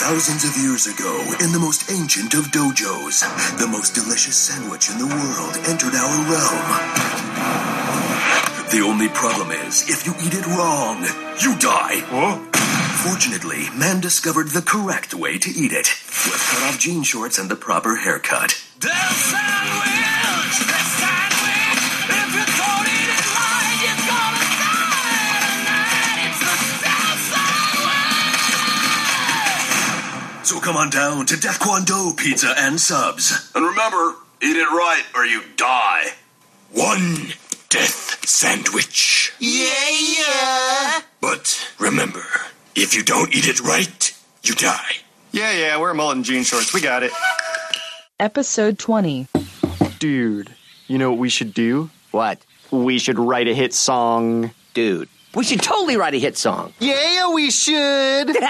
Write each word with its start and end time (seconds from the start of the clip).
Thousands 0.00 0.44
of 0.44 0.56
years 0.56 0.86
ago, 0.86 1.12
in 1.40 1.50
the 1.52 1.58
most 1.58 1.90
ancient 1.90 2.32
of 2.34 2.46
dojos, 2.52 3.20
the 3.58 3.66
most 3.66 3.94
delicious 3.94 4.36
sandwich 4.36 4.88
in 4.90 4.98
the 4.98 5.06
world 5.06 5.56
entered 5.66 5.92
our 5.92 6.16
realm. 6.30 6.68
The 8.70 8.80
only 8.86 9.08
problem 9.08 9.50
is, 9.50 9.90
if 9.90 10.06
you 10.06 10.14
eat 10.24 10.34
it 10.34 10.46
wrong, 10.46 11.02
you 11.42 11.58
die. 11.58 12.00
Fortunately, 13.04 13.68
man 13.76 14.00
discovered 14.00 14.48
the 14.48 14.62
correct 14.62 15.14
way 15.14 15.36
to 15.36 15.50
eat 15.50 15.72
it 15.72 15.88
with 15.88 16.48
cut 16.48 16.62
off 16.68 16.78
jean 16.78 17.02
shorts 17.02 17.38
and 17.38 17.50
the 17.50 17.56
proper 17.56 17.96
haircut. 17.96 18.54
So 30.58 30.64
come 30.64 30.76
on 30.76 30.90
down 30.90 31.24
to 31.26 31.36
Def 31.36 31.60
Kwon 31.60 31.86
Do 31.86 32.12
Pizza 32.16 32.52
and 32.58 32.80
Subs. 32.80 33.52
And 33.54 33.64
remember, 33.64 34.16
eat 34.42 34.56
it 34.56 34.68
right 34.68 35.04
or 35.14 35.24
you 35.24 35.42
die. 35.54 36.06
One 36.72 37.28
death 37.68 38.28
sandwich. 38.28 39.32
Yeah, 39.38 39.88
yeah. 39.88 41.00
But 41.20 41.72
remember, 41.78 42.24
if 42.74 42.96
you 42.96 43.04
don't 43.04 43.32
eat 43.32 43.46
it 43.46 43.60
right, 43.60 44.12
you 44.42 44.56
die. 44.56 44.96
Yeah, 45.30 45.52
yeah, 45.52 45.76
wear 45.76 45.94
mullet 45.94 46.16
and 46.16 46.24
jean 46.24 46.42
shorts. 46.42 46.74
We 46.74 46.80
got 46.80 47.04
it. 47.04 47.12
Episode 48.18 48.80
20. 48.80 49.28
Dude, 50.00 50.52
you 50.88 50.98
know 50.98 51.10
what 51.10 51.20
we 51.20 51.28
should 51.28 51.54
do? 51.54 51.88
What? 52.10 52.40
We 52.72 52.98
should 52.98 53.20
write 53.20 53.46
a 53.46 53.54
hit 53.54 53.72
song. 53.74 54.50
Dude, 54.74 55.08
we 55.38 55.44
should 55.44 55.62
totally 55.62 55.96
write 55.96 56.14
a 56.14 56.18
hit 56.18 56.36
song. 56.36 56.72
Yeah, 56.80 57.32
we 57.32 57.52
should. 57.52 58.28
okay, 58.36 58.42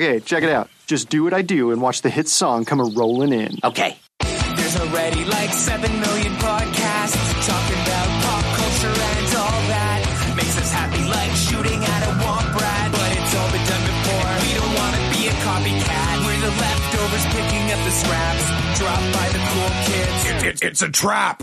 okay, 0.00 0.20
check 0.24 0.42
it 0.42 0.48
out. 0.48 0.70
Just 0.86 1.10
do 1.10 1.24
what 1.24 1.34
I 1.34 1.42
do 1.42 1.72
and 1.72 1.82
watch 1.82 2.00
the 2.00 2.08
hit 2.08 2.26
song 2.26 2.64
come 2.64 2.80
a 2.80 2.84
rolling 2.84 3.34
in. 3.34 3.58
Okay. 3.62 3.98
There's 4.20 4.80
already 4.80 5.26
like 5.26 5.52
7 5.52 5.92
million 5.92 6.32
podcasts 6.40 7.20
talking 7.46 7.80
about 7.84 8.08
pop 8.24 8.44
culture 8.56 8.88
and 8.88 9.36
all 9.36 9.60
that. 9.68 10.32
Makes 10.34 10.56
us 10.56 10.72
happy 10.72 11.04
like 11.04 11.32
shooting 11.36 11.84
at 11.84 12.02
a 12.08 12.12
womp 12.24 12.54
rat. 12.56 12.88
But 12.90 13.12
it's 13.12 13.34
all 13.36 13.50
been 13.52 13.66
done 13.68 13.84
before. 13.92 14.40
We 14.40 14.56
don't 14.56 14.72
want 14.72 14.96
to 14.96 15.04
be 15.12 15.28
a 15.28 15.36
copycat. 15.44 16.24
We're 16.24 16.40
the 16.48 16.54
leftovers 16.56 17.26
picking 17.36 17.64
up 17.76 17.80
the 17.84 17.92
scraps 17.92 18.48
dropped 18.80 19.12
by 19.12 19.28
the 19.36 19.40
cool 19.52 19.68
kids. 19.84 20.62
it's 20.62 20.80
a 20.80 20.88
trap. 20.88 21.42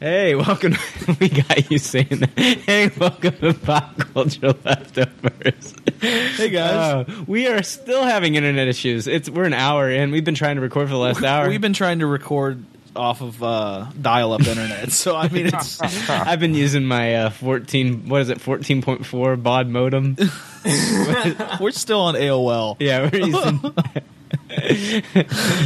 Hey, 0.00 0.34
welcome. 0.34 0.74
we 1.20 1.28
got 1.28 1.70
you 1.70 1.76
saying 1.76 2.06
that. 2.08 2.30
Hey, 2.38 2.90
welcome 2.98 3.36
to 3.36 3.52
Pop 3.52 3.98
Culture 3.98 4.54
Leftovers. 4.64 5.74
Hey 6.00 6.48
guys. 6.48 7.06
Uh, 7.06 7.24
we 7.26 7.46
are 7.48 7.62
still 7.62 8.04
having 8.04 8.34
internet 8.34 8.66
issues. 8.66 9.06
It's 9.06 9.28
we're 9.28 9.44
an 9.44 9.52
hour 9.52 9.90
in. 9.90 10.10
We've 10.10 10.24
been 10.24 10.34
trying 10.34 10.56
to 10.56 10.62
record 10.62 10.88
for 10.88 10.94
the 10.94 10.98
last 10.98 11.22
hour. 11.22 11.50
We've 11.50 11.60
been 11.60 11.74
trying 11.74 11.98
to 11.98 12.06
record 12.06 12.64
off 12.96 13.20
of 13.20 13.42
uh, 13.42 13.88
dial-up 14.00 14.40
internet, 14.46 14.90
so 14.90 15.16
I 15.16 15.28
mean, 15.28 15.48
it's 15.48 15.78
I've 16.10 16.40
been 16.40 16.54
using 16.54 16.86
my 16.86 17.16
uh, 17.16 17.30
14. 17.30 18.08
What 18.08 18.22
is 18.22 18.30
it? 18.30 18.38
14.4 18.38 19.42
baud 19.42 19.68
modem. 19.68 20.16
we're 21.60 21.72
still 21.72 22.00
on 22.00 22.14
AOL. 22.14 22.76
Yeah, 22.80 23.10
we're 23.12 23.26
using. 23.26 23.60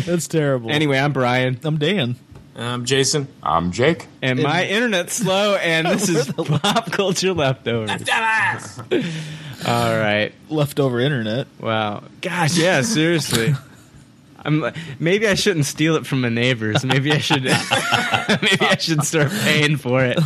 That's 0.07 0.27
terrible. 0.27 0.73
anyway, 0.73 0.99
I'm 0.99 1.13
Brian, 1.13 1.61
I'm 1.63 1.79
Dan. 1.79 2.17
I'm 2.57 2.85
Jason. 2.85 3.27
I'm 3.43 3.73
Jake. 3.73 4.07
and 4.23 4.41
my 4.43 4.65
internet's 4.67 5.15
slow, 5.15 5.57
and 5.57 5.87
this 5.89 6.09
is 6.09 6.31
Pop 6.37 6.93
Culture 6.93 7.33
Leftovers. 7.33 8.09
All 9.67 9.99
right. 9.99 10.33
Leftover 10.49 11.01
internet. 11.01 11.47
Wow. 11.61 12.05
Gosh, 12.21 12.57
yeah, 12.57 12.83
seriously. 12.83 13.55
I'm 14.45 14.61
like, 14.61 14.77
maybe 15.01 15.27
I 15.27 15.35
shouldn't 15.35 15.65
steal 15.65 15.97
it 15.97 16.07
from 16.07 16.21
my 16.21 16.29
neighbors. 16.29 16.85
Maybe 16.85 17.13
I 17.13 17.19
should 17.19 17.45
maybe 17.45 17.55
I 18.61 18.77
should 18.79 19.03
start 19.05 19.31
paying 19.31 19.77
for 19.77 20.05
it. 20.05 20.19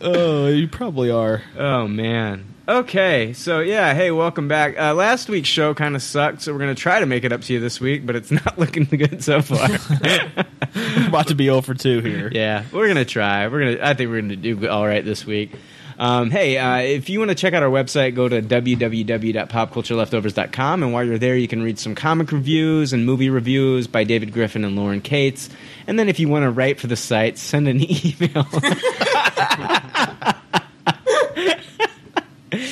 Oh, 0.00 0.46
you 0.48 0.68
probably 0.68 1.10
are. 1.10 1.42
Oh 1.56 1.88
man. 1.88 2.44
Okay, 2.68 3.32
so 3.32 3.60
yeah, 3.60 3.94
hey, 3.94 4.10
welcome 4.10 4.48
back. 4.48 4.76
Uh, 4.76 4.92
last 4.92 5.28
week's 5.28 5.48
show 5.48 5.72
kind 5.72 5.94
of 5.94 6.02
sucked, 6.02 6.42
so 6.42 6.52
we're 6.52 6.58
gonna 6.58 6.74
try 6.74 6.98
to 6.98 7.06
make 7.06 7.22
it 7.22 7.32
up 7.32 7.42
to 7.42 7.52
you 7.52 7.60
this 7.60 7.80
week, 7.80 8.04
but 8.04 8.16
it's 8.16 8.30
not 8.32 8.58
looking 8.58 8.82
good 8.86 9.22
so 9.22 9.40
far. 9.40 9.68
About 11.06 11.28
to 11.28 11.36
be 11.36 11.44
0 11.44 11.60
for 11.60 11.74
2 11.74 12.00
here. 12.00 12.28
yeah, 12.32 12.64
we're 12.72 12.88
gonna 12.88 13.04
try. 13.04 13.46
We're 13.46 13.60
gonna. 13.60 13.78
I 13.88 13.94
think 13.94 14.10
we're 14.10 14.20
gonna 14.20 14.34
do 14.34 14.68
all 14.68 14.84
right 14.84 15.04
this 15.04 15.24
week. 15.24 15.52
Um, 15.96 16.32
hey, 16.32 16.58
uh, 16.58 16.78
if 16.78 17.08
you 17.08 17.20
want 17.20 17.28
to 17.28 17.36
check 17.36 17.54
out 17.54 17.62
our 17.62 17.70
website, 17.70 18.16
go 18.16 18.28
to 18.28 18.42
www.popcultureleftovers.com, 18.42 20.82
and 20.82 20.92
while 20.92 21.04
you're 21.04 21.18
there, 21.18 21.36
you 21.36 21.46
can 21.46 21.62
read 21.62 21.78
some 21.78 21.94
comic 21.94 22.32
reviews 22.32 22.92
and 22.92 23.06
movie 23.06 23.30
reviews 23.30 23.86
by 23.86 24.02
David 24.02 24.32
Griffin 24.32 24.64
and 24.64 24.74
Lauren 24.74 25.00
Cates. 25.00 25.48
And 25.86 26.00
then, 26.00 26.08
if 26.08 26.18
you 26.18 26.28
want 26.28 26.42
to 26.42 26.50
write 26.50 26.80
for 26.80 26.88
the 26.88 26.96
site, 26.96 27.38
send 27.38 27.68
an 27.68 27.80
email. 28.04 28.44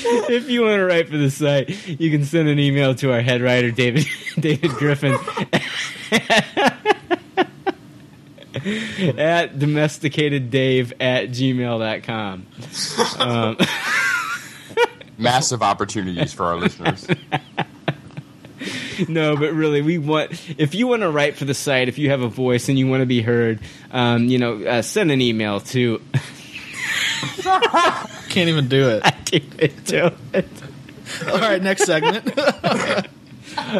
if 0.28 0.50
you 0.50 0.62
want 0.62 0.74
to 0.74 0.84
write 0.84 1.08
for 1.08 1.16
the 1.16 1.30
site, 1.30 1.88
you 1.88 2.10
can 2.10 2.24
send 2.24 2.48
an 2.48 2.58
email 2.58 2.94
to 2.96 3.12
our 3.12 3.22
head 3.22 3.40
writer, 3.40 3.70
David 3.70 4.06
David 4.38 4.70
Griffin, 4.72 5.12
at 9.18 9.54
domesticateddave 9.56 10.92
at 11.00 11.30
gmail.com. 11.30 12.46
Um, 13.18 13.56
Massive 15.16 15.62
opportunities 15.62 16.34
for 16.34 16.44
our 16.44 16.56
listeners. 16.56 17.06
no, 19.08 19.36
but 19.36 19.52
really, 19.54 19.80
we 19.80 19.96
want 19.96 20.32
if 20.58 20.74
you 20.74 20.86
want 20.86 21.00
to 21.02 21.10
write 21.10 21.36
for 21.36 21.46
the 21.46 21.54
site, 21.54 21.88
if 21.88 21.98
you 21.98 22.10
have 22.10 22.20
a 22.20 22.28
voice 22.28 22.68
and 22.68 22.78
you 22.78 22.88
want 22.88 23.00
to 23.00 23.06
be 23.06 23.22
heard, 23.22 23.60
um, 23.90 24.26
you 24.26 24.38
know, 24.38 24.62
uh, 24.64 24.82
send 24.82 25.10
an 25.10 25.22
email 25.22 25.60
to. 25.60 26.02
Can't 28.28 28.48
even 28.48 28.68
do 28.68 28.90
it. 28.90 29.02
I 29.04 29.10
can't 29.10 29.84
do 29.84 30.10
it. 30.32 30.48
All 31.28 31.38
right, 31.38 31.62
next 31.62 31.84
segment. 31.84 32.38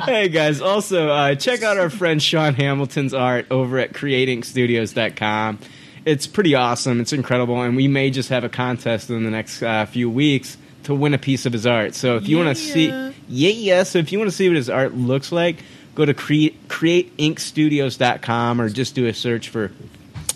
hey 0.05 0.29
guys. 0.29 0.61
Also 0.61 1.09
uh, 1.09 1.35
check 1.35 1.63
out 1.63 1.79
our 1.79 1.91
friend 1.91 2.23
sean 2.23 2.55
hamilton's 2.55 3.15
art 3.15 3.47
over 3.51 3.79
at 3.79 3.93
createinkstudios.com 3.93 5.59
it's 6.05 6.27
pretty 6.27 6.55
awesome. 6.55 7.01
It's 7.01 7.13
incredible. 7.13 7.63
And 7.63 7.77
we 7.77 7.89
may 7.89 8.11
just 8.11 8.29
have 8.29 8.45
a 8.45 8.49
contest 8.49 9.11
in 9.11 9.25
the 9.25 9.31
next 9.31 9.63
uh, 9.63 9.87
few 9.87 10.11
weeks 10.11 10.57
to 10.85 10.95
win 10.95 11.15
a 11.15 11.19
piece 11.19 11.47
of 11.47 11.53
his 11.53 11.67
art. 11.67 11.95
So 11.95 12.17
if 12.17 12.29
you 12.29 12.37
want 12.37 12.55
to 12.57 12.63
see 12.63 12.89
yeah 13.27 13.51
yeah 13.51 13.83
so 13.85 13.99
if 13.99 14.13
you 14.13 14.19
want 14.19 14.31
to 14.31 14.37
see 14.37 14.49
what 14.49 14.57
his 14.57 14.69
art 14.69 14.95
looks 14.95 15.33
like 15.33 15.63
go 15.95 16.05
to 16.05 16.13
create 16.13 16.69
createinkstudios.com 16.69 18.61
or 18.61 18.69
just 18.69 18.95
do 18.95 19.07
a 19.07 19.15
search 19.15 19.49
for 19.49 19.73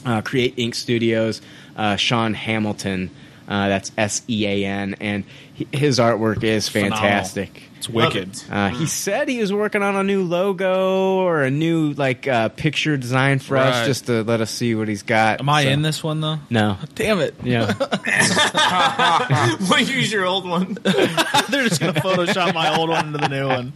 uh, 0.06 0.22
create 0.22 0.55
ink 0.56 0.75
studios 0.75 1.43
uh, 1.78 1.96
sean 1.96 2.34
hamilton 2.34 3.10
uh, 3.48 3.68
that's 3.68 3.90
s-e-a-n 3.96 4.94
and 5.00 5.24
he, 5.54 5.66
his 5.72 5.98
artwork 5.98 6.44
is 6.44 6.68
fantastic 6.68 7.62
It's 7.78 7.88
wicked. 7.88 8.42
uh, 8.50 8.68
he 8.68 8.84
said 8.84 9.26
he 9.28 9.40
was 9.40 9.50
working 9.54 9.82
on 9.82 9.96
a 9.96 10.02
new 10.04 10.22
logo 10.22 11.14
or 11.20 11.42
a 11.44 11.50
new 11.50 11.92
like 11.94 12.28
uh, 12.28 12.50
picture 12.50 12.98
design 12.98 13.38
for 13.38 13.56
us, 13.56 13.86
just 13.86 14.04
to 14.06 14.22
let 14.22 14.42
us 14.42 14.50
see 14.50 14.75
what 14.75 14.86
he's 14.88 15.02
got. 15.02 15.40
Am 15.40 15.48
I 15.48 15.62
in 15.62 15.80
this 15.80 16.04
one 16.04 16.20
though? 16.20 16.38
No. 16.50 16.76
Damn 16.94 17.20
it! 17.20 17.36
Yeah. 17.42 17.72
we'll 19.70 19.81
use 19.81 20.12
your 20.12 20.26
old 20.26 20.46
one? 20.46 20.76
They're 20.82 21.66
just 21.69 21.81
gonna 21.81 21.94
Photoshop 22.00 22.52
my 22.52 22.76
old 22.76 22.90
one 22.90 23.06
into 23.06 23.19
the 23.19 23.28
new 23.28 23.46
one. 23.48 23.72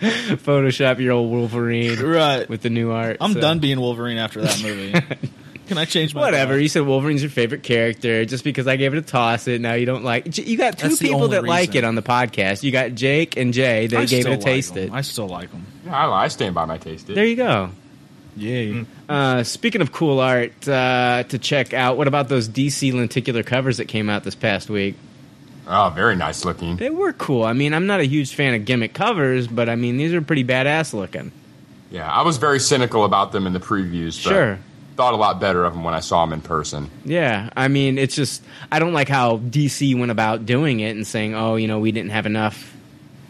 Photoshop 0.00 0.98
your 0.98 1.12
old 1.12 1.30
Wolverine 1.30 2.00
Right. 2.00 2.48
with 2.48 2.62
the 2.62 2.70
new 2.70 2.90
art. 2.90 3.16
I'm 3.20 3.32
so- 3.34 3.40
done 3.40 3.58
being 3.60 3.80
Wolverine 3.80 4.18
after 4.18 4.40
that 4.42 4.62
movie. 4.62 4.92
Can 5.70 5.78
I 5.78 5.84
change 5.84 6.16
my 6.16 6.20
Whatever. 6.22 6.54
mind? 6.54 6.62
You 6.62 6.68
said 6.68 6.82
Wolverine's 6.82 7.22
your 7.22 7.30
favorite 7.30 7.62
character. 7.62 8.24
Just 8.24 8.42
because 8.42 8.66
I 8.66 8.74
gave 8.74 8.92
it 8.92 8.98
a 8.98 9.02
toss, 9.02 9.46
it 9.46 9.60
now 9.60 9.74
you 9.74 9.86
don't 9.86 10.02
like. 10.02 10.28
J- 10.28 10.42
You 10.42 10.56
got 10.58 10.76
two 10.76 10.88
That's 10.88 10.98
the 10.98 11.06
people 11.06 11.22
only 11.22 11.36
that 11.36 11.44
like 11.44 11.68
reason. 11.68 11.84
it 11.84 11.86
on 11.86 11.94
the 11.94 12.02
podcast. 12.02 12.64
You 12.64 12.72
got 12.72 12.96
Jake 12.96 13.36
and 13.36 13.54
Jay. 13.54 13.86
They 13.86 13.96
I 13.96 14.04
gave 14.04 14.22
still 14.22 14.32
it 14.32 14.40
a 14.40 14.42
taste. 14.42 14.70
Like 14.74 14.78
It. 14.84 14.88
'em. 14.88 14.94
I 14.96 15.00
still 15.02 15.28
like 15.28 15.52
them. 15.52 15.64
Yeah, 15.86 15.96
I, 16.08 16.24
I 16.24 16.28
stand 16.28 16.56
by 16.56 16.64
my 16.64 16.76
taste. 16.76 17.06
There 17.06 17.24
you 17.24 17.36
go. 17.36 17.70
Yay! 18.36 18.84
Uh, 19.08 19.42
speaking 19.44 19.80
of 19.80 19.92
cool 19.92 20.18
art 20.18 20.66
uh, 20.68 21.22
to 21.28 21.38
check 21.38 21.72
out, 21.72 21.96
what 21.96 22.08
about 22.08 22.28
those 22.28 22.48
DC 22.48 22.92
lenticular 22.92 23.42
covers 23.44 23.76
that 23.76 23.86
came 23.86 24.10
out 24.10 24.24
this 24.24 24.34
past 24.34 24.68
week? 24.70 24.96
Oh, 25.68 25.92
very 25.94 26.16
nice 26.16 26.44
looking. 26.44 26.76
They 26.76 26.90
were 26.90 27.12
cool. 27.12 27.44
I 27.44 27.52
mean, 27.52 27.74
I'm 27.74 27.86
not 27.86 28.00
a 28.00 28.04
huge 28.04 28.34
fan 28.34 28.54
of 28.54 28.64
gimmick 28.64 28.92
covers, 28.92 29.46
but 29.46 29.68
I 29.68 29.76
mean, 29.76 29.98
these 29.98 30.12
are 30.14 30.20
pretty 30.22 30.42
badass 30.44 30.92
looking. 30.94 31.30
Yeah, 31.92 32.10
I 32.10 32.22
was 32.22 32.38
very 32.38 32.58
cynical 32.60 33.04
about 33.04 33.30
them 33.32 33.46
in 33.46 33.52
the 33.52 33.60
previews. 33.60 34.22
But 34.24 34.30
Sure. 34.30 34.58
Thought 34.96 35.14
a 35.14 35.16
lot 35.16 35.40
better 35.40 35.64
of 35.64 35.74
him 35.74 35.84
when 35.84 35.94
I 35.94 36.00
saw 36.00 36.22
him 36.24 36.32
in 36.32 36.40
person. 36.42 36.90
Yeah, 37.04 37.50
I 37.56 37.68
mean, 37.68 37.96
it's 37.96 38.14
just 38.14 38.42
I 38.70 38.78
don't 38.78 38.92
like 38.92 39.08
how 39.08 39.38
DC 39.38 39.98
went 39.98 40.10
about 40.10 40.44
doing 40.44 40.80
it 40.80 40.94
and 40.96 41.06
saying, 41.06 41.34
"Oh, 41.34 41.56
you 41.56 41.68
know, 41.68 41.78
we 41.78 41.92
didn't 41.92 42.10
have 42.10 42.26
enough 42.26 42.76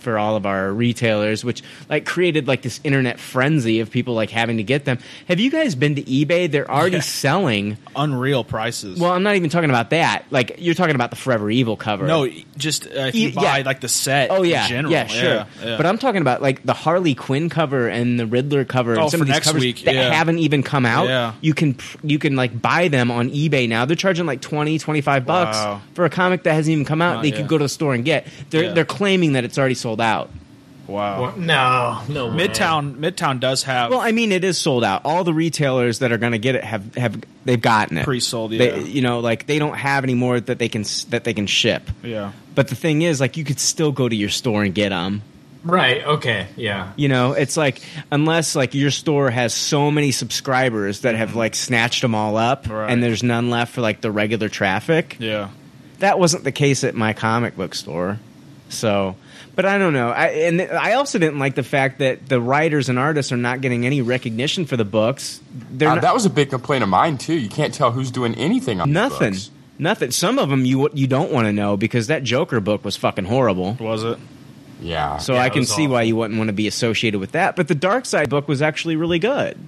for 0.01 0.19
all 0.19 0.37
of 0.37 0.47
our 0.47 0.73
retailers," 0.73 1.45
which 1.45 1.63
like 1.89 2.05
created 2.07 2.49
like 2.49 2.63
this 2.63 2.81
internet 2.85 3.19
frenzy 3.21 3.81
of 3.81 3.91
people 3.91 4.15
like 4.15 4.31
having 4.31 4.57
to 4.59 4.63
get 4.63 4.85
them. 4.85 4.99
Have 5.29 5.41
you 5.41 5.51
guys 5.51 5.75
been 5.75 5.95
to 5.97 6.03
eBay? 6.03 6.51
They're 6.51 6.71
already 6.71 6.97
Yeah. 6.97 7.03
selling. 7.03 7.77
Unreal 7.97 8.45
prices. 8.45 8.99
Well, 8.99 9.13
I'm 9.13 9.23
not 9.23 9.37
even 9.37 9.51
talking 9.51 9.71
about 9.71 9.91
that. 9.91 10.25
Like 10.31 10.57
you're 10.59 10.75
talking 10.75 10.95
about 10.95 11.11
the 11.11 11.17
Forever 11.17 11.51
Evil 11.51 11.77
cover. 11.77 12.07
no, 12.07 12.29
just 12.57 12.87
uh, 12.87 12.91
if 13.09 13.15
you 13.15 13.29
E- 13.29 13.33
buy 13.33 13.59
yeah. 13.59 13.65
like 13.67 13.81
the 13.81 13.89
set. 13.89 14.31
Oh 14.31 14.43
yeah, 14.43 14.63
in 14.65 14.69
general. 14.69 14.93
yeah, 14.93 15.07
sure. 15.07 15.47
Yeah. 15.65 15.77
But 15.77 15.87
I'm 15.87 15.99
talking 15.99 16.21
about 16.23 16.41
like 16.43 16.63
the 16.65 16.73
Harley 16.75 17.15
Quinn 17.15 17.49
cover 17.49 17.89
and 17.89 18.19
the 18.19 18.27
Riddler 18.27 18.65
cover 18.65 18.97
Oh, 18.97 19.03
and 19.03 19.11
some 19.11 19.19
for 19.19 19.23
of 19.25 19.27
these 19.27 19.35
next 19.37 19.47
covers 19.49 19.61
week, 19.63 19.83
that 19.85 19.95
yeah. 19.95 20.13
haven't 20.15 20.39
even 20.39 20.63
come 20.63 20.87
out. 20.87 21.09
Yeah. 21.09 21.33
You 21.41 21.55
can 21.55 21.75
pr- 21.75 21.97
you 22.05 22.19
can 22.19 22.37
like 22.37 22.61
buy 22.63 22.89
them 22.89 23.11
on 23.11 23.31
eBay 23.31 23.69
now. 23.69 23.85
They're 23.87 23.97
charging 23.97 24.27
like 24.27 24.41
20, 24.41 24.79
25 24.79 25.27
bucks 25.27 25.57
Wow. 25.57 25.81
for 25.95 26.05
a 26.05 26.11
comic 26.11 26.45
that 26.45 26.55
hasn't 26.55 26.73
even 26.73 26.85
come 26.85 27.03
out. 27.03 27.19
Oh, 27.19 27.23
they 27.23 27.33
could 27.33 27.49
go 27.49 27.59
to 27.59 27.65
the 27.65 27.69
store 27.69 27.95
and 27.95 28.05
get. 28.05 28.27
They're 28.51 28.73
they're 28.73 28.85
claiming 28.85 29.33
that 29.33 29.43
it's 29.45 29.59
already 29.59 29.75
sold 29.75 29.90
out. 29.99 30.29
wow. 30.87 31.23
What? 31.23 31.39
No, 31.39 32.03
no. 32.09 32.27
way. 32.29 32.47
Midtown, 32.47 32.97
Midtown 32.97 33.41
does 33.41 33.63
have. 33.63 33.91
Well, 33.91 34.01
I 34.01 34.13
mean, 34.13 34.31
it 34.31 34.45
is 34.45 34.59
sold 34.59 34.85
out. 34.85 35.03
All 35.07 35.25
the 35.25 35.33
retailers 35.33 36.01
that 36.01 36.13
are 36.13 36.19
going 36.19 36.33
to 36.33 36.39
get 36.39 36.55
it 36.57 36.65
have 36.65 36.95
have 36.97 37.19
they've 37.47 37.61
gotten 37.61 37.97
it 37.99 38.05
Pre-sold, 38.05 38.51
They- 38.53 38.77
yeah. 38.81 38.85
you 38.85 39.01
know, 39.01 39.21
like 39.21 39.47
they 39.47 39.59
don't 39.59 39.77
have 39.77 40.05
any 40.05 40.15
more 40.15 40.39
that 40.39 40.59
they 40.59 40.69
can 40.69 40.85
that 41.09 41.25
they 41.25 41.33
can 41.33 41.47
ship. 41.47 41.89
yeah. 42.05 42.33
But 42.55 42.69
the 42.69 42.75
thing 42.75 43.03
is, 43.03 43.21
like, 43.21 43.37
you 43.37 43.45
could 43.45 43.61
still 43.61 43.93
go 43.93 44.09
to 44.09 44.15
your 44.15 44.29
store 44.29 44.65
and 44.65 44.75
get 44.75 44.91
them. 44.91 45.23
Right. 45.63 46.05
Okay. 46.05 46.49
Yeah. 46.57 46.93
You 46.97 47.09
know, 47.09 47.33
it's 47.33 47.57
like 47.57 47.81
unless 48.11 48.57
like 48.57 48.75
your 48.75 48.91
store 48.91 49.31
has 49.31 49.53
so 49.55 49.91
many 49.91 50.11
subscribers 50.11 51.01
that 51.03 51.15
have 51.15 51.31
mm-hmm. 51.31 51.39
like 51.39 51.55
snatched 51.55 52.01
them 52.03 52.15
all 52.15 52.37
up, 52.37 52.69
Right. 52.69 52.91
and 52.91 53.03
there's 53.03 53.23
none 53.23 53.51
left 53.51 53.75
for 53.75 53.83
like 53.83 54.01
the 54.01 54.11
regular 54.11 54.49
traffic. 54.49 55.17
Yeah. 55.21 55.51
That 55.99 56.19
wasn't 56.19 56.45
the 56.45 56.53
case 56.53 56.83
at 56.83 56.95
my 56.95 57.13
comic 57.13 57.57
book 57.57 57.75
store. 57.75 58.19
So, 58.71 59.17
but 59.61 59.69
I 59.69 59.77
don't 59.77 59.93
know. 59.93 60.09
I 60.09 60.27
and 60.29 60.63
I 60.63 60.95
also 60.95 61.19
didn't 61.19 61.39
like 61.39 61.55
the 61.55 61.63
fact 61.63 61.99
that 61.99 62.27
the 62.27 62.41
writers 62.41 62.89
and 62.89 62.99
artists 62.99 63.31
are 63.31 63.37
not 63.37 63.61
getting 63.61 63.85
any 63.85 64.01
recognition 64.01 64.65
for 64.65 64.79
the 64.79 64.87
books. 64.87 65.39
Uh, 65.55 65.85
not, 65.85 66.01
that 66.01 66.15
was 66.15 66.25
a 66.25 66.31
big 66.31 66.49
complaint 66.49 66.83
of 66.83 66.89
mine 66.89 67.19
too. 67.19 67.35
You 67.35 67.51
can't 67.51 67.75
tell 67.75 67.91
who's 67.93 68.11
doing 68.11 68.35
anything 68.37 68.81
on 68.81 68.89
these 68.89 68.95
nothing. 68.95 69.33
books. 69.33 69.51
Nothing. 69.79 70.13
Some 70.13 70.39
of 70.39 70.49
them 70.49 70.65
you 70.65 70.89
you 70.95 71.07
don't 71.07 71.31
want 71.31 71.45
to 71.45 71.53
know 71.53 71.77
because 71.77 72.07
that 72.07 72.23
Joker 72.23 72.59
book 72.61 72.87
was 72.87 72.97
fucking 72.97 73.27
horrible. 73.27 73.75
Was 73.75 74.03
it? 74.03 74.19
Yeah. 74.81 75.19
So 75.19 75.35
Yeah, 75.35 75.43
I 75.43 75.51
can 75.51 75.61
was 75.61 75.75
see 75.75 75.87
why 75.87 76.03
you 76.03 76.17
wouldn't 76.17 76.39
want 76.39 76.49
to 76.49 76.55
be 76.55 76.67
associated 76.67 77.21
with 77.21 77.33
that. 77.33 77.55
But 77.55 77.69
the 77.69 77.75
Darkseid 77.75 78.31
book 78.31 78.49
was 78.49 78.63
actually 78.63 78.97
really 78.97 79.19
good. 79.19 79.59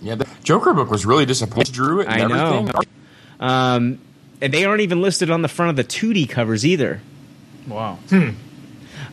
yeah. 0.00 0.14
The 0.14 0.26
Joker 0.44 0.72
book 0.72 0.90
was 0.90 1.04
really 1.04 1.26
disappointing. 1.26 1.74
Drew 1.74 2.00
it 2.00 2.08
and 2.08 2.22
I 2.22 2.26
know. 2.26 2.58
everything. 2.60 2.90
Um, 3.38 3.98
and 4.40 4.54
they 4.54 4.64
aren't 4.64 4.80
even 4.80 5.02
listed 5.02 5.30
on 5.30 5.42
the 5.42 5.48
front 5.48 5.68
of 5.68 5.76
the 5.76 5.84
2D 5.84 6.26
covers 6.30 6.64
either. 6.64 7.02
Wow. 7.66 7.98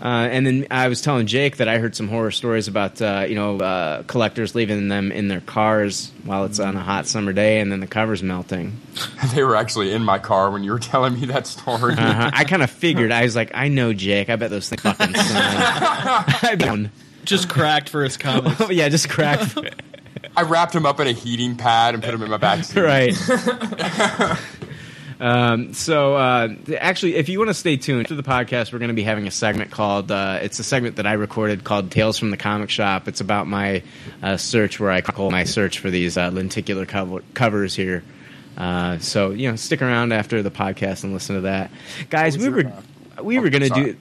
Uh, 0.02 0.28
and 0.32 0.48
then 0.48 0.66
I 0.72 0.88
was 0.88 1.00
telling 1.02 1.28
Jake 1.28 1.58
that 1.58 1.68
I 1.68 1.78
heard 1.78 1.96
some 1.96 2.08
horror 2.08 2.32
stories 2.32 2.68
about 2.68 3.00
uh, 3.02 3.26
you 3.30 3.36
know 3.36 3.60
uh, 3.60 4.02
collectors 4.04 4.56
leaving 4.56 4.88
them 4.88 5.12
in 5.12 5.28
their 5.28 5.42
cars 5.42 6.12
while 6.24 6.46
it's 6.46 6.60
on 6.60 6.76
a 6.76 6.82
hot 6.82 7.06
summer 7.06 7.34
day, 7.34 7.60
and 7.60 7.72
then 7.72 7.82
the 7.82 7.88
covers 7.88 8.24
melting. 8.24 8.80
They 9.36 9.44
were 9.44 9.56
actually 9.56 9.94
in 9.94 10.04
my 10.04 10.18
car 10.18 10.50
when 10.52 10.64
you 10.64 10.72
were 10.72 10.80
telling 10.80 11.14
me 11.20 11.28
that 11.28 11.46
story. 11.48 11.94
Uh-huh. 11.94 12.32
I 12.34 12.44
kind 12.46 12.64
of 12.64 12.72
figured. 12.82 13.12
I 13.12 13.22
was 13.24 13.36
like, 13.36 13.52
I 13.54 13.68
know 13.68 13.94
Jake. 13.94 14.30
I 14.30 14.36
bet 14.36 14.50
those 14.50 14.68
things 14.68 14.82
fucking 14.82 15.14
son. 15.14 15.24
I 15.26 16.56
mean, 16.60 16.92
Just 17.24 17.48
cracked 17.48 17.88
for 17.90 18.04
his 18.04 18.18
comics. 18.18 18.60
yeah, 18.72 18.90
just 18.90 19.08
cracked. 19.10 19.56
I 20.36 20.42
wrapped 20.42 20.74
him 20.76 20.86
up 20.88 21.00
in 21.00 21.08
a 21.08 21.12
heating 21.12 21.56
pad 21.56 21.94
and 21.94 22.04
put 22.04 22.14
him 22.14 22.24
in 22.24 22.30
my 22.32 22.38
back 22.38 22.64
seat. 22.64 22.82
right. 22.82 23.14
Um, 25.22 25.74
so, 25.74 26.16
uh, 26.16 26.50
actually, 26.80 27.16
if 27.16 27.30
you 27.30 27.38
want 27.38 27.50
to 27.50 27.54
stay 27.54 27.78
tuned 27.78 28.08
to 28.08 28.16
the 28.16 28.24
podcast, 28.24 28.74
we're 28.74 28.80
going 28.80 28.90
to 28.90 28.96
be 28.96 29.04
having 29.04 29.28
a 29.28 29.32
segment 29.32 29.70
called. 29.70 30.12
Uh, 30.12 30.40
it's 30.42 30.58
a 30.58 30.64
segment 30.64 30.96
that 30.96 31.06
I 31.06 31.14
recorded 31.14 31.64
called 31.64 31.92
"Tales 31.92 32.18
from 32.18 32.32
the 32.32 32.38
Comic 32.38 32.72
Shop." 32.72 33.08
It's 33.08 33.22
about 33.22 33.46
my 33.46 33.84
uh, 34.24 34.38
search, 34.38 34.80
where 34.80 34.90
I 34.90 35.02
call 35.02 35.30
my 35.30 35.44
search 35.44 35.78
for 35.78 35.92
these 35.92 36.18
uh, 36.18 36.32
lenticular 36.32 36.88
cover- 36.88 37.22
covers 37.36 37.76
here. 37.76 38.04
Uh, 38.58 38.98
so, 38.98 39.30
you 39.30 39.50
know, 39.50 39.56
stick 39.56 39.82
around 39.82 40.12
after 40.12 40.42
the 40.42 40.52
podcast 40.52 41.04
and 41.04 41.14
listen 41.14 41.36
to 41.36 41.42
that, 41.42 41.70
guys. 42.10 42.38
We 42.38 42.50
were 42.50 42.74
we 43.22 43.38
were 43.38 43.50
going 43.52 43.72
to 43.72 43.94
do. 43.94 43.98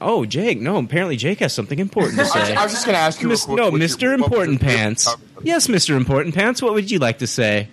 Oh, 0.00 0.24
Jake! 0.24 0.60
No, 0.60 0.78
apparently 0.78 1.16
Jake 1.16 1.40
has 1.40 1.52
something 1.52 1.78
important 1.78 2.18
to 2.18 2.24
say. 2.26 2.54
I 2.54 2.62
was 2.62 2.72
just 2.72 2.86
going 2.86 2.94
to 2.94 3.00
ask 3.02 3.20
you. 3.20 3.28
real 3.28 3.32
Mis- 3.32 3.44
quick, 3.44 3.56
no, 3.58 3.70
Mister 3.70 4.06
what 4.06 4.18
your 4.18 4.24
Important 4.24 4.60
Pants. 4.62 5.14
Yes, 5.42 5.68
Mister 5.68 5.96
Important 5.96 6.34
Pants. 6.34 6.62
What 6.62 6.72
would 6.74 6.90
you 6.90 6.98
like 7.00 7.18
to 7.18 7.26
say? 7.26 7.68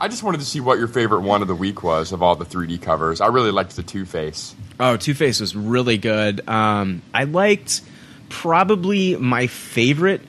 I 0.00 0.08
just 0.08 0.22
wanted 0.22 0.38
to 0.38 0.46
see 0.46 0.60
what 0.60 0.78
your 0.78 0.86
favorite 0.88 1.22
one 1.22 1.42
of 1.42 1.48
the 1.48 1.54
week 1.54 1.82
was 1.82 2.12
of 2.12 2.22
all 2.22 2.36
the 2.36 2.44
3D 2.44 2.80
covers. 2.80 3.20
I 3.20 3.26
really 3.26 3.50
liked 3.50 3.74
the 3.76 3.82
Two 3.82 4.04
Face. 4.04 4.54
Oh, 4.78 4.96
Two 4.96 5.14
Face 5.14 5.40
was 5.40 5.56
really 5.56 5.98
good. 5.98 6.48
Um, 6.48 7.02
I 7.12 7.24
liked 7.24 7.82
probably 8.28 9.16
my 9.16 9.46
favorite 9.48 10.20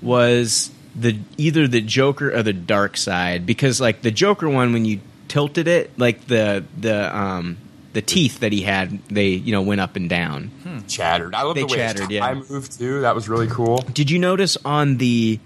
was 0.00 0.70
the 0.94 1.18
either 1.36 1.66
the 1.66 1.80
Joker 1.80 2.32
or 2.32 2.42
the 2.42 2.52
Darkseid 2.52 3.46
because 3.46 3.80
like 3.80 4.02
the 4.02 4.10
Joker 4.10 4.48
one 4.48 4.72
when 4.72 4.84
you 4.84 5.00
tilted 5.28 5.68
it 5.68 5.96
like 5.98 6.26
the 6.26 6.64
the 6.78 7.14
um 7.16 7.56
the 7.92 8.02
teeth 8.02 8.40
that 8.40 8.52
he 8.52 8.62
had 8.62 9.02
they 9.08 9.28
you 9.28 9.52
know 9.52 9.62
went 9.62 9.80
up 9.80 9.96
and 9.96 10.08
down. 10.08 10.50
Chattered. 10.88 11.34
I 11.34 11.42
love 11.42 11.54
They 11.54 11.62
the 11.62 11.66
way 11.66 11.76
chattered, 11.76 12.10
yeah. 12.10 12.20
tie 12.20 12.34
moved 12.34 12.78
too. 12.78 13.00
That 13.00 13.14
was 13.14 13.28
really 13.28 13.48
cool. 13.48 13.78
Did 13.78 14.10
you 14.10 14.18
notice 14.18 14.56
on 14.64 14.98
the 14.98 15.38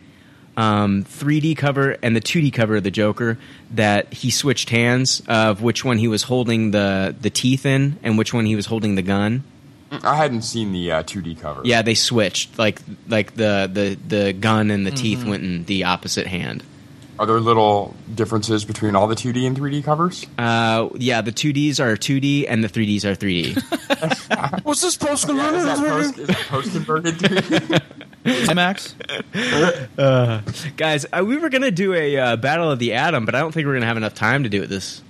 um, 0.56 1.04
3D 1.04 1.56
cover 1.56 1.96
and 2.02 2.14
the 2.14 2.20
2D 2.20 2.52
cover 2.52 2.76
of 2.76 2.84
the 2.84 2.90
Joker 2.90 3.38
that 3.72 4.12
he 4.12 4.30
switched 4.30 4.70
hands 4.70 5.22
of 5.28 5.62
which 5.62 5.84
one 5.84 5.98
he 5.98 6.08
was 6.08 6.24
holding 6.24 6.70
the 6.72 7.14
the 7.20 7.30
teeth 7.30 7.64
in 7.64 7.98
and 8.02 8.18
which 8.18 8.34
one 8.34 8.44
he 8.44 8.56
was 8.56 8.66
holding 8.66 8.94
the 8.94 9.02
gun. 9.02 9.44
Mm, 9.90 10.04
I 10.04 10.16
hadn't 10.16 10.42
seen 10.42 10.72
the 10.72 10.92
uh, 10.92 11.02
2D 11.02 11.40
cover. 11.40 11.62
Yeah, 11.64 11.82
they 11.82 11.94
switched 11.94 12.58
like 12.58 12.80
like 13.08 13.34
the 13.34 13.70
the 13.72 13.98
the 14.06 14.32
gun 14.32 14.70
and 14.70 14.86
the 14.86 14.90
mm-hmm. 14.90 15.02
teeth 15.02 15.24
went 15.24 15.42
in 15.42 15.64
the 15.64 15.84
opposite 15.84 16.26
hand. 16.26 16.62
Are 17.18 17.26
there 17.26 17.40
little 17.40 17.94
differences 18.14 18.64
between 18.64 18.96
all 18.96 19.06
the 19.06 19.14
2D 19.14 19.46
and 19.46 19.56
3D 19.56 19.84
covers? 19.84 20.26
Uh, 20.38 20.88
yeah, 20.94 21.20
the 21.20 21.30
2Ds 21.30 21.78
are 21.78 21.94
2D 21.94 22.46
and 22.48 22.64
the 22.64 22.68
3Ds 22.68 23.04
are 23.04 23.14
3D. 23.14 24.62
What's 24.64 24.80
this 24.80 24.96
post 24.96 25.26
converted? 25.26 25.60
Yeah, 25.60 25.98
is, 25.98 26.12
that 26.14 26.36
post, 26.48 26.72
converted 26.72 27.14
3D? 27.16 27.82
Max. 28.24 28.94
uh, 29.98 30.42
guys, 30.76 31.06
uh, 31.12 31.24
we 31.26 31.36
were 31.36 31.48
gonna 31.48 31.70
do 31.70 31.94
a 31.94 32.16
uh, 32.16 32.36
battle 32.36 32.70
of 32.70 32.78
the 32.78 32.94
atom, 32.94 33.24
but 33.24 33.34
I 33.34 33.40
don't 33.40 33.52
think 33.52 33.66
we're 33.66 33.74
gonna 33.74 33.86
have 33.86 33.96
enough 33.96 34.14
time 34.14 34.44
to 34.44 34.48
do 34.48 34.62
it 34.62 34.68
this 34.68 35.02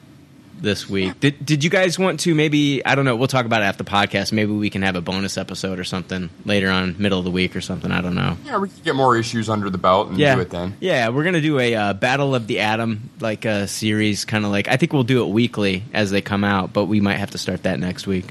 this 0.62 0.88
week. 0.88 1.19
Did 1.21 1.45
Did 1.45 1.64
you 1.64 1.71
guys 1.71 1.99
want 1.99 2.21
to 2.21 2.35
maybe? 2.35 2.85
I 2.85 2.95
don't 2.95 3.04
know. 3.04 3.16
We'll 3.16 3.28
talk 3.28 3.45
about 3.45 3.62
it 3.62 3.66
after 3.66 3.83
the 3.83 3.90
podcast. 3.90 4.33
Maybe 4.33 4.52
we 4.52 4.71
can 4.71 4.83
have 4.83 4.97
a 4.97 5.00
bonus 5.00 5.37
episode 5.37 5.78
or 5.78 5.85
something 5.85 6.31
later 6.45 6.71
on, 6.71 6.97
middle 6.99 7.19
of 7.19 7.25
the 7.25 7.31
week 7.31 7.54
or 7.54 7.61
something. 7.61 7.90
I 7.90 8.00
don't 8.00 8.14
know. 8.14 8.37
Yeah, 8.45 8.59
we 8.59 8.69
could 8.69 8.85
get 8.85 8.95
more 8.95 9.16
issues 9.16 9.50
under 9.50 9.69
the 9.69 9.78
belt 9.78 10.09
and 10.09 10.19
yeah. 10.19 10.35
do 10.35 10.40
it 10.40 10.50
then. 10.50 10.76
Yeah, 10.81 11.11
we're 11.11 11.25
gonna 11.25 11.40
do 11.40 11.59
a 11.59 11.75
uh, 11.75 11.92
battle 11.95 12.35
of 12.35 12.47
the 12.47 12.61
atom 12.61 13.11
like 13.21 13.45
a 13.45 13.66
series, 13.66 14.25
kind 14.25 14.45
of 14.45 14.50
like 14.50 14.69
I 14.69 14.76
think 14.76 14.92
we'll 14.92 15.02
do 15.02 15.25
it 15.25 15.28
weekly 15.28 15.85
as 15.92 16.11
they 16.11 16.23
come 16.23 16.45
out, 16.45 16.73
but 16.73 16.87
we 16.87 17.00
might 17.00 17.16
have 17.16 17.33
to 17.33 17.38
start 17.38 17.64
that 17.64 17.78
next 17.78 18.07
week. 18.07 18.26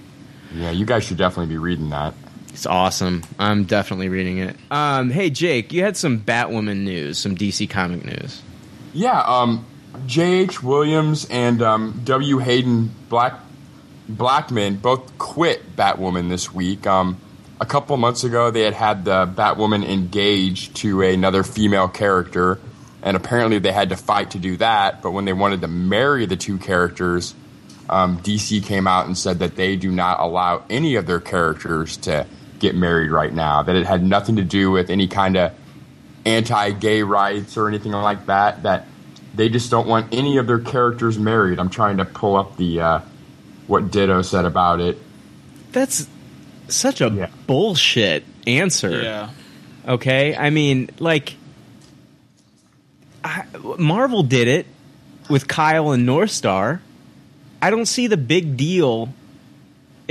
Yeah, 0.56 0.72
you 0.72 0.86
guys 0.86 1.04
should 1.04 1.18
definitely 1.18 1.54
be 1.54 1.58
reading 1.58 1.90
that. 1.92 2.14
It's 2.54 2.66
awesome. 2.66 3.24
I'm 3.40 3.64
definitely 3.64 4.10
reading 4.10 4.40
it. 4.40 4.56
Um, 4.70 5.10
hey 5.10 5.30
Jake, 5.30 5.72
you 5.72 5.84
had 5.84 5.98
some 5.98 6.20
Batwoman 6.20 6.84
news, 6.84 7.18
some 7.18 7.36
DC 7.36 7.70
comic 7.70 8.04
news. 8.06 8.42
Yeah, 8.94 9.22
um, 9.22 9.66
J.H. 10.06 10.62
Williams 10.62 11.26
and 11.30 11.62
um, 11.62 12.02
W. 12.04 12.40
Haden 12.40 12.92
Black 13.10 13.40
Blackman 14.10 14.78
both 14.78 15.18
quit 15.18 15.76
Batwoman 15.76 16.30
this 16.30 16.54
week. 16.54 16.86
Um, 16.86 17.20
a 17.60 17.66
couple 17.66 17.96
months 17.98 18.24
ago, 18.24 18.52
they 18.52 18.64
had 18.64 18.74
had 18.74 19.06
the 19.06 19.26
Batwoman 19.28 19.88
engaged 19.88 20.76
to 20.78 21.02
another 21.02 21.44
female 21.44 21.88
character, 21.88 22.60
and 23.02 23.16
apparently 23.16 23.60
they 23.60 23.72
had 23.72 23.90
to 23.90 23.98
fight 23.98 24.32
to 24.32 24.40
do 24.40 24.58
that. 24.58 25.02
But 25.02 25.12
when 25.12 25.26
they 25.26 25.34
wanted 25.34 25.62
to 25.62 25.68
marry 25.68 26.26
the 26.26 26.36
two 26.36 26.58
characters, 26.58 27.34
um, 27.90 28.20
DC 28.20 28.66
came 28.66 28.88
out 28.88 29.06
and 29.06 29.18
said 29.18 29.40
that 29.40 29.56
they 29.56 29.76
do 29.76 29.92
not 29.92 30.20
allow 30.20 30.64
any 30.70 30.96
of 30.96 31.06
their 31.06 31.20
characters 31.20 31.98
to 31.98 32.26
get 32.62 32.76
married 32.76 33.12
right 33.12 33.34
now. 33.34 33.64
That 33.64 33.76
it 33.76 33.86
had 33.86 34.02
nothing 34.04 34.38
to 34.38 34.44
do 34.44 34.72
with 34.72 34.90
any 34.90 35.08
kind 35.10 35.36
of 35.36 35.52
anti-gay 36.26 37.04
rights 37.04 37.58
or 37.58 37.68
anything 37.68 37.92
like 37.92 38.28
that. 38.28 38.64
That 38.64 38.88
they 39.36 39.50
just 39.50 39.70
don't 39.70 39.88
want 39.88 40.14
any 40.14 40.38
of 40.38 40.48
their 40.48 40.60
characters 40.60 41.18
married. 41.20 41.60
I'm 41.60 41.70
trying 41.70 41.98
to 41.98 42.06
pull 42.06 42.38
up 42.38 42.56
the 42.58 42.80
uh, 42.80 43.00
what 43.68 43.92
DiDio 43.92 44.24
said 44.24 44.46
about 44.46 44.80
it. 44.80 44.98
That's 45.74 46.08
such 46.68 47.02
a 47.02 47.10
Yeah. 47.10 47.28
bullshit 47.48 48.24
answer. 48.48 49.02
Yeah. 49.02 49.30
Okay, 49.88 50.36
I 50.36 50.52
mean, 50.52 50.90
like, 51.00 51.36
I, 53.24 53.46
Marvel 53.80 54.24
did 54.24 54.48
it 54.48 54.66
with 55.30 55.48
Kyle 55.48 55.92
and 55.92 56.08
Northstar. 56.08 56.80
I 57.62 57.70
don't 57.72 57.86
see 57.88 58.08
the 58.08 58.18
big 58.18 58.58
deal 58.58 59.14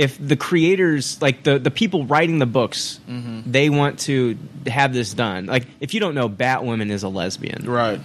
if 0.01 0.17
the 0.19 0.35
creators, 0.35 1.21
like 1.21 1.43
the 1.43 1.59
the 1.59 1.71
people 1.71 2.05
writing 2.05 2.39
the 2.39 2.45
books, 2.45 2.99
Mm-hmm. 3.07 3.51
they 3.51 3.69
want 3.69 3.99
to 4.01 4.37
have 4.67 4.93
this 4.93 5.13
done. 5.13 5.45
Like 5.45 5.67
if 5.79 5.93
you 5.93 5.99
don't 5.99 6.15
know, 6.15 6.27
Batwoman 6.27 6.89
is 6.91 7.03
a 7.03 7.09
lesbian. 7.09 7.69
Right. 7.69 7.99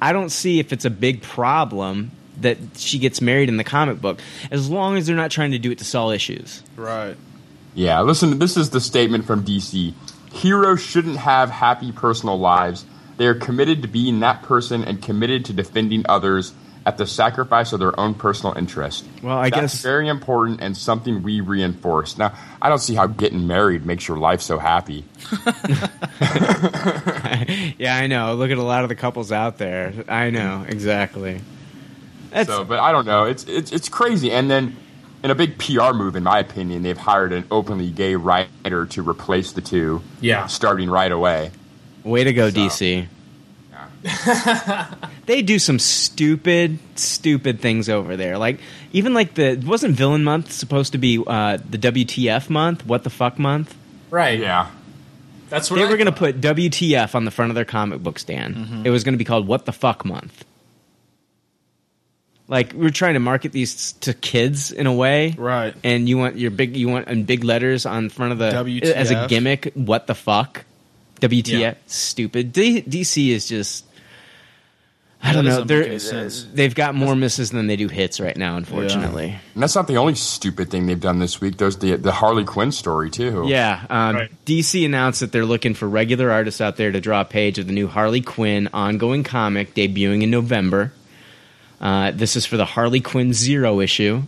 I 0.00 0.12
don't 0.12 0.30
see 0.30 0.58
if 0.60 0.72
it's 0.72 0.84
a 0.84 0.90
big 0.90 1.22
problem 1.22 2.10
that 2.40 2.58
she 2.76 2.98
gets 2.98 3.20
married 3.20 3.48
in 3.48 3.56
the 3.56 3.64
comic 3.64 4.00
book, 4.00 4.18
as 4.50 4.68
long 4.68 4.96
as 4.96 5.06
they're 5.06 5.16
not 5.16 5.30
trying 5.30 5.52
to 5.52 5.58
do 5.58 5.70
it 5.70 5.78
to 5.78 5.84
sell 5.84 6.10
issues. 6.10 6.62
Right. 6.76 7.16
Yeah, 7.74 8.00
listen, 8.02 8.38
this 8.38 8.56
is 8.56 8.70
the 8.70 8.80
statement 8.80 9.24
from 9.26 9.44
DC. 9.44 9.94
Heroes 10.32 10.82
shouldn't 10.82 11.16
have 11.18 11.50
happy 11.50 11.92
personal 11.92 12.38
lives. 12.38 12.84
They 13.16 13.26
are 13.26 13.34
committed 13.34 13.82
to 13.82 13.88
being 13.88 14.20
that 14.20 14.42
person 14.42 14.82
and 14.82 15.00
committed 15.00 15.44
to 15.46 15.52
defending 15.52 16.04
others 16.08 16.52
at 16.84 16.98
the 16.98 17.06
sacrifice 17.06 17.72
of 17.72 17.78
their 17.78 17.98
own 17.98 18.14
personal 18.14 18.56
interest. 18.58 19.04
Well, 19.22 19.38
I 19.38 19.50
That's 19.50 19.74
guess- 19.74 19.82
very 19.82 20.08
important 20.08 20.60
and 20.60 20.76
something 20.76 21.22
we 21.22 21.40
reinforce. 21.40 22.18
Now, 22.18 22.34
I 22.60 22.68
don't 22.68 22.80
see 22.80 22.94
how 22.94 23.06
getting 23.06 23.46
married 23.46 23.86
makes 23.86 24.08
your 24.08 24.16
life 24.16 24.40
so 24.42 24.58
happy. 24.58 25.04
yeah, 27.78 27.96
I 27.96 28.06
know. 28.08 28.34
Look 28.34 28.50
at 28.50 28.58
a 28.58 28.62
lot 28.62 28.82
of 28.82 28.88
the 28.88 28.94
couples 28.94 29.32
out 29.32 29.58
there. 29.58 29.92
I 30.08 30.30
know 30.30 30.64
exactly. 30.68 31.40
That's, 32.30 32.48
so, 32.48 32.64
but 32.64 32.78
I 32.78 32.92
don't 32.92 33.06
know. 33.06 33.24
It's 33.24 33.44
it's 33.44 33.72
it's 33.72 33.88
crazy. 33.88 34.32
And 34.32 34.50
then, 34.50 34.76
in 35.22 35.30
a 35.30 35.34
big 35.34 35.58
PR 35.58 35.92
move, 35.92 36.16
in 36.16 36.22
my 36.22 36.38
opinion, 36.38 36.82
they've 36.82 36.96
hired 36.96 37.32
an 37.32 37.44
openly 37.50 37.90
gay 37.90 38.16
writer 38.16 38.86
to 38.86 39.08
replace 39.08 39.52
the 39.52 39.60
two. 39.60 40.02
Yeah. 40.20 40.46
starting 40.46 40.88
right 40.90 41.12
away. 41.12 41.50
Way 42.04 42.24
to 42.24 42.32
go, 42.32 42.50
DC. 42.50 43.06
they 45.26 45.42
do 45.42 45.58
some 45.58 45.78
stupid, 45.78 46.78
stupid 46.96 47.60
things 47.60 47.88
over 47.88 48.16
there. 48.16 48.38
Like 48.38 48.58
even 48.92 49.14
like 49.14 49.34
the 49.34 49.62
wasn't 49.64 49.94
Villain 49.94 50.24
Month 50.24 50.52
supposed 50.52 50.92
to 50.92 50.98
be 50.98 51.22
uh, 51.26 51.58
the 51.68 51.78
WTF 51.78 52.50
month? 52.50 52.84
What 52.86 53.04
the 53.04 53.10
fuck 53.10 53.38
month? 53.38 53.74
Right. 54.10 54.38
Yeah. 54.38 54.70
That's 55.48 55.70
what 55.70 55.76
They 55.76 55.84
I 55.84 55.88
were 55.90 55.96
going 55.96 56.06
to 56.06 56.12
put 56.12 56.40
WTF 56.40 57.14
on 57.14 57.24
the 57.24 57.30
front 57.30 57.50
of 57.50 57.54
their 57.54 57.64
comic 57.66 58.02
book 58.02 58.18
stand. 58.18 58.56
Mm-hmm. 58.56 58.86
It 58.86 58.90
was 58.90 59.04
going 59.04 59.12
to 59.12 59.18
be 59.18 59.24
called 59.24 59.46
What 59.46 59.66
the 59.66 59.72
Fuck 59.72 60.04
Month. 60.04 60.44
Like 62.48 62.72
we're 62.72 62.90
trying 62.90 63.14
to 63.14 63.20
market 63.20 63.52
these 63.52 63.92
to 64.00 64.14
kids 64.14 64.72
in 64.72 64.86
a 64.86 64.92
way, 64.92 65.34
Right. 65.38 65.74
And 65.84 66.08
you 66.08 66.18
want 66.18 66.36
your 66.36 66.50
big, 66.50 66.76
you 66.76 66.88
want 66.88 67.08
in 67.08 67.24
big 67.24 67.44
letters 67.44 67.86
on 67.86 68.08
front 68.08 68.32
of 68.32 68.38
the 68.38 68.50
WTF. 68.50 68.92
as 68.92 69.10
a 69.10 69.26
gimmick. 69.28 69.72
What 69.74 70.06
the 70.06 70.14
fuck? 70.14 70.64
WTF? 71.20 71.58
Yeah. 71.58 71.74
Stupid. 71.86 72.52
D- 72.52 72.82
DC 72.82 73.28
is 73.28 73.46
just. 73.48 73.84
I 75.24 75.32
don't 75.32 75.44
know. 75.44 75.62
They're, 75.62 75.80
make 75.80 75.88
any 75.88 75.98
sense. 76.00 76.44
they've 76.52 76.74
got 76.74 76.94
more 76.96 77.14
misses 77.14 77.50
than 77.50 77.68
they 77.68 77.76
do 77.76 77.86
hits 77.88 78.18
right 78.20 78.36
now. 78.36 78.56
Unfortunately, 78.56 79.38
And 79.54 79.62
that's 79.62 79.76
not 79.76 79.86
the 79.86 79.96
only 79.96 80.16
stupid 80.16 80.68
thing 80.70 80.86
they've 80.86 80.98
done 81.00 81.20
this 81.20 81.40
week. 81.40 81.58
There's 81.58 81.76
the 81.78 81.96
the 81.96 82.10
Harley 82.12 82.44
Quinn 82.44 82.72
story 82.72 83.08
too. 83.08 83.44
Yeah, 83.46 83.84
um, 83.88 84.16
Right. 84.16 84.44
DC 84.44 84.84
announced 84.84 85.20
that 85.20 85.30
they're 85.30 85.46
looking 85.46 85.74
for 85.74 85.88
regular 85.88 86.30
artists 86.32 86.60
out 86.60 86.76
there 86.76 86.90
to 86.90 87.00
draw 87.00 87.20
a 87.20 87.24
page 87.24 87.58
of 87.58 87.66
the 87.68 87.72
new 87.72 87.86
Harley 87.86 88.20
Quinn 88.20 88.68
ongoing 88.74 89.22
comic 89.22 89.74
debuting 89.74 90.22
in 90.22 90.30
November. 90.30 90.92
Uh, 91.80 92.10
this 92.12 92.34
is 92.36 92.44
for 92.46 92.56
the 92.56 92.64
Harley 92.64 93.00
Quinn 93.00 93.32
Zero 93.32 93.80
issue. 93.80 94.22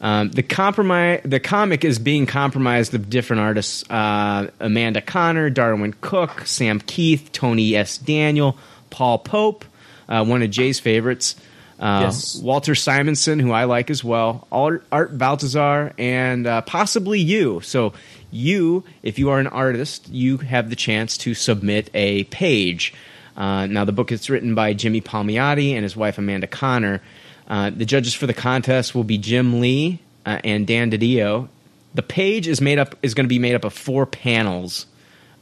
Um, 0.00 0.30
the 0.30 0.42
compromise, 0.42 1.20
the 1.24 1.40
comic 1.40 1.84
is 1.84 1.98
being 1.98 2.26
compromised 2.26 2.92
of 2.94 3.08
different 3.08 3.40
artists: 3.42 3.88
uh, 3.90 4.50
Amanda 4.60 5.00
Conner, 5.00 5.48
Darwyn 5.50 5.94
Cooke, 6.00 6.46
Sam 6.46 6.80
Kieth, 6.80 7.30
Tony 7.32 7.76
S. 7.76 7.98
Daniel, 7.98 8.58
Paul 8.90 9.18
Pope, 9.18 9.64
uh, 10.12 10.24
one 10.24 10.42
of 10.42 10.50
Jay's 10.50 10.78
favorites. 10.78 11.36
Uh, 11.80 12.02
Yes. 12.04 12.36
Walter 12.40 12.76
Simonson, 12.76 13.40
who 13.40 13.50
I 13.50 13.64
like 13.64 13.90
as 13.90 14.04
well, 14.04 14.46
Art, 14.52 14.84
Art 14.92 15.18
Baltazar, 15.18 15.92
and 15.98 16.46
uh, 16.46 16.60
possibly 16.60 17.18
you. 17.18 17.60
So, 17.62 17.92
you, 18.30 18.84
if 19.02 19.18
you 19.18 19.30
are 19.30 19.40
an 19.40 19.48
artist, 19.48 20.08
you 20.08 20.36
have 20.38 20.70
the 20.70 20.76
chance 20.76 21.16
to 21.18 21.34
submit 21.34 21.90
a 21.92 22.22
page. 22.24 22.94
Uh, 23.36 23.66
now, 23.66 23.84
the 23.84 23.92
book 23.92 24.12
is 24.12 24.30
written 24.30 24.54
by 24.54 24.74
Jimmy 24.74 25.00
Palmiotti 25.00 25.72
and 25.72 25.82
his 25.82 25.96
wife 25.96 26.18
Amanda 26.18 26.46
Conner. 26.46 27.02
Uh, 27.48 27.70
the 27.70 27.84
judges 27.84 28.14
for 28.14 28.26
the 28.28 28.34
contest 28.34 28.94
will 28.94 29.04
be 29.04 29.18
Jim 29.18 29.60
Lee 29.60 29.98
uh, 30.24 30.38
and 30.44 30.66
Dan 30.66 30.90
DiDio. 30.90 31.48
The 31.94 32.02
page 32.02 32.46
is 32.46 32.60
made 32.60 32.78
up 32.78 32.94
is 33.02 33.14
going 33.14 33.24
to 33.24 33.28
be 33.28 33.40
made 33.40 33.54
up 33.54 33.64
of 33.64 33.72
four 33.72 34.06
panels. 34.06 34.86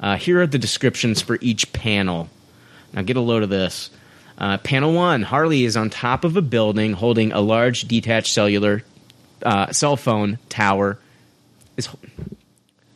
Uh, 0.00 0.16
here 0.16 0.40
are 0.40 0.46
the 0.46 0.58
descriptions 0.58 1.20
for 1.20 1.36
each 1.42 1.72
panel. 1.74 2.28
Now, 2.94 3.02
get 3.02 3.16
a 3.16 3.20
load 3.20 3.42
of 3.42 3.50
this. 3.50 3.90
Uh, 4.40 4.56
panel 4.58 4.94
one: 4.94 5.22
Harley 5.22 5.64
is 5.64 5.76
on 5.76 5.90
top 5.90 6.24
of 6.24 6.36
a 6.36 6.42
building 6.42 6.94
holding 6.94 7.32
a 7.32 7.40
large 7.40 7.82
detached 7.82 8.32
cellular 8.32 8.82
uh, 9.42 9.70
cell 9.72 9.96
phone 9.96 10.38
tower. 10.48 10.98
Is 11.76 11.88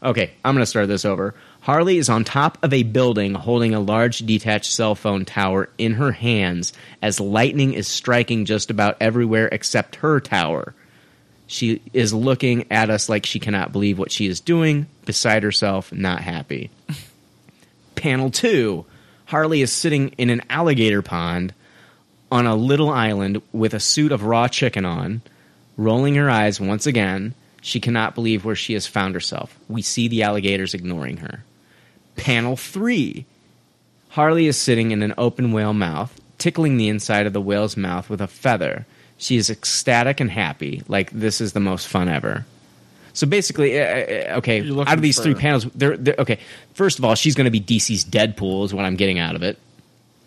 okay. 0.03 0.31
I'm 0.43 0.55
going 0.55 0.63
to 0.63 0.67
start 0.67 0.89
this 0.89 1.05
over. 1.05 1.35
Harley 1.61 1.99
is 1.99 2.09
on 2.09 2.25
top 2.25 2.59
of 2.63 2.73
a 2.73 2.83
building 2.83 3.35
holding 3.35 3.75
a 3.75 3.81
large 3.81 4.19
detached 4.19 4.73
cell 4.73 4.95
phone 4.95 5.25
tower 5.25 5.69
in 5.79 5.95
her 5.95 6.13
hands 6.13 6.73
as 7.01 7.21
lightning 7.21 7.75
is 7.75 7.89
striking 7.89 8.45
just 8.45 8.71
about 8.71 8.97
everywhere 9.01 9.49
except 9.51 9.97
her 9.97 10.21
tower. 10.21 10.75
She 11.47 11.83
is 11.93 12.15
looking 12.15 12.67
at 12.71 12.89
us 12.89 13.09
like 13.09 13.27
she 13.27 13.39
cannot 13.39 13.73
believe 13.73 13.99
what 13.99 14.11
she 14.11 14.27
is 14.27 14.41
doing, 14.41 14.87
beside 15.05 15.43
herself, 15.43 15.93
not 15.93 16.21
happy. 16.21 16.71
Panel 17.95 18.31
two 18.31 18.87
Harley 19.27 19.63
is 19.63 19.73
sitting 19.73 20.09
in 20.19 20.31
an 20.31 20.43
alligator 20.51 21.03
pond 21.03 21.55
on 22.31 22.47
a 22.47 22.55
little 22.55 22.91
island 22.91 23.41
with 23.53 23.75
a 23.75 23.81
suit 23.81 24.13
of 24.13 24.25
raw 24.25 24.49
chicken 24.49 24.85
on, 24.85 25.23
rolling 25.77 26.15
her 26.17 26.31
eyes 26.31 26.61
once 26.61 26.87
again. 26.87 27.35
She 27.63 27.81
cannot 27.81 28.15
believe 28.15 28.45
where 28.45 28.55
she 28.55 28.75
has 28.75 28.87
found 28.87 29.15
herself. 29.15 29.59
We 29.69 29.83
see 29.83 30.09
the 30.09 30.23
alligators 30.23 30.75
ignoring 30.75 31.19
her. 31.19 31.45
Panel 32.17 32.57
three 32.57 33.25
Harley 34.11 34.47
is 34.47 34.57
sitting 34.57 34.93
in 34.93 35.03
an 35.03 35.15
open 35.19 35.51
whale 35.51 35.73
mouth, 35.73 36.21
tickling 36.39 36.77
the 36.77 36.89
inside 36.89 37.27
of 37.27 37.33
the 37.33 37.41
whale's 37.41 37.77
mouth 37.77 38.09
with 38.09 38.21
a 38.21 38.29
feather. 38.29 38.87
She 39.19 39.37
is 39.37 39.51
ecstatic 39.51 40.21
and 40.21 40.31
happy, 40.31 40.83
like 40.87 41.11
this 41.11 41.41
is 41.41 41.53
the 41.53 41.61
most 41.61 41.89
fun 41.89 42.09
ever. 42.09 42.47
So 43.15 43.27
basically, 43.27 43.81
uh, 43.81 43.85
uh, 43.85 44.39
okay, 44.39 44.69
out 44.71 44.93
of 44.95 45.03
these 45.03 45.19
three 45.19 45.35
panels, 45.35 45.65
they're, 45.75 45.97
they're 45.97 46.17
okay. 46.19 46.41
First 46.75 46.99
of 46.99 47.05
all, 47.05 47.15
she's 47.15 47.35
going 47.35 47.47
to 47.47 47.51
be 47.51 47.61
DC's 47.61 48.05
Deadpool, 48.05 48.65
is 48.65 48.75
what 48.75 48.85
I'm 48.85 48.97
getting 48.97 49.19
out 49.19 49.37
of 49.37 49.43
it. 49.43 49.59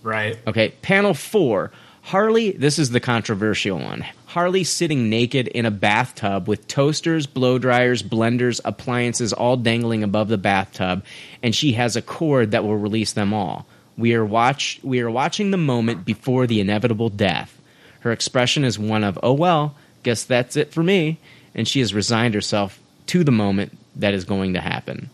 Right. 0.04 0.40
Okay, 0.48 0.70
panel 0.82 1.14
four. 1.14 1.72
Harley, 2.02 2.52
this 2.52 2.80
is 2.80 2.92
the 2.92 3.02
controversial 3.02 3.78
one. 3.78 4.06
Harley 4.28 4.64
sitting 4.64 5.10
naked 5.10 5.50
in 5.50 5.66
a 5.66 5.72
bathtub 5.72 6.48
with 6.48 6.66
toasters, 6.68 7.28
blow 7.28 7.60
dryers, 7.60 8.02
blenders, 8.02 8.62
appliances 8.64 9.34
all 9.34 9.58
dangling 9.58 10.04
above 10.04 10.30
the 10.30 10.38
bathtub, 10.38 11.04
and 11.44 11.54
she 11.54 11.74
has 11.74 11.98
a 11.98 12.02
cord 12.02 12.52
that 12.52 12.64
will 12.64 12.78
release 12.78 13.12
them 13.12 13.34
all. 13.34 13.66
We 13.98 14.14
are 14.14 14.24
watch 14.24 14.80
we 14.84 15.02
are 15.02 15.12
watching 15.12 15.52
the 15.52 15.58
moment 15.58 16.06
before 16.06 16.48
the 16.48 16.62
inevitable 16.62 17.10
death. 17.10 17.60
Her 18.02 18.14
expression 18.14 18.64
is 18.64 18.80
one 18.80 19.04
of, 19.04 19.20
"Oh 19.22 19.34
well, 19.34 19.76
guess 20.04 20.24
that's 20.24 20.56
it 20.56 20.72
for 20.72 20.84
me," 20.84 21.18
and 21.58 21.68
she 21.68 21.80
has 21.80 21.94
resigned 21.94 22.34
herself 22.34 22.80
to 23.08 23.24
the 23.24 23.32
moment 23.32 23.78
that 23.98 24.14
is 24.14 24.24
going 24.24 24.54
to 24.54 24.62
happen. 24.62 25.10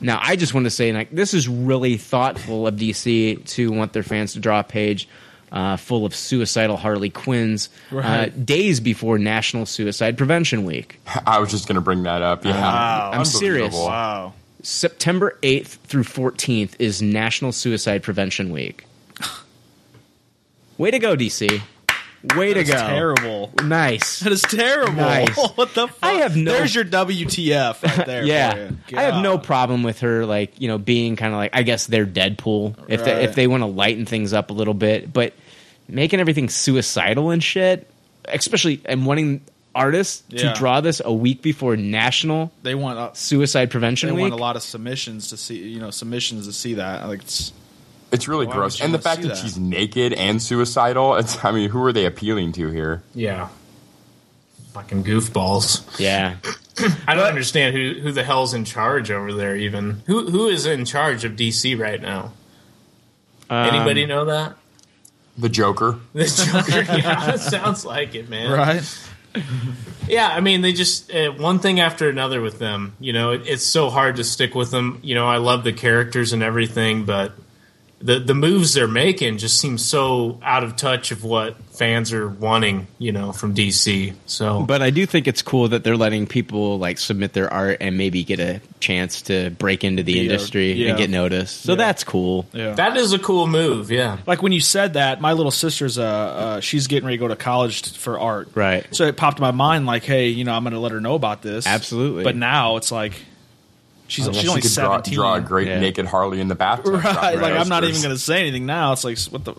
Now, 0.00 0.18
I 0.22 0.36
just 0.36 0.52
want 0.54 0.64
to 0.64 0.70
say, 0.70 0.92
like, 0.92 1.10
this 1.10 1.32
is 1.34 1.48
really 1.48 1.96
thoughtful 1.96 2.66
of 2.66 2.76
DC 2.76 3.44
to 3.50 3.72
want 3.72 3.92
their 3.92 4.02
fans 4.02 4.34
to 4.34 4.40
draw 4.40 4.60
a 4.60 4.64
page 4.64 5.08
uh, 5.50 5.76
full 5.76 6.04
of 6.04 6.14
suicidal 6.14 6.76
Harley 6.76 7.10
Quinns 7.10 7.68
uh, 7.90 8.26
days 8.26 8.80
before 8.80 9.18
National 9.18 9.64
Suicide 9.66 10.16
Prevention 10.18 10.64
Week. 10.64 11.00
I 11.26 11.38
was 11.38 11.50
just 11.50 11.66
going 11.66 11.76
to 11.76 11.80
bring 11.80 12.02
that 12.02 12.22
up. 12.22 12.44
Yeah, 12.44 12.52
Wow. 12.60 13.10
I'm 13.14 13.24
serious. 13.24 13.74
Wow. 13.74 14.34
September 14.62 15.38
8th 15.42 15.78
through 15.84 16.02
14th 16.04 16.72
is 16.78 17.00
National 17.00 17.52
Suicide 17.52 18.02
Prevention 18.02 18.52
Week. 18.52 18.84
Way 20.76 20.90
to 20.90 20.98
go, 20.98 21.16
DC. 21.16 21.60
Way 22.36 22.52
to 22.54 22.64
That's 22.64 22.70
go. 22.82 22.88
terrible. 22.88 23.52
Nice. 23.62 24.20
That 24.20 24.32
is 24.32 24.42
terrible. 24.42 24.92
Nice. 24.94 25.36
what 25.54 25.74
the 25.74 25.86
fuck? 25.86 25.98
I 26.02 26.12
have 26.14 26.36
no- 26.36 26.52
There's 26.52 26.74
your 26.74 26.84
WTF 26.84 27.82
right 27.82 28.06
there. 28.06 28.24
yeah. 28.26 28.70
I 28.96 29.02
have 29.02 29.22
no 29.22 29.38
problem 29.38 29.82
with 29.84 30.00
her, 30.00 30.26
like 30.26 30.60
you 30.60 30.66
know, 30.68 30.78
being 30.78 31.14
kind 31.16 31.32
of 31.32 31.36
like 31.38 31.50
I 31.54 31.62
guess 31.62 31.86
they're 31.86 32.06
Deadpool 32.06 32.76
if 32.88 33.04
they, 33.04 33.24
if 33.24 33.34
they 33.36 33.46
want 33.46 33.62
to 33.62 33.66
lighten 33.66 34.04
things 34.04 34.32
up 34.32 34.50
a 34.50 34.52
little 34.52 34.74
bit, 34.74 35.12
but 35.12 35.32
making 35.88 36.18
everything 36.20 36.48
suicidal 36.48 37.30
and 37.30 37.42
shit, 37.42 37.88
especially 38.26 38.80
and 38.84 39.06
wanting 39.06 39.40
artists 39.74 40.24
Yeah. 40.28 40.52
to 40.52 40.58
draw 40.58 40.80
this 40.80 41.00
a 41.04 41.12
week 41.12 41.40
before 41.40 41.76
National 41.76 42.50
They 42.64 42.74
want 42.74 42.98
uh, 42.98 43.12
Suicide 43.12 43.70
Prevention 43.70 44.08
they 44.08 44.14
Week. 44.16 44.22
want 44.22 44.32
a 44.32 44.36
lot 44.36 44.56
of 44.56 44.62
submissions 44.62 45.28
to 45.28 45.36
see 45.36 45.58
you 45.68 45.78
know 45.78 45.90
submissions 45.90 46.46
to 46.48 46.52
see 46.52 46.74
that 46.74 47.06
like 47.06 47.20
it's 47.22 47.52
It's 48.10 48.26
really 48.26 48.46
Why 48.46 48.54
gross. 48.54 48.80
And 48.80 48.94
the 48.94 48.98
fact 48.98 49.22
that, 49.22 49.28
that? 49.28 49.36
she's 49.36 49.58
naked 49.58 50.12
and 50.14 50.42
suicidal, 50.42 51.16
it's, 51.16 51.44
I 51.44 51.52
mean, 51.52 51.68
who 51.68 51.82
are 51.84 51.92
they 51.92 52.06
appealing 52.06 52.52
to 52.52 52.70
here? 52.70 53.02
Yeah. 53.14 53.48
Fucking 54.72 55.04
goofballs. 55.04 55.98
yeah, 55.98 56.36
I 57.06 57.14
don't 57.14 57.26
understand 57.26 57.74
who 57.74 57.94
who 58.00 58.12
the 58.12 58.22
hell's 58.22 58.54
in 58.54 58.64
charge 58.64 59.10
over 59.10 59.32
there. 59.32 59.56
Even 59.56 60.02
who 60.06 60.30
who 60.30 60.46
is 60.46 60.66
in 60.66 60.84
charge 60.84 61.24
of 61.24 61.32
DC 61.32 61.76
right 61.78 62.00
now? 62.00 62.32
Um, 63.50 63.74
Anybody 63.74 64.06
know 64.06 64.26
that? 64.26 64.56
The 65.36 65.48
Joker. 65.48 65.98
The 66.12 66.26
Joker. 66.26 66.96
yeah, 66.98 67.36
sounds 67.36 67.84
like 67.84 68.14
it, 68.14 68.28
man. 68.28 68.52
right. 68.52 69.08
Yeah, 70.06 70.28
I 70.28 70.40
mean, 70.40 70.62
they 70.62 70.72
just 70.72 71.12
uh, 71.12 71.32
one 71.32 71.58
thing 71.58 71.80
after 71.80 72.08
another 72.08 72.40
with 72.40 72.58
them. 72.58 72.94
You 73.00 73.12
know, 73.12 73.32
it, 73.32 73.42
it's 73.46 73.64
so 73.64 73.90
hard 73.90 74.16
to 74.16 74.24
stick 74.24 74.54
with 74.54 74.70
them. 74.70 75.00
You 75.02 75.14
know, 75.14 75.26
I 75.26 75.36
love 75.38 75.64
the 75.64 75.72
characters 75.72 76.32
and 76.32 76.42
everything, 76.42 77.04
but 77.04 77.32
the 78.00 78.20
the 78.20 78.34
moves 78.34 78.74
they're 78.74 78.86
making 78.86 79.38
just 79.38 79.58
seem 79.60 79.76
so 79.78 80.38
out 80.42 80.62
of 80.62 80.76
touch 80.76 81.10
of 81.10 81.24
what 81.24 81.56
fans 81.72 82.12
are 82.12 82.28
wanting. 82.28 82.86
You 82.98 83.12
know, 83.12 83.32
from 83.32 83.54
DC. 83.54 84.14
So, 84.26 84.62
But 84.62 84.82
I 84.82 84.90
do 84.90 85.06
think 85.06 85.26
it's 85.28 85.42
cool 85.42 85.68
that 85.68 85.84
they're 85.84 85.96
letting 85.96 86.26
people 86.26 86.78
like 86.78 86.98
submit 86.98 87.32
their 87.32 87.52
art 87.52 87.78
and 87.80 87.96
maybe 87.96 88.24
get 88.24 88.40
a 88.40 88.60
chance 88.80 89.22
to 89.22 89.50
break 89.50 89.84
into 89.84 90.02
the 90.02 90.12
Yeah, 90.12 90.22
industry 90.22 90.72
yeah. 90.72 90.90
and 90.90 90.98
get 90.98 91.10
noticed. 91.10 91.62
So 91.62 91.72
Yeah. 91.72 91.76
that's 91.76 92.04
cool. 92.04 92.46
Yeah. 92.52 92.72
that 92.74 92.96
is 92.96 93.12
a 93.12 93.18
cool 93.18 93.46
move. 93.46 93.90
Yeah. 93.90 94.18
like 94.26 94.42
when 94.42 94.52
you 94.52 94.60
said 94.60 94.94
that, 94.94 95.20
my 95.20 95.32
little 95.32 95.52
sister's 95.52 95.98
uh, 95.98 96.02
uh 96.04 96.60
she's 96.60 96.86
getting 96.88 97.06
ready 97.06 97.16
to 97.18 97.20
go 97.20 97.28
to 97.28 97.36
college 97.36 97.92
for 97.96 98.18
art. 98.18 98.48
Right. 98.54 98.84
So 98.94 99.04
it 99.06 99.16
popped 99.16 99.38
in 99.38 99.42
my 99.42 99.50
mind 99.52 99.86
like, 99.86 100.04
hey, 100.04 100.28
you 100.28 100.44
know, 100.44 100.52
I'm 100.54 100.62
going 100.64 100.72
to 100.74 100.80
let 100.80 100.92
her 100.92 101.00
know 101.00 101.14
about 101.14 101.42
this. 101.42 101.66
Absolutely. 101.66 102.24
But 102.24 102.36
now 102.36 102.76
it's 102.76 102.90
like 102.92 103.12
she's 104.08 104.26
I 104.26 104.32
guess 104.32 104.36
she's 104.36 104.44
you 104.44 104.50
only 104.50 104.62
could 104.62 104.72
draw, 104.74 104.90
17. 104.96 105.14
draw 105.14 105.34
a 105.36 105.40
great 105.40 105.68
Yeah. 105.68 105.78
naked 105.80 106.06
Harley 106.06 106.40
in 106.40 106.48
the 106.48 106.54
bathtub. 106.56 106.94
right. 106.94 107.02
dropping 107.02 107.40
Like 107.40 107.54
I'm 107.54 107.68
not 107.68 107.84
even 107.84 108.02
going 108.02 108.14
to 108.14 108.20
say 108.20 108.40
anything 108.40 108.66
now. 108.66 108.92
It's 108.92 109.04
like 109.04 109.18
what 109.30 109.44
the 109.44 109.54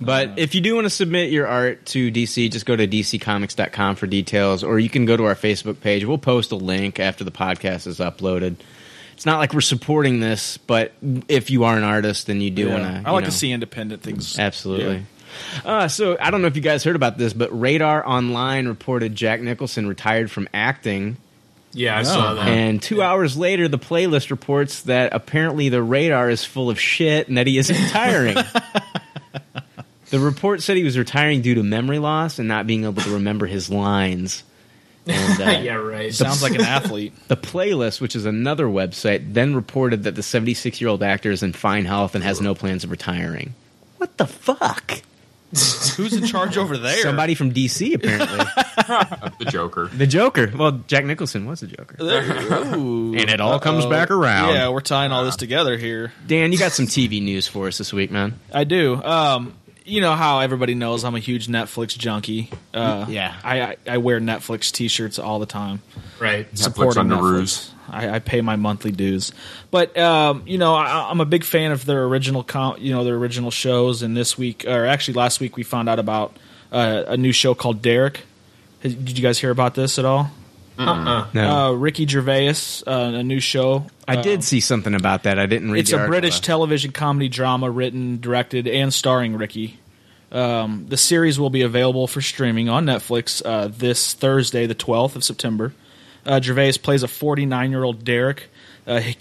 But 0.00 0.38
if 0.38 0.54
you 0.54 0.60
do 0.60 0.74
want 0.74 0.84
to 0.86 0.90
submit 0.90 1.30
your 1.30 1.46
art 1.46 1.86
to 1.86 2.10
DC, 2.10 2.50
just 2.50 2.66
go 2.66 2.74
to 2.76 2.86
dccomics.com 2.88 3.96
for 3.96 4.06
details, 4.06 4.62
or 4.64 4.78
you 4.78 4.88
can 4.90 5.04
go 5.06 5.16
to 5.16 5.24
our 5.24 5.34
Facebook 5.34 5.80
page. 5.80 6.04
We'll 6.04 6.18
post 6.18 6.52
a 6.52 6.56
link 6.56 6.98
after 7.00 7.22
the 7.24 7.30
podcast 7.30 7.86
is 7.86 7.98
uploaded. 7.98 8.56
It's 9.14 9.24
not 9.24 9.38
like 9.38 9.54
we're 9.54 9.62
supporting 9.62 10.20
this, 10.20 10.58
but 10.58 10.92
if 11.28 11.48
you 11.48 11.64
are 11.64 11.76
an 11.78 11.84
artist 11.84 12.28
and 12.28 12.42
you 12.42 12.50
do 12.50 12.66
Yeah. 12.66 12.72
want 12.80 13.04
to, 13.04 13.08
I 13.08 13.12
like 13.12 13.24
to 13.24 13.30
see 13.30 13.50
independent 13.50 14.02
things. 14.02 14.38
Absolutely. 14.38 15.06
Uh, 15.64 15.88
so 15.88 16.16
I 16.20 16.30
don't 16.30 16.40
know 16.42 16.48
if 16.48 16.56
you 16.56 16.62
guys 16.62 16.84
heard 16.84 16.96
about 16.96 17.16
this, 17.16 17.32
but 17.32 17.48
Radar 17.58 18.06
Online 18.06 18.68
reported 18.68 19.14
Jack 19.14 19.40
Nicholson 19.40 19.86
retired 19.86 20.30
from 20.30 20.48
acting, 20.52 21.16
Yeah, 21.76 21.98
I 21.98 22.02
saw 22.04 22.34
that. 22.34 22.48
and 22.48 22.82
two 22.82 23.02
hours 23.02 23.36
later, 23.36 23.68
the 23.68 23.78
playlist 23.78 24.30
reports 24.30 24.82
that 24.82 25.12
apparently 25.12 25.68
the 25.68 25.82
Radar 25.82 26.30
is 26.30 26.44
full 26.44 26.70
of 26.70 26.80
shit 26.80 27.28
and 27.28 27.36
that 27.36 27.46
he 27.46 27.58
isn't 27.58 27.76
retiring. 27.84 28.36
the 30.10 30.18
report 30.18 30.62
said 30.62 30.76
he 30.76 30.84
was 30.84 30.96
retiring 30.96 31.42
due 31.42 31.54
to 31.56 31.62
memory 31.62 31.98
loss 31.98 32.38
and 32.38 32.48
not 32.48 32.66
being 32.66 32.84
able 32.84 33.02
to 33.02 33.10
remember 33.10 33.46
his 33.46 33.68
lines. 33.70 34.42
And, 35.06 35.40
uh, 35.40 35.50
yeah, 35.60 35.74
right. 35.74 36.12
Sounds 36.14 36.42
like 36.42 36.54
an 36.54 36.60
athlete. 36.62 37.12
The 37.28 37.36
playlist, 37.36 38.00
which 38.00 38.16
is 38.16 38.24
another 38.24 38.66
website, 38.66 39.34
then 39.34 39.54
reported 39.54 40.04
that 40.04 40.14
the 40.14 40.22
76 40.22 40.80
year 40.80 40.88
old 40.88 41.02
actor 41.02 41.30
is 41.30 41.42
in 41.42 41.52
fine 41.52 41.84
health 41.84 42.14
and 42.14 42.24
has 42.24 42.40
no 42.40 42.54
plans 42.54 42.84
of 42.84 42.90
retiring. 42.90 43.54
What 43.98 44.16
the 44.16 44.26
fuck? 44.26 45.02
Who's 45.50 46.12
in 46.12 46.26
charge 46.26 46.56
over 46.56 46.76
there? 46.76 47.02
Somebody 47.02 47.34
from 47.34 47.52
DC, 47.52 47.94
apparently. 47.94 48.38
the 49.38 49.46
Joker. 49.48 49.86
the 49.88 50.06
Joker. 50.06 50.50
Well, 50.54 50.72
Jack 50.86 51.04
Nicholson 51.04 51.46
was 51.46 51.60
the 51.60 51.68
Joker. 51.68 51.96
Ooh. 52.76 53.14
And 53.14 53.30
it 53.30 53.40
all 53.40 53.60
comes 53.60 53.86
back 53.86 54.10
around. 54.10 54.54
Yeah, 54.54 54.68
we're 54.70 54.80
tying 54.80 55.12
all 55.12 55.24
this 55.24 55.36
together 55.36 55.76
here. 55.76 56.12
Dan, 56.26 56.52
you 56.52 56.58
got 56.58 56.72
some 56.72 56.86
TV 56.86 57.22
news 57.22 57.46
for 57.46 57.68
us 57.68 57.78
this 57.78 57.92
week, 57.92 58.10
man. 58.10 58.38
I 58.52 58.64
do. 58.64 59.02
Um, 59.02 59.54
you 59.86 60.00
know 60.00 60.14
how 60.14 60.40
everybody 60.40 60.74
knows 60.74 61.04
I'm 61.04 61.14
a 61.14 61.18
huge 61.20 61.46
Netflix 61.46 61.96
junkie. 61.96 62.50
Uh, 62.74 63.06
Yeah. 63.08 63.34
I, 63.44 63.60
I 63.62 63.76
I 63.88 63.98
wear 63.98 64.20
Netflix 64.20 64.70
T-shirts 64.72 65.18
all 65.18 65.38
the 65.38 65.46
time. 65.46 65.80
right. 66.20 66.46
supporting 66.58 66.98
on 67.00 67.08
the 67.08 67.16
Netflix. 67.16 67.22
ruse. 67.32 67.70
I, 67.88 68.10
I 68.10 68.18
pay 68.18 68.40
my 68.40 68.56
monthly 68.56 68.90
dues, 68.90 69.32
but 69.70 69.96
um, 69.96 70.42
you 70.44 70.58
know 70.58 70.74
I, 70.74 71.08
I'm 71.08 71.20
a 71.20 71.24
big 71.24 71.44
fan 71.44 71.70
of 71.70 71.84
their 71.84 72.04
original, 72.04 72.42
com- 72.42 72.78
you 72.80 72.92
know, 72.92 73.04
their 73.04 73.14
original 73.14 73.52
shows. 73.52 74.02
And 74.02 74.16
this 74.16 74.36
week, 74.36 74.64
or 74.66 74.86
actually 74.86 75.14
last 75.14 75.38
week, 75.38 75.56
we 75.56 75.62
found 75.62 75.88
out 75.88 76.00
about 76.00 76.36
uh, 76.72 77.04
a 77.06 77.16
new 77.16 77.30
show 77.32 77.54
called 77.54 77.82
Derek. 77.82 78.22
Did 78.82 79.16
you 79.16 79.22
guys 79.22 79.38
hear 79.38 79.50
about 79.52 79.74
this 79.76 79.98
at 80.00 80.04
all? 80.04 80.30
Uh-uh. 80.78 81.26
No. 81.32 81.50
Uh, 81.50 81.72
Ricky 81.72 82.06
Gervais, 82.06 82.54
uh, 82.86 82.90
a 83.14 83.22
new 83.22 83.40
show. 83.40 83.86
I 84.06 84.16
did 84.20 84.44
see 84.44 84.60
something 84.60 84.94
about 84.94 85.24
that. 85.24 85.38
I 85.38 85.46
didn't 85.46 85.70
read 85.72 85.80
It's 85.80 85.90
the 85.90 86.04
a 86.04 86.06
British 86.06 86.40
though. 86.40 86.46
television 86.46 86.92
comedy 86.92 87.28
drama 87.28 87.70
written, 87.70 88.20
directed, 88.20 88.66
and 88.68 88.92
starring 88.92 89.36
Ricky. 89.36 89.78
Um, 90.32 90.86
the 90.88 90.96
series 90.96 91.38
will 91.38 91.50
be 91.50 91.62
available 91.62 92.06
for 92.06 92.20
streaming 92.20 92.68
on 92.68 92.84
Netflix 92.84 93.42
uh, 93.44 93.68
this 93.68 94.12
Thursday, 94.14 94.66
the 94.66 94.74
12th 94.74 95.16
of 95.16 95.24
September. 95.24 95.72
Uh, 96.24 96.40
Gervais 96.40 96.74
plays 96.82 97.02
a 97.02 97.08
49 97.08 97.70
year 97.70 97.84
old 97.84 98.04
Derek. 98.04 98.48
Uh, 98.86 99.00
he, 99.00 99.14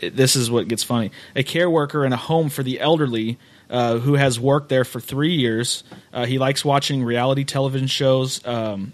this 0.10 0.36
is 0.36 0.50
what 0.50 0.68
gets 0.68 0.82
funny 0.82 1.10
a 1.36 1.42
care 1.42 1.70
worker 1.70 2.04
in 2.04 2.12
a 2.12 2.16
home 2.16 2.48
for 2.48 2.62
the 2.62 2.80
elderly 2.80 3.38
uh, 3.70 3.98
who 3.98 4.14
has 4.14 4.40
worked 4.40 4.68
there 4.68 4.84
for 4.84 5.00
three 5.00 5.34
years. 5.34 5.84
Uh, 6.12 6.24
he 6.26 6.38
likes 6.38 6.64
watching 6.64 7.04
reality 7.04 7.44
television 7.44 7.86
shows. 7.86 8.44
Um, 8.46 8.92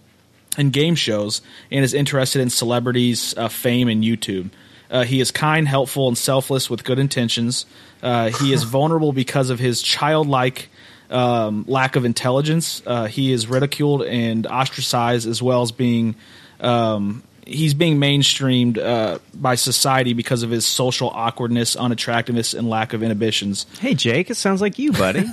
and 0.56 0.72
game 0.72 0.94
shows 0.94 1.42
and 1.70 1.84
is 1.84 1.94
interested 1.94 2.40
in 2.40 2.50
celebrities, 2.50 3.34
uh, 3.36 3.48
fame, 3.48 3.88
and 3.88 4.02
YouTube. 4.02 4.50
Uh, 4.90 5.04
he 5.04 5.20
is 5.20 5.30
kind, 5.30 5.66
helpful, 5.66 6.08
and 6.08 6.16
selfless 6.16 6.70
with 6.70 6.84
good 6.84 6.98
intentions. 6.98 7.66
Uh, 8.02 8.30
he 8.30 8.52
is 8.52 8.62
vulnerable 8.64 9.12
because 9.12 9.50
of 9.50 9.58
his 9.58 9.82
childlike 9.82 10.68
um, 11.10 11.64
lack 11.66 11.96
of 11.96 12.04
intelligence. 12.04 12.82
Uh, 12.86 13.06
he 13.06 13.32
is 13.32 13.46
ridiculed 13.46 14.02
and 14.02 14.46
ostracized, 14.46 15.26
as 15.26 15.42
well 15.42 15.62
as 15.62 15.72
being 15.72 16.14
um, 16.60 17.22
he's 17.46 17.74
being 17.74 17.98
mainstreamed 17.98 18.78
uh, 18.78 19.18
by 19.34 19.54
society 19.54 20.12
because 20.12 20.42
of 20.42 20.50
his 20.50 20.66
social 20.66 21.10
awkwardness, 21.10 21.76
unattractiveness, 21.76 22.54
and 22.54 22.68
lack 22.68 22.92
of 22.92 23.02
inhibitions. 23.02 23.66
Hey, 23.80 23.94
Jake, 23.94 24.30
it 24.30 24.36
sounds 24.36 24.60
like 24.60 24.78
you, 24.78 24.92
buddy. 24.92 25.24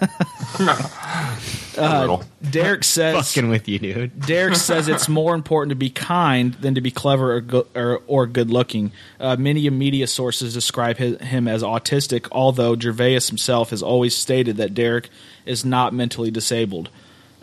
a 0.60 2.00
little. 2.00 2.24
Derek 2.50 2.84
says 2.84 3.34
Fucking 3.34 3.50
with 3.50 3.67
you, 3.67 3.80
dude. 3.80 4.19
Derek 4.26 4.56
says 4.56 4.88
it's 4.88 5.08
more 5.08 5.36
important 5.36 5.69
to 5.69 5.76
be 5.76 5.89
kind 5.89 6.54
than 6.56 6.76
to 6.76 6.82
be 6.82 6.91
clever 6.91 7.36
or 7.36 7.41
go, 7.41 7.67
or, 7.76 8.02
or 8.08 8.28
good 8.28 8.50
looking. 8.50 8.91
Uh, 9.19 9.36
many 9.38 9.69
media 9.69 10.08
sources 10.08 10.54
describe 10.54 10.97
his, 10.97 11.19
him 11.21 11.47
as 11.47 11.63
autistic, 11.63 12.28
although 12.32 12.78
Gervais 12.78 13.19
himself 13.28 13.69
has 13.69 13.82
always 13.82 14.15
stated 14.15 14.58
that 14.58 14.74
Derek 14.74 15.10
is 15.45 15.63
not 15.63 15.93
mentally 15.93 16.32
disabled. 16.32 16.89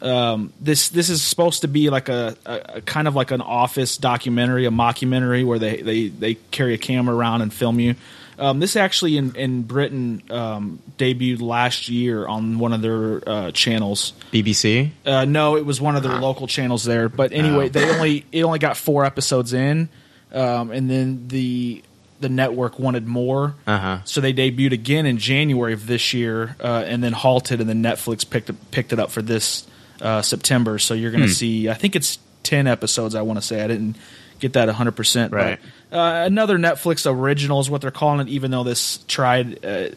Um, 0.00 0.52
this 0.60 0.88
this 0.90 1.08
is 1.10 1.22
supposed 1.22 1.62
to 1.62 1.68
be 1.68 1.90
like 1.90 2.08
a, 2.08 2.36
a, 2.46 2.60
a 2.76 2.80
kind 2.82 3.08
of 3.08 3.14
like 3.16 3.30
an 3.30 3.40
office 3.40 3.96
documentary, 3.96 4.64
a 4.66 4.70
mockumentary 4.70 5.44
where 5.44 5.58
they, 5.58 5.82
they, 5.82 6.08
they 6.08 6.34
carry 6.52 6.74
a 6.74 6.78
camera 6.78 7.14
around 7.16 7.42
and 7.42 7.52
film 7.52 7.80
you. 7.80 7.96
Um, 8.38 8.60
this 8.60 8.76
actually 8.76 9.16
in 9.16 9.34
in 9.34 9.62
Britain 9.62 10.22
um, 10.30 10.78
debuted 10.96 11.40
last 11.40 11.88
year 11.88 12.24
on 12.28 12.60
one 12.60 12.72
of 12.72 12.80
their 12.82 13.28
uh, 13.28 13.50
channels. 13.50 14.12
BBC? 14.32 14.90
Uh, 15.04 15.24
no, 15.24 15.56
it 15.56 15.66
was 15.66 15.80
one 15.80 15.96
of 15.96 16.04
their 16.04 16.20
local 16.20 16.46
channels 16.46 16.84
there. 16.84 17.08
But 17.08 17.32
anyway, 17.32 17.68
they 17.68 17.90
only 17.90 18.24
it 18.30 18.44
only 18.44 18.60
got 18.60 18.76
four 18.76 19.04
episodes 19.04 19.52
in, 19.52 19.88
um, 20.32 20.70
and 20.70 20.88
then 20.88 21.26
the 21.26 21.82
the 22.20 22.28
network 22.28 22.78
wanted 22.80 23.06
more, 23.06 23.54
Uh-huh. 23.66 23.98
so 24.04 24.20
they 24.20 24.32
debuted 24.32 24.72
again 24.72 25.06
in 25.06 25.18
January 25.18 25.72
of 25.72 25.86
this 25.86 26.12
year, 26.12 26.56
uh, 26.60 26.82
and 26.86 27.02
then 27.02 27.12
halted, 27.12 27.60
and 27.60 27.68
then 27.68 27.80
Netflix 27.82 28.28
picked 28.28 28.50
picked 28.70 28.92
it 28.92 29.00
up 29.00 29.10
for 29.10 29.22
this 29.22 29.66
uh, 30.00 30.22
September. 30.22 30.78
So 30.78 30.94
you're 30.94 31.10
going 31.10 31.22
to 31.24 31.28
see, 31.28 31.68
I 31.68 31.74
think 31.74 31.96
it's 31.96 32.18
ten 32.42 32.66
episodes. 32.66 33.14
I 33.14 33.22
want 33.22 33.38
to 33.38 33.42
say 33.46 33.62
I 33.62 33.66
didn't 33.66 33.96
get 34.40 34.52
that 34.54 34.66
100, 34.66 34.92
percent 34.92 35.32
Right. 35.32 35.58
Uh, 35.90 36.22
another 36.26 36.58
Netflix 36.58 37.10
original 37.10 37.60
is 37.60 37.68
what 37.70 37.80
they're 37.80 37.90
calling 37.90 38.26
it, 38.26 38.30
even 38.30 38.50
though 38.50 38.62
this 38.64 38.98
tried. 39.08 39.64
Uh, 39.64 39.88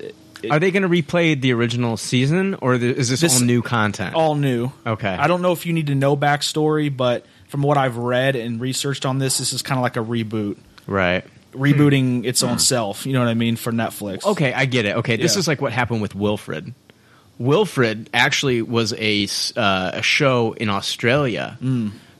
Are 0.49 0.57
they 0.59 0.71
going 0.71 0.83
to 0.83 0.89
replay 0.89 1.39
the 1.39 1.53
original 1.53 1.97
season, 1.97 2.55
or 2.61 2.73
is 2.75 3.09
this, 3.09 3.21
This- 3.21 3.39
all 3.39 3.45
new 3.45 3.61
content? 3.61 4.15
all 4.15 4.35
new. 4.35 4.71
Okay. 4.87 5.09
I 5.09 5.27
don't 5.27 5.41
know 5.41 5.51
if 5.51 5.65
you 5.65 5.73
need 5.73 5.87
to 5.87 5.95
know 5.95 6.17
backstory, 6.17 6.95
but 6.95 7.25
from 7.49 7.61
what 7.61 7.77
I've 7.77 7.97
read 7.97 8.35
and 8.35 8.59
researched 8.61 9.05
on 9.05 9.19
this, 9.19 9.37
this 9.37 9.53
is 9.53 9.61
kind 9.61 9.77
of 9.77 9.83
like 9.83 9.97
a 9.97 9.99
reboot, 9.99 10.57
right. 10.87 11.23
rebooting 11.53 12.25
its 12.25 12.41
own 12.43 12.57
self. 12.59 13.05
You 13.05 13.13
know 13.13 13.19
what 13.19 13.27
I 13.27 13.33
mean 13.33 13.55
for 13.57 13.71
Netflix. 13.71 14.25
Okay, 14.25 14.53
I 14.53 14.65
get 14.65 14.85
it. 14.85 14.95
Okay, 14.97 15.17
this 15.17 15.35
Yeah. 15.35 15.39
is 15.39 15.47
like 15.47 15.61
what 15.61 15.73
happened 15.73 16.01
with 16.01 16.15
Wilfred. 16.15 16.73
Wilfred 17.41 18.09
actually 18.13 18.61
was 18.61 18.93
a, 18.93 19.27
uh, 19.55 19.91
a 19.95 20.01
show 20.01 20.53
in 20.53 20.69
Australia 20.69 21.57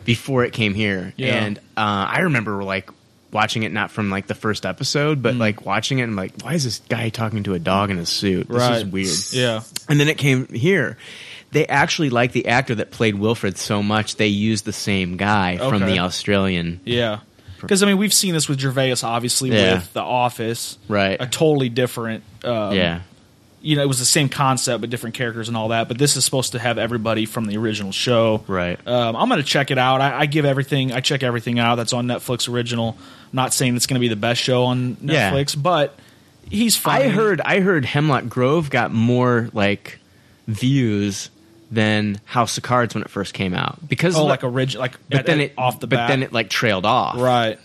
before 0.06 0.44
it 0.46 0.54
came 0.54 0.74
here, 0.74 1.02
Mm. 1.12 1.14
Yeah. 1.18 1.44
and 1.44 1.58
uh, 1.78 2.06
I 2.10 2.20
remember 2.22 2.64
like 2.64 2.90
watching 3.32 3.64
it 3.64 3.72
not 3.72 3.92
from 3.92 4.10
like 4.10 4.28
the 4.28 4.36
first 4.36 4.66
episode, 4.66 5.20
Mm. 5.20 5.24
but 5.24 5.36
like 5.36 5.66
watching 5.66 6.00
it 6.00 6.04
and 6.04 6.16
like, 6.16 6.34
why 6.42 6.54
is 6.56 6.64
this 6.64 6.82
guy 6.90 7.10
talking 7.10 7.44
to 7.44 7.54
a 7.54 7.60
dog 7.60 7.90
in 7.92 7.98
a 8.00 8.06
suit? 8.06 8.48
This 8.50 8.58
right. 8.58 8.78
is 8.78 8.86
weird. 8.86 9.18
Yeah. 9.32 9.62
And 9.88 10.00
then 10.00 10.10
it 10.10 10.18
came 10.18 10.48
here. 10.48 10.98
They 11.52 11.68
actually 11.68 12.10
like 12.10 12.32
the 12.32 12.48
actor 12.48 12.76
that 12.76 12.92
played 12.92 13.16
Wilfred 13.16 13.58
so 13.58 13.84
much 13.84 14.16
they 14.16 14.28
used 14.28 14.66
the 14.66 14.74
same 14.74 15.18
guy 15.18 15.58
from 15.58 15.82
the 15.86 16.00
Australian. 16.00 16.80
Yeah. 16.86 17.20
Because 17.60 17.84
I 17.84 17.86
mean, 17.86 17.98
we've 17.98 18.14
seen 18.14 18.34
this 18.34 18.50
with 18.50 18.60
Gervais, 18.60 18.96
obviously 19.04 19.52
Yeah. 19.52 19.76
with 19.76 19.94
The 19.94 20.02
Office, 20.02 20.78
Right. 20.88 21.18
A 21.20 21.28
totally 21.28 21.70
different. 21.70 22.24
Um, 22.44 22.74
yeah. 22.76 23.02
You 23.64 23.76
know, 23.76 23.84
it 23.84 23.88
was 23.88 24.00
the 24.00 24.06
same 24.06 24.28
concept, 24.28 24.82
but 24.82 24.90
different 24.90 25.16
characters 25.16 25.48
and 25.48 25.56
all 25.56 25.68
that. 25.68 25.88
But 25.88 25.98
this 26.00 26.16
is 26.18 26.26
supposed 26.26 26.54
to 26.54 26.60
have 26.60 26.78
everybody 26.80 27.26
from 27.28 27.46
the 27.46 27.58
original 27.58 27.92
show. 27.92 28.44
Right. 28.48 28.80
Um, 28.88 29.16
I'm 29.16 29.30
going 29.30 29.40
to 29.42 29.46
check 29.48 29.70
it 29.70 29.78
out. 29.78 30.02
I, 30.02 30.22
I 30.22 30.26
give 30.26 30.46
everything. 30.46 30.92
I 30.92 31.00
check 31.00 31.22
everything 31.22 31.60
out 31.60 31.76
that's 31.76 31.94
on 31.94 32.08
Netflix 32.08 32.52
original. 32.52 32.98
Not 33.32 33.54
saying 33.54 33.76
it's 33.76 33.86
going 33.86 34.00
to 34.00 34.00
be 34.02 34.08
the 34.08 34.16
best 34.16 34.42
show 34.42 34.64
on 34.64 34.98
Yeah. 35.02 35.32
Netflix, 35.32 35.62
but 35.62 35.96
he's 36.50 36.76
funny. 36.76 37.06
I 37.06 37.10
heard 37.10 37.40
I 37.42 37.60
heard 37.60 37.86
Hemlock 37.86 38.28
Grove 38.28 38.70
got 38.72 38.92
more 38.92 39.50
like 39.54 40.00
views 40.48 41.30
than 41.72 42.20
House 42.26 42.58
of 42.58 42.64
Cards 42.64 42.94
when 42.94 43.04
it 43.04 43.10
first 43.10 43.34
came 43.34 43.54
out 43.54 43.78
because 43.88 44.16
Oh, 44.18 44.24
li- 44.24 44.30
like 44.30 44.44
original, 44.44 44.82
like 44.82 44.98
but 45.10 45.26
then 45.26 45.40
it 45.40 45.54
off 45.58 45.80
the 45.80 45.88
but 45.88 45.96
bat. 45.98 46.08
then 46.10 46.24
it 46.24 46.34
like 46.34 46.50
trailed 46.50 46.86
off. 46.86 47.16
right. 47.18 47.58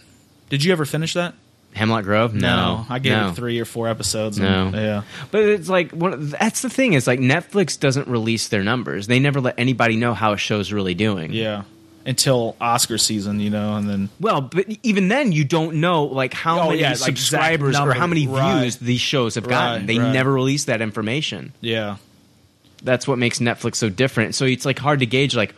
Did 0.50 0.62
you 0.62 0.70
ever 0.72 0.84
finish 0.84 1.14
that? 1.14 1.34
Hemlock 1.76 2.04
Grove? 2.04 2.34
No, 2.34 2.84
I 2.88 2.98
gave 2.98 3.12
no. 3.12 3.28
it 3.28 3.34
three 3.34 3.60
or 3.60 3.64
four 3.64 3.86
episodes. 3.88 4.38
No. 4.38 4.66
and- 4.68 4.74
yeah. 4.74 5.02
But 5.30 5.42
it's 5.42 5.68
like 5.68 5.92
one. 5.92 6.30
That's 6.30 6.62
the 6.62 6.70
thing 6.70 6.94
is 6.94 7.06
like 7.06 7.20
Netflix 7.20 7.78
doesn't 7.78 8.08
release 8.08 8.48
their 8.48 8.64
numbers. 8.64 9.06
They 9.06 9.18
never 9.20 9.40
let 9.40 9.54
anybody 9.58 9.96
know 9.96 10.14
how 10.14 10.32
a 10.32 10.36
show's 10.36 10.72
really 10.72 10.94
doing. 10.94 11.32
Yeah. 11.32 11.62
Until 12.06 12.54
Oscar 12.60 12.98
season, 12.98 13.40
you 13.40 13.50
know, 13.50 13.74
and 13.74 13.90
then 13.90 14.08
Well, 14.20 14.40
but 14.40 14.66
even 14.84 15.08
then, 15.08 15.32
you 15.32 15.44
don't 15.44 15.76
know 15.80 16.04
like 16.04 16.32
how 16.34 16.60
Oh, 16.60 16.68
many 16.68 16.80
yeah, 16.80 16.90
like 16.90 16.98
subscribers 16.98 17.76
or 17.78 17.92
how 17.94 18.06
many 18.06 18.28
Right. 18.28 18.60
views 18.60 18.76
these 18.76 19.00
shows 19.00 19.34
have 19.34 19.48
gotten. 19.48 19.80
Right, 19.82 19.86
they 19.88 19.98
right. 19.98 20.12
never 20.12 20.32
release 20.32 20.66
that 20.66 20.80
information. 20.80 21.52
yeah, 21.60 21.96
That's 22.82 23.08
what 23.08 23.18
makes 23.18 23.40
Netflix 23.40 23.76
so 23.76 23.88
different. 23.88 24.36
So 24.36 24.44
it's 24.44 24.64
like 24.64 24.78
hard 24.78 25.00
to 25.00 25.06
gauge. 25.06 25.34
Like, 25.34 25.54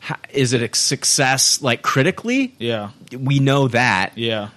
how, 0.00 0.16
is 0.34 0.52
it 0.52 0.60
a 0.62 0.76
success 0.76 1.62
like 1.62 1.80
critically? 1.80 2.54
yeah, 2.58 2.90
We 3.18 3.38
know 3.38 3.68
that, 3.68 4.18
yeah. 4.18 4.48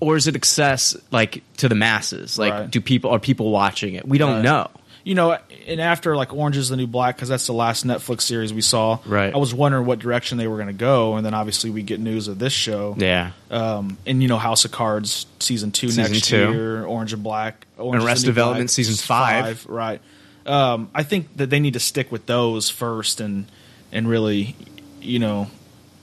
Or 0.00 0.16
is 0.16 0.26
it 0.26 0.36
access 0.36 0.96
like 1.10 1.42
to 1.58 1.68
the 1.68 1.74
masses? 1.74 2.38
Like, 2.38 2.52
Right. 2.52 2.70
do 2.70 2.80
people 2.80 3.10
are 3.10 3.18
people 3.18 3.50
watching 3.50 3.94
it? 3.94 4.06
We 4.06 4.18
don't 4.18 4.36
Right. 4.36 4.42
know. 4.44 4.68
You 5.04 5.14
know, 5.14 5.38
and 5.68 5.80
after 5.80 6.16
like 6.16 6.34
Orange 6.34 6.56
is 6.56 6.68
the 6.68 6.76
New 6.76 6.88
Black, 6.88 7.14
because 7.14 7.28
that's 7.28 7.46
the 7.46 7.52
last 7.52 7.86
Netflix 7.86 8.22
series 8.22 8.52
we 8.52 8.60
saw. 8.60 8.98
Right. 9.06 9.32
I 9.32 9.36
was 9.38 9.54
wondering 9.54 9.86
what 9.86 10.00
direction 10.00 10.36
they 10.36 10.48
were 10.48 10.56
going 10.56 10.66
to 10.66 10.72
go, 10.72 11.14
and 11.14 11.24
then 11.24 11.32
obviously 11.32 11.70
we 11.70 11.82
get 11.84 12.00
news 12.00 12.26
of 12.26 12.40
this 12.40 12.52
show. 12.52 12.96
Yeah. 12.98 13.30
Um, 13.48 13.98
and 14.04 14.20
you 14.20 14.26
know, 14.28 14.36
House 14.36 14.64
of 14.64 14.72
Cards 14.72 15.26
season 15.38 15.70
two 15.70 15.90
Season 15.90 16.10
next 16.12 16.24
two. 16.24 16.36
year, 16.50 16.84
Orange 16.84 17.12
and 17.12 17.22
Black, 17.22 17.68
Orange 17.78 18.02
Arrested 18.02 18.26
New 18.26 18.30
Development 18.32 18.66
Black, 18.66 18.74
season 18.74 18.96
five. 18.96 19.64
right? 19.68 20.00
Um, 20.44 20.90
I 20.92 21.04
think 21.04 21.36
that 21.36 21.50
they 21.50 21.60
need 21.60 21.74
to 21.74 21.80
stick 21.80 22.10
with 22.10 22.26
those 22.26 22.68
first, 22.68 23.20
and 23.20 23.46
and 23.92 24.08
really, 24.08 24.56
you 25.00 25.20
know, 25.20 25.46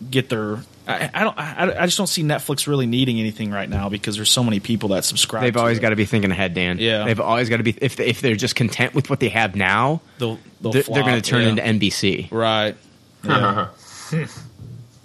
get 0.09 0.29
their. 0.29 0.59
I, 0.87 1.09
I 1.13 1.23
don't. 1.23 1.37
I, 1.37 1.81
I 1.81 1.85
just 1.85 1.97
don't 1.97 2.07
see 2.07 2.23
Netflix 2.23 2.67
really 2.67 2.85
needing 2.85 3.19
anything 3.19 3.51
right 3.51 3.69
now 3.69 3.89
because 3.89 4.15
there's 4.17 4.29
so 4.29 4.43
many 4.43 4.59
people 4.59 4.89
that 4.89 5.05
subscribe. 5.05 5.43
They've 5.43 5.53
to 5.53 5.59
always 5.59 5.79
got 5.79 5.91
to 5.91 5.95
be 5.95 6.05
thinking 6.05 6.31
ahead, 6.31 6.53
Dan. 6.53 6.77
Yeah. 6.77 7.05
They've 7.05 7.19
always 7.19 7.49
got 7.49 7.57
to 7.57 7.63
be 7.63 7.75
if 7.81 7.99
if 7.99 8.21
they're 8.21 8.35
just 8.35 8.55
content 8.55 8.93
with 8.93 9.09
what 9.09 9.19
they 9.19 9.29
have 9.29 9.55
now, 9.55 10.01
They'll, 10.17 10.39
they'll 10.61 10.73
they're, 10.73 10.83
they're 10.83 11.03
going 11.03 11.21
to 11.21 11.29
turn 11.29 11.43
yeah. 11.43 11.49
into 11.49 11.61
NBC. 11.61 12.31
right. 12.31 12.75
Yeah. 13.23 13.69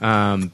Um, 0.00 0.52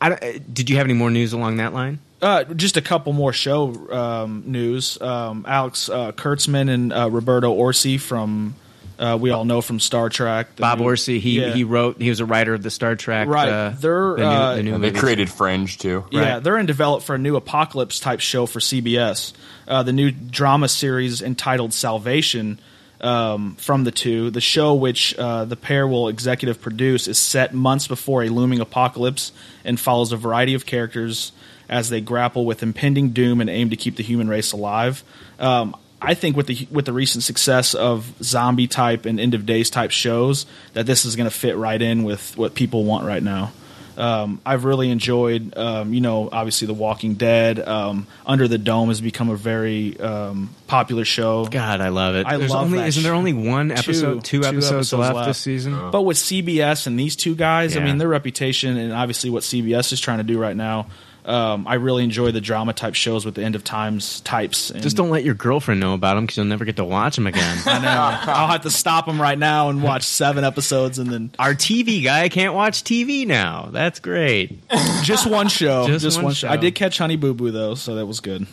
I 0.00 0.12
uh, 0.12 0.38
did 0.50 0.70
you 0.70 0.76
have 0.76 0.86
any 0.86 0.94
more 0.94 1.10
news 1.10 1.34
along 1.34 1.58
that 1.58 1.74
line? 1.74 1.98
Uh, 2.22 2.44
just 2.44 2.76
a 2.76 2.80
couple 2.80 3.12
more 3.12 3.32
show 3.32 3.74
um, 3.92 4.44
news. 4.46 5.00
Um, 5.00 5.44
Alex 5.46 5.88
uh, 5.88 6.12
Kurtzman 6.12 6.70
and 6.70 6.92
uh, 6.92 7.10
Roberto 7.10 7.54
Orci 7.54 8.00
from 8.00 8.54
uh, 8.98 9.18
we 9.20 9.30
all 9.30 9.44
know 9.44 9.60
from 9.60 9.80
Star 9.80 10.08
Trek. 10.08 10.56
Bob 10.56 10.78
new- 10.78 10.84
Orci, 10.86 11.18
he 11.20 11.40
yeah. 11.40 11.52
he 11.52 11.64
wrote. 11.64 12.00
He 12.00 12.08
was 12.08 12.20
a 12.20 12.24
writer 12.26 12.54
of 12.54 12.62
the 12.62 12.70
Star 12.70 12.94
Trek. 12.96 13.28
Right. 13.28 13.48
Uh, 13.48 13.70
They're, 13.78 14.10
the 14.12 14.16
new, 14.16 14.24
uh, 14.24 14.56
the 14.56 14.62
new 14.62 14.70
They 14.72 14.78
movies. 14.78 15.00
created 15.00 15.30
Fringe 15.30 15.78
too. 15.78 16.04
Yeah, 16.10 16.34
Right. 16.34 16.42
they're 16.42 16.58
in 16.58 16.66
develop 16.66 17.02
for 17.02 17.14
a 17.14 17.18
new 17.18 17.36
apocalypse 17.36 18.00
type 18.00 18.20
show 18.20 18.46
for 18.46 18.60
CBS. 18.60 19.32
Uh, 19.66 19.82
the 19.82 19.92
new 19.92 20.10
drama 20.10 20.68
series 20.68 21.22
entitled 21.22 21.72
Salvation 21.72 22.58
um, 23.00 23.56
from 23.56 23.84
the 23.84 23.90
two. 23.90 24.30
The 24.30 24.40
show, 24.40 24.74
which 24.74 25.16
uh, 25.18 25.44
the 25.44 25.56
pair 25.56 25.86
will 25.88 26.08
executive 26.08 26.60
produce, 26.60 27.08
is 27.08 27.18
set 27.18 27.52
months 27.54 27.88
before 27.88 28.22
a 28.22 28.28
looming 28.28 28.60
apocalypse 28.60 29.32
and 29.64 29.78
follows 29.78 30.12
a 30.12 30.16
variety 30.16 30.54
of 30.54 30.66
characters 30.66 31.32
as 31.68 31.88
they 31.88 32.00
grapple 32.00 32.44
with 32.44 32.62
impending 32.62 33.10
doom 33.10 33.40
and 33.40 33.48
aim 33.48 33.70
to 33.70 33.76
keep 33.76 33.96
the 33.96 34.02
human 34.02 34.28
race 34.28 34.52
alive. 34.52 35.02
Um, 35.38 35.74
I 36.02 36.14
think 36.14 36.36
with 36.36 36.46
the 36.48 36.66
with 36.70 36.84
the 36.84 36.92
recent 36.92 37.24
success 37.24 37.74
of 37.74 38.12
zombie 38.22 38.66
type 38.66 39.06
and 39.06 39.20
end 39.20 39.34
of 39.34 39.46
days 39.46 39.70
type 39.70 39.90
shows, 39.90 40.46
that 40.74 40.86
this 40.86 41.04
is 41.04 41.16
going 41.16 41.28
to 41.28 41.34
fit 41.34 41.56
right 41.56 41.80
in 41.80 42.04
with 42.04 42.36
what 42.36 42.54
people 42.54 42.84
want 42.84 43.06
right 43.06 43.22
now. 43.22 43.52
Um, 43.96 44.40
I've 44.44 44.64
really 44.64 44.90
enjoyed, 44.90 45.56
um, 45.56 45.92
you 45.92 46.00
know, 46.00 46.28
obviously 46.30 46.66
The 46.66 46.74
Walking 46.74 47.14
Dead. 47.14 47.60
Um, 47.60 48.06
Under 48.24 48.48
the 48.48 48.58
Dome 48.58 48.88
has 48.88 49.00
become 49.00 49.28
a 49.28 49.36
very 49.36 49.98
um, 50.00 50.54
popular 50.66 51.04
show. 51.04 51.44
God, 51.46 51.80
I 51.80 51.88
love 51.88 52.14
it. 52.14 52.26
I 52.26 52.38
There's 52.38 52.50
love 52.50 52.66
only, 52.66 52.78
that 52.78 52.88
Isn't 52.88 53.02
there 53.02 53.14
only 53.14 53.34
one 53.34 53.70
episode, 53.70 54.24
two, 54.24 54.40
two 54.40 54.46
episodes, 54.46 54.72
episodes 54.72 54.92
left, 54.94 55.16
left. 55.16 55.28
this 55.28 55.38
season? 55.38 55.90
But 55.90 56.02
with 56.02 56.16
CBS 56.16 56.86
and 56.86 56.98
these 56.98 57.16
two 57.16 57.34
guys, 57.34 57.76
I 57.76 57.80
mean, 57.80 57.98
their 57.98 58.08
reputation 58.08 58.76
and 58.76 58.92
obviously 58.92 59.30
what 59.30 59.42
CBS 59.42 59.92
is 59.92 60.00
trying 60.00 60.18
to 60.18 60.24
do 60.24 60.38
right 60.38 60.56
now, 60.56 60.86
um, 61.24 61.66
I 61.68 61.74
really 61.74 62.02
enjoy 62.04 62.32
the 62.32 62.40
drama 62.40 62.72
type 62.72 62.94
shows 62.94 63.24
with 63.24 63.34
the 63.34 63.42
end 63.42 63.54
of 63.54 63.62
times 63.62 64.20
types. 64.22 64.70
And 64.70 64.82
Just 64.82 64.96
don't 64.96 65.10
let 65.10 65.24
your 65.24 65.34
girlfriend 65.34 65.80
know 65.80 65.94
about 65.94 66.14
them 66.14 66.24
because 66.24 66.36
you'll 66.36 66.46
never 66.46 66.64
get 66.64 66.76
to 66.76 66.84
watch 66.84 67.16
them 67.16 67.26
again. 67.26 67.58
I 67.66 67.78
know. 67.78 68.32
I'll 68.32 68.48
have 68.48 68.62
to 68.62 68.70
stop 68.70 69.06
them 69.06 69.20
right 69.20 69.38
now 69.38 69.68
and 69.68 69.82
watch 69.82 70.02
seven 70.02 70.44
episodes 70.44 70.98
and 70.98 71.10
then 71.10 71.30
Our 71.38 71.54
TV 71.54 72.02
guy 72.02 72.28
can't 72.28 72.54
watch 72.54 72.82
TV 72.82 73.26
now. 73.26 73.68
That's 73.70 74.00
great. 74.00 74.68
just 75.02 75.30
one 75.30 75.48
show. 75.48 75.86
Just 75.86 76.02
just, 76.02 76.16
one 76.16 76.24
one, 76.26 76.34
show. 76.34 76.48
show. 76.48 76.52
I 76.52 76.56
did 76.56 76.74
catch 76.74 76.98
Honey 76.98 77.16
Boo 77.16 77.34
Boo 77.34 77.50
though, 77.50 77.74
so 77.74 77.94
that 77.96 78.06
was 78.06 78.20
good. 78.20 78.46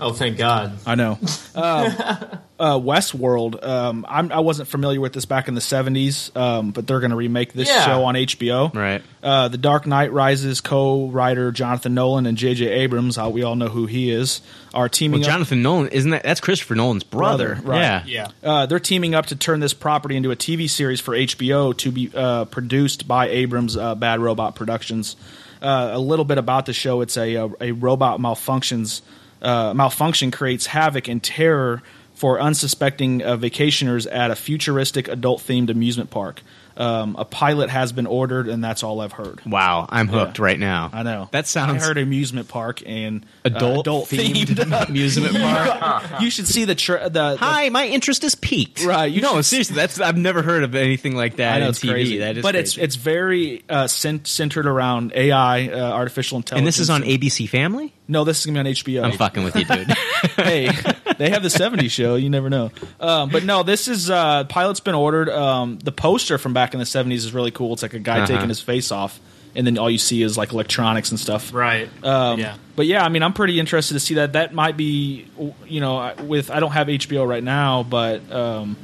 Oh, 0.00 0.12
thank 0.12 0.36
God. 0.38 0.78
I 0.86 0.94
know. 0.94 1.18
Um, 1.54 1.86
uh, 2.60 2.78
Westworld. 2.78 3.64
Um, 3.66 4.06
I'm, 4.08 4.30
I 4.30 4.40
wasn't 4.40 4.68
familiar 4.68 5.00
with 5.00 5.12
this 5.12 5.24
back 5.24 5.48
in 5.48 5.54
the 5.54 5.60
'70s, 5.60 6.36
um, 6.36 6.70
but 6.70 6.86
they're 6.86 7.00
going 7.00 7.10
to 7.10 7.16
remake 7.16 7.52
this 7.52 7.68
Yeah. 7.68 7.84
show 7.84 8.04
on 8.04 8.14
HBO. 8.14 8.72
Right. 8.74 9.02
Uh, 9.22 9.48
the 9.48 9.58
Dark 9.58 9.86
Knight 9.86 10.12
Rises 10.12 10.60
co-writer 10.60 11.50
Jonathan 11.52 11.94
Nolan 11.94 12.26
and 12.26 12.38
J.J. 12.38 12.66
Abrams, 12.68 13.18
uh, 13.18 13.28
we 13.32 13.42
all 13.42 13.56
know 13.56 13.68
who 13.68 13.86
he 13.86 14.10
is, 14.10 14.40
are 14.72 14.88
teaming 14.88 15.20
Well, 15.20 15.28
up. 15.28 15.34
Jonathan 15.34 15.62
Nolan, 15.62 15.88
isn't 15.88 16.10
that? 16.12 16.22
That's 16.22 16.40
Christopher 16.40 16.74
Nolan's 16.76 17.02
brother. 17.04 17.56
Brother, 17.56 17.68
right. 17.68 17.80
Yeah. 18.06 18.28
Yeah. 18.42 18.48
Uh, 18.50 18.66
they're 18.66 18.78
teaming 18.80 19.14
up 19.14 19.26
to 19.26 19.36
turn 19.36 19.60
this 19.60 19.74
property 19.74 20.16
into 20.16 20.30
a 20.30 20.36
TV 20.36 20.70
series 20.70 21.00
for 21.00 21.14
HBO 21.14 21.76
to 21.78 21.90
be 21.90 22.10
uh, 22.14 22.44
produced 22.46 23.08
by 23.08 23.28
Abrams 23.28 23.76
uh, 23.76 23.94
Bad 23.96 24.20
Robot 24.20 24.54
Productions. 24.54 25.16
Uh, 25.60 25.90
a 25.92 25.98
little 25.98 26.24
bit 26.24 26.38
about 26.38 26.66
the 26.66 26.72
show: 26.72 27.00
it's 27.00 27.16
a 27.16 27.34
a, 27.34 27.50
a 27.60 27.72
robot 27.72 28.20
malfunctions 28.20 29.00
uh, 29.42 29.72
malfunction 29.74 30.30
creates 30.30 30.66
havoc 30.66 31.08
and 31.08 31.22
terror 31.22 31.82
for 32.14 32.40
unsuspecting 32.40 33.22
uh, 33.22 33.36
vacationers 33.36 34.06
at 34.10 34.30
a 34.30 34.34
futuristic 34.36 35.06
adult 35.08 35.40
themed 35.40 35.70
amusement 35.70 36.10
park. 36.10 36.42
Um, 36.76 37.16
a 37.18 37.24
pilot 37.24 37.70
has 37.70 37.90
been 37.92 38.06
ordered, 38.06 38.46
and 38.48 38.62
that's 38.62 38.84
all 38.84 39.00
I've 39.00 39.10
heard. 39.12 39.40
Wow, 39.44 39.86
I'm 39.88 40.06
hooked 40.06 40.38
Yeah. 40.38 40.44
right 40.44 40.58
now. 40.60 40.90
I 40.92 41.02
know 41.02 41.28
That 41.32 41.48
sounds 41.48 41.82
I 41.82 41.86
heard 41.86 41.98
amusement 41.98 42.46
park 42.48 42.82
and 42.86 43.24
uh, 43.44 43.50
adult, 43.50 43.80
adult 43.80 44.06
themed 44.08 44.46
themed. 44.46 44.88
amusement 44.88 45.36
park. 45.36 46.20
you 46.20 46.30
should 46.30 46.46
see 46.46 46.64
the 46.66 46.76
tra- 46.76 47.08
the, 47.08 47.32
the 47.32 47.36
Hi, 47.38 47.68
my 47.70 47.86
interest 47.88 48.22
is 48.22 48.36
peaked. 48.36 48.84
Right, 48.84 49.06
you 49.10 49.20
no, 49.20 49.34
should- 49.36 49.46
seriously, 49.46 49.74
that's 49.74 50.00
I've 50.00 50.16
never 50.16 50.40
heard 50.42 50.62
of 50.62 50.76
anything 50.76 51.16
like 51.16 51.36
that 51.36 51.56
I 51.56 51.58
know 51.58 51.64
in 51.64 51.70
it's 51.70 51.80
TV. 51.80 51.90
crazy, 51.90 52.18
That 52.18 52.36
is 52.36 52.42
but 52.44 52.54
it's 52.54 52.78
it's 52.78 52.94
very 52.94 53.64
uh, 53.68 53.88
cent- 53.88 54.28
centered 54.28 54.66
around 54.66 55.12
AI, 55.16 55.66
uh, 55.68 55.76
artificial 55.92 56.36
intelligence. 56.36 56.58
and 56.60 56.66
this 56.66 56.78
is 56.78 56.90
on 56.90 57.02
ABC 57.02 57.48
Family. 57.48 57.92
No, 58.10 58.24
this 58.24 58.40
is 58.40 58.46
gonna 58.46 58.64
be 58.64 58.70
on 58.70 58.74
HBO. 58.74 59.04
I'm 59.04 59.12
fucking 59.18 59.44
with 59.44 59.54
you, 59.54 59.64
dude. 59.66 59.86
hey, 60.36 60.70
they 61.18 61.28
have 61.30 61.42
the 61.42 61.50
'70s 61.50 61.90
show. 61.90 62.14
You 62.16 62.30
never 62.30 62.48
know. 62.48 62.70
Um, 62.98 63.28
but 63.28 63.44
no, 63.44 63.62
this 63.62 63.86
is 63.86 64.08
uh, 64.08 64.44
pilot's 64.44 64.80
been 64.80 64.94
ordered. 64.94 65.28
Um, 65.28 65.78
the 65.78 65.92
poster 65.92 66.38
from 66.38 66.54
back 66.54 66.72
in 66.72 66.78
the 66.80 66.86
'70s 66.86 67.12
is 67.16 67.34
really 67.34 67.50
cool. 67.50 67.74
It's 67.74 67.82
like 67.82 67.92
a 67.94 67.98
guy 67.98 68.18
Uh-huh. 68.18 68.26
taking 68.26 68.48
his 68.48 68.60
face 68.60 68.90
off, 68.90 69.20
and 69.54 69.66
then 69.66 69.76
all 69.76 69.90
you 69.90 69.98
see 69.98 70.22
is 70.22 70.38
like 70.38 70.52
electronics 70.52 71.10
and 71.10 71.20
stuff. 71.20 71.52
Right. 71.52 71.88
Um, 72.02 72.40
yeah. 72.40 72.56
But 72.76 72.86
yeah, 72.86 73.04
I 73.04 73.10
mean, 73.10 73.22
I'm 73.22 73.34
pretty 73.34 73.60
interested 73.60 73.92
to 73.94 74.00
see 74.00 74.14
that. 74.14 74.32
That 74.32 74.54
might 74.54 74.76
be, 74.78 75.26
you 75.66 75.80
know, 75.80 76.14
with 76.22 76.50
I 76.50 76.60
don't 76.60 76.72
have 76.72 76.86
HBO 76.86 77.28
right 77.28 77.44
now, 77.44 77.82
but 77.82 78.32
um, 78.32 78.76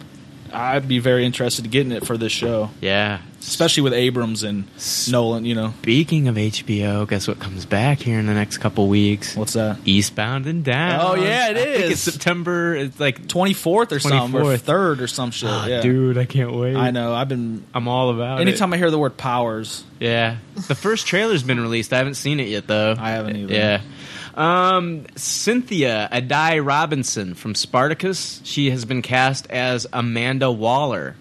I'd 0.55 0.89
be 0.89 0.99
very 0.99 1.25
interested 1.27 1.63
to 1.63 1.69
getting 1.69 1.93
it 1.93 2.07
for 2.07 2.17
this 2.17 2.33
show, 2.33 2.71
yeah. 2.81 3.21
especially 3.41 3.83
with 3.83 3.93
Abrams 3.93 4.43
and 4.43 4.65
Nolan. 5.11 5.45
You 5.45 5.55
know, 5.55 5.75
Speaking 5.83 6.29
of 6.29 6.37
HBO, 6.37 7.09
guess 7.09 7.27
what 7.29 7.41
comes 7.41 7.67
back 7.67 7.99
here 7.99 8.19
in 8.19 8.27
the 8.27 8.35
next 8.35 8.59
couple 8.59 8.89
weeks? 8.89 9.37
what's 9.37 9.55
that? 9.55 9.79
Eastbound 9.85 10.47
and 10.47 10.65
Down. 10.65 11.01
Oh, 11.03 11.15
yeah, 11.23 11.51
it 11.51 11.57
I 11.57 11.65
think 11.65 11.91
it's 11.93 12.01
September. 12.01 12.75
It's 12.75 12.99
like, 13.01 13.27
24th 13.27 13.93
or 13.93 13.99
something, 13.99 14.41
or 14.41 14.57
third 14.57 15.01
or 15.01 15.07
some 15.09 15.31
shit. 15.31 15.51
Ah, 15.51 15.67
yeah. 15.67 15.81
dude, 15.81 16.17
I 16.19 16.25
can't 16.25 16.53
wait. 16.53 16.77
I 16.77 16.91
know. 16.91 17.13
I've 17.15 17.29
been. 17.29 17.65
I'm 17.75 17.89
all 17.89 18.11
about 18.11 18.39
it. 18.39 18.43
Anytime 18.49 18.73
it. 18.73 18.77
I 18.77 18.79
hear 18.79 18.91
the 18.91 18.99
word 18.99 19.17
powers, 19.17 19.85
Yeah, 20.01 20.37
the 20.69 20.75
first 20.75 21.07
trailer's 21.07 21.43
been 21.43 21.61
released. 21.61 21.93
I 21.93 21.99
haven't 21.99 22.15
seen 22.15 22.41
it 22.41 22.49
yet, 22.49 22.67
though. 22.67 22.95
I 22.99 23.11
haven't 23.11 23.37
either. 23.37 23.55
Yeah. 23.55 23.81
Um, 24.35 25.07
Cynthia 25.17 26.09
Addai 26.13 26.65
Robinson 26.65 27.35
from 27.35 27.55
Spartacus. 27.55 28.41
She 28.45 28.71
has 28.71 28.85
been 28.85 29.01
cast 29.03 29.49
as 29.51 29.87
Amanda 29.93 30.51
Waller 30.51 31.15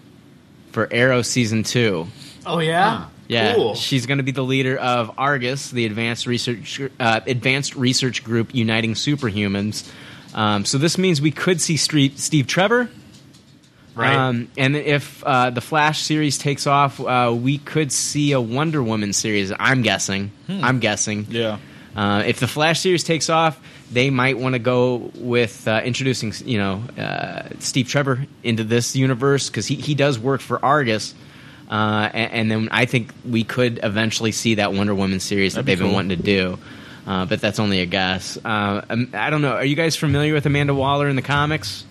for 0.72 0.88
Arrow 0.92 1.22
season 1.22 1.62
two. 1.62 2.08
Oh 2.44 2.58
yeah. 2.58 3.06
Yeah, 3.26 3.54
Cool. 3.54 3.74
she's 3.74 4.04
going 4.04 4.18
to 4.18 4.24
be 4.24 4.32
the 4.32 4.42
leader 4.44 4.76
of 4.76 5.12
Argus, 5.16 5.70
the 5.70 5.86
advanced 5.86 6.26
research 6.26 6.78
uh, 7.00 7.20
advanced 7.26 7.74
research 7.74 8.22
group 8.22 8.54
uniting 8.54 8.92
superhumans. 8.92 9.90
Um, 10.34 10.66
so 10.66 10.76
this 10.76 10.98
means 10.98 11.22
we 11.22 11.30
could 11.30 11.58
see 11.60 11.78
Steve, 11.78 12.18
Steve 12.18 12.46
Trevor. 12.46 12.90
right. 13.94 14.14
Um, 14.14 14.48
and 14.58 14.76
if 14.76 15.24
uh, 15.24 15.48
the 15.50 15.62
Flash 15.62 16.02
series 16.02 16.36
takes 16.36 16.66
off, 16.66 17.00
uh, 17.00 17.32
we 17.34 17.56
could 17.56 17.92
see 17.92 18.32
a 18.32 18.40
Wonder 18.42 18.82
Woman 18.82 19.14
series. 19.14 19.50
I'm 19.58 19.80
guessing. 19.80 20.30
I'm 20.48 20.80
guessing. 20.80 21.26
yeah, 21.30 21.58
Uh, 21.96 22.24
if 22.26 22.40
the 22.40 22.48
Flash 22.48 22.80
series 22.80 23.04
takes 23.04 23.30
off, 23.30 23.60
they 23.92 24.10
might 24.10 24.38
want 24.38 24.54
to 24.54 24.58
go 24.58 25.10
with 25.14 25.68
uh, 25.68 25.80
introducing, 25.84 26.32
you 26.44 26.58
know, 26.58 26.82
uh, 26.98 27.48
Steve 27.60 27.88
Trevor 27.88 28.26
into 28.42 28.64
this 28.64 28.96
universe 28.96 29.48
because 29.48 29.66
he, 29.66 29.76
he 29.76 29.94
does 29.94 30.18
work 30.18 30.40
for 30.40 30.64
Argus. 30.64 31.14
Uh, 31.70 32.10
and, 32.12 32.32
and 32.32 32.50
then 32.50 32.68
I 32.72 32.84
think 32.84 33.12
we 33.28 33.44
could 33.44 33.80
eventually 33.82 34.32
see 34.32 34.56
that 34.56 34.72
Wonder 34.72 34.94
Woman 34.94 35.20
series 35.20 35.54
That'd 35.54 35.66
that 35.66 35.70
they've 35.70 35.78
been 35.78 35.88
cool. 35.88 35.94
wanting 35.94 36.16
to 36.18 36.22
do. 36.22 36.58
Uh, 37.06 37.26
but 37.26 37.40
that's 37.40 37.58
only 37.58 37.80
a 37.80 37.86
guess. 37.86 38.38
Uh, 38.44 38.82
um, 38.88 39.10
I 39.12 39.30
don't 39.30 39.42
know. 39.42 39.52
Are 39.52 39.64
you 39.64 39.76
guys 39.76 39.94
familiar 39.94 40.32
with 40.32 40.46
Amanda 40.46 40.74
Waller 40.74 41.08
in 41.08 41.16
the 41.16 41.22
comics? 41.22 41.84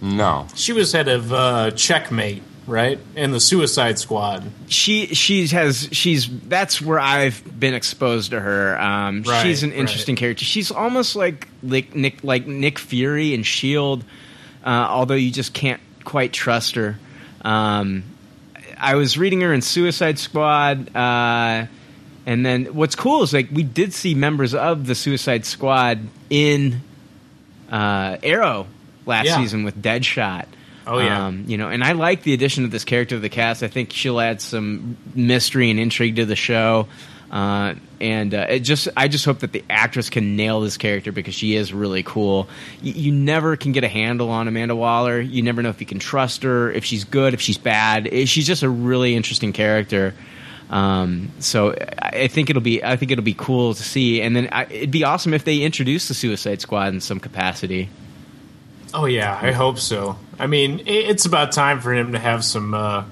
No. 0.00 0.46
She 0.54 0.72
was 0.72 0.92
head 0.92 1.08
of 1.08 1.32
uh, 1.32 1.72
Checkmate, 1.72 2.42
right? 2.66 2.98
And 3.14 3.32
the 3.32 3.40
Suicide 3.40 3.98
Squad. 3.98 4.44
she 4.68 5.06
she 5.14 5.46
has 5.48 5.88
she's 5.92 6.28
that's 6.48 6.80
where 6.82 6.98
I've 7.00 7.42
been 7.58 7.74
exposed 7.74 8.30
to 8.32 8.40
her. 8.40 8.80
Um, 8.80 9.22
Right, 9.22 9.42
she's 9.42 9.62
an 9.62 9.70
right. 9.70 9.78
interesting 9.78 10.16
character. 10.16 10.44
She's 10.44 10.70
almost 10.70 11.16
like 11.16 11.48
like 11.62 11.94
Nick 11.94 12.22
like 12.24 12.46
Nick 12.46 12.78
Fury 12.78 13.34
and 13.34 13.44
Shield, 13.46 14.04
uh, 14.64 14.68
although 14.90 15.14
you 15.14 15.30
just 15.30 15.52
can't 15.54 15.80
quite 16.04 16.32
trust 16.32 16.74
her. 16.76 16.98
Um, 17.42 18.04
I 18.78 18.96
was 18.96 19.16
reading 19.16 19.40
her 19.42 19.52
in 19.54 19.62
Suicide 19.62 20.18
Squad, 20.18 20.94
uh, 20.94 21.66
and 22.26 22.44
then 22.44 22.66
what's 22.74 22.94
cool 22.96 23.22
is 23.22 23.32
like 23.32 23.48
we 23.52 23.62
did 23.62 23.92
see 23.94 24.14
members 24.14 24.54
of 24.54 24.86
the 24.86 24.94
Suicide 24.94 25.46
Squad 25.46 26.00
in 26.28 26.82
uh, 27.70 28.16
Arrow 28.22 28.66
last 29.06 29.26
Yeah. 29.26 29.36
season 29.36 29.64
with 29.64 29.80
Deadshot. 29.80 30.46
Oh, 30.86 30.98
yeah. 30.98 31.26
Um, 31.26 31.44
you 31.48 31.56
know, 31.58 31.68
and 31.68 31.82
I 31.82 31.92
like 31.92 32.22
the 32.22 32.32
addition 32.32 32.64
of 32.64 32.70
this 32.70 32.84
character 32.84 33.16
to 33.16 33.20
the 33.20 33.28
cast. 33.28 33.62
I 33.62 33.68
think 33.68 33.92
she'll 33.92 34.20
add 34.20 34.40
some 34.40 34.96
mystery 35.14 35.70
and 35.70 35.80
intrigue 35.80 36.16
to 36.16 36.26
the 36.26 36.36
show. 36.36 36.86
Uh, 37.28 37.74
and 38.00 38.32
uh, 38.32 38.46
it 38.48 38.60
just, 38.60 38.86
I 38.96 39.08
just 39.08 39.24
hope 39.24 39.40
that 39.40 39.50
the 39.50 39.64
actress 39.68 40.10
can 40.10 40.36
nail 40.36 40.60
this 40.60 40.76
character 40.76 41.10
because 41.10 41.34
she 41.34 41.56
is 41.56 41.72
really 41.72 42.04
cool. 42.04 42.48
You, 42.80 42.92
you 42.92 43.12
never 43.12 43.56
can 43.56 43.72
get 43.72 43.82
a 43.82 43.88
handle 43.88 44.30
on 44.30 44.46
Amanda 44.46 44.76
Waller. 44.76 45.20
You 45.20 45.42
never 45.42 45.60
know 45.60 45.70
if 45.70 45.80
you 45.80 45.86
can 45.86 45.98
trust 45.98 46.44
her, 46.44 46.70
if 46.70 46.84
she's 46.84 47.02
good, 47.02 47.34
if 47.34 47.40
she's 47.40 47.58
bad. 47.58 48.06
Eh, 48.10 48.26
She's 48.26 48.46
just 48.46 48.62
a 48.62 48.68
really 48.70 49.16
interesting 49.16 49.52
character. 49.52 50.14
Um, 50.70 51.32
so 51.40 51.72
I 51.72 52.10
I 52.22 52.28
think 52.28 52.48
it'll 52.48 52.62
be, 52.62 52.82
I 52.82 52.96
think 52.96 53.10
it'll 53.10 53.24
be 53.24 53.34
cool 53.34 53.74
to 53.74 53.82
see. 53.82 54.22
And 54.22 54.34
then 54.36 54.48
I, 54.52 54.64
it'd 54.66 54.90
be 54.92 55.02
awesome 55.04 55.34
if 55.34 55.42
they 55.44 55.62
introduce 55.62 56.06
the 56.08 56.14
Suicide 56.14 56.60
Squad 56.60 56.94
in 56.94 57.00
some 57.00 57.18
capacity. 57.20 57.88
Oh 58.94 59.06
yeah, 59.06 59.38
I 59.42 59.50
hope 59.52 59.78
so. 59.78 60.16
I 60.38 60.46
mean, 60.46 60.82
it's 60.86 61.24
about 61.26 61.52
time 61.52 61.80
for 61.80 61.92
him 61.94 62.12
to 62.12 62.18
have 62.18 62.44
some, 62.44 62.74
uh, 62.74 63.04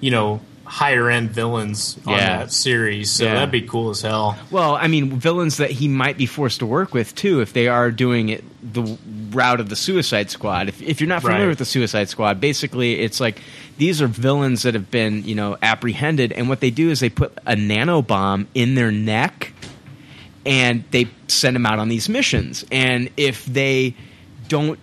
you 0.00 0.10
know, 0.10 0.40
higher 0.64 1.10
end 1.10 1.30
villains 1.30 1.98
on 2.06 2.14
Yeah. 2.14 2.38
that 2.38 2.52
series. 2.52 3.10
So 3.10 3.24
Yeah. 3.26 3.34
that'd 3.34 3.50
be 3.50 3.60
cool 3.62 3.90
as 3.90 4.00
hell. 4.00 4.36
Well, 4.50 4.74
I 4.76 4.88
mean, 4.88 5.10
villains 5.20 5.58
that 5.58 5.70
he 5.70 5.88
might 5.88 6.16
be 6.16 6.26
forced 6.26 6.60
to 6.60 6.66
work 6.66 6.94
with 6.94 7.14
too, 7.14 7.40
if 7.42 7.52
they 7.52 7.68
are 7.68 7.90
doing 7.90 8.30
it 8.30 8.42
the 8.72 8.96
route 9.30 9.60
of 9.60 9.68
the 9.68 9.76
Suicide 9.76 10.30
Squad. 10.30 10.68
If, 10.68 10.80
if 10.82 11.00
you're 11.00 11.08
not 11.08 11.20
familiar 11.20 11.44
Right. 11.44 11.48
with 11.50 11.58
the 11.58 11.64
Suicide 11.66 12.08
Squad, 12.08 12.40
basically 12.40 13.00
it's 13.00 13.20
like 13.20 13.40
these 13.76 14.00
are 14.00 14.06
villains 14.08 14.62
that 14.62 14.72
have 14.74 14.90
been, 14.90 15.22
you 15.24 15.34
know, 15.34 15.58
apprehended, 15.62 16.32
and 16.32 16.48
what 16.48 16.60
they 16.60 16.70
do 16.70 16.90
is 16.90 16.98
they 16.98 17.10
put 17.10 17.36
a 17.46 17.54
nano 17.54 18.00
bomb 18.00 18.46
in 18.54 18.74
their 18.74 18.90
neck, 18.90 19.52
and 20.46 20.82
they 20.92 21.08
send 21.28 21.56
them 21.56 21.66
out 21.66 21.78
on 21.78 21.88
these 21.88 22.08
missions. 22.08 22.64
And 22.72 23.10
if 23.18 23.44
they 23.44 23.94
don't 24.48 24.78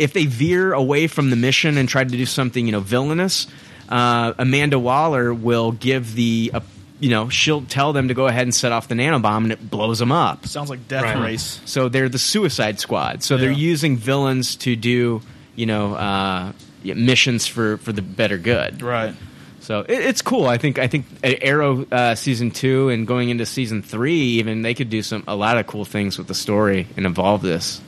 if 0.00 0.12
they 0.12 0.24
veer 0.24 0.72
away 0.72 1.06
from 1.06 1.30
the 1.30 1.36
mission 1.36 1.76
and 1.76 1.88
try 1.88 2.02
to 2.02 2.10
do 2.10 2.26
something, 2.26 2.64
you 2.66 2.72
know, 2.72 2.80
villainous, 2.80 3.46
uh, 3.88 4.32
Amanda 4.38 4.78
Waller 4.78 5.32
will 5.34 5.72
give 5.72 6.14
the, 6.14 6.50
uh, 6.54 6.60
you 7.00 7.10
know, 7.10 7.28
she'll 7.28 7.62
tell 7.62 7.92
them 7.92 8.08
to 8.08 8.14
go 8.14 8.26
ahead 8.26 8.42
and 8.42 8.54
set 8.54 8.72
off 8.72 8.88
the 8.88 8.94
nanobomb, 8.94 9.44
and 9.44 9.52
it 9.52 9.70
blows 9.70 9.98
them 9.98 10.10
up. 10.10 10.46
Sounds 10.46 10.70
like 10.70 10.88
Death 10.88 11.04
Right. 11.04 11.22
Race. 11.22 11.60
So 11.66 11.88
they're 11.88 12.08
the 12.08 12.18
Suicide 12.18 12.80
Squad. 12.80 13.22
So 13.22 13.36
they're 13.36 13.50
using 13.52 13.96
villains 13.96 14.56
to 14.56 14.74
do, 14.74 15.20
you 15.54 15.66
know, 15.66 15.94
uh, 15.94 16.52
missions 16.82 17.46
for 17.46 17.76
for 17.78 17.92
the 17.92 18.02
better 18.02 18.38
good. 18.38 18.82
Right. 18.82 19.14
So 19.60 19.80
it, 19.80 19.98
it's 19.98 20.22
cool. 20.22 20.46
I 20.46 20.56
think 20.56 20.78
I 20.78 20.86
think 20.86 21.06
Arrow 21.22 21.84
uh, 21.92 22.14
season 22.14 22.50
two 22.50 22.88
and 22.88 23.06
going 23.06 23.28
into 23.28 23.44
season 23.44 23.82
three, 23.82 24.38
even 24.40 24.62
they 24.62 24.74
could 24.74 24.88
do 24.90 25.02
some 25.02 25.24
a 25.28 25.36
lot 25.36 25.58
of 25.58 25.66
cool 25.66 25.84
things 25.84 26.16
with 26.16 26.26
the 26.26 26.34
story 26.34 26.86
and 26.96 27.04
evolve 27.06 27.42
this. 27.42 27.80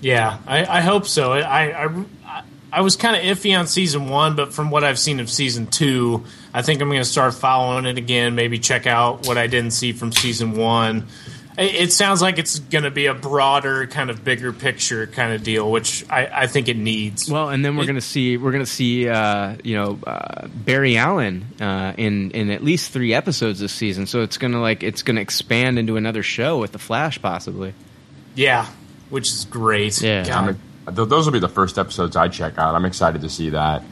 Yeah, 0.00 0.38
I, 0.46 0.78
I 0.78 0.80
hope 0.80 1.06
so. 1.06 1.32
I 1.32 1.40
I, 1.40 1.86
I, 1.86 2.42
I 2.72 2.80
was 2.82 2.96
kind 2.96 3.16
of 3.16 3.36
iffy 3.36 3.58
on 3.58 3.66
season 3.66 4.08
one, 4.08 4.36
but 4.36 4.52
from 4.52 4.70
what 4.70 4.84
I've 4.84 4.98
seen 4.98 5.20
of 5.20 5.28
season 5.28 5.66
two, 5.66 6.24
I 6.54 6.62
think 6.62 6.80
I'm 6.80 6.88
going 6.88 7.00
to 7.00 7.04
start 7.04 7.34
following 7.34 7.84
it 7.84 7.98
again. 7.98 8.34
Maybe 8.34 8.58
check 8.58 8.86
out 8.86 9.26
what 9.26 9.36
I 9.36 9.46
didn't 9.46 9.72
see 9.72 9.92
from 9.92 10.12
season 10.12 10.56
one. 10.56 11.08
It, 11.58 11.74
it 11.74 11.92
sounds 11.92 12.22
like 12.22 12.38
it's 12.38 12.60
going 12.60 12.84
to 12.84 12.90
be 12.92 13.06
a 13.06 13.14
broader, 13.14 13.86
kind 13.88 14.08
of 14.08 14.24
bigger 14.24 14.52
picture 14.52 15.06
kind 15.08 15.32
of 15.34 15.42
deal, 15.42 15.70
which 15.70 16.04
I, 16.08 16.30
I 16.32 16.46
think 16.46 16.68
it 16.68 16.76
needs. 16.76 17.28
Well, 17.28 17.48
and 17.48 17.64
then 17.64 17.76
we're 17.76 17.86
gonna 17.86 18.00
see 18.00 18.36
we're 18.36 18.52
gonna 18.52 18.64
see 18.66 19.08
uh, 19.08 19.56
you 19.64 19.76
know 19.76 19.98
uh, 20.06 20.46
Barry 20.46 20.96
Allen 20.96 21.44
uh, 21.60 21.92
in 21.98 22.30
in 22.30 22.50
at 22.50 22.62
least 22.62 22.92
three 22.92 23.12
episodes 23.12 23.58
this 23.58 23.72
season. 23.72 24.06
So 24.06 24.22
it's 24.22 24.38
gonna 24.38 24.60
like 24.62 24.82
it's 24.84 25.02
gonna 25.02 25.20
expand 25.20 25.78
into 25.78 25.96
another 25.96 26.22
show 26.22 26.58
with 26.58 26.70
the 26.72 26.78
Flash 26.78 27.20
possibly. 27.20 27.74
yeah, 28.36 28.66
which 29.10 29.28
is 29.28 29.44
great. 29.44 30.00
Yeah. 30.00 30.24
God. 30.26 30.56
I'm, 30.86 30.94
th- 30.96 31.08
those 31.08 31.26
will 31.26 31.32
be 31.32 31.38
the 31.38 31.48
first 31.48 31.78
episodes 31.78 32.16
I 32.16 32.28
check 32.28 32.56
out. 32.58 32.74
I'm 32.74 32.84
excited 32.84 33.20
to 33.22 33.28
see 33.28 33.50
that. 33.50 33.82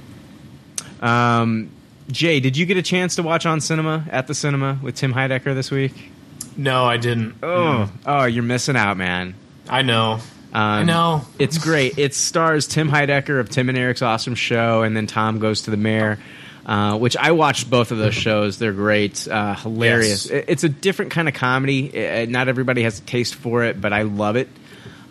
Um, 1.01 1.71
Jay, 2.11 2.41
did 2.41 2.57
you 2.57 2.67
get 2.67 2.77
a 2.77 2.83
chance 2.83 3.17
to 3.17 3.23
watch 3.23 3.47
on 3.47 3.61
cinema 3.61 4.05
at 4.11 4.27
the 4.27 4.35
cinema 4.35 4.79
with 4.83 4.95
Tim 4.97 5.13
Heidecker 5.13 5.55
this 5.55 5.71
week? 5.71 6.11
No, 6.57 6.85
I 6.85 6.97
didn't. 6.97 7.37
Oh, 7.43 7.91
oh, 8.07 8.25
you're 8.25 8.43
missing 8.43 8.77
out, 8.77 8.97
man. 8.97 9.35
I 9.69 9.83
know. 9.83 10.13
Um, 10.15 10.21
I 10.55 10.83
know. 10.83 11.23
It's 11.39 11.59
great. 11.59 11.99
It 11.99 12.15
stars 12.15 12.67
Tim 12.67 12.89
Heidecker 12.89 13.39
of 13.39 13.51
Tim 13.51 13.69
and 13.69 13.77
Eric's 13.77 14.03
Awesome 14.03 14.35
Show, 14.35 14.83
and 14.83 14.97
then 14.97 15.07
Tom 15.07 15.39
Goes 15.39 15.63
to 15.63 15.71
the 15.71 15.77
Mayor, 15.77 16.19
uh, 16.67 16.97
which 16.99 17.17
I 17.17 17.33
watched 17.33 17.69
both 17.69 17.93
of 17.93 17.99
those 17.99 18.15
shows. 18.15 18.59
They're 18.59 18.73
great, 18.73 19.29
uh, 19.29 19.55
hilarious. 19.55 20.25
Yes. 20.27 20.31
It- 20.31 20.45
It's 20.49 20.65
a 20.65 20.69
different 20.71 21.11
kind 21.13 21.29
of 21.29 21.35
comedy. 21.35 21.91
Uh, 21.95 22.25
Not 22.29 22.49
everybody 22.49 22.83
has 22.85 22.99
a 22.99 23.03
taste 23.03 23.35
for 23.35 23.63
it, 23.65 23.79
but 23.81 23.93
I 23.93 24.03
love 24.03 24.37
it. 24.37 24.49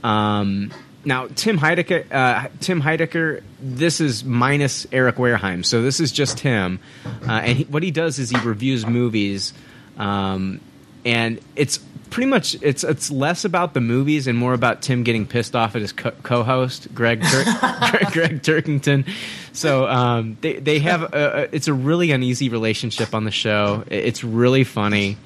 Um, 0.04 0.72
now, 1.06 1.28
Tim 1.36 1.58
Heidecker, 1.58 2.12
uh, 2.12 2.50
Tim 2.60 2.82
Heidecker, 2.82 3.42
this 3.62 4.02
is 4.02 4.24
minus 4.24 4.86
Eric 4.92 5.16
Wareheim, 5.16 5.66
so 5.66 5.82
this 5.82 6.00
is 6.00 6.12
just 6.12 6.40
him. 6.42 6.80
Uh, 7.06 7.32
and 7.32 7.58
he, 7.60 7.64
what 7.66 7.82
he 7.82 7.92
does 7.92 8.20
is 8.20 8.30
he 8.30 8.38
reviews 8.40 8.86
movies, 8.86 9.54
um, 9.98 10.60
and 11.06 11.40
it's 11.56 11.80
pretty 12.10 12.30
much 12.30 12.56
it's 12.62 12.84
it's 12.84 13.12
less 13.12 13.46
about 13.46 13.74
the 13.74 13.82
movies 13.82 14.28
and 14.28 14.38
more 14.38 14.54
about 14.54 14.82
Tim 14.82 15.04
getting 15.04 15.26
pissed 15.26 15.56
off 15.56 15.76
at 15.76 15.82
his 15.82 15.92
co- 15.92 16.12
co-host 16.24 16.94
Gregg 16.94 17.22
Tur- 17.24 17.44
Gregg, 17.92 18.12
Gregg 18.12 18.42
Turkington. 18.42 19.08
So 19.54 19.88
um, 19.88 20.38
they 20.42 20.54
they 20.60 20.80
have 20.80 21.04
a, 21.04 21.44
a, 21.44 21.56
it's 21.56 21.68
a 21.68 21.74
really 21.74 22.12
uneasy 22.12 22.50
relationship 22.50 23.14
on 23.14 23.24
the 23.24 23.32
show. 23.32 23.84
It's 23.88 24.24
really 24.24 24.64
funny. 24.64 25.18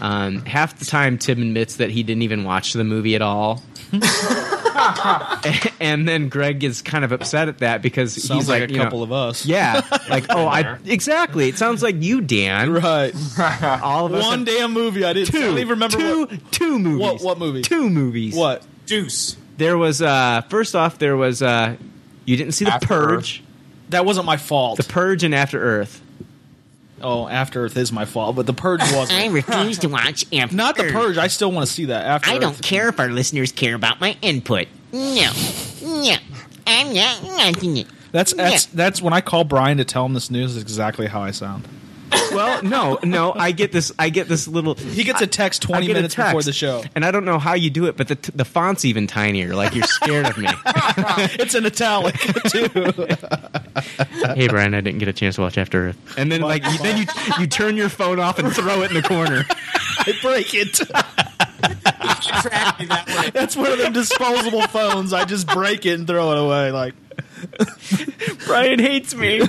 Um, 0.00 0.44
half 0.44 0.78
the 0.78 0.84
time, 0.84 1.18
Tim 1.18 1.40
admits 1.40 1.76
that 1.76 1.90
he 1.90 2.02
didn't 2.02 2.22
even 2.22 2.44
watch 2.44 2.72
the 2.72 2.84
movie 2.84 3.14
at 3.14 3.22
all. 3.22 3.62
and 5.80 6.08
then 6.08 6.28
Gregg 6.28 6.64
is 6.64 6.82
kind 6.82 7.04
of 7.04 7.12
upset 7.12 7.48
at 7.48 7.58
that 7.58 7.80
because 7.80 8.12
Sounds 8.12 8.42
he's 8.42 8.48
like, 8.48 8.62
like, 8.62 8.70
a 8.70 8.72
you 8.72 8.78
know, 8.78 8.84
couple 8.84 9.02
of 9.02 9.12
us. 9.12 9.46
yeah, 9.46 9.82
like 10.10 10.26
oh, 10.30 10.46
I 10.46 10.78
exactly. 10.84 11.48
It 11.48 11.58
sounds 11.58 11.82
like 11.82 11.96
you, 12.02 12.20
Dan. 12.20 12.72
Right. 12.72 13.14
All 13.82 14.06
of 14.06 14.14
us. 14.14 14.24
One 14.24 14.44
damn 14.44 14.72
movie 14.72 15.04
I 15.04 15.12
didn't. 15.12 15.34
I 15.34 15.38
two, 15.38 15.44
don't 15.44 15.58
even 15.58 15.68
remember 15.68 15.96
two, 15.96 16.20
what, 16.26 16.52
two 16.52 16.78
movies. 16.78 17.00
what 17.02 17.22
what 17.22 17.38
movie. 17.38 17.62
Two 17.62 17.88
movies. 17.88 18.34
What? 18.34 18.64
Deuce. 18.86 19.36
There 19.58 19.78
was 19.78 20.02
uh 20.02 20.42
first 20.48 20.74
off 20.74 20.98
there 20.98 21.16
was 21.16 21.40
uh 21.40 21.76
you 22.24 22.36
didn't 22.36 22.52
see 22.52 22.64
the 22.64 22.74
After 22.74 22.86
Purge. 22.86 23.42
That 23.90 24.04
wasn't 24.04 24.26
my 24.26 24.38
fault. 24.38 24.78
The 24.78 24.84
Purge 24.84 25.22
and 25.22 25.34
After 25.34 25.62
Earth. 25.62 26.00
Oh, 27.02 27.28
After 27.28 27.64
Earth 27.64 27.76
is 27.76 27.92
my 27.92 28.04
fault, 28.04 28.36
but 28.36 28.46
the 28.46 28.52
Purge 28.54 28.80
wasn't. 28.92 29.12
I 29.20 29.28
refuse 29.28 29.78
to 29.78 29.88
watch 29.88 30.24
After 30.34 30.54
Not 30.56 30.76
the 30.76 30.84
Earth. 30.84 30.92
Purge. 30.92 31.18
I 31.18 31.26
still 31.28 31.52
want 31.52 31.66
to 31.66 31.72
see 31.72 31.86
that. 31.86 32.04
After 32.04 32.30
I 32.30 32.38
don't 32.38 32.52
Earth. 32.52 32.62
care 32.62 32.88
if 32.88 32.98
our 33.00 33.08
listeners 33.08 33.52
care 33.52 33.74
about 33.74 34.00
my 34.00 34.16
input. 34.22 34.68
No. 34.92 35.30
No. 35.82 36.16
I'm 36.66 36.94
not 36.94 37.22
watching 37.22 37.76
it. 37.78 37.86
That's 38.12 38.32
that's 38.32 38.66
that's 38.66 39.02
when 39.02 39.12
I 39.12 39.20
call 39.20 39.42
Brian 39.44 39.78
to 39.78 39.84
tell 39.84 40.06
him 40.06 40.14
this 40.14 40.30
news. 40.30 40.54
Is 40.56 40.62
exactly 40.62 41.06
how 41.08 41.20
I 41.22 41.32
sound. 41.32 41.66
Well, 42.32 42.62
no, 42.62 42.98
no, 43.02 43.32
I 43.32 43.52
get 43.52 43.72
this 43.72 43.92
I 43.98 44.08
get 44.08 44.28
this 44.28 44.48
little 44.48 44.74
He 44.74 45.04
gets 45.04 45.20
a 45.20 45.26
text 45.26 45.62
twenty 45.62 45.86
get 45.86 45.92
a 45.92 45.98
minutes 45.98 46.14
before 46.14 46.42
the 46.42 46.52
show. 46.52 46.82
And 46.94 47.04
I 47.04 47.10
don't 47.10 47.24
know 47.24 47.38
how 47.38 47.54
you 47.54 47.70
do 47.70 47.86
it, 47.86 47.96
but 47.96 48.08
the 48.08 48.18
the 48.34 48.44
font's 48.44 48.84
even 48.84 49.06
tinier. 49.06 49.54
Like 49.54 49.74
you're 49.74 49.86
scared 49.86 50.26
of 50.26 50.38
me. 50.38 50.48
It's 51.36 51.54
an 51.54 51.66
italic 51.66 52.14
too. 52.48 52.68
hey 54.34 54.48
Brian, 54.48 54.74
I 54.74 54.80
didn't 54.80 54.98
get 54.98 55.08
a 55.08 55.12
chance 55.12 55.36
to 55.36 55.42
watch 55.42 55.58
After 55.58 55.88
Earth. 55.88 56.18
And 56.18 56.30
then 56.30 56.40
like 56.40 56.64
you, 56.64 56.78
then 56.78 56.98
you 56.98 57.06
you 57.38 57.46
turn 57.46 57.76
your 57.76 57.88
phone 57.88 58.18
off 58.18 58.38
and 58.38 58.52
throw 58.52 58.82
it 58.82 58.90
in 58.90 58.94
the 58.94 59.02
corner. 59.02 59.44
I 59.98 60.12
break 60.22 60.54
it. 60.54 60.74
That. 62.50 63.30
That's 63.32 63.56
one 63.56 63.72
of 63.72 63.78
them 63.78 63.92
disposable 63.92 64.62
phones. 64.62 65.12
I 65.12 65.24
just 65.24 65.46
break 65.48 65.86
it 65.86 65.98
and 65.98 66.06
throw 66.06 66.32
it 66.32 66.38
away. 66.38 66.70
Like 66.70 66.94
Brian 68.46 68.78
hates 68.78 69.14
me. 69.14 69.42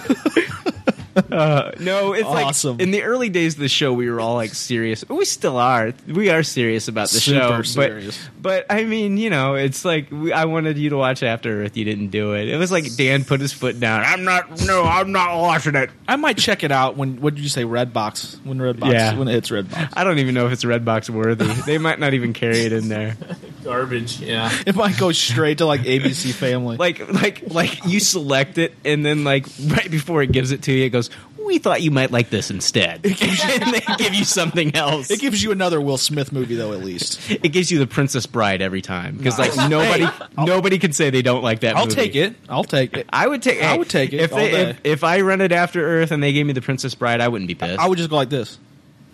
Uh, 1.15 1.71
no, 1.79 2.13
it's 2.13 2.27
Awesome. 2.27 2.73
like 2.77 2.81
in 2.83 2.91
the 2.91 3.03
early 3.03 3.29
days 3.29 3.53
of 3.53 3.59
the 3.61 3.69
show, 3.69 3.93
we 3.93 4.09
were 4.09 4.19
all 4.19 4.35
like 4.35 4.53
serious. 4.53 5.07
We 5.07 5.23
still 5.25 5.57
are. 5.57 5.93
We 6.07 6.29
are 6.29 6.43
serious 6.43 6.87
about 6.87 7.09
the 7.09 7.19
Super 7.19 7.39
show. 7.39 7.61
serious. 7.63 8.19
But, 8.33 8.67
but 8.67 8.75
I 8.75 8.83
mean, 8.83 9.17
you 9.17 9.29
know, 9.29 9.55
it's 9.55 9.85
like 9.85 10.11
we, 10.11 10.33
I 10.33 10.45
wanted 10.45 10.77
you 10.77 10.89
to 10.89 10.97
watch 10.97 11.23
After 11.23 11.63
Earth. 11.63 11.77
You 11.77 11.85
didn't 11.85 12.09
do 12.09 12.33
it. 12.33 12.49
It 12.49 12.57
was 12.57 12.71
like 12.71 12.95
Dan 12.97 13.23
put 13.23 13.39
his 13.39 13.53
foot 13.53 13.79
down. 13.79 14.01
I'm 14.05 14.23
not. 14.25 14.61
No, 14.65 14.83
I'm 14.83 15.11
not 15.11 15.37
watching 15.39 15.75
it. 15.75 15.89
I 16.07 16.17
might 16.17 16.37
check 16.37 16.63
it 16.63 16.71
out 16.71 16.97
when. 16.97 17.21
What 17.21 17.35
did 17.35 17.43
you 17.43 17.49
say? 17.49 17.63
Redbox 17.63 18.43
when 18.45 18.57
Redbox 18.59 18.91
Yeah. 18.91 19.17
when 19.17 19.27
it 19.27 19.31
hits 19.33 19.49
Redbox. 19.49 19.93
I 19.93 20.03
don't 20.03 20.19
even 20.19 20.35
know 20.35 20.45
if 20.47 20.51
it's 20.53 20.63
Redbox 20.65 21.09
worthy. 21.09 21.45
they 21.65 21.77
might 21.77 21.99
not 21.99 22.13
even 22.13 22.33
carry 22.33 22.59
it 22.59 22.73
in 22.73 22.89
there. 22.89 23.15
Garbage. 23.63 24.19
Yeah. 24.19 24.51
It 24.67 24.75
might 24.75 24.97
go 24.97 25.11
straight 25.11 25.57
to 25.59 25.65
like 25.65 25.81
ABC 25.81 26.31
Family. 26.33 26.77
Like, 26.77 26.99
like, 27.11 27.43
like 27.47 27.85
you 27.85 27.99
select 27.99 28.57
it, 28.57 28.73
and 28.83 29.03
then 29.05 29.23
like 29.23 29.47
right 29.65 29.89
before 29.89 30.21
it 30.21 30.31
gives 30.31 30.51
it 30.51 30.61
to 30.63 30.71
you, 30.73 30.85
it 30.85 30.89
goes. 30.89 31.04
We 31.45 31.59
thought 31.59 31.81
you 31.81 31.91
might 31.91 32.11
like 32.11 32.29
this 32.29 32.49
instead. 32.49 33.05
and 33.05 33.73
they 33.73 33.83
give 33.97 34.13
you 34.13 34.25
something 34.25 34.75
else. 34.75 35.11
it 35.11 35.19
gives 35.19 35.43
you 35.43 35.51
another 35.51 35.79
Will 35.79 35.97
Smith 35.97 36.31
movie 36.31 36.55
though. 36.55 36.73
At 36.73 36.79
least 36.83 37.29
It 37.29 37.49
gives 37.49 37.71
you 37.71 37.79
the 37.79 37.87
Princess 37.87 38.25
Bride 38.25 38.61
every 38.61 38.81
time 38.81 39.15
because 39.17 39.37
like 39.37 39.55
nobody 39.69 40.07
nobody 40.37 40.79
can 40.79 40.91
say 40.91 41.09
they 41.09 41.21
don't 41.21 41.43
like 41.43 41.59
that. 41.61 41.75
I'll 41.75 41.85
movie. 41.85 41.95
take 41.95 42.15
it. 42.15 42.35
I'll 42.49 42.63
take 42.63 42.97
it. 42.97 43.07
I 43.11 43.27
would 43.27 43.41
take. 43.43 43.61
I 43.61 43.73
hey, 43.73 43.77
would 43.77 43.89
take 43.89 44.13
it 44.13 44.21
if 44.21 44.31
all 44.33 44.39
they 44.39 44.51
day. 44.51 44.69
if, 44.71 44.79
if 44.83 45.03
I 45.03 45.21
rented 45.21 45.51
After 45.51 45.85
Earth 45.85 46.11
and 46.11 46.21
they 46.21 46.33
gave 46.33 46.45
me 46.45 46.53
the 46.53 46.61
Princess 46.61 46.95
Bride. 46.95 47.21
I 47.21 47.27
wouldn't 47.27 47.47
be 47.47 47.55
pissed. 47.55 47.79
I 47.79 47.87
would 47.87 47.97
just 47.97 48.09
go 48.09 48.15
like 48.15 48.29
this. 48.29 48.57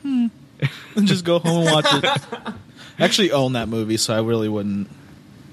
Hmm. 0.01 0.27
and 0.95 1.07
just 1.07 1.25
go 1.25 1.39
home 1.39 1.67
and 1.67 1.71
watch 1.71 1.93
it. 1.93 2.05
I 2.99 3.03
actually 3.05 3.31
own 3.31 3.53
that 3.53 3.67
movie, 3.67 3.97
so 3.97 4.13
I 4.13 4.21
really 4.21 4.47
wouldn't. 4.49 4.87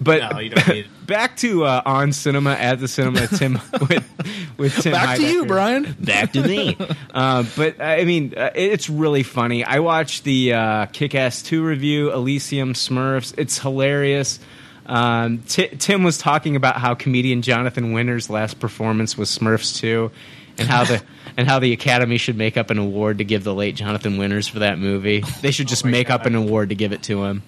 But 0.00 0.32
No, 0.32 0.38
you 0.38 0.50
don't 0.50 0.68
need 0.68 0.84
it. 1.00 1.06
back 1.06 1.36
to 1.38 1.64
uh, 1.64 1.82
on 1.84 2.12
cinema 2.12 2.52
at 2.52 2.78
the 2.80 2.88
cinema. 2.88 3.26
Tim 3.38 3.58
with 3.88 4.04
with 4.56 4.76
Tim. 4.76 4.92
Back 4.92 5.16
to 5.18 5.26
you, 5.26 5.46
Brian. 5.46 5.96
Back 5.98 6.32
to 6.32 6.42
me. 6.46 6.76
uh, 7.14 7.44
but 7.56 7.80
I 7.80 8.04
mean, 8.04 8.34
uh, 8.36 8.50
it's 8.54 8.88
really 8.88 9.22
funny. 9.22 9.64
I 9.64 9.80
watched 9.80 10.24
the 10.24 10.52
uh, 10.54 10.86
Kick-Ass 10.86 11.42
Two 11.42 11.64
review, 11.64 12.12
Elysium 12.12 12.74
Smurfs. 12.74 13.34
It's 13.36 13.58
hilarious. 13.58 14.38
Um, 14.86 15.38
Ti 15.48 15.68
Tim 15.78 16.02
was 16.02 16.16
talking 16.16 16.56
about 16.56 16.76
how 16.76 16.94
comedian 16.94 17.42
Jonathan 17.42 17.92
Winter's 17.92 18.30
last 18.30 18.58
performance 18.58 19.18
was 19.18 19.28
Smurfs 19.36 19.76
Two, 19.76 20.10
and 20.56 20.66
how 20.68 20.84
the 20.84 21.02
and 21.36 21.46
how 21.46 21.58
the 21.58 21.72
Academy 21.72 22.16
should 22.18 22.36
make 22.36 22.56
up 22.56 22.70
an 22.70 22.78
award 22.78 23.18
to 23.18 23.24
give 23.24 23.44
the 23.44 23.54
late 23.54 23.74
Jonathan 23.76 24.16
Winters 24.16 24.48
for 24.48 24.60
that 24.60 24.78
movie. 24.78 25.22
They 25.42 25.50
should 25.50 25.68
just 25.68 25.84
make 25.84 26.08
up 26.08 26.24
an 26.24 26.34
award 26.34 26.70
to 26.70 26.74
give 26.74 26.92
it 26.92 27.02
to 27.04 27.24
him. 27.24 27.42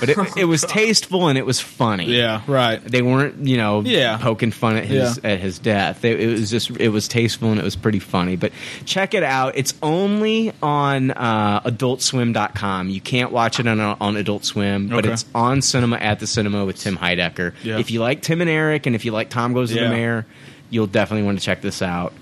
But 0.00 0.08
it, 0.08 0.18
it 0.36 0.44
was 0.46 0.62
tasteful 0.68 1.28
and 1.28 1.36
it 1.38 1.46
was 1.46 1.60
funny. 1.60 2.06
Yeah, 2.06 2.42
right. 2.46 2.82
They 2.82 3.02
weren't, 3.02 3.46
you 3.46 3.56
know, 3.56 3.82
Yeah. 3.82 4.16
poking 4.18 4.50
fun 4.50 4.76
at 4.76 4.84
his 4.84 5.18
at 5.22 5.38
his 5.40 5.58
death. 5.58 6.04
It, 6.04 6.20
it 6.20 6.26
was 6.28 6.50
just 6.50 6.70
it 6.70 6.88
was 6.88 7.08
tasteful 7.08 7.50
and 7.50 7.60
it 7.60 7.64
was 7.64 7.76
pretty 7.76 7.98
funny. 7.98 8.36
But 8.36 8.52
check 8.84 9.14
it 9.14 9.22
out. 9.22 9.52
It's 9.56 9.74
only 9.82 10.52
on 10.62 11.10
uh, 11.12 11.60
AdultSwim.com. 11.60 12.88
You 12.90 13.00
can't 13.00 13.32
watch 13.32 13.60
it 13.60 13.66
on 13.66 13.80
on 13.80 14.16
Adult 14.16 14.44
Swim, 14.44 14.88
but 14.88 14.98
Okay. 15.04 15.12
it's 15.12 15.24
on 15.34 15.62
Cinema 15.62 15.96
at 15.96 16.20
the 16.20 16.26
Cinema 16.26 16.64
with 16.64 16.78
Tim 16.78 16.96
Heidecker. 16.96 17.52
Yeah. 17.62 17.78
If 17.78 17.90
you 17.90 18.00
like 18.00 18.22
Tim 18.22 18.40
and 18.40 18.50
Eric, 18.50 18.86
and 18.86 18.94
if 18.96 19.04
you 19.04 19.12
like 19.12 19.30
Tom 19.30 19.52
Goes 19.52 19.70
to 19.70 19.76
Yeah. 19.76 19.84
the 19.84 19.90
Mayor, 19.90 20.26
you'll 20.70 20.86
definitely 20.86 21.24
want 21.26 21.38
to 21.38 21.44
check 21.44 21.60
this 21.60 21.82
out. 21.82 22.12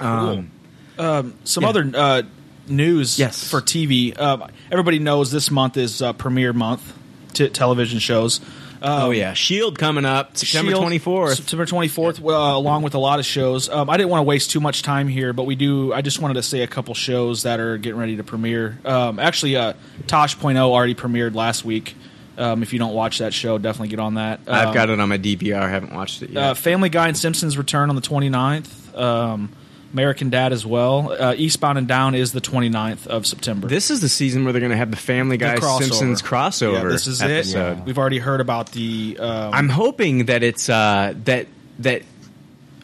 Um, 0.00 0.50
Some 0.98 1.62
Yeah. 1.62 1.68
other 1.68 1.90
uh, 1.94 2.22
news 2.68 3.18
Yes. 3.18 3.48
for 3.48 3.60
TV. 3.60 4.14
Uh, 4.18 4.48
everybody 4.70 4.98
knows 4.98 5.30
this 5.30 5.50
month 5.50 5.76
is 5.76 6.02
uh, 6.02 6.12
premiere 6.12 6.52
month 6.52 6.92
to 7.34 7.48
television 7.48 7.98
shows. 7.98 8.40
oh 8.82 9.10
yeah, 9.10 9.32
Shield 9.32 9.78
coming 9.78 10.04
up 10.04 10.36
September 10.36 10.72
twenty 10.72 10.98
fourth. 10.98 11.34
September 11.36 11.64
24th, 11.66 12.20
uh, 12.20 12.56
along 12.56 12.82
with 12.82 12.94
a 12.94 12.98
lot 12.98 13.18
of 13.18 13.26
shows. 13.26 13.68
Um, 13.68 13.88
I 13.90 13.96
didn't 13.96 14.10
want 14.10 14.20
to 14.20 14.24
waste 14.24 14.50
too 14.50 14.60
much 14.60 14.82
time 14.82 15.08
here, 15.08 15.32
but 15.32 15.44
we 15.44 15.54
do. 15.56 15.92
I 15.92 16.02
just 16.02 16.20
wanted 16.20 16.34
to 16.34 16.42
say 16.42 16.60
a 16.62 16.66
couple 16.66 16.94
shows 16.94 17.42
that 17.44 17.58
are 17.58 17.78
getting 17.78 17.98
ready 17.98 18.16
to 18.16 18.22
premiere. 18.24 18.78
Um, 18.84 19.18
actually, 19.18 19.56
uh, 19.56 19.72
Tosh.0 20.06 20.56
already 20.58 20.94
premiered 20.94 21.34
last 21.34 21.64
week. 21.64 21.94
Um, 22.38 22.62
if 22.62 22.74
you 22.74 22.78
don't 22.78 22.92
watch 22.92 23.18
that 23.18 23.32
show, 23.32 23.56
definitely 23.56 23.88
get 23.88 23.98
on 23.98 24.14
that. 24.14 24.40
I've 24.46 24.68
Um, 24.68 24.74
got 24.74 24.90
it 24.90 25.00
on 25.00 25.08
my 25.08 25.16
DVR. 25.18 25.58
I 25.62 25.70
haven't 25.70 25.94
watched 25.94 26.20
it 26.22 26.30
yet. 26.30 26.42
uh, 26.42 26.54
Family 26.54 26.90
Guy 26.90 27.08
and 27.08 27.16
Simpsons 27.16 27.56
return 27.56 27.88
on 27.88 27.96
the 27.96 28.02
29th. 28.02 28.94
Um, 28.96 29.52
American 29.96 30.28
Dad 30.28 30.52
as 30.52 30.66
well. 30.66 31.10
Uh, 31.10 31.34
Eastbound 31.38 31.78
and 31.78 31.88
Down 31.88 32.14
is 32.14 32.32
the 32.32 32.42
29th 32.42 33.06
of 33.06 33.26
September. 33.26 33.66
this 33.66 33.90
is 33.90 34.02
the 34.02 34.10
season 34.10 34.44
where 34.44 34.52
they're 34.52 34.60
going 34.60 34.70
to 34.70 34.76
have 34.76 34.90
the 34.90 34.96
Family 34.98 35.38
Guy 35.38 35.56
crossover. 35.56 35.78
Simpsons 35.84 36.20
crossover. 36.20 36.82
Yeah, 36.82 36.88
this 36.90 37.06
is 37.06 37.22
episode. 37.22 37.78
it. 37.78 37.84
We've 37.86 37.96
already 37.96 38.18
heard 38.18 38.42
about 38.42 38.72
the. 38.72 39.16
Um, 39.18 39.54
I'm 39.54 39.68
hoping 39.70 40.26
that 40.26 40.42
it's 40.42 40.68
uh, 40.68 41.14
that 41.24 41.46
that 41.78 42.02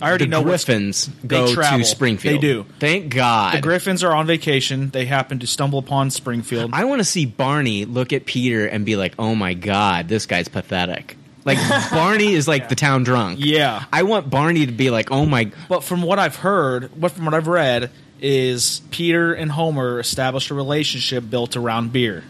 I 0.00 0.08
already 0.08 0.26
know 0.26 0.42
Griffins 0.42 1.08
go 1.26 1.52
travel. 1.52 1.80
to 1.80 1.84
Springfield. 1.84 2.36
They 2.36 2.40
do. 2.40 2.64
Thank 2.80 3.14
God. 3.14 3.56
The 3.56 3.60
Griffins 3.60 4.02
are 4.02 4.14
on 4.14 4.26
vacation. 4.26 4.88
They 4.88 5.04
happen 5.04 5.40
to 5.40 5.46
stumble 5.46 5.80
upon 5.80 6.08
Springfield. 6.08 6.70
I 6.72 6.86
want 6.86 7.00
to 7.00 7.04
see 7.04 7.26
Barney 7.26 7.84
look 7.84 8.14
at 8.14 8.24
Peter 8.24 8.66
and 8.66 8.86
be 8.86 8.96
like, 8.96 9.16
"Oh 9.18 9.34
my 9.34 9.52
God, 9.52 10.08
this 10.08 10.24
guy's 10.24 10.48
pathetic." 10.48 11.18
Like 11.44 11.58
Barney 11.90 12.32
is 12.34 12.46
like 12.46 12.68
the 12.68 12.74
town 12.74 13.02
drunk. 13.04 13.38
Yeah. 13.40 13.84
I 13.92 14.04
want 14.04 14.30
Barney 14.30 14.66
to 14.66 14.72
be 14.72 14.90
like, 14.90 15.10
"Oh 15.10 15.26
my." 15.26 15.50
But 15.68 15.82
from 15.84 16.02
what 16.02 16.18
I've 16.18 16.36
heard, 16.36 16.94
what 17.00 17.12
from 17.12 17.24
what 17.24 17.34
I've 17.34 17.48
read, 17.48 17.90
is 18.20 18.80
Peter 18.90 19.32
and 19.34 19.50
Homer 19.50 19.98
established 19.98 20.50
a 20.50 20.54
relationship 20.54 21.28
built 21.28 21.56
around 21.56 21.92
beer, 21.92 22.22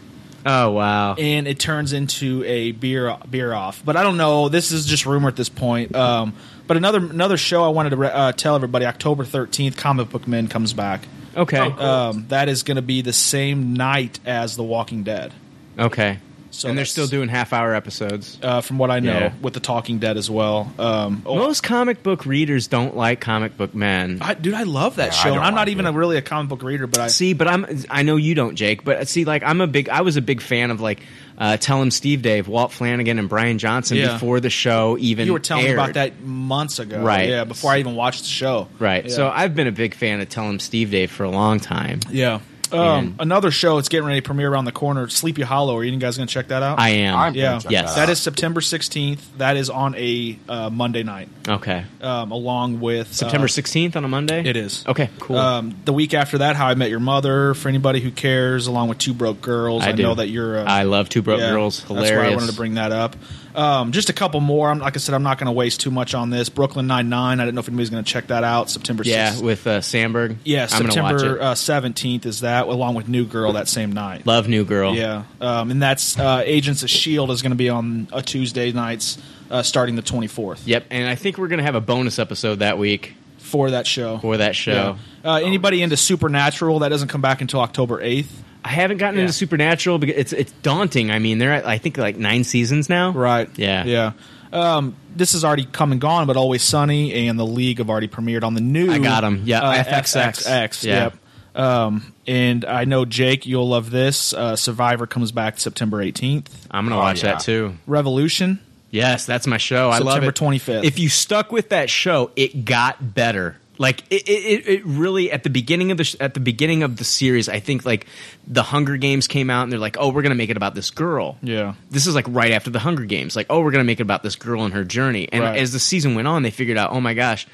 Oh 0.45 0.71
wow. 0.71 1.13
and 1.13 1.47
it 1.47 1.59
turns 1.59 1.93
into 1.93 2.43
a 2.45 2.71
beer 2.71 3.15
beer 3.29 3.53
off. 3.53 3.83
But 3.85 3.95
I 3.97 4.01
don't 4.03 4.17
know. 4.17 4.49
This 4.49 4.71
is 4.71 4.85
just 4.87 5.05
rumor 5.05 5.27
at 5.27 5.35
this 5.35 5.49
point. 5.49 5.95
Um, 5.95 6.33
but 6.65 6.77
another 6.77 6.97
another 6.97 7.37
show 7.37 7.63
I 7.63 7.67
wanted 7.67 7.91
to 7.91 7.97
re- 7.97 8.09
uh, 8.11 8.31
tell 8.31 8.55
everybody: 8.55 8.85
October 8.87 9.25
thirteenth, 9.25 9.77
Comic 9.77 10.09
Book 10.09 10.27
Men 10.27 10.47
comes 10.47 10.73
back. 10.73 11.07
Okay. 11.37 11.57
Um, 11.59 12.25
that 12.29 12.49
is 12.49 12.63
going 12.63 12.75
to 12.77 12.81
be 12.83 13.01
the 13.01 13.13
same 13.13 13.73
night 13.73 14.19
as 14.25 14.55
The 14.55 14.63
Walking 14.63 15.03
Dead. 15.03 15.33
Okay. 15.77 16.19
So 16.53 16.69
and 16.69 16.77
they're 16.77 16.83
that's- 16.83 16.91
still 16.91 17.07
doing 17.07 17.29
half 17.29 17.51
hour 17.51 17.73
episodes. 17.73 18.37
uh, 18.43 18.61
from 18.61 18.77
what 18.77 18.91
I 18.91 18.99
know, 18.99 19.11
Yeah. 19.17 19.33
with 19.41 19.53
The 19.55 19.59
Talking 19.59 19.97
Dead 19.97 20.17
as 20.17 20.29
well. 20.29 20.71
Um, 20.77 21.23
oh, 21.25 21.35
Most 21.35 21.63
comic 21.63 22.03
book 22.03 22.25
readers 22.27 22.67
don't 22.67 22.95
like 22.95 23.19
comic 23.19 23.57
book 23.57 23.73
men. 23.73 24.19
I, 24.21 24.35
dude, 24.35 24.53
I 24.53 24.63
love 24.63 24.97
that 24.97 25.07
Yeah, 25.13 25.19
I 25.19 25.23
show. 25.23 25.29
And 25.29 25.35
don't 25.37 25.43
I'm 25.45 25.55
not 25.55 25.61
like 25.61 25.69
even 25.69 25.85
it. 25.87 25.89
a, 25.89 25.91
really 25.93 26.17
a 26.17 26.21
comic 26.21 26.49
book 26.49 26.61
reader, 26.63 26.85
but 26.85 26.99
I 26.99 27.07
See, 27.07 27.33
but 27.33 27.47
I'm 27.47 27.65
I 27.89 28.03
know 28.03 28.17
you 28.17 28.35
don't, 28.35 28.55
Jake, 28.55 28.83
but 28.83 29.07
see 29.07 29.25
like 29.25 29.41
I'm 29.43 29.61
a 29.61 29.67
big 29.67 29.89
I 29.89 30.01
was 30.01 30.15
a 30.15 30.21
big 30.21 30.41
fan 30.41 30.69
of 30.71 30.79
like 30.79 30.99
uh, 31.35 31.57
Tell 31.57 31.81
him 31.81 31.89
Steve 31.89 32.21
Dave, 32.21 32.47
Walt 32.47 32.71
Flanagan 32.71 33.17
and 33.17 33.27
Bryan 33.27 33.57
Johnson 33.57 33.97
Yeah. 33.97 34.13
before 34.13 34.39
the 34.39 34.51
show 34.51 34.95
even 34.99 35.25
you 35.25 35.33
were 35.33 35.39
telling 35.39 35.63
me 35.63 35.71
aired. 35.71 35.79
about 35.79 35.93
that 35.95 36.21
months 36.21 36.77
ago, 36.77 37.01
Right. 37.01 37.27
Yeah, 37.29 37.43
before 37.45 37.71
I 37.71 37.79
even 37.79 37.95
watched 37.95 38.21
the 38.21 38.29
show, 38.29 38.67
Right. 38.77 39.05
Yeah. 39.05 39.11
So 39.11 39.31
I've 39.33 39.55
been 39.55 39.65
a 39.67 39.71
big 39.71 39.95
fan 39.95 40.21
of 40.21 40.29
Tell 40.29 40.47
him 40.47 40.59
Steve 40.59 40.91
Dave 40.91 41.09
for 41.09 41.23
a 41.23 41.31
long 41.31 41.59
time. 41.59 42.01
yeah. 42.11 42.39
Um, 42.73 43.15
another 43.19 43.51
show 43.51 43.77
it's 43.77 43.89
getting 43.89 44.07
ready 44.07 44.21
to 44.21 44.25
premiere 44.25 44.51
around 44.51 44.65
the 44.65 44.71
corner. 44.71 45.07
Sleepy 45.09 45.41
Hollow. 45.41 45.77
Are 45.77 45.83
you 45.83 45.95
guys 45.97 46.17
going 46.17 46.27
to 46.27 46.33
check 46.33 46.47
that 46.49 46.63
out? 46.63 46.79
I 46.79 46.89
am. 46.89 47.15
I'm 47.15 47.35
yeah, 47.35 47.43
gonna 47.51 47.61
check 47.61 47.71
Yes. 47.71 47.95
that 47.95 48.03
out. 48.03 48.09
is 48.09 48.19
September 48.21 48.61
16th. 48.61 49.19
That 49.37 49.57
is 49.57 49.69
on 49.69 49.95
a 49.95 50.37
uh, 50.49 50.69
Monday 50.69 51.03
night, 51.03 51.29
okay. 51.47 51.85
um, 52.01 52.31
along 52.31 52.79
with 52.79 53.13
September 53.13 53.45
uh, 53.45 53.47
16th 53.47 53.95
on 53.95 54.05
a 54.05 54.07
Monday? 54.07 54.43
It 54.43 54.57
is 54.57 54.85
Okay, 54.87 55.09
cool. 55.19 55.37
Um, 55.37 55.75
the 55.85 55.93
week 55.93 56.13
after 56.13 56.39
that, 56.39 56.55
How 56.55 56.67
I 56.67 56.75
Met 56.75 56.89
Your 56.89 56.99
Mother. 56.99 57.53
For 57.53 57.69
anybody 57.69 57.99
who 57.99 58.11
cares, 58.11 58.67
along 58.67 58.89
with 58.89 58.97
Two 58.97 59.13
Broke 59.13 59.41
Girls. 59.41 59.83
I 59.83 59.89
I, 59.89 59.91
do. 59.91 60.03
know 60.03 60.15
that 60.15 60.29
you're. 60.29 60.57
Uh, 60.59 60.63
I 60.65 60.83
love 60.83 61.09
Two 61.09 61.21
Broke 61.21 61.39
yeah, 61.39 61.51
Girls. 61.51 61.83
Hilarious. 61.83 62.09
That's 62.09 62.17
why 62.19 62.31
I 62.31 62.35
wanted 62.35 62.49
to 62.51 62.55
bring 62.57 62.75
that 62.75 62.91
up. 62.91 63.15
Um, 63.55 63.91
just 63.91 64.09
a 64.09 64.13
couple 64.13 64.39
more. 64.39 64.69
I'm, 64.69 64.79
like 64.79 64.95
I 64.95 64.99
said, 64.99 65.13
I'm 65.15 65.23
not 65.23 65.37
going 65.37 65.45
to 65.47 65.51
waste 65.51 65.79
too 65.81 65.91
much 65.91 66.13
on 66.13 66.29
this. 66.29 66.49
Brooklyn 66.49 66.87
Nine 66.87 67.09
Nine. 67.09 67.39
I 67.39 67.45
didn't 67.45 67.55
know 67.55 67.59
if 67.59 67.67
anybody's 67.67 67.89
going 67.89 68.03
to 68.03 68.11
check 68.11 68.27
that 68.27 68.43
out. 68.43 68.69
September. 68.69 69.03
yeah, 69.05 69.31
6th. 69.33 69.43
with 69.43 69.67
uh, 69.67 69.79
Samberg. 69.79 70.37
Yeah, 70.43 70.63
I'm 70.71 70.89
September 70.89 71.41
uh, 71.41 71.55
seventeenth 71.55 72.25
is 72.25 72.41
that, 72.41 72.67
along 72.67 72.95
with 72.95 73.07
New 73.07 73.25
Girl 73.25 73.53
that 73.53 73.67
same 73.67 73.91
night. 73.91 74.25
Love 74.25 74.47
New 74.47 74.65
Girl. 74.65 74.95
Yeah, 74.95 75.23
um, 75.41 75.71
and 75.71 75.81
that's 75.81 76.17
uh, 76.17 76.41
Agents 76.45 76.83
of 76.83 76.89
Shield 76.89 77.31
is 77.31 77.41
going 77.41 77.51
to 77.51 77.55
be 77.55 77.69
on 77.69 78.07
a 78.11 78.21
Tuesday 78.21 78.71
nights, 78.71 79.17
uh, 79.49 79.61
starting 79.63 79.95
the 79.95 80.01
twenty 80.01 80.27
fourth 80.27 80.67
Yep, 80.67 80.85
and 80.89 81.07
I 81.07 81.15
think 81.15 81.37
we're 81.37 81.47
gonna 81.47 81.63
have 81.63 81.75
a 81.75 81.81
bonus 81.81 82.19
episode 82.19 82.59
that 82.59 82.77
week 82.77 83.15
for 83.37 83.71
that 83.71 83.85
show. 83.85 84.17
for 84.17 84.37
that 84.37 84.55
show. 84.55 84.97
Yeah. 85.23 85.31
Uh, 85.31 85.35
anybody 85.37 85.81
into 85.81 85.95
Supernatural 85.95 86.79
that 86.79 86.89
doesn't 86.89 87.07
come 87.09 87.21
back 87.21 87.41
until 87.41 87.59
October 87.61 88.01
eighth? 88.01 88.43
I 88.65 88.69
haven't 88.69 88.97
gotten 88.97 89.15
Yeah. 89.17 89.23
into 89.23 89.33
Supernatural 89.33 89.99
because 89.99 90.15
it's 90.17 90.33
it's 90.33 90.51
daunting. 90.61 91.11
I 91.11 91.19
mean, 91.19 91.37
they're 91.37 91.53
at 91.53 91.67
I 91.67 91.77
think 91.77 91.97
like 91.97 92.17
nine 92.17 92.43
seasons 92.43 92.89
now. 92.89 93.11
Right. 93.11 93.49
Yeah. 93.57 93.83
Yeah. 93.85 94.11
Um, 94.53 94.95
this 95.15 95.33
has 95.33 95.43
already 95.43 95.65
come 95.65 95.91
and 95.91 95.99
gone, 95.99 96.27
but 96.27 96.37
Always 96.37 96.61
Sunny 96.63 97.27
and 97.27 97.39
The 97.39 97.45
League 97.45 97.79
have 97.79 97.89
already 97.89 98.07
premiered 98.07 98.43
on 98.43 98.53
the 98.53 98.61
new. 98.61 98.91
I 98.91 98.99
got 98.99 99.23
'em. 99.23 99.41
Yeah, 99.45 99.61
uh, 99.61 99.83
FXX. 99.83 100.83
Yeah. 100.83 101.03
Yep. 101.05 101.17
Um, 101.55 102.13
and 102.27 102.63
I 102.65 102.85
know 102.85 103.05
Jake, 103.05 103.45
you'll 103.45 103.67
love 103.69 103.91
this. 103.91 104.33
Uh, 104.33 104.55
Survivor 104.55 105.05
comes 105.07 105.31
back 105.31 105.59
September 105.59 106.01
18th. 106.01 106.45
I'm 106.71 106.85
gonna 106.85 106.95
Oh, 106.95 106.99
watch 106.99 107.23
yeah. 107.23 107.31
that 107.33 107.41
too. 107.41 107.75
Revolution. 107.87 108.59
Yes, 108.91 109.25
that's 109.25 109.47
my 109.47 109.57
show. 109.57 109.89
I 109.89 109.97
love 109.97 110.23
it. 110.23 110.25
September 110.27 110.31
25th. 110.31 110.83
If 110.83 110.99
you 110.99 111.09
stuck 111.09 111.51
with 111.51 111.69
that 111.69 111.89
show, 111.89 112.29
it 112.35 112.63
got 112.65 113.15
better. 113.15 113.57
Like 113.79 114.03
it, 114.11 114.27
it, 114.29 114.67
it 114.67 114.85
really 114.85 115.31
at 115.31 115.43
the 115.43 115.49
beginning 115.49 115.89
of 115.91 115.97
the 115.97 116.03
sh- 116.03 116.15
at 116.19 116.35
the 116.35 116.39
beginning 116.39 116.83
of 116.83 116.97
the 116.97 117.03
series, 117.03 117.49
I 117.49 117.59
think 117.59 117.85
like 117.85 118.05
the 118.47 118.61
Hunger 118.61 118.97
Games 118.97 119.27
came 119.27 119.49
out 119.49 119.63
and 119.63 119.71
they're 119.71 119.79
like, 119.79 119.97
oh, 119.99 120.09
we're 120.09 120.21
gonna 120.21 120.35
make 120.35 120.51
it 120.51 120.57
about 120.57 120.75
this 120.75 120.91
girl. 120.91 121.37
Yeah. 121.41 121.73
This 121.89 122.05
is 122.05 122.13
like 122.13 122.25
right 122.29 122.51
after 122.51 122.69
the 122.69 122.79
Hunger 122.79 123.05
Games, 123.05 123.35
like 123.35 123.47
oh, 123.49 123.61
we're 123.61 123.71
gonna 123.71 123.83
make 123.83 123.99
it 123.99 124.03
about 124.03 124.21
this 124.21 124.35
girl 124.35 124.63
and 124.63 124.73
her 124.75 124.83
journey. 124.83 125.27
And 125.31 125.43
Right. 125.43 125.57
as 125.59 125.71
the 125.73 125.79
season 125.79 126.13
went 126.13 126.27
on, 126.27 126.43
they 126.43 126.51
figured 126.51 126.77
out, 126.77 126.91
oh 126.91 127.01
my 127.01 127.15
gosh, 127.15 127.47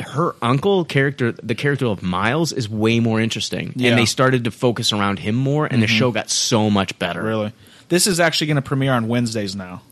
her 0.00 0.34
uncle 0.42 0.84
character, 0.84 1.32
the 1.32 1.54
character 1.54 1.86
of 1.86 2.02
Miles, 2.02 2.52
is 2.52 2.68
way 2.68 2.98
more 3.00 3.20
interesting, 3.20 3.72
Yeah. 3.76 3.90
and 3.90 3.98
they 3.98 4.06
started 4.06 4.44
to 4.44 4.50
focus 4.50 4.92
around 4.92 5.20
him 5.20 5.36
more, 5.36 5.66
and 5.66 5.80
the 5.82 5.86
Mhm. 5.86 5.98
show 5.98 6.10
got 6.10 6.30
so 6.30 6.68
much 6.68 6.98
better. 6.98 7.22
Really, 7.22 7.52
this 7.88 8.06
is 8.06 8.18
actually 8.20 8.48
going 8.48 8.56
to 8.56 8.62
premiere 8.62 8.92
on 8.92 9.06
Wednesdays 9.08 9.54
now. 9.56 9.82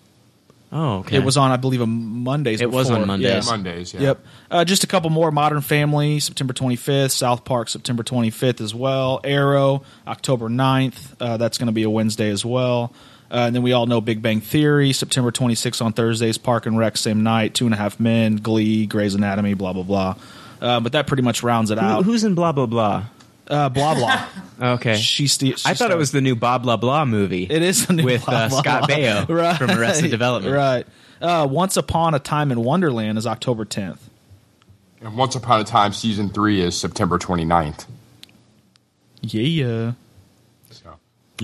Oh, 0.70 0.98
okay. 0.98 1.16
It 1.16 1.24
was 1.24 1.36
on, 1.38 1.50
I 1.50 1.56
believe, 1.56 1.80
a 1.80 1.86
Mondays. 1.86 2.60
It 2.60 2.70
was 2.70 2.88
before. 2.88 3.00
on 3.00 3.06
Mondays. 3.06 3.46
Yeah. 3.46 3.50
Mondays, 3.50 3.94
yeah. 3.94 4.00
Yep. 4.00 4.26
Uh, 4.50 4.64
just 4.66 4.84
a 4.84 4.86
couple 4.86 5.08
more. 5.08 5.30
Modern 5.30 5.62
Family, 5.62 6.20
September 6.20 6.52
25th. 6.52 7.10
South 7.12 7.44
Park, 7.44 7.68
September 7.70 8.02
25th 8.02 8.60
as 8.60 8.74
well. 8.74 9.20
Arrow, 9.24 9.82
October 10.06 10.48
9th. 10.48 11.14
Uh, 11.20 11.36
that's 11.38 11.56
going 11.56 11.68
to 11.68 11.72
be 11.72 11.84
a 11.84 11.90
Wednesday 11.90 12.28
as 12.28 12.44
well. 12.44 12.92
Uh, 13.30 13.44
and 13.46 13.54
then 13.54 13.62
we 13.62 13.72
all 13.72 13.86
know 13.86 14.00
Big 14.00 14.20
Bang 14.22 14.40
Theory, 14.40 14.92
September 14.92 15.30
26th 15.30 15.82
on 15.84 15.92
Thursdays. 15.94 16.36
Park 16.38 16.66
and 16.66 16.78
Rec, 16.78 16.96
same 16.98 17.22
night. 17.22 17.54
Two 17.54 17.64
and 17.66 17.74
a 17.74 17.76
Half 17.78 17.98
Men, 18.00 18.36
Glee, 18.36 18.84
Grey's 18.86 19.14
Anatomy, 19.14 19.54
blah 19.54 19.72
blah 19.72 19.82
blah. 19.82 20.14
Uh, 20.60 20.80
but 20.80 20.92
that 20.92 21.06
pretty 21.06 21.22
much 21.22 21.42
rounds 21.42 21.70
it 21.70 21.78
Who- 21.78 21.84
out. 21.84 22.04
who's 22.04 22.24
in 22.24 22.34
blah 22.34 22.52
blah 22.52 22.66
blah? 22.66 23.04
Uh, 23.49 23.68
blah 23.68 23.94
blah. 23.94 24.26
Okay. 24.61 24.96
She 24.96 25.28
st- 25.28 25.64
I 25.64 25.74
thought 25.74 25.92
it 25.92 25.96
was 25.96 26.11
the 26.11 26.20
new 26.20 26.34
Blah 26.34 26.59
Blah 26.59 26.78
Blah 26.78 27.05
movie. 27.05 27.44
It 27.44 27.62
is 27.62 27.86
the 27.86 27.92
new 27.92 28.05
with 28.05 28.24
blah, 28.24 28.34
uh, 28.34 28.49
blah, 28.49 28.61
Scott 28.61 28.88
blah. 28.88 28.96
Baio 28.96 29.28
right. 29.36 29.57
from 29.57 29.70
Arrested 29.70 30.11
Development. 30.11 30.53
Right. 30.53 30.84
Uh, 31.20 31.46
Once 31.49 31.76
Upon 31.76 32.14
a 32.14 32.18
Time 32.18 32.51
in 32.51 32.64
Wonderland 32.64 33.18
is 33.18 33.24
October 33.24 33.64
10th. 33.64 34.01
And 35.01 35.16
Once 35.16 35.36
Upon 35.36 35.61
a 35.61 35.64
Time 35.64 35.92
season 35.92 36.28
three 36.28 36.61
is 36.61 36.76
September 36.76 37.18
29th. 37.20 37.86
Yeah. 39.22 39.92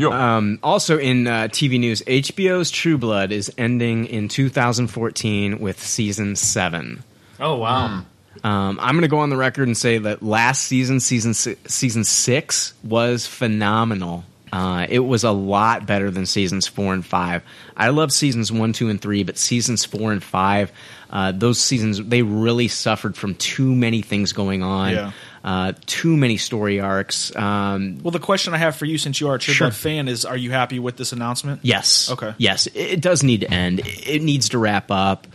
Um, 0.01 0.59
also 0.63 0.99
in 0.99 1.27
uh, 1.29 1.49
TV 1.53 1.79
news, 1.79 2.03
HBO's 2.03 2.71
True 2.71 2.99
Blood 2.99 3.31
is 3.31 3.53
ending 3.57 4.07
in 4.07 4.29
2014 4.29 5.61
with 5.61 5.81
season 5.81 6.35
seven. 6.35 7.05
Oh 7.39 7.57
wow. 7.59 8.05
Um, 8.43 8.79
I'm 8.81 8.95
going 8.95 9.03
to 9.03 9.09
go 9.09 9.19
on 9.19 9.31
the 9.31 9.37
record 9.37 9.69
and 9.69 9.77
say 9.77 9.99
that 9.99 10.23
last 10.23 10.65
season, 10.65 11.01
season 11.01 11.35
season 11.35 12.05
six, 12.05 12.75
was 12.83 13.27
phenomenal. 13.27 14.25
Uh, 14.53 14.87
it 14.89 15.01
was 15.01 15.25
a 15.25 15.33
lot 15.33 15.85
better 15.85 16.13
than 16.13 16.27
seasons 16.27 16.67
four 16.69 16.95
and 16.95 17.05
five. 17.05 17.43
I 17.77 17.89
love 17.89 18.13
seasons 18.13 18.53
one, 18.53 18.73
two, 18.73 18.89
and 18.89 19.01
three, 19.01 19.25
but 19.25 19.37
seasons 19.37 19.85
four 19.85 20.13
and 20.13 20.23
five, 20.23 20.71
uh, 21.11 21.33
those 21.33 21.61
seasons 21.61 22.01
they 22.01 22.23
really 22.23 22.69
suffered 22.69 23.17
from 23.17 23.35
too 23.35 23.75
many 23.75 24.01
things 24.01 24.33
going 24.33 24.63
on. 24.63 24.93
Yeah. 24.93 25.13
Uh, 25.43 25.73
too 25.87 26.17
many 26.17 26.37
story 26.37 26.81
arcs. 26.81 27.35
Um, 27.37 27.99
Well, 28.03 28.13
the 28.13 28.19
question 28.21 28.55
I 28.55 28.59
have 28.59 28.77
for 28.77 28.87
you, 28.87 28.97
since 28.97 29.21
you 29.21 29.29
are 29.29 29.35
a 29.35 29.39
True 29.39 29.53
Sure. 29.55 29.67
Blood 29.67 29.77
fan, 29.77 30.09
is: 30.09 30.25
Are 30.25 30.37
you 30.37 30.53
happy 30.53 30.79
with 30.79 30.97
this 30.97 31.13
announcement? 31.13 31.61
Yes. 31.65 32.11
Okay. 32.11 32.33
Yes, 32.39 32.67
it, 32.69 32.77
it 32.77 33.01
does 33.01 33.23
need 33.23 33.41
to 33.41 33.53
end. 33.53 33.81
It 33.81 34.09
it 34.09 34.23
needs 34.23 34.51
to 34.51 34.59
wrap 34.59 34.91
up. 34.91 35.27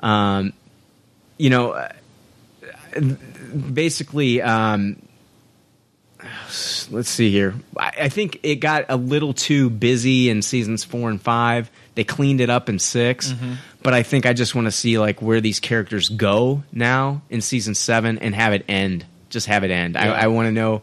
Um, 0.00 0.52
you 1.38 1.50
know, 1.50 1.72
uh, 1.72 1.88
basically, 3.72 4.42
um, 4.42 4.96
let's 6.90 7.08
see 7.08 7.30
here. 7.30 7.54
I, 7.76 7.92
I 8.02 8.08
think 8.08 8.40
it 8.42 8.56
got 8.56 8.86
a 8.88 8.96
little 8.96 9.34
too 9.34 9.70
busy 9.70 10.30
in 10.30 10.42
seasons 10.42 10.84
four 10.84 11.10
and 11.10 11.20
five. 11.20 11.70
They 11.94 12.04
cleaned 12.04 12.40
it 12.40 12.50
up 12.50 12.68
in 12.68 12.78
6 12.78 13.32
Mhm. 13.32 13.56
but 13.82 13.92
I 13.94 14.02
think 14.02 14.24
I 14.26 14.32
just 14.32 14.54
want 14.54 14.66
to 14.66 14.70
see 14.72 14.98
like 14.98 15.20
where 15.20 15.40
these 15.40 15.58
characters 15.60 16.08
go 16.08 16.62
now 16.72 17.22
in 17.30 17.40
season 17.40 17.74
seven 17.74 18.18
and 18.18 18.34
have 18.34 18.52
it 18.52 18.64
end. 18.68 19.04
Just 19.30 19.46
have 19.46 19.64
it 19.64 19.70
end. 19.70 19.94
Yeah. 19.94 20.12
I, 20.12 20.24
I 20.24 20.26
want 20.28 20.46
to 20.46 20.52
know 20.52 20.82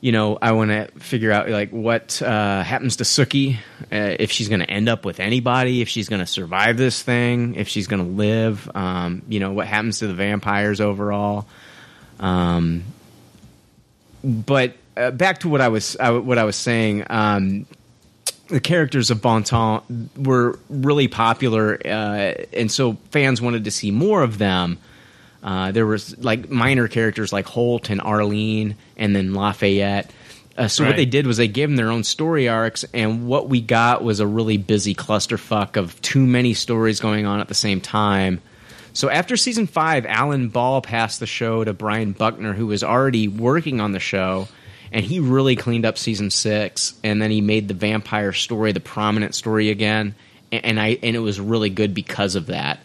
you 0.00 0.12
know, 0.12 0.38
I 0.40 0.52
want 0.52 0.70
to 0.70 0.86
figure 0.98 1.30
out 1.30 1.50
like 1.50 1.70
what 1.70 2.22
uh, 2.22 2.62
happens 2.62 2.96
to 2.96 3.04
Sookie, 3.04 3.56
uh, 3.92 4.16
if 4.18 4.32
she's 4.32 4.48
going 4.48 4.60
to 4.60 4.70
end 4.70 4.88
up 4.88 5.04
with 5.04 5.20
anybody, 5.20 5.82
if 5.82 5.88
she's 5.88 6.08
going 6.08 6.20
to 6.20 6.26
survive 6.26 6.78
this 6.78 7.02
thing, 7.02 7.54
if 7.54 7.68
she's 7.68 7.86
going 7.86 8.02
to 8.02 8.10
live. 8.10 8.70
Um, 8.74 9.22
you 9.28 9.40
know, 9.40 9.52
what 9.52 9.66
happens 9.66 9.98
to 9.98 10.06
the 10.06 10.14
vampires 10.14 10.80
overall. 10.80 11.46
Um, 12.18 12.84
but 14.24 14.74
uh, 14.96 15.10
back 15.10 15.40
to 15.40 15.48
what 15.48 15.60
I 15.60 15.68
was 15.68 15.96
I, 15.98 16.10
what 16.10 16.38
I 16.38 16.44
was 16.44 16.56
saying. 16.56 17.04
Um, 17.10 17.66
the 18.48 18.60
characters 18.60 19.10
of 19.10 19.22
Bontemps 19.22 19.84
were 20.16 20.58
really 20.68 21.08
popular, 21.08 21.78
uh, 21.84 22.34
and 22.52 22.70
so 22.70 22.94
fans 23.10 23.40
wanted 23.40 23.64
to 23.64 23.70
see 23.70 23.90
more 23.90 24.22
of 24.22 24.38
them. 24.38 24.78
Uh, 25.42 25.72
there 25.72 25.86
was 25.86 26.18
like 26.18 26.50
minor 26.50 26.88
characters 26.88 27.32
like 27.32 27.46
Holt 27.46 27.90
and 27.90 28.00
Arlene, 28.00 28.76
and 28.96 29.14
then 29.16 29.34
Lafayette. 29.34 30.12
Uh, 30.58 30.68
so 30.68 30.84
what 30.84 30.96
they 30.96 31.06
did 31.06 31.26
was 31.26 31.38
they 31.38 31.48
gave 31.48 31.70
them 31.70 31.76
their 31.76 31.90
own 31.90 32.04
story 32.04 32.48
arcs, 32.48 32.84
and 32.92 33.26
what 33.26 33.48
we 33.48 33.62
got 33.62 34.04
was 34.04 34.20
a 34.20 34.26
really 34.26 34.58
busy 34.58 34.94
clusterfuck 34.94 35.76
of 35.76 35.98
too 36.02 36.26
many 36.26 36.52
stories 36.52 37.00
going 37.00 37.24
on 37.24 37.40
at 37.40 37.48
the 37.48 37.54
same 37.54 37.80
time. 37.80 38.42
So 38.92 39.08
after 39.08 39.36
season 39.36 39.66
five, 39.66 40.04
Alan 40.04 40.48
Ball 40.48 40.82
passed 40.82 41.20
the 41.20 41.26
show 41.26 41.64
to 41.64 41.72
Brian 41.72 42.12
Buckner, 42.12 42.52
who 42.52 42.66
was 42.66 42.82
already 42.82 43.28
working 43.28 43.80
on 43.80 43.92
the 43.92 44.00
show, 44.00 44.48
and 44.92 45.04
he 45.04 45.20
really 45.20 45.56
cleaned 45.56 45.86
up 45.86 45.96
season 45.96 46.28
six. 46.30 46.94
And 47.04 47.22
then 47.22 47.30
he 47.30 47.40
made 47.40 47.68
the 47.68 47.74
vampire 47.74 48.32
story 48.32 48.72
the 48.72 48.80
prominent 48.80 49.34
story 49.34 49.70
again, 49.70 50.14
and, 50.52 50.64
and 50.64 50.80
I 50.80 50.98
and 51.02 51.16
it 51.16 51.20
was 51.20 51.40
really 51.40 51.70
good 51.70 51.94
because 51.94 52.34
of 52.34 52.46
that. 52.46 52.80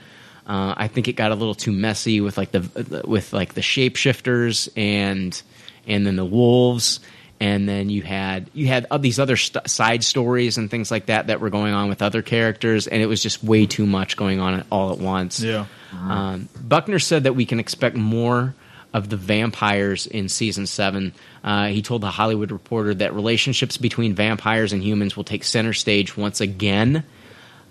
Uh, 0.47 0.75
I 0.77 0.87
think 0.87 1.07
it 1.07 1.13
got 1.13 1.31
a 1.31 1.35
little 1.35 1.55
too 1.55 1.71
messy 1.71 2.21
with 2.21 2.37
like 2.37 2.51
the 2.51 3.03
with 3.07 3.33
like 3.33 3.55
the 3.55 3.61
shapeshifters 3.61 4.69
and 4.77 5.41
and 5.87 6.05
then 6.05 6.15
the 6.15 6.25
wolves, 6.25 6.99
and 7.39 7.67
then 7.67 7.89
you 7.89 8.03
had 8.03 8.49
you 8.53 8.67
had 8.67 8.85
these 8.99 9.19
other 9.19 9.37
st- 9.37 9.67
side 9.69 10.03
stories 10.03 10.57
and 10.57 10.69
things 10.69 10.91
like 10.91 11.07
that 11.07 11.27
that 11.27 11.39
were 11.39 11.49
going 11.49 11.73
on 11.73 11.89
with 11.89 12.01
other 12.01 12.21
characters, 12.21 12.85
and 12.85 13.01
it 13.01 13.07
was 13.07 13.23
just 13.23 13.43
way 13.43 13.65
too 13.65 13.85
much 13.85 14.17
going 14.17 14.39
on 14.39 14.63
all 14.71 14.91
at 14.91 14.99
once. 14.99 15.41
Yeah. 15.41 15.65
Um, 15.93 16.49
Buckner 16.61 16.99
said 16.99 17.23
that 17.23 17.33
we 17.33 17.45
can 17.45 17.59
expect 17.59 17.95
more 17.95 18.53
of 18.93 19.09
the 19.09 19.17
vampires 19.17 20.07
in 20.07 20.29
season 20.29 20.67
seven. 20.67 21.13
Uh, 21.43 21.67
he 21.67 21.81
told 21.81 22.01
the 22.01 22.11
Hollywood 22.11 22.51
Reporter 22.51 22.93
that 22.95 23.13
relationships 23.13 23.77
between 23.77 24.13
vampires 24.13 24.73
and 24.73 24.83
humans 24.83 25.17
will 25.17 25.23
take 25.23 25.43
center 25.43 25.73
stage 25.73 26.15
once 26.15 26.39
again. 26.39 27.03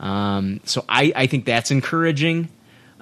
Um, 0.01 0.61
so 0.65 0.85
I, 0.89 1.13
I 1.17 1.27
think 1.27 1.47
that's 1.47 1.71
encouraging. 1.71 2.49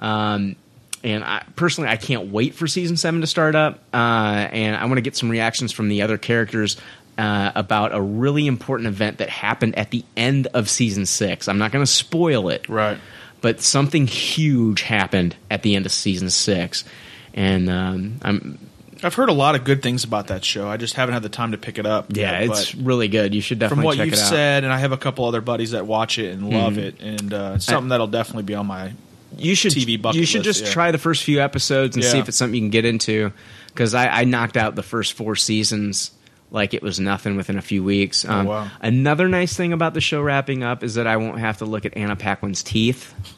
Um, 0.03 0.55
and 1.03 1.23
I, 1.23 1.43
personally, 1.55 1.89
I 1.89 1.97
can't 1.97 2.31
wait 2.31 2.53
for 2.53 2.67
season 2.67 2.95
seven 2.97 3.21
to 3.21 3.27
start 3.27 3.55
up. 3.55 3.79
Uh, 3.93 3.97
and 3.97 4.75
I 4.75 4.85
want 4.85 4.97
to 4.97 5.01
get 5.01 5.15
some 5.17 5.29
reactions 5.29 5.71
from 5.71 5.89
the 5.89 6.01
other 6.03 6.17
characters 6.17 6.77
uh, 7.17 7.51
about 7.55 7.93
a 7.93 8.01
really 8.01 8.47
important 8.47 8.87
event 8.87 9.17
that 9.17 9.29
happened 9.29 9.77
at 9.77 9.91
the 9.91 10.03
end 10.15 10.47
of 10.53 10.69
season 10.69 11.05
six. 11.05 11.47
I'm 11.47 11.57
not 11.57 11.71
going 11.71 11.83
to 11.85 11.91
spoil 11.91 12.49
it, 12.49 12.69
right? 12.69 12.97
But 13.41 13.59
something 13.61 14.07
huge 14.07 14.81
happened 14.83 15.35
at 15.51 15.63
the 15.63 15.75
end 15.75 15.85
of 15.85 15.91
season 15.91 16.29
six, 16.29 16.85
and 17.33 17.69
um, 17.69 18.15
I'm 18.21 18.57
I've 19.03 19.15
heard 19.15 19.27
a 19.27 19.33
lot 19.33 19.55
of 19.55 19.65
good 19.65 19.83
things 19.83 20.05
about 20.05 20.27
that 20.27 20.45
show. 20.45 20.69
I 20.69 20.77
just 20.77 20.93
haven't 20.93 21.11
had 21.13 21.23
the 21.23 21.29
time 21.29 21.51
to 21.51 21.57
pick 21.57 21.77
it 21.77 21.85
up. 21.85 22.05
yeah, 22.15 22.39
yet, 22.39 22.49
it's 22.49 22.73
really 22.73 23.09
good. 23.09 23.35
You 23.35 23.41
should 23.41 23.59
definitely 23.59 23.81
from 23.81 23.97
what 23.99 24.07
you've 24.07 24.17
said, 24.17 24.63
and 24.63 24.71
I 24.71 24.77
have 24.77 24.93
a 24.93 24.97
couple 24.97 25.25
other 25.25 25.41
buddies 25.41 25.71
that 25.71 25.85
watch 25.85 26.17
it 26.17 26.31
and 26.33 26.49
love 26.49 26.73
Mhm. 26.75 26.77
it, 26.77 27.01
and 27.01 27.33
uh, 27.33 27.51
it's 27.55 27.65
something 27.65 27.89
that'll 27.89 28.07
definitely 28.07 28.43
be 28.43 28.55
on 28.55 28.65
my 28.65 28.93
you 29.37 29.55
should 29.55 29.71
TV 29.73 30.01
bucket 30.01 30.19
you 30.19 30.25
should 30.25 30.45
list, 30.45 30.59
just 30.59 30.69
yeah. 30.69 30.73
try 30.73 30.91
the 30.91 30.97
first 30.97 31.23
few 31.23 31.41
episodes 31.41 31.95
and 31.95 32.03
see 32.05 32.19
if 32.19 32.27
it's 32.27 32.37
something 32.37 32.55
you 32.55 32.61
can 32.61 32.69
get 32.69 32.85
into 32.85 33.31
because 33.67 33.93
I, 33.93 34.07
I 34.07 34.23
knocked 34.25 34.57
out 34.57 34.75
the 34.75 34.83
first 34.83 35.13
four 35.13 35.35
seasons 35.35 36.11
like 36.51 36.73
it 36.75 36.83
was 36.83 36.99
nothing 36.99 37.35
within 37.35 37.57
a 37.57 37.61
few 37.63 37.83
weeks. 37.83 38.25
Um, 38.25 38.45
Oh, 38.45 38.49
wow. 38.51 38.67
Another 38.81 39.27
nice 39.27 39.55
thing 39.57 39.73
about 39.73 39.95
the 39.95 40.01
show 40.01 40.21
wrapping 40.21 40.61
up 40.63 40.83
is 40.83 40.93
that 40.95 41.07
I 41.07 41.17
won't 41.17 41.39
have 41.39 41.57
to 41.59 41.65
look 41.65 41.85
at 41.85 41.97
Anna 41.97 42.15
Paquin's 42.15 42.61
teeth. 42.61 43.11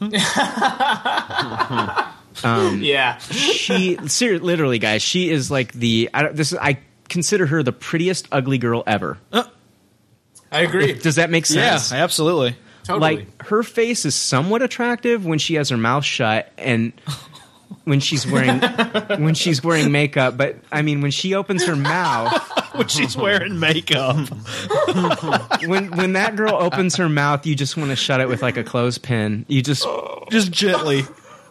um, 2.44 2.82
Yeah. 2.82 3.16
she 3.18 3.96
ser- 4.08 4.38
literally, 4.38 4.78
guys, 4.78 5.02
she 5.02 5.30
is 5.30 5.50
like 5.50 5.72
the 5.72 6.10
I, 6.12 6.22
don't- 6.22 6.36
this. 6.36 6.52
is- 6.52 6.58
I 6.60 6.78
consider 7.08 7.46
her 7.46 7.62
the 7.62 7.72
prettiest 7.72 8.28
ugly 8.32 8.58
girl 8.58 8.82
ever. 8.86 9.18
I 10.52 10.60
agree. 10.60 10.92
Does 10.94 11.16
that 11.16 11.30
make 11.30 11.46
sense? 11.46 11.92
Yeah, 11.92 12.02
absolutely. 12.04 12.56
Totally. 12.86 13.16
Like 13.16 13.42
her 13.46 13.62
face 13.62 14.04
is 14.04 14.14
somewhat 14.14 14.62
attractive 14.62 15.26
when 15.26 15.38
she 15.38 15.54
has 15.54 15.70
her 15.70 15.76
mouth 15.76 16.04
shut 16.04 16.52
and 16.56 16.92
when 17.84 17.98
she's 18.00 18.26
wearing 18.26 18.60
when 19.20 19.34
she's 19.34 19.62
wearing 19.64 19.90
makeup, 19.90 20.36
but 20.36 20.56
I 20.70 20.82
mean 20.82 21.00
when 21.00 21.10
she 21.10 21.34
opens 21.34 21.64
her 21.66 21.74
mouth 21.74 22.32
when 22.74 22.86
she's 22.88 23.16
wearing 23.16 23.58
makeup. 23.58 24.16
when 25.66 25.90
when 25.96 26.12
that 26.12 26.34
girl 26.36 26.54
opens 26.54 26.96
her 26.96 27.08
mouth, 27.08 27.44
you 27.44 27.54
just 27.54 27.76
want 27.76 27.90
to 27.90 27.96
shut 27.96 28.20
it 28.20 28.28
with 28.28 28.42
like 28.42 28.56
a 28.56 28.64
clothespin. 28.64 29.46
You 29.48 29.62
just 29.62 29.86
just 30.30 30.52
gently. 30.52 31.02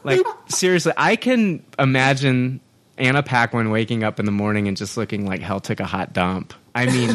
Like 0.04 0.26
seriously, 0.48 0.94
I 0.96 1.16
can 1.16 1.66
imagine 1.80 2.62
Anna 2.98 3.24
Paquin 3.24 3.72
waking 3.72 4.04
up 4.04 4.20
in 4.20 4.26
the 4.26 4.32
morning 4.32 4.68
and 4.68 4.78
just 4.78 4.98
looking 4.98 5.26
like 5.26 5.42
hell 5.42 5.60
took 5.60 5.80
a 5.80 5.86
hot 5.86 6.14
dump. 6.14 6.54
I 6.76 6.86
mean, 6.88 7.08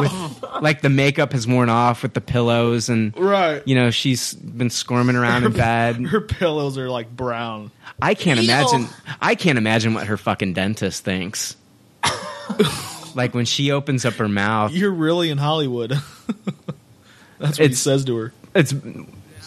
with 0.00 0.44
like 0.60 0.82
the 0.82 0.90
makeup 0.90 1.32
has 1.32 1.46
worn 1.46 1.68
off 1.68 2.02
with 2.02 2.14
the 2.14 2.20
pillows, 2.20 2.88
and 2.88 3.16
Right. 3.16 3.62
you 3.64 3.76
know 3.76 3.90
she's 3.90 4.34
been 4.34 4.70
squirming 4.70 5.14
around 5.14 5.44
in 5.44 5.52
bed. 5.52 5.96
Her 6.06 6.20
pillows 6.20 6.76
are 6.78 6.90
like 6.90 7.14
brown. 7.16 7.70
I 8.02 8.14
can't 8.14 8.40
Ew. 8.40 8.44
imagine. 8.50 8.88
I 9.20 9.36
can't 9.36 9.56
imagine 9.56 9.94
what 9.94 10.08
her 10.08 10.16
fucking 10.16 10.54
dentist 10.54 11.04
thinks. 11.04 11.54
like 13.14 13.34
when 13.34 13.44
she 13.44 13.70
opens 13.70 14.04
up 14.04 14.14
her 14.14 14.28
mouth, 14.28 14.72
You're 14.72 14.90
really 14.90 15.30
in 15.30 15.38
Hollywood. 15.38 15.90
That's 17.38 17.58
what 17.58 17.58
he 17.58 17.64
It's- 17.66 17.78
says 17.78 18.04
to 18.06 18.16
her. 18.16 18.32
it's. 18.54 18.74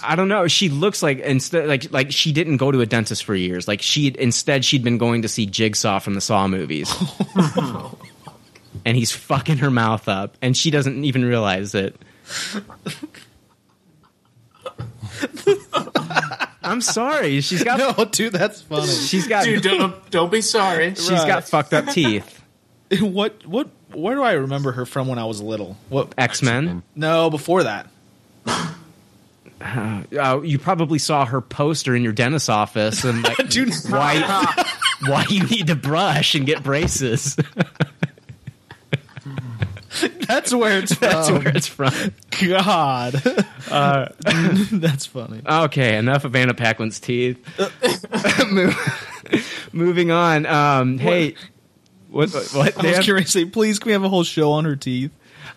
I 0.04 0.16
don't 0.16 0.28
know. 0.28 0.48
She 0.48 0.70
looks 0.70 1.02
like 1.02 1.20
instead 1.20 1.68
like 1.68 1.92
like 1.92 2.12
she 2.12 2.32
didn't 2.32 2.58
go 2.58 2.72
to 2.72 2.80
a 2.82 2.86
dentist 2.86 3.24
for 3.26 3.34
years. 3.36 3.68
Like 3.68 3.82
she 3.82 4.14
instead 4.18 4.64
she'd 4.64 4.84
been 4.84 5.00
going 5.00 5.24
to 5.24 5.28
see 5.28 5.46
Jigsaw 5.48 6.00
from 6.00 6.14
the 6.14 6.22
Saw 6.22 6.48
movies. 6.48 6.94
and 8.86 8.98
he's 8.98 9.12
fucking 9.12 9.58
her 9.58 9.72
mouth 9.72 10.08
up, 10.08 10.38
and 10.42 10.56
she 10.56 10.72
doesn't 10.72 11.04
even 11.04 11.26
realize 11.26 11.76
it. 11.76 11.96
I'm 16.68 16.82
sorry. 16.82 17.42
She's 17.42 17.64
got 17.64 17.78
no, 17.98 18.06
dude. 18.06 18.34
That's 18.34 18.62
funny. 18.62 18.88
She's 18.88 19.28
got 19.28 19.46
Dude, 19.46 19.64
don't 19.64 20.12
don't 20.12 20.32
be 20.32 20.42
sorry. 20.42 20.90
she's 20.96 21.10
got 21.10 21.48
fucked 21.48 21.74
up 21.74 21.88
teeth. 21.88 22.44
what? 23.00 23.46
What? 23.46 23.70
Where 23.94 24.16
do 24.16 24.22
I 24.22 24.34
remember 24.34 24.74
her 24.74 24.86
from 24.86 25.08
when 25.08 25.18
I 25.18 25.26
was 25.26 25.42
little? 25.42 25.78
What? 25.90 26.14
X 26.18 26.42
Men. 26.42 26.84
No, 26.96 27.30
before 27.30 27.64
that. 27.64 27.88
Uh, 29.62 30.42
you 30.44 30.60
probably 30.60 31.00
saw 31.00 31.26
her 31.26 31.40
poster 31.42 31.96
in 31.96 32.04
your 32.04 32.14
dentist's 32.14 32.50
office, 32.50 33.06
and 33.06 33.24
like, 33.24 33.50
Dude, 33.50 33.74
why 33.90 34.66
why 35.08 35.26
you 35.30 35.44
need 35.46 35.68
to 35.68 35.76
brush 35.76 36.36
and 36.36 36.46
get 36.46 36.64
braces? 36.64 37.38
That's 40.28 40.54
where 40.54 40.80
it's 40.80 40.94
from. 40.94 41.10
That's 41.10 41.32
where 41.32 41.48
it's 41.50 41.68
from. 41.68 41.94
God. 42.42 43.22
Uh, 43.70 44.10
That's 44.72 45.06
funny. 45.06 45.42
Okay, 45.46 45.98
enough 45.98 46.26
of 46.26 46.36
Anna 46.36 46.54
Paquin's 46.54 47.00
teeth. 47.00 47.38
Moving 49.74 50.12
on. 50.12 50.46
Um, 50.46 50.98
hey, 50.98 51.36
what? 52.10 52.34
What? 52.34 52.54
what 52.54 52.78
I 52.78 52.88
was 52.88 52.96
Dan? 52.96 53.04
curious. 53.04 53.36
Please, 53.52 53.80
can 53.80 53.88
we 53.88 53.94
have 53.94 54.04
a 54.04 54.10
whole 54.10 54.24
show 54.24 54.52
on 54.54 54.66
her 54.66 54.76
teeth? 54.76 55.12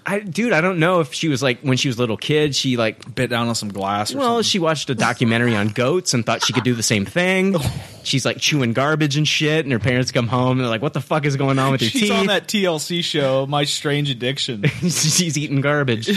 I, 0.06 0.20
dude, 0.20 0.52
I 0.52 0.60
don't 0.60 0.78
know 0.78 1.00
if 1.00 1.12
she 1.12 1.28
was 1.28 1.42
like 1.42 1.60
when 1.60 1.76
she 1.76 1.88
was 1.88 1.98
a 1.98 2.00
little 2.00 2.16
kid. 2.16 2.56
She 2.56 2.76
like 2.76 3.14
bit 3.14 3.30
down 3.30 3.48
on 3.48 3.54
some 3.54 3.68
glass. 3.68 4.14
Or 4.14 4.18
well, 4.18 4.28
something. 4.28 4.42
she 4.44 4.58
watched 4.58 4.90
a 4.90 4.94
documentary 4.94 5.54
on 5.54 5.68
goats 5.68 6.14
and 6.14 6.24
thought 6.24 6.44
she 6.44 6.52
could 6.52 6.64
do 6.64 6.74
the 6.74 6.82
same 6.82 7.04
thing. 7.04 7.56
Oh. 7.62 7.84
She's 8.02 8.24
like 8.24 8.38
chewing 8.38 8.72
garbage 8.72 9.18
and 9.18 9.28
shit, 9.28 9.66
and 9.66 9.72
her 9.72 9.78
parents 9.78 10.10
come 10.10 10.26
home 10.26 10.52
and 10.52 10.60
they're 10.60 10.68
like, 10.70 10.80
"What 10.80 10.94
the 10.94 11.02
fuck 11.02 11.26
is 11.26 11.36
going 11.36 11.58
on 11.58 11.70
with 11.72 11.82
your 11.82 11.90
She's 11.90 12.00
teeth?" 12.00 12.10
She's 12.10 12.18
on 12.18 12.26
that 12.28 12.48
TLC 12.48 13.04
show, 13.04 13.46
My 13.46 13.64
Strange 13.64 14.08
Addiction. 14.08 14.64
She's 14.80 15.36
eating 15.36 15.60
garbage, 15.60 16.08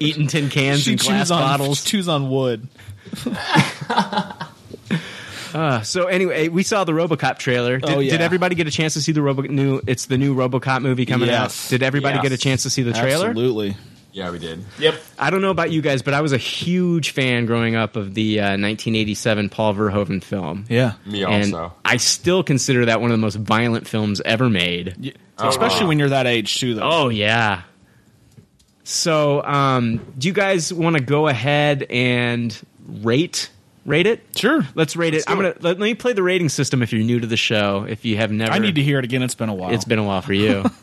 eating 0.00 0.26
tin 0.26 0.48
cans 0.48 0.84
she 0.84 0.92
and 0.92 1.00
glass 1.00 1.30
on 1.30 1.42
bottles. 1.42 1.84
chews 1.84 2.08
on 2.08 2.30
wood. 2.30 2.66
Uh, 5.54 5.82
so 5.82 6.06
anyway, 6.06 6.48
we 6.48 6.62
saw 6.62 6.84
the 6.84 6.92
RoboCop 6.92 7.38
trailer. 7.38 7.78
Did, 7.78 7.90
Oh, 7.90 7.98
yeah. 8.00 8.10
did 8.12 8.20
everybody 8.20 8.54
get 8.54 8.66
a 8.66 8.70
chance 8.70 8.94
to 8.94 9.02
see 9.02 9.12
the 9.12 9.22
Robo 9.22 9.42
new? 9.42 9.80
It's 9.86 10.06
the 10.06 10.18
new 10.18 10.34
RoboCop 10.34 10.82
movie 10.82 11.06
coming 11.06 11.28
Yes. 11.28 11.66
out. 11.66 11.70
Did 11.70 11.82
everybody 11.82 12.16
Yes. 12.16 12.22
get 12.22 12.32
a 12.32 12.38
chance 12.38 12.62
to 12.64 12.70
see 12.70 12.82
the 12.82 12.92
trailer? 12.92 13.28
Absolutely. 13.28 13.76
Yeah, 14.12 14.30
we 14.32 14.40
did. 14.40 14.64
Yep. 14.80 15.00
I 15.20 15.30
don't 15.30 15.40
know 15.40 15.50
about 15.50 15.70
you 15.70 15.80
guys, 15.82 16.02
but 16.02 16.14
I 16.14 16.20
was 16.20 16.32
a 16.32 16.36
huge 16.36 17.10
fan 17.10 17.46
growing 17.46 17.76
up 17.76 17.94
of 17.94 18.12
the 18.14 18.40
uh, 18.40 18.42
1987 18.56 19.48
Paul 19.50 19.74
Verhoeven 19.74 20.20
film. 20.22 20.64
Yeah. 20.68 20.94
Me 21.06 21.22
And 21.22 21.54
also. 21.54 21.72
I 21.84 21.96
still 21.98 22.42
consider 22.42 22.86
that 22.86 23.00
one 23.00 23.12
of 23.12 23.16
the 23.16 23.20
most 23.22 23.36
violent 23.36 23.86
films 23.86 24.20
ever 24.24 24.50
made. 24.50 25.14
Especially 25.38 25.86
when 25.86 25.98
you're 26.00 26.08
that 26.08 26.26
age 26.26 26.58
too, 26.58 26.74
though. 26.74 26.82
Oh 26.90 27.08
yeah. 27.08 27.62
So, 28.82 29.44
um, 29.44 30.00
do 30.18 30.26
you 30.26 30.34
guys 30.34 30.72
want 30.72 30.96
to 30.96 31.02
go 31.02 31.28
ahead 31.28 31.84
and 31.90 32.56
rate 32.88 33.50
rate 33.86 34.06
it? 34.06 34.22
Sure. 34.36 34.66
Let's 34.74 34.96
rate 34.96 35.14
it. 35.14 35.24
I'm 35.26 35.36
gonna 35.36 35.54
let, 35.60 35.78
let 35.78 35.78
me 35.78 35.94
play 35.94 36.12
the 36.12 36.22
rating 36.22 36.48
system 36.48 36.82
if 36.82 36.92
you're 36.92 37.02
new 37.02 37.20
to 37.20 37.26
the 37.26 37.36
show. 37.36 37.86
If 37.88 38.04
you 38.04 38.16
have 38.16 38.30
never, 38.30 38.52
I 38.52 38.58
need 38.58 38.74
to 38.76 38.82
hear 38.82 38.98
it 38.98 39.04
again. 39.04 39.22
It's 39.22 39.34
been 39.34 39.48
a 39.48 39.54
while. 39.54 39.72
It's 39.72 39.84
been 39.84 39.98
a 39.98 40.04
while 40.04 40.22
for 40.22 40.32
you. 40.32 40.64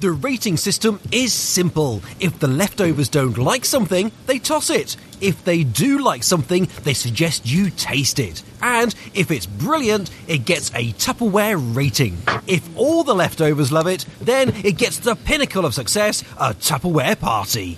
The 0.00 0.12
rating 0.12 0.56
system 0.56 0.98
is 1.12 1.34
simple. 1.34 2.00
If 2.20 2.38
the 2.38 2.48
leftovers 2.48 3.10
don't 3.10 3.36
like 3.36 3.66
something, 3.66 4.12
they 4.26 4.38
toss 4.38 4.70
it. 4.70 4.96
If 5.20 5.44
they 5.44 5.62
do 5.62 5.98
like 5.98 6.22
something, 6.22 6.68
they 6.84 6.94
suggest 6.94 7.44
you 7.44 7.68
taste 7.68 8.18
it. 8.18 8.42
And 8.62 8.94
if 9.12 9.30
it's 9.30 9.44
brilliant, 9.44 10.10
it 10.26 10.46
gets 10.46 10.70
a 10.70 10.92
Tupperware 10.92 11.76
rating. 11.76 12.16
If 12.46 12.66
all 12.78 13.04
the 13.04 13.14
leftovers 13.14 13.70
love 13.70 13.86
it, 13.86 14.06
then 14.20 14.54
it 14.64 14.78
gets 14.78 15.00
the 15.00 15.16
pinnacle 15.16 15.66
of 15.66 15.74
success, 15.74 16.22
a 16.38 16.54
Tupperware 16.54 17.18
party. 17.20 17.76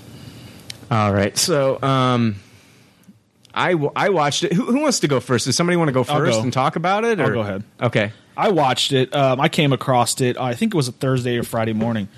All 0.92 1.12
right. 1.12 1.36
So, 1.36 1.82
um, 1.82 2.36
I, 3.52 3.72
w- 3.72 3.92
I 3.96 4.10
watched 4.10 4.44
it. 4.44 4.52
Who, 4.52 4.64
who 4.64 4.80
wants 4.80 5.00
to 5.00 5.08
go 5.08 5.20
first? 5.20 5.46
Does 5.46 5.56
somebody 5.56 5.76
want 5.76 5.88
to 5.88 5.92
go 5.92 6.04
first 6.04 6.38
go. 6.38 6.42
and 6.42 6.52
talk 6.52 6.76
about 6.76 7.04
it? 7.04 7.20
I'll 7.20 7.32
go 7.32 7.40
ahead. 7.40 7.64
Okay. 7.80 8.12
I 8.36 8.50
watched 8.50 8.92
it. 8.92 9.14
Um, 9.14 9.40
I 9.40 9.48
came 9.48 9.72
across 9.72 10.20
it. 10.20 10.36
I 10.38 10.54
think 10.54 10.74
it 10.74 10.76
was 10.76 10.88
a 10.88 10.92
Thursday 10.92 11.36
or 11.36 11.42
Friday 11.42 11.72
morning. 11.72 12.08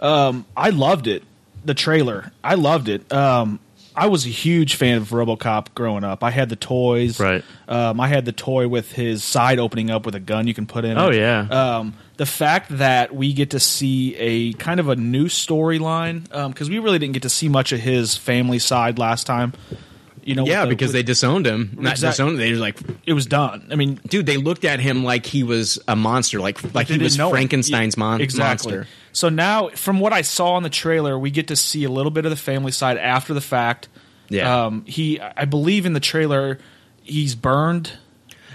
Um, 0.00 0.46
I 0.56 0.70
loved 0.70 1.06
it. 1.06 1.22
The 1.64 1.74
trailer. 1.74 2.32
I 2.42 2.54
loved 2.54 2.88
it. 2.88 3.10
Um, 3.12 3.60
I 3.94 4.06
was 4.06 4.24
a 4.24 4.30
huge 4.30 4.76
fan 4.76 4.98
of 4.98 5.10
RoboCop 5.10 5.74
growing 5.74 6.02
up. 6.02 6.24
I 6.24 6.30
had 6.30 6.48
the 6.48 6.56
toys. 6.56 7.20
Right. 7.20 7.44
Um, 7.68 8.00
I 8.00 8.08
had 8.08 8.24
the 8.24 8.32
toy 8.32 8.66
with 8.66 8.92
his 8.92 9.22
side 9.22 9.58
opening 9.58 9.90
up 9.90 10.06
with 10.06 10.14
a 10.14 10.20
gun 10.20 10.46
you 10.46 10.54
can 10.54 10.66
put 10.66 10.84
in. 10.84 10.96
Oh, 10.96 11.10
it. 11.10 11.16
yeah. 11.16 11.40
Um, 11.50 11.94
the 12.16 12.26
fact 12.26 12.78
that 12.78 13.14
we 13.14 13.32
get 13.32 13.50
to 13.50 13.60
see 13.60 14.16
a 14.16 14.52
kind 14.54 14.80
of 14.80 14.88
a 14.88 14.96
new 14.96 15.26
storyline 15.26 16.24
because 16.48 16.70
we 16.70 16.78
really 16.78 16.98
didn't 16.98 17.14
get 17.14 17.22
to 17.22 17.28
see 17.28 17.48
much 17.48 17.72
of 17.72 17.80
his 17.80 18.16
family 18.16 18.58
side 18.58 18.98
last 18.98 19.26
time. 19.26 19.52
You 20.24 20.34
know, 20.34 20.46
Yeah, 20.46 20.62
the- 20.64 20.68
because 20.70 20.88
with- 20.88 20.94
they 20.94 21.02
disowned 21.02 21.46
him. 21.46 21.70
Not 21.76 21.92
Exact- 21.92 22.12
disowned. 22.12 22.38
They 22.38 22.52
were 22.52 22.58
like, 22.58 22.78
it 23.06 23.12
was 23.12 23.26
done. 23.26 23.68
I 23.70 23.74
mean, 23.76 24.00
dude, 24.08 24.26
they 24.26 24.36
looked 24.36 24.64
at 24.64 24.80
him 24.80 25.02
like 25.04 25.26
he 25.26 25.42
was 25.42 25.78
a 25.88 25.96
monster, 25.96 26.40
like 26.40 26.62
like 26.74 26.88
he 26.88 26.98
was 26.98 27.12
didn't 27.14 27.18
know 27.18 27.28
it. 27.28 27.32
Frankenstein's 27.32 27.96
mon- 27.96 28.20
exactly. 28.20 28.72
monster. 28.72 28.88
So 29.12 29.28
now, 29.28 29.68
from 29.70 30.00
what 30.00 30.12
I 30.12 30.22
saw 30.22 30.56
in 30.56 30.62
the 30.62 30.70
trailer, 30.70 31.18
we 31.18 31.30
get 31.30 31.48
to 31.48 31.56
see 31.56 31.84
a 31.84 31.90
little 31.90 32.10
bit 32.10 32.24
of 32.24 32.30
the 32.30 32.36
family 32.36 32.72
side 32.72 32.96
after 32.98 33.34
the 33.34 33.40
fact. 33.40 33.88
Yeah. 34.28 34.64
Um, 34.66 34.84
he, 34.86 35.20
I 35.20 35.44
believe, 35.44 35.84
in 35.84 35.92
the 35.92 36.00
trailer, 36.00 36.58
he's 37.02 37.34
burned. 37.34 37.92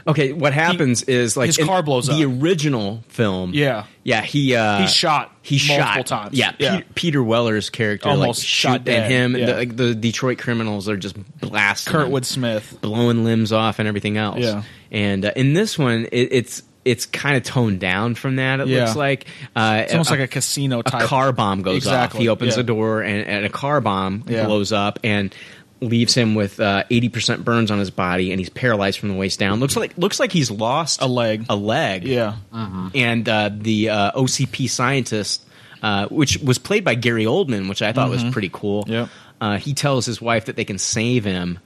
Okay, 0.07 0.31
what 0.31 0.53
happens 0.53 1.03
is 1.03 1.35
like 1.35 1.47
his 1.47 1.57
car 1.57 1.83
blows 1.83 2.07
the 2.07 2.23
up. 2.25 2.41
original 2.41 3.03
film. 3.09 3.51
Yeah. 3.53 3.85
yeah, 4.03 4.21
he 4.21 4.55
uh, 4.55 4.79
He's 4.79 4.93
shot 4.93 5.31
He 5.41 5.57
multiple 5.67 5.93
shot 5.93 6.05
times. 6.05 6.37
Yeah, 6.37 6.53
Yeah. 6.59 6.77
Pe- 6.79 6.85
Peter 6.95 7.21
Weller's 7.23 7.69
character 7.69 8.07
Almost 8.09 8.39
like 8.41 8.47
shot 8.47 8.83
dead. 8.85 9.03
at 9.03 9.11
him. 9.11 9.35
Yeah. 9.35 9.45
The, 9.47 9.53
like 9.55 9.75
the 9.75 9.93
Detroit 9.95 10.37
criminals 10.39 10.87
are 10.87 10.97
just 10.97 11.15
blasting 11.41 11.93
him, 11.93 11.99
Kurtwood 12.01 12.25
Smith. 12.25 12.77
blowing 12.81 13.23
limbs 13.25 13.51
off 13.51 13.79
and 13.79 13.87
everything 13.87 14.17
else. 14.17 14.39
Yeah. 14.39 14.63
and 14.91 15.25
uh, 15.25 15.31
in 15.35 15.53
this 15.53 15.77
one, 15.77 16.05
it, 16.11 16.29
it's 16.31 16.63
it's 16.85 17.05
kind 17.05 17.35
of 17.35 17.43
toned 17.43 17.81
down 17.81 18.15
from 18.15 18.37
that. 18.37 18.61
It 18.61 18.69
Yeah. 18.69 18.85
looks 18.85 18.95
like 18.95 19.25
uh, 19.57 19.81
It's 19.83 19.91
almost 19.91 20.09
like 20.09 20.21
a 20.21 20.27
casino 20.27 20.79
a 20.79 20.83
car 20.83 21.33
bomb 21.33 21.61
goes 21.61 21.75
Exactly, 21.75 22.19
off. 22.19 22.21
He 22.21 22.29
opens 22.29 22.51
yeah. 22.51 22.55
the 22.57 22.63
door, 22.63 23.01
and, 23.01 23.27
and 23.27 23.45
a 23.45 23.49
car 23.49 23.81
bomb 23.81 24.23
Yeah. 24.25 24.45
blows 24.45 24.71
up 24.71 24.97
and 25.03 25.35
leaves 25.81 26.13
him 26.15 26.33
with 26.35 26.59
uh, 26.59 26.83
eighty 26.89 27.09
percent 27.09 27.43
burns 27.45 27.69
on 27.71 27.79
his 27.79 27.91
body, 27.91 28.31
and 28.31 28.39
he's 28.39 28.49
paralyzed 28.49 28.99
from 28.99 29.09
the 29.09 29.15
waist 29.15 29.39
down. 29.39 29.59
Looks 29.59 29.75
like 29.75 29.97
looks 29.97 30.19
like 30.19 30.31
he's 30.31 30.49
lost 30.51 31.01
a 31.01 31.07
leg. 31.07 31.45
A 31.49 31.55
leg. 31.55 32.03
Yeah. 32.03 32.35
And 32.51 33.27
uh, 33.29 33.49
the 33.53 33.89
uh, 33.89 34.11
OCP 34.13 34.69
scientist, 34.69 35.43
uh, 35.83 36.07
which 36.07 36.37
was 36.39 36.57
played 36.57 36.83
by 36.83 36.95
Gary 36.95 37.25
Oldman, 37.25 37.69
which 37.69 37.81
I 37.81 37.93
thought 37.93 38.09
was 38.09 38.23
Mhm. 38.23 38.31
pretty 38.31 38.49
cool. 38.51 38.85
Yep. 38.87 39.09
Uh, 39.39 39.57
he 39.57 39.73
tells 39.73 40.05
his 40.05 40.19
wife 40.21 40.45
that 40.45 40.55
they 40.55 40.65
can 40.65 40.79
save 40.79 41.23
him, 41.23 41.59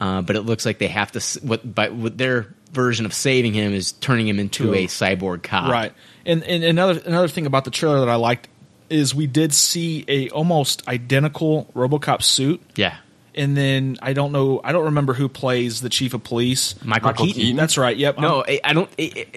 uh, 0.00 0.20
but 0.22 0.36
it 0.36 0.42
looks 0.42 0.66
like 0.66 0.78
they 0.78 0.88
have 0.88 1.12
to. 1.12 1.18
s- 1.18 1.38
What, 1.42 1.74
but 1.74 1.94
what 1.94 2.18
their 2.18 2.54
version 2.72 3.06
of 3.06 3.14
saving 3.14 3.54
him 3.54 3.72
is 3.72 3.92
turning 3.92 4.28
him 4.28 4.38
into 4.38 4.64
To 4.64 4.74
a- 4.74 4.84
a 4.84 4.86
cyborg 4.88 5.42
cop. 5.42 5.70
Right. 5.70 5.92
And 6.26 6.42
and 6.44 6.62
another 6.64 7.00
another 7.06 7.28
thing 7.28 7.46
about 7.46 7.64
the 7.64 7.70
trailer 7.70 8.00
that 8.00 8.08
I 8.10 8.16
liked 8.16 8.48
is 8.90 9.14
we 9.14 9.26
did 9.26 9.54
see 9.54 10.04
a 10.08 10.28
almost 10.28 10.86
identical 10.86 11.70
RoboCop 11.74 12.22
suit. 12.22 12.60
Yeah. 12.76 12.96
And 13.36 13.56
then 13.56 13.96
I 14.00 14.12
don't 14.12 14.30
know. 14.32 14.60
I 14.62 14.72
don't 14.72 14.84
remember 14.84 15.12
who 15.14 15.28
plays 15.28 15.80
the 15.80 15.88
chief 15.88 16.14
of 16.14 16.22
police. 16.22 16.74
Michael 16.84 17.08
Michael 17.08 17.26
Keaton. 17.26 17.40
Keaton? 17.42 17.56
That's 17.56 17.76
right. 17.76 17.96
Yep. 17.96 18.18
No, 18.18 18.38
Um, 18.38 18.44
I, 18.48 18.60
I 18.62 18.72
don't. 18.72 18.90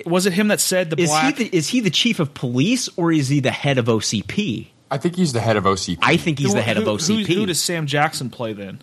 was 0.06 0.26
it 0.28 0.34
him 0.34 0.50
that 0.50 0.60
said 0.60 0.90
the 0.92 1.02
is 1.02 1.10
black? 1.10 1.38
he 1.38 1.46
the, 1.50 1.56
is 1.58 1.68
he 1.70 1.80
the 1.80 1.90
chief 1.90 2.20
of 2.20 2.34
police 2.34 2.90
or 2.96 3.12
is 3.12 3.28
he 3.30 3.40
the 3.40 3.52
head 3.52 3.78
of 3.78 3.86
OCP? 3.86 4.68
I 4.92 4.98
think 4.98 5.16
he's 5.16 5.34
the 5.34 5.42
head 5.42 5.58
of 5.58 5.64
OCP. 5.66 5.98
I 6.02 6.16
think 6.18 6.40
he's 6.40 6.50
Who- 6.50 6.54
the 6.56 6.62
head 6.62 6.78
who- 6.78 6.84
of 6.90 7.00
OCP. 7.00 7.26
Who, 7.28 7.46
does 7.48 7.62
Sam 7.62 7.88
Jackson 7.88 8.30
play 8.30 8.54
then? 8.54 8.82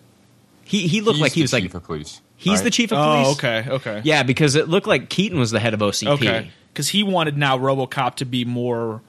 he 0.63 0.87
he 0.87 1.01
looked 1.01 1.15
He's 1.17 1.21
like 1.21 1.31
he 1.33 1.41
the 1.41 1.43
was 1.45 1.53
like 1.53 1.63
chief 1.63 1.75
of 1.75 1.83
police. 1.83 2.21
he's 2.37 2.55
right? 2.59 2.63
the 2.65 2.71
chief 2.71 2.91
of 2.91 2.97
police. 2.97 3.27
Oh, 3.27 3.31
okay, 3.33 3.65
okay, 3.69 4.01
Yeah, 4.03 4.23
because 4.23 4.55
it 4.55 4.67
looked 4.67 4.87
like 4.87 5.09
Keaton 5.09 5.39
was 5.39 5.51
the 5.51 5.59
head 5.59 5.73
of 5.73 5.79
OCP. 5.79 6.07
okay. 6.09 6.51
Because 6.73 6.89
he 6.89 7.03
wanted 7.03 7.37
now 7.37 7.57
RoboCop 7.57 8.15
to 8.15 8.25
be 8.25 8.43
more 8.45 9.01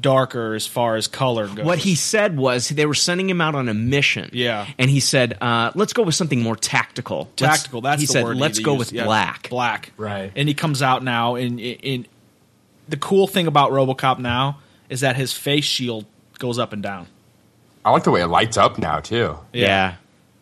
darker 0.00 0.54
as 0.54 0.66
far 0.66 0.96
as 0.96 1.06
color 1.06 1.46
goes. 1.48 1.64
What 1.64 1.78
he 1.78 1.94
said 1.94 2.36
was 2.36 2.68
they 2.68 2.86
were 2.86 2.94
sending 2.94 3.30
him 3.30 3.40
out 3.40 3.54
on 3.54 3.68
a 3.68 3.74
mission. 3.74 4.30
Yeah. 4.32 4.66
and 4.78 4.90
he 4.90 5.00
said, 5.00 5.38
uh, 5.40 5.70
"Let's 5.74 5.92
go 5.92 6.02
with 6.02 6.14
something 6.14 6.42
more 6.42 6.56
tactical." 6.56 7.28
Let's- 7.40 7.58
tactical. 7.58 7.80
That's 7.80 8.00
he 8.00 8.06
the 8.06 8.12
said. 8.12 8.24
word. 8.24 8.36
Let's 8.36 8.58
he 8.58 8.64
go 8.64 8.72
used. 8.72 8.78
with 8.78 8.92
Yeah, 8.92 9.04
black. 9.04 9.48
Black. 9.50 9.92
Right. 9.96 10.32
And 10.34 10.48
he 10.48 10.54
comes 10.54 10.82
out 10.82 11.02
now, 11.04 11.36
and 11.36 11.60
in 11.60 12.06
the 12.88 12.96
cool 12.96 13.26
thing 13.26 13.46
about 13.46 13.70
RoboCop 13.70 14.18
now 14.18 14.58
is 14.90 15.00
that 15.00 15.16
his 15.16 15.32
face 15.32 15.64
shield 15.64 16.04
goes 16.38 16.58
up 16.58 16.72
and 16.72 16.82
down. 16.82 17.06
I 17.84 17.90
like 17.90 18.04
the 18.04 18.10
way 18.10 18.22
it 18.22 18.26
lights 18.26 18.56
up 18.56 18.78
now 18.78 19.00
too. 19.00 19.38
Yeah. 19.52 19.94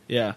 Yeah. 0.09 0.35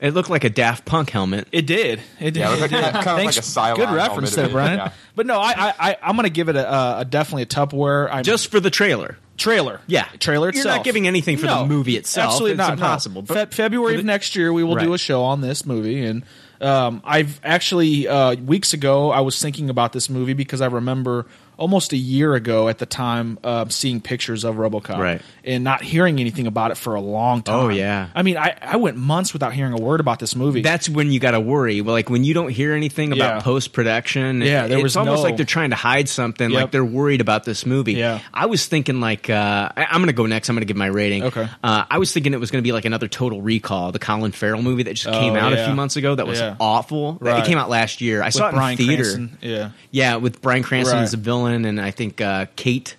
It 0.00 0.14
looked 0.14 0.30
like 0.30 0.44
a 0.44 0.50
Daft 0.50 0.84
Punk 0.84 1.10
helmet. 1.10 1.48
It 1.50 1.66
did. 1.66 2.00
It 2.20 2.30
did. 2.32 2.36
Yeah, 2.36 2.54
it 2.54 2.60
looked 2.60 2.72
like- 2.72 2.82
It 2.82 2.84
did. 2.84 2.92
kind 2.92 2.96
of 2.98 3.06
like 3.06 3.34
Thanks. 3.34 3.38
a 3.38 3.40
Cylon 3.42 3.76
Good 3.76 3.90
reference 3.90 4.34
helmet 4.34 4.34
there, 4.34 4.48
Brian. 4.48 4.78
yeah. 4.78 4.92
But 5.16 5.26
no, 5.26 5.38
I, 5.40 5.50
I, 5.56 5.74
I 5.90 5.96
I'm 6.02 6.14
gonna 6.16 6.30
give 6.30 6.48
it 6.48 6.56
a, 6.56 6.72
a, 6.72 6.98
a 7.00 7.04
definitely 7.04 7.42
a 7.42 7.46
Tupperware. 7.46 8.08
I'm, 8.10 8.22
Just 8.22 8.50
for 8.50 8.60
the 8.60 8.70
trailer. 8.70 9.18
trailer. 9.36 9.80
Yeah. 9.88 10.04
trailer 10.20 10.52
You're 10.52 10.64
not 10.64 10.84
giving 10.84 11.06
anything 11.08 11.36
for 11.36 11.46
the 11.46 11.66
movie 11.66 11.96
itself. 11.96 12.26
Absolutely 12.32 12.52
It's 12.52 12.58
not. 12.58 12.72
impossible. 12.74 13.22
No. 13.22 13.26
But 13.26 13.50
Fe- 13.50 13.56
February 13.56 13.94
for 13.94 13.98
of 14.00 14.04
next 14.06 14.36
year, 14.36 14.52
we 14.52 14.62
will 14.62 14.76
do 14.76 14.94
a 14.94 14.98
show 14.98 15.22
on 15.22 15.40
this 15.40 15.66
movie. 15.66 16.04
And 16.04 16.24
um, 16.60 17.02
I've 17.04 17.40
actually 17.44 18.06
uh, 18.08 18.34
weeks 18.36 18.72
ago 18.74 19.10
I 19.10 19.20
was 19.20 19.40
thinking 19.40 19.68
about 19.70 19.92
this 19.92 20.08
movie 20.08 20.32
because 20.34 20.60
I 20.60 20.66
remember 20.66 21.26
almost 21.58 21.92
a 21.92 21.96
year 21.96 22.34
ago 22.34 22.68
at 22.68 22.78
the 22.78 22.86
time 22.86 23.38
uh, 23.44 23.66
seeing 23.68 24.00
pictures 24.00 24.44
of 24.44 24.54
RoboCop 24.56 24.96
Right. 24.98 25.20
and 25.44 25.64
not 25.64 25.82
hearing 25.82 26.20
anything 26.20 26.46
about 26.46 26.70
it 26.70 26.76
for 26.76 26.94
a 26.94 27.00
long 27.00 27.42
time. 27.42 27.56
Oh, 27.56 27.68
yeah. 27.68 28.08
I 28.14 28.22
mean, 28.22 28.36
I, 28.36 28.56
I 28.62 28.76
went 28.76 28.96
months 28.96 29.32
without 29.32 29.52
hearing 29.52 29.72
a 29.72 29.76
word 29.76 30.00
about 30.00 30.20
this 30.20 30.34
movie. 30.36 30.62
That's 30.62 30.88
when 30.88 31.10
you 31.12 31.18
got 31.20 31.32
to 31.32 31.40
worry. 31.40 31.80
Well, 31.80 31.94
like 31.94 32.08
when 32.08 32.24
you 32.24 32.32
don't 32.32 32.48
hear 32.50 32.72
anything 32.74 33.12
about 33.12 33.36
Yeah. 33.36 33.40
post 33.40 33.72
production. 33.72 34.40
Yeah, 34.40 34.68
there 34.68 34.78
it's 34.78 34.82
was 34.84 34.96
almost 34.96 35.18
no- 35.18 35.22
like 35.24 35.36
they're 35.36 35.44
trying 35.44 35.70
to 35.70 35.76
hide 35.76 36.08
something. 36.08 36.48
Like 36.50 36.70
they're 36.70 36.84
worried 36.84 37.20
about 37.20 37.44
this 37.44 37.66
movie. 37.66 37.94
Yeah. 37.94 38.20
I 38.32 38.46
was 38.46 38.66
thinking 38.66 39.00
like 39.00 39.28
uh, 39.28 39.68
I, 39.76 39.84
I'm 39.86 39.96
going 39.98 40.06
to 40.06 40.12
go 40.12 40.26
next. 40.26 40.48
I'm 40.48 40.54
going 40.54 40.60
to 40.62 40.66
give 40.66 40.76
my 40.76 40.86
rating. 40.86 41.24
Okay. 41.24 41.48
Uh, 41.64 41.84
I 41.90 41.98
was 41.98 42.12
thinking 42.12 42.34
it 42.34 42.40
was 42.40 42.52
going 42.52 42.62
to 42.62 42.66
be 42.66 42.72
like 42.72 42.84
another 42.84 43.08
Total 43.08 43.42
Recall, 43.42 43.90
the 43.90 43.98
Colin 43.98 44.30
Farrell 44.32 44.62
movie 44.62 44.84
that 44.84 44.94
just 44.94 45.08
Oh, 45.08 45.18
came 45.18 45.34
out 45.34 45.52
a 45.52 45.64
few 45.64 45.74
months 45.74 45.96
ago. 45.96 46.14
That 46.14 46.26
was 46.28 46.38
Yeah. 46.38 46.54
awful. 46.60 47.18
Right. 47.20 47.42
It 47.42 47.46
came 47.48 47.58
out 47.58 47.68
last 47.68 48.00
year. 48.00 48.22
I 48.22 48.26
With 48.26 48.34
saw 48.34 48.46
it 48.46 48.50
in 48.50 48.54
Bryan 48.54 48.76
theater. 48.76 49.02
Cranston. 49.02 49.38
Yeah. 49.42 49.70
Yeah, 49.90 50.16
with 50.16 50.40
Bryan 50.40 50.62
Cranston 50.62 50.98
Right. 50.98 51.02
as 51.02 51.14
a 51.14 51.16
villain, 51.16 51.47
and 51.52 51.80
I 51.80 51.90
think 51.90 52.20
uh, 52.20 52.46
Kate, 52.56 52.96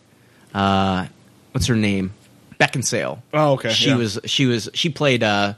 uh, 0.53 1.07
what's 1.51 1.67
her 1.67 1.75
name, 1.75 2.13
Beckinsale. 2.59 3.21
Oh, 3.33 3.53
okay, 3.53 3.71
She 3.73 3.89
yeah. 3.89 3.95
was 3.95 4.19
she 4.25 4.45
was 4.45 4.69
she 4.73 4.89
played 4.89 5.23
uh, 5.23 5.53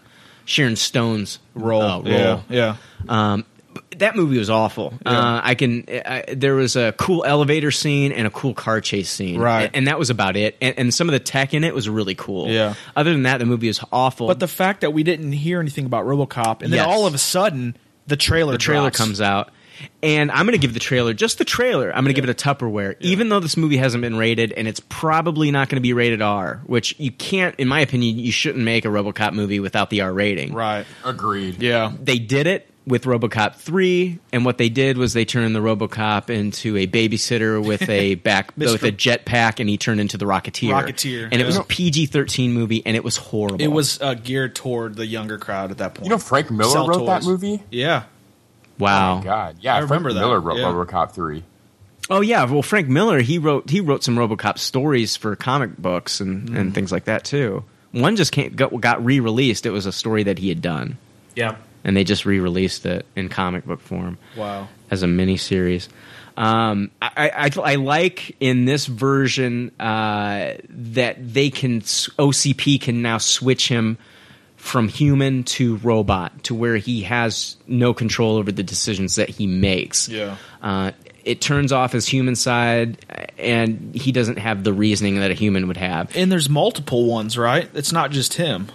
Sharon 0.46 0.76
Stone's 0.76 1.40
Role. 1.56 1.82
uh, 1.82 1.96
role. 2.02 2.08
Yeah. 2.08 2.42
Yeah. 2.50 2.76
Um, 3.10 3.46
that 3.98 4.16
movie 4.18 4.38
was 4.38 4.50
awful. 4.50 4.94
Uh, 5.06 5.40
I 5.44 5.56
can. 5.56 5.86
I, 5.88 6.26
there 6.36 6.56
was 6.56 6.76
a 6.76 6.92
cool 6.94 7.24
elevator 7.24 7.72
scene 7.72 8.12
and 8.12 8.28
a 8.28 8.30
cool 8.30 8.54
car 8.54 8.82
chase 8.82 9.10
scene, 9.10 9.40
Right. 9.40 9.64
And, 9.64 9.76
and 9.76 9.88
that 9.88 9.98
was 9.98 10.10
about 10.10 10.36
it. 10.36 10.58
And, 10.62 10.78
and 10.78 10.94
some 10.94 11.08
of 11.08 11.14
the 11.14 11.20
tech 11.20 11.54
in 11.54 11.64
it 11.64 11.74
was 11.74 11.88
really 11.88 12.16
cool. 12.16 12.50
Yeah. 12.50 12.74
Other 12.96 13.12
than 13.14 13.24
that, 13.24 13.38
the 13.38 13.46
movie 13.46 13.68
was 13.68 13.80
awful. 13.92 14.28
But 14.28 14.40
the 14.40 14.48
fact 14.48 14.82
that 14.82 14.92
we 14.92 15.04
didn't 15.04 15.32
hear 15.32 15.60
anything 15.62 15.86
about 15.86 16.06
RoboCop, 16.06 16.62
and 16.64 16.74
then 16.74 16.80
Yes. 16.80 16.88
all 16.88 17.06
of 17.06 17.14
a 17.14 17.18
sudden 17.18 17.78
the 18.08 18.18
trailer 18.18 18.54
the 18.54 18.58
trailer 18.58 18.90
drops. 18.90 18.98
comes 18.98 19.22
out. 19.22 19.52
And 20.04 20.32
I'm 20.32 20.46
going 20.46 20.54
to 20.54 20.62
give 20.62 20.74
the 20.74 20.80
trailer, 20.80 21.14
just 21.14 21.38
the 21.38 21.46
trailer, 21.46 21.90
I'm 21.90 22.04
going 22.04 22.14
to 22.16 22.20
give 22.22 22.28
it 22.28 22.30
a 22.30 22.34
Tupperware, 22.34 22.96
even 23.00 23.30
though 23.30 23.40
this 23.40 23.58
movie 23.58 23.78
hasn't 23.78 24.02
been 24.02 24.18
rated 24.18 24.52
and 24.54 24.68
it's 24.68 24.82
probably 24.90 25.52
not 25.52 25.70
going 25.70 25.78
to 25.78 25.82
be 25.82 25.94
rated 25.94 26.22
R, 26.22 26.62
which 26.66 26.96
you 27.00 27.12
can't, 27.12 27.56
in 27.60 27.68
my 27.68 27.80
opinion, 27.82 28.18
you 28.18 28.32
shouldn't 28.32 28.64
make 28.64 28.86
a 28.86 28.90
Robocop 28.90 29.34
movie 29.34 29.60
without 29.60 29.90
the 29.90 30.02
R 30.02 30.14
rating. 30.14 30.54
Right. 30.54 30.86
Agreed. 31.06 31.62
Yeah. 31.62 31.94
They 32.02 32.20
did 32.20 32.48
it 32.48 32.68
with 32.88 33.04
Robocop 33.04 33.56
3, 33.56 34.20
and 34.34 34.44
what 34.44 34.58
they 34.58 34.70
did 34.70 34.98
was 34.98 35.14
they 35.14 35.26
turned 35.26 35.56
the 35.56 35.60
Robocop 35.60 36.30
into 36.30 36.78
a 36.78 36.88
babysitter 36.88 37.64
with 37.64 37.88
a 37.90 38.16
back 38.28 38.54
with 38.58 38.84
a 38.84 38.92
jetpack, 38.92 39.60
and 39.60 39.70
he 39.70 39.78
turned 39.78 40.00
into 40.00 40.18
the 40.18 40.26
Rocketeer. 40.26 40.72
Rocketeer, 40.72 41.30
And 41.32 41.42
it 41.42 41.46
was 41.46 41.58
a 41.58 41.64
PG 41.64 42.08
13 42.08 42.54
movie, 42.54 42.84
and 42.86 42.96
it 42.96 43.04
was 43.04 43.18
horrible. 43.18 43.62
It 43.62 43.68
was 43.68 44.02
uh, 44.02 44.16
geared 44.16 44.56
toward 44.56 44.96
the 44.96 45.06
younger 45.06 45.38
crowd 45.38 45.72
at 45.72 45.78
that 45.78 45.94
point. 45.94 46.06
You 46.06 46.10
know, 46.10 46.18
Frank 46.18 46.50
Miller 46.50 46.72
Sell 46.72 46.88
wrote 46.88 47.06
that 47.06 47.24
movie. 47.24 47.62
Yeah. 47.70 48.04
Wow. 48.82 49.14
Oh 49.14 49.18
my 49.20 49.24
God, 49.24 49.58
yeah, 49.62 49.76
I 49.76 49.80
Frank 49.80 49.90
remember 49.92 50.14
that, 50.14 50.20
Miller 50.20 50.40
wrote 50.40 50.58
yeah. 50.58 50.66
RoboCop 50.66 51.12
three. 51.12 51.44
Oh 52.10 52.22
yeah, 52.22 52.44
well 52.46 52.62
Frank 52.64 52.88
Miller 52.90 53.22
he 53.22 53.38
wrote 53.38 53.70
he 53.70 53.80
wrote 53.80 54.04
some 54.04 54.16
RoboCop 54.18 54.58
stories 54.58 55.16
for 55.16 55.36
comic 55.36 55.78
books 55.78 56.20
and, 56.20 56.50
Mm. 56.50 56.58
and 56.60 56.74
things 56.76 56.92
like 56.92 57.06
that 57.06 57.24
too. 57.24 57.64
One 57.92 58.16
just 58.16 58.32
came, 58.32 58.54
got, 58.56 58.80
got 58.82 59.04
re 59.06 59.20
released. 59.20 59.66
It 59.66 59.72
was 59.72 59.86
a 59.86 59.92
story 59.92 60.24
that 60.24 60.38
he 60.40 60.48
had 60.50 60.62
done, 60.62 60.98
Yeah. 61.36 61.56
and 61.84 61.96
they 61.96 62.04
just 62.06 62.26
re 62.26 62.40
released 62.40 62.86
it 62.86 63.06
in 63.16 63.28
comic 63.30 63.66
book 63.66 63.82
form 63.82 64.18
Wow. 64.36 64.68
as 64.90 65.04
a 65.04 65.08
mini 65.08 65.38
series. 65.38 65.90
Um, 66.38 66.90
I, 67.02 67.52
I, 67.56 67.72
I 67.74 67.76
like 67.76 68.38
in 68.40 68.64
this 68.64 68.86
version 68.86 69.72
uh, 69.80 70.54
that 70.70 71.34
they 71.34 71.50
can 71.50 71.82
OCP 71.82 72.80
can 72.80 73.02
now 73.02 73.18
switch 73.18 73.68
him 73.68 73.98
from 74.62 74.88
human 74.88 75.44
to 75.44 75.78
robot 75.78 76.44
to 76.44 76.54
where 76.54 76.78
he 76.78 77.02
has 77.02 77.58
no 77.68 77.94
control 77.96 78.38
over 78.38 78.52
the 78.52 78.62
decisions 78.64 79.16
that 79.16 79.28
he 79.28 79.48
makes. 79.48 80.08
Yeah. 80.08 80.38
Uh, 80.62 80.92
it 81.26 81.42
turns 81.42 81.72
off 81.72 81.92
his 81.92 82.08
human 82.08 82.36
side, 82.36 83.04
and 83.40 83.94
he 83.96 84.12
doesn't 84.12 84.38
have 84.38 84.64
the 84.64 84.72
reasoning 84.72 85.16
that 85.20 85.32
a 85.32 85.34
human 85.34 85.68
would 85.68 85.78
have. 85.78 86.16
And 86.16 86.32
there's 86.32 86.48
multiple 86.48 87.06
ones, 87.08 87.38
right? 87.40 87.70
It's 87.74 87.92
not 87.92 88.12
just 88.12 88.36
him. 88.36 88.70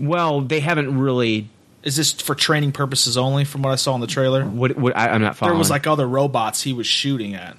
Well, 0.00 0.40
they 0.40 0.60
haven't 0.60 0.98
really. 0.98 1.48
Is 1.82 1.96
this 1.96 2.12
for 2.12 2.34
training 2.34 2.72
purposes 2.72 3.16
only? 3.18 3.44
From 3.44 3.62
what 3.62 3.72
I 3.72 3.76
saw 3.76 3.94
in 3.94 4.00
the 4.00 4.06
trailer, 4.06 4.44
What, 4.44 4.76
what 4.76 4.96
I, 4.96 5.08
I'm 5.10 5.20
not 5.20 5.36
following. 5.36 5.54
there 5.54 5.58
was 5.58 5.70
like 5.70 5.86
other 5.86 6.08
robots 6.08 6.62
he 6.62 6.72
was 6.72 6.86
shooting 6.86 7.34
at 7.34 7.56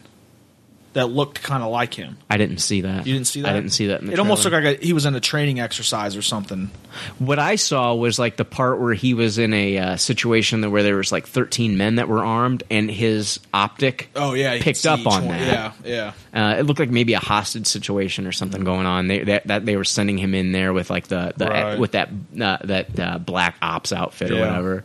that 0.94 1.08
looked 1.08 1.42
kind 1.42 1.64
of 1.64 1.72
like 1.72 1.94
him. 1.94 2.18
I 2.30 2.38
didn't 2.38 2.60
see 2.60 2.82
that. 2.82 3.06
You 3.08 3.14
didn't 3.14 3.28
see 3.28 3.42
that? 3.42 3.50
I 3.50 3.54
didn't 3.54 3.72
see 3.72 3.88
that. 3.88 4.02
In 4.02 4.08
the 4.08 4.14
it 4.14 4.20
almost 4.20 4.46
looked 4.46 4.54
like 4.64 4.80
a, 4.80 4.86
he 4.86 4.94
was 4.94 5.06
in 5.06 5.16
a 5.16 5.20
training 5.20 5.60
exercise 5.60 6.16
or 6.16 6.22
something. 6.22 6.70
What 7.20 7.40
I 7.40 7.56
saw 7.56 7.94
was 7.96 8.20
like 8.20 8.38
the 8.38 8.46
part 8.46 8.80
where 8.80 8.94
he 8.94 9.14
was 9.14 9.38
in 9.40 9.54
a 9.54 9.78
uh, 9.78 9.98
situation 9.98 10.62
that 10.62 10.70
where 10.70 10.84
there 10.84 10.96
was 10.96 11.12
like 11.12 11.26
13 11.28 11.78
men 11.78 11.96
that 11.96 12.08
were 12.08 12.24
armed, 12.24 12.64
and 12.70 12.90
his 12.92 13.40
optic 13.54 14.10
Oh 14.16 14.34
yeah, 14.34 14.60
picked 14.62 14.86
up 14.86 15.00
on 15.08 15.26
one. 15.26 15.38
that. 15.40 15.74
Yeah, 15.84 16.14
yeah. 16.34 16.50
Uh, 16.52 16.56
it 16.60 16.64
looked 16.64 16.80
like 16.80 16.90
maybe 16.92 17.14
a 17.14 17.20
hostage 17.20 17.66
situation 17.68 18.28
or 18.28 18.32
something 18.32 18.64
going 18.64 18.86
on. 18.86 19.08
They 19.08 19.20
that, 19.24 19.48
that 19.48 19.66
they 19.66 19.76
were 19.76 19.84
sending 19.84 20.18
him 20.18 20.34
in 20.36 20.52
there 20.52 20.74
with 20.74 20.90
like 20.90 21.08
the, 21.08 21.34
the 21.38 21.48
Right. 21.48 21.80
with 21.80 21.92
that 21.94 22.10
uh, 22.40 22.58
that 22.64 23.00
uh, 23.00 23.18
black 23.18 23.56
ops 23.62 23.92
outfit 23.92 24.32
or 24.32 24.40
whatever. 24.40 24.84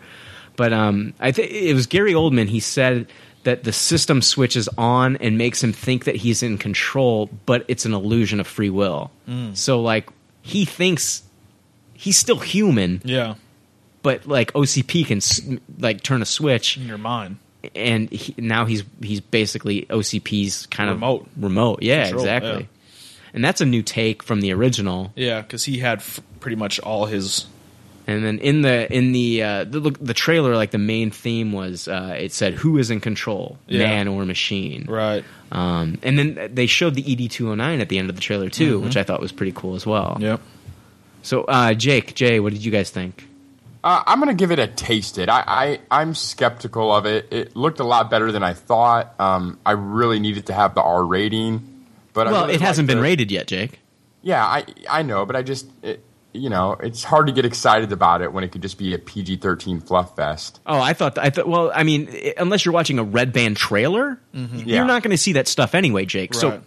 But 0.56 0.72
um, 0.72 1.14
I 1.20 1.30
think 1.32 1.52
it 1.52 1.74
was 1.74 1.86
Gary 1.86 2.14
Oldman. 2.14 2.48
He 2.48 2.58
said 2.60 3.06
that 3.48 3.64
the 3.64 3.72
system 3.72 4.20
switches 4.20 4.68
on 4.76 5.16
and 5.16 5.38
makes 5.38 5.64
him 5.64 5.72
think 5.72 6.04
that 6.04 6.16
he's 6.16 6.42
in 6.42 6.58
control, 6.58 7.30
but 7.46 7.64
it's 7.66 7.86
an 7.86 7.94
illusion 7.94 8.40
of 8.40 8.46
free 8.46 8.68
will. 8.68 9.10
Mm. 9.26 9.56
So 9.56 9.80
like 9.80 10.08
he 10.42 10.66
thinks 10.66 11.22
he's 11.94 12.18
still 12.18 12.40
human, 12.40 13.00
Yeah, 13.04 13.36
but 14.02 14.26
like 14.26 14.52
OCP 14.52 15.06
can 15.06 15.60
like 15.78 16.02
turn 16.02 16.20
a 16.20 16.26
switch 16.26 16.76
in 16.76 16.86
your 16.86 16.98
mind. 16.98 17.38
and 17.74 18.10
he, 18.12 18.34
now 18.38 18.66
he's 18.66 18.84
he's 19.02 19.20
basically 19.20 19.86
OCP's 19.86 20.66
kind 20.66 20.90
Remote. 20.90 21.22
of 21.22 21.42
remote. 21.42 21.78
Yeah, 21.82 22.02
Control, 22.04 22.22
exactly. 22.24 22.60
yeah. 22.60 22.66
And 23.34 23.44
that's 23.44 23.60
a 23.60 23.66
new 23.66 23.82
take 23.82 24.22
from 24.22 24.40
the 24.40 24.52
original. 24.52 25.12
Yeah, 25.16 25.40
because 25.42 25.64
he 25.64 25.78
had 25.78 25.98
f- 25.98 26.20
pretty 26.40 26.56
much 26.56 26.80
all 26.80 27.06
his. 27.06 27.46
And 28.08 28.24
then 28.24 28.38
in 28.38 28.62
the 28.62 28.90
in 28.90 29.12
the 29.12 29.42
uh, 29.42 29.64
the, 29.64 29.80
look, 29.80 29.98
the 30.04 30.14
trailer, 30.14 30.56
like 30.56 30.70
the 30.70 30.78
main 30.78 31.10
theme 31.10 31.52
was 31.52 31.86
uh, 31.88 32.16
it 32.18 32.32
said 32.32 32.54
who 32.54 32.78
is 32.78 32.90
in 32.90 33.00
control, 33.00 33.58
Yeah. 33.68 33.80
man 33.86 34.08
or 34.08 34.24
machine. 34.24 34.86
Right. 34.88 35.22
Um, 35.52 35.98
and 36.02 36.18
then 36.18 36.50
they 36.54 36.66
showed 36.66 36.94
the 36.94 37.04
ED 37.06 37.30
two 37.30 37.44
hundred 37.48 37.56
nine 37.56 37.80
at 37.80 37.90
the 37.90 37.98
end 37.98 38.08
of 38.08 38.16
the 38.16 38.22
trailer 38.22 38.48
too, 38.48 38.80
Mhm. 38.80 38.84
which 38.84 38.96
I 38.96 39.02
thought 39.02 39.20
was 39.20 39.30
pretty 39.30 39.52
cool 39.52 39.74
as 39.74 39.84
well. 39.86 40.16
Yep. 40.20 40.40
So 41.22 41.44
uh, 41.44 41.74
Jake, 41.74 42.14
Jay, 42.14 42.40
what 42.40 42.54
did 42.54 42.64
you 42.64 42.70
guys 42.72 42.88
think? 42.88 43.28
Uh, 43.84 44.02
I'm 44.06 44.18
gonna 44.20 44.32
give 44.34 44.50
it 44.52 44.58
a 44.58 44.66
taste. 44.66 45.18
It. 45.18 45.28
I, 45.28 45.44
I 45.46 46.00
I'm 46.00 46.14
skeptical 46.14 46.90
of 46.94 47.04
it. 47.04 47.28
It 47.30 47.54
looked 47.56 47.78
a 47.78 47.84
lot 47.84 48.10
better 48.10 48.32
than 48.32 48.42
I 48.42 48.54
thought. 48.54 49.14
Um, 49.20 49.58
I 49.66 49.72
really 49.72 50.18
needed 50.18 50.46
to 50.46 50.54
have 50.54 50.74
the 50.74 50.82
R 50.82 51.04
rating, 51.04 51.84
but 52.14 52.26
I 52.26 52.32
well, 52.32 52.42
really 52.44 52.54
it 52.54 52.60
hasn't 52.62 52.86
liked 52.88 52.94
been 52.94 52.96
the- 52.98 53.02
rated 53.02 53.30
yet, 53.30 53.46
Jake. 53.48 53.80
Yeah, 54.22 54.44
I 54.44 54.64
I 54.88 55.02
know, 55.02 55.26
but 55.26 55.36
I 55.36 55.42
just 55.42 55.66
it, 55.82 56.02
you 56.38 56.48
know 56.50 56.72
it's 56.72 57.04
hard 57.04 57.26
to 57.26 57.32
get 57.32 57.44
excited 57.44 57.92
about 57.92 58.22
it 58.22 58.32
when 58.32 58.44
it 58.44 58.52
could 58.52 58.62
just 58.62 58.78
be 58.78 58.94
a 58.94 58.98
PG-13 58.98 59.86
fluff 59.86 60.16
fest. 60.16 60.60
Oh, 60.66 60.80
I 60.80 60.92
thought. 60.92 61.18
I 61.18 61.30
thought. 61.30 61.48
Well, 61.48 61.70
I 61.74 61.82
mean, 61.82 62.08
unless 62.36 62.64
you're 62.64 62.74
watching 62.74 62.98
a 62.98 63.04
Red 63.04 63.32
Band 63.32 63.56
trailer, 63.56 64.20
mm-hmm. 64.34 64.58
Yeah. 64.60 64.76
you're 64.76 64.84
not 64.86 65.02
going 65.02 65.10
to 65.12 65.18
see 65.18 65.34
that 65.34 65.48
stuff 65.48 65.74
anyway, 65.74 66.04
Jake. 66.04 66.34
So 66.34 66.62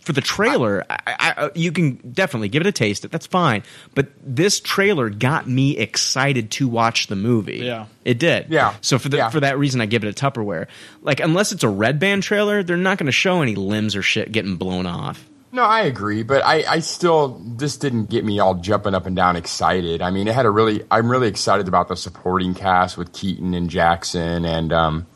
for 0.00 0.12
the 0.12 0.20
trailer, 0.20 0.84
I, 0.88 0.98
I, 1.06 1.34
I, 1.46 1.50
you 1.56 1.72
can 1.72 1.96
definitely 2.12 2.48
give 2.48 2.60
it 2.60 2.66
a 2.68 2.72
taste. 2.72 3.10
That's 3.10 3.26
fine. 3.26 3.64
But 3.94 4.06
this 4.22 4.60
trailer 4.60 5.10
got 5.10 5.48
me 5.48 5.76
excited 5.76 6.52
to 6.52 6.68
watch 6.68 7.08
the 7.08 7.16
movie. 7.16 7.58
Yeah. 7.58 7.86
it 8.04 8.20
did. 8.20 8.46
Yeah. 8.48 8.74
So 8.82 8.98
for 9.00 9.08
the, 9.08 9.16
Yeah. 9.16 9.30
for 9.30 9.40
that 9.40 9.58
reason, 9.58 9.80
I 9.80 9.86
give 9.86 10.04
it 10.04 10.08
a 10.08 10.12
Tupperware. 10.30 10.68
Like, 11.02 11.18
unless 11.18 11.50
it's 11.50 11.64
a 11.64 11.68
Red 11.68 11.98
Band 11.98 12.22
trailer, 12.22 12.62
they're 12.62 12.76
not 12.76 12.98
going 12.98 13.06
to 13.06 13.12
show 13.12 13.42
any 13.42 13.56
limbs 13.56 13.96
or 13.96 14.02
shit 14.02 14.30
getting 14.30 14.54
blown 14.56 14.86
off. 14.86 15.26
No, 15.56 15.62
I 15.62 15.84
agree, 15.84 16.22
but 16.22 16.44
I, 16.44 16.64
I 16.68 16.78
still 16.80 17.40
this 17.42 17.78
didn't 17.78 18.10
get 18.10 18.26
me 18.26 18.38
all 18.40 18.56
jumping 18.56 18.94
up 18.94 19.06
and 19.06 19.16
down 19.16 19.36
excited. 19.36 20.02
I 20.02 20.10
mean, 20.10 20.28
it 20.28 20.34
had 20.34 20.44
a 20.44 20.50
really 20.50 20.82
I'm 20.90 21.10
really 21.10 21.28
excited 21.28 21.66
about 21.66 21.88
the 21.88 21.96
supporting 21.96 22.52
cast 22.52 22.98
with 22.98 23.14
Keaton 23.14 23.54
and 23.54 23.70
Jackson 23.70 24.44
and 24.44 24.70
um 24.70 25.06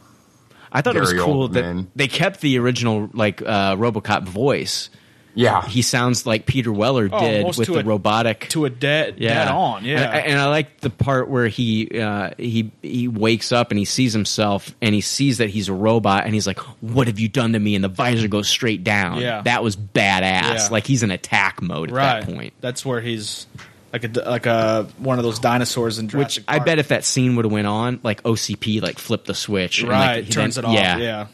I 0.72 0.80
thought 0.80 0.96
it 0.96 1.00
was 1.00 1.12
cool 1.12 1.50
Oldman. 1.50 1.52
that 1.82 1.86
they 1.94 2.08
kept 2.08 2.40
the 2.40 2.58
original 2.58 3.10
like 3.12 3.42
uh, 3.42 3.76
RoboCop 3.76 4.22
voice 4.22 4.88
Yeah. 5.34 5.62
he 5.66 5.82
sounds 5.82 6.26
like 6.26 6.46
Peter 6.46 6.72
Weller 6.72 7.08
Oh, 7.12 7.20
did 7.20 7.46
with 7.56 7.66
the 7.68 7.78
a- 7.78 7.84
robotic 7.84 8.48
to 8.50 8.64
a 8.64 8.70
dead 8.70 9.14
yeah. 9.18 9.44
dead 9.44 9.48
on. 9.48 9.84
Yeah, 9.84 10.10
and, 10.10 10.26
and 10.32 10.40
I 10.40 10.48
like 10.48 10.80
the 10.80 10.90
part 10.90 11.28
where 11.28 11.48
he 11.48 12.00
uh, 12.00 12.30
he 12.36 12.72
he 12.82 13.08
wakes 13.08 13.52
up 13.52 13.70
and 13.70 13.78
he 13.78 13.84
sees 13.84 14.12
himself 14.12 14.74
and 14.82 14.94
he 14.94 15.00
sees 15.00 15.38
that 15.38 15.50
he's 15.50 15.68
a 15.68 15.72
robot 15.74 16.24
and 16.24 16.34
he's 16.34 16.46
like, 16.46 16.58
"What 16.80 17.06
have 17.06 17.18
you 17.20 17.28
done 17.28 17.52
to 17.52 17.58
me?" 17.58 17.74
And 17.74 17.84
the 17.84 17.88
visor 17.88 18.28
goes 18.28 18.48
straight 18.48 18.82
down. 18.84 19.20
Yeah. 19.20 19.42
that 19.42 19.62
was 19.62 19.76
badass. 19.76 20.22
Yeah. 20.54 20.68
Like 20.70 20.86
he's 20.86 21.02
in 21.02 21.10
attack 21.10 21.62
mode 21.62 21.90
at 21.90 21.94
right. 21.94 22.20
that 22.26 22.32
point. 22.34 22.54
That's 22.60 22.84
where 22.84 23.00
he's 23.00 23.46
like 23.92 24.04
a 24.04 24.08
like 24.28 24.46
a 24.46 24.88
one 24.98 25.18
of 25.18 25.24
those 25.24 25.38
dinosaurs 25.38 25.98
in 25.98 26.06
Which 26.06 26.12
Jurassic 26.36 26.44
I 26.48 26.58
bet 26.58 26.78
if 26.78 26.88
that 26.88 27.04
scene 27.04 27.36
would 27.36 27.44
have 27.44 27.52
went 27.52 27.66
on, 27.66 28.00
like 28.02 28.22
OCP, 28.24 28.82
like 28.82 28.98
flipped 28.98 29.26
the 29.26 29.34
switch, 29.34 29.80
and, 29.80 29.88
right 29.90 30.24
like, 30.24 30.30
turns 30.30 30.56
then- 30.56 30.64
it 30.64 30.68
off. 30.68 30.74
Yeah, 30.74 30.96
Yeah, 30.98 31.26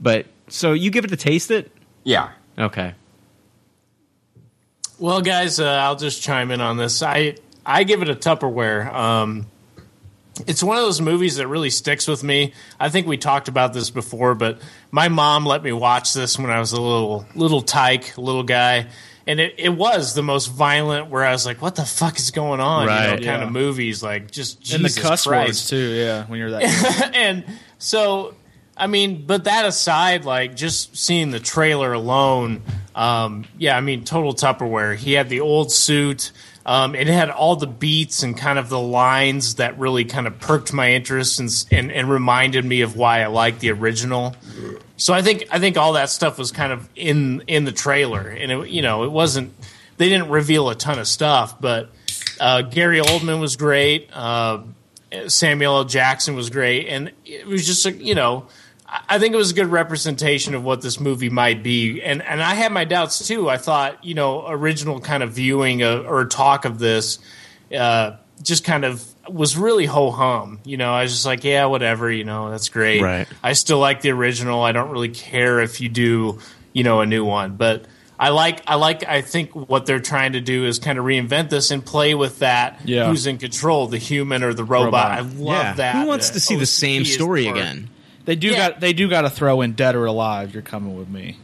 But 0.00 0.26
so 0.48 0.72
you 0.72 0.90
give 0.90 1.04
it 1.04 1.12
a 1.12 1.16
taste 1.16 1.50
it? 1.50 1.70
Yeah. 2.04 2.30
Okay. 2.58 2.94
Well, 5.00 5.22
guys, 5.22 5.58
uh, 5.58 5.66
I'll 5.66 5.96
just 5.96 6.22
chime 6.22 6.50
in 6.50 6.60
on 6.60 6.76
this. 6.76 7.02
I 7.02 7.36
I 7.64 7.84
give 7.84 8.02
it 8.02 8.10
a 8.10 8.14
Tupperware. 8.14 8.92
Um, 8.92 9.46
it's 10.46 10.62
one 10.62 10.76
of 10.76 10.82
those 10.82 11.00
movies 11.00 11.36
that 11.36 11.48
really 11.48 11.70
sticks 11.70 12.06
with 12.06 12.22
me. 12.22 12.52
I 12.78 12.90
think 12.90 13.06
we 13.06 13.16
talked 13.16 13.48
about 13.48 13.72
this 13.72 13.88
before, 13.90 14.34
but 14.34 14.60
my 14.90 15.08
mom 15.08 15.46
let 15.46 15.62
me 15.62 15.72
watch 15.72 16.12
this 16.12 16.38
when 16.38 16.50
I 16.50 16.60
was 16.60 16.72
a 16.72 16.80
little 16.80 17.26
little 17.34 17.62
tyke, 17.62 18.16
little 18.18 18.42
guy, 18.42 18.88
and 19.26 19.40
it, 19.40 19.54
it 19.56 19.70
was 19.70 20.14
the 20.14 20.22
most 20.22 20.46
violent. 20.48 21.08
Where 21.08 21.24
I 21.24 21.32
was 21.32 21.46
like, 21.46 21.62
"What 21.62 21.76
the 21.76 21.84
fuck 21.86 22.18
is 22.18 22.30
going 22.30 22.60
on?" 22.60 22.82
you 22.82 22.88
know, 22.90 22.94
Right, 22.94 23.10
kind 23.12 23.24
yeah. 23.24 23.42
of 23.44 23.52
movies, 23.52 24.02
like 24.02 24.30
just 24.30 24.60
Jesus 24.60 24.74
and 24.74 24.84
the 24.84 25.08
cuss 25.08 25.26
Christ. 25.26 25.48
words 25.48 25.68
too. 25.70 25.94
Yeah, 25.94 26.26
when 26.26 26.38
you're 26.38 26.50
that. 26.50 27.10
and 27.14 27.44
so 27.78 28.34
I 28.76 28.86
mean, 28.86 29.24
but 29.26 29.44
that 29.44 29.64
aside, 29.64 30.24
like 30.26 30.56
just 30.56 30.96
seeing 30.96 31.30
the 31.30 31.40
trailer 31.40 31.92
alone, 31.92 32.62
um, 33.00 33.46
yeah, 33.56 33.78
I 33.78 33.80
mean, 33.80 34.04
total 34.04 34.34
Tupperware. 34.34 34.94
He 34.94 35.14
had 35.14 35.30
the 35.30 35.40
old 35.40 35.72
suit. 35.72 36.32
Um, 36.66 36.94
it 36.94 37.06
had 37.06 37.30
all 37.30 37.56
the 37.56 37.66
beats 37.66 38.22
and 38.22 38.36
kind 38.36 38.58
of 38.58 38.68
the 38.68 38.78
lines 38.78 39.54
that 39.54 39.78
really 39.78 40.04
kind 40.04 40.26
of 40.26 40.38
perked 40.38 40.74
my 40.74 40.92
interest 40.92 41.40
and, 41.40 41.50
and 41.70 41.90
and 41.90 42.10
reminded 42.10 42.62
me 42.62 42.82
of 42.82 42.96
why 42.96 43.22
I 43.22 43.28
liked 43.28 43.60
the 43.60 43.70
original. 43.70 44.36
So 44.98 45.14
I 45.14 45.22
think 45.22 45.44
I 45.50 45.58
think 45.58 45.78
all 45.78 45.94
that 45.94 46.10
stuff 46.10 46.36
was 46.36 46.52
kind 46.52 46.74
of 46.74 46.90
in 46.94 47.42
in 47.46 47.64
the 47.64 47.72
trailer, 47.72 48.28
and 48.28 48.52
it, 48.52 48.68
you 48.68 48.82
know, 48.82 49.04
it 49.04 49.10
wasn't. 49.10 49.54
They 49.96 50.10
didn't 50.10 50.28
reveal 50.28 50.68
a 50.68 50.74
ton 50.74 50.98
of 50.98 51.08
stuff, 51.08 51.58
but 51.58 51.90
uh, 52.38 52.62
Gary 52.62 53.00
Oldman 53.00 53.40
was 53.40 53.56
great. 53.56 54.10
Uh, 54.12 54.60
Samuel 55.26 55.78
L. 55.78 55.84
Jackson 55.84 56.34
was 56.36 56.50
great, 56.50 56.86
and 56.86 57.12
it 57.24 57.46
was 57.46 57.66
just 57.66 57.86
a, 57.86 57.92
you 57.92 58.14
know, 58.14 58.46
I- 59.08 59.18
think 59.18 59.34
it 59.34 59.36
was 59.36 59.50
a 59.50 59.54
good 59.54 59.68
representation 59.68 60.54
of 60.54 60.64
what 60.64 60.82
this 60.82 60.98
movie 60.98 61.30
might 61.30 61.62
be, 61.62 62.02
and 62.02 62.22
and 62.22 62.42
I 62.42 62.54
had 62.54 62.72
my 62.72 62.84
doubts 62.84 63.26
too. 63.26 63.48
I 63.48 63.56
thought 63.56 64.04
you 64.04 64.14
know 64.14 64.48
original 64.48 65.00
kind 65.00 65.22
of 65.22 65.32
viewing 65.32 65.82
of, 65.82 66.06
or 66.06 66.24
talk 66.26 66.64
of 66.64 66.78
this 66.78 67.18
uh, 67.74 68.16
just 68.42 68.64
kind 68.64 68.84
of 68.84 69.04
was 69.28 69.56
really 69.56 69.86
ho 69.86 70.10
hum. 70.10 70.60
You 70.64 70.76
know, 70.76 70.92
I 70.92 71.02
was 71.02 71.12
just 71.12 71.26
like, 71.26 71.44
yeah, 71.44 71.66
whatever. 71.66 72.10
You 72.10 72.24
know, 72.24 72.50
that's 72.50 72.68
great. 72.68 73.02
Right. 73.02 73.28
I 73.42 73.52
still 73.52 73.78
like 73.78 74.00
the 74.00 74.10
original. 74.10 74.62
I 74.62 74.72
don't 74.72 74.90
really 74.90 75.10
care 75.10 75.60
if 75.60 75.80
you 75.80 75.88
do 75.88 76.38
you 76.72 76.84
know 76.84 77.00
a 77.00 77.06
new 77.06 77.24
one, 77.24 77.56
but. 77.56 77.86
I 78.22 78.28
like, 78.28 78.60
I 78.66 78.74
like, 78.74 79.02
I 79.08 79.22
think 79.22 79.52
what 79.56 79.86
they're 79.86 79.98
trying 79.98 80.34
to 80.34 80.42
do 80.42 80.66
is 80.66 80.78
kind 80.78 80.98
of 80.98 81.06
reinvent 81.06 81.48
this 81.48 81.70
and 81.70 81.82
play 81.82 82.14
with 82.14 82.40
that. 82.40 82.82
Yeah. 82.84 83.08
Who's 83.08 83.26
in 83.26 83.38
control, 83.38 83.86
the 83.86 83.96
human 83.96 84.42
or 84.42 84.52
the 84.52 84.62
robot? 84.62 84.92
Robot. 84.92 85.10
I 85.12 85.20
love 85.20 85.64
yeah. 85.64 85.72
that. 85.72 85.96
Who 85.96 86.06
wants 86.06 86.28
to 86.28 86.38
see 86.38 86.56
the 86.56 86.66
same 86.66 87.06
story 87.06 87.46
again? 87.46 87.88
They 88.24 88.36
do 88.36 88.48
Yeah. 88.48 88.70
got 88.70 88.80
they 88.80 88.92
do 88.92 89.08
got 89.08 89.22
to 89.22 89.30
throw 89.30 89.60
in 89.62 89.72
dead 89.72 89.94
or 89.94 90.04
alive. 90.06 90.52
You're 90.54 90.62
coming 90.62 90.96
with 90.98 91.08
me. 91.08 91.36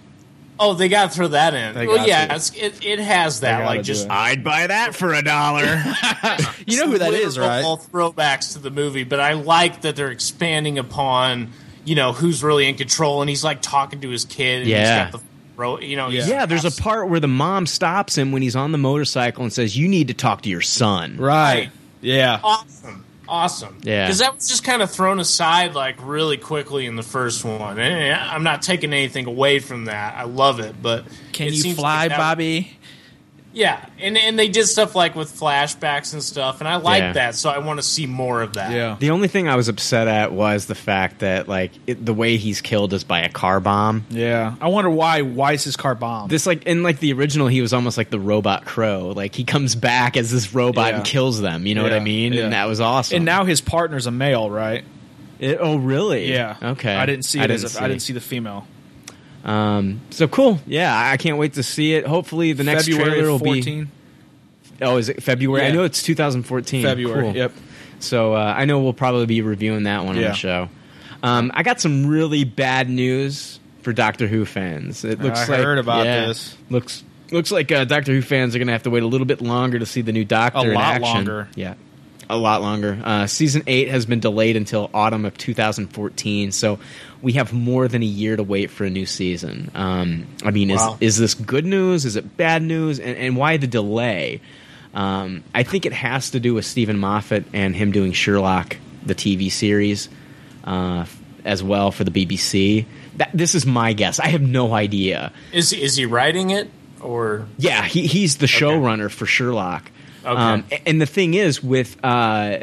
Oh, 0.58 0.72
they 0.72 0.88
got 0.88 1.10
to 1.10 1.14
throw 1.16 1.28
that 1.28 1.52
in. 1.52 1.74
They 1.74 1.86
well, 1.86 2.06
yeah, 2.08 2.34
it's, 2.34 2.50
it 2.56 2.84
it 2.84 2.98
has 2.98 3.40
that 3.40 3.64
like 3.66 3.82
just 3.82 4.06
it. 4.06 4.10
I'd 4.10 4.42
buy 4.42 4.66
that 4.66 4.94
for 4.94 5.12
a 5.12 5.22
dollar. 5.22 5.64
You 6.66 6.80
know 6.80 6.90
who 6.90 6.98
that 6.98 7.12
is, 7.14 7.38
right? 7.38 7.62
All 7.64 7.78
throwbacks 7.78 8.54
to 8.54 8.58
the 8.58 8.70
movie, 8.70 9.04
but 9.04 9.20
I 9.20 9.34
like 9.34 9.82
that 9.82 9.94
they're 9.96 10.10
expanding 10.10 10.78
upon 10.78 11.52
you 11.84 11.94
know 11.94 12.12
who's 12.12 12.42
really 12.42 12.66
in 12.68 12.74
control, 12.76 13.20
and 13.20 13.28
he's 13.30 13.44
like 13.44 13.62
talking 13.62 14.00
to 14.00 14.08
his 14.10 14.24
kid. 14.24 14.62
And 14.62 14.70
Yeah. 14.70 15.04
he's 15.06 15.12
got 15.12 15.20
the 15.20 15.26
you 15.86 15.96
know, 15.96 16.10
he's- 16.10 16.28
yeah, 16.28 16.44
there's 16.44 16.66
a 16.66 16.82
part 16.82 17.08
where 17.08 17.20
the 17.20 17.28
mom 17.28 17.66
stops 17.66 18.18
him 18.18 18.30
when 18.32 18.42
he's 18.42 18.56
on 18.56 18.72
the 18.72 18.78
motorcycle 18.78 19.42
and 19.42 19.50
says, 19.52 19.74
"You 19.76 19.88
need 19.88 20.08
to 20.08 20.14
talk 20.14 20.42
to 20.42 20.50
your 20.50 20.60
son." 20.60 21.16
Right. 21.16 21.70
Yeah. 22.02 22.40
awesome. 22.44 23.05
Awesome. 23.28 23.76
Yeah. 23.82 24.06
Because 24.06 24.18
that 24.18 24.34
was 24.36 24.48
just 24.48 24.64
kind 24.64 24.82
of 24.82 24.90
thrown 24.90 25.18
aside 25.20 25.74
like 25.74 25.96
really 26.02 26.36
quickly 26.36 26.86
in 26.86 26.96
the 26.96 27.02
first 27.02 27.44
one. 27.44 27.78
And 27.78 28.14
I'm 28.14 28.42
not 28.42 28.62
taking 28.62 28.92
anything 28.92 29.26
away 29.26 29.58
from 29.58 29.86
that. 29.86 30.14
I 30.16 30.24
love 30.24 30.60
it, 30.60 30.76
but 30.80 31.04
Can 31.32 31.48
it 31.48 31.54
you 31.54 31.74
fly, 31.74 32.02
like 32.02 32.08
that- 32.10 32.18
Bobby? 32.18 32.75
Yeah, 33.56 33.82
and 33.98 34.18
and 34.18 34.38
they 34.38 34.48
did 34.48 34.66
stuff 34.66 34.94
like 34.94 35.14
with 35.14 35.32
flashbacks 35.32 36.12
and 36.12 36.22
stuff, 36.22 36.60
and 36.60 36.68
I 36.68 36.76
like 36.76 37.00
Yeah. 37.00 37.12
that. 37.14 37.34
So 37.36 37.48
I 37.48 37.56
want 37.56 37.78
to 37.78 37.82
see 37.82 38.04
more 38.04 38.42
of 38.42 38.52
that. 38.52 38.70
Yeah. 38.70 38.96
The 38.98 39.08
only 39.08 39.28
thing 39.28 39.48
I 39.48 39.56
was 39.56 39.68
upset 39.68 40.08
at 40.08 40.30
was 40.30 40.66
the 40.66 40.74
fact 40.74 41.20
that 41.20 41.48
like 41.48 41.70
it, 41.86 42.04
the 42.04 42.12
way 42.12 42.36
he's 42.36 42.60
killed 42.60 42.92
is 42.92 43.02
by 43.02 43.20
a 43.22 43.30
car 43.30 43.60
bomb. 43.60 44.04
Yeah. 44.10 44.56
I 44.60 44.68
wonder 44.68 44.90
why. 44.90 45.22
Why 45.22 45.54
is 45.54 45.64
his 45.64 45.74
car 45.74 45.94
bomb. 45.94 46.28
This 46.28 46.44
like 46.46 46.64
in 46.66 46.82
like 46.82 46.98
the 46.98 47.14
original, 47.14 47.46
he 47.46 47.62
was 47.62 47.72
almost 47.72 47.96
like 47.96 48.10
the 48.10 48.20
robot 48.20 48.66
crow. 48.66 49.14
Like 49.16 49.34
he 49.34 49.44
comes 49.44 49.74
back 49.74 50.18
as 50.18 50.30
this 50.30 50.54
robot 50.54 50.88
Yeah. 50.88 50.96
and 50.96 51.04
kills 51.06 51.40
them. 51.40 51.64
You 51.66 51.74
know 51.76 51.82
what 51.82 51.92
I 51.94 51.96
Yeah, 51.96 52.02
mean? 52.04 52.32
yeah. 52.34 52.44
And 52.44 52.52
that 52.52 52.66
was 52.68 52.78
awesome. 52.82 53.16
and 53.16 53.24
now 53.24 53.46
his 53.46 53.62
partner's 53.62 54.06
a 54.06 54.10
male, 54.10 54.50
right? 54.50 54.84
It- 55.38 55.56
oh 55.58 55.76
really? 55.76 56.30
Yeah. 56.30 56.56
Okay. 56.62 56.94
I 56.94 57.06
didn't 57.06 57.24
see 57.24 57.40
I 57.40 57.44
it. 57.44 57.50
as 57.52 57.62
didn't 57.62 57.80
a, 57.80 57.84
I 57.84 57.88
didn't 57.88 58.02
see 58.02 58.12
the 58.12 58.20
female. 58.20 58.66
Um. 59.46 60.00
So 60.10 60.28
cool. 60.28 60.60
Yeah, 60.66 60.92
I 60.94 61.16
can't 61.16 61.38
wait 61.38 61.54
to 61.54 61.62
see 61.62 61.94
it. 61.94 62.06
Hopefully, 62.06 62.52
the 62.52 62.64
next 62.64 62.86
February 62.86 63.10
trailer 63.12 63.30
will 63.30 63.38
14. 63.38 63.84
be. 63.84 63.90
Oh, 64.82 64.98
is 64.98 65.08
it 65.08 65.22
February? 65.22 65.66
I 65.66 65.70
know 65.70 65.84
it's 65.84 66.02
2014. 66.02 66.82
February. 66.82 67.22
Cool. 67.22 67.36
Yep. 67.36 67.52
So 68.00 68.34
uh, 68.34 68.54
I 68.56 68.66
know 68.66 68.80
we'll 68.80 68.92
probably 68.92 69.26
be 69.26 69.40
reviewing 69.40 69.84
that 69.84 70.04
one 70.04 70.16
on 70.16 70.22
the 70.22 70.34
show. 70.34 70.68
Um, 71.22 71.50
I 71.54 71.62
got 71.62 71.80
some 71.80 72.06
really 72.06 72.44
bad 72.44 72.90
news 72.90 73.58
for 73.82 73.92
Doctor 73.92 74.26
Who 74.26 74.44
fans. 74.44 75.04
It 75.04 75.20
looks 75.20 75.48
I 75.48 75.52
like 75.52 75.60
heard 75.60 75.78
about 75.78 76.04
yeah, 76.04 76.26
this. 76.26 76.56
Looks 76.68 77.04
looks 77.30 77.50
like 77.50 77.70
uh, 77.72 77.84
Doctor 77.84 78.12
Who 78.12 78.22
fans 78.22 78.54
are 78.54 78.58
going 78.58 78.66
to 78.66 78.72
have 78.72 78.82
to 78.84 78.90
wait 78.90 79.02
a 79.02 79.06
little 79.06 79.26
bit 79.26 79.40
longer 79.40 79.78
to 79.78 79.86
see 79.86 80.02
the 80.02 80.12
new 80.12 80.24
Doctor. 80.24 80.72
A 80.72 80.74
lot 80.74 81.00
longer. 81.00 81.48
Yeah, 81.54 81.74
a 82.28 82.36
lot 82.36 82.62
longer. 82.62 83.00
Uh, 83.02 83.26
season 83.26 83.62
eight 83.66 83.88
has 83.88 84.06
been 84.06 84.20
delayed 84.20 84.56
until 84.56 84.90
autumn 84.92 85.24
of 85.24 85.38
2014. 85.38 86.52
So 86.52 86.78
we 87.26 87.32
have 87.32 87.52
more 87.52 87.88
than 87.88 88.02
a 88.04 88.06
year 88.06 88.36
to 88.36 88.44
wait 88.44 88.70
for 88.70 88.84
a 88.84 88.90
new 88.90 89.04
season. 89.04 89.68
Um, 89.74 90.26
I 90.44 90.52
mean, 90.52 90.68
Wow. 90.68 90.96
is 91.00 91.14
is 91.14 91.18
this 91.18 91.34
good 91.34 91.66
news? 91.66 92.04
Is 92.04 92.14
it 92.14 92.36
bad 92.36 92.62
news? 92.62 93.00
And, 93.00 93.16
and 93.18 93.36
why 93.36 93.56
the 93.56 93.66
delay? 93.66 94.40
Um, 94.94 95.42
I 95.52 95.64
think 95.64 95.86
it 95.86 95.92
has 95.92 96.30
to 96.30 96.40
do 96.40 96.54
with 96.54 96.64
Steven 96.64 96.98
Moffat 96.98 97.44
and 97.52 97.74
him 97.74 97.90
doing 97.90 98.12
Sherlock, 98.12 98.76
the 99.04 99.14
TV 99.16 99.50
series, 99.50 100.08
uh, 100.64 101.04
as 101.44 101.62
well 101.64 101.90
for 101.90 102.04
the 102.04 102.12
BBC. 102.12 102.86
That, 103.16 103.30
this 103.34 103.56
is 103.56 103.66
my 103.66 103.92
guess. 103.92 104.20
I 104.20 104.28
have 104.28 104.40
no 104.42 104.72
idea. 104.72 105.32
Is 105.52 105.72
is 105.72 105.96
he 105.96 106.06
writing 106.06 106.50
it 106.50 106.70
or? 107.00 107.46
Yeah, 107.58 107.82
he, 107.84 108.06
he's 108.06 108.36
the 108.36 108.46
showrunner 108.46 109.10
for 109.10 109.26
Sherlock. 109.26 109.90
Um, 110.24 110.36
Okay. 110.60 110.76
a- 110.76 110.88
and 110.88 111.00
the 111.00 111.06
thing 111.06 111.34
is, 111.34 111.60
with 111.62 111.96
uh, 112.04 112.58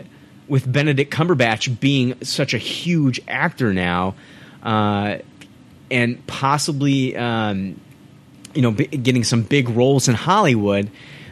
with 0.48 0.72
Benedict 0.72 1.14
Cumberbatch 1.14 1.80
being 1.82 2.16
such 2.24 2.54
a 2.54 2.58
huge 2.58 3.20
actor 3.28 3.74
now, 3.74 4.16
uh, 4.64 5.18
and 5.92 6.26
possibly 6.26 7.16
um, 7.16 7.80
you 8.54 8.62
know 8.62 8.72
b- 8.72 8.88
getting 8.88 9.24
some 9.24 9.44
big 9.44 9.70
roles 9.70 10.08
in 10.08 10.16
Hollywood, 10.16 10.90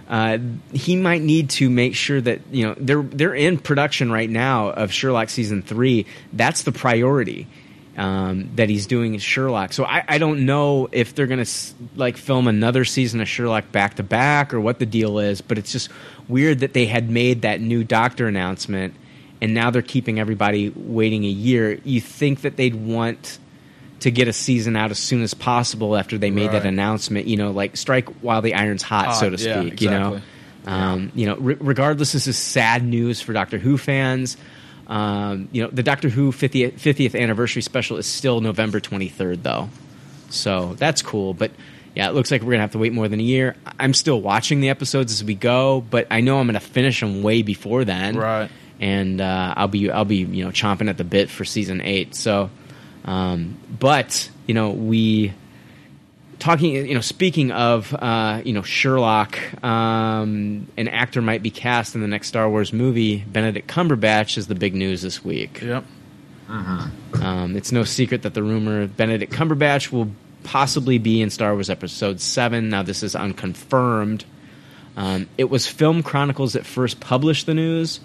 uh, 0.10 0.38
he 0.74 0.96
might 0.96 1.22
need 1.22 1.50
to 1.52 1.70
make 1.70 1.96
sure 1.96 2.20
that 2.22 2.42
you 2.52 2.68
know 2.68 2.76
they're 2.78 3.02
they're 3.02 3.34
in 3.34 3.58
production 3.58 4.12
right 4.12 4.30
now 4.30 4.70
of 4.70 4.92
Sherlock 4.92 5.30
season 5.30 5.62
three. 5.62 6.06
That's 6.34 6.64
the 6.64 6.72
priority 6.72 7.48
um, 7.98 8.50
that 8.56 8.70
he's 8.70 8.88
doing 8.88 9.18
Sherlock. 9.18 9.74
So 9.74 9.86
I, 9.86 10.04
I 10.08 10.18
don't 10.18 10.46
know 10.46 10.90
if 10.92 11.16
they're 11.16 11.28
gonna 11.28 11.46
like 11.96 12.18
film 12.18 12.48
another 12.48 12.86
season 12.86 13.22
of 13.22 13.30
Sherlock 13.30 13.72
back 13.72 13.96
to 13.96 14.04
back 14.04 14.54
or 14.54 14.60
what 14.60 14.80
the 14.80 14.86
deal 14.86 15.20
is. 15.20 15.42
But 15.42 15.58
it's 15.58 15.72
just 15.72 15.90
weird 16.28 16.60
that 16.60 16.74
they 16.74 16.86
had 16.86 17.10
made 17.10 17.44
that 17.44 17.62
new 17.62 17.84
Doctor 17.84 18.28
announcement 18.28 18.96
and 19.42 19.54
now 19.54 19.72
they're 19.72 19.82
keeping 19.82 20.20
everybody 20.20 20.70
waiting 20.70 21.26
a 21.26 21.30
year. 21.30 21.80
You 21.84 22.00
think 22.00 22.42
that 22.42 22.58
they'd 22.58 22.76
want 22.76 23.40
to 24.02 24.12
get 24.12 24.28
a 24.28 24.34
season 24.34 24.76
out 24.76 24.92
as 24.92 25.00
soon 25.00 25.22
as 25.22 25.34
possible 25.34 25.96
after 25.96 26.18
they 26.18 26.32
made 26.32 26.52
that 26.52 26.66
announcement. 26.66 27.28
You 27.28 27.38
know, 27.38 27.52
like 27.52 27.78
strike 27.78 28.08
while 28.22 28.42
the 28.42 28.54
iron's 28.54 28.84
hot, 28.84 29.08
Hot, 29.08 29.16
so 29.16 29.30
to 29.30 29.44
yeah, 29.44 29.62
speak. 29.62 29.82
You 29.82 29.90
know, 29.90 30.08
exactly. 30.16 30.74
um, 30.74 31.12
you 31.16 31.26
know. 31.26 31.36
Re- 31.38 31.58
regardless, 31.60 32.12
this 32.12 32.28
is 32.28 32.38
sad 32.38 32.84
news 32.84 33.22
for 33.22 33.34
Doctor 33.34 33.58
Who 33.58 33.78
fans. 33.78 34.38
Um, 34.88 35.48
you 35.52 35.64
know, 35.64 35.70
the 35.70 35.84
Doctor 35.84 36.10
Who 36.10 36.32
50th, 36.32 36.74
50th 36.74 37.20
anniversary 37.20 37.62
special 37.62 37.98
is 37.98 38.06
still 38.06 38.42
November 38.42 38.80
23rd, 38.80 39.42
though. 39.42 39.70
So 40.30 40.76
that's 40.78 41.02
cool. 41.02 41.34
But 41.34 41.52
yeah, 41.96 42.10
it 42.10 42.14
looks 42.14 42.32
like 42.32 42.42
we're 42.42 42.48
going 42.48 42.58
to 42.58 42.64
have 42.64 42.72
to 42.72 42.78
wait 42.78 42.94
more 42.94 43.08
than 43.08 43.20
a 43.20 43.24
year. 43.24 43.56
I'm 43.80 43.94
still 43.94 44.20
watching 44.22 44.62
the 44.62 44.70
episodes 44.70 45.12
as 45.12 45.24
we 45.24 45.36
go, 45.36 45.82
but 45.82 46.08
I 46.12 46.22
know 46.22 46.40
I'm 46.40 46.48
going 46.48 46.56
to 46.56 46.60
finish 46.60 47.00
them 47.00 47.22
way 47.22 47.42
before 47.42 47.86
then. 47.86 48.18
Right. 48.18 48.50
And 48.82 49.22
uh, 49.22 49.54
I'll 49.56 49.70
be 49.70 49.90
I'll 49.90 50.04
be 50.04 50.18
you 50.18 50.44
know 50.44 50.52
chomping 50.52 50.90
at 50.90 50.98
the 50.98 51.06
bit 51.06 51.30
for 51.30 51.46
season 51.46 51.82
eight. 51.82 52.16
So, 52.16 52.50
um, 53.06 53.58
but 53.80 54.30
you 54.48 54.54
know 54.54 54.72
we 54.72 55.34
talking, 56.42 56.74
you 56.74 56.96
know, 56.96 57.02
speaking 57.02 57.52
of, 57.52 57.94
uh, 57.94 58.42
you 58.44 58.52
know, 58.52 58.64
Sherlock, 58.64 59.38
um, 59.64 60.68
an 60.76 60.88
actor 60.88 61.22
might 61.22 61.44
be 61.44 61.52
cast 61.52 61.94
in 61.94 62.02
the 62.02 62.08
next 62.08 62.28
Star 62.28 62.50
Wars 62.50 62.74
movie. 62.74 63.18
Benedict 63.20 63.70
Cumberbatch 63.70 64.38
is 64.38 64.48
the 64.48 64.56
big 64.56 64.74
news 64.74 65.04
this 65.04 65.24
week. 65.24 65.62
Yep. 65.62 65.86
Um, 66.50 67.56
it's 67.56 67.72
no 67.72 67.86
secret 67.86 68.24
that 68.24 68.34
the 68.34 68.44
rumor 68.44 68.88
Benedict 68.88 69.32
Cumberbatch 69.32 69.92
will 69.92 70.12
possibly 70.44 70.98
be 70.98 71.22
in 71.22 71.30
Star 71.30 71.54
Wars 71.54 71.70
Episode 71.70 72.20
7. 72.20 72.70
Now, 72.70 72.84
this 72.84 73.04
is 73.04 73.16
unconfirmed. 73.16 74.26
Um, 74.98 75.30
it 75.38 75.50
was 75.50 75.68
Film 75.68 76.04
Chronicles 76.04 76.54
that 76.54 76.66
first 76.66 77.00
published 77.00 77.46
the 77.46 77.54
news, 77.54 78.02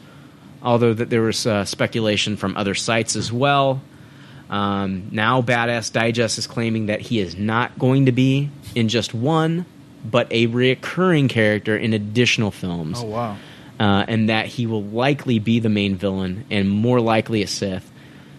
although 0.62 0.94
that 0.94 1.10
there 1.10 1.22
was 1.22 1.46
uh, 1.46 1.64
speculation 1.64 2.36
from 2.36 2.56
other 2.56 2.74
sites 2.74 3.16
as 3.16 3.32
well. 3.32 3.80
Um, 4.48 5.08
now, 5.10 5.42
Badass 5.42 5.92
Digest 5.92 6.38
is 6.38 6.46
claiming 6.46 6.86
that 6.86 7.00
he 7.00 7.18
is 7.18 7.36
not 7.36 7.78
going 7.78 8.06
to 8.06 8.12
be 8.12 8.50
in 8.74 8.88
just 8.88 9.12
one, 9.12 9.66
but 10.08 10.30
a 10.32 10.46
recurring 10.46 11.26
character 11.28 11.76
in 11.76 11.92
additional 11.92 12.52
films 12.52 13.00
Oh 13.00 13.06
wow. 13.06 13.36
uh, 13.80 14.04
and 14.06 14.28
that 14.28 14.46
he 14.46 14.66
will 14.66 14.84
likely 14.84 15.40
be 15.40 15.58
the 15.58 15.68
main 15.68 15.96
villain 15.96 16.44
and 16.50 16.68
more 16.70 17.00
likely 17.00 17.42
a 17.42 17.46
Sith. 17.48 17.90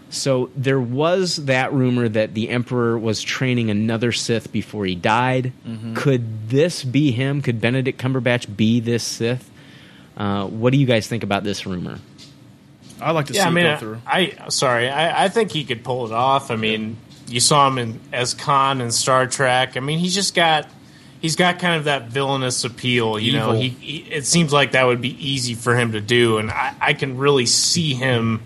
So 0.09 0.49
there 0.55 0.79
was 0.79 1.35
that 1.47 1.73
rumor 1.73 2.07
that 2.07 2.33
the 2.33 2.47
Emperor 2.47 2.97
was 2.97 3.21
training 3.21 3.69
another 3.69 4.13
Sith 4.13 4.53
before 4.53 4.85
he 4.85 4.95
died. 4.95 5.51
Mhm. 5.67 5.93
Could 5.97 6.47
this 6.49 6.85
be 6.85 7.11
him? 7.11 7.41
Could 7.41 7.59
Benedict 7.59 7.99
Cumberbatch 8.01 8.55
be 8.55 8.79
this 8.79 9.03
Sith? 9.03 9.49
Uh, 10.17 10.47
what 10.47 10.73
do 10.73 10.79
you 10.79 10.87
guys 10.87 11.07
think 11.07 11.23
about 11.23 11.43
this 11.43 11.65
rumor? 11.65 11.99
I 12.99 13.11
like 13.11 13.27
to 13.27 13.33
yeah, 13.33 13.43
see 13.43 13.47
I 13.47 13.51
mean, 13.51 13.65
it 13.67 13.73
go 13.75 13.79
through. 13.79 14.01
I, 14.07 14.33
I 14.39 14.49
sorry, 14.49 14.89
I, 14.89 15.25
I 15.25 15.29
think 15.29 15.51
he 15.51 15.63
could 15.63 15.83
pull 15.83 16.07
it 16.07 16.11
off. 16.11 16.49
I 16.49 16.55
mean, 16.55 16.97
you 17.27 17.39
saw 17.39 17.67
him 17.67 17.77
in 17.77 17.99
as 18.11 18.33
Khan 18.33 18.81
in 18.81 18.91
Star 18.91 19.27
Trek. 19.27 19.77
I 19.77 19.79
mean, 19.79 19.99
he's 19.99 20.15
just 20.15 20.33
got 20.33 20.67
he's 21.21 21.35
got 21.35 21.59
kind 21.59 21.75
of 21.75 21.83
that 21.83 22.07
villainous 22.07 22.63
appeal. 22.63 23.19
You 23.19 23.33
know, 23.33 23.51
he, 23.51 23.69
he 23.69 23.97
it 24.11 24.25
seems 24.25 24.51
like 24.51 24.71
that 24.71 24.85
would 24.85 25.01
be 25.01 25.15
easy 25.23 25.53
for 25.53 25.75
him 25.75 25.91
to 25.91 26.01
do, 26.01 26.39
and 26.39 26.49
I, 26.49 26.73
I 26.81 26.93
can 26.93 27.17
really 27.17 27.45
see 27.45 27.93
him 27.93 28.41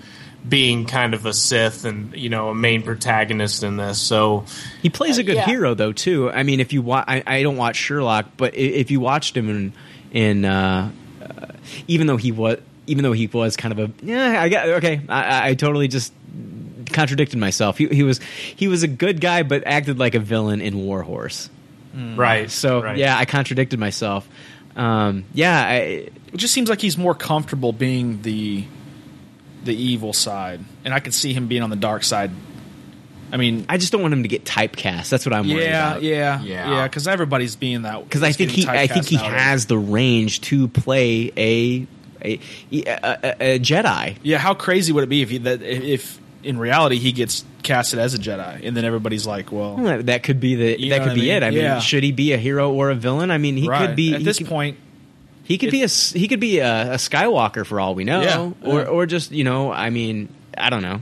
being 0.47 0.87
kind 0.87 1.13
of 1.13 1.25
a 1.25 1.33
Sith 1.33 1.85
and 1.85 2.15
you 2.15 2.29
know 2.29 2.49
a 2.49 2.55
main 2.55 2.81
protagonist 2.81 3.63
in 3.63 3.77
this. 3.77 4.01
So 4.01 4.45
He 4.81 4.89
plays 4.89 5.17
a 5.17 5.23
good 5.23 5.35
yeah. 5.35 5.45
hero, 5.45 5.73
though. 5.75 5.93
Too. 5.93 6.29
I 6.29 6.43
mean, 6.43 6.59
if 6.59 6.73
you 6.73 6.81
wa- 6.81 7.05
I, 7.07 7.23
I 7.25 7.43
don't 7.43 7.57
watch 7.57 7.77
Sherlock, 7.77 8.25
but 8.37 8.55
if 8.55 8.91
you 8.91 8.99
watched 8.99 9.37
him 9.37 9.49
in, 9.49 9.73
in 10.11 10.45
uh, 10.45 10.91
even 11.87 12.07
though 12.07 12.17
he 12.17 12.31
was, 12.31 12.57
even 12.87 13.03
though 13.03 13.13
he 13.13 13.27
was 13.27 13.55
kind 13.57 13.71
of 13.71 13.79
a, 13.79 14.05
yeah, 14.05 14.41
I 14.41 14.49
got 14.49 14.67
okay. 14.69 15.01
I, 15.07 15.23
I- 15.23 15.47
I 15.49 15.53
totally 15.55 15.87
just 15.87 16.13
contradicted 16.91 17.39
myself. 17.39 17.77
He, 17.77 17.87
he 17.87 18.03
was 18.03 18.19
he 18.55 18.67
was 18.67 18.83
a 18.83 18.87
good 18.87 19.21
guy, 19.21 19.43
but 19.43 19.65
acted 19.65 19.99
like 19.99 20.15
a 20.15 20.19
villain 20.19 20.61
in 20.61 20.77
Warhorse. 20.77 21.49
Right. 21.93 22.49
So 22.49 22.81
right. 22.81 22.97
yeah, 22.97 23.17
I 23.17 23.25
contradicted 23.25 23.79
myself. 23.79 24.27
Um, 24.75 25.25
yeah, 25.33 25.61
I, 25.61 25.75
It 25.75 26.37
just 26.37 26.53
seems 26.53 26.69
like 26.69 26.79
he's 26.79 26.97
more 26.97 27.13
comfortable 27.15 27.73
being 27.73 28.21
the 28.21 28.63
the 29.63 29.75
evil 29.75 30.13
side, 30.13 30.61
and 30.85 30.93
I 30.93 30.99
could 30.99 31.13
see 31.13 31.33
him 31.33 31.47
being 31.47 31.61
on 31.63 31.69
the 31.69 31.75
dark 31.75 32.03
side. 32.03 32.31
I 33.31 33.37
mean, 33.37 33.65
I 33.69 33.77
just 33.77 33.91
don't 33.91 34.01
want 34.01 34.13
him 34.13 34.23
to 34.23 34.29
get 34.29 34.43
typecast. 34.45 35.09
That's 35.09 35.25
what 35.25 35.33
I'm 35.33 35.47
worried 35.47 35.63
yeah, 35.63 35.91
about. 35.91 36.03
yeah, 36.03 36.41
Yeah. 36.43 36.69
yeah, 36.71 36.87
because 36.87 37.07
everybody's 37.07 37.55
being 37.55 37.83
that. 37.83 38.03
because 38.03 38.23
I 38.23 38.31
think 38.33 38.51
he 38.51 38.67
I 38.67 38.87
think 38.87 39.05
he 39.07 39.15
nowadays. 39.17 39.41
has 39.41 39.65
the 39.67 39.77
range 39.77 40.41
to 40.41 40.67
play 40.67 41.31
a 41.37 41.87
a, 42.23 42.39
a, 42.71 42.85
a, 43.23 43.55
a 43.55 43.59
Jedi. 43.59 44.17
Yeah, 44.21 44.37
how 44.37 44.53
crazy 44.53 44.91
would 44.93 45.03
it 45.03 45.09
be 45.09 45.21
if 45.23 45.29
he, 45.31 45.37
that 45.39 45.61
if 45.61 46.19
in 46.43 46.57
reality 46.59 46.97
he 46.97 47.11
gets 47.11 47.43
casted 47.63 47.99
as 47.99 48.13
a 48.13 48.17
Jedi, 48.19 48.65
and 48.67 48.75
then 48.77 48.83
everybody's 48.85 49.25
like, 49.25 49.51
well, 49.51 49.75
Well, 49.77 50.03
That 50.03 50.23
could 50.23 50.39
be 50.39 50.55
the 50.55 50.79
You 50.79 50.89
that 50.91 51.03
could 51.03 51.15
be 51.15 51.21
mean? 51.21 51.29
it. 51.31 51.43
I 51.43 51.49
mean, 51.51 51.59
Yeah. 51.61 51.79
should 51.79 52.03
he 52.03 52.11
be 52.11 52.33
a 52.33 52.37
hero 52.37 52.71
or 52.73 52.89
a 52.91 52.95
villain? 52.95 53.31
I 53.31 53.37
mean, 53.37 53.57
he 53.57 53.67
right. 53.67 53.87
could 53.87 53.95
be 53.95 54.13
at 54.13 54.23
this 54.23 54.37
could, 54.39 54.47
point. 54.47 54.77
He 55.43 55.57
could 55.57 55.71
be 55.71 55.81
a 55.81 55.85
s- 55.85 56.11
he 56.13 56.27
could 56.27 56.39
be 56.39 56.59
a, 56.59 56.93
a 56.93 56.95
Skywalker 56.95 57.65
for 57.65 57.79
all 57.79 57.95
we 57.95 58.03
know, 58.03 58.21
Yeah, 58.21 58.51
or 58.69 58.81
yeah. 58.81 58.85
or 58.87 59.05
just 59.05 59.31
you 59.31 59.43
know, 59.43 59.71
I 59.71 59.89
mean, 59.89 60.29
I 60.57 60.69
don't 60.69 60.81
know. 60.83 61.01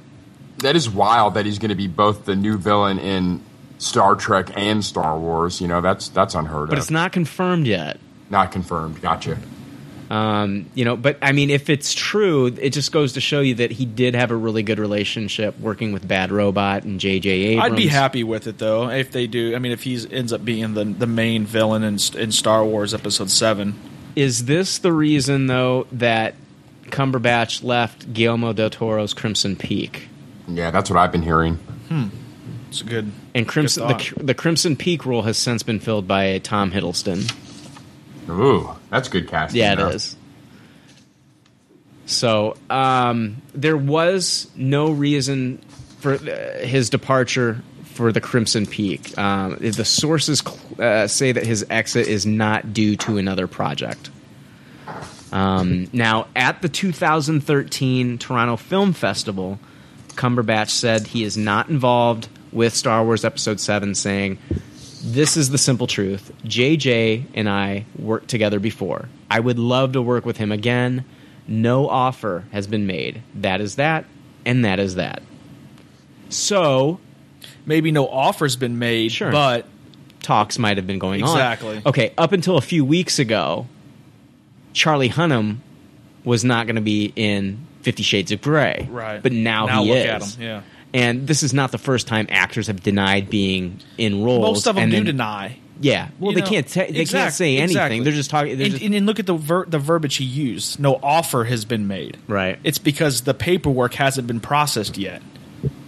That 0.60 0.76
is 0.76 0.90
wild 0.90 1.34
that 1.36 1.46
he's 1.46 1.60
going 1.60 1.70
to 1.70 1.76
be 1.76 1.88
both 1.88 2.26
the 2.26 2.36
new 2.36 2.58
villain 2.58 3.00
in 3.00 3.42
Star 3.78 4.16
Trek 4.16 4.52
and 4.56 4.84
Star 4.84 5.18
Wars. 5.18 5.62
You 5.62 5.68
know, 5.68 5.82
that's 5.82 6.10
that's 6.10 6.36
unheard 6.36 6.64
of. 6.64 6.70
But 6.70 6.78
it's 6.78 6.92
not 6.92 7.12
confirmed 7.12 7.68
yet. 7.68 8.00
not 8.30 8.52
confirmed. 8.52 9.02
Gotcha. 9.02 9.38
Um, 10.10 10.66
you 10.74 10.86
know, 10.86 10.98
but 10.98 11.20
I 11.22 11.34
mean, 11.34 11.52
if 11.52 11.70
it's 11.70 11.94
true, 11.94 12.48
it 12.48 12.72
just 12.72 12.92
goes 12.92 13.14
to 13.14 13.22
show 13.22 13.42
you 13.42 13.54
that 13.56 13.70
he 13.70 13.86
did 13.86 14.16
have 14.16 14.32
a 14.32 14.36
really 14.36 14.64
good 14.64 14.80
relationship 14.80 15.60
working 15.60 15.92
with 15.92 16.08
Bad 16.08 16.32
Robot 16.32 16.84
and 16.84 17.00
J.J. 17.00 17.30
Abrams. 17.30 17.72
I'd 17.72 17.78
be 17.78 17.88
happy 17.88 18.24
with 18.24 18.48
it 18.48 18.58
though 18.58 18.90
if 18.90 19.12
they 19.12 19.28
do. 19.28 19.56
I 19.56 19.60
mean, 19.60 19.72
if 19.72 19.84
he 19.84 20.04
ends 20.12 20.34
up 20.34 20.44
being 20.44 20.74
the 20.74 20.84
the 20.84 21.06
main 21.06 21.46
villain 21.46 21.84
in, 21.84 22.00
in 22.18 22.32
Star 22.32 22.66
Wars 22.66 22.94
Episode 22.94 23.30
Seven. 23.30 23.76
Is 24.16 24.46
this 24.46 24.80
the 24.80 24.92
reason, 24.92 25.46
though, 25.46 25.86
that 25.92 26.34
Cumberbatch 26.88 27.64
left 27.64 28.12
Guillermo 28.12 28.52
del 28.52 28.72
Toro's 28.72 29.14
Crimson 29.14 29.56
Peak? 29.56 30.09
Yeah, 30.50 30.72
that's 30.72 30.90
what 30.90 30.98
I've 30.98 31.12
been 31.12 31.22
hearing. 31.22 31.60
It's 32.70 32.82
a 32.82 32.86
good. 32.86 33.12
And 33.34 33.48
Crimson, 33.48 33.88
Good 33.88 34.14
the, 34.18 34.24
the 34.26 34.34
Crimson 34.34 34.76
Peak 34.76 35.06
role 35.06 35.24
has 35.24 35.38
since 35.38 35.64
been 35.64 35.80
filled 35.80 36.08
by 36.08 36.38
Tom 36.40 36.72
Hiddleston. 36.72 37.32
Ooh, 38.30 38.70
that's 38.90 39.10
good 39.10 39.28
casting. 39.28 39.60
Yeah, 39.60 39.74
it 39.74 39.76
there. 39.78 39.92
is. 39.92 40.16
So 42.06 42.56
um, 42.70 43.42
there 43.54 43.78
was 43.78 44.50
no 44.56 44.92
reason 44.92 45.60
for 46.00 46.14
uh, 46.14 46.60
his 46.66 46.90
departure 46.90 47.62
for 47.84 48.12
the 48.12 48.22
Crimson 48.22 48.66
Peak. 48.66 49.18
Um, 49.18 49.58
the 49.60 49.86
sources 49.86 50.42
uh, 50.80 51.08
say 51.08 51.32
that 51.32 51.46
his 51.46 51.66
exit 51.70 52.08
is 52.08 52.26
not 52.26 52.74
due 52.74 52.96
to 52.98 53.18
another 53.18 53.48
project. 53.48 54.10
Um, 55.32 55.88
now, 55.94 56.28
at 56.36 56.62
the 56.62 56.70
2013 56.70 58.18
Toronto 58.18 58.56
Film 58.56 58.94
Festival, 58.94 59.60
Cumberbatch 60.20 60.70
said 60.70 61.08
he 61.08 61.24
is 61.24 61.38
not 61.38 61.70
involved 61.70 62.28
with 62.52 62.76
Star 62.76 63.06
Wars 63.06 63.24
Episode 63.24 63.58
7, 63.62 63.96
saying, 63.96 64.38
This 65.02 65.38
is 65.38 65.50
the 65.50 65.58
simple 65.58 65.88
truth. 65.88 66.34
JJ 66.44 67.24
and 67.34 67.48
I 67.50 67.86
worked 67.98 68.28
together 68.28 68.60
before. 68.60 69.08
I 69.32 69.40
would 69.40 69.58
love 69.58 69.94
to 69.94 70.02
work 70.02 70.26
with 70.26 70.36
him 70.36 70.52
again. 70.52 71.06
No 71.48 71.88
offer 71.88 72.44
has 72.52 72.68
been 72.68 72.86
made. 72.86 73.24
That 73.36 73.62
is 73.62 73.76
that, 73.78 74.04
and 74.46 74.66
that 74.66 74.78
is 74.80 74.96
that. 74.96 75.24
So, 76.28 77.00
Maybe 77.66 77.92
no 77.92 78.06
offer's 78.08 78.56
been 78.58 78.78
made, 78.78 79.12
Sure. 79.14 79.32
but 79.32 79.66
talks 80.22 80.60
might 80.60 80.76
have 80.78 80.86
been 80.86 81.00
going 81.00 81.24
on. 81.24 81.30
Exactly. 81.30 81.82
Okay, 81.86 82.14
up 82.18 82.34
until 82.34 82.58
a 82.58 82.62
few 82.62 82.84
weeks 82.84 83.20
ago, 83.20 83.68
Charlie 84.74 85.10
Hunnam 85.10 85.58
was 86.26 86.44
not 86.44 86.68
going 86.68 86.76
to 86.76 86.82
be 86.82 87.14
in 87.16 87.66
Fifty 87.82 88.04
Shades 88.04 88.32
of 88.32 88.42
Grey. 88.42 88.88
Right. 88.92 89.22
But 89.24 89.32
now, 89.32 89.66
Now 89.66 89.84
he 89.84 89.90
look 89.90 89.98
is. 90.00 90.06
at 90.06 90.24
him, 90.36 90.42
yeah. 90.44 90.62
And 90.94 91.28
this 91.28 91.44
is 91.44 91.54
not 91.54 91.72
the 91.72 91.78
first 91.78 92.08
time 92.08 92.26
actors 92.30 92.68
have 92.68 92.82
denied 92.84 93.30
being 93.30 93.80
in 93.98 94.24
roles. 94.24 94.42
most 94.42 94.68
of 94.68 94.76
them 94.76 94.90
do 94.90 94.96
then- 94.98 95.06
deny. 95.06 95.58
Yeah. 95.82 96.10
Well, 96.20 96.32
You 96.32 96.36
they 96.40 96.42
know, 96.42 96.50
can't. 96.50 96.68
Te- 96.68 96.92
they 96.92 97.06
can't 97.06 97.34
say 97.34 97.52
anything. 97.56 97.64
exactly. 97.70 98.00
They're 98.02 98.12
just 98.12 98.30
talking. 98.30 98.58
They're 98.58 98.66
And, 98.66 98.74
just, 98.74 98.84
and, 98.84 98.94
and 98.96 99.06
look 99.06 99.20
at 99.20 99.28
the 99.28 99.36
ver- 99.36 99.66
the 99.66 99.80
verbiage 99.80 100.18
he 100.18 100.26
used. 100.26 100.78
No 100.78 101.00
offer 101.02 101.46
has 101.46 101.64
been 101.64 101.88
made. 101.88 102.18
right. 102.28 102.60
It's 102.66 102.80
because 102.80 103.22
the 103.22 103.34
paperwork 103.34 103.94
hasn't 103.94 104.28
been 104.28 104.42
processed 104.42 104.98
yet. 104.98 105.22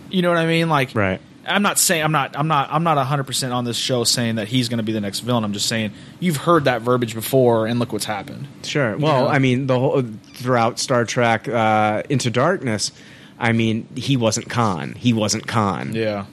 You 0.09 0.21
know 0.21 0.29
what 0.29 0.37
I 0.37 0.45
mean? 0.45 0.69
Like, 0.69 0.95
Right. 0.95 1.19
I'm 1.45 1.61
not 1.63 1.79
saying 1.79 2.03
I'm 2.03 2.11
not 2.11 2.37
I'm 2.37 2.47
not 2.47 2.69
I'm 2.71 2.83
not 2.83 2.97
100 2.97 3.23
percent 3.25 3.51
on 3.53 3.65
this 3.65 3.77
show 3.77 4.03
saying 4.03 4.35
that 4.35 4.47
he's 4.47 4.69
going 4.69 4.77
to 4.77 4.83
be 4.83 4.91
the 4.91 5.01
next 5.01 5.21
villain. 5.21 5.43
I'm 5.43 5.53
just 5.53 5.67
saying 5.67 5.91
you've 6.19 6.37
heard 6.37 6.65
that 6.65 6.81
verbiage 6.81 7.13
before, 7.15 7.65
and 7.67 7.79
look 7.79 7.91
what's 7.93 8.05
happened. 8.05 8.47
Sure. 8.63 8.95
Well, 8.97 9.23
know? 9.23 9.27
I 9.27 9.39
mean, 9.39 9.67
the 9.67 9.79
whole 9.79 10.03
throughout 10.33 10.77
Star 10.79 11.03
Trek 11.05 11.47
uh, 11.47 12.03
Into 12.09 12.29
Darkness, 12.29 12.91
I 13.39 13.53
mean, 13.53 13.87
he 13.95 14.17
wasn't 14.17 14.49
Khan. 14.49 14.93
He 14.93 15.13
wasn't 15.13 15.47
Khan. 15.47 15.93
Yeah. 15.95 16.25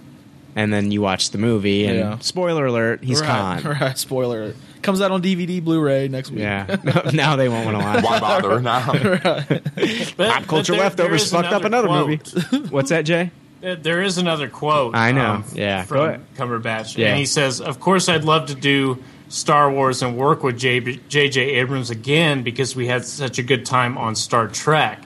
And 0.56 0.72
then 0.72 0.90
you 0.90 1.00
watch 1.00 1.30
the 1.30 1.38
movie, 1.38 1.86
and 1.86 1.96
Yeah. 1.96 2.18
spoiler 2.18 2.66
alert, 2.66 3.02
he's 3.04 3.20
right, 3.20 3.62
Khan. 3.62 3.76
Right. 3.80 3.96
Spoiler. 3.96 4.42
alert. 4.42 4.56
Comes 4.82 5.00
out 5.00 5.11
on 5.11 5.22
DVD, 5.22 5.62
Blu-ray 5.62 6.09
next 6.09 6.30
week. 6.30 6.40
Yeah. 6.40 6.76
now 7.12 7.36
they 7.36 7.48
won't 7.48 7.64
want 7.66 7.78
to 7.78 7.84
watch. 7.84 8.04
Why 8.04 8.20
bother 8.20 8.61
now? 8.61 8.92
But- 8.92 10.30
Pop 10.30 10.46
culture 10.46 10.72
there- 10.72 10.82
leftovers 10.82 10.96
there 10.96 11.14
is 11.14 11.30
fucked 11.30 11.52
up 11.54 11.64
another 11.64 11.88
quote. 11.88 12.09
movie. 12.52 12.68
What's 12.68 12.90
that, 12.90 13.02
Jay? 13.02 13.30
Uh, 13.64 13.74
There 13.80 14.02
is 14.02 14.18
another 14.18 14.48
quote. 14.48 14.94
I 14.94 15.12
know. 15.12 15.26
um, 15.26 15.44
Yeah, 15.54 15.82
from. 15.82 16.24
Cumberbatch, 16.36 16.96
Yeah. 16.96 17.09
and 17.09 17.18
he 17.18 17.26
says, 17.26 17.61
"Of 17.61 17.80
course, 17.80 18.09
I'd 18.09 18.24
love 18.24 18.46
to 18.46 18.54
do 18.54 18.98
Star 19.28 19.70
Wars 19.70 20.02
and 20.02 20.16
work 20.16 20.42
with 20.42 20.59
J- 20.59 21.00
J.J. 21.09 21.40
Abrams 21.56 21.90
again 21.90 22.42
because 22.42 22.74
we 22.76 22.86
had 22.86 23.04
such 23.04 23.38
a 23.38 23.42
good 23.42 23.66
time 23.66 23.98
on 23.98 24.14
Star 24.14 24.46
Trek, 24.46 25.02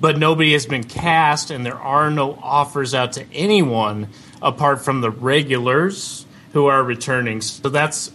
but 0.00 0.18
nobody 0.18 0.52
has 0.52 0.66
been 0.66 0.84
cast, 0.84 1.50
and 1.50 1.66
there 1.66 1.78
are 1.78 2.10
no 2.10 2.38
offers 2.42 2.94
out 2.94 3.12
to 3.14 3.24
anyone 3.34 4.06
apart 4.40 4.84
from 4.84 5.00
the 5.00 5.10
regulars 5.10 6.26
who 6.52 6.66
are 6.66 6.82
returning. 6.82 7.40
So 7.40 7.68
that's 7.68 8.10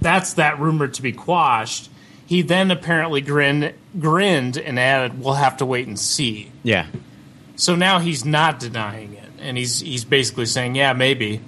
that's 0.00 0.34
that 0.34 0.58
rumor 0.60 0.88
to 0.88 1.02
be 1.02 1.12
quashed." 1.12 1.88
He 2.26 2.40
then 2.42 2.70
apparently 2.70 3.20
grinned, 3.20 3.72
grinned 3.98 4.56
and 4.56 4.78
added, 4.78 5.20
"We'll 5.22 5.34
have 5.34 5.56
to 5.58 5.66
wait 5.66 5.86
and 5.86 5.98
see." 5.98 6.50
Yeah. 6.62 6.86
So 7.56 7.76
now 7.76 7.98
he's 7.98 8.24
not 8.24 8.58
denying 8.58 9.12
it, 9.12 9.21
and 9.42 9.58
he's 9.58 9.80
he's 9.80 10.04
basically 10.04 10.46
saying, 10.46 10.74
"Yeah, 10.74 10.92
maybe." 10.92 11.40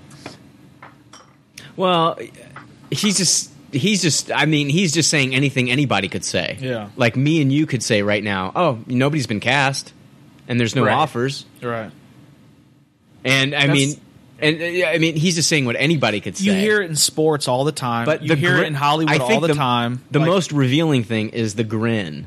Well, 1.77 2.19
he's 2.91 3.17
just 3.17 3.51
he's 3.73 4.03
just 4.03 4.31
I 4.31 4.47
mean, 4.47 4.69
he's 4.69 4.93
just 4.93 5.11
saying 5.11 5.35
anything 5.35 5.71
anybody 5.71 6.09
could 6.09 6.25
say. 6.25 6.59
Yeah. 6.61 6.91
Like 6.97 7.17
me 7.17 7.41
and 7.43 7.53
you 7.53 7.67
could 7.67 7.83
say 7.83 8.03
right 8.03 8.23
now, 8.23 8.53
"Oh, 8.55 8.79
nobody's 8.87 9.27
been 9.27 9.41
cast 9.41 9.93
and 10.49 10.59
there's 10.61 10.75
no 10.77 10.85
Right. 10.85 10.93
offers." 10.95 11.45
Right. 11.63 11.91
And 13.25 13.55
I 13.55 13.67
That's- 13.67 13.77
mean 13.77 14.01
and 14.41 14.61
uh, 14.61 14.65
yeah, 14.65 14.91
I 14.91 14.99
mean, 14.99 15.17
he's 15.17 15.37
just 15.37 15.49
saying 15.49 15.65
what 15.65 15.77
anybody 15.79 16.21
could 16.21 16.37
say. 16.37 16.45
You 16.45 16.53
hear 16.55 16.83
it 16.83 16.91
in 16.91 16.97
sports 16.97 17.49
all 17.49 17.65
the 17.65 17.73
time, 17.73 18.05
but 18.05 18.23
you 18.23 18.29
the 18.29 18.35
hear 18.37 18.51
grin- 18.55 18.65
it 18.65 18.67
in 18.69 18.75
Hollywood 18.75 19.15
I 19.15 19.19
think 19.19 19.43
all 19.43 19.49
the, 19.49 19.55
time. 19.55 20.03
The 20.11 20.19
Like- 20.19 20.29
most 20.29 20.53
revealing 20.53 21.05
thing 21.05 21.31
is 21.31 21.55
the 21.55 21.65
grin. 21.65 22.27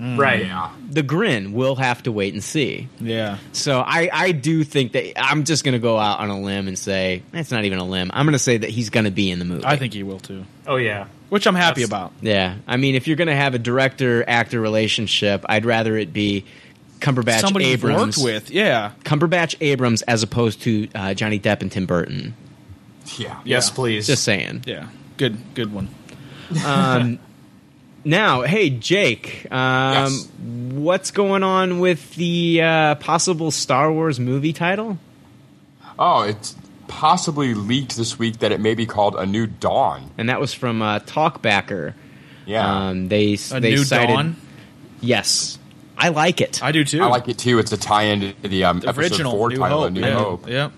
Right. 0.00 0.70
The 0.90 1.02
grin. 1.02 1.52
We'll 1.52 1.76
have 1.76 2.02
to 2.04 2.12
wait 2.12 2.32
and 2.32 2.42
see. 2.42 2.88
Yeah. 3.00 3.36
So 3.52 3.80
I, 3.80 4.08
I 4.12 4.32
do 4.32 4.64
think 4.64 4.92
that 4.92 5.20
I'm 5.22 5.44
just 5.44 5.62
going 5.62 5.74
to 5.74 5.78
go 5.78 5.98
out 5.98 6.20
on 6.20 6.30
a 6.30 6.40
limb 6.40 6.68
and 6.68 6.78
say 6.78 7.22
it's 7.32 7.50
not 7.50 7.64
even 7.64 7.78
a 7.78 7.84
limb. 7.84 8.10
I'm 8.14 8.24
going 8.24 8.32
to 8.32 8.38
say 8.38 8.56
that 8.56 8.70
he's 8.70 8.90
going 8.90 9.04
to 9.04 9.10
be 9.10 9.30
in 9.30 9.38
the 9.38 9.44
movie. 9.44 9.64
I 9.64 9.76
think 9.76 9.92
he 9.92 10.02
will 10.02 10.20
too. 10.20 10.44
Oh 10.66 10.76
yeah. 10.76 11.06
Which 11.28 11.46
I'm 11.46 11.54
happy 11.54 11.84
about. 11.84 12.12
Yeah, 12.20 12.56
I 12.66 12.76
mean, 12.76 12.96
if 12.96 13.06
you're 13.06 13.16
going 13.16 13.28
to 13.28 13.36
have 13.36 13.54
a 13.54 13.58
director 13.58 14.28
actor 14.28 14.60
relationship, 14.60 15.44
I'd 15.48 15.64
rather 15.64 15.96
it 15.96 16.12
be 16.12 16.44
Cumberbatch 16.98 17.40
Somebody 17.40 17.66
you've 17.66 17.84
Abrams 17.84 18.18
worked 18.18 18.24
with, 18.24 18.50
yeah. 18.50 18.92
Cumberbatch 19.04 19.56
Abrams 19.60 20.02
as 20.02 20.24
opposed 20.24 20.62
to 20.62 20.88
uh, 20.94 21.14
Johnny 21.14 21.38
Depp 21.38 21.62
and 21.62 21.70
Tim 21.70 21.86
Burton. 21.86 22.34
Yeah. 23.16 23.40
Yes, 23.44 23.70
please. 23.70 24.06
Just 24.06 24.24
saying. 24.24 24.64
Yeah. 24.66 24.88
Good 25.16 25.38
good 25.54 25.72
one. 25.72 25.88
Um, 26.64 27.18
now, 28.04 28.42
hey 28.42 28.70
Jake, 28.70 29.46
um, 29.50 29.92
Yes. 30.12 30.28
what's 30.72 31.10
going 31.10 31.42
on 31.42 31.80
with 31.80 32.14
the 32.14 32.62
uh, 32.62 32.94
possible 32.96 33.50
Star 33.50 33.92
Wars 33.92 34.18
movie 34.20 34.52
title? 34.52 34.98
Oh, 35.98 36.22
it's 36.22 36.54
possibly 36.88 37.54
leaked 37.54 37.96
this 37.96 38.18
week 38.18 38.38
that 38.38 38.52
it 38.52 38.60
may 38.60 38.74
be 38.74 38.86
called 38.86 39.14
A 39.16 39.26
New 39.26 39.46
Dawn. 39.46 40.10
And 40.18 40.28
that 40.28 40.40
was 40.40 40.54
from 40.54 40.80
uh, 40.82 41.00
Talkbacker. 41.00 41.94
Yeah. 42.46 42.88
Um, 42.88 43.08
they 43.08 43.34
A 43.52 43.60
they 43.60 43.70
new 43.70 43.84
cited, 43.84 44.08
dawn. 44.16 44.36
Yes, 45.00 45.58
I 45.96 46.08
like 46.08 46.40
it. 46.40 46.62
I 46.62 46.72
do 46.72 46.84
too. 46.84 47.02
I 47.02 47.06
like 47.06 47.28
it 47.28 47.38
too. 47.38 47.58
It's 47.58 47.70
a 47.72 47.76
tie-in 47.76 48.20
to 48.42 48.48
the 48.48 48.64
um, 48.64 48.80
the 48.80 48.88
episode 48.88 49.02
original 49.02 49.32
four 49.32 49.50
New 49.50 49.56
title, 49.58 49.78
A 49.78 49.82
Hope. 49.84 49.92
New 49.92 50.00
yeah. 50.00 50.14
Hope. 50.14 50.48
yeah. 50.48 50.70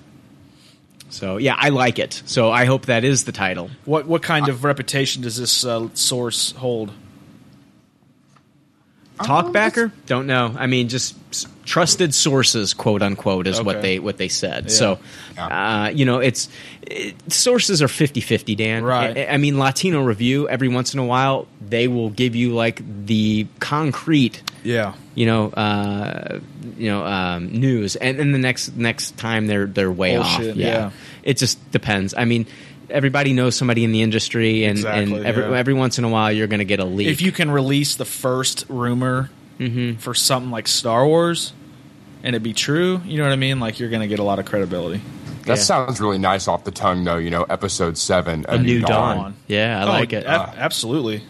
So 1.08 1.36
yeah, 1.38 1.54
I 1.56 1.68
like 1.70 1.98
it. 1.98 2.22
So 2.26 2.50
I 2.50 2.64
hope 2.64 2.86
that 2.86 3.04
is 3.04 3.24
the 3.24 3.32
title. 3.32 3.70
What 3.84 4.06
what 4.06 4.22
kind 4.22 4.48
of 4.48 4.64
reputation 4.64 5.22
does 5.22 5.36
this 5.36 5.64
uh, 5.64 5.88
source 5.94 6.52
hold? 6.52 6.92
Talkbacker? 9.24 9.90
Don't 10.06 10.26
know. 10.26 10.54
I 10.56 10.66
mean, 10.66 10.88
just 10.88 11.16
trusted 11.64 12.14
sources, 12.14 12.74
quote 12.74 13.02
unquote, 13.02 13.46
is 13.46 13.62
what 13.62 13.82
they 13.82 13.98
what 13.98 14.16
they 14.18 14.28
said. 14.28 14.64
Yeah. 14.64 14.70
So, 14.70 14.98
uh, 15.38 15.90
you 15.94 16.04
know, 16.04 16.18
it's 16.18 16.48
it, 16.82 17.14
sources 17.32 17.80
are 17.82 17.86
50-50, 17.86 18.56
Dan. 18.56 18.84
Right. 18.84 19.16
I, 19.16 19.26
I 19.26 19.36
mean, 19.36 19.58
Latino 19.58 20.02
Review 20.02 20.48
every 20.48 20.68
once 20.68 20.92
in 20.94 21.00
a 21.00 21.04
while 21.04 21.46
they 21.66 21.88
will 21.88 22.10
give 22.10 22.34
you 22.36 22.52
like 22.52 22.82
the 23.06 23.46
concrete, 23.60 24.42
Yeah. 24.64 24.94
you 25.14 25.24
know, 25.26 25.50
uh, 25.50 26.40
you 26.76 26.90
know, 26.90 27.04
um, 27.06 27.52
news, 27.52 27.96
and 27.96 28.18
then 28.18 28.32
the 28.32 28.38
next 28.38 28.76
next 28.76 29.16
time 29.16 29.46
they're 29.46 29.66
they're 29.66 29.92
way 29.92 30.16
Bullshit, 30.16 30.50
off. 30.50 30.56
yeah. 30.56 30.90
it 31.22 31.36
just 31.38 31.58
depends. 31.70 32.14
I 32.16 32.24
mean. 32.24 32.46
Everybody 32.92 33.32
knows 33.32 33.56
somebody 33.56 33.84
in 33.84 33.92
the 33.92 34.02
industry, 34.02 34.64
and, 34.64 34.78
Exactly, 34.78 35.16
and 35.16 35.26
every, 35.26 35.44
yeah. 35.44 35.56
every 35.58 35.74
once 35.74 35.98
in 35.98 36.04
a 36.04 36.08
while, 36.08 36.30
you're 36.30 36.46
going 36.46 36.58
to 36.60 36.64
get 36.64 36.78
a 36.80 36.84
leak. 36.84 37.08
If 37.08 37.20
you 37.22 37.32
can 37.32 37.50
release 37.50 37.96
the 37.96 38.04
first 38.04 38.64
rumor 38.68 39.30
Mm-hmm. 39.58 39.98
for 39.98 40.12
something 40.14 40.50
like 40.50 40.66
Star 40.66 41.06
Wars 41.06 41.52
and 42.24 42.34
it 42.34 42.42
be 42.42 42.52
true, 42.52 43.00
you 43.04 43.18
know 43.18 43.24
what 43.24 43.32
I 43.32 43.36
mean? 43.36 43.60
Like 43.60 43.78
you're 43.78 43.90
going 43.90 44.00
to 44.00 44.08
get 44.08 44.18
a 44.18 44.22
lot 44.24 44.38
of 44.40 44.44
credibility. 44.46 45.00
That 45.44 45.48
Yeah. 45.58 45.62
sounds 45.62 46.00
really 46.00 46.18
nice 46.18 46.48
off 46.48 46.64
the 46.64 46.70
tongue, 46.72 47.04
though. 47.04 47.18
You 47.18 47.30
know, 47.30 47.44
episode 47.44 47.96
seven, 47.96 48.44
A, 48.48 48.54
a 48.54 48.58
new 48.58 48.80
dawn. 48.80 49.36
Yeah, 49.46 49.78
I 49.80 49.82
Oh, 49.84 49.92
like 49.92 50.12
it. 50.12 50.24
ab- 50.26 50.54
absolutely. 50.56 51.22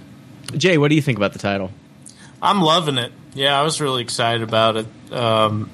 Jay, 0.57 0.79
what 0.79 0.89
do 0.89 0.95
you 0.95 1.03
think 1.03 1.19
about 1.19 1.33
the 1.35 1.39
title? 1.41 1.71
I'm 2.41 2.63
loving 2.63 2.97
it. 2.97 3.13
Yeah, 3.35 3.59
I 3.59 3.63
was 3.63 3.81
really 3.81 4.03
excited 4.03 4.43
about 4.43 4.77
it. 4.77 4.87
Um, 5.13 5.69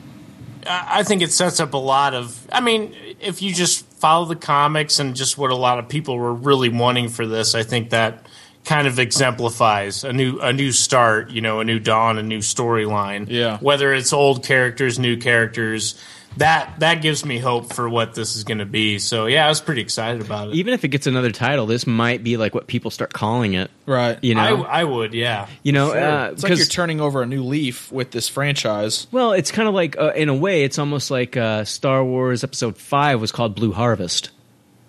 I 0.66 1.00
I 1.00 1.02
think 1.04 1.22
it 1.22 1.30
sets 1.32 1.60
up 1.60 1.74
a 1.74 1.78
lot 1.78 2.14
of. 2.14 2.36
I 2.50 2.60
mean, 2.60 2.94
if 3.20 3.40
you 3.42 3.52
just 3.54 3.84
follow 4.00 4.24
the 4.24 4.36
comics 4.36 4.98
and 4.98 5.14
just 5.14 5.36
what 5.36 5.50
a 5.50 5.56
lot 5.56 5.78
of 5.78 5.88
people 5.88 6.16
were 6.16 6.34
really 6.34 6.68
wanting 6.68 7.08
for 7.08 7.26
this, 7.26 7.54
I 7.54 7.62
think 7.62 7.90
that 7.90 8.26
kind 8.64 8.86
of 8.86 8.98
exemplifies 8.98 10.04
a 10.04 10.12
new 10.12 10.38
a 10.40 10.52
new 10.52 10.72
start. 10.72 11.30
You 11.30 11.40
know, 11.40 11.60
a 11.60 11.64
new 11.64 11.78
dawn, 11.78 12.18
a 12.18 12.22
new 12.22 12.38
storyline. 12.38 13.26
Yeah. 13.28 13.58
Whether 13.58 13.92
it's 13.92 14.12
old 14.12 14.44
characters, 14.44 14.98
new 14.98 15.16
characters, 15.16 16.00
that 16.36 16.78
that 16.78 17.02
gives 17.02 17.24
me 17.24 17.38
hope 17.38 17.72
for 17.72 17.88
what 17.88 18.14
this 18.14 18.36
is 18.36 18.44
going 18.44 18.58
to 18.58 18.64
be. 18.66 18.98
So 19.00 19.26
yeah, 19.26 19.44
I 19.46 19.48
was 19.48 19.60
pretty 19.60 19.80
excited 19.80 20.20
about 20.20 20.48
it. 20.48 20.54
Even 20.54 20.74
if 20.74 20.84
it 20.84 20.88
gets 20.88 21.06
another 21.08 21.32
title, 21.32 21.66
this 21.66 21.86
might 21.86 22.22
be 22.22 22.36
like 22.36 22.54
what 22.54 22.66
people 22.68 22.90
start 22.92 23.12
calling 23.12 23.54
it. 23.54 23.70
Right. 23.86 24.18
You 24.22 24.34
know, 24.36 24.64
I, 24.64 24.80
I 24.80 24.84
would, 24.84 25.14
yeah. 25.14 25.48
you 25.62 25.72
know, 25.72 25.88
Sure. 25.88 25.98
uh, 26.00 26.30
It's 26.30 26.42
like 26.44 26.56
you're 26.56 26.66
turning 26.66 27.00
over 27.00 27.22
a 27.22 27.26
new 27.26 27.42
leaf 27.42 27.90
with 27.90 28.10
this 28.12 28.28
franchise. 28.28 29.06
well, 29.10 29.32
it's 29.32 29.50
kind 29.50 29.66
of 29.68 29.74
like 29.74 29.98
uh, 29.98 30.12
in 30.14 30.28
a 30.28 30.34
way, 30.34 30.62
it's 30.64 30.78
almost 30.78 31.10
like 31.10 31.36
uh, 31.36 31.64
Star 31.64 32.04
Wars 32.04 32.44
Episode 32.44 32.76
Five 32.76 33.20
was 33.20 33.32
called 33.32 33.54
Blue 33.56 33.72
Harvest, 33.72 34.30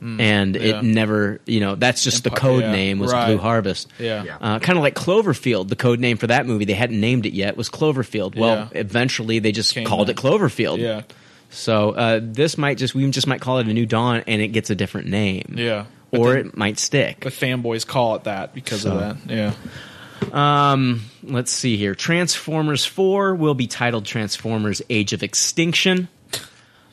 and 0.02 0.56
Hmm. 0.56 0.62
yeah. 0.62 0.80
it 0.80 0.84
never, 0.84 1.42
you 1.46 1.60
know, 1.62 1.76
that's 1.76 2.04
just 2.04 2.24
the 2.24 2.30
code 2.30 2.64
yeah, 2.64 2.72
name 2.72 3.00
was 3.00 3.12
right. 3.12 3.26
Blue 3.28 3.38
Harvest. 3.38 3.88
Yeah. 4.00 4.24
Yeah. 4.24 4.38
Uh, 4.40 4.60
kind 4.60 4.78
of 4.78 4.84
like 4.84 4.96
Cloverfield, 4.96 5.68
the 5.70 5.76
code 5.76 6.00
name 6.00 6.18
for 6.18 6.28
that 6.28 6.46
movie. 6.46 6.64
They 6.66 6.74
hadn't 6.74 7.00
named 7.02 7.26
it 7.26 7.34
yet. 7.34 7.58
Was 7.58 7.70
Cloverfield. 7.70 8.36
Well, 8.38 8.70
Yeah. 8.72 8.80
eventually 8.80 9.40
they 9.40 9.52
just 9.52 9.74
Came 9.74 9.86
called 9.86 10.10
out. 10.10 10.12
it 10.12 10.16
Cloverfield. 10.18 10.78
Yeah. 10.78 11.02
So 11.50 11.92
uh, 11.92 12.20
this 12.22 12.58
might 12.58 12.78
just 12.78 12.94
we 12.96 13.10
just 13.12 13.28
might 13.28 13.42
call 13.42 13.60
it 13.60 13.68
a 13.68 13.74
new 13.74 13.86
dawn, 13.86 14.24
and 14.28 14.42
it 14.42 14.50
gets 14.50 14.70
a 14.70 14.76
different 14.76 15.08
name. 15.08 15.56
Yeah. 15.58 15.86
But 16.12 16.20
or 16.22 16.34
then 16.34 16.48
it 16.48 16.58
might 16.58 16.80
stick. 16.80 17.22
the 17.22 17.30
fanboys 17.30 17.86
call 17.86 18.16
it 18.16 18.24
that 18.26 18.54
because 18.54 18.82
So. 18.82 18.92
of 18.98 19.00
that. 19.28 19.32
Yeah. 19.32 19.54
Um, 20.32 21.02
let's 21.24 21.52
see 21.52 21.78
here. 21.78 21.96
Transformers 21.96 22.86
4 22.86 23.36
will 23.36 23.54
be 23.54 23.68
titled 23.68 24.06
Transformers 24.06 24.82
Age 24.90 25.14
of 25.14 25.24
Extinction. 25.24 26.08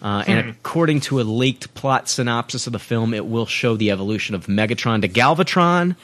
Uh, 0.03 0.23
and 0.27 0.51
according 0.51 1.01
to 1.01 1.21
a 1.21 1.23
leaked 1.25 1.73
plot 1.75 2.09
synopsis 2.09 2.67
of 2.67 2.73
the 2.75 2.79
film, 2.79 3.15
it 3.15 3.27
will 3.27 3.47
show 3.47 3.77
the 3.77 3.91
evolution 3.91 4.35
of 4.35 4.47
Megatron 4.47 5.01
to 5.01 5.09
Galvatron, 5.09 5.97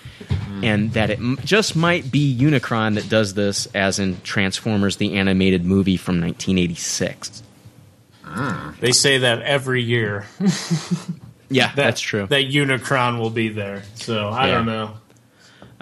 and 0.63 0.93
that 0.95 1.11
it 1.11 1.19
m- 1.19 1.39
just 1.45 1.77
might 1.77 2.11
be 2.11 2.37
Unicron 2.37 2.95
that 2.95 3.09
does 3.11 3.35
this, 3.35 3.67
as 3.75 3.99
in 3.99 4.21
Transformers, 4.23 4.97
the 4.97 5.15
animated 5.19 5.65
movie 5.65 5.99
from 5.99 6.21
1986. 6.21 7.43
They 8.81 8.93
say 8.93 9.19
that 9.19 9.43
every 9.43 9.83
year. 9.83 10.27
Yeah, 11.55 11.67
that, 11.67 11.77
that's 11.77 12.01
true. 12.01 12.27
That 12.27 12.45
Unicron 12.47 13.19
will 13.21 13.29
be 13.29 13.51
there. 13.51 13.83
So 13.97 14.31
I 14.31 14.47
Yeah. 14.47 14.55
don't 14.55 14.65
know. 14.65 14.95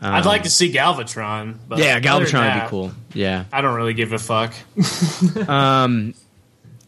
I'd 0.01 0.27
like 0.27 0.43
to 0.43 0.51
see 0.51 0.73
Galvatron. 0.73 1.59
But 1.69 1.79
yeah, 1.79 2.01
other 2.05 2.25
than 2.25 2.35
Galvatron 2.43 2.55
would 2.57 2.63
be 2.65 2.69
cool. 2.69 2.93
Yeah. 3.15 3.45
I 3.53 3.61
don't 3.61 3.77
really 3.77 3.95
give 3.95 4.13
a 4.13 4.19
fuck. 4.19 4.53
um, 5.49 6.15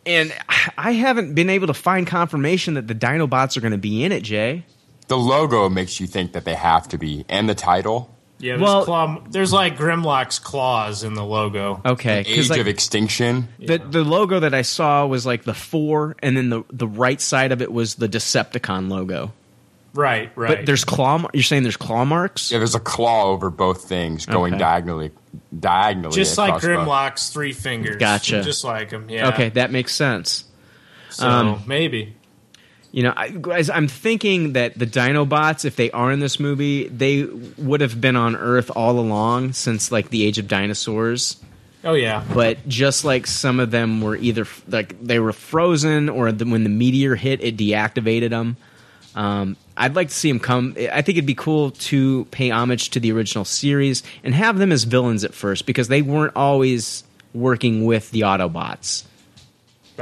And 0.04 0.34
I 0.76 0.94
haven't 0.94 1.34
been 1.34 1.48
able 1.48 1.68
to 1.68 1.74
find 1.74 2.08
confirmation 2.08 2.74
that 2.74 2.88
the 2.88 2.94
Dinobots 2.94 3.56
are 3.56 3.60
going 3.60 3.70
to 3.70 3.78
be 3.78 4.02
in 4.02 4.10
it, 4.10 4.24
Jay. 4.24 4.64
The 5.06 5.16
logo 5.16 5.68
makes 5.68 6.00
you 6.00 6.08
think 6.08 6.32
that 6.32 6.44
they 6.44 6.54
have 6.56 6.88
to 6.88 6.98
be, 6.98 7.24
and 7.28 7.48
the 7.48 7.54
title, 7.54 8.11
Yeah, 8.43 8.57
there's, 8.57 8.61
Well- 8.62 8.84
claw, 8.84 9.18
there's 9.30 9.53
like 9.53 9.78
Grimlock's 9.78 10.38
claws 10.40 11.05
in 11.05 11.14
the 11.14 11.24
logo. 11.24 11.80
Okay. 11.86 12.24
'cause, 12.24 12.32
Age 12.32 12.51
like, 12.51 12.61
of 12.61 12.66
Extinction. 12.68 13.47
The 13.61 13.78
the 13.78 14.03
logo 14.05 14.40
that 14.40 14.53
I 14.53 14.62
saw 14.62 15.07
was 15.07 15.24
like 15.24 15.45
the 15.45 15.55
four, 15.55 16.16
and 16.22 16.36
then 16.36 16.51
the 16.51 16.64
the 16.72 16.88
right 16.88 17.20
side 17.20 17.53
of 17.53 17.62
it 17.62 17.72
was 17.72 17.95
the 17.95 18.09
Decepticon 18.09 18.90
logo. 18.90 19.32
Right, 19.95 20.32
right. 20.36 20.57
But 20.59 20.66
there's 20.66 20.84
claw. 20.84 21.18
mar- 21.18 21.30
You're 21.34 21.43
saying 21.43 21.62
there's 21.64 21.76
claw 21.76 22.05
marks? 22.05 22.51
Yeah, 22.51 22.59
there's 22.59 22.74
a 22.74 22.80
claw 22.80 23.26
over 23.26 23.49
both 23.51 23.84
things 23.84 24.24
going 24.26 24.55
Okay. 24.55 24.61
diagonally, 24.61 25.11
diagonally. 25.61 26.14
just 26.16 26.36
like 26.38 26.49
across 26.49 26.62
both. 26.64 26.88
Grimlock's 26.88 27.28
three 27.30 27.53
fingers. 27.53 27.97
Gotcha. 27.97 28.43
Just 28.43 28.64
like 28.64 28.90
him. 28.90 29.09
Yeah. 29.09 29.28
Okay, 29.28 29.51
that 29.51 29.70
makes 29.70 29.95
sense. 29.95 30.45
So 31.11 31.28
um, 31.28 31.62
maybe. 31.66 32.16
You 32.93 33.05
know, 33.05 33.14
I, 33.16 33.30
guys, 33.30 33.70
I'm 33.70 33.88
thinking 33.88 34.53
that 34.53 34.78
the 34.78 34.86
Dinobots, 34.86 35.64
if 35.64 35.76
they 35.76 35.90
are 35.93 36.12
in 36.12 36.20
this 36.20 36.38
movie, 36.38 36.88
they 36.88 37.24
would 37.24 37.80
have 37.80 38.01
been 38.01 38.16
on 38.16 38.36
Earth 38.36 38.70
all 38.76 38.99
along 38.99 39.55
since 39.55 39.90
like 39.90 40.11
the 40.11 40.24
age 40.24 40.38
of 40.38 40.47
dinosaurs. 40.47 41.43
Oh 41.84 41.95
yeah. 41.95 42.22
But 42.32 42.68
just 42.68 43.05
like 43.05 43.26
some 43.26 43.59
of 43.61 43.70
them 43.70 44.03
were 44.03 44.16
either 44.16 44.47
like 44.68 45.03
they 45.03 45.18
were 45.18 45.32
frozen, 45.32 46.11
or 46.11 46.30
the, 46.32 46.45
when 46.45 46.64
the 46.64 46.70
meteor 46.70 47.16
hit, 47.16 47.43
it 47.43 47.57
deactivated 47.57 48.30
them. 48.30 48.57
Um, 49.14 49.57
I'd 49.76 49.97
like 49.97 50.09
to 50.09 50.14
see 50.14 50.30
them 50.30 50.38
come. 50.38 50.74
I 50.76 51.03
think 51.03 51.16
it'd 51.16 51.26
be 51.26 51.34
cool 51.34 51.70
to 51.70 52.26
pay 52.26 52.51
homage 52.51 52.90
to 52.90 53.01
the 53.01 53.11
original 53.12 53.45
series 53.45 54.03
and 54.22 54.34
have 54.34 54.59
them 54.59 54.70
as 54.70 54.84
villains 54.84 55.24
at 55.24 55.34
first 55.34 55.66
because 55.66 55.88
they 55.88 56.03
weren't 56.03 56.36
always 56.36 57.05
working 57.34 57.84
with 57.84 58.11
the 58.11 58.20
Autobots. 58.20 59.05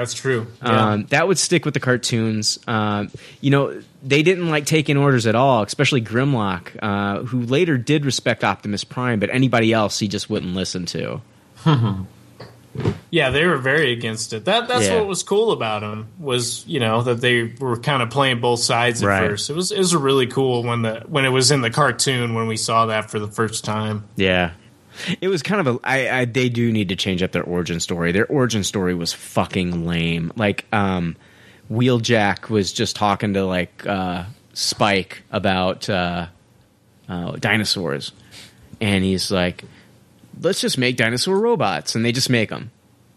That's 0.01 0.15
true. 0.15 0.47
Yeah. 0.63 0.93
Um, 0.93 1.05
that 1.11 1.29
would 1.29 1.37
stick 1.39 1.67
with 1.67 1.75
the 1.75 1.81
cartoons. 1.81 2.59
Um, 2.67 3.11
you 3.43 3.51
know, 3.51 3.83
they 4.03 4.23
didn't 4.23 4.49
like 4.49 4.65
taking 4.65 4.97
orders 4.97 5.27
at 5.27 5.35
all, 5.35 5.63
especially 5.63 6.01
Grimlock, 6.01 6.69
uh, 6.81 7.23
who 7.25 7.43
later 7.43 7.77
did 7.77 8.07
respect 8.07 8.43
Optimus 8.43 8.83
Prime, 8.83 9.21
but 9.21 9.29
anybody 9.31 9.75
else 9.75 9.99
he 9.99 10.09
just 10.09 10.31
wouldn't 10.31 10.55
listen 10.55 10.87
to. 10.87 11.21
Yeah, 13.11 13.31
they 13.31 13.45
were 13.47 13.57
very 13.57 13.93
against 13.93 14.33
it. 14.33 14.45
That 14.45 14.69
that's 14.69 14.87
Yeah. 14.87 14.99
what 14.99 15.09
was 15.09 15.25
cool 15.25 15.51
about 15.51 15.81
them 15.81 16.07
was 16.21 16.65
you 16.69 16.79
know 16.79 17.03
that 17.03 17.21
they 17.21 17.53
were 17.59 17.77
kind 17.77 18.01
of 18.01 18.11
playing 18.11 18.41
both 18.41 18.61
sides 18.61 19.03
at 19.03 19.07
Right. 19.09 19.29
first. 19.29 19.51
It 19.51 19.55
was 19.57 19.73
it 19.73 19.79
was 19.79 19.93
really 19.97 20.29
cool 20.29 20.63
when 20.63 20.83
the 20.83 21.03
when 21.09 21.25
it 21.25 21.31
was 21.31 21.51
in 21.51 21.63
the 21.63 21.71
cartoon 21.71 22.35
when 22.35 22.47
we 22.47 22.57
saw 22.57 22.87
that 22.87 23.11
for 23.11 23.19
the 23.19 23.27
first 23.27 23.65
time. 23.65 24.05
Yeah. 24.15 24.53
It 25.21 25.29
was 25.29 25.43
kind 25.43 25.67
of 25.67 25.77
a. 25.77 25.81
I, 25.85 26.21
I. 26.21 26.25
They 26.25 26.49
do 26.49 26.73
need 26.73 26.89
to 26.91 26.97
change 26.97 27.23
up 27.23 27.33
their 27.33 27.45
origin 27.45 27.81
story. 27.81 28.13
Their 28.13 28.27
origin 28.27 28.65
story 28.65 28.95
was 28.95 29.13
fucking 29.13 29.87
lame. 29.87 30.33
Like, 30.37 30.67
um, 30.73 31.17
Wheeljack 31.71 32.49
was 32.49 32.73
just 32.73 32.97
talking 32.97 33.35
to 33.35 33.45
like 33.45 33.87
uh, 33.87 34.25
Spike 34.53 35.23
about 35.31 35.89
uh, 35.89 36.27
uh, 37.09 37.33
dinosaurs, 37.33 38.13
and 38.81 39.05
he's 39.05 39.31
like, 39.31 39.65
"Let's 40.41 40.61
just 40.61 40.79
make 40.79 40.97
dinosaur 40.97 41.39
robots," 41.39 41.95
and 41.95 42.05
they 42.05 42.13
just 42.13 42.31
make 42.31 42.51
them. 42.51 42.71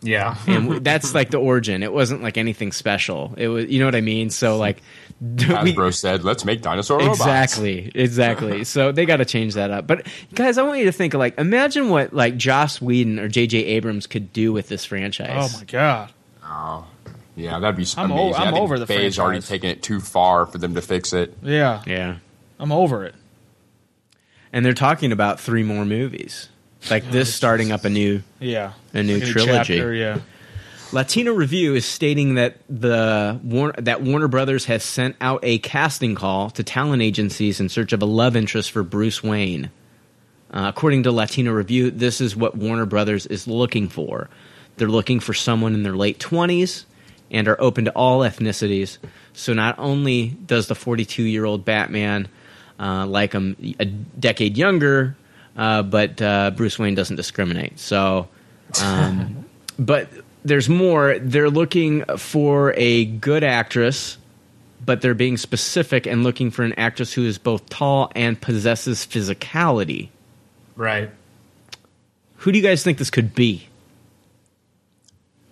Yeah, 0.04 0.36
and 0.48 0.84
that's 0.84 1.16
like 1.16 1.32
the 1.32 1.38
origin. 1.40 1.82
It 1.82 1.94
wasn't 1.94 2.22
like 2.22 2.38
anything 2.38 2.72
special. 2.74 3.34
It 3.38 3.48
was, 3.48 3.66
you 3.68 3.80
know 3.80 3.86
what 3.86 3.96
I 3.96 4.02
mean. 4.02 4.30
So 4.30 4.58
like, 4.58 4.84
Hasbro 5.36 5.94
said, 5.94 6.24
"Let's 6.24 6.44
make 6.44 6.62
dinosaur 6.62 7.00
robots." 7.00 7.20
Exactly, 7.20 7.92
exactly. 7.96 8.64
so 8.66 8.92
they 8.92 9.06
got 9.06 9.18
to 9.18 9.26
change 9.26 9.54
that 9.54 9.72
up. 9.72 9.88
But 9.88 10.06
guys, 10.34 10.58
I 10.58 10.64
want 10.64 10.80
you 10.80 10.86
to 10.86 10.92
think 10.92 11.14
like, 11.14 11.38
imagine 11.40 11.90
what 11.90 12.14
like 12.14 12.36
Joss 12.38 12.82
Whedon 12.82 13.20
or 13.20 13.28
J.J. 13.28 13.58
Abrams 13.66 14.06
could 14.08 14.34
do 14.34 14.52
with 14.52 14.68
this 14.68 14.84
franchise. 14.86 15.54
Oh 15.56 15.58
my 15.60 15.66
god. 15.66 16.12
Oh, 16.44 16.86
yeah, 17.36 17.58
that'd 17.60 17.78
be 17.78 17.86
I'm 17.98 18.12
o- 18.12 18.16
amazing. 18.16 18.42
I'm 18.42 18.48
I 18.50 18.52
think 18.52 18.62
over 18.64 18.78
the 18.80 18.86
Faye's 18.88 19.18
already 19.18 19.38
franchise. 19.38 19.50
taken 19.50 19.70
it 19.70 19.82
too 19.84 20.00
far 20.02 20.46
for 20.46 20.58
them 20.58 20.76
to 20.76 20.82
fix 20.82 21.14
it. 21.14 21.36
Yeah. 21.42 21.82
Yeah. 21.88 22.18
I'm 22.60 22.72
over 22.72 23.06
it. 23.06 23.16
And 24.52 24.64
they're 24.66 24.74
talking 24.74 25.12
about 25.12 25.40
three 25.40 25.64
more 25.64 25.84
movies, 25.86 26.50
like 26.92 27.10
this 27.10 27.34
starting 27.36 27.72
up 27.72 27.86
a 27.86 27.90
new 27.90 28.22
Yeah. 28.40 28.74
a 28.94 29.02
new 29.02 29.16
Like 29.20 29.24
a 29.24 29.32
trilogy. 29.32 29.78
chapter, 29.78 29.94
yeah. 29.94 30.20
Latino 30.94 31.34
Review 31.34 31.74
is 31.74 31.86
stating 31.86 32.36
that 32.36 32.58
the 32.70 33.40
War- 33.44 33.74
that 33.80 34.04
Warner 34.04 34.28
Brothers 34.28 34.66
has 34.66 34.84
sent 34.84 35.16
out 35.20 35.40
a 35.42 35.58
casting 35.58 36.14
call 36.14 36.52
to 36.52 36.64
talent 36.64 37.02
agencies 37.02 37.60
in 37.60 37.68
search 37.68 37.94
of 37.94 38.04
a 38.04 38.06
love 38.06 38.36
interest 38.36 38.70
for 38.70 38.84
Bruce 38.84 39.24
Wayne. 39.24 39.72
Uh, 40.52 40.66
according 40.70 41.02
to 41.04 41.12
Latino 41.12 41.52
Review, 41.52 41.90
this 41.90 42.22
is 42.22 42.36
what 42.36 42.56
Warner 42.56 42.86
Brothers 42.86 43.26
is 43.26 43.48
looking 43.48 43.90
for. 43.90 44.30
They're 44.78 44.88
looking 44.88 45.20
for 45.20 45.34
someone 45.34 45.74
in 45.74 45.82
their 45.82 45.96
late 45.96 46.20
twenties 46.20 46.86
and 47.32 47.48
are 47.48 47.60
open 47.60 47.86
to 47.86 47.92
all 47.94 48.20
ethnicities. 48.20 49.00
So 49.34 49.54
not 49.54 49.80
only 49.80 50.28
does 50.46 50.68
the 50.68 50.76
42 50.76 51.24
year 51.24 51.44
old 51.44 51.66
Batman 51.66 52.28
uh, 52.80 53.08
like 53.08 53.34
him 53.34 53.58
a 53.80 53.86
decade 53.86 54.60
younger, 54.60 55.18
uh, 55.58 55.82
but 55.82 56.22
uh, 56.22 56.52
Bruce 56.52 56.78
Wayne 56.78 56.94
doesn't 56.94 57.16
discriminate. 57.16 57.80
So, 57.80 58.28
um, 58.80 59.46
but 59.80 60.08
there's 60.44 60.70
more. 60.70 61.18
They're 61.20 61.50
looking 61.50 62.04
for 62.18 62.74
a 62.78 63.06
good 63.06 63.44
actress, 63.44 64.18
but 64.86 65.02
they're 65.02 65.14
being 65.14 65.38
specific 65.38 66.06
and 66.06 66.24
looking 66.24 66.52
for 66.52 66.64
an 66.64 66.74
actress 66.74 67.14
who 67.14 67.26
is 67.26 67.38
both 67.38 67.68
tall 67.70 68.12
and 68.16 68.40
possesses 68.40 69.06
physicality. 69.06 70.10
right. 70.76 71.10
Who 72.38 72.52
do 72.52 72.58
you 72.58 72.64
guys 72.64 72.84
think 72.84 72.98
this 72.98 73.10
could 73.10 73.34
be? 73.34 73.70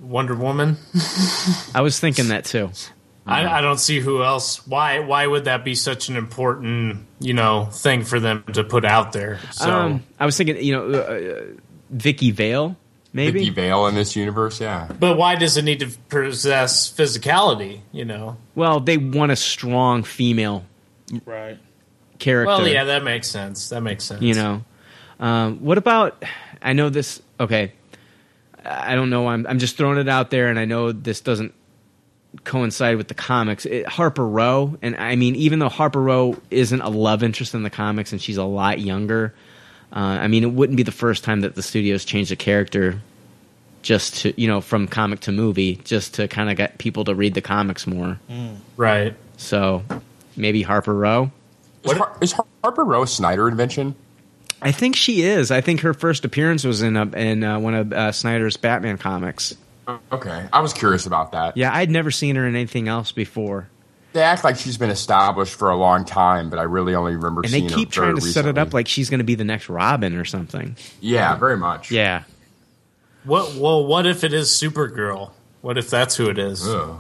Wonder 0.02 0.36
Woman. 0.36 0.76
I 1.76 1.80
was 1.80 2.00
thinking 2.02 2.28
that 2.28 2.44
too. 2.44 2.72
I, 3.26 3.46
I 3.48 3.62
don't 3.62 3.80
see 3.80 4.02
who 4.02 4.24
else. 4.24 4.68
Why? 4.68 5.00
Why 5.00 5.26
would 5.26 5.46
that 5.46 5.64
be 5.64 5.74
such 5.76 6.10
an 6.10 6.18
important, 6.18 7.06
you 7.20 7.34
know, 7.34 7.66
thing 7.72 8.04
for 8.04 8.20
them 8.20 8.44
to 8.54 8.64
put 8.66 8.84
out 8.84 9.14
there? 9.14 9.40
So 9.52 9.72
Um, 9.72 10.04
I 10.20 10.26
was 10.26 10.36
thinking, 10.36 10.58
you 10.58 10.74
know, 10.74 10.90
uh, 10.90 10.98
uh, 10.98 11.42
Vicki 11.92 12.32
Vale, 12.32 12.76
maybe. 13.14 13.40
the 13.40 13.50
veil 13.50 13.88
in 13.88 13.96
this 13.96 14.16
universe, 14.16 14.60
yeah. 14.62 14.88
But 15.00 15.18
why 15.18 15.36
does 15.36 15.58
it 15.58 15.64
need 15.64 15.80
to 15.80 15.90
possess 16.10 16.92
physicality? 16.92 17.82
You 17.92 18.06
know. 18.06 18.38
Well, 18.56 18.80
they 18.80 18.98
want 18.98 19.32
a 19.32 19.36
strong 19.36 20.04
female 20.04 20.66
Right. 21.26 21.58
character. 22.20 22.48
Well, 22.48 22.68
yeah, 22.68 22.86
that 22.86 23.04
makes 23.04 23.28
sense. 23.30 23.70
That 23.70 23.82
makes 23.82 24.04
sense. 24.06 24.22
you 24.22 24.34
know 24.34 24.64
um, 25.20 25.60
what 25.60 25.78
about 25.78 26.24
i 26.64 26.74
know 26.74 26.90
this 26.90 27.22
okay 27.40 27.74
i 28.66 28.96
don't 28.96 29.10
know 29.12 29.28
I'm, 29.28 29.46
I'm 29.46 29.60
just 29.60 29.78
throwing 29.78 29.98
it 30.00 30.10
out 30.10 30.30
there 30.32 30.48
and 30.48 30.58
i 30.58 30.66
know 30.66 30.92
this 30.92 31.22
doesn't 31.22 31.54
coincide 32.44 32.96
with 32.98 33.08
the 33.08 33.14
comics 33.14 33.66
it, 33.66 33.86
harper 33.88 34.26
row 34.28 34.78
and 34.82 34.96
i 34.98 35.16
mean 35.16 35.36
even 35.36 35.60
though 35.60 35.70
harper 35.70 36.02
row 36.02 36.38
isn't 36.50 36.82
a 36.82 36.90
love 36.90 37.24
interest 37.24 37.54
in 37.54 37.62
the 37.64 37.70
comics 37.70 38.14
and 38.14 38.22
she's 38.22 38.38
a 38.38 38.44
lot 38.44 38.80
younger 38.80 39.36
uh, 39.94 40.00
i 40.00 40.28
mean 40.28 40.44
it 40.44 40.52
wouldn't 40.52 40.78
be 40.78 40.84
the 40.84 40.92
first 40.92 41.24
time 41.24 41.42
that 41.42 41.56
the 41.56 41.62
studios 41.64 42.06
changed 42.06 42.32
a 42.32 42.36
character 42.36 43.00
just 43.82 44.18
to 44.18 44.34
you 44.42 44.48
know 44.48 44.62
from 44.62 44.88
comic 44.88 45.20
to 45.22 45.32
movie 45.32 45.76
just 45.84 46.14
to 46.16 46.28
kind 46.28 46.50
of 46.50 46.58
get 46.58 46.78
people 46.78 47.04
to 47.04 47.16
read 47.16 47.34
the 47.34 47.42
comics 47.42 47.88
more 47.88 48.20
Right. 48.78 49.16
so 49.38 49.84
maybe 50.36 50.62
harper 50.62 50.94
row 50.94 51.32
Is, 51.84 51.92
Har- 51.94 52.18
is 52.22 52.32
Har- 52.34 52.46
Harper 52.64 52.84
Row 52.86 53.04
a 53.04 53.08
Snyder 53.08 53.48
invention? 53.48 53.96
I 54.62 54.72
think 54.72 54.96
she 54.96 55.24
is. 55.24 55.50
I 55.50 55.62
think 55.62 55.80
her 55.82 55.96
first 55.96 56.24
appearance 56.26 56.64
was 56.64 56.84
in 56.84 56.96
a, 56.96 57.06
in 57.18 57.44
uh, 57.44 57.58
one 57.58 57.74
of 57.74 57.92
uh, 57.92 58.12
Snyder's 58.12 58.56
Batman 58.58 59.00
comics. 59.00 59.56
Okay, 60.12 60.46
I 60.54 60.60
was 60.62 60.72
curious 60.74 61.08
about 61.08 61.32
that. 61.32 61.58
Yeah, 61.58 61.74
I'd 61.74 61.90
never 61.90 62.12
seen 62.12 62.36
her 62.36 62.46
in 62.48 62.56
anything 62.56 62.88
else 62.88 63.12
before, 63.12 63.68
They 64.14 64.22
act 64.22 64.44
like 64.44 64.58
she's 64.58 64.78
been 64.78 64.90
established 64.90 65.54
for 65.56 65.70
a 65.70 65.76
long 65.78 66.04
time, 66.04 66.50
but 66.50 66.60
I 66.60 66.64
really 66.64 66.96
only 66.96 67.16
remember 67.16 67.42
and 67.42 67.50
seeing 67.50 67.68
they 67.68 67.74
keep 67.74 67.90
her 67.90 68.02
trying 68.04 68.16
to 68.16 68.22
set 68.22 68.46
it 68.46 68.58
up 68.58 68.74
like 68.74 68.88
she's 68.88 69.10
going 69.10 69.20
to 69.20 69.24
be 69.24 69.36
the 69.36 69.46
next 69.46 69.70
Robin 69.70 70.16
or 70.16 70.26
something. 70.26 70.76
Yeah, 71.00 71.36
very 71.38 71.56
much. 71.58 71.92
Yeah, 71.92 72.24
What? 73.24 73.56
Well, 73.56 73.86
what 73.86 74.06
if 74.06 74.24
it 74.26 74.34
is 74.34 74.50
Supergirl? 74.50 75.32
What 75.62 75.78
if 75.78 75.90
that's 75.90 76.16
who 76.18 76.30
it 76.30 76.38
is? 76.40 76.68
Ugh. 76.68 77.00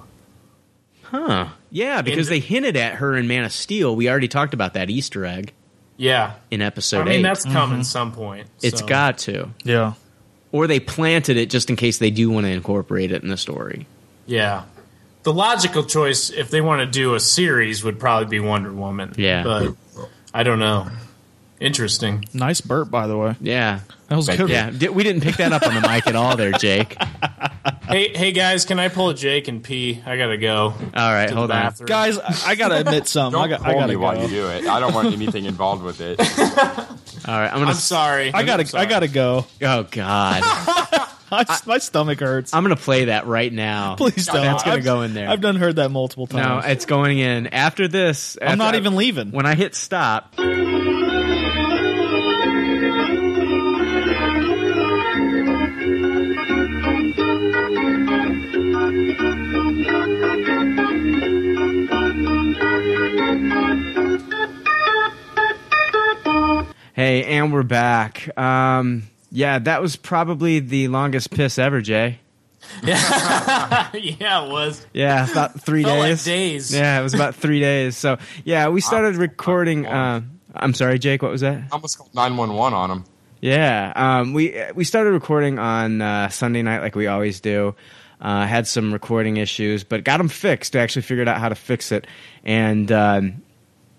huh? 1.03 1.47
Yeah, 1.69 2.01
because 2.01 2.27
And- 2.27 2.35
they 2.35 2.39
hinted 2.39 2.77
at 2.77 2.95
her 2.95 3.15
in 3.17 3.27
Man 3.27 3.43
of 3.43 3.51
Steel. 3.51 3.95
We 3.95 4.09
already 4.09 4.27
talked 4.27 4.53
about 4.53 4.73
that 4.75 4.89
Easter 4.89 5.25
egg 5.25 5.51
Yeah. 5.97 6.33
in 6.49 6.61
episode 6.61 7.01
I 7.01 7.03
mean, 7.05 7.13
eight. 7.19 7.23
that's 7.23 7.43
coming 7.43 7.77
mm-hmm. 7.79 7.83
some 7.83 8.11
point. 8.11 8.47
It's 8.61 8.81
got 8.81 9.17
to, 9.19 9.49
Yeah. 9.63 9.93
or 10.51 10.67
they 10.67 10.79
planted 10.79 11.37
it 11.37 11.49
just 11.49 11.69
in 11.69 11.75
case 11.75 11.97
they 11.97 12.11
do 12.11 12.29
want 12.29 12.45
to 12.45 12.51
incorporate 12.51 13.11
it 13.11 13.23
in 13.23 13.29
the 13.29 13.37
story. 13.37 13.87
Yeah. 14.27 14.63
The 15.23 15.33
logical 15.33 15.83
choice, 15.83 16.29
if 16.31 16.49
they 16.49 16.61
want 16.61 16.79
to 16.81 16.85
do 16.87 17.13
a 17.15 17.19
series, 17.19 17.83
would 17.83 17.99
probably 17.99 18.27
be 18.27 18.39
Wonder 18.39 18.71
Woman. 18.73 19.13
Yeah. 19.17 19.43
But 19.43 19.75
I 20.33 20.43
don't 20.43 20.59
know. 20.59 20.87
Interesting. 21.59 22.25
Nice 22.33 22.59
burp, 22.59 22.89
by 22.89 23.05
the 23.05 23.15
way. 23.15 23.35
Yeah, 23.39 23.81
That 24.07 24.15
was 24.15 24.25
Thank 24.25 24.39
good. 24.39 24.49
yeah. 24.49 24.71
Di- 24.71 24.89
We 24.89 25.03
didn't 25.03 25.21
pick 25.21 25.35
that 25.37 25.53
up 25.53 25.61
on 25.61 25.75
the 25.75 25.81
mic 25.87 26.07
at 26.07 26.15
all, 26.15 26.35
there, 26.35 26.51
Jake. 26.53 26.95
Hey, 27.87 28.15
hey 28.15 28.31
guys, 28.31 28.63
can 28.63 28.79
I 28.79 28.87
pull 28.87 29.09
a 29.09 29.13
Jake 29.13 29.49
and 29.49 29.61
pee? 29.61 30.01
I 30.05 30.15
gotta 30.15 30.37
go. 30.37 30.67
All 30.67 31.13
right, 31.13 31.27
to 31.27 31.33
the 31.33 31.37
hold 31.37 31.51
on. 31.51 31.61
bathroom. 31.63 31.87
Guys, 31.87 32.17
I 32.17 32.51
I 32.51 32.55
gotta 32.55 32.77
admit 32.79 33.05
something. 33.09 33.37
Don't 33.37 33.43
I, 33.45 33.49
got, 33.49 33.59
pull 33.63 33.71
I 33.71 33.73
gotta 33.73 33.87
me 33.87 33.93
go. 33.95 33.99
while 33.99 34.21
you 34.21 34.27
do 34.29 34.47
it. 34.47 34.65
I 34.65 34.79
don't 34.79 34.93
want 34.93 35.11
anything 35.11 35.43
involved 35.43 35.83
with 35.83 35.99
it. 35.99 36.17
All 37.27 37.37
right, 37.37 37.47
I'm 37.51 37.55
gonna. 37.59 37.71
I'm 37.71 37.73
sorry. 37.73 38.33
I 38.33 38.43
gotta. 38.43 38.61
I'm 38.61 38.67
sorry. 38.67 38.85
I 38.85 38.89
gotta 38.89 39.07
go. 39.09 39.45
Oh 39.61 39.83
God. 39.91 40.41
My, 41.31 41.45
my 41.65 41.77
stomach 41.77 42.19
hurts. 42.19 42.53
I'm 42.53 42.61
gonna 42.61 42.75
play 42.75 43.05
that 43.05 43.25
right 43.25 43.51
now. 43.53 43.95
Please 43.97 44.25
don't. 44.25 44.35
That's 44.41 44.63
gonna 44.63 44.75
I've- 44.75 44.83
go 44.83 45.01
in 45.03 45.13
there. 45.13 45.29
I've 45.29 45.39
done 45.39 45.55
heard 45.55 45.77
that 45.77 45.89
multiple 45.89 46.27
times. 46.27 46.65
no, 46.65 46.71
it's 46.71 46.85
going 46.85 47.19
in 47.19 47.47
after 47.47 47.87
this. 47.87 48.37
I'm 48.41 48.57
not 48.57 48.75
even 48.75 48.97
leaving. 48.97 49.31
When 49.31 49.45
I 49.45 49.55
hit 49.55 49.73
stop, 49.73 50.35
hey, 66.93 67.23
and 67.25 67.51
we're 67.53 67.63
back. 67.63 68.37
Um, 68.37 69.03
yeah, 69.31 69.59
that 69.59 69.81
was 69.81 69.95
probably 69.95 70.59
the 70.59 70.87
longest 70.89 71.31
piss 71.31 71.57
ever, 71.57 71.81
Jay. 71.81 72.19
yeah, 72.83 73.89
yeah, 73.93 74.45
it 74.45 74.51
was. 74.51 74.85
Yeah, 74.93 75.29
about 75.31 75.59
three 75.61 75.83
Felt 75.83 75.99
like 75.99 76.09
days. 76.09 76.23
days. 76.23 76.73
Yeah, 76.73 76.99
it 76.99 77.03
was 77.03 77.13
about 77.13 77.35
three 77.35 77.59
days. 77.59 77.97
So 77.97 78.17
yeah, 78.45 78.69
we 78.69 78.81
started 78.81 79.15
recording. 79.15 79.85
Uh, 79.87 80.21
I'm 80.53 80.73
sorry, 80.73 80.99
Jake. 80.99 81.21
What 81.21 81.31
was 81.31 81.41
that? 81.41 81.57
I 81.57 81.67
almost 81.71 81.97
called 81.97 82.13
911 82.13 82.73
on 82.77 82.91
him. 82.91 83.05
Yeah, 83.41 83.91
um, 83.95 84.33
we 84.33 84.61
we 84.75 84.83
started 84.83 85.11
recording 85.11 85.57
on 85.57 86.01
uh, 86.01 86.29
Sunday 86.29 86.61
night 86.61 86.81
like 86.81 86.95
we 86.95 87.07
always 87.07 87.39
do. 87.41 87.75
Uh, 88.19 88.45
had 88.45 88.67
some 88.67 88.93
recording 88.93 89.37
issues, 89.37 89.83
but 89.83 90.03
got 90.03 90.17
them 90.19 90.29
fixed. 90.29 90.75
I 90.75 90.81
Actually, 90.81 91.01
figured 91.01 91.27
out 91.27 91.39
how 91.39 91.49
to 91.49 91.55
fix 91.55 91.91
it, 91.91 92.05
and 92.43 92.91
um, 92.91 93.41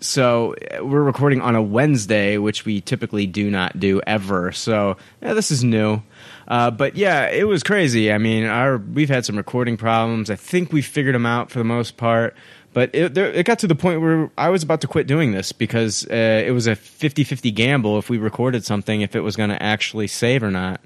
so 0.03 0.55
uh, 0.55 0.85
we're 0.85 1.03
recording 1.03 1.41
on 1.41 1.55
a 1.55 1.62
Wednesday, 1.62 2.37
which 2.37 2.65
we 2.65 2.81
typically 2.81 3.27
do 3.27 3.51
not 3.51 3.79
do 3.79 4.01
ever. 4.07 4.53
So 4.53 4.97
yeah, 5.23 5.35
this 5.35 5.51
is 5.51 5.65
new. 5.65 6.03
Uh, 6.49 6.70
but 6.70 6.97
yeah, 6.97 7.29
it 7.29 7.47
was 7.47 7.62
crazy. 7.62 8.12
I 8.12 8.19
mean, 8.19 8.45
our 8.45 8.79
we've 8.79 9.09
had 9.09 9.24
some 9.24 9.37
recording 9.37 9.77
problems. 9.77 10.29
I 10.31 10.37
think 10.37 10.73
we 10.73 10.83
figured 10.83 11.15
them 11.15 11.27
out 11.27 11.51
for 11.51 11.59
the 11.59 11.65
most 11.65 11.97
part. 11.97 12.35
But 12.74 12.95
it, 12.95 13.15
there, 13.15 13.31
it 13.31 13.45
got 13.45 13.59
to 13.61 13.66
the 13.66 13.74
point 13.74 14.01
where 14.01 14.31
I 14.39 14.49
was 14.49 14.62
about 14.62 14.81
to 14.81 14.87
quit 14.87 15.07
doing 15.07 15.33
this 15.33 15.53
because 15.53 16.07
uh, 16.07 16.43
it 16.47 16.53
was 16.53 16.66
a 16.66 16.74
50 16.74 17.23
50 17.24 17.51
gamble 17.51 17.99
if 17.99 18.09
we 18.09 18.19
recorded 18.19 18.65
something, 18.65 19.03
if 19.03 19.15
it 19.15 19.20
was 19.20 19.37
going 19.37 19.51
to 19.51 19.62
actually 19.62 20.07
save 20.07 20.43
or 20.43 20.51
not. 20.51 20.81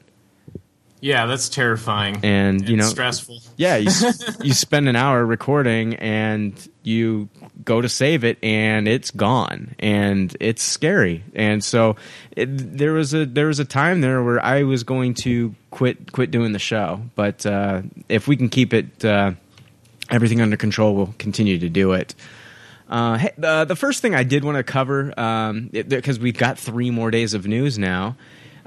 Yeah, 1.01 1.27
that's 1.27 1.49
terrifying. 1.49 2.19
and 2.23 2.69
you 2.69 2.77
know 2.77 2.89
stressful. 2.89 3.41
yeah 3.57 3.77
you, 3.77 3.91
you 4.43 4.53
spend 4.55 4.89
an 4.89 4.97
hour 4.97 5.25
recording 5.25 5.95
and 5.97 6.55
you 6.83 7.29
go 7.65 7.81
to 7.81 7.89
save 7.89 8.25
it 8.25 8.39
and 8.43 8.87
it's 8.87 9.11
gone 9.11 9.75
and 9.79 10.37
it's 10.41 10.63
scary 10.63 11.25
and 11.35 11.65
so 11.65 11.97
it, 12.33 12.47
there 12.47 12.93
was 12.93 13.15
a 13.15 13.25
there 13.25 13.47
was 13.47 13.59
a 13.59 13.65
time 13.65 14.01
there 14.01 14.23
where 14.23 14.45
I 14.45 14.65
was 14.65 14.85
going 14.85 15.15
to 15.15 15.55
quit 15.71 16.13
quit 16.13 16.31
doing 16.31 16.53
the 16.53 16.59
show 16.59 17.01
but 17.15 17.47
uh, 17.47 17.83
if 18.09 18.29
we 18.29 18.37
can 18.37 18.49
keep 18.49 18.75
it 18.75 19.05
uh, 19.05 19.33
everything 20.11 20.41
under 20.41 20.57
control 20.57 20.95
we'll 20.95 21.15
continue 21.19 21.59
to 21.59 21.69
do 21.69 21.93
it 21.93 22.15
uh, 22.89 23.19
hey, 23.19 23.33
the, 23.37 23.65
the 23.65 23.75
first 23.75 24.01
thing 24.01 24.15
I 24.15 24.23
did 24.23 24.45
want 24.45 24.59
to 24.59 24.63
cover, 24.63 25.13
because 25.73 26.21
we've 26.21 26.39
got 26.39 26.57
three 26.57 26.91
more 26.93 27.11
days 27.11 27.35
of 27.35 27.47
news 27.47 27.79
now. 27.79 28.17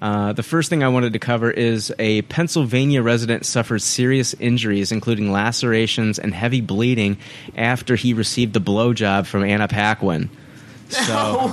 Uh, 0.02 0.32
the 0.34 0.44
first 0.44 0.70
thing 0.70 0.82
I 0.84 0.88
wanted 0.88 1.14
to 1.14 1.20
cover 1.20 1.52
is 1.52 1.94
a 2.00 2.22
Pennsylvania 2.24 3.02
resident 3.02 3.46
suffered 3.46 3.82
serious 3.82 4.34
injuries, 4.36 4.92
including 4.94 5.32
lacerations 5.32 6.18
and 6.20 6.34
heavy 6.34 6.62
bleeding, 6.62 7.18
after 7.58 7.96
he 7.98 8.14
received 8.14 8.56
a 8.56 8.60
blowjob 8.62 9.26
from 9.26 9.44
Anna 9.44 9.68
Paquin. 9.68 10.30
So, 10.88 11.04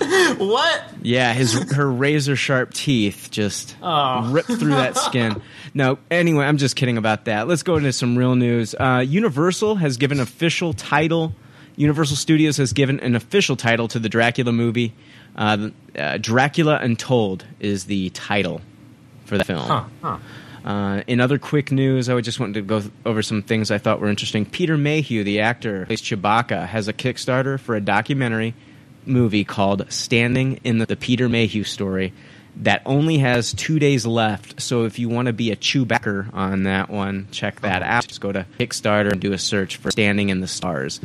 what? 0.38 0.82
yeah, 1.02 1.32
his 1.32 1.54
her 1.72 1.90
razor 1.90 2.36
sharp 2.36 2.72
teeth 2.72 3.28
just 3.30 3.76
Oh. 3.82 4.30
ripped 4.30 4.48
through 4.48 4.70
that 4.74 4.96
skin. 4.96 5.40
No, 5.72 5.98
anyway, 6.10 6.44
I'm 6.44 6.56
just 6.58 6.76
kidding 6.76 6.98
about 6.98 7.24
that. 7.26 7.48
Let's 7.48 7.62
go 7.62 7.76
into 7.76 7.92
some 7.92 8.16
real 8.16 8.34
news. 8.36 8.74
Uh, 8.78 9.04
Universal 9.06 9.76
has 9.76 9.96
given 9.96 10.20
official 10.20 10.72
title. 10.72 11.34
Universal 11.76 12.16
Studios 12.16 12.56
has 12.58 12.72
given 12.72 13.00
an 13.00 13.16
official 13.16 13.56
title 13.56 13.88
to 13.88 13.98
the 13.98 14.08
Dracula 14.08 14.52
movie. 14.52 14.92
Uh, 15.34 15.70
uh, 15.98 16.18
Dracula 16.18 16.78
Untold 16.80 17.44
is 17.60 17.84
the 17.84 18.10
title 18.10 18.60
for 19.24 19.38
the 19.38 19.44
film. 19.44 19.66
Huh, 19.66 19.84
huh. 20.02 20.18
Uh, 20.64 21.02
in 21.06 21.20
other 21.20 21.38
quick 21.38 21.70
news, 21.70 22.08
I 22.08 22.14
would 22.14 22.24
just 22.24 22.40
wanted 22.40 22.54
to 22.54 22.62
go 22.62 22.82
over 23.04 23.22
some 23.22 23.42
things 23.42 23.70
I 23.70 23.78
thought 23.78 24.00
were 24.00 24.08
interesting. 24.08 24.46
Peter 24.46 24.78
Mayhew, 24.78 25.22
the 25.22 25.40
actor 25.40 25.80
who 25.80 25.86
plays 25.86 26.00
Chewbacca, 26.00 26.66
has 26.66 26.88
a 26.88 26.92
Kickstarter 26.92 27.60
for 27.60 27.76
a 27.76 27.80
documentary 27.82 28.54
movie 29.04 29.44
called 29.44 29.84
"Standing 29.92 30.60
in 30.64 30.78
the, 30.78 30.86
the 30.86 30.96
Peter 30.96 31.28
Mayhew 31.28 31.64
Story" 31.64 32.14
that 32.56 32.80
only 32.86 33.18
has 33.18 33.52
two 33.52 33.78
days 33.78 34.06
left. 34.06 34.62
So 34.62 34.84
if 34.84 34.98
you 34.98 35.10
want 35.10 35.26
to 35.26 35.34
be 35.34 35.50
a 35.50 35.56
Chewbacca 35.56 36.32
on 36.32 36.62
that 36.62 36.88
one, 36.88 37.28
check 37.30 37.60
that 37.60 37.82
out. 37.82 38.06
Just 38.06 38.22
go 38.22 38.32
to 38.32 38.46
Kickstarter 38.58 39.12
and 39.12 39.20
do 39.20 39.34
a 39.34 39.38
search 39.38 39.76
for 39.76 39.90
"Standing 39.90 40.30
in 40.30 40.40
the 40.40 40.48
Stars." 40.48 40.98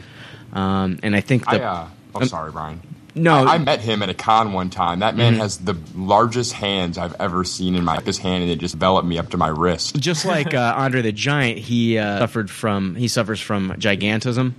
Um, 0.54 1.00
and 1.04 1.14
I 1.14 1.20
think 1.20 1.44
the, 1.46 1.62
I, 1.62 1.66
uh, 1.66 1.88
oh, 2.16 2.24
sorry, 2.24 2.54
Brian. 2.54 2.82
No. 3.16 3.46
I, 3.46 3.56
I 3.56 3.58
met 3.58 3.82
him 3.82 4.02
at 4.04 4.10
a 4.10 4.14
con 4.14 4.54
one 4.54 4.70
time. 4.70 5.00
That 5.00 5.16
man 5.16 5.36
Mhm. 5.36 5.40
has 5.40 5.58
the 5.58 5.76
largest 5.96 6.54
hands 6.54 6.98
I've 6.98 7.16
ever 7.20 7.44
seen 7.44 7.76
in 7.76 7.84
my 7.84 8.00
his 8.02 8.18
hand, 8.18 8.44
and 8.44 8.52
it 8.52 8.60
just 8.60 8.76
enveloped 8.76 9.08
me 9.08 9.18
up 9.18 9.30
to 9.32 9.38
my 9.38 9.48
wrist. 9.50 9.96
just 10.00 10.26
like 10.26 10.54
uh, 10.54 10.74
Andre 10.78 11.02
the 11.02 11.12
Giant, 11.12 11.58
he 11.58 11.98
uh, 11.98 12.20
suffered 12.20 12.50
from 12.50 12.96
he 12.96 13.08
suffers 13.08 13.40
from 13.42 13.72
gigantism. 13.80 14.54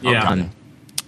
Yeah. 0.00 0.28
Um, 0.28 0.50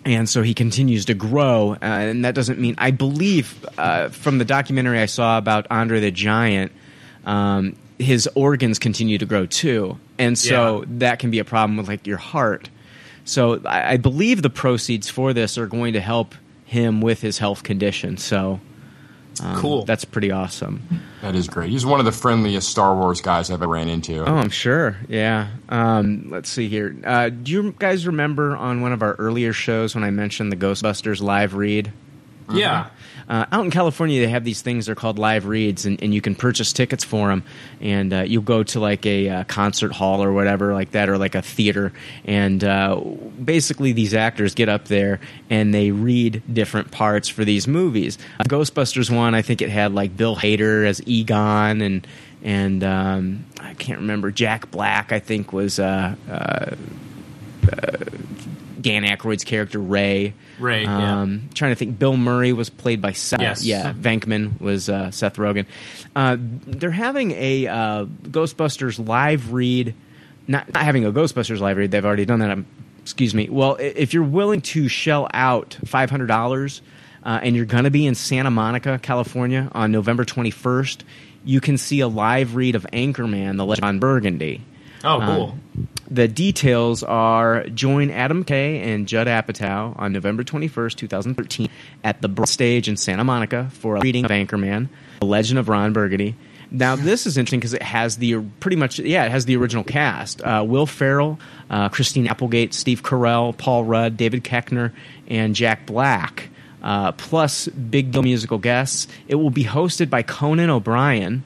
and 0.04 0.28
so 0.28 0.42
he 0.42 0.54
continues 0.54 1.04
to 1.06 1.14
grow, 1.14 1.72
uh, 1.74 1.76
and 1.84 2.24
that 2.24 2.34
doesn't 2.34 2.58
mean 2.58 2.74
I 2.78 2.90
believe 2.90 3.64
uh, 3.76 4.08
from 4.08 4.38
the 4.38 4.44
documentary 4.44 4.98
I 5.00 5.06
saw 5.06 5.36
about 5.38 5.66
Andre 5.70 6.00
the 6.00 6.10
Giant, 6.10 6.72
um, 7.26 7.76
his 7.98 8.28
organs 8.34 8.78
continue 8.78 9.18
to 9.18 9.26
grow 9.26 9.44
too, 9.46 9.98
and 10.18 10.38
so 10.38 10.84
that 10.86 11.18
can 11.18 11.30
be 11.30 11.38
a 11.38 11.44
problem 11.44 11.76
with 11.76 11.88
like 11.88 12.06
your 12.06 12.16
heart. 12.16 12.70
So 13.24 13.60
I, 13.66 13.92
I 13.92 13.96
believe 13.98 14.40
the 14.40 14.50
proceeds 14.50 15.08
for 15.10 15.32
this 15.34 15.58
are 15.58 15.66
going 15.66 15.92
to 15.92 16.00
help 16.00 16.34
him 16.68 17.00
with 17.00 17.20
his 17.20 17.38
health 17.38 17.62
condition. 17.62 18.16
So 18.18 18.60
um, 19.42 19.60
Cool. 19.60 19.84
That's 19.84 20.04
pretty 20.04 20.30
awesome. 20.30 20.82
That 21.22 21.34
is 21.34 21.48
great. 21.48 21.70
He's 21.70 21.86
one 21.86 22.00
of 22.00 22.06
the 22.06 22.12
friendliest 22.12 22.68
Star 22.68 22.94
Wars 22.94 23.20
guys 23.20 23.50
I've 23.50 23.62
ever 23.62 23.68
ran 23.68 23.88
into. 23.88 24.24
Oh, 24.24 24.36
I'm 24.36 24.50
sure. 24.50 24.96
Yeah. 25.08 25.48
Um, 25.68 26.28
let's 26.30 26.48
see 26.48 26.68
here. 26.68 26.96
Uh, 27.04 27.28
do 27.28 27.52
you 27.52 27.72
guys 27.78 28.06
remember 28.06 28.56
on 28.56 28.80
one 28.82 28.92
of 28.92 29.02
our 29.02 29.14
earlier 29.14 29.52
shows 29.52 29.94
when 29.94 30.04
I 30.04 30.10
mentioned 30.10 30.50
the 30.52 30.56
Ghostbusters 30.56 31.20
live 31.20 31.54
read? 31.54 31.92
Yeah. 32.52 32.88
Uh, 33.28 33.44
out 33.52 33.64
in 33.64 33.70
California, 33.70 34.20
they 34.20 34.30
have 34.30 34.44
these 34.44 34.62
things. 34.62 34.86
They're 34.86 34.94
called 34.94 35.18
live 35.18 35.46
reads, 35.46 35.84
and, 35.84 36.02
and 36.02 36.14
you 36.14 36.20
can 36.20 36.34
purchase 36.34 36.72
tickets 36.72 37.04
for 37.04 37.28
them. 37.28 37.42
And 37.80 38.12
uh, 38.12 38.20
you'll 38.22 38.42
go 38.42 38.62
to 38.62 38.80
like 38.80 39.04
a 39.04 39.28
uh, 39.28 39.44
concert 39.44 39.92
hall 39.92 40.24
or 40.24 40.32
whatever 40.32 40.72
like 40.72 40.92
that, 40.92 41.08
or 41.08 41.18
like 41.18 41.34
a 41.34 41.42
theater. 41.42 41.92
And 42.24 42.64
uh, 42.64 42.96
basically, 43.42 43.92
these 43.92 44.14
actors 44.14 44.54
get 44.54 44.68
up 44.68 44.86
there 44.86 45.20
and 45.50 45.74
they 45.74 45.90
read 45.90 46.42
different 46.52 46.90
parts 46.90 47.28
for 47.28 47.44
these 47.44 47.68
movies. 47.68 48.16
Uh, 48.40 48.44
Ghostbusters 48.44 49.14
one, 49.14 49.34
I 49.34 49.42
think 49.42 49.60
it 49.60 49.68
had 49.68 49.92
like 49.92 50.16
Bill 50.16 50.36
Hader 50.36 50.86
as 50.86 51.06
Egon, 51.06 51.82
and 51.82 52.06
and 52.42 52.82
um, 52.82 53.44
I 53.60 53.74
can't 53.74 54.00
remember 54.00 54.30
Jack 54.30 54.70
Black. 54.70 55.12
I 55.12 55.18
think 55.20 55.52
was. 55.52 55.78
Uh, 55.78 56.14
uh, 56.30 56.76
Dan 58.88 59.04
Aykroyd's 59.04 59.44
character 59.44 59.78
Ray. 59.78 60.34
Ray, 60.58 60.82
yeah. 60.82 61.20
Um, 61.20 61.48
Trying 61.54 61.72
to 61.72 61.74
think. 61.76 61.98
Bill 61.98 62.16
Murray 62.16 62.52
was 62.52 62.70
played 62.70 63.00
by 63.00 63.12
Seth. 63.12 63.40
Yes. 63.40 63.64
Yeah. 63.64 63.92
Venkman 63.92 64.60
was 64.60 64.88
uh, 64.88 65.10
Seth 65.10 65.36
Rogen. 65.36 65.66
Uh, 66.16 66.36
they're 66.38 66.90
having 66.90 67.32
a 67.32 67.66
uh, 67.66 68.04
Ghostbusters 68.24 69.04
live 69.06 69.52
read. 69.52 69.94
Not, 70.46 70.72
not 70.72 70.82
having 70.82 71.04
a 71.04 71.12
Ghostbusters 71.12 71.60
live 71.60 71.76
read. 71.76 71.90
They've 71.90 72.04
already 72.04 72.24
done 72.24 72.40
that. 72.40 72.50
Um, 72.50 72.66
excuse 73.02 73.34
me. 73.34 73.48
Well, 73.48 73.76
if 73.78 74.14
you're 74.14 74.22
willing 74.22 74.60
to 74.62 74.88
shell 74.88 75.28
out 75.32 75.78
five 75.84 76.10
hundred 76.10 76.26
dollars, 76.26 76.82
uh, 77.22 77.40
and 77.42 77.54
you're 77.54 77.66
going 77.66 77.84
to 77.84 77.90
be 77.90 78.06
in 78.06 78.14
Santa 78.14 78.50
Monica, 78.50 78.98
California, 79.02 79.68
on 79.72 79.92
November 79.92 80.24
twenty 80.24 80.50
first, 80.50 81.04
you 81.44 81.60
can 81.60 81.78
see 81.78 82.00
a 82.00 82.08
live 82.08 82.54
read 82.54 82.74
of 82.74 82.86
Anchorman: 82.92 83.56
The 83.56 83.64
Legend 83.64 83.84
of 83.84 83.88
Ron 83.88 83.98
Burgundy. 83.98 84.62
Oh, 85.04 85.20
Um, 85.20 85.26
cool. 85.26 85.58
the 86.10 86.26
details 86.28 87.02
are 87.02 87.64
join 87.68 88.10
Adam 88.10 88.44
McKay 88.44 88.82
and 88.84 89.06
Judd 89.06 89.26
Apatow 89.26 89.98
on 89.98 90.12
November 90.12 90.42
21st, 90.42 90.96
2013 90.96 91.68
at 92.04 92.20
the 92.22 92.28
Broad 92.28 92.48
Stage 92.48 92.88
in 92.88 92.96
Santa 92.96 93.24
Monica 93.24 93.68
for 93.72 93.96
a 93.96 94.00
reading 94.00 94.24
of 94.24 94.30
Anchorman, 94.30 94.88
The 95.20 95.26
Legend 95.26 95.58
of 95.58 95.68
Ron 95.68 95.92
Burgundy. 95.92 96.34
Now, 96.70 96.96
this 96.96 97.26
is 97.26 97.38
interesting 97.38 97.60
because 97.60 97.72
it 97.72 97.82
has 97.82 98.16
the 98.18 98.40
pretty 98.60 98.76
much, 98.76 98.98
yeah, 98.98 99.24
it 99.24 99.30
has 99.30 99.46
the 99.46 99.56
original 99.56 99.84
cast 99.84 100.42
uh, 100.42 100.62
Will 100.66 100.84
Ferrell, 100.84 101.38
uh, 101.70 101.88
Christine 101.88 102.26
Applegate, 102.26 102.74
Steve 102.74 103.02
Carell, 103.02 103.56
Paul 103.56 103.84
Rudd, 103.84 104.16
David 104.18 104.44
Koechner, 104.44 104.92
and 105.28 105.54
Jack 105.54 105.86
Black, 105.86 106.50
uh, 106.82 107.12
plus 107.12 107.68
big 107.68 108.10
deal 108.12 108.22
musical 108.22 108.58
guests. 108.58 109.06
It 109.28 109.36
will 109.36 109.48
be 109.50 109.64
hosted 109.64 110.10
by 110.10 110.22
Conan 110.22 110.68
O'Brien. 110.68 111.42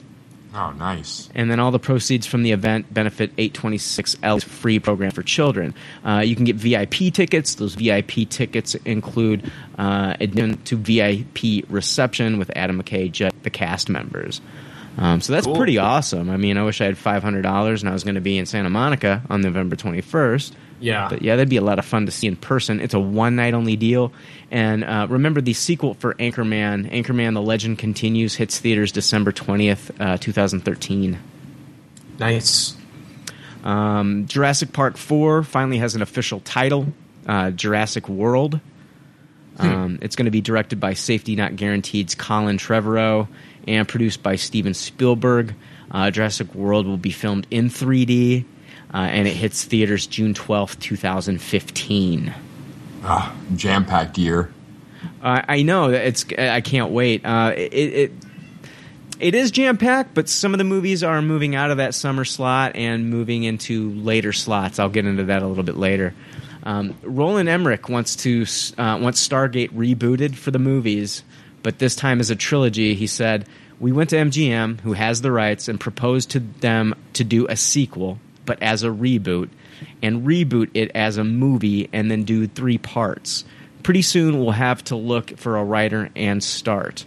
Oh, 0.54 0.70
nice. 0.72 1.30
And 1.34 1.50
then 1.50 1.58
all 1.60 1.70
the 1.70 1.78
proceeds 1.78 2.26
from 2.26 2.42
the 2.42 2.52
event 2.52 2.92
benefit 2.92 3.34
826LA's 3.36 4.44
free 4.44 4.78
program 4.78 5.10
for 5.10 5.22
children. 5.22 5.74
Uh, 6.04 6.18
you 6.24 6.36
can 6.36 6.44
get 6.44 6.56
VIP 6.56 7.12
tickets. 7.12 7.54
Those 7.54 7.74
VIP 7.74 8.28
tickets 8.28 8.74
include 8.74 9.50
uh, 9.78 10.14
admission 10.20 10.58
to 10.64 10.76
VIP 10.76 11.64
reception 11.70 12.38
with 12.38 12.50
Adam 12.54 12.82
McKay, 12.82 13.10
Judd, 13.10 13.32
the 13.44 13.50
cast 13.50 13.88
members. 13.88 14.40
Um, 14.98 15.22
so 15.22 15.32
that's 15.32 15.46
Cool. 15.46 15.56
pretty 15.56 15.78
awesome. 15.78 16.28
I 16.28 16.36
mean, 16.36 16.58
I 16.58 16.64
wish 16.64 16.82
I 16.82 16.84
had 16.84 16.98
five 16.98 17.22
hundred 17.22 17.42
dollars 17.42 17.80
and 17.82 17.88
I 17.88 17.94
was 17.94 18.04
going 18.04 18.16
to 18.16 18.20
be 18.20 18.36
in 18.36 18.44
Santa 18.44 18.68
Monica 18.68 19.22
on 19.30 19.40
November 19.40 19.74
twenty 19.74 20.02
first. 20.02 20.54
Yeah. 20.82 21.09
but 21.09 21.22
yeah, 21.22 21.36
that'd 21.36 21.48
be 21.48 21.56
a 21.56 21.62
lot 21.62 21.78
of 21.78 21.84
fun 21.84 22.06
to 22.06 22.12
see 22.12 22.26
in 22.26 22.36
person. 22.36 22.80
It's 22.80 22.94
a 22.94 23.00
one 23.00 23.36
night 23.36 23.54
only 23.54 23.76
deal, 23.76 24.12
and 24.50 24.84
uh, 24.84 25.06
remember 25.09 25.40
the 25.40 25.52
sequel 25.54 25.94
for 25.94 26.14
Anchorman, 26.14 26.90
Anchorman: 26.90 27.34
The 27.34 27.42
Legend 27.42 27.78
Continues, 27.78 28.34
hits 28.34 28.59
theaters 28.59 28.92
December 28.92 29.32
twentieth, 29.32 29.90
uh, 30.00 30.16
two 30.18 30.32
thousand 30.32 30.60
thirteen. 30.60 31.18
Nice. 32.18 32.76
Um, 33.64 34.26
Jurassic 34.26 34.72
Park 34.72 34.96
4 34.96 35.44
finally 35.44 35.78
has 35.78 35.94
an 35.94 36.02
official 36.02 36.40
title 36.40 36.92
uh, 37.26 37.50
Jurassic 37.50 38.09
World. 38.09 38.60
Um, 39.59 39.98
it's 40.02 40.16
going 40.16 40.24
to 40.24 40.32
be 40.32 40.40
directed 40.40 40.80
by 40.80 40.94
Safety 40.94 41.36
Not 41.36 41.56
Guaranteed's 41.56 42.14
Colin 42.14 42.59
Trevorrow 42.59 43.28
and 43.68 43.86
produced 43.86 44.22
by 44.22 44.36
Steven 44.36 44.74
Spielberg. 44.74 45.54
Uh, 45.90 46.10
Jurassic 46.10 46.54
World 46.54 46.86
will 46.86 46.96
be 46.96 47.10
filmed 47.10 47.46
in 47.50 47.68
3D 47.68 48.44
uh, 48.94 48.98
and 48.98 49.27
it 49.27 49.35
hits 49.35 49.64
theaters 49.64 50.06
June 50.06 50.35
12th, 50.35 50.78
2015. 50.81 52.35
Ah, 53.05 53.35
jam 53.56 53.85
packed 53.85 54.19
year. 54.19 54.52
Uh, 55.23 55.43
I 55.48 55.62
know 55.62 55.90
it's. 55.90 56.24
I 56.39 56.60
can't 56.60 56.93
wait. 56.93 57.24
Uh, 57.24 57.52
it, 57.56 57.73
it 57.73 58.12
it 59.19 59.35
is 59.35 59.51
jam 59.51 59.77
packed, 59.77 60.14
but 60.14 60.28
some 60.28 60.52
of 60.52 60.59
the 60.59 60.64
movies 60.64 61.02
are 61.02 61.23
moving 61.23 61.55
out 61.55 61.70
of 61.70 61.77
that 61.77 61.94
summer 61.94 62.24
slot 62.24 62.77
and 62.77 63.09
moving 63.09 63.44
into 63.44 63.90
later 63.90 64.32
slots. 64.32 64.78
I'll 64.78 64.89
get 64.89 65.06
into 65.06 65.24
that 65.24 65.43
a 65.43 65.47
little 65.47 65.64
bit 65.64 65.77
later. 65.77 66.14
Um, 66.64 66.97
Roland 67.02 67.48
Emmerich 67.48 67.89
wants 67.89 68.16
to 68.16 68.43
uh, 68.78 68.98
wants 69.01 69.27
Stargate 69.27 69.70
rebooted 69.70 70.35
for 70.35 70.51
the 70.51 70.59
movies, 70.59 71.24
but 71.62 71.78
this 71.78 71.94
time 71.94 72.20
as 72.20 72.31
a 72.31 72.36
trilogy. 72.36 72.94
He 72.94 73.06
said, 73.06 73.47
"We 73.81 73.93
went 73.93 74.10
to 74.10 74.16
MGM, 74.16 74.81
who 74.81 74.93
has 74.93 75.23
the 75.23 75.32
rights, 75.32 75.69
and 75.69 75.81
proposed 75.81 76.31
to 76.32 76.40
them 76.40 76.94
to 77.14 77.24
do 77.24 77.47
a 77.48 77.56
sequel, 77.56 78.19
but 78.47 78.62
as 78.62 78.82
a 78.82 78.89
reboot, 78.89 79.48
and 80.02 80.27
reboot 80.27 80.70
it 80.74 80.90
as 80.94 81.16
a 81.16 81.24
movie, 81.24 81.89
and 81.93 82.10
then 82.10 82.24
do 82.24 82.47
three 82.47 82.78
parts." 82.78 83.44
Pretty 83.82 84.02
soon, 84.02 84.39
we'll 84.39 84.52
have 84.52 84.85
to 84.85 84.97
look 84.97 85.36
for 85.39 85.56
a 85.56 85.64
writer 85.64 86.10
and 86.14 86.43
start. 86.43 87.05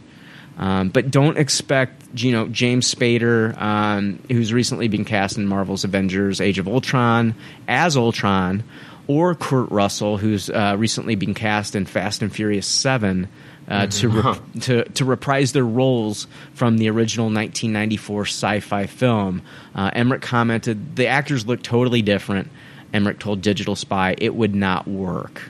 Um, 0.57 0.89
but 0.89 1.11
don't 1.11 1.37
expect, 1.37 2.21
you 2.21 2.31
know, 2.31 2.47
James 2.47 2.93
Spader, 2.93 3.59
um, 3.61 4.19
who's 4.29 4.53
recently 4.53 4.87
been 4.87 5.05
cast 5.05 5.37
in 5.37 5.47
Marvel's 5.47 5.83
Avengers: 5.83 6.39
Age 6.39 6.59
of 6.59 6.67
Ultron 6.67 7.35
as 7.67 7.97
Ultron, 7.97 8.63
or 9.07 9.35
Kurt 9.35 9.69
Russell, 9.69 10.17
who's 10.17 10.49
uh, 10.49 10.75
recently 10.77 11.15
been 11.15 11.33
cast 11.33 11.75
in 11.75 11.85
Fast 11.85 12.21
and 12.21 12.33
Furious 12.33 12.67
Seven. 12.67 13.27
Uh, 13.67 13.87
to, 13.87 14.09
rep- 14.09 14.41
to 14.61 14.83
to 14.89 15.03
reprise 15.05 15.51
their 15.53 15.65
roles 15.65 16.27
from 16.53 16.77
the 16.77 16.87
original 16.87 17.25
1994 17.25 18.21
sci-fi 18.25 18.85
film, 18.85 19.41
uh, 19.73 19.89
Emmerich 19.93 20.21
commented 20.21 20.95
the 20.95 21.07
actors 21.07 21.47
look 21.47 21.63
totally 21.63 22.03
different. 22.03 22.47
Emmerich 22.93 23.17
told 23.19 23.41
Digital 23.41 23.75
Spy 23.75 24.13
it 24.19 24.35
would 24.35 24.53
not 24.53 24.87
work. 24.87 25.41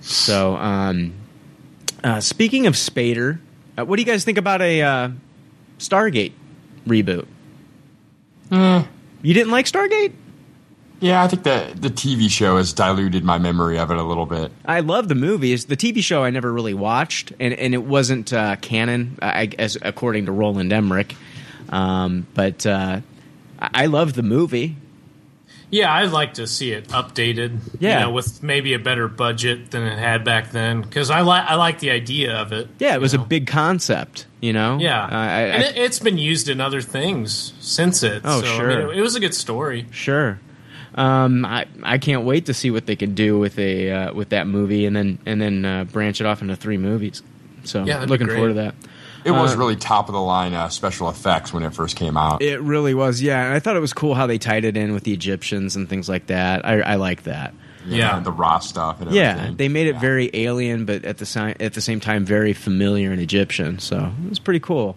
So, 0.00 0.54
um, 0.56 1.12
uh, 2.04 2.20
speaking 2.20 2.66
of 2.68 2.74
Spader, 2.74 3.40
uh, 3.76 3.84
what 3.84 3.96
do 3.96 4.02
you 4.02 4.06
guys 4.06 4.22
think 4.24 4.38
about 4.38 4.62
a 4.62 4.80
uh, 4.82 5.10
Stargate 5.80 6.32
reboot? 6.86 7.26
Uh, 8.52 8.84
You 9.22 9.34
didn't 9.34 9.50
like 9.50 9.66
Stargate? 9.66 10.12
Yeah, 11.00 11.22
I 11.22 11.28
think 11.28 11.44
that 11.44 11.80
the 11.80 11.90
TV 11.90 12.28
show 12.30 12.56
has 12.56 12.72
diluted 12.72 13.24
my 13.24 13.38
memory 13.38 13.78
of 13.78 13.90
it 13.90 13.96
a 13.96 14.02
little 14.02 14.26
bit. 14.26 14.50
I 14.64 14.80
love 14.80 15.08
the 15.08 15.14
movies. 15.14 15.66
The 15.66 15.76
TV 15.76 16.02
show 16.02 16.24
I 16.24 16.30
never 16.30 16.52
really 16.52 16.74
watched, 16.74 17.32
and, 17.38 17.54
and 17.54 17.74
it 17.74 17.84
wasn't 17.84 18.32
uh, 18.32 18.56
canon, 18.56 19.18
I, 19.22 19.50
as 19.58 19.78
according 19.82 20.26
to 20.26 20.32
Roland 20.32 20.72
Emmerich. 20.72 21.14
Um, 21.68 22.26
but 22.34 22.66
uh, 22.66 23.00
I 23.58 23.70
I 23.74 23.86
love 23.86 24.14
the 24.14 24.22
movie. 24.22 24.76
Yeah, 25.70 25.92
I'd 25.92 26.12
like 26.12 26.34
to 26.34 26.46
see 26.46 26.72
it 26.72 26.88
updated. 26.88 27.58
Yeah. 27.78 27.98
you 27.98 28.04
know, 28.06 28.10
with 28.12 28.42
maybe 28.42 28.72
a 28.72 28.78
better 28.78 29.06
budget 29.06 29.70
than 29.70 29.82
it 29.82 29.98
had 29.98 30.24
back 30.24 30.50
then. 30.50 30.80
Because 30.80 31.10
I 31.10 31.20
like 31.20 31.44
I 31.46 31.56
like 31.56 31.78
the 31.80 31.90
idea 31.90 32.34
of 32.36 32.52
it. 32.52 32.68
Yeah, 32.78 32.94
it 32.94 33.02
was 33.02 33.12
a 33.12 33.18
big 33.18 33.46
concept. 33.46 34.26
You 34.40 34.54
know. 34.54 34.78
Yeah, 34.80 35.04
Uh, 35.04 35.08
I, 35.10 35.24
I, 35.26 35.40
and 35.42 35.62
it, 35.64 35.76
it's 35.76 35.98
been 35.98 36.16
used 36.16 36.48
in 36.48 36.60
other 36.62 36.80
things 36.80 37.52
since 37.60 38.02
it. 38.02 38.22
Oh, 38.24 38.40
so, 38.40 38.46
I 38.46 38.56
sure. 38.56 38.68
mean, 38.68 38.78
it, 38.78 38.98
it 38.98 39.00
was 39.02 39.14
a 39.14 39.20
good 39.20 39.34
story. 39.34 39.86
Sure. 39.90 40.40
Um, 40.98 41.44
I 41.44 41.66
I 41.82 41.98
can't 41.98 42.24
wait 42.24 42.46
to 42.46 42.54
see 42.54 42.70
what 42.70 42.86
they 42.86 42.96
can 42.96 43.14
do 43.14 43.38
with 43.38 43.58
a 43.58 43.90
uh, 43.90 44.12
with 44.14 44.30
that 44.30 44.46
movie, 44.46 44.84
and 44.86 44.96
then 44.96 45.18
and 45.26 45.40
then 45.40 45.64
uh, 45.64 45.84
branch 45.84 46.20
it 46.20 46.26
off 46.26 46.42
into 46.42 46.56
three 46.56 46.76
movies. 46.78 47.22
So 47.64 47.84
Yeah, 47.84 47.94
that'd 47.94 48.10
looking 48.10 48.26
forward 48.28 48.48
to 48.48 48.54
that. 48.54 48.74
It 49.24 49.32
was 49.32 49.54
Uh, 49.54 49.58
really 49.58 49.76
top 49.76 50.08
of 50.08 50.14
the 50.14 50.20
line 50.20 50.54
uh, 50.54 50.68
special 50.68 51.08
effects 51.10 51.52
when 51.52 51.62
it 51.62 51.74
first 51.74 51.96
came 51.96 52.16
out. 52.16 52.40
It 52.40 52.60
really 52.62 52.94
was, 52.94 53.20
yeah. 53.20 53.44
And 53.46 53.54
I 53.54 53.58
thought 53.58 53.76
it 53.76 53.80
was 53.80 53.92
cool 53.92 54.14
how 54.14 54.26
they 54.26 54.38
tied 54.38 54.64
it 54.64 54.76
in 54.76 54.92
with 54.94 55.02
the 55.04 55.12
Egyptians 55.12 55.76
and 55.76 55.88
things 55.88 56.08
like 56.08 56.26
that. 56.28 56.64
I, 56.64 56.80
I 56.80 56.94
like 56.94 57.24
that. 57.24 57.52
Yeah, 57.86 58.20
the 58.20 58.30
raw 58.32 58.58
stuff 58.58 59.00
and 59.00 59.10
Yeah, 59.12 59.32
everything. 59.32 59.56
they 59.56 59.68
made 59.68 59.86
it 59.88 59.96
very 59.96 60.30
alien, 60.34 60.84
but 60.84 61.04
at 61.04 61.18
the 61.18 61.26
si- 61.26 61.54
at 61.60 61.74
the 61.74 61.80
same 61.80 62.00
time 62.00 62.24
very 62.24 62.52
familiar 62.52 63.10
and 63.12 63.20
Egyptian. 63.20 63.78
So 63.78 64.12
it 64.24 64.28
was 64.30 64.38
pretty 64.38 64.60
cool. 64.60 64.96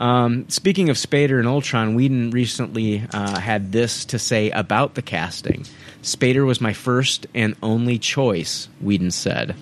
Um, 0.00 0.48
speaking 0.48 0.88
of 0.88 0.96
Spader 0.96 1.38
and 1.38 1.46
Ultron, 1.46 1.94
Whedon 1.94 2.30
recently 2.30 3.04
uh, 3.12 3.38
had 3.38 3.70
this 3.70 4.06
to 4.06 4.18
say 4.18 4.50
about 4.50 4.94
the 4.94 5.02
casting. 5.02 5.66
Spader 6.02 6.46
was 6.46 6.60
my 6.60 6.72
first 6.72 7.26
and 7.34 7.54
only 7.62 7.98
choice, 7.98 8.68
Whedon 8.80 9.10
said. 9.10 9.54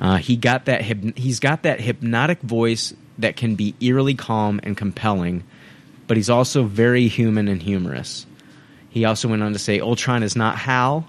Uh, 0.00 0.16
he 0.16 0.36
got 0.36 0.66
that 0.66 0.82
hyp- 0.82 1.18
he's 1.18 1.40
got 1.40 1.64
that 1.64 1.80
hypnotic 1.80 2.40
voice 2.42 2.94
that 3.18 3.36
can 3.36 3.56
be 3.56 3.74
eerily 3.80 4.14
calm 4.14 4.60
and 4.62 4.76
compelling, 4.76 5.42
but 6.06 6.16
he's 6.16 6.30
also 6.30 6.62
very 6.62 7.08
human 7.08 7.48
and 7.48 7.60
humorous. 7.60 8.24
He 8.90 9.04
also 9.04 9.28
went 9.28 9.42
on 9.42 9.52
to 9.52 9.58
say 9.58 9.80
Ultron 9.80 10.22
is 10.22 10.36
not 10.36 10.56
Hal, 10.56 11.06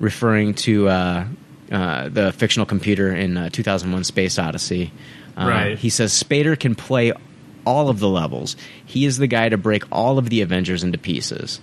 referring 0.00 0.54
to 0.54 0.88
uh, 0.88 1.24
uh, 1.70 2.08
the 2.08 2.32
fictional 2.32 2.66
computer 2.66 3.14
in 3.14 3.36
uh, 3.36 3.48
2001 3.50 4.04
Space 4.04 4.38
Odyssey. 4.40 4.92
Uh, 5.36 5.46
Right. 5.48 5.78
He 5.78 5.88
says 5.90 6.12
Spader 6.12 6.58
can 6.58 6.74
play 6.74 7.12
all 7.70 7.88
of 7.88 8.00
the 8.00 8.08
levels. 8.08 8.56
He 8.84 9.06
is 9.06 9.18
the 9.18 9.26
guy 9.28 9.48
to 9.48 9.56
break 9.56 9.84
all 9.92 10.18
of 10.18 10.28
the 10.28 10.40
Avengers 10.42 10.82
into 10.82 10.98
pieces. 10.98 11.60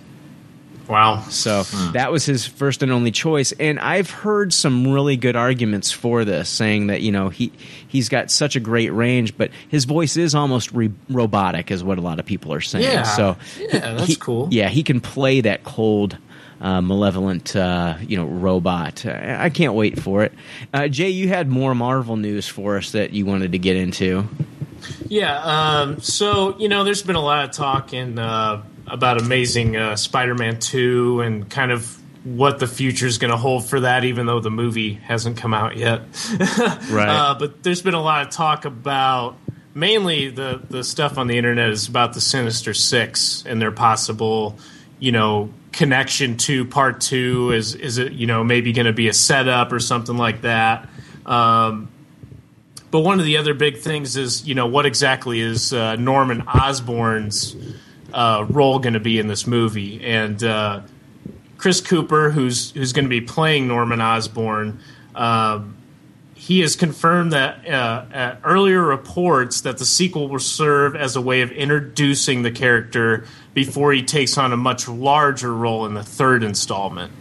Wow. 0.88 1.20
So 1.28 1.64
that 1.92 2.10
was 2.10 2.24
his 2.24 2.46
first 2.46 2.82
and 2.82 2.90
only 2.90 3.10
choice. 3.10 3.52
And 3.52 3.78
I've 3.78 4.08
heard 4.08 4.54
some 4.54 4.90
really 4.90 5.18
good 5.18 5.36
arguments 5.36 5.92
for 5.92 6.24
this, 6.24 6.48
saying 6.48 6.86
that, 6.86 7.02
you 7.02 7.12
know, 7.12 7.28
he, 7.28 7.52
he's 7.88 8.08
got 8.08 8.30
such 8.30 8.56
a 8.56 8.60
great 8.60 8.88
range, 8.88 9.36
but 9.36 9.50
his 9.68 9.84
voice 9.84 10.16
is 10.16 10.34
almost 10.34 10.72
re- 10.72 10.90
robotic, 11.10 11.70
is 11.70 11.84
what 11.84 11.98
a 11.98 12.00
lot 12.00 12.18
of 12.18 12.24
people 12.24 12.54
are 12.54 12.62
saying. 12.62 12.84
Yeah. 12.84 13.02
So 13.02 13.36
Yeah, 13.58 13.78
that's 13.96 14.06
he- 14.06 14.16
cool. 14.16 14.48
Yeah, 14.50 14.70
he 14.70 14.82
can 14.82 15.02
play 15.02 15.42
that 15.42 15.62
cold, 15.62 16.16
uh, 16.62 16.80
malevolent, 16.80 17.54
uh, 17.54 17.98
you 18.00 18.16
know, 18.16 18.24
robot. 18.24 19.04
I, 19.04 19.44
I 19.44 19.50
can't 19.50 19.74
wait 19.74 20.00
for 20.00 20.24
it. 20.24 20.32
Uh, 20.72 20.88
Jay, 20.88 21.10
you 21.10 21.28
had 21.28 21.48
more 21.50 21.74
Marvel 21.74 22.16
news 22.16 22.48
for 22.48 22.78
us 22.78 22.92
that 22.92 23.12
you 23.12 23.26
wanted 23.26 23.52
to 23.52 23.58
get 23.58 23.76
into. 23.76 24.26
Yeah. 25.06 25.38
Um, 25.38 26.00
so 26.00 26.58
you 26.58 26.68
know, 26.68 26.84
there's 26.84 27.02
been 27.02 27.16
a 27.16 27.22
lot 27.22 27.44
of 27.44 27.52
talk 27.52 27.92
in 27.92 28.18
uh, 28.18 28.62
about 28.86 29.20
Amazing 29.20 29.76
uh, 29.76 29.96
Spider-Man 29.96 30.58
two 30.60 31.20
and 31.20 31.48
kind 31.48 31.72
of 31.72 31.96
what 32.24 32.58
the 32.58 32.66
future 32.66 33.06
is 33.06 33.18
going 33.18 33.30
to 33.30 33.36
hold 33.36 33.68
for 33.68 33.80
that, 33.80 34.04
even 34.04 34.26
though 34.26 34.40
the 34.40 34.50
movie 34.50 34.94
hasn't 34.94 35.36
come 35.36 35.54
out 35.54 35.76
yet. 35.76 36.02
Right. 36.90 37.08
Uh, 37.08 37.34
but 37.38 37.62
there's 37.62 37.82
been 37.82 37.94
a 37.94 38.02
lot 38.02 38.26
of 38.26 38.32
talk 38.32 38.64
about 38.64 39.36
mainly 39.74 40.30
the 40.30 40.60
the 40.68 40.82
stuff 40.82 41.18
on 41.18 41.26
the 41.26 41.36
internet 41.36 41.70
is 41.70 41.88
about 41.88 42.14
the 42.14 42.20
Sinister 42.20 42.74
Six 42.74 43.44
and 43.46 43.60
their 43.60 43.70
possible, 43.70 44.58
you 44.98 45.12
know, 45.12 45.52
connection 45.72 46.36
to 46.38 46.64
Part 46.64 47.00
Two. 47.00 47.52
Is 47.52 47.74
is 47.74 47.98
it 47.98 48.12
you 48.12 48.26
know 48.26 48.42
maybe 48.42 48.72
going 48.72 48.86
to 48.86 48.92
be 48.92 49.08
a 49.08 49.12
setup 49.12 49.72
or 49.72 49.80
something 49.80 50.16
like 50.16 50.42
that? 50.42 50.88
Um, 51.26 51.88
but 52.90 53.00
one 53.00 53.18
of 53.20 53.26
the 53.26 53.36
other 53.36 53.54
big 53.54 53.78
things 53.78 54.16
is, 54.16 54.46
you 54.46 54.54
know, 54.54 54.66
what 54.66 54.86
exactly 54.86 55.40
is 55.40 55.72
uh, 55.72 55.96
Norman 55.96 56.42
Osborn's 56.42 57.56
uh, 58.12 58.46
role 58.48 58.78
going 58.78 58.94
to 58.94 59.00
be 59.00 59.18
in 59.18 59.26
this 59.26 59.46
movie? 59.46 60.02
And 60.04 60.42
uh, 60.42 60.80
Chris 61.58 61.80
Cooper, 61.80 62.30
who's 62.30 62.70
who's 62.70 62.92
going 62.92 63.04
to 63.04 63.10
be 63.10 63.20
playing 63.20 63.68
Norman 63.68 64.00
Osborn, 64.00 64.80
um, 65.14 65.76
he 66.34 66.60
has 66.60 66.76
confirmed 66.76 67.32
that 67.32 67.68
uh, 67.68 68.36
earlier 68.44 68.82
reports 68.82 69.62
that 69.62 69.76
the 69.76 69.84
sequel 69.84 70.28
will 70.28 70.38
serve 70.38 70.96
as 70.96 71.16
a 71.16 71.20
way 71.20 71.42
of 71.42 71.50
introducing 71.50 72.42
the 72.42 72.50
character 72.50 73.26
before 73.54 73.92
he 73.92 74.02
takes 74.02 74.38
on 74.38 74.52
a 74.52 74.56
much 74.56 74.88
larger 74.88 75.52
role 75.52 75.84
in 75.84 75.94
the 75.94 76.02
third 76.02 76.42
installment. 76.42 77.12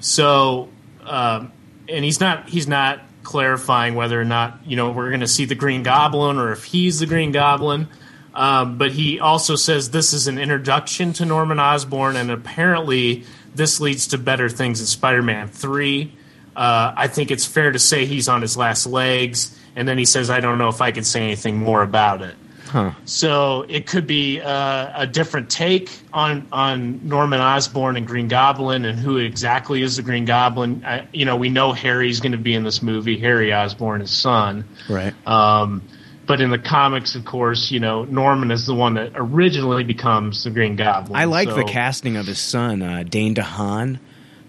So, 0.00 0.68
um, 1.04 1.52
and 1.88 2.04
he's 2.04 2.20
not 2.20 2.48
he's 2.48 2.68
not 2.68 3.00
clarifying 3.22 3.94
whether 3.94 4.20
or 4.20 4.24
not 4.24 4.58
you 4.66 4.76
know 4.76 4.90
we're 4.90 5.08
going 5.08 5.20
to 5.20 5.28
see 5.28 5.44
the 5.44 5.54
Green 5.54 5.82
Goblin 5.82 6.38
or 6.38 6.52
if 6.52 6.64
he's 6.64 6.98
the 6.98 7.06
Green 7.06 7.32
Goblin. 7.32 7.88
Um, 8.34 8.78
but 8.78 8.92
he 8.92 9.20
also 9.20 9.56
says 9.56 9.90
this 9.90 10.12
is 10.12 10.26
an 10.26 10.38
introduction 10.38 11.12
to 11.14 11.24
Norman 11.26 11.58
Osborn, 11.58 12.16
and 12.16 12.30
apparently 12.30 13.24
this 13.54 13.80
leads 13.80 14.08
to 14.08 14.18
better 14.18 14.48
things 14.48 14.80
in 14.80 14.86
Spider-Man 14.86 15.48
Three. 15.48 16.16
Uh, 16.56 16.92
I 16.96 17.08
think 17.08 17.30
it's 17.30 17.46
fair 17.46 17.72
to 17.72 17.78
say 17.78 18.06
he's 18.06 18.28
on 18.28 18.42
his 18.42 18.56
last 18.56 18.86
legs, 18.86 19.58
and 19.76 19.86
then 19.86 19.98
he 19.98 20.04
says, 20.04 20.30
"I 20.30 20.40
don't 20.40 20.58
know 20.58 20.68
if 20.68 20.80
I 20.80 20.92
can 20.92 21.04
say 21.04 21.22
anything 21.22 21.58
more 21.58 21.82
about 21.82 22.22
it." 22.22 22.34
Huh. 22.72 22.92
So 23.04 23.66
it 23.68 23.86
could 23.86 24.06
be 24.06 24.40
uh, 24.40 25.02
a 25.02 25.06
different 25.06 25.50
take 25.50 25.90
on 26.10 26.48
on 26.50 27.06
Norman 27.06 27.38
Osborn 27.38 27.98
and 27.98 28.06
Green 28.06 28.28
Goblin 28.28 28.86
and 28.86 28.98
who 28.98 29.18
exactly 29.18 29.82
is 29.82 29.96
the 29.96 30.02
Green 30.02 30.24
Goblin. 30.24 30.82
I, 30.82 31.06
you 31.12 31.26
know, 31.26 31.36
we 31.36 31.50
know 31.50 31.72
Harry's 31.74 32.20
going 32.20 32.32
to 32.32 32.38
be 32.38 32.54
in 32.54 32.64
this 32.64 32.80
movie, 32.80 33.18
Harry 33.18 33.52
Osborn, 33.52 34.00
his 34.00 34.10
son. 34.10 34.64
Right. 34.88 35.12
Um, 35.28 35.82
but 36.24 36.40
in 36.40 36.48
the 36.48 36.58
comics, 36.58 37.14
of 37.14 37.26
course, 37.26 37.70
you 37.70 37.78
know 37.78 38.04
Norman 38.04 38.50
is 38.50 38.64
the 38.64 38.74
one 38.74 38.94
that 38.94 39.12
originally 39.16 39.84
becomes 39.84 40.44
the 40.44 40.50
Green 40.50 40.74
Goblin. 40.74 41.14
I 41.14 41.26
like 41.26 41.54
the 41.54 41.64
casting 41.64 42.16
of 42.16 42.26
his 42.26 42.38
son, 42.38 42.80
uh, 42.80 43.02
Dane 43.02 43.34
DeHaan. 43.34 43.98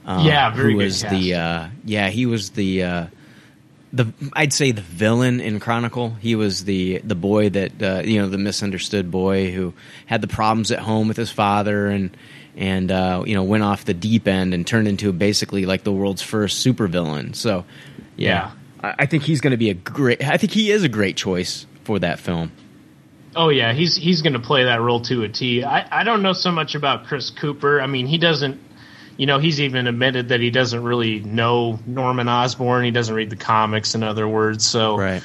Uh, 0.05 0.23
Yeah, 0.25 0.49
very 0.49 0.71
who 0.71 0.77
good 0.79 0.85
was 0.85 1.01
the 1.01 1.33
uh, 1.33 1.67
yeah 1.83 2.07
he 2.07 2.25
was 2.25 2.51
the 2.51 2.83
uh, 2.83 3.07
the 3.94 4.11
I'd 4.34 4.52
say 4.52 4.72
the 4.72 4.82
villain 4.82 5.40
in 5.40 5.60
Chronicle. 5.60 6.10
He 6.20 6.36
was 6.36 6.65
the 6.65 6.98
the 6.99 7.15
boy 7.15 7.49
that 7.49 7.82
uh, 7.82 8.02
you 8.03 8.20
know 8.20 8.28
the 8.28 8.40
misunderstood 8.40 9.11
boy 9.11 9.52
who 9.52 9.74
had 10.07 10.22
the 10.22 10.28
problems 10.28 10.72
at 10.72 10.80
home 10.80 11.07
with 11.07 11.15
his 11.15 11.32
father 11.32 11.88
and 11.88 12.18
and 12.57 12.91
uh, 12.91 13.24
you 13.26 13.36
know 13.36 13.44
went 13.44 13.64
off 13.64 13.86
the 13.86 13.94
deep 13.94 14.28
end 14.28 14.53
and 14.53 14.65
turned 14.65 14.88
into 14.88 15.14
basically 15.14 15.65
like 15.65 15.84
the 15.84 15.91
world's 15.91 16.24
first 16.24 16.65
supervillain. 16.65 17.36
So 17.36 17.65
yeah, 18.18 18.52
I, 18.82 18.95
I 18.99 19.06
think 19.06 19.24
he's 19.24 19.41
going 19.41 19.52
to 19.52 19.57
be 19.57 19.70
a 19.70 19.76
great. 19.76 20.24
I 20.24 20.38
think 20.38 20.52
he 20.52 20.72
is 20.72 20.84
a 20.84 20.90
great 20.90 21.15
choice 21.15 21.68
for 21.84 21.99
that 21.99 22.20
film. 22.20 22.52
Oh 23.36 23.49
yeah, 23.49 23.74
he's 23.74 23.95
he's 23.95 24.24
going 24.24 24.34
to 24.34 24.40
play 24.40 24.64
that 24.64 24.82
role 24.82 25.02
to 25.02 25.24
a 25.24 25.30
T. 25.30 25.64
I 25.64 26.02
I 26.02 26.03
don't 26.03 26.24
know 26.24 26.34
so 26.34 26.52
much 26.52 26.74
about 26.74 27.06
Chris 27.06 27.30
Cooper. 27.30 27.80
I 27.80 27.86
mean, 27.88 28.07
he 28.07 28.18
doesn't. 28.18 28.60
You 29.18 29.26
know, 29.27 29.38
he's 29.40 29.61
even 29.61 29.88
admitted 29.88 30.30
that 30.30 30.40
he 30.40 30.49
doesn't 30.49 30.84
really 30.84 31.19
know 31.19 31.80
Norman 31.85 32.27
Osborn. 32.27 32.84
He 32.84 32.91
doesn't 32.91 33.14
read 33.14 33.30
the 33.30 33.35
comics, 33.35 33.94
in 33.95 34.02
other 34.03 34.27
words. 34.27 34.65
So, 34.65 34.98
right. 34.98 35.22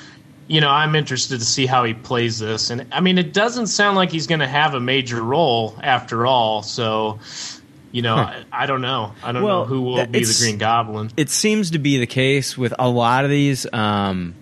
you 0.47 0.61
know, 0.61 0.69
I'm 0.69 0.95
interested 0.95 1.39
to 1.39 1.45
see 1.45 1.65
how 1.67 1.85
he 1.85 1.95
plays 1.95 2.39
this. 2.39 2.69
And 2.71 2.87
I 2.93 3.01
mean, 3.01 3.17
it 3.17 3.33
doesn't 3.33 3.69
sound 3.69 3.97
like 3.97 4.11
he's 4.11 4.27
going 4.27 4.41
to 4.41 4.47
have 4.49 4.75
a 4.75 4.81
major 4.81 5.23
role 5.23 5.75
after 5.83 6.27
all. 6.27 6.63
So, 6.63 7.19
you 7.91 8.03
know, 8.03 8.17
Huh. 8.17 8.45
I, 8.53 8.65
I 8.65 8.67
don't 8.67 8.83
know. 8.83 9.15
I 9.23 9.33
don't 9.33 9.43
Well, 9.43 9.61
know 9.61 9.65
who 9.65 9.81
will 9.81 10.07
be 10.07 10.23
the 10.23 10.37
Green 10.39 10.59
Goblin. 10.59 11.11
It 11.17 11.31
seems 11.31 11.71
to 11.71 11.79
be 11.79 11.97
the 11.99 12.07
case 12.07 12.59
with 12.59 12.75
a 12.79 12.89
lot 12.91 13.25
of 13.25 13.31
these 13.31 13.67
um, 13.73 14.35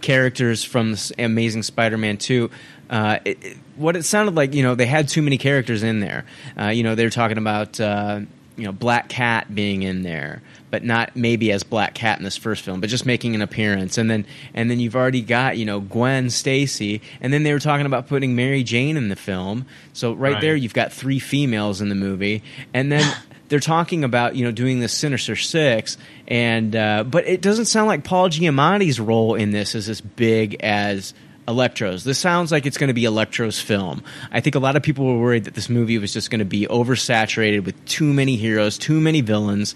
characters 0.00 0.62
from 0.64 0.92
this 0.92 1.12
Amazing 1.18 1.64
Spider-Man 1.64 2.18
two. 2.18 2.50
Uh, 2.88 3.18
it, 3.24 3.44
it- 3.44 3.56
what 3.74 3.96
it 3.96 4.04
sounded 4.04 4.34
like, 4.34 4.52
you 4.54 4.62
know, 4.62 4.74
they 4.74 4.84
had 4.86 5.08
too 5.08 5.22
many 5.22 5.38
characters 5.38 5.82
in 5.82 6.00
there. 6.00 6.26
Uh, 6.60 6.66
you 6.68 6.82
know, 6.82 6.94
they 6.94 7.04
were 7.04 7.10
talking 7.10 7.38
about 7.38 7.80
uh, 7.80 8.20
you 8.62 8.68
know 8.68 8.72
Black 8.72 9.08
Cat 9.08 9.52
being 9.52 9.82
in 9.82 10.02
there, 10.02 10.40
but 10.70 10.84
not 10.84 11.16
maybe 11.16 11.50
as 11.50 11.64
Black 11.64 11.94
Cat 11.94 12.18
in 12.18 12.24
this 12.24 12.36
first 12.36 12.62
film, 12.62 12.80
but 12.80 12.88
just 12.88 13.04
making 13.04 13.34
an 13.34 13.42
appearance. 13.42 13.98
And 13.98 14.08
then 14.08 14.24
and 14.54 14.70
then 14.70 14.78
you've 14.78 14.94
already 14.94 15.20
got 15.20 15.58
you 15.58 15.64
know 15.64 15.80
Gwen 15.80 16.30
Stacy, 16.30 17.02
and 17.20 17.32
then 17.32 17.42
they 17.42 17.52
were 17.52 17.58
talking 17.58 17.86
about 17.86 18.06
putting 18.06 18.36
Mary 18.36 18.62
Jane 18.62 18.96
in 18.96 19.08
the 19.08 19.16
film. 19.16 19.66
So 19.92 20.12
right, 20.12 20.34
Right. 20.34 20.40
there, 20.40 20.54
you've 20.54 20.74
got 20.74 20.92
three 20.92 21.18
females 21.18 21.80
in 21.80 21.88
the 21.88 21.96
movie, 21.96 22.44
and 22.72 22.92
then. 22.92 23.04
They're 23.48 23.60
talking 23.60 24.02
about 24.02 24.34
you 24.34 24.46
know 24.46 24.50
doing 24.52 24.80
this 24.80 24.94
Sinister 24.94 25.36
Six, 25.36 25.98
and 26.26 26.74
uh, 26.74 27.04
but 27.04 27.28
it 27.28 27.42
doesn't 27.42 27.66
sound 27.66 27.86
like 27.86 28.02
Paul 28.02 28.30
Giamatti's 28.30 28.98
role 28.98 29.34
in 29.34 29.50
this 29.50 29.74
is 29.74 29.90
as 29.90 30.00
big 30.00 30.54
as 30.60 31.12
Electro's. 31.48 32.04
This 32.04 32.18
sounds 32.18 32.52
like 32.52 32.66
it's 32.66 32.78
going 32.78 32.88
to 32.88 32.94
be 32.94 33.04
Electro's 33.04 33.60
film. 33.60 34.02
I 34.30 34.40
think 34.40 34.54
a 34.54 34.60
lot 34.60 34.76
of 34.76 34.82
people 34.82 35.06
were 35.06 35.18
worried 35.18 35.44
that 35.44 35.54
this 35.54 35.68
movie 35.68 35.98
was 35.98 36.12
just 36.12 36.30
going 36.30 36.38
to 36.38 36.44
be 36.44 36.66
oversaturated 36.66 37.64
with 37.64 37.84
too 37.84 38.12
many 38.12 38.36
heroes, 38.36 38.78
too 38.78 39.00
many 39.00 39.20
villains, 39.22 39.74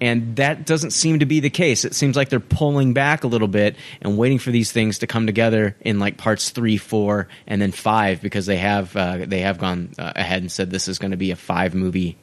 and 0.00 0.36
that 0.36 0.64
doesn't 0.64 0.92
seem 0.92 1.18
to 1.18 1.26
be 1.26 1.40
the 1.40 1.50
case. 1.50 1.84
It 1.84 1.94
seems 1.94 2.16
like 2.16 2.28
they're 2.28 2.38
pulling 2.38 2.94
back 2.94 3.24
a 3.24 3.26
little 3.26 3.48
bit 3.48 3.74
and 4.00 4.16
waiting 4.16 4.38
for 4.38 4.50
these 4.50 4.70
things 4.70 5.00
to 5.00 5.06
come 5.06 5.26
together 5.26 5.74
in 5.80 5.98
like 5.98 6.18
parts 6.18 6.50
three, 6.50 6.76
four, 6.76 7.28
and 7.46 7.60
then 7.60 7.72
five 7.72 8.22
because 8.22 8.46
they 8.46 8.58
have 8.58 8.94
uh, 8.96 9.18
they 9.26 9.40
have 9.40 9.58
gone 9.58 9.90
uh, 9.98 10.12
ahead 10.14 10.42
and 10.42 10.52
said 10.52 10.70
this 10.70 10.86
is 10.86 10.98
going 10.98 11.10
to 11.10 11.16
be 11.16 11.32
a 11.32 11.36
five 11.36 11.74
movie 11.74 12.16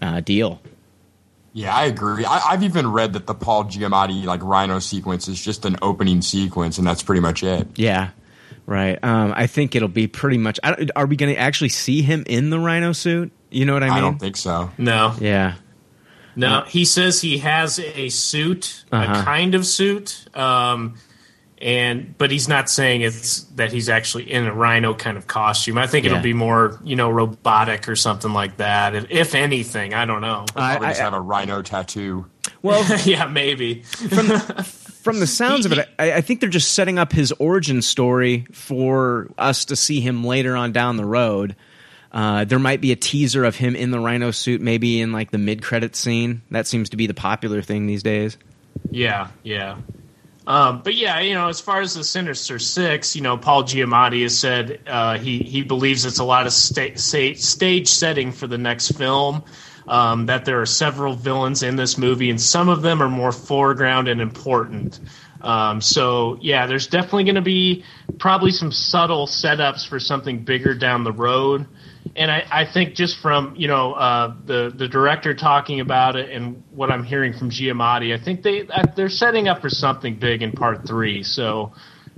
uh, 0.00 0.20
deal. 0.20 0.60
Yeah, 1.52 1.74
I 1.74 1.86
agree. 1.86 2.24
I, 2.24 2.50
I've 2.50 2.62
even 2.62 2.92
read 2.92 3.14
that 3.14 3.26
the 3.26 3.34
Paul 3.34 3.64
Giamatti 3.64 4.24
like 4.24 4.42
Rhino 4.42 4.78
sequence 4.78 5.26
is 5.26 5.42
just 5.42 5.64
an 5.64 5.76
opening 5.80 6.20
sequence, 6.22 6.78
and 6.78 6.86
that's 6.86 7.02
pretty 7.02 7.22
much 7.22 7.42
it. 7.42 7.66
Yeah. 7.76 8.10
Right. 8.66 8.98
Um, 9.02 9.32
I 9.36 9.46
think 9.46 9.74
it'll 9.76 9.86
be 9.88 10.08
pretty 10.08 10.38
much. 10.38 10.58
I 10.64 10.86
Are 10.96 11.06
we 11.06 11.14
going 11.16 11.32
to 11.32 11.40
actually 11.40 11.68
see 11.68 12.02
him 12.02 12.24
in 12.26 12.50
the 12.50 12.58
rhino 12.58 12.92
suit? 12.92 13.30
You 13.50 13.64
know 13.64 13.74
what 13.74 13.84
I 13.84 13.86
mean? 13.88 13.94
I 13.98 14.00
don't 14.00 14.18
think 14.18 14.36
so. 14.36 14.70
No, 14.76 15.14
Yeah. 15.20 15.54
no. 16.34 16.64
He 16.66 16.84
says 16.84 17.20
he 17.20 17.38
has 17.38 17.78
a 17.78 18.08
suit, 18.08 18.84
Uh-huh. 18.90 19.20
a 19.20 19.24
kind 19.24 19.54
of 19.54 19.64
suit, 19.64 20.26
um, 20.34 20.96
and 21.62 22.18
but 22.18 22.30
he's 22.30 22.48
not 22.48 22.68
saying 22.68 23.00
it's 23.02 23.42
that 23.54 23.72
he's 23.72 23.88
actually 23.88 24.30
in 24.30 24.46
a 24.46 24.52
rhino 24.52 24.94
kind 24.94 25.16
of 25.16 25.26
costume. 25.28 25.78
I 25.78 25.86
think 25.86 26.04
Yeah. 26.04 26.10
it'll 26.12 26.22
be 26.22 26.34
more, 26.34 26.78
you 26.84 26.96
know, 26.96 27.08
robotic 27.08 27.88
or 27.88 27.96
something 27.96 28.32
like 28.32 28.56
that. 28.58 28.94
If, 28.94 29.06
if 29.10 29.34
anything, 29.34 29.94
I 29.94 30.04
don't 30.04 30.20
know. 30.20 30.44
Probably 30.52 30.88
I- 30.88 30.90
just 30.90 31.00
have 31.00 31.14
a 31.14 31.20
rhino 31.20 31.62
tattoo. 31.62 32.26
Well, 32.62 32.84
yeah, 33.04 33.26
maybe. 33.26 33.82
from 35.06 35.20
the 35.20 35.26
sounds 35.26 35.66
of 35.66 35.72
it, 35.72 35.88
I, 35.98 36.14
I 36.14 36.20
think 36.20 36.40
they're 36.40 36.48
just 36.48 36.72
setting 36.74 36.98
up 36.98 37.12
his 37.12 37.32
origin 37.32 37.82
story 37.82 38.46
for 38.52 39.30
us 39.38 39.66
to 39.66 39.76
see 39.76 40.00
him 40.00 40.24
later 40.24 40.56
on 40.56 40.72
down 40.72 40.96
the 40.96 41.04
road. 41.04 41.54
Uh, 42.12 42.44
there 42.44 42.58
might 42.58 42.80
be 42.80 42.92
a 42.92 42.96
teaser 42.96 43.44
of 43.44 43.56
him 43.56 43.76
in 43.76 43.90
the 43.90 44.00
rhino 44.00 44.30
suit, 44.30 44.60
maybe 44.60 45.00
in 45.00 45.12
like 45.12 45.30
the 45.30 45.38
mid 45.38 45.62
credit 45.62 45.94
scene. 45.94 46.42
That 46.50 46.66
seems 46.66 46.90
to 46.90 46.96
be 46.96 47.06
the 47.06 47.14
popular 47.14 47.62
thing 47.62 47.86
these 47.86 48.02
days. 48.02 48.38
Yeah, 48.90 49.28
yeah. 49.42 49.76
Um, 50.46 50.82
but 50.82 50.94
yeah, 50.94 51.18
you 51.20 51.34
know, 51.34 51.48
as 51.48 51.60
far 51.60 51.80
as 51.80 51.94
the 51.94 52.04
Sinister 52.04 52.58
Six, 52.58 53.16
you 53.16 53.22
know, 53.22 53.36
Paul 53.36 53.64
Giamatti 53.64 54.22
has 54.22 54.38
said 54.38 54.80
uh, 54.86 55.18
he 55.18 55.38
he 55.38 55.62
believes 55.62 56.04
it's 56.04 56.20
a 56.20 56.24
lot 56.24 56.46
of 56.46 56.52
sta- 56.52 56.94
sta- 56.94 57.34
stage 57.34 57.88
setting 57.88 58.32
for 58.32 58.46
the 58.46 58.58
next 58.58 58.96
film. 58.96 59.42
Um, 59.88 60.26
that 60.26 60.44
there 60.44 60.60
are 60.60 60.66
several 60.66 61.14
villains 61.14 61.62
in 61.62 61.76
this 61.76 61.96
movie, 61.96 62.28
and 62.28 62.40
some 62.40 62.68
of 62.68 62.82
them 62.82 63.00
are 63.00 63.08
more 63.08 63.30
foreground 63.30 64.08
and 64.08 64.20
important. 64.20 64.98
Um, 65.46 65.80
so 65.80 66.38
yeah, 66.40 66.66
there's 66.66 66.88
definitely 66.88 67.24
going 67.24 67.36
to 67.36 67.42
be 67.42 67.84
probably 68.18 68.50
some 68.50 68.72
subtle 68.72 69.26
setups 69.26 69.86
for 69.88 70.00
something 70.00 70.44
bigger 70.44 70.74
down 70.74 71.04
the 71.04 71.12
road. 71.12 71.66
And 72.14 72.30
I, 72.30 72.46
I 72.50 72.64
think 72.64 72.94
just 72.94 73.18
from 73.18 73.54
you 73.56 73.68
know 73.68 73.92
uh, 73.92 74.34
the 74.44 74.72
the 74.74 74.88
director 74.88 75.34
talking 75.34 75.80
about 75.80 76.16
it 76.16 76.30
and 76.30 76.62
what 76.70 76.90
I'm 76.90 77.04
hearing 77.04 77.32
from 77.32 77.50
Giamatti, 77.50 78.18
I 78.18 78.22
think 78.22 78.42
they 78.42 78.66
uh, 78.66 78.84
they're 78.96 79.08
setting 79.08 79.48
up 79.48 79.60
for 79.60 79.68
something 79.68 80.16
big 80.16 80.42
in 80.42 80.52
part 80.52 80.86
three. 80.86 81.22
So 81.22 81.72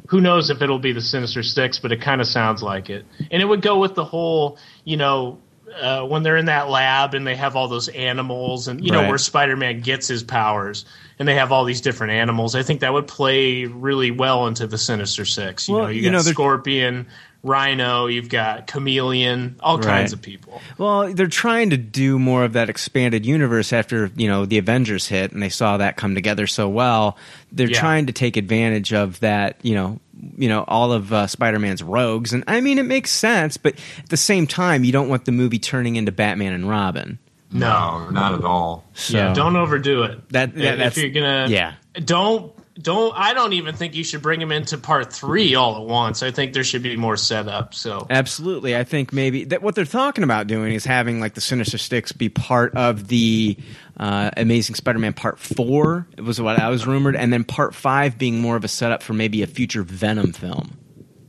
who 0.08 0.20
knows 0.20 0.50
if 0.50 0.62
it'll 0.62 0.78
be 0.78 0.92
the 0.92 1.00
Sinister 1.00 1.42
Six, 1.42 1.78
but 1.78 1.92
it 1.92 2.00
kind 2.00 2.20
of 2.20 2.26
sounds 2.26 2.62
like 2.62 2.90
it. 2.90 3.04
And 3.30 3.42
it 3.42 3.44
would 3.44 3.62
go 3.62 3.78
with 3.78 3.94
the 3.94 4.04
whole 4.04 4.58
you 4.84 4.96
know 4.96 5.38
uh, 5.80 6.04
when 6.04 6.22
they're 6.22 6.36
in 6.36 6.46
that 6.46 6.68
lab 6.70 7.14
and 7.14 7.26
they 7.26 7.36
have 7.36 7.56
all 7.56 7.68
those 7.68 7.88
animals 7.88 8.68
and 8.68 8.84
you 8.84 8.90
know 8.92 9.00
Right. 9.00 9.08
where 9.08 9.18
Spider-Man 9.18 9.80
gets 9.80 10.08
his 10.08 10.22
powers 10.22 10.84
and 11.18 11.26
they 11.28 11.34
have 11.34 11.52
all 11.52 11.64
these 11.64 11.80
different 11.80 12.12
animals. 12.12 12.54
I 12.54 12.62
think 12.62 12.80
that 12.80 12.92
would 12.92 13.08
play 13.08 13.64
really 13.66 14.10
well 14.10 14.46
into 14.46 14.66
the 14.66 14.78
Sinister 14.78 15.24
Six. 15.24 15.68
You 15.68 15.74
Well, 15.74 15.84
know, 15.84 15.90
you, 15.90 16.02
you 16.02 16.10
got 16.10 16.12
know, 16.12 16.22
Scorpion, 16.22 17.06
Rhino, 17.42 18.06
you've 18.06 18.28
got 18.28 18.66
Chameleon, 18.66 19.56
all 19.60 19.78
Right. 19.78 19.86
kinds 19.86 20.12
of 20.12 20.20
people. 20.20 20.60
Well, 20.76 21.12
they're 21.14 21.26
trying 21.28 21.70
to 21.70 21.76
do 21.76 22.18
more 22.18 22.44
of 22.44 22.52
that 22.54 22.68
expanded 22.68 23.24
universe 23.24 23.72
after 23.72 24.10
you 24.16 24.28
know 24.28 24.44
the 24.46 24.58
Avengers 24.58 25.06
hit, 25.08 25.32
and 25.32 25.42
they 25.42 25.48
saw 25.48 25.76
that 25.76 25.96
come 25.96 26.14
together 26.14 26.46
so 26.46 26.68
well. 26.68 27.16
They're 27.52 27.68
Yeah. 27.70 27.80
trying 27.80 28.06
to 28.06 28.12
take 28.12 28.36
advantage 28.36 28.92
of 28.92 29.20
that. 29.20 29.56
You 29.62 29.74
know, 29.74 30.00
you 30.38 30.48
know 30.48 30.64
all 30.66 30.92
of 30.92 31.12
uh, 31.12 31.26
Spider-Man's 31.26 31.82
rogues, 31.82 32.32
and 32.32 32.44
I 32.46 32.60
mean 32.60 32.78
it 32.78 32.86
makes 32.86 33.10
sense, 33.10 33.56
but 33.56 33.74
at 33.98 34.08
the 34.08 34.16
same 34.16 34.46
time, 34.46 34.84
you 34.84 34.92
don't 34.92 35.08
want 35.08 35.24
the 35.24 35.32
movie 35.32 35.58
turning 35.58 35.96
into 35.96 36.12
Batman 36.12 36.52
and 36.52 36.68
Robin. 36.68 37.18
No, 37.50 38.08
not 38.10 38.34
at 38.34 38.44
all. 38.44 38.84
So 38.94 39.16
yeah, 39.18 39.34
don't 39.34 39.56
overdo 39.56 40.02
it. 40.04 40.28
That- 40.30 40.54
that- 40.54 40.64
if 40.74 40.78
that's- 40.78 40.96
you're 40.98 41.10
gonna, 41.10 41.46
yeah. 41.48 41.74
don't 42.04 42.52
don't. 42.80 43.12
I 43.16 43.34
don't 43.34 43.54
even 43.54 43.74
think 43.74 43.94
you 43.96 44.04
should 44.04 44.22
bring 44.22 44.40
him 44.40 44.52
into 44.52 44.78
part 44.78 45.12
three 45.12 45.54
all 45.56 45.76
at 45.76 45.82
once. 45.88 46.22
I 46.22 46.30
think 46.30 46.52
there 46.52 46.62
should 46.62 46.82
be 46.82 46.96
more 46.96 47.16
setup. 47.16 47.74
So 47.74 48.06
Absolutely, 48.08 48.76
I 48.76 48.84
think 48.84 49.12
maybe 49.12 49.44
that 49.44 49.62
what 49.62 49.74
they're 49.74 49.84
talking 49.84 50.22
about 50.24 50.46
doing 50.46 50.72
is 50.74 50.84
having 50.84 51.20
like 51.20 51.34
the 51.34 51.40
Sinister 51.40 51.76
Six 51.78 52.12
be 52.12 52.28
part 52.28 52.76
of 52.76 53.08
the 53.08 53.56
uh, 53.98 54.30
Amazing 54.36 54.76
Spider-Man 54.76 55.12
Part 55.12 55.38
Four. 55.38 56.06
It 56.16 56.22
was 56.22 56.40
what 56.40 56.58
I 56.58 56.68
was 56.68 56.86
rumored, 56.86 57.16
and 57.16 57.32
then 57.32 57.44
Part 57.44 57.74
Five 57.74 58.18
being 58.18 58.40
more 58.40 58.56
of 58.56 58.64
a 58.64 58.68
setup 58.68 59.02
for 59.02 59.12
maybe 59.12 59.42
a 59.42 59.46
future 59.46 59.82
Venom 59.82 60.32
film. 60.32 60.78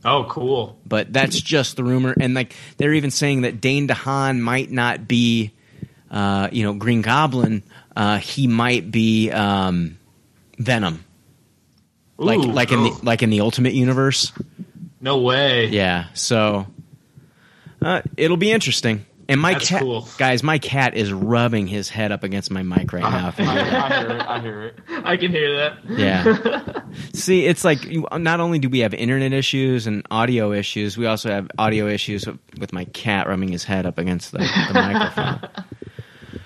Oh, 0.04 0.24
cool. 0.30 0.78
But 0.86 1.12
that's 1.12 1.38
just 1.40 1.76
the 1.76 1.84
rumor, 1.84 2.14
and 2.18 2.32
like 2.32 2.54
they're 2.76 2.94
even 2.94 3.10
saying 3.10 3.42
that 3.42 3.60
Dane 3.60 3.86
DeHaan 3.88 4.38
might 4.40 4.70
not 4.70 5.06
be, 5.06 5.52
uh, 6.10 6.48
you 6.52 6.62
know, 6.62 6.72
Green 6.74 7.02
Goblin. 7.02 7.62
Uh, 7.94 8.18
he 8.18 8.46
might 8.46 8.90
be 8.90 9.30
um, 9.30 9.98
Venom, 10.58 11.04
like 12.16 12.38
Ooh. 12.38 12.52
like 12.52 12.72
in 12.72 12.84
the 12.84 12.98
like 13.02 13.22
in 13.22 13.30
the 13.30 13.40
Ultimate 13.40 13.74
Universe. 13.74 14.32
no 15.00 15.18
way. 15.18 15.66
Yeah, 15.66 16.06
so 16.14 16.66
uh, 17.82 18.02
it'll 18.16 18.36
be 18.38 18.52
interesting. 18.52 19.04
And 19.30 19.40
my 19.40 19.52
That's 19.52 19.68
cat, 19.68 19.82
cool. 19.82 20.08
guys, 20.18 20.42
my 20.42 20.58
cat 20.58 20.94
is 20.94 21.12
rubbing 21.12 21.68
his 21.68 21.88
head 21.88 22.10
up 22.10 22.24
against 22.24 22.50
my 22.50 22.64
mic 22.64 22.92
right 22.92 23.02
now. 23.02 23.28
if 23.36 23.38
you 23.38 23.44
hear 23.48 23.60
it. 23.60 23.72
I 23.72 23.88
hear 24.00 24.10
it. 24.10 24.20
I 24.26 24.40
hear 24.40 24.62
it. 24.62 24.78
I 25.04 25.16
can 25.16 25.30
hear 25.30 25.56
that. 25.56 25.78
Yeah. 25.88 26.82
See, 27.14 27.46
it's 27.46 27.62
like 27.64 27.78
not 28.12 28.40
only 28.40 28.58
do 28.58 28.68
we 28.68 28.80
have 28.80 28.92
internet 28.92 29.32
issues 29.32 29.86
and 29.86 30.04
audio 30.10 30.52
issues, 30.52 30.98
we 30.98 31.06
also 31.06 31.30
have 31.30 31.48
audio 31.58 31.86
issues 31.86 32.26
with, 32.26 32.38
with 32.58 32.72
my 32.72 32.86
cat 32.86 33.28
rubbing 33.28 33.50
his 33.50 33.62
head 33.62 33.86
up 33.86 33.98
against 33.98 34.32
the, 34.32 34.38
the 34.38 34.74
microphone. 34.74 35.48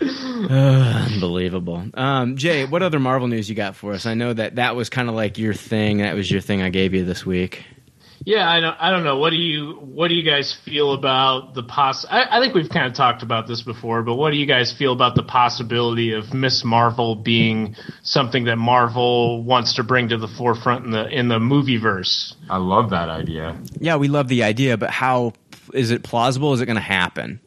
Ugh, 0.50 1.12
unbelievable. 1.12 1.86
Um, 1.94 2.36
Jay, 2.36 2.66
what 2.66 2.82
other 2.82 3.00
Marvel 3.00 3.28
news 3.28 3.48
you 3.48 3.54
got 3.54 3.76
for 3.76 3.94
us? 3.94 4.04
I 4.04 4.12
know 4.12 4.34
that 4.34 4.56
that 4.56 4.76
was 4.76 4.90
kind 4.90 5.08
of 5.08 5.14
like 5.14 5.38
your 5.38 5.54
thing. 5.54 5.98
That 5.98 6.14
was 6.14 6.30
your 6.30 6.42
thing 6.42 6.60
I 6.60 6.68
gave 6.68 6.92
you 6.92 7.04
this 7.06 7.24
week. 7.24 7.64
Yeah, 8.24 8.48
I 8.48 8.60
don't. 8.60 8.76
I 8.80 8.90
don't 8.90 9.04
know. 9.04 9.18
What 9.18 9.30
do 9.30 9.36
you 9.36 9.72
What 9.74 10.08
do 10.08 10.14
you 10.14 10.22
guys 10.22 10.56
feel 10.64 10.94
about 10.94 11.54
the 11.54 11.62
poss? 11.62 12.06
I, 12.08 12.38
I 12.38 12.40
think 12.40 12.54
we've 12.54 12.70
kind 12.70 12.86
of 12.86 12.94
talked 12.94 13.22
about 13.22 13.46
this 13.46 13.60
before, 13.60 14.02
but 14.02 14.14
what 14.14 14.30
do 14.30 14.36
you 14.36 14.46
guys 14.46 14.72
feel 14.72 14.92
about 14.92 15.14
the 15.14 15.22
possibility 15.22 16.12
of 16.12 16.32
Miss 16.32 16.64
Marvel 16.64 17.16
being 17.16 17.76
something 18.02 18.44
that 18.44 18.56
Marvel 18.56 19.42
wants 19.42 19.74
to 19.74 19.82
bring 19.82 20.08
to 20.08 20.16
the 20.16 20.28
forefront 20.28 20.86
in 20.86 20.90
the 20.90 21.06
in 21.08 21.28
the 21.28 21.38
movie 21.38 21.76
verse? 21.76 22.34
I 22.48 22.56
love 22.56 22.90
that 22.90 23.10
idea. 23.10 23.58
Yeah, 23.78 23.96
we 23.96 24.08
love 24.08 24.28
the 24.28 24.42
idea, 24.42 24.78
but 24.78 24.88
how 24.88 25.34
is 25.74 25.90
it 25.90 26.02
plausible? 26.02 26.54
Is 26.54 26.62
it 26.62 26.66
going 26.66 26.76
to 26.76 26.82
happen? 26.82 27.40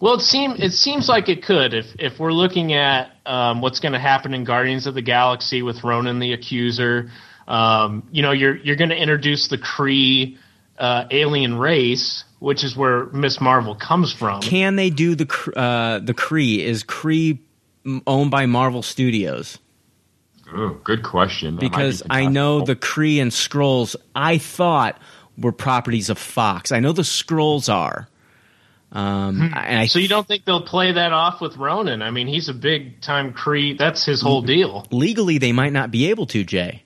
Well, 0.00 0.14
it 0.14 0.22
seems 0.22 0.60
it 0.60 0.72
seems 0.72 1.08
like 1.08 1.28
it 1.28 1.44
could 1.44 1.74
if 1.74 1.86
if 2.00 2.18
we're 2.18 2.32
looking 2.32 2.72
at 2.72 3.12
um, 3.24 3.60
what's 3.60 3.78
going 3.78 3.92
to 3.92 4.00
happen 4.00 4.34
in 4.34 4.42
Guardians 4.42 4.88
of 4.88 4.94
the 4.94 5.02
Galaxy 5.02 5.62
with 5.62 5.84
Ronan 5.84 6.18
the 6.18 6.32
Accuser. 6.32 7.10
Um, 7.46 8.08
you 8.12 8.22
know, 8.22 8.32
you're 8.32 8.56
you're 8.56 8.76
going 8.76 8.90
to 8.90 8.96
introduce 8.96 9.48
the 9.48 9.58
Kree 9.58 10.38
uh, 10.78 11.04
alien 11.10 11.58
race, 11.58 12.24
which 12.38 12.64
is 12.64 12.76
where 12.76 13.06
Miss 13.06 13.40
Marvel 13.40 13.74
comes 13.74 14.12
from. 14.12 14.40
Can 14.40 14.76
they 14.76 14.90
do 14.90 15.14
the 15.14 15.52
uh, 15.56 15.98
the 15.98 16.14
Kree? 16.14 16.60
Is 16.60 16.84
Kree 16.84 17.38
owned 18.06 18.30
by 18.30 18.46
Marvel 18.46 18.82
Studios? 18.82 19.58
Ooh, 20.56 20.80
good 20.84 21.02
question. 21.02 21.56
That 21.56 21.62
might 21.62 21.70
be 21.70 21.76
Because 21.76 22.02
I 22.08 22.26
know 22.26 22.62
the 22.62 22.76
Kree 22.76 23.20
and 23.20 23.30
Skrulls. 23.30 23.96
I 24.14 24.38
thought 24.38 24.98
were 25.36 25.52
properties 25.52 26.10
of 26.10 26.18
Fox. 26.18 26.72
I 26.72 26.80
know 26.80 26.92
the 26.92 27.02
Skrulls 27.02 27.72
are. 27.72 28.08
Um, 28.92 29.52
and 29.56 29.80
I 29.80 29.86
so 29.86 29.98
you 29.98 30.06
don't 30.06 30.26
think 30.26 30.44
they'll 30.44 30.62
play 30.62 30.92
that 30.92 31.12
off 31.12 31.40
with 31.40 31.56
Ronan? 31.56 32.00
I 32.00 32.12
mean, 32.12 32.28
he's 32.28 32.48
a 32.48 32.54
big 32.54 33.00
time 33.00 33.32
Kree. 33.32 33.76
That's 33.76 34.04
his 34.04 34.22
whole 34.22 34.42
deal. 34.42 34.86
legally 34.92 35.38
they 35.38 35.50
might 35.50 35.72
not 35.72 35.90
be 35.90 36.10
able 36.10 36.26
to. 36.26 36.44
Jay. 36.44 36.83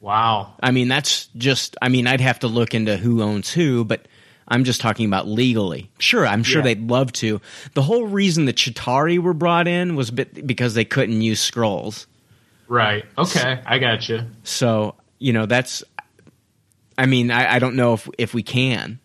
Wow. 0.00 0.54
I 0.62 0.70
mean, 0.70 0.88
that's 0.88 1.26
just. 1.36 1.76
I 1.82 1.88
mean, 1.90 2.06
I'd 2.06 2.20
have 2.20 2.38
to 2.40 2.48
look 2.48 2.74
into 2.74 2.96
who 2.96 3.22
owns 3.22 3.52
who, 3.52 3.84
but 3.84 4.06
I'm 4.48 4.64
just 4.64 4.80
talking 4.80 5.06
about 5.06 5.28
legally. 5.28 5.90
Sure, 5.98 6.26
I'm 6.26 6.42
sure 6.42 6.60
Yeah. 6.60 6.64
they'd 6.74 6.90
love 6.90 7.12
to. 7.14 7.40
The 7.74 7.82
whole 7.82 8.06
reason 8.06 8.46
the 8.46 8.52
Chitauri 8.52 9.18
were 9.18 9.34
brought 9.34 9.68
in 9.68 9.96
was 9.96 10.10
bit 10.10 10.46
because 10.46 10.74
they 10.74 10.84
couldn't 10.86 11.20
use 11.20 11.48
Skrulls. 11.48 12.06
Right. 12.66 13.04
Okay. 13.18 13.60
I 13.66 13.78
got 13.78 14.08
you. 14.08 14.22
So 14.42 14.94
you 15.18 15.32
know 15.32 15.46
that's. 15.46 15.84
I 16.96 17.06
mean, 17.06 17.30
I, 17.30 17.54
I 17.54 17.58
don't 17.58 17.76
know 17.76 17.94
if 17.94 18.08
if 18.18 18.32
we 18.34 18.42
can. 18.42 18.98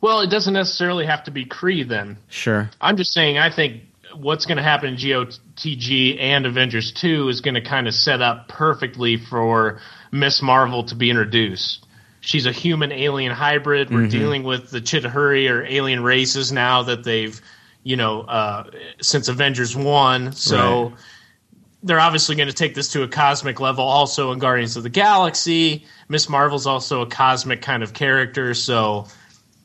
Well, 0.00 0.20
it 0.20 0.30
doesn't 0.30 0.54
necessarily 0.54 1.06
have 1.06 1.24
to 1.24 1.30
be 1.30 1.44
Kree 1.44 1.86
then. 1.86 2.18
Sure. 2.28 2.68
I'm 2.80 2.96
just 2.96 3.12
saying, 3.12 3.38
I 3.38 3.50
think 3.50 3.82
what's 4.14 4.46
going 4.46 4.56
to 4.56 4.62
happen 4.62 4.90
in 4.90 4.96
GOTG 4.96 6.18
and 6.20 6.46
Avengers 6.46 6.92
2 6.92 7.28
is 7.28 7.40
going 7.40 7.54
to 7.54 7.60
kind 7.60 7.86
of 7.88 7.94
set 7.94 8.20
up 8.22 8.48
perfectly 8.48 9.16
for 9.16 9.80
Miss 10.10 10.42
Marvel 10.42 10.84
to 10.84 10.94
be 10.94 11.10
introduced. 11.10 11.86
She's 12.20 12.46
a 12.46 12.52
human 12.52 12.92
alien 12.92 13.32
hybrid. 13.32 13.90
We're 13.90 14.02
Mhm. 14.02 14.10
dealing 14.10 14.42
with 14.44 14.70
the 14.70 14.80
Chitauri 14.80 15.50
or 15.50 15.64
alien 15.64 16.02
races 16.02 16.52
now 16.52 16.84
that 16.84 17.04
they've, 17.04 17.40
you 17.82 17.96
know, 17.96 18.20
uh, 18.22 18.64
since 19.00 19.28
Avengers 19.28 19.74
1. 19.74 20.32
So 20.32 20.84
Right. 20.84 20.92
they're 21.82 22.00
obviously 22.00 22.36
going 22.36 22.48
to 22.48 22.54
take 22.54 22.74
this 22.74 22.88
to 22.92 23.02
a 23.02 23.08
cosmic 23.08 23.58
level 23.60 23.84
also 23.84 24.30
in 24.32 24.38
Guardians 24.38 24.76
of 24.76 24.84
the 24.84 24.88
Galaxy. 24.90 25.84
Miss 26.08 26.28
Marvel's 26.28 26.66
also 26.66 27.00
a 27.02 27.06
cosmic 27.06 27.60
kind 27.62 27.82
of 27.82 27.92
character. 27.92 28.54
So 28.54 29.06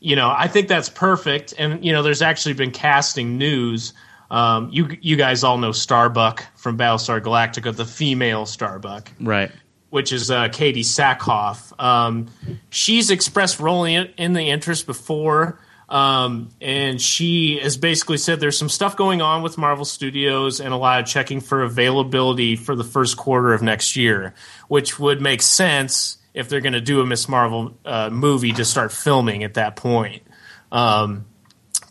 you 0.00 0.14
know, 0.14 0.32
I 0.36 0.46
think 0.46 0.68
that's 0.68 0.88
perfect. 0.88 1.54
And 1.58 1.84
you 1.84 1.92
know, 1.92 2.02
there's 2.04 2.22
actually 2.22 2.52
been 2.54 2.70
casting 2.70 3.36
news. 3.36 3.92
Um, 4.30 4.68
you 4.72 4.88
you 5.00 5.16
guys 5.16 5.42
all 5.44 5.58
know 5.58 5.72
Starbuck 5.72 6.44
from 6.56 6.76
Battlestar 6.76 7.20
Galactica, 7.20 7.74
the 7.74 7.84
female 7.86 8.44
Starbuck, 8.46 9.10
Right. 9.20 9.50
which 9.90 10.12
is 10.12 10.30
uh, 10.30 10.48
Katee 10.48 10.80
Sackhoff. 10.80 11.72
Um, 11.82 12.26
she's 12.70 13.10
expressed 13.10 13.58
rolling 13.60 13.94
in, 13.94 14.06
in 14.18 14.32
the 14.34 14.50
interest 14.50 14.86
before. 14.86 15.58
Um, 15.88 16.50
and 16.60 17.00
she 17.00 17.58
has 17.62 17.78
basically 17.78 18.18
said 18.18 18.40
there's 18.40 18.58
some 18.58 18.68
stuff 18.68 18.94
going 18.94 19.22
on 19.22 19.42
with 19.42 19.56
Marvel 19.56 19.86
Studios 19.86 20.60
and 20.60 20.74
a 20.74 20.76
lot 20.76 21.00
of 21.00 21.06
checking 21.06 21.40
for 21.40 21.62
availability 21.62 22.56
for 22.56 22.76
the 22.76 22.84
first 22.84 23.16
quarter 23.16 23.54
of 23.54 23.62
next 23.62 23.96
year, 23.96 24.34
which 24.68 24.98
would 24.98 25.22
make 25.22 25.40
sense 25.40 26.18
if 26.34 26.50
they're 26.50 26.60
going 26.60 26.74
to 26.74 26.82
do 26.82 27.00
a 27.00 27.06
Miss 27.06 27.26
Marvel 27.26 27.74
uh, 27.86 28.10
movie 28.10 28.52
to 28.52 28.66
start 28.66 28.92
filming 28.92 29.44
at 29.44 29.54
that 29.54 29.76
point. 29.76 30.22
Um, 30.70 31.24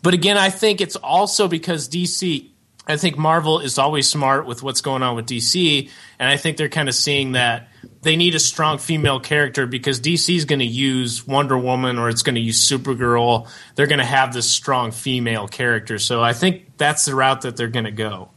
but 0.02 0.14
again, 0.14 0.36
I 0.36 0.50
think 0.50 0.80
it's 0.80 0.96
also 0.96 1.48
because 1.48 1.88
DC. 1.88 2.50
I 2.90 2.96
think 2.96 3.18
Marvel 3.18 3.60
is 3.60 3.76
always 3.76 4.08
smart 4.08 4.46
with 4.46 4.62
what's 4.62 4.80
going 4.80 5.02
on 5.02 5.14
with 5.14 5.26
DC, 5.26 5.90
and 6.18 6.28
I 6.28 6.38
think 6.38 6.56
they're 6.56 6.70
kind 6.70 6.88
of 6.88 6.94
seeing 6.94 7.32
that 7.32 7.68
they 8.00 8.16
need 8.16 8.34
a 8.34 8.38
strong 8.38 8.78
female 8.78 9.20
character 9.20 9.66
because 9.66 10.00
DC 10.00 10.34
is 10.34 10.46
going 10.46 10.60
to 10.60 10.64
use 10.64 11.26
Wonder 11.26 11.58
Woman 11.58 11.98
or 11.98 12.08
it's 12.08 12.22
going 12.22 12.36
to 12.36 12.40
use 12.40 12.66
Supergirl. 12.66 13.46
They're 13.74 13.86
going 13.86 13.98
to 13.98 14.06
have 14.06 14.32
this 14.32 14.50
strong 14.50 14.90
female 14.90 15.48
character, 15.48 15.98
so 15.98 16.22
I 16.22 16.32
think 16.32 16.78
that's 16.78 17.04
the 17.04 17.14
route 17.14 17.42
that 17.42 17.58
they're 17.58 17.68
going 17.68 17.84
to 17.84 17.90
go. 17.90 18.30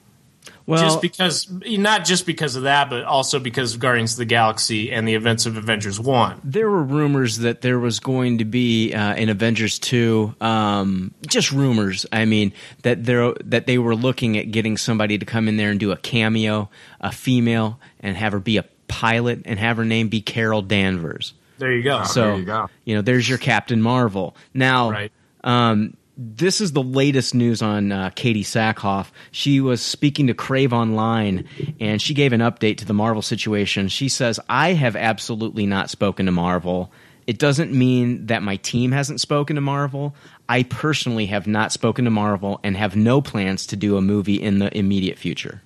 Well, 0.72 0.84
just 0.84 1.02
because, 1.02 1.50
not 1.50 2.06
just 2.06 2.26
because 2.26 2.56
of 2.56 2.64
that, 2.64 2.90
but 2.90 3.04
also 3.04 3.40
because 3.40 3.74
of 3.74 3.82
Guardians 3.82 4.14
of 4.14 4.20
the 4.20 4.26
Galaxy 4.26 4.90
and 4.90 5.06
the 5.06 5.16
events 5.16 5.46
of 5.46 5.58
Avengers 5.58 6.00
One. 6.00 6.40
There 6.46 6.70
were 6.70 6.84
rumors 6.84 7.40
that 7.40 7.60
there 7.60 7.78
was 7.78 8.00
going 8.00 8.38
to 8.38 8.46
be 8.46 8.94
uh, 8.94 9.16
in 9.16 9.28
Avengers 9.28 9.80
two, 9.80 10.34
um, 10.40 11.14
just 11.28 11.52
rumors. 11.52 12.06
I 12.14 12.24
mean 12.24 12.54
that 12.84 13.04
there 13.04 13.34
that 13.44 13.66
they 13.66 13.78
were 13.78 13.96
looking 13.96 14.38
at 14.38 14.52
getting 14.52 14.78
somebody 14.78 15.18
to 15.18 15.26
come 15.26 15.50
in 15.50 15.58
there 15.58 15.72
and 15.72 15.80
do 15.80 15.92
a 15.92 15.98
cameo, 15.98 16.70
a 17.02 17.12
female, 17.12 17.78
and 18.00 18.16
have 18.16 18.32
her 18.32 18.40
be 18.40 18.56
a 18.56 18.64
pilot, 18.88 19.42
and 19.44 19.60
have 19.60 19.76
her 19.76 19.86
name 19.86 20.08
be 20.08 20.22
Carol 20.22 20.62
Danvers. 20.62 21.34
There 21.58 21.74
you 21.74 21.84
go. 21.84 22.06
so 22.06 22.38
you 22.38 22.46
go. 22.46 22.70
you, 22.86 22.96
know, 22.96 23.02
there's 23.02 23.28
your 23.28 23.38
Captain 23.38 23.82
Marvel. 23.82 24.36
Now, 24.54 25.10
um, 25.44 25.98
this 26.22 26.62
is 26.62 26.74
the 26.74 26.84
latest 26.84 27.34
news 27.34 27.62
on 27.62 27.92
uh, 27.92 28.12
Katee 28.12 28.42
Sackhoff. 28.42 29.08
She 29.32 29.60
was 29.60 29.82
speaking 29.82 30.28
to 30.28 30.36
Crave 30.36 30.72
Online, 30.72 31.48
and 31.80 32.00
she 32.02 32.14
gave 32.14 32.32
an 32.32 32.42
update 32.42 32.78
to 32.78 32.86
the 32.86 32.94
Marvel 32.94 33.24
situation. 33.24 33.88
She 33.88 34.08
says, 34.08 34.40
"I 34.48 34.74
have 34.74 34.96
absolutely 34.96 35.66
not 35.66 35.90
spoken 35.90 36.28
to 36.28 36.32
Marvel." 36.32 36.92
It 37.26 37.40
doesn't 37.40 37.72
mean 37.72 38.28
that 38.28 38.44
my 38.44 38.58
team 38.58 38.92
hasn't 38.92 39.22
spoken 39.22 39.56
to 39.56 39.62
Marvel. 39.62 40.16
I 40.50 40.64
personally 40.64 41.28
have 41.28 41.48
not 41.48 41.72
spoken 41.72 42.06
to 42.06 42.12
Marvel 42.12 42.60
and 42.64 42.76
have 42.76 42.96
no 42.96 43.22
plans 43.22 43.66
to 43.68 43.76
do 43.76 43.98
a 43.98 44.02
movie 44.02 44.42
in 44.42 44.60
the 44.60 44.76
immediate 44.78 45.18
future. 45.18 45.62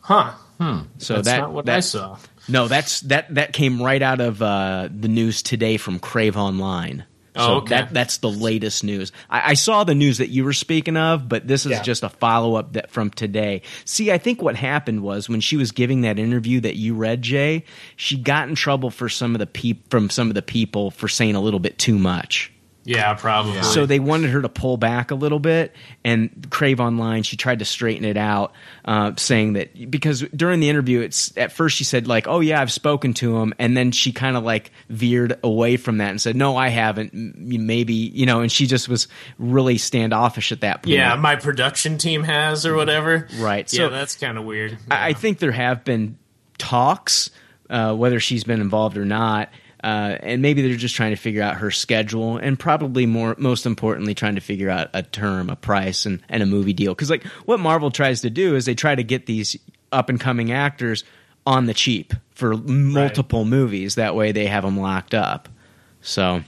Huh. 0.00 0.32
Hmm. 0.58 0.80
So 0.98 1.14
That's 1.14 1.28
that 1.28 1.40
not 1.40 1.52
what 1.52 1.66
that, 1.66 1.76
I 1.76 1.80
saw. 1.80 2.18
No, 2.48 2.68
that's 2.68 3.00
that 3.02 3.34
that 3.34 3.52
came 3.52 3.82
right 3.82 4.02
out 4.02 4.20
of 4.20 4.42
uh, 4.42 4.88
the 4.94 5.08
news 5.08 5.42
today 5.42 5.76
from 5.76 5.98
Crave 5.98 6.36
Online. 6.36 7.04
Oh, 7.36 7.46
so 7.46 7.52
okay. 7.56 7.68
that 7.70 7.92
that's 7.92 8.18
the 8.18 8.30
latest 8.30 8.84
news. 8.84 9.10
I, 9.28 9.50
I 9.50 9.54
saw 9.54 9.82
the 9.84 9.94
news 9.94 10.18
that 10.18 10.28
you 10.28 10.44
were 10.44 10.52
speaking 10.52 10.96
of, 10.96 11.28
but 11.28 11.46
this 11.48 11.66
is 11.66 11.72
Yeah. 11.72 11.82
just 11.82 12.02
a 12.04 12.08
follow 12.08 12.54
up 12.54 12.74
that 12.74 12.90
from 12.90 13.10
today. 13.10 13.62
See, 13.84 14.12
I 14.12 14.18
think 14.18 14.40
what 14.40 14.56
happened 14.56 15.02
was 15.02 15.28
when 15.28 15.40
she 15.40 15.56
was 15.56 15.72
giving 15.72 16.02
that 16.02 16.18
interview 16.18 16.60
that 16.60 16.76
you 16.76 16.94
read, 16.94 17.22
Jay, 17.22 17.64
she 17.96 18.16
got 18.16 18.48
in 18.48 18.54
trouble 18.54 18.90
for 18.90 19.08
some 19.08 19.34
of 19.34 19.40
the 19.40 19.46
peop- 19.46 19.90
from 19.90 20.10
some 20.10 20.28
of 20.28 20.34
the 20.34 20.42
people 20.42 20.90
for 20.92 21.08
saying 21.08 21.34
a 21.34 21.40
little 21.40 21.60
bit 21.60 21.76
too 21.78 21.98
much. 21.98 22.52
Yeah, 22.86 23.14
probably. 23.14 23.62
So 23.62 23.86
they 23.86 23.98
wanted 23.98 24.30
her 24.30 24.42
to 24.42 24.48
pull 24.48 24.76
back 24.76 25.10
a 25.10 25.14
little 25.14 25.38
bit, 25.38 25.74
and 26.04 26.46
Crave 26.50 26.80
Online 26.80 27.22
she 27.22 27.36
tried 27.36 27.60
to 27.60 27.64
straighten 27.64 28.04
it 28.04 28.16
out, 28.18 28.52
uh, 28.84 29.12
saying 29.16 29.54
that 29.54 29.90
because 29.90 30.20
during 30.36 30.60
the 30.60 30.68
interview, 30.68 31.00
it's 31.00 31.34
at 31.38 31.50
first 31.52 31.76
she 31.76 31.84
said 31.84 32.06
like, 32.06 32.28
"Oh 32.28 32.40
yeah, 32.40 32.60
I've 32.60 32.70
spoken 32.72 33.14
to 33.14 33.38
him," 33.38 33.54
and 33.58 33.74
then 33.74 33.90
she 33.90 34.12
kind 34.12 34.36
of 34.36 34.44
like 34.44 34.70
veered 34.90 35.38
away 35.42 35.78
from 35.78 35.98
that 35.98 36.10
and 36.10 36.20
said, 36.20 36.36
"No, 36.36 36.56
I 36.56 36.68
haven't. 36.68 37.12
Maybe 37.14 37.94
you 37.94 38.26
know," 38.26 38.40
and 38.40 38.52
she 38.52 38.66
just 38.66 38.88
was 38.88 39.08
really 39.38 39.78
standoffish 39.78 40.52
at 40.52 40.60
that 40.60 40.82
point. 40.82 40.94
Yeah, 40.96 41.16
my 41.16 41.36
production 41.36 41.96
team 41.96 42.22
has 42.24 42.66
or 42.66 42.74
whatever. 42.76 43.28
Right. 43.38 43.70
Yeah, 43.72 43.84
So- 43.86 43.88
that's 43.88 44.14
kind 44.16 44.36
of 44.36 44.44
weird. 44.44 44.76
I, 44.90 45.08
I 45.08 45.12
think 45.14 45.38
there 45.38 45.52
have 45.52 45.84
been 45.84 46.18
talks, 46.58 47.30
uh, 47.70 47.94
whether 47.94 48.20
she's 48.20 48.44
been 48.44 48.60
involved 48.60 48.96
or 48.96 49.04
not, 49.04 49.48
uh, 49.84 50.16
and 50.20 50.40
maybe 50.40 50.62
they're 50.62 50.78
just 50.78 50.94
trying 50.94 51.10
to 51.10 51.16
figure 51.16 51.42
out 51.42 51.56
her 51.56 51.70
schedule, 51.70 52.38
and 52.38 52.58
probably 52.58 53.04
more, 53.04 53.34
most 53.36 53.66
importantly, 53.66 54.14
trying 54.14 54.36
to 54.36 54.40
figure 54.40 54.70
out 54.70 54.88
a 54.94 55.02
term, 55.02 55.50
a 55.50 55.56
price, 55.56 56.06
and, 56.06 56.22
and 56.30 56.42
a 56.42 56.46
movie 56.46 56.72
deal. 56.72 56.94
Because 56.94 57.10
like 57.10 57.22
what 57.44 57.60
Marvel 57.60 57.90
tries 57.90 58.22
to 58.22 58.30
do 58.30 58.56
is 58.56 58.64
they 58.64 58.74
try 58.74 58.94
to 58.94 59.04
get 59.04 59.26
these 59.26 59.58
up 59.92 60.08
and 60.08 60.18
coming 60.18 60.50
actors 60.52 61.04
on 61.46 61.66
the 61.66 61.74
cheap 61.74 62.14
for 62.30 62.56
multiple 62.56 63.44
movies. 63.44 63.96
That 63.96 64.14
way 64.14 64.32
they 64.32 64.46
have 64.46 64.64
them 64.64 64.80
locked 64.80 65.12
up. 65.12 65.50
So 66.00 66.42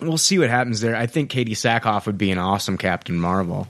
we'll 0.00 0.16
see 0.16 0.38
what 0.38 0.48
happens 0.48 0.80
there. 0.80 0.96
I 0.96 1.04
think 1.04 1.30
Katee 1.30 1.50
Sackhoff 1.50 2.06
would 2.06 2.16
be 2.16 2.30
an 2.30 2.38
awesome 2.38 2.78
Captain 2.78 3.18
Marvel. 3.18 3.68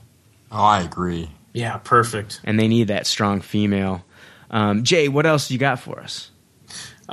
Oh, 0.49 0.63
I 0.63 0.81
agree. 0.81 1.29
Yeah, 1.51 1.75
perfect. 1.83 2.39
And 2.45 2.57
they 2.57 2.69
need 2.69 2.87
that 2.87 3.05
strong 3.05 3.41
female. 3.41 4.05
Um, 4.49 4.85
Jay, 4.85 5.09
what 5.09 5.25
else 5.25 5.51
you 5.51 5.57
got 5.57 5.81
for 5.81 5.99
us? 5.99 6.31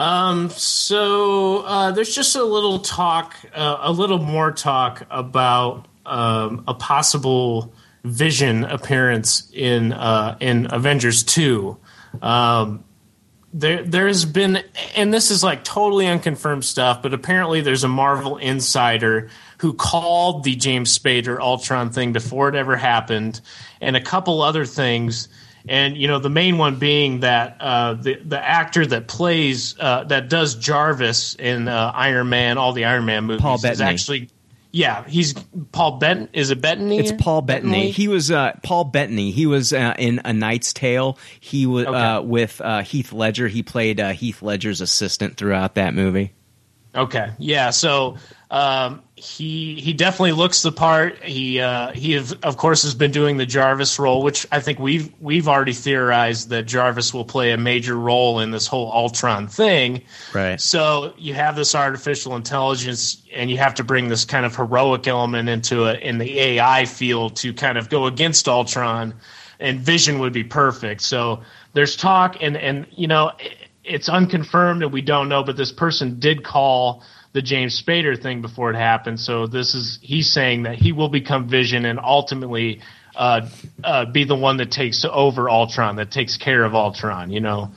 Um, 0.01 0.48
so 0.48 1.59
uh, 1.59 1.90
there's 1.93 2.14
just 2.14 2.35
a 2.35 2.43
little 2.43 2.78
talk, 2.78 3.36
uh, 3.55 3.77
a 3.82 3.93
little 3.93 4.18
more 4.18 4.51
talk 4.51 5.06
about 5.10 5.86
um, 6.06 6.64
a 6.66 6.72
possible 6.72 7.74
Vision 8.02 8.64
appearance 8.64 9.51
in 9.52 9.93
uh, 9.93 10.39
in 10.40 10.68
Avengers 10.72 11.22
Two. 11.22 11.77
Um, 12.22 12.82
there 13.52 13.82
there's 13.82 14.24
been, 14.24 14.64
and 14.97 15.12
this 15.12 15.31
is 15.31 15.44
like 15.44 15.64
totally 15.64 16.06
unconfirmed 16.06 16.64
stuff, 16.64 17.02
but 17.02 17.12
apparently 17.12 17.60
there's 17.60 17.85
a 17.85 17.89
Marvel 17.89 18.39
insider 18.39 19.28
who 19.59 19.74
called 19.74 20.44
the 20.44 20.56
James 20.56 20.98
Spader 20.98 21.39
Ultron 21.39 21.90
thing 21.90 22.14
before 22.14 22.48
it 22.48 22.55
ever 22.55 22.74
happened, 22.74 23.43
and 23.82 23.97
a 23.97 24.01
couple 24.01 24.40
other 24.40 24.64
things. 24.64 25.28
And 25.68 25.96
you 25.96 26.08
know 26.08 26.18
the 26.18 26.30
main 26.30 26.58
one 26.58 26.76
being 26.76 27.20
that 27.20 27.56
uh, 27.60 27.94
the 27.94 28.14
the 28.16 28.42
actor 28.42 28.86
that 28.86 29.08
plays 29.08 29.76
uh, 29.78 30.04
that 30.04 30.28
does 30.28 30.54
Jarvis 30.54 31.34
in 31.34 31.68
uh, 31.68 31.92
Iron 31.94 32.28
Man, 32.28 32.58
all 32.58 32.72
the 32.72 32.86
Iron 32.86 33.04
Man 33.04 33.24
movies, 33.24 33.42
Paul 33.42 33.56
is 33.56 33.62
Bettany. 33.62 33.90
actually 33.90 34.30
yeah, 34.72 35.04
he's 35.06 35.34
Paul 35.72 35.98
Benton. 35.98 36.28
Is 36.32 36.50
it 36.50 36.60
Bettany? 36.60 36.98
It's 36.98 37.12
Paul 37.12 37.42
Bettany. 37.42 37.90
He 37.90 38.08
was 38.08 38.30
uh, 38.30 38.52
Paul 38.62 38.84
Bettany. 38.84 39.32
He 39.32 39.46
was 39.46 39.72
uh, 39.72 39.94
in 39.98 40.20
A 40.24 40.32
Knight's 40.32 40.72
Tale. 40.72 41.18
He 41.40 41.66
was 41.66 41.86
uh, 41.86 42.22
with 42.24 42.60
uh, 42.60 42.82
Heath 42.82 43.12
Ledger. 43.12 43.48
He 43.48 43.62
played 43.62 43.98
uh, 43.98 44.10
Heath 44.10 44.42
Ledger's 44.42 44.80
assistant 44.80 45.36
throughout 45.36 45.74
that 45.74 45.94
movie. 45.94 46.32
Okay, 46.94 47.30
yeah. 47.38 47.70
So 47.70 48.16
um, 48.50 49.02
he 49.20 49.78
he 49.78 49.92
definitely 49.92 50.32
looks 50.32 50.62
the 50.62 50.72
part. 50.72 51.22
He 51.22 51.60
uh, 51.60 51.92
he 51.92 52.16
of, 52.16 52.32
of 52.42 52.56
course 52.56 52.82
has 52.84 52.94
been 52.94 53.10
doing 53.10 53.36
the 53.36 53.44
Jarvis 53.44 53.98
role, 53.98 54.22
which 54.22 54.47
I 54.51 54.60
think 54.60 54.78
we've 54.78 55.12
we've 55.20 55.47
already 55.47 55.74
theorized 55.74 56.48
that 56.48 56.62
Jarvis 56.64 57.12
will 57.12 57.26
play 57.26 57.52
a 57.52 57.59
major 57.59 57.97
role 57.97 58.40
in 58.40 58.51
this 58.51 58.66
whole 58.66 58.90
Ultron 58.90 59.47
thing. 59.47 60.02
Right. 60.32 60.59
So 60.59 61.12
you 61.18 61.34
have 61.34 61.55
this 61.55 61.74
artificial 61.74 62.34
intelligence, 62.34 63.22
and 63.34 63.51
you 63.51 63.59
have 63.59 63.74
to 63.74 63.84
bring 63.84 64.09
this 64.09 64.24
kind 64.24 64.47
of 64.47 64.56
heroic 64.56 65.06
element 65.06 65.51
into 65.51 65.84
it 65.84 66.02
in 66.02 66.16
the 66.16 66.40
AI 66.40 66.86
field 66.86 67.36
to 67.36 67.52
kind 67.52 67.76
of 67.76 67.90
go 67.90 68.06
against 68.06 68.48
Ultron, 68.48 69.14
and 69.59 69.80
Vision 69.80 70.18
would 70.20 70.32
be 70.32 70.44
perfect. 70.44 71.02
So 71.02 71.42
there's 71.74 71.94
talk, 71.94 72.38
and 72.40 72.56
and 72.56 72.86
you 72.92 73.06
know, 73.06 73.32
it's 73.84 74.09
unconfirmed 74.09 74.82
and 74.82 74.92
we 74.92 75.02
don't 75.02 75.28
know, 75.28 75.42
but 75.42 75.56
this 75.56 75.72
person 75.72 76.18
did 76.18 76.42
call 76.42 77.02
the 77.32 77.43
James 77.43 77.81
Spader 77.81 78.20
thing 78.20 78.43
before 78.43 78.70
it 78.70 78.77
happened. 78.77 79.20
So 79.20 79.47
this 79.47 79.74
is 79.74 79.98
he's 80.02 80.32
saying 80.32 80.65
that 80.65 80.77
he 80.77 80.93
will 80.93 81.09
become 81.09 81.48
Vision 81.48 81.85
and 81.85 81.98
ultimately 81.98 82.81
uh, 83.15 83.48
uh, 83.85 84.07
be 84.07 84.24
the 84.24 84.36
one 84.36 84.57
that 84.59 84.70
takes 84.70 85.05
over 85.11 85.48
Ultron, 85.48 85.97
that 85.97 86.11
takes 86.11 86.36
care 86.36 86.65
of 86.65 86.74
Ultron. 86.74 87.31
You 87.31 87.40
know. 87.40 87.70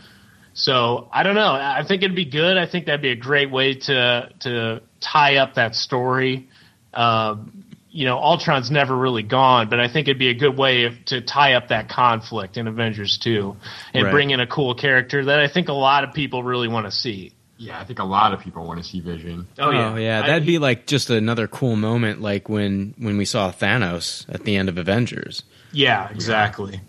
So 0.56 1.08
I 1.12 1.24
don't 1.24 1.36
know. 1.36 1.52
I 1.54 1.84
think 1.88 2.04
it'd 2.04 2.16
be 2.16 2.26
good. 2.26 2.58
I 2.58 2.68
think 2.68 2.86
that'd 2.86 3.02
be 3.02 3.12
a 3.12 3.16
great 3.16 3.52
way 3.52 3.74
to 3.74 4.30
to 4.42 4.82
tie 5.00 5.38
up 5.38 5.56
that 5.56 5.76
story. 5.76 6.48
Um, 6.94 7.66
you 7.90 8.06
know, 8.06 8.18
Ultron's 8.18 8.72
never 8.72 8.96
really 8.96 9.22
gone, 9.22 9.70
but 9.70 9.80
I 9.80 9.88
think 9.88 10.08
it'd 10.08 10.18
be 10.18 10.30
a 10.30 10.34
good 10.34 10.58
way 10.58 10.86
of, 10.86 11.06
to 11.06 11.22
tie 11.22 11.54
up 11.54 11.68
that 11.68 11.90
conflict 11.90 12.58
in 12.58 12.68
Avengers 12.68 13.20
2 13.20 13.56
and 13.94 14.06
Right. 14.06 14.12
bring 14.12 14.32
in 14.32 14.40
a 14.40 14.48
cool 14.48 14.74
character 14.74 15.24
that 15.26 15.40
I 15.40 15.48
think 15.48 15.70
a 15.70 15.74
lot 15.74 16.04
of 16.04 16.12
people 16.14 16.42
really 16.44 16.68
want 16.68 16.88
to 16.88 16.92
see. 16.92 17.34
Yeah, 17.58 17.80
I 17.80 17.84
think 17.86 18.00
a 18.00 18.04
lot 18.04 18.34
of 18.34 18.40
people 18.42 18.66
want 18.66 18.82
to 18.82 18.88
see 18.88 19.00
Vision. 19.00 19.48
Oh, 19.60 19.70
yeah. 19.72 20.22
I- 20.24 20.28
that'd 20.28 20.46
be 20.46 20.58
like 20.60 20.88
just 20.88 21.10
another 21.10 21.48
cool 21.48 21.76
moment, 21.76 22.22
like 22.22 22.50
when 22.50 22.94
when 22.98 23.18
we 23.18 23.26
saw 23.26 23.52
Thanos 23.52 24.26
at 24.34 24.44
the 24.44 24.56
end 24.56 24.70
of 24.70 24.78
Avengers. 24.78 25.44
Yeah, 25.72 26.10
exactly. 26.10 26.82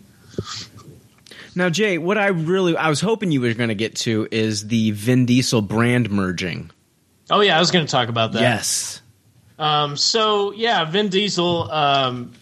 Now, 1.54 1.70
Jay, 1.70 1.98
what 1.98 2.18
I 2.18 2.28
really 2.28 2.76
I 2.76 2.88
was 2.88 3.00
hoping 3.00 3.30
you 3.30 3.40
were 3.40 3.54
going 3.54 3.68
to 3.68 3.74
get 3.74 3.94
to 3.96 4.26
is 4.30 4.66
the 4.66 4.90
Vin 4.92 5.26
Diesel 5.26 5.62
brand 5.62 6.10
merging. 6.10 6.70
Oh 7.30 7.40
yeah, 7.40 7.56
I 7.56 7.60
was 7.60 7.70
going 7.70 7.86
to 7.86 7.90
talk 7.90 8.08
about 8.08 8.32
that. 8.32 8.42
Yes. 8.42 9.00
Um, 9.58 9.96
so 9.96 10.52
yeah, 10.52 10.84
Vin 10.84 11.08
Diesel 11.10 11.70
um, 11.70 12.32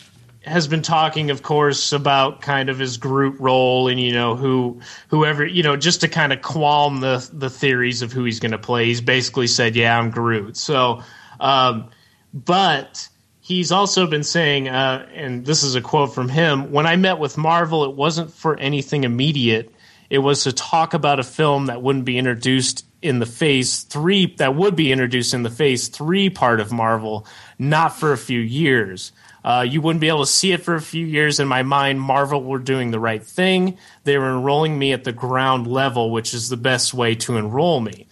has 0.45 0.67
been 0.67 0.83
talking, 0.83 1.31
of 1.31 1.43
course, 1.43 1.93
about 1.93 2.41
kind 2.41 2.69
of 2.69 2.79
his 2.79 2.97
Groot 2.97 3.39
role, 3.41 3.89
and 3.89 4.01
you 4.01 4.13
know 4.13 4.37
who, 4.37 4.81
whoever, 5.09 5.47
you 5.47 5.63
know, 5.63 5.77
just 5.77 6.01
to 6.01 6.09
kind 6.09 6.33
of 6.33 6.41
qualm 6.41 7.01
the 7.01 7.29
the 7.33 7.51
theories 7.51 8.03
of 8.03 8.13
who 8.13 8.25
he's 8.25 8.41
going 8.41 8.53
to 8.53 8.59
play. 8.59 8.87
He's 8.87 9.01
basically 9.01 9.47
said, 9.47 9.77
"Yeah, 9.77 9.99
I'm 9.99 10.11
Groot." 10.11 10.57
So, 10.57 11.03
um, 11.41 11.91
but 12.33 13.09
he's 13.41 13.73
also 13.73 14.07
been 14.07 14.25
saying, 14.25 14.69
uh, 14.69 15.07
and 15.15 15.45
this 15.45 15.63
is 15.63 15.75
a 15.75 15.81
quote 15.81 16.15
from 16.15 16.29
him: 16.29 16.73
"When 16.73 16.87
I 16.87 16.97
met 16.97 17.19
with 17.19 17.39
Marvel, 17.39 17.85
it 17.85 17.95
wasn't 17.95 18.33
for 18.33 18.59
anything 18.59 19.05
immediate. 19.05 19.73
It 20.11 20.19
was 20.19 20.45
to 20.45 20.53
talk 20.53 20.93
about 20.93 21.21
a 21.21 21.25
film 21.25 21.67
that 21.67 21.83
wouldn't 21.83 22.05
be 22.05 22.19
introduced 22.19 22.85
in 23.03 23.19
the 23.19 23.27
phase 23.27 23.83
three, 23.83 24.35
that 24.37 24.55
would 24.55 24.77
be 24.77 24.93
introduced 24.93 25.35
in 25.35 25.43
the 25.43 25.51
phase 25.51 25.89
three 25.89 26.31
part 26.31 26.61
of 26.61 26.73
Marvel, 26.73 27.27
not 27.59 27.99
for 27.99 28.13
a 28.13 28.19
few 28.19 28.39
years. 28.39 29.13
Uh, 29.45 29.67
you 29.69 29.81
wouldn't 29.81 30.01
be 30.01 30.09
able 30.09 30.21
to 30.21 30.31
see 30.31 30.53
it 30.53 30.63
for 30.63 30.75
a 30.75 30.81
few 30.81 31.05
years. 31.05 31.41
In 31.41 31.49
my 31.49 31.63
mind, 31.63 32.01
Marvel 32.01 32.43
were 32.43 32.59
doing 32.59 32.91
the 32.91 33.01
right 33.01 33.23
thing. 33.23 33.77
They 34.05 34.17
were 34.19 34.31
enrolling 34.31 34.79
me 34.79 34.93
at 34.93 35.05
the 35.05 35.13
ground 35.13 35.67
level, 35.67 36.11
which 36.11 36.33
is 36.33 36.49
the 36.49 36.57
best 36.57 36.95
way 36.95 37.15
to 37.17 37.37
enroll 37.37 37.81
me. 37.81 38.07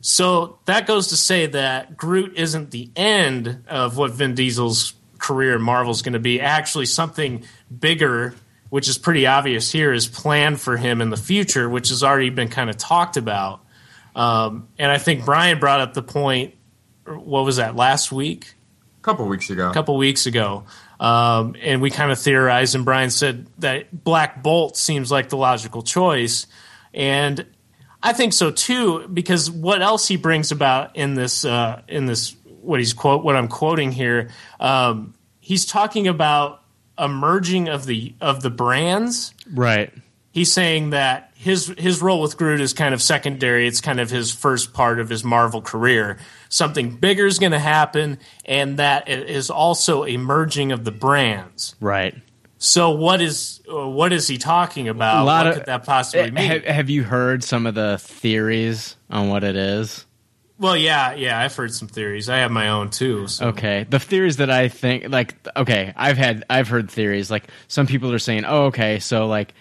So 0.00 0.58
that 0.66 0.86
goes 0.86 1.08
to 1.08 1.16
say 1.16 1.46
that 1.46 1.96
Groot 1.96 2.36
isn't 2.36 2.70
the 2.70 2.90
end 2.94 3.64
of 3.68 3.96
what 3.96 4.12
Vin 4.12 4.34
Diesel's 4.34 4.92
career 5.18 5.56
in 5.56 5.62
Marvel 5.62 5.90
is 5.92 6.02
going 6.02 6.12
to 6.12 6.18
be. 6.18 6.40
Actually, 6.40 6.86
something 6.86 7.44
bigger, 7.76 8.34
which 8.68 8.88
is 8.88 8.98
pretty 8.98 9.26
obvious 9.26 9.72
here, 9.72 9.92
is 9.92 10.06
planned 10.06 10.60
for 10.60 10.76
him 10.76 11.00
in 11.00 11.10
the 11.10 11.16
future, 11.16 11.68
which 11.68 11.88
has 11.88 12.02
already 12.04 12.30
been 12.30 12.48
kind 12.48 12.68
of 12.68 12.76
talked 12.76 13.16
about. 13.16 13.60
Um, 14.14 14.68
and 14.78 14.92
I 14.92 14.98
think 14.98 15.24
Brian 15.24 15.58
brought 15.58 15.80
up 15.80 15.94
the 15.94 16.02
point. 16.02 16.54
What 17.06 17.44
was 17.44 17.56
that 17.56 17.76
last 17.76 18.12
week? 18.12 18.55
A 19.06 19.08
couple 19.08 19.26
weeks 19.28 19.50
ago. 19.50 19.70
A 19.70 19.72
couple 19.72 19.96
weeks 19.96 20.26
ago. 20.26 20.64
Um, 20.98 21.54
and 21.62 21.80
we 21.80 21.90
kind 21.90 22.10
of 22.10 22.18
theorized, 22.18 22.74
and 22.74 22.84
Brian 22.84 23.10
said 23.10 23.46
that 23.58 24.02
Black 24.04 24.42
Bolt 24.42 24.76
seems 24.76 25.12
like 25.12 25.28
the 25.28 25.36
logical 25.36 25.82
choice. 25.82 26.48
And 26.92 27.46
I 28.02 28.12
think 28.14 28.32
so 28.32 28.50
too, 28.50 29.06
because 29.06 29.48
what 29.48 29.80
else 29.80 30.08
he 30.08 30.16
brings 30.16 30.50
about 30.50 30.96
in 30.96 31.14
this 31.14 31.44
uh, 31.44 31.82
in 31.86 32.06
this 32.06 32.34
what 32.44 32.80
he's 32.80 32.94
quote 32.94 33.22
what 33.22 33.36
I'm 33.36 33.46
quoting 33.46 33.92
here, 33.92 34.30
um, 34.58 35.14
he's 35.38 35.66
talking 35.66 36.08
about 36.08 36.64
a 36.98 37.06
merging 37.06 37.68
of 37.68 37.86
the 37.86 38.12
of 38.20 38.42
the 38.42 38.50
brands. 38.50 39.34
Right. 39.52 39.92
He's 40.32 40.52
saying 40.52 40.90
that 40.90 41.30
his 41.36 41.68
his 41.78 42.02
role 42.02 42.22
with 42.22 42.36
Groot 42.36 42.60
is 42.60 42.72
kind 42.72 42.92
of 42.92 43.00
secondary. 43.00 43.68
It's 43.68 43.80
kind 43.80 44.00
of 44.00 44.10
his 44.10 44.32
first 44.32 44.72
part 44.72 44.98
of 44.98 45.08
his 45.08 45.22
Marvel 45.22 45.62
career. 45.62 46.18
Something 46.56 46.96
bigger 46.96 47.26
is 47.26 47.38
going 47.38 47.52
to 47.52 47.58
happen, 47.58 48.18
and 48.46 48.78
that 48.78 49.10
it 49.10 49.28
is 49.28 49.50
also 49.50 50.06
a 50.06 50.16
merging 50.16 50.72
of 50.72 50.84
the 50.84 50.90
brands. 50.90 51.76
Right. 51.80 52.14
So 52.56 52.92
what 52.92 53.20
is 53.20 53.60
what 53.66 54.10
is 54.10 54.26
he 54.26 54.38
talking 54.38 54.88
about? 54.88 55.22
a 55.22 55.24
lot 55.24 55.44
what 55.44 55.48
of 55.48 55.58
could 55.58 55.66
that 55.66 55.84
possibly 55.84 56.30
mean? 56.30 56.50
Have, 56.50 56.64
have 56.64 56.88
you 56.90 57.04
heard 57.04 57.44
some 57.44 57.66
of 57.66 57.74
the 57.74 57.98
theories 57.98 58.96
on 59.10 59.28
what 59.28 59.44
it 59.44 59.54
is? 59.54 60.06
Well, 60.58 60.78
yeah, 60.78 61.12
yeah, 61.12 61.38
I've 61.38 61.54
heard 61.54 61.74
some 61.74 61.88
theories. 61.88 62.30
I 62.30 62.38
have 62.38 62.50
my 62.50 62.70
own 62.70 62.88
too. 62.88 63.28
So. 63.28 63.48
Okay, 63.48 63.84
the 63.90 63.98
theories 64.00 64.38
that 64.38 64.48
I 64.48 64.68
think 64.68 65.10
like 65.10 65.34
okay, 65.54 65.92
I've 65.94 66.16
had 66.16 66.42
I've 66.48 66.68
heard 66.68 66.90
theories 66.90 67.30
like 67.30 67.48
some 67.68 67.86
people 67.86 68.14
are 68.14 68.18
saying, 68.18 68.46
"Oh, 68.46 68.66
okay, 68.66 68.98
so 68.98 69.26
like 69.26 69.52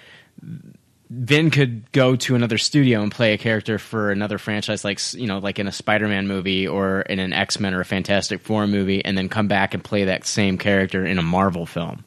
Vin 1.10 1.52
could 1.52 1.92
go 1.92 2.16
to 2.16 2.36
another 2.36 2.58
studio 2.58 3.02
and 3.02 3.12
play 3.12 3.34
a 3.34 3.38
character 3.38 3.78
for 3.78 4.12
another 4.12 4.38
franchise 4.38 4.84
like 4.84 5.00
you 5.14 5.28
know, 5.28 5.40
like 5.40 5.60
in 5.60 5.68
a 5.68 5.72
Spider-Man 5.72 6.28
movie 6.28 6.68
or 6.68 7.02
in 7.02 7.20
an 7.20 7.34
X-Men 7.34 7.74
or 7.74 7.82
a 7.82 7.86
Fantastic 7.86 8.42
Four 8.42 8.66
movie 8.68 9.04
and 9.04 9.18
then 9.18 9.30
come 9.30 9.48
back 9.48 9.74
and 9.74 9.84
play 9.84 10.06
that 10.06 10.26
same 10.26 10.58
character 10.58 11.06
in 11.06 11.20
a 11.20 11.24
Marvel 11.24 11.66
film." 11.66 12.05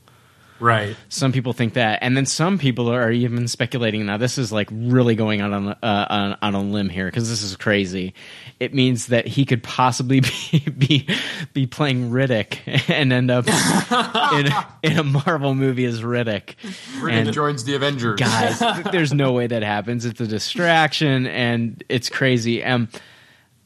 Right. 0.61 0.97
Some 1.09 1.33
people 1.33 1.53
think 1.53 1.75
that, 1.75 2.01
and 2.03 2.17
then 2.17 2.27
some 2.27 2.59
people 2.59 2.91
are 2.93 3.11
even 3.11 3.47
speculating. 3.49 4.05
Now, 4.07 4.17
this 4.17 4.39
is 4.39 4.51
like 4.51 4.69
really 4.73 5.15
going 5.15 5.41
out 5.41 5.53
on 5.53 5.69
uh, 5.69 5.77
on, 5.83 6.37
on 6.43 6.55
a 6.55 6.61
limb 6.61 6.89
here 6.89 7.07
because 7.07 7.29
this 7.29 7.43
is 7.43 7.57
crazy. 7.57 8.15
It 8.59 8.75
means 8.75 9.07
that 9.07 9.27
he 9.27 9.45
could 9.45 9.63
possibly 9.63 10.21
be 10.51 10.59
be, 10.77 11.09
be 11.53 11.67
playing 11.67 12.11
Riddick 12.11 12.59
and 12.89 13.13
end 13.13 13.31
up 13.31 13.47
in, 14.35 14.93
in 14.93 14.99
a 14.99 15.05
Marvel 15.05 15.55
movie 15.55 15.85
as 15.85 16.03
Riddick. 16.03 16.57
Riddick 16.99 17.13
And 17.13 17.33
joins 17.33 17.65
the 17.65 17.75
Avengers. 17.75 18.19
guys, 18.19 18.59
there's 18.93 19.13
no 19.13 19.33
way 19.33 19.47
that 19.47 19.63
happens. 19.63 20.05
It's 20.05 20.21
a 20.21 20.27
distraction, 20.27 21.27
and 21.27 21.83
it's 21.89 22.09
crazy. 22.09 22.65
Um, 22.65 22.89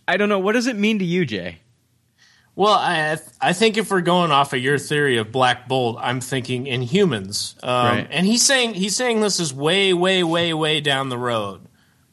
I 0.06 0.16
don't 0.16 0.28
know. 0.28 0.38
What 0.40 0.52
does 0.52 0.66
it 0.66 0.76
mean 0.76 0.98
to 0.98 1.04
you, 1.04 1.24
Jay? 1.24 1.58
Well, 2.54 2.74
I 2.74 3.16
I 3.40 3.52
think 3.54 3.78
if 3.78 3.90
we're 3.90 4.02
going 4.02 4.30
off 4.30 4.52
of 4.52 4.60
your 4.60 4.78
theory 4.78 5.16
of 5.16 5.32
Black 5.32 5.68
Bolt, 5.68 5.96
I'm 6.00 6.20
thinking 6.20 6.66
Inhumans. 6.66 7.54
Um, 7.64 7.96
Right. 7.96 8.08
And 8.10 8.26
he's 8.26 8.44
saying 8.44 8.74
he's 8.74 8.94
saying 8.94 9.20
this 9.20 9.40
is 9.40 9.54
way, 9.54 9.92
way, 9.94 10.22
way, 10.22 10.52
way 10.52 10.80
down 10.80 11.08
the 11.08 11.18
road. 11.18 11.62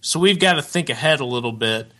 So 0.02 0.20
we've 0.20 0.40
got 0.40 0.54
to 0.54 0.62
think 0.62 0.90
ahead 0.90 1.20
a 1.20 1.26
little 1.26 1.52
bit. 1.52 1.92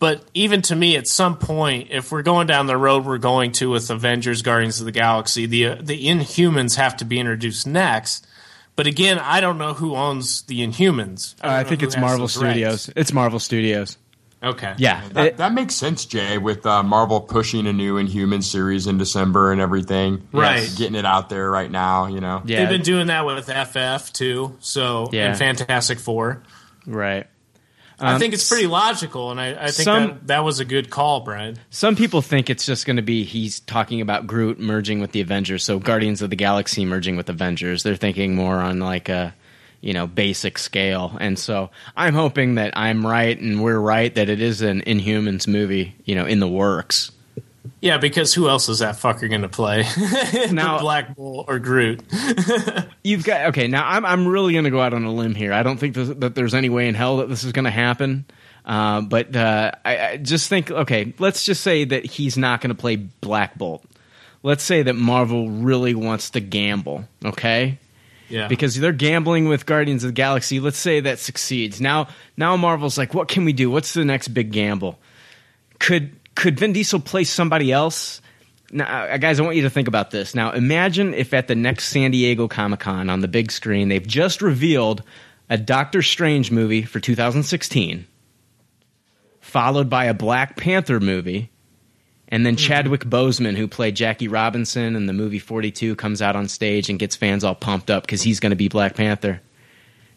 But 0.00 0.24
even 0.34 0.62
to 0.62 0.76
me, 0.76 0.96
at 0.96 1.08
some 1.08 1.36
point, 1.38 1.88
if 1.90 2.12
we're 2.12 2.22
going 2.22 2.46
down 2.46 2.66
the 2.66 2.76
road 2.76 3.04
we're 3.04 3.18
going 3.18 3.50
to 3.52 3.70
with 3.70 3.90
Avengers, 3.90 4.42
Guardians 4.42 4.80
of 4.80 4.86
the 4.86 4.92
Galaxy, 4.92 5.46
the 5.46 5.76
the 5.80 6.06
Inhumans 6.06 6.76
have 6.76 6.96
to 6.98 7.04
be 7.04 7.18
introduced 7.20 7.66
next. 7.66 8.26
But 8.74 8.86
again, 8.86 9.18
I 9.18 9.40
don't 9.40 9.58
know 9.58 9.74
who 9.74 9.96
owns 9.96 10.42
the 10.42 10.64
Inhumans. 10.64 11.34
Uh, 11.42 11.48
I 11.48 11.64
think 11.64 11.82
it's 11.82 11.96
Marvel 11.96 12.26
those 12.26 12.36
rights. 12.36 12.52
Studios. 12.52 12.90
It's 12.94 13.12
Marvel 13.12 13.40
Studios. 13.40 13.98
Okay. 14.42 14.74
Yeah, 14.78 15.02
That, 15.14 15.38
that 15.38 15.52
makes 15.52 15.74
sense, 15.74 16.04
Jay, 16.04 16.38
with 16.38 16.64
uh, 16.64 16.82
Marvel 16.84 17.20
pushing 17.20 17.66
a 17.66 17.72
new 17.72 17.96
Inhuman 17.96 18.42
series 18.42 18.86
in 18.86 18.96
December 18.96 19.50
and 19.50 19.60
everything. 19.60 20.28
Right. 20.32 20.60
Yes, 20.62 20.76
getting 20.78 20.94
it 20.94 21.04
out 21.04 21.28
there 21.28 21.50
right 21.50 21.70
now, 21.70 22.06
you 22.06 22.20
know. 22.20 22.42
Yeah. 22.44 22.60
They've 22.60 22.68
been 22.68 22.82
doing 22.82 23.08
that 23.08 23.26
with 23.26 23.46
FF 23.48 24.12
too. 24.12 24.56
So 24.60 25.08
Yeah. 25.12 25.30
and 25.30 25.38
Fantastic 25.38 25.98
Four. 25.98 26.44
Right. 26.86 27.26
I 28.00 28.12
Um, 28.12 28.20
think 28.20 28.32
it's 28.32 28.48
pretty 28.48 28.68
logical, 28.68 29.32
and 29.32 29.40
I, 29.40 29.54
I 29.54 29.70
think 29.72 29.84
some- 29.84 30.06
that, 30.06 30.26
that 30.28 30.44
was 30.44 30.60
a 30.60 30.64
good 30.64 30.88
call, 30.88 31.18
Brian. 31.22 31.58
Some 31.70 31.96
people 31.96 32.22
think 32.22 32.48
it's 32.48 32.64
just 32.64 32.86
going 32.86 32.94
to 32.94 33.02
be 33.02 33.24
he's 33.24 33.58
talking 33.58 34.00
about 34.00 34.28
Groot 34.28 34.60
merging 34.60 35.00
with 35.00 35.10
the 35.10 35.20
Avengers, 35.20 35.64
so 35.64 35.80
Guardians 35.80 36.22
of 36.22 36.30
the 36.30 36.36
Galaxy 36.36 36.84
merging 36.84 37.16
with 37.16 37.28
Avengers. 37.28 37.82
They're 37.82 37.96
thinking 37.96 38.36
more 38.36 38.60
on 38.60 38.78
like 38.78 39.08
a 39.08 39.34
you 39.80 39.92
know 39.92 40.06
basic 40.06 40.58
scale, 40.58 41.16
and 41.20 41.38
so 41.38 41.70
I'm 41.96 42.14
hoping 42.14 42.56
that 42.56 42.76
I'm 42.76 43.06
right 43.06 43.38
and 43.38 43.62
we're 43.62 43.78
right 43.78 44.14
that 44.14 44.28
it 44.28 44.40
is 44.40 44.62
an 44.62 44.82
Inhumans 44.82 45.46
movie, 45.46 45.94
you 46.04 46.14
know, 46.14 46.26
in 46.26 46.40
the 46.40 46.48
works. 46.48 47.12
Yeah, 47.80 47.98
because 47.98 48.34
who 48.34 48.48
else 48.48 48.68
is 48.68 48.80
that 48.80 48.96
fucker 48.96 49.28
going 49.28 49.42
to 49.42 49.48
play? 49.48 49.84
Now- 50.50 50.80
Black 50.80 51.14
Bolt 51.14 51.46
or 51.48 51.58
Groot? 51.58 52.02
You've 53.04 53.24
got 53.24 53.48
okay. 53.50 53.68
Now 53.68 53.86
I'm 53.88 54.04
I'm 54.04 54.26
really 54.26 54.52
going 54.52 54.64
to 54.64 54.70
go 54.70 54.80
out 54.80 54.94
on 54.94 55.04
a 55.04 55.12
limb 55.12 55.34
here. 55.34 55.52
I 55.52 55.62
don't 55.62 55.78
think 55.78 55.94
this, 55.94 56.08
that 56.08 56.34
there's 56.34 56.54
any 56.54 56.68
way 56.68 56.88
in 56.88 56.94
hell 56.94 57.18
that 57.18 57.28
this 57.28 57.44
is 57.44 57.52
going 57.52 57.66
to 57.66 57.70
happen. 57.70 58.24
Uh, 58.64 59.00
but 59.00 59.34
uh, 59.34 59.72
I, 59.84 59.98
I 60.08 60.16
just 60.16 60.48
think 60.48 60.70
okay. 60.70 61.14
Let's 61.18 61.44
just 61.44 61.62
say 61.62 61.84
that 61.84 62.04
he's 62.04 62.36
not 62.36 62.60
going 62.60 62.74
to 62.74 62.80
play 62.80 62.96
Black 62.96 63.56
Bolt. 63.56 63.84
Let's 64.42 64.62
say 64.62 64.82
that 64.82 64.94
Marvel 64.94 65.48
really 65.50 65.94
wants 65.94 66.30
to 66.30 66.40
gamble. 66.40 67.04
Okay. 67.24 67.78
Yeah. 68.28 68.48
because 68.48 68.74
they're 68.78 68.92
gambling 68.92 69.48
with 69.48 69.66
Guardians 69.66 70.04
of 70.04 70.08
the 70.08 70.14
Galaxy. 70.14 70.60
Let's 70.60 70.78
say 70.78 71.00
that 71.00 71.18
succeeds. 71.18 71.80
Now, 71.80 72.08
now 72.36 72.56
Marvel's 72.56 72.98
like, 72.98 73.14
what 73.14 73.28
can 73.28 73.44
we 73.44 73.52
do? 73.52 73.70
What's 73.70 73.94
the 73.94 74.04
next 74.04 74.28
big 74.28 74.52
gamble? 74.52 74.98
Could 75.78 76.14
could 76.34 76.58
Vin 76.58 76.72
Diesel 76.72 77.00
play 77.00 77.24
somebody 77.24 77.72
else? 77.72 78.20
Now, 78.70 78.84
uh, 78.84 79.16
guys, 79.16 79.40
I 79.40 79.42
want 79.42 79.56
you 79.56 79.62
to 79.62 79.70
think 79.70 79.88
about 79.88 80.10
this. 80.10 80.34
Now, 80.34 80.52
imagine 80.52 81.14
if 81.14 81.32
at 81.32 81.48
the 81.48 81.54
next 81.54 81.88
San 81.88 82.10
Diego 82.10 82.48
Comic 82.48 82.80
Con 82.80 83.08
on 83.10 83.20
the 83.20 83.28
big 83.28 83.50
screen, 83.50 83.88
they've 83.88 84.06
just 84.06 84.42
revealed 84.42 85.02
a 85.48 85.56
Doctor 85.56 86.02
Strange 86.02 86.50
movie 86.50 86.82
for 86.82 87.00
2016, 87.00 88.06
followed 89.40 89.88
by 89.88 90.04
a 90.04 90.14
Black 90.14 90.56
Panther 90.56 91.00
movie, 91.00 91.50
and 92.28 92.44
then 92.44 92.56
mm-hmm. 92.56 92.66
Chadwick 92.66 93.04
Boseman, 93.04 93.56
who 93.56 93.66
played 93.66 93.96
Jackie 93.96 94.28
Robinson 94.28 94.94
in 94.94 95.06
the 95.06 95.12
movie 95.12 95.38
42, 95.38 95.96
comes 95.96 96.20
out 96.20 96.36
on 96.36 96.48
stage 96.48 96.90
and 96.90 96.98
gets 96.98 97.16
fans 97.16 97.42
all 97.42 97.54
pumped 97.54 97.90
up 97.90 98.04
because 98.04 98.22
he's 98.22 98.38
going 98.40 98.50
to 98.50 98.56
be 98.56 98.68
Black 98.68 98.94
Panther. 98.94 99.40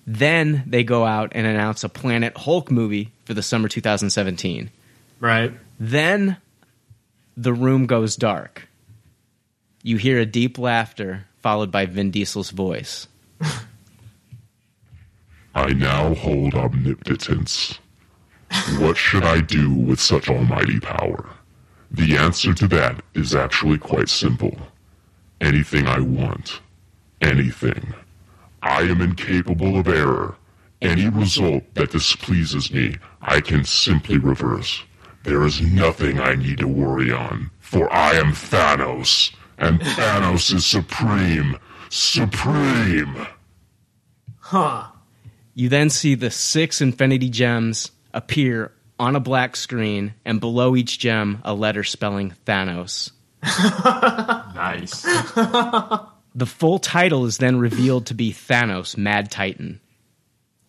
Then 0.05 0.63
they 0.65 0.83
go 0.83 1.05
out 1.05 1.31
and 1.33 1.47
announce 1.47 1.83
a 1.83 1.89
Planet 1.89 2.35
Hulk 2.35 2.69
movie 2.69 3.11
for 3.25 3.33
the 3.33 3.43
summer 3.43 3.69
2017. 3.69 4.69
Right. 5.19 5.53
Then 5.79 6.37
the 7.37 7.53
room 7.53 7.85
goes 7.85 8.15
dark. 8.15 8.67
You 9.83 9.97
hear 9.97 10.19
a 10.19 10.25
deep 10.25 10.57
laughter 10.57 11.25
followed 11.39 11.71
by 11.71 11.85
Vin 11.85 12.11
Diesel's 12.11 12.49
voice. 12.51 13.07
I 15.55 15.73
now 15.73 16.13
hold 16.13 16.55
omnipotence. 16.55 17.79
What 18.79 18.97
should 18.97 19.23
I 19.23 19.41
do 19.41 19.73
with 19.73 19.99
such 19.99 20.29
almighty 20.29 20.79
power? 20.79 21.29
The 21.91 22.17
answer 22.17 22.53
to 22.53 22.67
that 22.69 23.03
is 23.13 23.35
actually 23.35 23.77
quite 23.77 24.09
simple. 24.09 24.55
Anything 25.41 25.87
I 25.87 25.99
want. 25.99 26.61
Anything. 27.19 27.93
I 28.63 28.83
am 28.83 29.01
incapable 29.01 29.77
of 29.77 29.87
error. 29.87 30.35
Any 30.81 31.09
result 31.09 31.63
that 31.75 31.91
displeases 31.91 32.71
me, 32.71 32.95
I 33.21 33.41
can 33.41 33.65
simply 33.65 34.17
reverse. 34.17 34.83
There 35.23 35.43
is 35.43 35.61
nothing 35.61 36.19
I 36.19 36.35
need 36.35 36.59
to 36.59 36.67
worry 36.67 37.11
on, 37.11 37.51
for 37.59 37.91
I 37.93 38.13
am 38.13 38.31
Thanos, 38.31 39.33
and 39.57 39.79
Thanos 39.79 40.53
is 40.53 40.65
supreme. 40.65 41.57
Supreme! 41.89 43.27
Huh. 44.39 44.87
You 45.53 45.69
then 45.69 45.89
see 45.89 46.15
the 46.15 46.31
six 46.31 46.81
Infinity 46.81 47.29
Gems 47.29 47.91
appear 48.13 48.71
on 49.01 49.15
a 49.15 49.19
black 49.19 49.55
screen, 49.55 50.13
and 50.23 50.39
below 50.39 50.75
each 50.75 50.99
gem, 50.99 51.41
a 51.43 51.55
letter 51.55 51.83
spelling 51.83 52.35
Thanos. 52.45 53.09
nice. 54.53 55.01
The 56.33 56.45
full 56.45 56.77
title 56.77 57.25
is 57.25 57.39
then 57.39 57.57
revealed 57.57 58.05
to 58.05 58.13
be 58.13 58.31
Thanos, 58.31 58.95
Mad 58.95 59.31
Titan. 59.31 59.81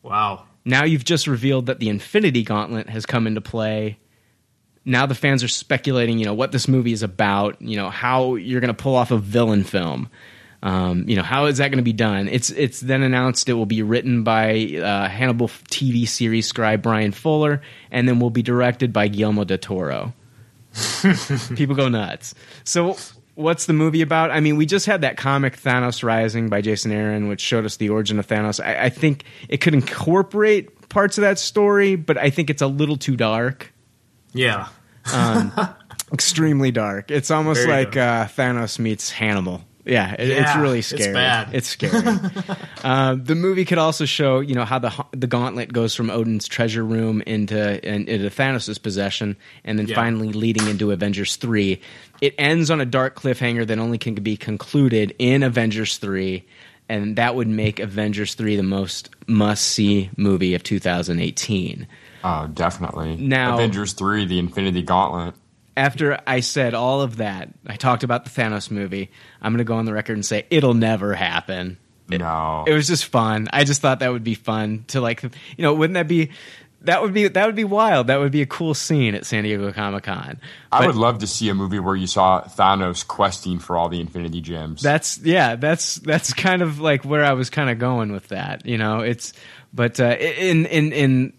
Wow. 0.03 0.47
Now 0.65 0.85
you've 0.85 1.05
just 1.05 1.27
revealed 1.27 1.67
that 1.67 1.79
the 1.79 1.91
Infinity 1.91 2.43
Gauntlet 2.43 2.89
has 2.89 3.05
come 3.05 3.27
into 3.27 3.43
play. 3.43 3.99
Now 4.87 5.05
the 5.05 5.15
fans 5.15 5.45
are 5.45 5.49
speculating, 5.49 6.19
you 6.19 6.25
know, 6.25 6.35
what 6.35 6.53
this 6.53 6.67
movie 6.67 6.93
is 6.93 7.03
about, 7.03 7.61
you 7.61 7.77
know, 7.77 7.91
how 7.91 8.37
you're 8.37 8.61
going 8.61 8.75
to 8.75 8.83
pull 8.83 8.97
off 8.97 9.11
a 9.11 9.19
villain 9.19 9.63
film. 9.63 10.09
Um, 10.63 11.09
you 11.09 11.17
know, 11.17 11.23
how 11.23 11.47
is 11.47 11.59
that 11.59 11.69
going 11.69 11.79
to 11.79 11.85
be 11.85 11.93
done? 11.93 12.29
It's 12.29 12.51
it's 12.51 12.81
then 12.81 13.03
announced 13.03 13.49
it 13.49 13.55
will 13.55 13.67
be 13.67 13.83
written 13.83 14.23
by 14.23 14.79
uh, 14.81 15.09
Hannibal 15.09 15.49
TV 15.49 16.07
series 16.07 16.47
scribe 16.47 16.83
Bryan 16.83 17.11
Fuller, 17.11 17.63
and 17.91 18.09
then 18.09 18.21
will 18.21 18.31
be 18.31 18.43
directed 18.43 18.93
by 18.93 19.09
Guillermo 19.09 19.45
del 19.45 19.59
Toro. 19.59 20.15
People 21.57 21.75
go 21.75 21.89
nuts. 21.89 22.35
So, 22.65 22.97
what's 23.35 23.67
the 23.67 23.73
movie 23.73 24.03
about? 24.03 24.31
I 24.31 24.39
mean, 24.39 24.57
we 24.57 24.65
just 24.67 24.87
had 24.87 25.01
that 25.01 25.17
comic 25.17 25.61
Thanos 25.61 26.05
Rising 26.05 26.49
by 26.49 26.61
Jason 26.61 26.93
Aaron, 26.93 27.29
which 27.29 27.41
showed 27.41 27.65
us 27.65 27.77
the 27.77 27.89
origin 27.89 28.21
of 28.21 28.29
Thanos. 28.29 28.65
I, 28.65 28.85
I 28.85 28.89
think 28.89 29.25
it 29.49 29.59
could 29.59 29.75
incorporate 29.75 30.89
parts 30.89 31.19
of 31.19 31.23
that 31.23 31.41
story, 31.41 31.97
but 31.97 32.17
I 32.17 32.31
think 32.31 32.51
it's 32.51 32.63
a 32.63 32.69
little 32.69 32.97
too 32.97 33.17
dark. 33.17 33.73
Yeah. 34.33 34.69
Um, 35.13 35.53
extremely 36.13 36.71
dark. 36.71 37.11
It's 37.11 37.33
almost 37.33 37.67
Very 37.67 37.85
like 37.85 37.97
uh, 37.97 38.27
Thanos 38.27 38.79
meets 38.79 39.11
Hannibal. 39.11 39.63
Yeah, 39.85 40.13
it, 40.13 40.29
it's 40.31 40.41
Yeah, 40.41 40.61
really 40.61 40.79
it's 40.79 40.89
scary. 40.89 41.13
bad. 41.13 41.55
It's 41.55 41.69
scary. 41.69 42.19
uh, 42.85 43.17
the 43.17 43.35
movie 43.35 43.65
could 43.65 43.79
also 43.79 44.05
show, 44.05 44.41
you 44.41 44.55
know, 44.55 44.65
how 44.65 44.79
the 44.79 44.93
the 45.13 45.27
gauntlet 45.27 45.73
goes 45.73 45.95
from 45.95 46.09
Odin's 46.11 46.47
treasure 46.47 46.85
room 46.85 47.21
into 47.23 47.85
in, 47.87 48.07
into 48.09 48.31
Thanos' 48.31 48.81
possession, 48.83 49.37
and 49.65 49.79
then 49.79 49.87
Yeah. 49.89 49.97
finally 49.97 50.33
leading 50.33 50.69
into 50.69 50.93
Avengers 50.93 51.37
three. 51.37 51.81
It 52.21 52.35
ends 52.39 52.71
on 52.71 52.81
a 52.81 52.87
dark 52.87 53.17
cliffhanger 53.17 53.67
that 53.67 53.79
only 53.79 53.99
can 53.99 54.15
be 54.15 54.37
concluded 54.37 55.15
in 55.19 55.43
Avengers 55.43 55.99
three, 55.99 56.45
and 56.89 57.17
that 57.17 57.35
would 57.35 57.49
make 57.49 57.81
Avengers 57.81 58.35
three 58.35 58.55
the 58.55 58.63
most 58.63 59.11
must 59.27 59.65
see 59.65 60.11
movie 60.17 60.55
of 60.55 60.63
2018. 60.63 61.87
Oh, 62.25 62.47
definitely. 62.55 63.17
Now- 63.17 63.55
Avengers 63.55 63.95
3, 63.95 64.27
The 64.27 64.39
Infinity 64.39 64.83
Gauntlet. 64.83 65.35
After 65.77 66.21
I 66.27 66.41
said 66.41 66.75
all 66.75 67.01
of 67.01 67.17
that, 67.17 67.49
I 67.67 67.77
talked 67.77 68.05
about 68.05 68.25
the 68.25 68.31
Thanos 68.31 68.71
movie. 68.71 69.11
I'm 69.41 69.53
going 69.53 69.59
to 69.59 69.65
go 69.65 69.77
on 69.77 69.85
the 69.85 69.93
record 69.93 70.15
and 70.15 70.25
say 70.25 70.47
it'll 70.51 70.75
never 70.75 71.15
happen. 71.15 71.79
No. 72.09 72.65
It 72.67 72.75
was 72.75 72.87
just 72.87 73.07
fun. 73.07 73.49
I 73.53 73.65
just 73.65 73.81
thought 73.81 74.01
that 74.01 74.13
would 74.13 74.25
be 74.25 74.35
fun 74.35 74.85
to 74.89 75.01
like, 75.01 75.23
you 75.23 75.31
know, 75.59 75.73
wouldn't 75.75 75.95
that 75.95 76.09
be 76.09 76.31
that 76.85 77.03
would 77.03 77.15
be 77.15 77.29
that 77.29 77.47
would 77.47 77.55
be 77.55 77.65
wild. 77.65 78.09
That 78.09 78.19
would 78.19 78.33
be 78.33 78.43
a 78.43 78.47
cool 78.47 78.75
scene 78.75 79.15
at 79.15 79.25
San 79.25 79.45
Diego 79.45 79.73
Comic 79.73 80.05
Con. 80.05 80.41
I 80.71 80.87
would 80.87 80.97
love 80.97 81.19
to 81.19 81.27
see 81.27 81.49
a 81.49 81.55
movie 81.55 81.79
where 81.79 81.95
you 81.95 82.07
saw 82.07 82.43
Thanos 82.43 83.07
questing 83.07 83.59
for 83.59 83.77
all 83.77 83.89
the 83.89 84.01
Infinity 84.01 84.41
Gems. 84.41 84.83
That's 84.83 85.19
yeah, 85.19 85.57
that's 85.57 85.97
that's 85.97 86.33
kind 86.33 86.63
of 86.63 86.81
like 86.81 87.05
where 87.05 87.25
I 87.25 87.33
was 87.33 87.51
kind 87.51 87.71
of 87.71 87.79
going 87.79 88.13
with 88.13 88.29
that. 88.29 88.67
You 88.67 88.79
know, 88.79 89.01
it's 89.01 89.33
but 89.73 90.01
uh, 90.01 90.17
in 90.19 90.67
in 90.67 90.93
in 90.93 91.33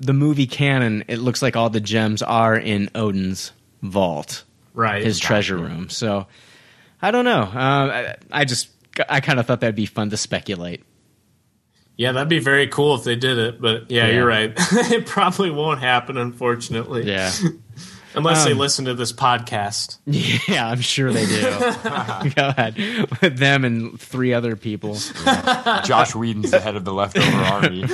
the 0.00 0.12
movie 0.12 0.46
canon, 0.46 1.04
it 1.08 1.18
looks 1.18 1.42
like 1.42 1.56
all 1.56 1.70
the 1.70 1.80
gems 1.80 2.22
are 2.22 2.56
in 2.56 2.90
Odin's 2.94 3.52
vault, 3.90 4.44
Right. 4.74 5.02
His 5.02 5.18
treasure 5.18 5.56
room. 5.56 5.88
So 5.88 6.26
I 7.00 7.10
don't 7.10 7.24
know. 7.24 7.42
Uh, 7.42 7.54
I, 7.54 8.16
I 8.30 8.44
just 8.44 8.68
I 9.08 9.20
kind 9.20 9.38
of 9.40 9.46
thought 9.46 9.60
that'd 9.60 9.74
be 9.74 9.86
fun 9.86 10.10
to 10.10 10.16
speculate. 10.16 10.82
Yeah, 11.96 12.12
that'd 12.12 12.28
be 12.28 12.40
very 12.40 12.66
cool 12.66 12.94
if 12.94 13.04
they 13.04 13.16
did 13.16 13.38
it, 13.38 13.58
but 13.60 13.90
yeah, 13.90 14.06
Yeah. 14.06 14.12
you're 14.14 14.26
right. 14.26 14.52
it 14.56 15.06
probably 15.06 15.50
won't 15.50 15.80
happen, 15.80 16.16
unfortunately. 16.18 17.04
Yeah. 17.06 17.32
Unless 18.14 18.44
they 18.46 18.52
Um, 18.52 18.58
listen 18.58 18.84
to 18.86 18.94
this 18.94 19.12
podcast. 19.12 19.98
Yeah, 20.48 20.68
I'm 20.68 20.80
sure 20.80 21.12
they 21.12 21.26
do. 21.26 21.40
Go 22.34 22.48
ahead. 22.48 22.76
With 23.20 23.36
them 23.38 23.64
and 23.64 23.98
three 24.00 24.32
other 24.32 24.56
people. 24.56 24.94
Joss 25.84 26.14
Whedon's 26.14 26.50
the 26.50 26.60
head 26.60 26.76
of 26.76 26.84
the 26.86 26.94
leftover 26.94 27.36
army. 27.36 27.84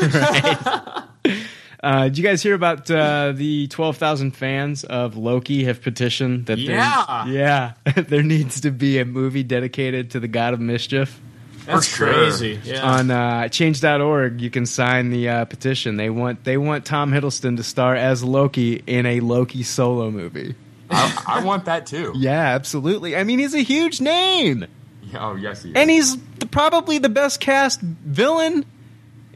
Uh, 1.82 2.04
did 2.04 2.16
you 2.18 2.22
guys 2.24 2.42
hear 2.42 2.54
about 2.54 2.88
uh, 2.90 3.32
the 3.34 3.66
12,000 3.68 4.30
fans 4.36 4.84
of 4.84 5.16
Loki 5.16 5.64
have 5.64 5.82
petitioned 5.82 6.46
that 6.46 6.58
Yeah. 6.58 7.24
there, 7.26 7.34
yeah, 7.34 7.72
there 8.02 8.22
needs 8.22 8.60
to 8.60 8.70
be 8.70 8.98
a 8.98 9.04
movie 9.04 9.42
dedicated 9.42 10.10
to 10.12 10.20
the 10.20 10.28
god 10.28 10.54
of 10.54 10.60
mischief? 10.60 11.20
That's 11.66 11.86
sure. 11.86 12.12
crazy. 12.12 12.60
Yeah. 12.64 12.82
On 12.88 13.10
uh, 13.10 13.48
change.org, 13.48 14.40
you 14.40 14.50
can 14.50 14.66
sign 14.66 15.10
the 15.10 15.28
uh, 15.28 15.44
petition. 15.44 15.96
They 15.96 16.10
want 16.10 16.42
they 16.44 16.56
want 16.56 16.84
Tom 16.84 17.12
Hiddleston 17.12 17.56
to 17.56 17.62
star 17.62 17.94
as 17.94 18.22
Loki 18.24 18.82
in 18.86 19.06
a 19.06 19.20
Loki 19.20 19.62
solo 19.62 20.10
movie. 20.10 20.54
I, 20.90 21.22
I 21.26 21.44
want 21.44 21.64
that 21.66 21.86
too. 21.86 22.12
Yeah, 22.16 22.54
absolutely. 22.54 23.16
I 23.16 23.24
mean, 23.24 23.38
he's 23.38 23.54
a 23.54 23.62
huge 23.62 24.00
name, 24.00 24.66
Oh, 25.14 25.34
yes, 25.36 25.62
he 25.62 25.70
is. 25.70 25.76
and 25.76 25.88
he's 25.90 26.16
the, 26.38 26.46
probably 26.46 26.98
the 26.98 27.08
best 27.08 27.40
cast 27.40 27.80
villain 27.80 28.64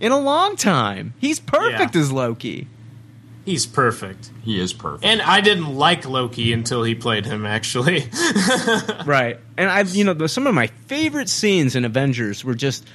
in 0.01 0.13
a 0.13 0.19
long 0.19 0.57
time. 0.57 1.15
He's 1.19 1.41
perfect 1.41 1.95
Yeah. 1.95 2.01
as 2.01 2.13
Loki. 2.13 2.69
He's 3.45 3.65
perfect. 3.65 4.31
He 4.45 4.59
is 4.61 4.73
perfect. 4.73 5.05
And 5.05 5.23
I 5.23 5.41
didn't 5.41 5.73
like 5.77 6.05
Loki 6.09 6.53
until 6.53 6.83
he 6.83 6.97
played 6.97 7.27
him, 7.27 7.47
actually. 7.47 8.11
right 9.07 9.39
and 9.57 9.71
I've, 9.71 9.95
you 9.95 10.05
know 10.05 10.27
some 10.27 10.47
of 10.47 10.55
my 10.55 10.67
favorite 10.67 11.29
scenes 11.29 11.77
in 11.77 11.85
avengers 11.85 12.45
were 12.45 12.55
just 12.55 12.87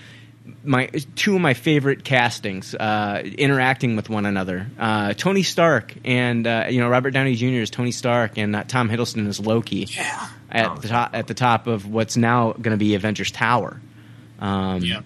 my 0.63 0.87
two 1.15 1.35
of 1.35 1.41
my 1.41 1.53
favorite 1.53 2.03
castings 2.03 2.75
uh, 2.75 3.21
interacting 3.37 3.95
with 3.95 4.09
one 4.09 4.25
another 4.25 4.67
uh, 4.79 5.13
tony 5.13 5.43
stark 5.43 5.93
and 6.03 6.45
uh, 6.47 6.65
you 6.69 6.79
know 6.81 6.89
robert 6.89 7.11
downey 7.11 7.35
jr 7.35 7.45
is 7.61 7.69
tony 7.69 7.91
stark 7.91 8.37
and 8.37 8.55
uh, 8.55 8.63
tom 8.67 8.89
hiddleston 8.89 9.27
is 9.27 9.39
loki 9.39 9.87
yeah 9.91 10.27
at 10.51 10.81
the 10.81 10.87
top 10.87 11.11
at 11.13 11.27
the 11.27 11.33
top 11.33 11.67
of 11.67 11.87
what's 11.87 12.17
now 12.17 12.51
going 12.53 12.71
to 12.71 12.77
be 12.77 12.95
avengers 12.95 13.31
tower 13.31 13.79
um, 14.39 14.81
Yeah. 14.83 15.01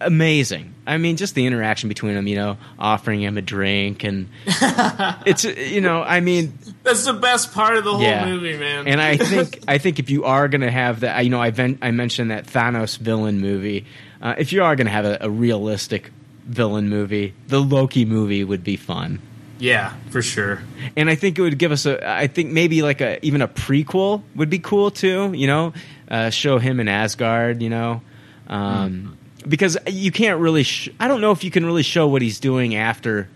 Amazing. 0.00 0.74
I 0.86 0.98
mean, 0.98 1.16
just 1.16 1.34
the 1.34 1.46
interaction 1.46 1.88
between 1.88 2.14
them. 2.14 2.26
You 2.26 2.36
know, 2.36 2.56
offering 2.78 3.22
him 3.22 3.36
a 3.38 3.42
drink, 3.42 4.04
and 4.04 4.28
it's 4.46 5.44
you 5.44 5.80
know, 5.80 6.02
I 6.02 6.20
mean, 6.20 6.56
That's 6.82 7.04
the 7.04 7.12
best 7.12 7.52
part 7.52 7.76
of 7.76 7.84
the 7.84 7.92
whole 7.92 8.02
Yeah. 8.02 8.24
movie, 8.26 8.56
man. 8.56 8.86
and 8.86 9.00
I 9.00 9.16
think 9.32 9.60
I 9.68 9.78
think 9.78 9.98
if 9.98 10.10
you 10.10 10.24
are 10.24 10.48
going 10.48 10.60
to 10.62 10.70
have 10.70 11.00
that, 11.00 11.22
you 11.24 11.30
know, 11.30 11.40
I 11.40 11.50
ven- 11.50 11.78
I 11.82 11.90
mentioned 11.90 12.30
that 12.30 12.46
Thanos 12.46 12.98
villain 12.98 13.40
movie. 13.40 13.84
Uh, 14.22 14.34
if 14.38 14.52
you 14.52 14.62
are 14.62 14.76
going 14.76 14.86
to 14.86 14.92
have 14.92 15.04
a, 15.04 15.18
a 15.20 15.30
realistic 15.30 16.10
villain 16.46 16.88
movie, 16.88 17.34
the 17.48 17.60
Loki 17.60 18.04
movie 18.04 18.44
would 18.44 18.64
be 18.64 18.76
fun. 18.76 19.20
yeah, 19.58 19.94
for 20.10 20.22
sure. 20.22 20.62
And 20.96 21.10
I 21.10 21.14
think 21.16 21.38
it 21.38 21.42
would 21.42 21.58
give 21.58 21.72
us 21.72 21.84
a. 21.86 22.08
I 22.08 22.26
think 22.28 22.50
maybe 22.52 22.82
like 22.82 23.00
a 23.00 23.24
even 23.26 23.42
a 23.42 23.48
prequel 23.48 24.22
would 24.36 24.48
be 24.50 24.58
cool 24.60 24.90
too. 24.90 25.32
You 25.34 25.46
know, 25.48 25.72
uh, 26.10 26.30
show 26.30 26.58
him 26.58 26.78
in 26.80 26.88
Asgard. 26.88 27.60
You 27.62 27.70
know, 27.70 28.00
um, 28.46 29.18
because 29.48 29.76
you 29.86 30.10
can't 30.12 30.40
really. 30.40 30.62
Sh- 30.62 30.88
I 31.00 31.08
don't 31.08 31.20
know 31.20 31.32
if 31.32 31.44
you 31.44 31.50
can 31.50 31.64
really 31.66 31.82
show 31.82 32.06
what 32.08 32.22
he's 32.22 32.40
doing 32.40 32.74
after 32.74 33.28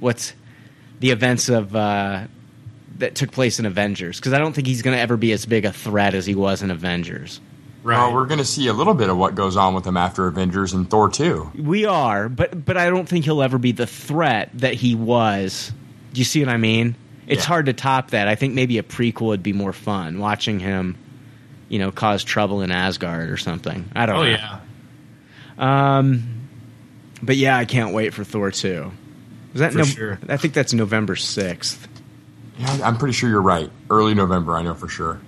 what's 0.00 0.32
the 1.00 1.10
events 1.10 1.48
of 1.48 1.74
uh, 1.74 2.24
that 2.98 3.14
took 3.14 3.32
place 3.32 3.58
in 3.58 3.66
Avengers. 3.66 4.18
Because 4.18 4.32
I 4.32 4.38
don't 4.38 4.52
think 4.54 4.66
he's 4.66 4.82
going 4.82 4.96
to 4.96 5.00
ever 5.00 5.16
be 5.16 5.32
as 5.32 5.46
big 5.46 5.64
a 5.64 5.72
threat 5.72 6.14
as 6.14 6.26
he 6.26 6.34
was 6.34 6.62
in 6.62 6.70
Avengers. 6.70 7.40
Well, 7.82 8.14
we're 8.14 8.24
going 8.26 8.38
to 8.38 8.46
see 8.46 8.66
a 8.68 8.72
little 8.72 8.94
bit 8.94 9.10
of 9.10 9.18
what 9.18 9.34
goes 9.34 9.58
on 9.58 9.74
with 9.74 9.86
him 9.86 9.98
after 9.98 10.26
Avengers 10.26 10.72
and 10.72 10.88
Thor 10.88 11.10
2. 11.10 11.52
We 11.58 11.84
are, 11.84 12.30
but 12.30 12.64
but 12.64 12.76
I 12.78 12.88
don't 12.88 13.06
think 13.08 13.24
he'll 13.26 13.42
ever 13.42 13.58
be 13.58 13.72
the 13.72 13.86
threat 13.86 14.50
that 14.54 14.72
he 14.74 14.94
was. 14.94 15.70
Do 16.14 16.20
you 16.20 16.24
see 16.24 16.40
what 16.40 16.48
I 16.48 16.56
mean? 16.56 16.94
It's 17.26 17.42
Yeah. 17.42 17.48
hard 17.48 17.66
to 17.66 17.72
top 17.74 18.10
that. 18.10 18.26
I 18.28 18.36
think 18.36 18.54
maybe 18.54 18.78
a 18.78 18.82
prequel 18.82 19.26
would 19.28 19.42
be 19.42 19.52
more 19.52 19.72
fun 19.74 20.18
watching 20.18 20.60
him, 20.60 20.96
you 21.68 21.78
know, 21.78 21.90
cause 21.90 22.24
trouble 22.24 22.62
in 22.62 22.70
Asgard 22.70 23.28
or 23.30 23.36
something. 23.36 23.84
I 23.94 24.06
don't 24.06 24.16
Oh 24.16 24.22
know. 24.22 24.28
yeah. 24.30 24.60
Um, 25.58 26.48
but 27.22 27.36
yeah, 27.36 27.56
I 27.56 27.64
can't 27.64 27.94
wait 27.94 28.14
for 28.14 28.24
Thor 28.24 28.50
two. 28.50 28.92
Is 29.54 29.60
that 29.60 29.72
For 29.72 29.78
no? 29.78 29.84
sure. 29.84 30.18
I 30.28 30.36
think 30.36 30.54
that's 30.54 30.72
November 30.72 31.16
sixth. 31.16 31.88
Yeah, 32.58 32.78
I'm 32.84 32.96
pretty 32.98 33.14
sure 33.14 33.28
you're 33.28 33.42
right. 33.42 33.70
Early 33.90 34.14
November, 34.14 34.54
I 34.54 34.62
know 34.62 34.74
for 34.74 34.88
sure. 34.88 35.20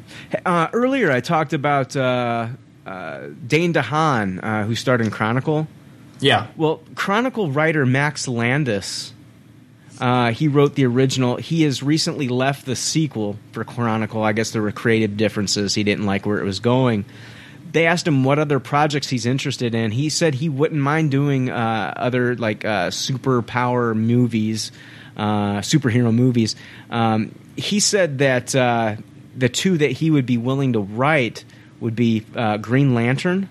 Uh, 0.45 0.69
earlier, 0.73 1.11
I 1.11 1.21
talked 1.21 1.53
about 1.53 1.97
uh, 1.97 2.49
uh, 2.87 3.27
Dane 3.47 3.73
DeHaan, 3.73 4.43
uh, 4.43 4.65
who 4.65 4.75
starred 4.75 5.01
in 5.01 5.11
Chronicle. 5.11 5.67
Yeah. 6.21 6.47
Well, 6.57 6.83
Chronicle 6.95 7.51
writer 7.51 7.85
Max 7.85 8.29
Landis, 8.29 9.13
uh, 10.01 10.31
he 10.31 10.49
wrote 10.49 10.75
the 10.77 10.87
original. 10.87 11.37
He 11.37 11.63
has 11.63 11.83
recently 11.83 12.29
left 12.29 12.65
the 12.65 12.77
sequel 12.77 13.37
for 13.53 13.65
Chronicle. 13.65 14.23
I 14.23 14.33
guess 14.33 14.53
there 14.53 14.63
were 14.63 14.73
creative 14.73 15.17
differences. 15.17 15.75
He 15.75 15.83
didn't 15.85 16.07
like 16.07 16.27
where 16.27 16.39
it 16.39 16.45
was 16.45 16.61
going. 16.61 17.05
They 17.73 17.87
asked 17.87 18.07
him 18.07 18.25
what 18.25 18.39
other 18.39 18.61
projects 18.61 19.09
he's 19.09 19.27
interested 19.27 19.75
in. 19.75 19.91
He 19.91 20.09
said 20.09 20.35
he 20.35 20.49
wouldn't 20.49 20.81
mind 20.81 21.11
doing 21.11 21.51
uh, 21.51 21.93
other 21.97 22.37
like 22.37 22.65
uh, 22.65 22.89
superpower 22.89 23.95
movies, 23.95 24.73
uh, 25.17 25.59
superhero 25.59 26.15
movies. 26.15 26.57
Um, 26.91 27.35
he 27.57 27.81
said 27.81 28.19
that 28.19 28.55
uh, 28.55 28.97
the 29.37 29.49
two 29.49 29.79
that 29.79 29.93
he 29.93 30.11
would 30.11 30.27
be 30.27 30.37
willing 30.37 30.73
to 30.75 30.81
write 30.81 31.45
would 31.81 31.97
be 31.97 32.25
uh, 32.35 32.57
Green 32.59 32.95
Lantern 32.95 33.49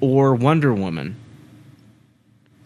or 0.00 0.34
Wonder 0.34 0.72
Woman. 0.72 1.16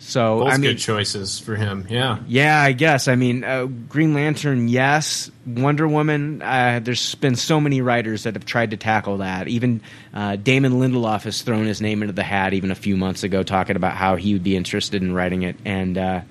So 0.02 0.40
Both 0.40 0.48
I 0.48 0.52
mean, 0.52 0.62
good 0.62 0.78
choices 0.78 1.38
for 1.38 1.54
him. 1.54 1.86
Yeah. 1.90 2.20
yeah, 2.26 2.60
I 2.60 2.72
guess. 2.72 3.06
I 3.06 3.16
mean, 3.16 3.44
uh, 3.44 3.66
Green 3.66 4.14
Lantern, 4.14 4.66
yes. 4.66 5.30
Wonder 5.46 5.86
Woman, 5.86 6.40
uh, 6.40 6.80
there's 6.82 7.14
been 7.16 7.36
so 7.36 7.60
many 7.60 7.82
writers 7.82 8.22
that 8.22 8.34
have 8.34 8.46
tried 8.46 8.70
to 8.70 8.78
tackle 8.78 9.18
that. 9.18 9.46
Even 9.46 9.82
uh, 10.14 10.36
Damon 10.36 10.80
Lindelof 10.80 11.24
has 11.24 11.42
thrown 11.42 11.66
his 11.66 11.82
name 11.82 12.02
into 12.02 12.14
the 12.14 12.22
hat 12.22 12.54
even 12.54 12.70
a 12.70 12.74
few 12.74 12.96
months 12.96 13.24
ago, 13.24 13.42
talking 13.42 13.76
about 13.76 13.92
how 13.92 14.16
he 14.16 14.32
would 14.32 14.42
be 14.42 14.56
interested 14.56 15.02
in 15.02 15.12
writing 15.12 15.42
it. 15.42 15.56
And 15.66 15.98
uh, 15.98 16.22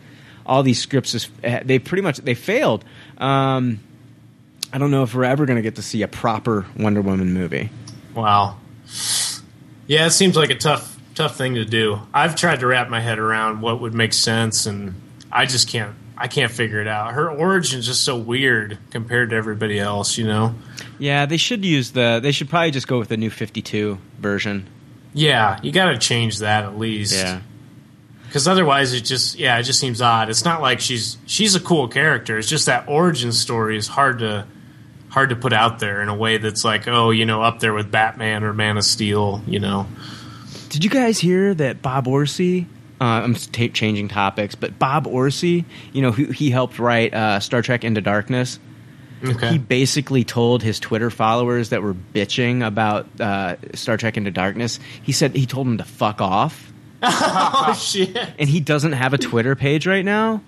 all 0.48 0.64
these 0.64 0.82
scripts, 0.82 1.14
is, 1.14 1.30
uh, 1.44 1.60
they 1.64 1.78
pretty 1.78 2.02
much 2.02 2.18
they 2.18 2.34
failed. 2.34 2.84
Um, 3.20 3.82
I 4.74 4.80
don't 4.80 4.90
know 4.90 5.04
if 5.04 5.14
we're 5.14 5.26
ever 5.26 5.46
going 5.46 5.58
to 5.58 5.64
get 5.64 5.76
to 5.76 5.84
see 5.84 6.02
a 6.02 6.08
proper 6.08 6.66
Wonder 6.76 7.02
Woman 7.02 7.34
movie. 7.34 7.70
Wow. 8.16 8.58
Yeah, 9.86 10.08
it 10.08 10.12
seems 10.12 10.36
like 10.36 10.50
a 10.50 10.56
tough 10.56 10.99
tough 11.16 11.36
thing 11.36 11.56
to 11.56 11.66
do. 11.66 12.00
I've 12.14 12.36
tried 12.36 12.60
to 12.62 12.68
wrap 12.68 12.90
my 12.90 13.00
head 13.00 13.20
around 13.20 13.62
what 13.62 13.82
would 13.82 13.94
make 13.94 14.14
sense 14.14 14.66
and 14.66 14.94
I 15.32 15.46
just 15.46 15.68
can't 15.68 15.96
I 16.20 16.28
can't 16.28 16.52
figure 16.52 16.82
it 16.82 16.88
out. 16.88 17.14
Her 17.14 17.32
origin's 17.32 17.86
just 17.86 18.04
so 18.04 18.18
weird 18.18 18.78
compared 18.92 19.30
to 19.30 19.38
everybody 19.38 19.80
else, 19.80 20.18
you 20.18 20.28
know. 20.28 20.54
Yeah, 21.00 21.26
they 21.26 21.38
should 21.38 21.64
use 21.64 21.92
the. 21.92 22.20
They 22.22 22.34
should 22.34 22.50
probably 22.50 22.72
just 22.72 22.90
go 22.90 23.00
with 23.00 23.08
the 23.08 23.16
new 23.16 23.30
52 23.30 23.98
version. 24.20 24.68
Yeah, 25.14 25.58
you 25.64 25.72
got 25.72 25.86
to 25.92 25.98
change 25.98 26.40
that 26.40 26.66
at 26.66 26.78
least. 26.78 27.16
Yeah. 27.16 27.40
Cuz 28.32 28.48
otherwise 28.48 28.94
it 28.94 29.06
just 29.06 29.40
yeah, 29.40 29.58
it 29.58 29.64
just 29.64 29.80
seems 29.80 30.02
odd. 30.02 30.30
It's 30.30 30.46
not 30.46 30.62
like 30.62 30.82
she's 30.82 31.18
she's 31.26 31.56
a 31.56 31.60
cool 31.60 31.88
character. 31.88 32.38
It's 32.38 32.50
just 32.50 32.68
that 32.68 32.84
origin 32.88 33.32
story 33.32 33.76
is 33.76 33.88
hard 33.88 34.20
to 34.20 34.46
hard 35.08 35.30
to 35.30 35.36
put 35.36 35.54
out 35.54 35.80
there 35.80 36.02
in 36.02 36.10
a 36.10 36.16
way 36.16 36.38
that's 36.38 36.64
like, 36.64 36.88
oh, 36.88 37.10
you 37.10 37.26
know, 37.26 37.42
up 37.42 37.60
there 37.60 37.74
with 37.74 37.90
Batman 37.90 38.44
or 38.44 38.54
Man 38.54 38.78
of 38.78 38.84
Steel, 38.84 39.42
you 39.48 39.60
know. 39.60 39.88
Did 40.70 40.84
you 40.84 40.90
guys 40.90 41.20
hear 41.20 41.54
that 41.56 41.82
Bob 41.82 42.06
Orci? 42.06 42.66
Uh, 43.02 43.04
I'm 43.04 43.34
ta 43.36 43.68
changing 43.74 44.08
topics, 44.10 44.56
but 44.56 44.78
Bob 44.78 45.06
Orci, 45.06 45.66
you 45.94 46.02
know, 46.02 46.12
who 46.12 46.26
he 46.26 46.50
helped 46.52 46.80
write 46.80 47.14
uh, 47.14 47.40
Star 47.40 47.62
Trek 47.62 47.84
Into 47.84 48.02
Darkness. 48.02 48.60
Okay. 49.26 49.50
He 49.52 49.58
basically 49.58 50.24
told 50.24 50.64
his 50.64 50.80
Twitter 50.80 51.10
followers 51.10 51.70
that 51.70 51.82
were 51.82 51.94
bitching 51.94 52.66
about 52.66 53.08
uh, 53.20 53.56
Star 53.74 53.98
Trek 53.98 54.16
Into 54.18 54.32
Darkness. 54.32 54.80
He 55.02 55.12
said 55.12 55.36
he 55.36 55.46
told 55.46 55.68
them 55.68 55.78
to 55.78 55.84
fuck 55.86 56.22
off, 56.22 56.72
oh 57.02 57.74
shit. 57.78 58.16
and 58.38 58.48
he 58.50 58.60
doesn't 58.60 58.94
have 58.94 59.14
a 59.14 59.18
Twitter 59.18 59.56
page 59.56 59.88
right 59.88 60.06
now. 60.06 60.42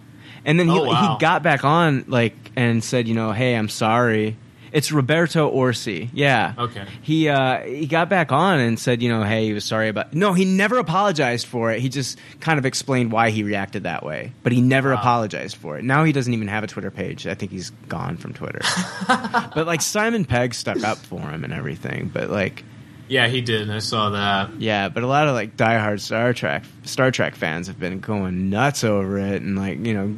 And 0.45 0.59
then 0.59 0.67
he 0.69 0.77
Oh, 0.79 0.85
wow. 0.85 1.13
he 1.17 1.19
got 1.21 1.43
back 1.43 1.63
on 1.65 2.05
like 2.07 2.33
and 2.55 2.83
said, 2.83 3.07
you 3.07 3.13
know, 3.13 3.31
hey, 3.31 3.55
I'm 3.55 3.69
sorry. 3.69 4.35
It's 4.71 4.91
Roberto 4.91 5.51
Orci. 5.53 6.09
Yeah. 6.13 6.53
Okay. 6.57 6.85
He 7.01 7.27
uh, 7.27 7.59
he 7.61 7.87
got 7.87 8.07
back 8.09 8.31
on 8.31 8.59
and 8.59 8.79
said, 8.79 9.01
you 9.01 9.09
know, 9.09 9.23
hey, 9.23 9.45
he 9.45 9.53
was 9.53 9.65
sorry 9.65 9.89
about. 9.89 10.13
No, 10.13 10.33
he 10.33 10.45
never 10.45 10.77
apologized 10.77 11.45
for 11.47 11.71
it. 11.71 11.79
He 11.81 11.89
just 11.89 12.17
kind 12.39 12.57
of 12.57 12.65
explained 12.65 13.11
why 13.11 13.31
he 13.31 13.43
reacted 13.43 13.83
that 13.83 14.03
way, 14.05 14.31
but 14.43 14.51
he 14.53 14.61
never 14.61 14.93
apologized 14.93 15.57
for 15.57 15.77
it. 15.77 15.83
Now 15.83 16.03
he 16.05 16.11
doesn't 16.13 16.33
even 16.33 16.47
have 16.47 16.63
a 16.63 16.67
Twitter 16.67 16.91
page. 16.91 17.27
I 17.27 17.33
think 17.35 17.51
he's 17.51 17.71
gone 17.89 18.15
from 18.17 18.33
Twitter. 18.33 18.61
but 19.07 19.67
like 19.67 19.81
Simon 19.81 20.23
Pegg 20.25 20.53
stuck 20.53 20.83
up 20.83 20.97
for 20.97 21.19
him 21.19 21.43
and 21.43 21.51
everything. 21.53 22.09
But 22.13 22.29
like, 22.29 22.63
Yeah, 23.09 23.27
he 23.27 23.41
did. 23.41 23.69
I 23.69 23.79
saw 23.79 24.11
that. 24.11 24.61
yeah, 24.61 24.87
but 24.87 25.03
a 25.03 25.07
lot 25.07 25.27
of 25.27 25.33
like 25.33 25.57
diehard 25.57 25.99
Star 25.99 26.33
Trek 26.33 26.63
Star 26.83 27.11
Trek 27.11 27.35
fans 27.35 27.67
have 27.67 27.79
been 27.79 27.99
going 27.99 28.49
nuts 28.49 28.85
over 28.85 29.17
it 29.17 29.41
and 29.41 29.57
like 29.57 29.85
you 29.85 29.93
know 29.93 30.15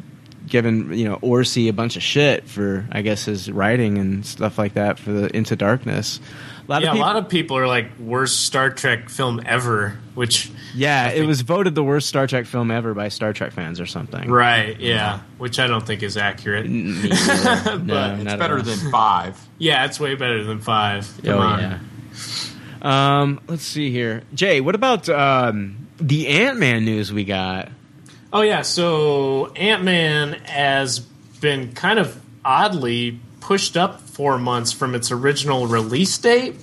giving 0.48 0.94
you 0.94 1.06
know 1.08 1.18
Orci 1.18 1.70
a 1.70 1.74
bunch 1.74 1.96
of 1.96 2.04
shit 2.04 2.48
for 2.48 2.86
I 2.92 3.02
guess 3.02 3.26
his 3.26 3.52
writing 3.52 3.98
and 3.98 4.26
stuff 4.26 4.58
like 4.58 4.74
that 4.74 5.00
for 5.00 5.12
the 5.12 5.36
Into 5.36 5.56
Darkness. 5.56 6.20
A 6.66 6.72
lot 6.72 6.82
yeah, 6.82 6.88
of 6.90 6.94
people, 6.94 7.04
a 7.04 7.06
lot 7.06 7.16
of 7.18 7.30
people 7.30 7.58
are 7.58 7.68
like 7.68 8.00
worst 8.00 8.42
Star 8.46 8.70
Trek 8.70 9.10
film 9.10 9.42
ever, 9.46 9.98
which 10.16 10.50
yeah, 10.74 11.10
it 11.10 11.26
was 11.28 11.42
voted 11.42 11.76
the 11.76 11.84
worst 11.84 12.08
Star 12.08 12.26
Trek 12.26 12.46
film 12.46 12.72
ever 12.72 12.94
by 12.94 13.10
Star 13.10 13.34
Trek 13.34 13.52
fans 13.52 13.82
or 13.82 13.86
something. 13.86 14.32
right, 14.32 14.80
yeah, 14.80 15.20
which 15.38 15.60
I 15.60 15.68
don't 15.68 15.86
think 15.86 16.04
is 16.04 16.16
accurate. 16.16 16.66
Me 16.70 17.10
but. 17.10 17.84
No, 17.84 18.16
It's 18.22 18.34
better 18.36 18.62
than 18.62 18.92
five. 18.92 19.38
yeah, 19.58 19.84
it's 19.86 20.00
way 20.00 20.16
better 20.16 20.44
than 20.46 20.60
five. 20.62 21.06
Come 21.24 21.34
Oh 21.36 21.40
on. 21.40 21.60
yeah. 21.60 21.80
Um, 22.82 23.42
let's 23.48 23.64
see 23.64 23.92
here, 23.92 24.24
Jay. 24.34 24.62
What 24.62 24.76
about 24.76 25.08
um, 25.10 25.88
the 25.98 26.28
Ant 26.28 26.60
Man 26.60 26.86
news 26.86 27.12
we 27.14 27.24
got? 27.26 27.70
Oh 28.34 28.42
yeah, 28.42 28.64
so 28.64 29.54
Ant 29.54 29.84
Man 29.84 30.34
has 30.46 30.98
been 31.00 31.74
kind 31.74 32.00
of 32.00 32.20
oddly 32.44 33.20
pushed 33.42 33.78
up 33.78 34.02
four 34.02 34.40
months 34.40 34.72
from 34.72 34.96
its 34.96 35.12
original 35.12 35.68
release 35.68 36.18
date, 36.18 36.56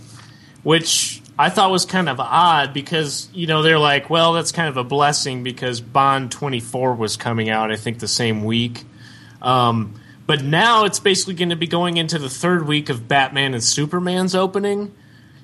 which 0.64 1.22
I 1.38 1.48
thought 1.48 1.70
was 1.70 1.86
kind 1.86 2.08
of 2.08 2.18
odd 2.18 2.74
because 2.74 3.28
you 3.32 3.46
know 3.46 3.62
they're 3.62 3.78
like, 3.78 4.10
well, 4.10 4.32
that's 4.32 4.50
kind 4.50 4.68
of 4.68 4.78
a 4.78 4.82
blessing 4.82 5.44
because 5.44 5.80
Bond 5.80 6.32
twenty 6.32 6.58
four 6.58 6.92
was 6.94 7.16
coming 7.16 7.48
out, 7.48 7.70
I 7.70 7.76
think, 7.76 8.00
the 8.00 8.08
same 8.08 8.42
week. 8.42 8.82
Um, 9.40 9.94
but 10.26 10.42
now 10.42 10.86
it's 10.86 10.98
basically 10.98 11.34
going 11.34 11.50
to 11.50 11.56
be 11.56 11.68
going 11.68 11.98
into 11.98 12.18
the 12.18 12.28
third 12.28 12.66
week 12.66 12.88
of 12.88 13.06
Batman 13.06 13.54
and 13.54 13.62
Superman's 13.62 14.34
opening. 14.34 14.92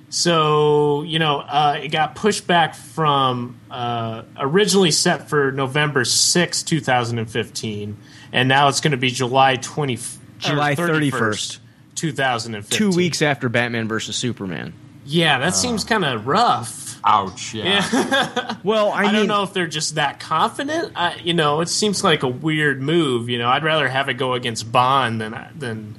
So 0.09 1.03
you 1.03 1.19
know, 1.19 1.41
uh, 1.41 1.81
it 1.83 1.89
got 1.89 2.15
pushed 2.15 2.47
back 2.47 2.75
from 2.75 3.59
uh, 3.71 4.23
originally 4.39 4.91
set 4.91 5.29
for 5.29 5.51
November 5.53 6.05
sixth, 6.05 6.67
two 6.67 6.81
thousand 6.81 7.19
and 7.19 7.31
fifteen, 7.31 7.97
and 8.33 8.49
now 8.49 8.69
it's 8.69 8.81
going 8.81 8.93
to 8.93 8.97
be 8.97 9.11
July 9.11 9.57
twenty, 9.57 9.99
July 10.39 10.75
31st. 10.75 11.59
two 11.97 12.13
thousand 12.13 12.55
and 12.55 12.65
fifteen. 12.65 12.91
Two 12.93 12.97
weeks 12.97 13.21
after 13.21 13.49
Batman 13.49 13.89
versus 13.89 14.17
Superman. 14.17 14.73
Yeah, 15.05 15.39
that 15.39 15.55
seems 15.55 15.85
kind 15.85 16.05
of 16.05 16.27
rough. 16.27 16.99
Ouch, 17.05 17.55
yeah. 17.55 18.57
Well, 18.65 18.91
I, 18.91 19.03
I, 19.03 19.05
mean, 19.05 19.15
don't 19.15 19.27
know 19.29 19.45
if 19.45 19.53
they're 19.53 19.69
just 19.69 19.95
that 19.95 20.19
confident. 20.19 20.93
I, 20.97 21.15
you 21.23 21.35
know, 21.35 21.61
it 21.61 21.69
seems 21.69 22.03
like 22.03 22.25
a 22.25 22.29
weird 22.29 22.83
move. 22.83 23.29
You 23.29 23.39
know, 23.39 23.49
I'd 23.49 23.63
rather 23.63 23.87
have 23.89 24.09
it 24.09 24.15
go 24.15 24.33
against 24.33 24.73
Bond 24.73 25.21
than 25.21 25.39
than 25.55 25.95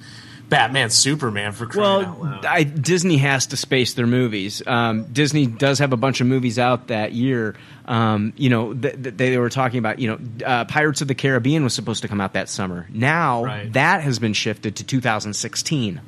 Batman 0.50 0.90
Superman 0.90 1.52
for 1.52 1.66
crying 1.66 2.06
out 2.06 2.20
Well, 2.20 2.32
loud. 2.32 2.46
I, 2.46 2.64
Disney 2.64 3.18
has 3.18 3.48
to 3.48 3.58
space 3.58 3.94
their 3.96 4.08
movies. 4.08 4.62
Um, 4.66 5.04
Disney 5.12 5.46
does 5.46 5.80
have 5.80 5.92
a 5.92 5.98
bunch 5.98 6.22
of 6.22 6.28
movies 6.28 6.58
out 6.58 6.88
that 6.88 7.12
year. 7.12 7.56
Um, 7.86 8.32
you 8.38 8.50
know, 8.50 8.74
th- 8.74 9.02
th- 9.04 9.16
they 9.18 9.38
were 9.38 9.50
talking 9.50 9.80
about. 9.80 10.00
You 10.00 10.10
know, 10.12 10.46
uh, 10.46 10.66
Pirates 10.66 11.02
of 11.02 11.08
the 11.10 11.16
Caribbean 11.16 11.64
was 11.64 11.74
supposed 11.74 12.02
to 12.04 12.08
come 12.08 12.22
out 12.22 12.34
that 12.34 12.48
summer. 12.48 12.88
Now 12.90 13.44
Right. 13.44 13.74
that 13.74 14.02
has 14.04 14.20
been 14.20 14.34
shifted 14.34 14.78
to 14.78 14.84
2016. 14.86 16.00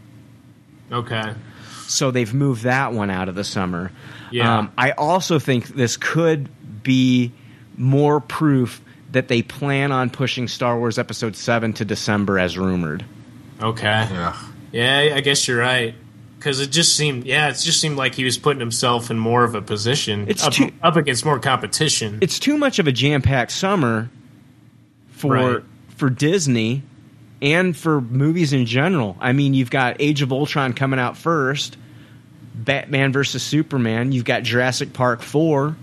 Okay. 0.91 1.33
So 1.87 2.11
they've 2.11 2.33
moved 2.33 2.63
that 2.63 2.93
one 2.93 3.09
out 3.09 3.29
of 3.29 3.35
the 3.35 3.43
summer. 3.43 3.91
Yeah. 4.31 4.59
Um, 4.59 4.71
I 4.77 4.91
also 4.91 5.39
think 5.39 5.67
this 5.67 5.97
could 5.97 6.49
be 6.83 7.31
more 7.77 8.19
proof 8.21 8.81
that 9.11 9.27
they 9.27 9.41
plan 9.41 9.91
on 9.91 10.09
pushing 10.11 10.47
Star 10.47 10.77
Wars 10.77 10.97
Episode 10.99 11.35
Seven 11.35 11.73
to 11.73 11.85
December 11.85 12.37
as 12.39 12.57
rumored. 12.57 13.03
Okay. 13.61 13.85
Yeah. 14.11 14.37
Yeah, 14.71 15.13
I 15.15 15.21
guess 15.21 15.47
you're 15.47 15.59
right. 15.59 15.95
Because 16.37 16.61
it 16.61 16.67
just 16.71 16.95
seemed, 16.95 17.25
yeah, 17.25 17.49
it 17.49 17.57
just 17.57 17.81
seemed 17.81 17.97
like 17.97 18.15
he 18.15 18.23
was 18.23 18.37
putting 18.37 18.61
himself 18.61 19.11
in 19.11 19.19
more 19.19 19.43
of 19.43 19.55
a 19.55 19.61
position 19.61 20.25
It's 20.29 20.43
up, 20.43 20.53
too- 20.53 20.71
up 20.81 20.95
against 20.95 21.25
more 21.25 21.37
competition. 21.39 22.19
it's 22.21 22.39
too 22.39 22.57
much 22.57 22.79
of 22.79 22.87
a 22.87 22.93
jam-packed 22.93 23.51
summer 23.51 24.09
for 25.11 25.33
Right. 25.55 25.63
for 25.97 26.09
Disney 26.09 26.83
and 27.41 27.75
for 27.75 27.99
movies 27.99 28.53
in 28.53 28.65
general. 28.65 29.17
I 29.19 29.33
mean, 29.33 29.53
you've 29.53 29.69
got 29.71 29.97
Age 29.99 30.21
of 30.21 30.31
Ultron 30.31 30.71
coming 30.71 30.97
out 30.99 31.17
first, 31.17 31.75
Batman 32.55 33.11
versus 33.11 33.43
Superman. 33.43 34.13
You've 34.13 34.23
got 34.25 34.43
Jurassic 34.43 34.93
Park 34.93 35.21
four. 35.21 35.75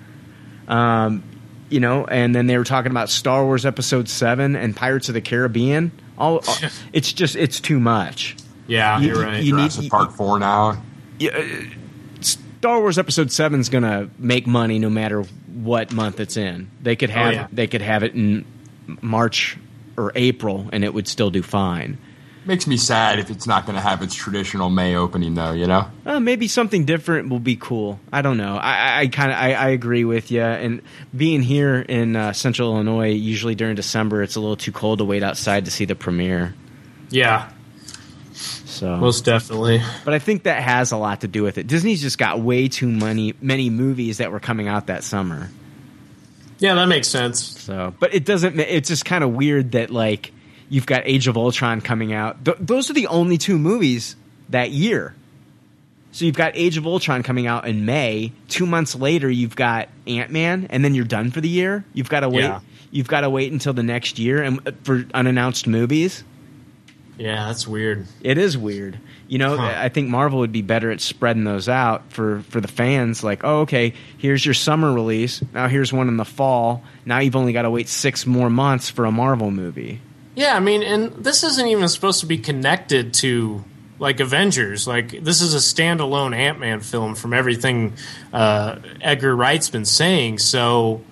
Um, 0.68 1.22
you 1.68 1.80
know, 1.80 2.04
and 2.06 2.34
then 2.34 2.46
they 2.46 2.56
were 2.56 2.64
talking 2.64 2.90
about 2.92 3.10
Star 3.10 3.44
Wars 3.44 3.66
Episode 3.66 4.08
Seven 4.08 4.56
and 4.56 4.74
Pirates 4.74 5.08
of 5.08 5.14
the 5.14 5.20
Caribbean. 5.20 5.90
All, 6.18 6.38
all- 6.46 6.56
it's 6.92 7.12
just 7.12 7.36
it's 7.36 7.60
too 7.60 7.80
much. 7.80 8.36
Yeah, 8.66 8.98
You- 9.00 9.08
you're 9.08 9.22
right. 9.22 9.42
you 9.42 9.54
need- 9.56 9.70
Jurassic 9.70 9.90
Park 9.90 10.12
four 10.12 10.38
now. 10.38 10.82
Yeah, 11.18 11.30
uh, 11.36 11.42
Star 12.20 12.80
Wars 12.80 12.98
Episode 12.98 13.30
Seven 13.30 13.60
is 13.60 13.68
gonna 13.68 14.10
make 14.18 14.46
money 14.46 14.78
no 14.78 14.90
matter 14.90 15.22
what 15.54 15.92
month 15.92 16.20
it's 16.20 16.36
in. 16.36 16.70
They 16.82 16.96
could 16.96 17.10
have 17.10 17.32
yeah. 17.32 17.46
they 17.52 17.66
could 17.66 17.82
have 17.82 18.02
it 18.02 18.14
in 18.14 18.44
March 19.00 19.56
or 19.96 20.12
April, 20.14 20.68
and 20.72 20.84
it 20.84 20.92
would 20.92 21.08
still 21.08 21.30
do 21.30 21.42
fine. 21.42 21.98
Makes 22.46 22.66
me 22.68 22.76
sad 22.76 23.18
if 23.18 23.28
it's 23.28 23.46
not 23.46 23.66
going 23.66 23.74
to 23.74 23.82
have 23.82 24.02
its 24.02 24.14
traditional 24.14 24.70
May 24.70 24.94
opening, 24.94 25.34
though. 25.34 25.50
You 25.52 25.66
know. 25.66 25.90
Uh, 26.06 26.20
maybe 26.20 26.46
something 26.46 26.84
different 26.84 27.28
will 27.28 27.40
be 27.40 27.56
cool. 27.56 27.98
I 28.12 28.22
don't 28.22 28.36
know. 28.36 28.56
I, 28.56 28.72
I- 28.76 29.00
I 29.00 29.06
kind 29.08 29.32
of 29.32 29.36
I, 29.38 29.52
I 29.54 29.68
agree 29.70 30.04
with 30.04 30.30
you. 30.30 30.42
And 30.42 30.80
being 31.14 31.42
here 31.42 31.80
in 31.80 32.14
uh, 32.16 32.32
Central 32.32 32.72
Illinois, 32.72 33.10
usually 33.10 33.54
during 33.56 33.74
December, 33.74 34.22
it's 34.22 34.36
a 34.36 34.40
little 34.40 34.56
too 34.56 34.70
cold 34.72 34.98
to 35.00 35.04
wait 35.04 35.22
outside 35.24 35.64
to 35.64 35.70
see 35.72 35.84
the 35.86 35.94
premiere. 35.96 36.54
Yeah, 37.10 37.50
So 38.32 38.96
most 38.96 39.24
definitely. 39.24 39.80
But 40.04 40.14
I 40.14 40.18
think 40.18 40.44
that 40.44 40.62
has 40.62 40.92
a 40.92 40.96
lot 40.96 41.22
to 41.22 41.28
do 41.28 41.42
with 41.42 41.58
it. 41.58 41.66
Disney's 41.66 42.00
just 42.02 42.18
got 42.18 42.40
way 42.40 42.68
too 42.68 42.88
many 42.88 43.34
many 43.40 43.70
movies 43.70 44.18
that 44.18 44.30
were 44.32 44.40
coming 44.40 44.68
out 44.68 44.86
that 44.88 45.02
summer. 45.04 45.48
Yeah, 46.58 46.74
that 46.74 46.86
makes 46.86 47.08
sense. 47.08 47.42
So, 47.42 47.92
but 48.00 48.14
it 48.14 48.24
doesn't. 48.24 48.58
It's 48.58 48.88
just 48.88 49.04
kind 49.04 49.22
of 49.24 49.30
weird 49.32 49.72
that 49.72 49.90
like 49.90 50.32
you've 50.68 50.86
got 50.86 51.02
Age 51.04 51.28
of 51.28 51.36
Ultron 51.36 51.80
coming 51.80 52.12
out. 52.12 52.44
Th- 52.44 52.56
those 52.60 52.90
are 52.90 52.94
the 52.94 53.06
only 53.08 53.38
two 53.38 53.58
movies 53.58 54.16
that 54.50 54.70
year. 54.70 55.14
So 56.12 56.24
you've 56.24 56.36
got 56.36 56.52
Age 56.56 56.76
of 56.78 56.86
Ultron 56.86 57.22
coming 57.22 57.46
out 57.46 57.66
in 57.66 57.84
May. 57.84 58.32
Two 58.48 58.64
months 58.66 58.94
later, 58.94 59.28
you've 59.28 59.54
got 59.56 59.88
Ant 60.06 60.30
Man, 60.30 60.66
and 60.70 60.82
then 60.84 60.94
you're 60.94 61.04
done 61.04 61.30
for 61.30 61.40
the 61.42 61.48
year. 61.48 61.84
You've 61.92 62.08
got 62.08 62.20
to 62.20 62.28
wait. 62.28 62.44
Yeah. 62.44 62.60
You've 62.90 63.08
got 63.08 63.20
to 63.22 63.30
wait 63.30 63.52
until 63.52 63.74
the 63.74 63.82
next 63.82 64.18
year 64.18 64.42
and 64.42 64.66
uh, 64.66 64.72
for 64.84 65.04
unannounced 65.12 65.66
movies. 65.66 66.24
Yeah, 67.18 67.46
that's 67.46 67.66
weird. 67.66 68.06
It 68.22 68.38
is 68.38 68.56
weird. 68.58 68.98
You 69.28 69.38
know, 69.38 69.56
Huh. 69.56 69.72
I 69.76 69.88
think 69.88 70.08
Marvel 70.08 70.40
would 70.40 70.52
be 70.52 70.62
better 70.62 70.90
at 70.90 71.00
spreading 71.00 71.44
those 71.44 71.68
out 71.68 72.12
for 72.12 72.42
for 72.50 72.60
the 72.60 72.68
fans. 72.68 73.24
Like, 73.24 73.40
oh, 73.42 73.60
okay, 73.60 73.94
here's 74.18 74.44
your 74.44 74.54
summer 74.54 74.92
release. 74.92 75.42
Now 75.52 75.66
here's 75.68 75.92
one 75.92 76.08
in 76.08 76.16
the 76.18 76.24
fall. 76.26 76.82
Now 77.04 77.18
you've 77.18 77.36
only 77.36 77.52
got 77.52 77.62
to 77.62 77.70
wait 77.70 77.88
six 77.88 78.26
more 78.26 78.48
months 78.50 78.88
for 78.90 79.04
a 79.06 79.10
Marvel 79.12 79.50
movie. 79.50 80.00
Yeah, 80.36 80.54
I 80.54 80.60
mean, 80.60 80.82
and 80.82 81.12
this 81.24 81.42
isn't 81.42 81.66
even 81.66 81.88
supposed 81.88 82.20
to 82.20 82.26
be 82.26 82.38
connected 82.38 83.14
to 83.14 83.64
like 83.98 84.20
Avengers. 84.20 84.86
Like 84.86 85.22
this 85.24 85.40
is 85.40 85.54
a 85.54 85.58
standalone 85.58 86.36
Ant 86.36 86.60
Man 86.60 86.80
film 86.80 87.14
from 87.14 87.32
everything 87.32 87.94
uh, 88.32 88.76
Edgar 89.00 89.34
Wright's 89.34 89.70
been 89.70 89.86
saying. 89.86 90.38
So, 90.38 91.02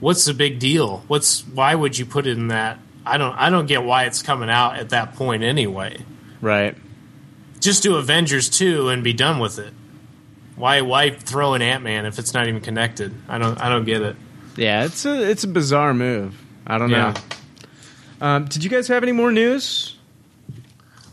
what's 0.00 0.24
the 0.24 0.34
big 0.34 0.58
deal? 0.58 1.04
What's 1.06 1.42
why 1.46 1.74
would 1.74 1.96
you 1.96 2.04
put 2.06 2.26
it 2.26 2.36
in 2.36 2.48
that? 2.48 2.78
I 3.06 3.18
don't. 3.18 3.34
I 3.36 3.50
don't 3.50 3.66
get 3.66 3.84
why 3.84 4.04
it's 4.06 4.20
coming 4.22 4.50
out 4.50 4.76
at 4.76 4.90
that 4.90 5.14
point 5.14 5.44
anyway. 5.44 5.98
Right. 6.40 6.76
Just 7.60 7.84
do 7.84 7.94
Avengers 7.96 8.50
two 8.50 8.88
and 8.88 9.04
be 9.04 9.12
done 9.12 9.38
with 9.38 9.60
it. 9.60 9.72
Why? 10.56 10.80
Why 10.80 11.10
throw 11.10 11.54
an 11.54 11.62
Ant 11.62 11.84
Man 11.84 12.04
if 12.04 12.18
it's 12.18 12.34
not 12.34 12.48
even 12.48 12.60
connected? 12.60 13.14
I 13.28 13.38
don't. 13.38 13.60
I 13.60 13.68
don't 13.68 13.84
get 13.84 14.02
it. 14.02 14.16
Yeah, 14.56 14.84
it's 14.86 15.06
a 15.06 15.30
it's 15.30 15.44
a 15.44 15.48
bizarre 15.48 15.94
move. 15.94 16.34
I 16.66 16.78
don't 16.78 16.90
Yeah. 16.90 17.12
know. 17.12 17.14
Um, 18.20 18.46
did 18.46 18.64
you 18.64 18.70
guys 18.70 18.88
have 18.88 19.02
any 19.02 19.12
more 19.12 19.30
news? 19.32 19.96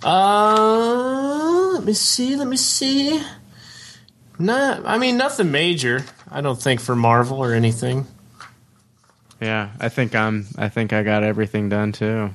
Uh, 0.03 1.71
let 1.73 1.83
me 1.83 1.93
see. 1.93 2.35
Let 2.35 2.47
me 2.47 2.57
see. 2.57 3.21
Nah, 4.39 4.81
I 4.85 4.97
mean 4.97 5.17
nothing 5.17 5.51
major. 5.51 6.03
I 6.31 6.41
don't 6.41 6.61
think 6.61 6.79
for 6.79 6.95
Marvel 6.95 7.37
or 7.37 7.53
anything. 7.53 8.07
Yeah, 9.39 9.69
I 9.79 9.89
think 9.89 10.15
I'm. 10.15 10.47
I 10.57 10.69
think 10.69 10.93
I 10.93 11.03
got 11.03 11.23
everything 11.23 11.69
done 11.69 11.91
too. 11.91 12.33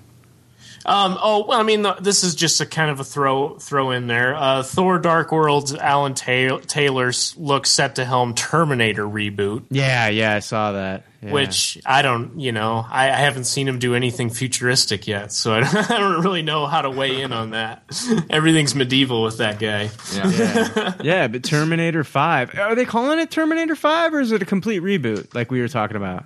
Um, 0.86 1.18
oh, 1.20 1.46
well, 1.46 1.60
I 1.60 1.64
mean, 1.64 1.82
th- 1.82 1.98
this 2.00 2.22
is 2.24 2.34
just 2.34 2.60
a 2.60 2.66
kind 2.66 2.90
of 2.90 3.00
a 3.00 3.04
throw 3.04 3.58
throw 3.58 3.90
in 3.90 4.06
there. 4.06 4.34
Uh, 4.36 4.62
Thor: 4.62 4.98
Dark 4.98 5.32
World's 5.32 5.74
Alan 5.74 6.14
Ta- 6.14 6.58
Taylor's 6.66 7.36
looks 7.36 7.70
set 7.70 7.96
to 7.96 8.04
helm 8.04 8.34
Terminator 8.34 9.04
reboot, 9.04 9.64
Yeah, 9.70 10.08
yeah, 10.08 10.34
I 10.34 10.38
saw 10.38 10.72
that. 10.72 11.04
Yeah. 11.20 11.32
which 11.32 11.76
I 11.84 12.02
don't, 12.02 12.38
you 12.38 12.52
know, 12.52 12.86
I, 12.88 13.06
I 13.08 13.16
haven't 13.16 13.44
seen 13.44 13.66
him 13.66 13.80
do 13.80 13.96
anything 13.96 14.30
futuristic 14.30 15.08
yet, 15.08 15.32
so 15.32 15.52
I 15.52 15.60
don't, 15.62 15.90
I 15.90 15.98
don't 15.98 16.22
really 16.22 16.42
know 16.42 16.66
how 16.66 16.82
to 16.82 16.90
weigh 16.90 17.20
in 17.22 17.32
on 17.32 17.50
that. 17.50 17.82
Everything's 18.30 18.76
medieval 18.76 19.24
with 19.24 19.38
that 19.38 19.58
guy. 19.58 19.90
yeah, 20.14 20.94
yeah, 21.02 21.26
but 21.26 21.42
Terminator 21.42 22.04
Five. 22.04 22.56
Are 22.56 22.76
they 22.76 22.84
calling 22.84 23.18
it 23.18 23.32
Terminator 23.32 23.74
Five, 23.74 24.14
or 24.14 24.20
is 24.20 24.30
it 24.30 24.42
a 24.42 24.46
complete 24.46 24.80
reboot, 24.80 25.34
like 25.34 25.50
we 25.50 25.60
were 25.60 25.66
talking 25.66 25.96
about? 25.96 26.24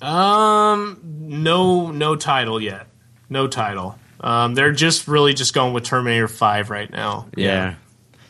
Um, 0.00 1.00
no, 1.02 1.90
no 1.90 2.16
title 2.16 2.60
yet. 2.60 2.86
No 3.28 3.46
title. 3.46 3.98
Um, 4.20 4.54
they're 4.54 4.72
just 4.72 5.06
really 5.06 5.34
just 5.34 5.52
going 5.52 5.74
with 5.74 5.84
Terminator 5.84 6.28
Five 6.28 6.70
right 6.70 6.90
now. 6.90 7.28
Yeah. 7.36 7.74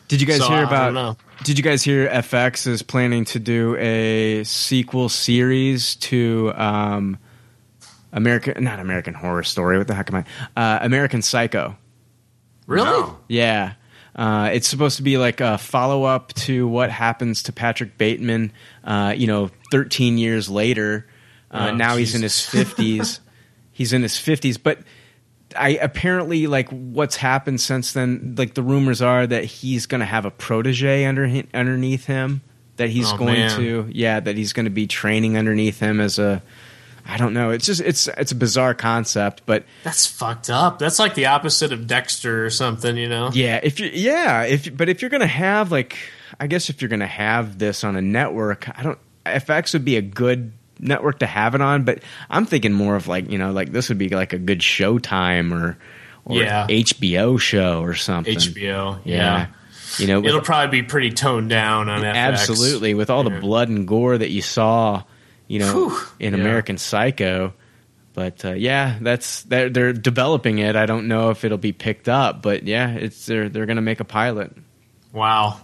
Did 0.07 0.21
you 0.21 0.27
guys 0.27 0.39
So, 0.39 0.47
hear 0.49 0.57
I 0.59 0.63
about? 0.63 0.85
don't 0.85 0.93
know. 0.93 1.17
Did 1.43 1.57
you 1.57 1.63
guys 1.63 1.83
hear 1.83 2.07
FX 2.07 2.67
is 2.67 2.81
planning 2.83 3.25
to 3.25 3.39
do 3.39 3.75
a 3.77 4.43
sequel 4.43 5.09
series 5.09 5.95
to 5.97 6.53
um, 6.55 7.17
American, 8.13 8.63
not 8.63 8.79
American 8.79 9.13
Horror 9.13 9.43
Story. 9.43 9.77
What 9.77 9.87
the 9.87 9.93
heck 9.95 10.11
am 10.13 10.23
I? 10.55 10.59
Uh, 10.59 10.79
American 10.81 11.21
Psycho. 11.21 11.75
Really? 12.67 13.11
Yeah. 13.27 13.73
Uh, 14.15 14.49
it's 14.53 14.67
supposed 14.67 14.97
to 14.97 15.03
be 15.03 15.17
like 15.17 15.41
a 15.41 15.57
follow 15.57 16.03
up 16.03 16.31
to 16.33 16.67
what 16.67 16.89
happens 16.89 17.43
to 17.43 17.51
Patrick 17.53 17.97
Bateman, 17.97 18.53
uh, 18.85 19.13
you 19.15 19.27
know, 19.27 19.51
13 19.71 20.17
years 20.17 20.49
later. 20.49 21.07
Uh, 21.51 21.69
Oh, 21.71 21.75
now 21.75 21.95
he's 21.97 22.15
in 22.15 22.21
his 22.21 22.33
50s. 22.33 23.19
he's 23.71 23.91
in 23.93 24.01
his 24.01 24.13
50s. 24.13 24.57
But 24.61 24.79
I 25.57 25.69
apparently, 25.69 26.47
like, 26.47 26.69
what's 26.69 27.15
happened 27.15 27.61
since 27.61 27.93
then, 27.93 28.35
like, 28.37 28.53
the 28.53 28.63
rumors 28.63 29.01
are 29.01 29.25
that 29.27 29.45
he's 29.45 29.85
going 29.85 29.99
to 29.99 30.05
have 30.05 30.25
a 30.25 30.31
protege 30.31 31.05
under, 31.05 31.43
underneath 31.53 32.05
him. 32.05 32.41
That 32.77 32.89
he's 32.89 33.11
Oh, 33.11 33.17
going 33.17 33.35
man. 33.35 33.57
to, 33.57 33.87
yeah, 33.91 34.19
that 34.19 34.35
he's 34.35 34.51
going 34.51 34.65
to 34.65 34.69
be 34.69 34.85
training 34.85 35.37
underneath 35.37 35.79
him 35.79 35.99
as 36.01 36.19
a. 36.19 36.41
I 37.07 37.17
don't 37.17 37.33
know. 37.33 37.51
It's 37.51 37.67
just 37.67 37.81
it's 37.81 38.07
it's 38.07 38.31
a 38.31 38.35
bizarre 38.35 38.73
concept, 38.73 39.43
but 39.45 39.63
That's 39.83 40.07
fucked 40.07 40.49
up. 40.49 40.79
That's 40.79 40.97
like 40.97 41.13
the 41.13 41.27
opposite 41.27 41.71
of 41.71 41.85
Dexter 41.85 42.43
or 42.43 42.49
something, 42.49 42.97
you 42.97 43.07
know? 43.07 43.29
Yeah, 43.31 43.59
if 43.61 43.79
you 43.79 43.91
yeah, 43.93 44.41
if 44.41 44.75
but 44.75 44.89
if 44.89 45.01
you're 45.03 45.11
gonna 45.11 45.27
have 45.27 45.71
like, 45.71 45.95
I 46.39 46.47
guess 46.47 46.69
if 46.71 46.81
you're 46.81 46.89
gonna 46.89 47.05
have 47.05 47.59
this 47.59 47.83
on 47.83 47.95
a 47.95 48.01
network, 48.01 48.67
I 48.77 48.81
don't. 48.81 48.97
FX 49.23 49.73
would 49.73 49.85
be 49.85 49.97
a 49.97 50.01
good 50.01 50.51
network 50.85 51.19
to 51.19 51.25
have 51.25 51.55
it 51.55 51.61
on, 51.61 51.83
but 51.83 51.99
I'm 52.29 52.45
thinking 52.45 52.71
more 52.73 52.95
of 52.95 53.07
like 53.07 53.29
you 53.31 53.37
know 53.37 53.51
like 53.51 53.71
this 53.71 53.89
would 53.89 53.97
be 53.97 54.09
like 54.09 54.33
a 54.33 54.37
good 54.39 54.59
Showtime 54.59 55.51
or 55.53 55.77
or 56.25 56.37
Yeah. 56.37 56.67
HBO 56.67 57.39
show 57.39 57.81
or 57.81 57.93
something. 57.95 58.35
HBO. 58.35 58.99
yeah. 59.03 59.15
Yeah. 59.15 59.47
You 59.97 60.07
know, 60.07 60.23
It'll 60.25 60.41
probably 60.41 60.81
be 60.81 60.87
pretty 60.87 61.11
toned 61.11 61.49
down 61.49 61.87
on 61.87 62.01
FX. 62.01 62.15
absolutely 62.15 62.93
with 62.95 63.09
all 63.09 63.23
the 63.23 63.29
blood 63.39 63.69
and 63.69 63.87
gore 63.87 64.17
that 64.17 64.29
you 64.29 64.41
saw, 64.41 65.03
you 65.47 65.59
know, 65.59 65.71
Whew. 65.89 65.97
in 66.19 66.33
Yeah. 66.33 66.39
American 66.41 66.77
Psycho. 66.77 67.53
But 68.13 68.43
uh, 68.43 68.53
yeah, 68.53 68.97
that's 69.01 69.43
they're 69.43 69.69
they're 69.69 69.93
developing 69.93 70.57
it. 70.59 70.75
I 70.75 70.85
don't 70.85 71.07
know 71.07 71.29
if 71.31 71.43
it'll 71.45 71.57
be 71.57 71.71
picked 71.73 72.07
up, 72.09 72.41
but 72.41 72.63
yeah, 72.63 72.91
it's 72.91 73.25
they're 73.25 73.47
they're 73.49 73.65
gonna 73.65 73.81
make 73.81 73.99
a 73.99 74.05
pilot. 74.05 74.51
Wow. 75.15 75.59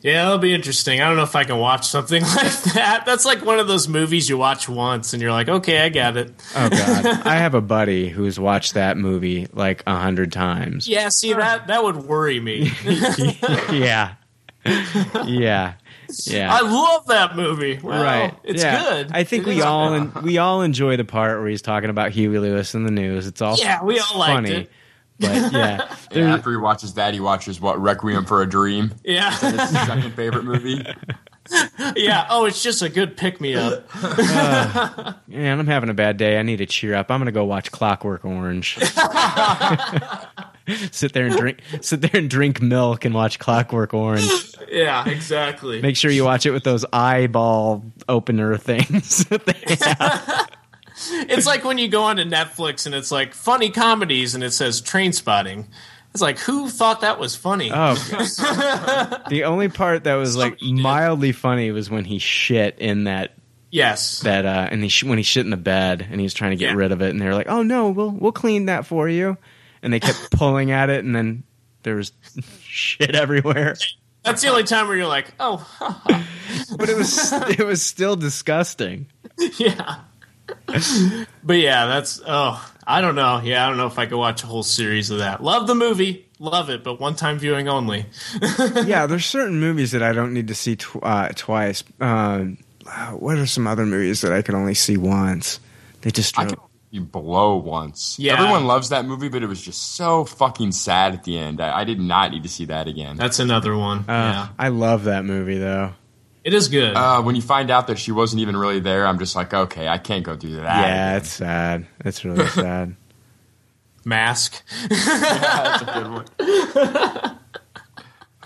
Yeah, 0.00 0.24
that'll 0.24 0.38
be 0.38 0.52
interesting. 0.52 1.00
I 1.00 1.06
don't 1.06 1.16
know 1.16 1.22
if 1.22 1.36
I 1.36 1.44
can 1.44 1.58
watch 1.58 1.86
something 1.88 2.20
like 2.36 2.62
that. 2.74 3.04
That's 3.06 3.24
like 3.24 3.44
one 3.44 3.60
of 3.60 3.68
those 3.68 3.86
movies 3.86 4.28
you 4.28 4.36
watch 4.36 4.68
once 4.68 5.12
and 5.12 5.22
you're 5.22 5.30
like, 5.30 5.48
okay, 5.48 5.78
I 5.82 5.88
got 5.88 6.16
it. 6.16 6.34
Oh 6.56 6.68
god, 6.68 7.06
I 7.24 7.36
have 7.36 7.54
a 7.54 7.60
buddy 7.60 8.08
who's 8.08 8.40
watched 8.40 8.74
that 8.74 8.96
movie 8.96 9.46
like 9.52 9.84
a 9.86 9.94
hundred 9.96 10.32
times. 10.32 10.88
Yeah, 10.88 11.08
see 11.10 11.32
that 11.32 11.68
that 11.68 11.84
would 11.84 11.96
worry 11.98 12.40
me. 12.40 12.72
yeah, 13.70 14.14
yeah, 14.66 15.74
yeah. 16.24 16.52
I 16.52 16.60
love 16.62 17.06
that 17.06 17.36
movie. 17.36 17.78
Well, 17.80 18.02
right, 18.02 18.34
It's 18.42 18.62
yeah. 18.62 18.82
good. 18.82 19.12
I 19.12 19.22
think 19.24 19.46
It 19.46 19.54
we 19.54 19.62
all 19.62 19.94
en- 19.94 20.12
we 20.22 20.38
all 20.38 20.62
enjoy 20.62 20.96
the 20.96 21.04
part 21.04 21.38
where 21.38 21.48
he's 21.48 21.62
talking 21.62 21.90
about 21.90 22.10
Huey 22.10 22.38
Lewis 22.38 22.74
and 22.74 22.84
the 22.86 22.90
News. 22.90 23.26
It's 23.28 23.40
all 23.40 23.56
Yeah, 23.56 23.82
we 23.84 24.00
all 24.00 24.18
liked 24.18 24.34
funny, 24.34 24.50
it. 24.52 24.70
But 25.22 25.52
yeah, 25.52 25.96
Yeah, 26.12 26.34
after 26.34 26.50
he 26.50 26.56
watches 26.58 26.94
that, 26.94 27.14
he 27.14 27.20
watches 27.20 27.60
what 27.60 27.80
Requiem 27.80 28.24
for 28.26 28.42
a 28.42 28.46
Dream. 28.46 28.92
Yeah. 29.04 29.30
That's 29.40 29.70
his 29.70 29.80
second 29.86 30.12
favorite 30.12 30.44
movie. 30.44 30.84
yeah. 31.96 32.26
Oh, 32.30 32.44
it's 32.44 32.62
just 32.62 32.82
a 32.82 32.88
good 32.88 33.16
pick 33.16 33.40
me 33.40 33.54
up. 33.54 33.88
Uh, 34.04 35.12
man, 35.26 35.58
I'm 35.58 35.66
having 35.66 35.88
a 35.90 35.94
bad 35.94 36.16
day. 36.16 36.38
I 36.38 36.42
need 36.42 36.58
to 36.58 36.66
cheer 36.66 36.94
up. 36.94 37.10
I'm 37.10 37.18
gonna 37.20 37.32
go 37.32 37.44
watch 37.44 37.70
Clockwork 37.72 38.24
Orange. 38.24 38.78
sit 40.90 41.12
there 41.12 41.26
and 41.26 41.36
drink, 41.36 41.58
sit 41.80 42.00
there 42.00 42.10
and 42.14 42.28
drink 42.30 42.60
milk 42.62 43.04
and 43.04 43.14
watch 43.14 43.38
Clockwork 43.38 43.94
Orange. 43.94 44.28
yeah, 44.70 45.08
exactly. 45.08 45.80
Make 45.80 45.96
sure 45.96 46.10
you 46.10 46.24
watch 46.24 46.46
it 46.46 46.50
with 46.52 46.64
those 46.64 46.84
eyeball 46.92 47.84
opener 48.08 48.56
things. 48.56 49.26
It's 51.10 51.46
like 51.46 51.64
when 51.64 51.78
you 51.78 51.88
go 51.88 52.02
onto 52.04 52.24
Netflix 52.24 52.86
and 52.86 52.94
it's 52.94 53.10
like 53.10 53.34
funny 53.34 53.70
comedies 53.70 54.34
and 54.34 54.42
it 54.44 54.52
says 54.52 54.80
Trainspotting. 54.82 55.66
It's 56.12 56.20
like 56.20 56.38
who 56.38 56.68
thought 56.68 57.00
that 57.00 57.18
was 57.18 57.34
funny? 57.34 57.70
Oh, 57.72 57.94
the 59.30 59.44
only 59.46 59.68
part 59.68 60.04
that 60.04 60.14
was 60.16 60.36
like 60.36 60.60
mildly 60.60 61.32
funny 61.32 61.70
was 61.70 61.88
when 61.90 62.04
he 62.04 62.18
shit 62.18 62.78
in 62.78 63.04
that 63.04 63.32
yes, 63.70 64.20
that 64.20 64.44
uh, 64.44 64.68
and 64.70 64.82
he 64.82 64.88
sh- 64.90 65.04
when 65.04 65.16
he 65.18 65.24
shit 65.24 65.44
in 65.46 65.50
the 65.50 65.56
bed 65.56 66.06
and 66.10 66.20
he 66.20 66.24
was 66.24 66.34
trying 66.34 66.50
to 66.50 66.56
get 66.56 66.70
Yeah. 66.72 66.76
rid 66.76 66.92
of 66.92 67.00
it, 67.00 67.10
and 67.10 67.20
they 67.20 67.24
were 67.26 67.34
like, 67.34 67.48
"Oh 67.48 67.62
no, 67.62 67.88
we'll 67.90 68.10
we'll 68.10 68.32
clean 68.32 68.66
that 68.66 68.84
for 68.86 69.08
you," 69.08 69.38
and 69.82 69.90
they 69.90 70.00
kept 70.00 70.30
pulling 70.32 70.70
at 70.70 70.90
it, 70.90 71.02
and 71.02 71.16
then 71.16 71.44
there 71.82 71.96
was 71.96 72.12
shit 72.60 73.14
everywhere. 73.14 73.74
that's 74.22 74.42
the 74.42 74.48
only 74.48 74.64
time 74.64 74.88
where 74.88 74.96
you're 74.98 75.06
like, 75.06 75.32
oh, 75.40 75.66
But 76.76 76.90
it 76.90 76.96
was 76.98 77.32
it 77.58 77.64
was 77.66 77.82
still 77.82 78.16
disgusting. 78.16 79.06
yeah. 79.58 80.00
But 81.44 81.58
yeah, 81.58 81.86
that's 81.86 82.20
oh, 82.26 82.72
I 82.86 83.00
don't 83.00 83.14
know. 83.14 83.40
Yeah, 83.42 83.64
I 83.64 83.68
don't 83.68 83.78
know 83.78 83.86
if 83.86 83.98
I 83.98 84.06
could 84.06 84.18
watch 84.18 84.42
a 84.42 84.46
whole 84.46 84.62
series 84.62 85.10
of 85.10 85.18
that. 85.18 85.42
Love 85.42 85.66
the 85.66 85.74
movie, 85.74 86.26
love 86.38 86.70
it, 86.70 86.82
but 86.84 87.00
one 87.00 87.14
time 87.14 87.38
viewing 87.38 87.68
only. 87.68 88.06
yeah, 88.84 89.06
there's 89.06 89.26
certain 89.26 89.60
movies 89.60 89.92
that 89.92 90.02
I 90.02 90.12
don't 90.12 90.32
need 90.34 90.48
to 90.48 90.54
see 90.54 90.76
tw- 90.76 91.02
uh, 91.02 91.28
twice. 91.34 91.84
Um, 92.00 92.58
uh, 92.86 93.12
what 93.12 93.38
are 93.38 93.46
some 93.46 93.66
other 93.66 93.86
movies 93.86 94.20
that 94.22 94.32
I 94.32 94.42
could 94.42 94.54
only 94.54 94.74
see 94.74 94.96
once? 94.96 95.60
They 96.02 96.10
just 96.10 96.38
I 96.38 96.44
drove- 96.44 96.56
can 96.56 96.68
you 96.92 97.00
blow 97.00 97.56
once. 97.56 98.18
Yeah. 98.18 98.34
Everyone 98.34 98.66
loves 98.66 98.90
that 98.90 99.06
movie, 99.06 99.28
but 99.28 99.42
it 99.42 99.46
was 99.46 99.62
just 99.62 99.94
so 99.96 100.26
fucking 100.26 100.72
sad 100.72 101.14
at 101.14 101.24
the 101.24 101.38
end. 101.38 101.60
I, 101.60 101.80
I 101.80 101.84
did 101.84 101.98
not 101.98 102.32
need 102.32 102.42
to 102.42 102.50
see 102.50 102.66
that 102.66 102.86
again. 102.86 103.16
That's 103.16 103.38
another 103.38 103.76
one. 103.76 104.00
Uh, 104.00 104.04
yeah, 104.08 104.48
I 104.58 104.68
love 104.68 105.04
that 105.04 105.24
movie 105.24 105.58
though. 105.58 105.94
It 106.44 106.54
is 106.54 106.68
good. 106.68 106.94
Uh, 106.96 107.22
when 107.22 107.34
you 107.36 107.42
find 107.42 107.70
out 107.70 107.86
that 107.88 107.98
she 107.98 108.12
wasn't 108.12 108.40
even 108.42 108.56
really 108.56 108.80
there, 108.80 109.06
I'm 109.06 109.18
just 109.18 109.34
like, 109.36 109.52
okay, 109.54 109.86
I 109.88 109.98
can't 109.98 110.24
go 110.24 110.36
do 110.36 110.56
that. 110.56 110.62
yeah, 110.64 110.80
again. 111.10 111.16
it's 111.16 111.28
sad. 111.30 111.86
It's 112.04 112.24
really 112.24 112.46
sad. 112.48 112.96
Mask. 114.04 114.62
that's 114.88 115.82
a 115.82 115.84
good 115.94 116.10
one. 116.10 116.24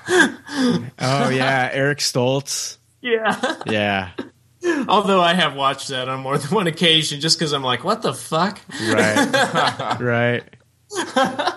Oh 0.08 1.28
yeah, 1.30 1.68
Eric 1.72 1.98
Stoltz. 1.98 2.76
yeah. 3.00 3.56
Yeah, 3.66 4.10
Although 4.88 5.20
I 5.20 5.34
have 5.34 5.54
watched 5.56 5.88
that 5.88 6.08
on 6.08 6.20
more 6.20 6.38
than 6.38 6.50
one 6.54 6.66
occasion, 6.66 7.20
just 7.20 7.38
because 7.38 7.52
I'm 7.52 7.62
like, 7.62 7.84
what 7.84 8.02
the 8.02 8.12
fuck? 8.14 8.60
right, 8.88 9.96
right. 10.00 10.42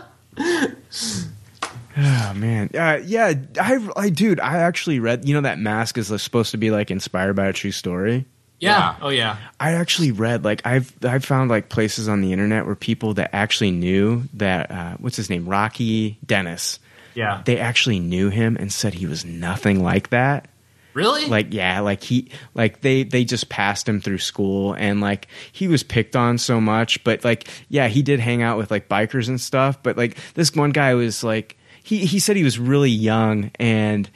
Oh 1.99 2.33
man, 2.33 2.69
uh, 2.73 2.99
yeah. 3.03 3.33
I, 3.59 3.89
I, 3.95 4.09
dude, 4.09 4.39
I 4.39 4.59
actually 4.59 4.99
read. 4.99 5.27
You 5.27 5.33
know 5.35 5.41
that 5.41 5.59
mask 5.59 5.97
is 5.97 6.07
supposed 6.21 6.51
to 6.51 6.57
be 6.57 6.71
like 6.71 6.91
inspired 6.91 7.35
by 7.35 7.47
a 7.47 7.53
true 7.53 7.71
story. 7.71 8.25
Yeah. 8.59 8.69
Yeah. 8.77 8.95
Oh 9.01 9.09
yeah. 9.09 9.37
I 9.59 9.73
actually 9.73 10.11
read 10.11 10.43
like 10.43 10.65
I've 10.65 10.93
I've 11.03 11.25
found 11.25 11.49
like 11.49 11.69
places 11.69 12.07
on 12.07 12.21
the 12.21 12.31
internet 12.33 12.65
where 12.65 12.75
people 12.75 13.13
that 13.15 13.33
actually 13.33 13.71
knew 13.71 14.23
that 14.33 14.71
uh, 14.71 14.97
what's 14.99 15.15
his 15.15 15.29
name 15.29 15.47
Rocky 15.47 16.17
Dennis. 16.25 16.79
Yeah. 17.15 17.41
They 17.45 17.57
actually 17.57 17.99
knew 17.99 18.29
him 18.29 18.55
and 18.57 18.71
said 18.71 18.93
he 18.93 19.05
was 19.05 19.25
nothing 19.25 19.83
like 19.83 20.09
that. 20.09 20.49
Really? 20.93 21.25
Like 21.27 21.53
yeah, 21.53 21.79
like 21.79 22.03
he 22.03 22.31
like 22.53 22.81
they 22.81 23.03
they 23.03 23.23
just 23.23 23.49
passed 23.49 23.87
him 23.87 24.01
through 24.01 24.17
school 24.17 24.73
and 24.73 24.99
like 24.99 25.27
he 25.51 25.67
was 25.67 25.83
picked 25.83 26.15
on 26.15 26.37
so 26.37 26.59
much, 26.59 27.03
but 27.03 27.23
like 27.23 27.47
yeah, 27.69 27.87
he 27.87 28.01
did 28.01 28.19
hang 28.19 28.41
out 28.41 28.57
with 28.57 28.71
like 28.71 28.89
bikers 28.89 29.29
and 29.29 29.39
stuff, 29.39 29.81
but 29.83 29.97
like 29.97 30.17
this 30.33 30.53
one 30.53 30.71
guy 30.71 30.95
was 30.95 31.23
like 31.23 31.55
he 31.83 32.05
he 32.05 32.19
said 32.19 32.35
he 32.35 32.43
was 32.43 32.59
really 32.59 32.89
young 32.89 33.51
and 33.59 34.09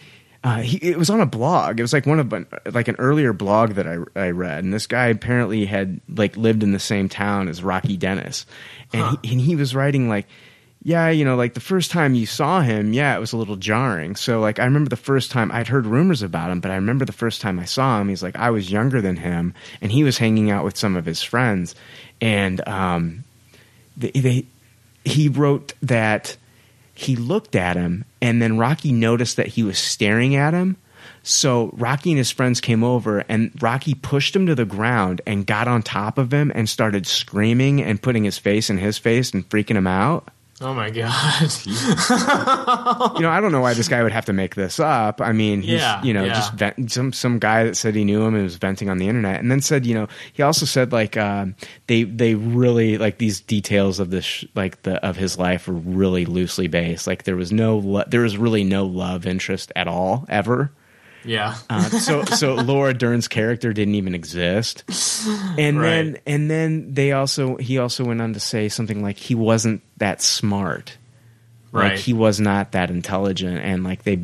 uh, 0.44 0.58
he, 0.58 0.78
it 0.78 0.98
was 0.98 1.10
on 1.10 1.22
a 1.22 1.26
blog. 1.26 1.80
It 1.80 1.84
was 1.84 1.94
like 1.94 2.06
one 2.06 2.20
of 2.20 2.74
like 2.74 2.90
an 2.90 2.98
earlier 3.00 3.32
blog 3.32 3.72
that 3.74 3.88
I, 3.88 4.00
I 4.16 4.32
read, 4.32 4.64
and 4.64 4.74
this 4.74 4.88
guy 4.88 5.08
apparently 5.08 5.66
had 5.66 6.02
like 6.10 6.36
lived 6.36 6.64
in 6.64 6.74
the 6.74 6.80
same 6.80 7.08
town 7.08 7.48
as 7.48 7.64
Rocky 7.64 7.96
Dennis, 7.96 8.46
and 8.92 9.18
he, 9.24 9.32
and 9.32 9.42
he 9.42 9.56
was 9.56 9.74
writing 9.74 10.10
like, 10.10 10.28
yeah, 10.84 11.10
you 11.10 11.24
know, 11.24 11.38
like 11.38 11.54
the 11.54 11.62
first 11.62 11.92
time 11.92 12.14
you 12.14 12.26
saw 12.26 12.60
him, 12.60 12.92
yeah, 12.92 13.16
it 13.16 13.22
was 13.22 13.32
a 13.32 13.38
little 13.38 13.56
jarring. 13.56 14.18
So 14.18 14.42
like 14.42 14.60
I 14.60 14.66
remember 14.66 14.90
the 14.90 14.98
first 14.98 15.32
time 15.32 15.50
I'd 15.50 15.70
heard 15.70 15.86
rumors 15.86 16.22
about 16.22 16.52
him, 16.52 16.60
but 16.60 16.72
I 16.72 16.76
remember 16.76 17.06
the 17.06 17.14
first 17.14 17.40
time 17.40 17.58
I 17.58 17.66
saw 17.66 18.02
him, 18.02 18.10
he's 18.10 18.22
like 18.22 18.36
I 18.36 18.50
was 18.50 18.70
younger 18.70 19.00
than 19.00 19.16
him, 19.16 19.54
and 19.82 19.94
he 19.94 20.04
was 20.04 20.18
hanging 20.18 20.52
out 20.52 20.66
with 20.66 20.78
some 20.78 20.98
of 20.98 21.06
his 21.06 21.24
friends, 21.24 21.74
and 22.20 22.68
um, 22.68 23.24
they, 23.96 24.12
they 24.12 24.46
he 25.06 25.30
wrote 25.30 25.72
that 25.82 26.36
he 26.94 27.16
looked 27.16 27.56
at 27.56 27.76
him 27.76 28.06
and 28.22 28.42
then 28.42 28.58
Rocky 28.58 28.92
noticed 28.92 29.38
that 29.38 29.48
he 29.48 29.64
was 29.64 29.78
staring 29.78 30.36
at 30.36 30.54
him. 30.54 30.78
So 31.24 31.70
Rocky 31.74 32.12
and 32.12 32.18
his 32.18 32.32
friends 32.32 32.62
came 32.62 32.84
over 32.84 33.20
and 33.30 33.52
Rocky 33.62 33.94
pushed 33.94 34.36
him 34.36 34.46
to 34.46 34.56
the 34.56 34.66
ground 34.66 35.22
and 35.26 35.48
got 35.48 35.68
on 35.68 35.82
top 35.82 36.18
of 36.18 36.34
him 36.34 36.52
and 36.54 36.70
started 36.70 37.08
screaming 37.08 37.82
and 37.82 38.02
putting 38.02 38.24
his 38.24 38.38
face 38.38 38.70
in 38.70 38.78
his 38.78 38.98
face 38.98 39.32
and 39.34 39.48
freaking 39.50 39.76
him 39.76 39.88
out. 39.88 40.30
Oh 40.64 40.74
my 40.74 40.90
god. 40.90 41.52
You 41.68 43.22
know, 43.22 43.30
I 43.30 43.40
don't 43.42 43.52
know 43.52 43.62
why 43.62 43.74
this 43.74 43.88
guy 43.88 44.02
would 44.02 44.12
have 44.12 44.26
to 44.26 44.34
make 44.34 44.56
this 44.56 44.80
up. 44.80 45.22
I 45.22 45.32
mean, 45.32 45.62
he's, 45.62 45.74
Yeah, 45.82 46.02
you 46.04 46.14
know, 46.14 46.24
yeah. 46.24 46.34
just 46.34 46.54
vent, 46.54 46.92
some 46.92 47.14
some 47.14 47.40
guy 47.40 47.64
that 47.66 47.76
said 47.78 47.96
he 47.96 48.04
knew 48.04 48.22
him 48.24 48.34
and 48.36 48.44
was 48.44 48.56
venting 48.56 48.90
on 48.90 48.98
the 48.98 49.08
internet, 49.08 49.40
and 49.40 49.52
then 49.52 49.62
said, 49.62 49.86
you 49.86 49.94
know, 49.94 50.08
he 50.34 50.42
also 50.44 50.66
said 50.66 50.92
like 50.92 51.18
um, 51.18 51.56
they 51.88 52.04
they 52.04 52.36
really 52.36 52.98
like 52.98 53.18
these 53.18 53.40
details 53.42 54.00
of 54.00 54.10
this 54.10 54.26
sh- 54.26 54.46
like 54.56 54.82
the 54.84 54.96
of 55.06 55.16
his 55.18 55.38
life 55.38 55.68
were 55.68 55.74
really 55.76 56.26
loosely 56.26 56.68
based. 56.68 57.08
Like 57.08 57.24
there 57.24 57.36
was 57.36 57.52
no 57.52 57.78
lo- 57.78 58.06
there 58.08 58.22
was 58.22 58.38
really 58.38 58.64
no 58.64 58.86
love 58.86 59.26
interest 59.26 59.72
at 59.76 59.88
all 59.88 60.26
ever. 60.30 60.72
Yeah. 61.26 61.56
Uh, 61.70 61.90
so 61.90 62.24
so 62.26 62.56
Laura 62.56 62.94
Dern's 62.94 63.28
character 63.28 63.74
didn't 63.74 63.96
even 63.96 64.16
exist. 64.16 64.84
And 65.58 65.82
then 65.82 66.18
and 66.26 66.50
then 66.50 66.94
they 66.94 67.12
also 67.12 67.56
he 67.58 67.78
also 67.78 68.04
went 68.06 68.22
on 68.22 68.34
to 68.34 68.40
say 68.40 68.70
something 68.70 69.02
like 69.02 69.18
he 69.18 69.36
wasn't 69.36 69.82
that 69.98 70.22
smart. 70.22 70.98
Like 71.72 71.84
Right. 71.92 72.00
he 72.00 72.14
was 72.14 72.40
not 72.40 72.74
that 72.74 72.92
intelligent 72.92 73.58
and 73.60 73.84
like 73.84 74.04
they 74.04 74.20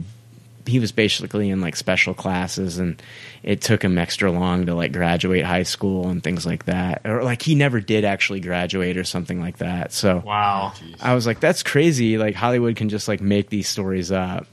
he 0.68 0.78
was 0.80 0.92
basically 0.92 1.50
in 1.50 1.62
like 1.62 1.76
special 1.76 2.14
classes 2.14 2.78
and 2.78 3.02
it 3.42 3.60
took 3.62 3.84
him 3.84 3.98
extra 3.98 4.32
long 4.32 4.68
to 4.68 4.76
like 4.76 4.92
graduate 4.92 5.44
high 5.44 5.64
school 5.64 6.10
and 6.10 6.24
things 6.24 6.46
like 6.46 6.66
that. 6.66 7.02
Or 7.06 7.24
like 7.24 7.42
he 7.42 7.56
never 7.56 7.80
did 7.80 8.06
actually 8.06 8.40
graduate 8.40 8.96
or 8.98 9.04
something 9.04 9.42
like 9.42 9.58
that. 9.60 9.94
So 9.94 10.22
wow. 10.24 10.74
I 11.02 11.16
was 11.16 11.26
like 11.26 11.40
that's 11.40 11.64
crazy 11.64 12.20
like 12.20 12.36
Hollywood 12.36 12.76
can 12.76 12.90
just 12.90 13.08
like 13.08 13.20
make 13.22 13.50
these 13.50 13.68
stories 13.68 14.12
up. 14.12 14.46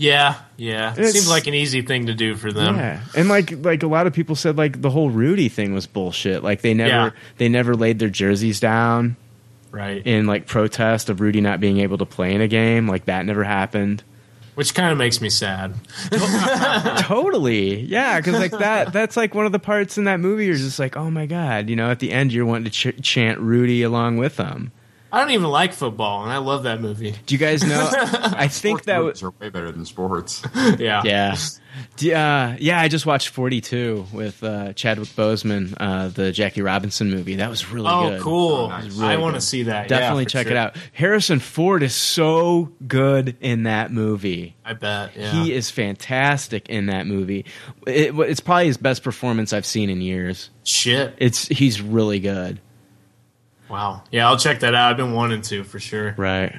Yeah. 0.00 0.36
Yeah. 0.56 0.94
It 0.96 1.12
seems 1.12 1.28
like 1.28 1.46
an 1.46 1.52
easy 1.52 1.82
thing 1.82 2.06
to 2.06 2.14
do 2.14 2.34
for 2.34 2.50
them. 2.50 2.76
Yeah, 2.76 3.00
and 3.14 3.28
like 3.28 3.52
like 3.62 3.82
a 3.82 3.86
lot 3.86 4.06
of 4.06 4.14
people 4.14 4.34
said, 4.34 4.56
like 4.56 4.80
the 4.80 4.88
whole 4.88 5.10
Rudy 5.10 5.50
thing 5.50 5.74
was 5.74 5.86
bullshit. 5.86 6.42
Like 6.42 6.62
they 6.62 6.72
never 6.72 6.88
Yeah. 6.88 7.10
they 7.36 7.50
never 7.50 7.74
laid 7.76 7.98
their 7.98 8.08
jerseys 8.08 8.60
down 8.60 9.16
Right. 9.70 10.04
in 10.06 10.26
like 10.26 10.46
protest 10.46 11.10
of 11.10 11.20
Rudy 11.20 11.42
not 11.42 11.60
being 11.60 11.80
able 11.80 11.98
to 11.98 12.06
play 12.06 12.34
in 12.34 12.40
a 12.40 12.48
game. 12.48 12.88
Like 12.88 13.04
that 13.04 13.26
never 13.26 13.44
happened. 13.44 14.02
Which 14.54 14.74
kind 14.74 14.90
of 14.90 14.96
makes 14.96 15.20
me 15.20 15.28
sad. 15.30 15.74
totally, 16.98 17.80
yeah, 17.80 18.18
because 18.20 18.34
like 18.40 18.52
that 18.52 18.92
that's 18.92 19.16
like 19.16 19.34
one 19.34 19.46
of 19.46 19.52
the 19.52 19.58
parts 19.58 19.98
in 19.98 20.04
that 20.04 20.20
movie. 20.20 20.46
You're 20.46 20.56
just 20.56 20.78
like, 20.78 20.96
oh 20.96 21.10
my 21.10 21.26
god, 21.26 21.68
you 21.68 21.76
know, 21.76 21.90
at 21.90 21.98
the 21.98 22.10
end 22.12 22.32
you're 22.32 22.46
wanting 22.46 22.70
to 22.70 22.92
ch- 22.92 23.02
chant 23.02 23.38
Rudy 23.38 23.82
along 23.82 24.16
with 24.16 24.36
them. 24.36 24.72
I 25.12 25.20
don't 25.20 25.30
even 25.30 25.48
like 25.48 25.72
football, 25.72 26.22
and 26.22 26.32
I 26.32 26.38
love 26.38 26.62
that 26.64 26.80
movie. 26.80 27.14
Do 27.26 27.34
you 27.34 27.38
guys 27.38 27.64
know? 27.64 27.88
I 27.92 28.48
think 28.50 28.84
that 28.84 28.98
was 28.98 29.22
Movies 29.22 29.22
are 29.24 29.44
way 29.44 29.48
better 29.50 29.72
than 29.72 29.84
sports. 29.84 30.42
Yeah. 30.78 31.02
yeah. 31.04 31.36
D- 31.96 32.12
uh, 32.14 32.56
yeah, 32.58 32.80
I 32.80 32.88
just 32.88 33.06
watched 33.06 33.28
42 33.28 34.06
with 34.12 34.42
uh, 34.42 34.72
Chadwick 34.72 35.08
Boseman, 35.10 35.74
uh, 35.78 36.08
the 36.08 36.32
Jackie 36.32 36.62
Robinson 36.62 37.10
movie. 37.10 37.36
That 37.36 37.48
was 37.50 37.68
really 37.70 37.88
Oh, 37.88 38.10
good. 38.10 38.20
cool. 38.20 38.70
It 38.72 38.84
was 38.86 38.96
really 38.98 39.14
I 39.14 39.16
want 39.16 39.34
to 39.36 39.40
see 39.40 39.64
that. 39.64 39.88
Definitely 39.88 40.24
yeah, 40.24 40.28
check 40.28 40.46
sure. 40.46 40.56
it 40.56 40.58
out. 40.58 40.76
Harrison 40.92 41.38
Ford 41.38 41.82
is 41.82 41.94
so 41.94 42.72
good 42.86 43.36
in 43.40 43.64
that 43.64 43.92
movie. 43.92 44.56
I 44.64 44.72
bet. 44.74 45.12
Yeah. 45.16 45.30
He 45.32 45.52
is 45.52 45.70
fantastic 45.70 46.68
in 46.68 46.86
that 46.86 47.06
movie. 47.06 47.44
It, 47.86 48.14
it's 48.18 48.40
probably 48.40 48.66
his 48.66 48.76
best 48.76 49.02
performance 49.02 49.52
I've 49.52 49.66
seen 49.66 49.90
in 49.90 50.00
years. 50.00 50.50
Shit. 50.64 51.14
It's 51.18 51.46
he's 51.46 51.80
really 51.80 52.20
good. 52.20 52.60
Wow. 53.70 54.02
Yeah, 54.10 54.28
I'll 54.28 54.38
check 54.38 54.60
that 54.60 54.74
out. 54.74 54.90
I've 54.90 54.96
been 54.96 55.12
wanting 55.12 55.42
to 55.42 55.64
for 55.64 55.78
sure. 55.78 56.14
Right. 56.16 56.54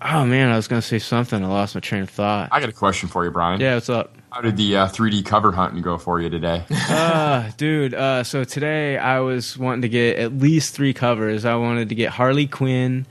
Oh 0.00 0.26
man, 0.26 0.50
I 0.50 0.56
was 0.56 0.68
gonna 0.68 0.82
say 0.82 0.98
something. 0.98 1.42
I 1.42 1.46
lost 1.46 1.74
my 1.74 1.80
train 1.80 2.02
of 2.02 2.10
thought. 2.10 2.48
I 2.52 2.60
got 2.60 2.68
a 2.68 2.72
question 2.72 3.08
for 3.08 3.24
you, 3.24 3.30
Brian. 3.30 3.60
Yeah, 3.60 3.74
what's 3.74 3.88
up? 3.88 4.14
How 4.30 4.40
did 4.40 4.56
the 4.56 4.76
uh, 4.76 4.88
3D 4.88 5.24
cover 5.24 5.52
hunting 5.52 5.80
go 5.80 5.96
for 5.96 6.20
you 6.20 6.28
today? 6.28 6.64
uh, 6.70 7.50
dude. 7.56 7.94
Uh, 7.94 8.24
so 8.24 8.42
today 8.42 8.98
I 8.98 9.20
was 9.20 9.56
wanting 9.56 9.82
to 9.82 9.88
get 9.88 10.18
at 10.18 10.36
least 10.36 10.74
three 10.74 10.92
covers. 10.92 11.44
I 11.44 11.54
wanted 11.54 11.88
to 11.90 11.94
get 11.94 12.10
Harley 12.10 12.48
Quinn, 12.48 13.06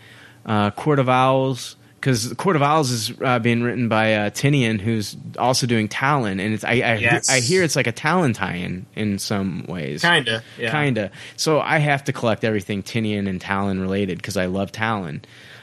uh, 0.46 0.72
Court 0.72 1.00
of 1.00 1.08
Owls, 1.08 1.78
because 2.04 2.28
the 2.28 2.36
Court 2.36 2.58
of 2.58 2.62
Owls 2.62 2.92
is 2.92 3.14
uh, 3.22 3.40
being 3.40 3.64
written 3.64 3.88
by 3.88 4.16
uh, 4.16 4.30
Tynion, 4.30 4.82
who's 4.82 5.16
also 5.40 5.66
doing 5.66 5.88
Talon, 5.88 6.42
and 6.42 6.54
it's 6.54 6.66
I 6.66 6.72
I, 6.82 6.96
Yes. 6.96 7.30
I 7.30 7.40
hear 7.40 7.64
it's 7.64 7.78
like 7.78 7.88
a 7.88 7.94
Talon 7.94 8.34
tie-in 8.34 8.86
in 8.94 9.20
some 9.20 9.64
ways. 9.70 10.02
Kinda. 10.02 10.44
Yeah. 10.60 10.72
Kinda. 10.72 11.12
So 11.38 11.62
I 11.62 11.78
have 11.78 12.04
to 12.04 12.12
collect 12.12 12.44
everything 12.44 12.84
Tynion 12.84 13.30
and 13.30 13.40
Talon 13.40 13.80
related 13.80 14.18
because 14.18 14.36
I 14.36 14.48
love 14.48 14.74
Talon. 14.74 15.22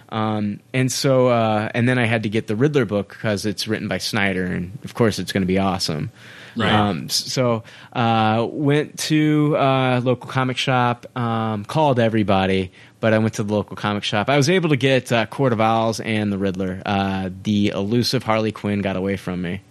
Um, 0.08 0.60
and 0.72 0.90
so, 0.90 1.28
uh, 1.28 1.68
and 1.74 1.86
then 1.86 1.98
I 1.98 2.06
had 2.06 2.22
to 2.22 2.30
get 2.30 2.46
the 2.46 2.56
Riddler 2.56 2.86
book 2.86 3.10
because 3.10 3.44
it's 3.44 3.68
written 3.68 3.86
by 3.86 3.98
Snyder, 3.98 4.44
and 4.46 4.78
of 4.82 4.94
course, 4.94 5.18
it's 5.18 5.32
going 5.32 5.42
to 5.42 5.46
be 5.46 5.58
awesome. 5.58 6.10
Right. 6.56 6.72
Um, 6.72 7.08
so, 7.10 7.62
uh, 7.92 8.46
went 8.50 8.98
to 9.00 9.56
uh, 9.56 10.00
local 10.02 10.28
comic 10.28 10.56
shop, 10.56 11.06
um, 11.16 11.64
called 11.64 12.00
everybody, 12.00 12.72
but 13.00 13.12
I 13.12 13.18
went 13.18 13.34
to 13.34 13.42
the 13.42 13.52
local 13.52 13.76
comic 13.76 14.04
shop. 14.04 14.28
I 14.28 14.36
was 14.36 14.48
able 14.48 14.68
to 14.70 14.76
get 14.76 15.10
uh, 15.10 15.26
Court 15.26 15.52
of 15.52 15.60
Owls 15.60 16.00
and 16.00 16.32
the 16.32 16.38
Riddler. 16.38 16.82
Uh, 16.84 17.30
the 17.42 17.68
elusive 17.68 18.22
Harley 18.22 18.52
Quinn 18.52 18.82
got 18.82 18.96
away 18.96 19.16
from 19.16 19.42
me. 19.42 19.62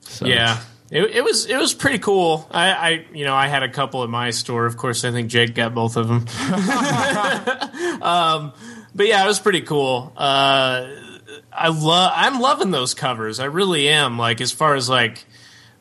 So, 0.00 0.26
Yeah. 0.26 0.60
It, 0.90 1.02
it 1.16 1.22
was 1.22 1.44
it 1.44 1.58
was 1.58 1.74
pretty 1.74 1.98
cool. 1.98 2.48
I, 2.50 2.70
I 2.72 3.06
you 3.12 3.26
know 3.26 3.34
I 3.34 3.46
had 3.46 3.62
a 3.62 3.68
couple 3.68 4.04
at 4.04 4.08
my 4.08 4.30
store. 4.30 4.64
Of 4.64 4.78
course, 4.78 5.04
I 5.04 5.10
think 5.10 5.28
Jake 5.28 5.54
got 5.54 5.74
both 5.74 5.98
of 5.98 6.08
them. 6.08 6.24
um, 8.02 8.54
but 8.94 9.06
yeah, 9.06 9.22
it 9.22 9.26
was 9.26 9.38
pretty 9.38 9.60
cool. 9.60 10.14
Uh, 10.16 10.88
I 11.52 11.68
love 11.68 12.12
I'm 12.14 12.40
loving 12.40 12.70
those 12.70 12.94
covers. 12.94 13.38
I 13.38 13.44
really 13.44 13.86
am. 13.90 14.18
Like 14.18 14.40
as 14.40 14.50
far 14.50 14.76
as 14.76 14.88
like 14.88 15.26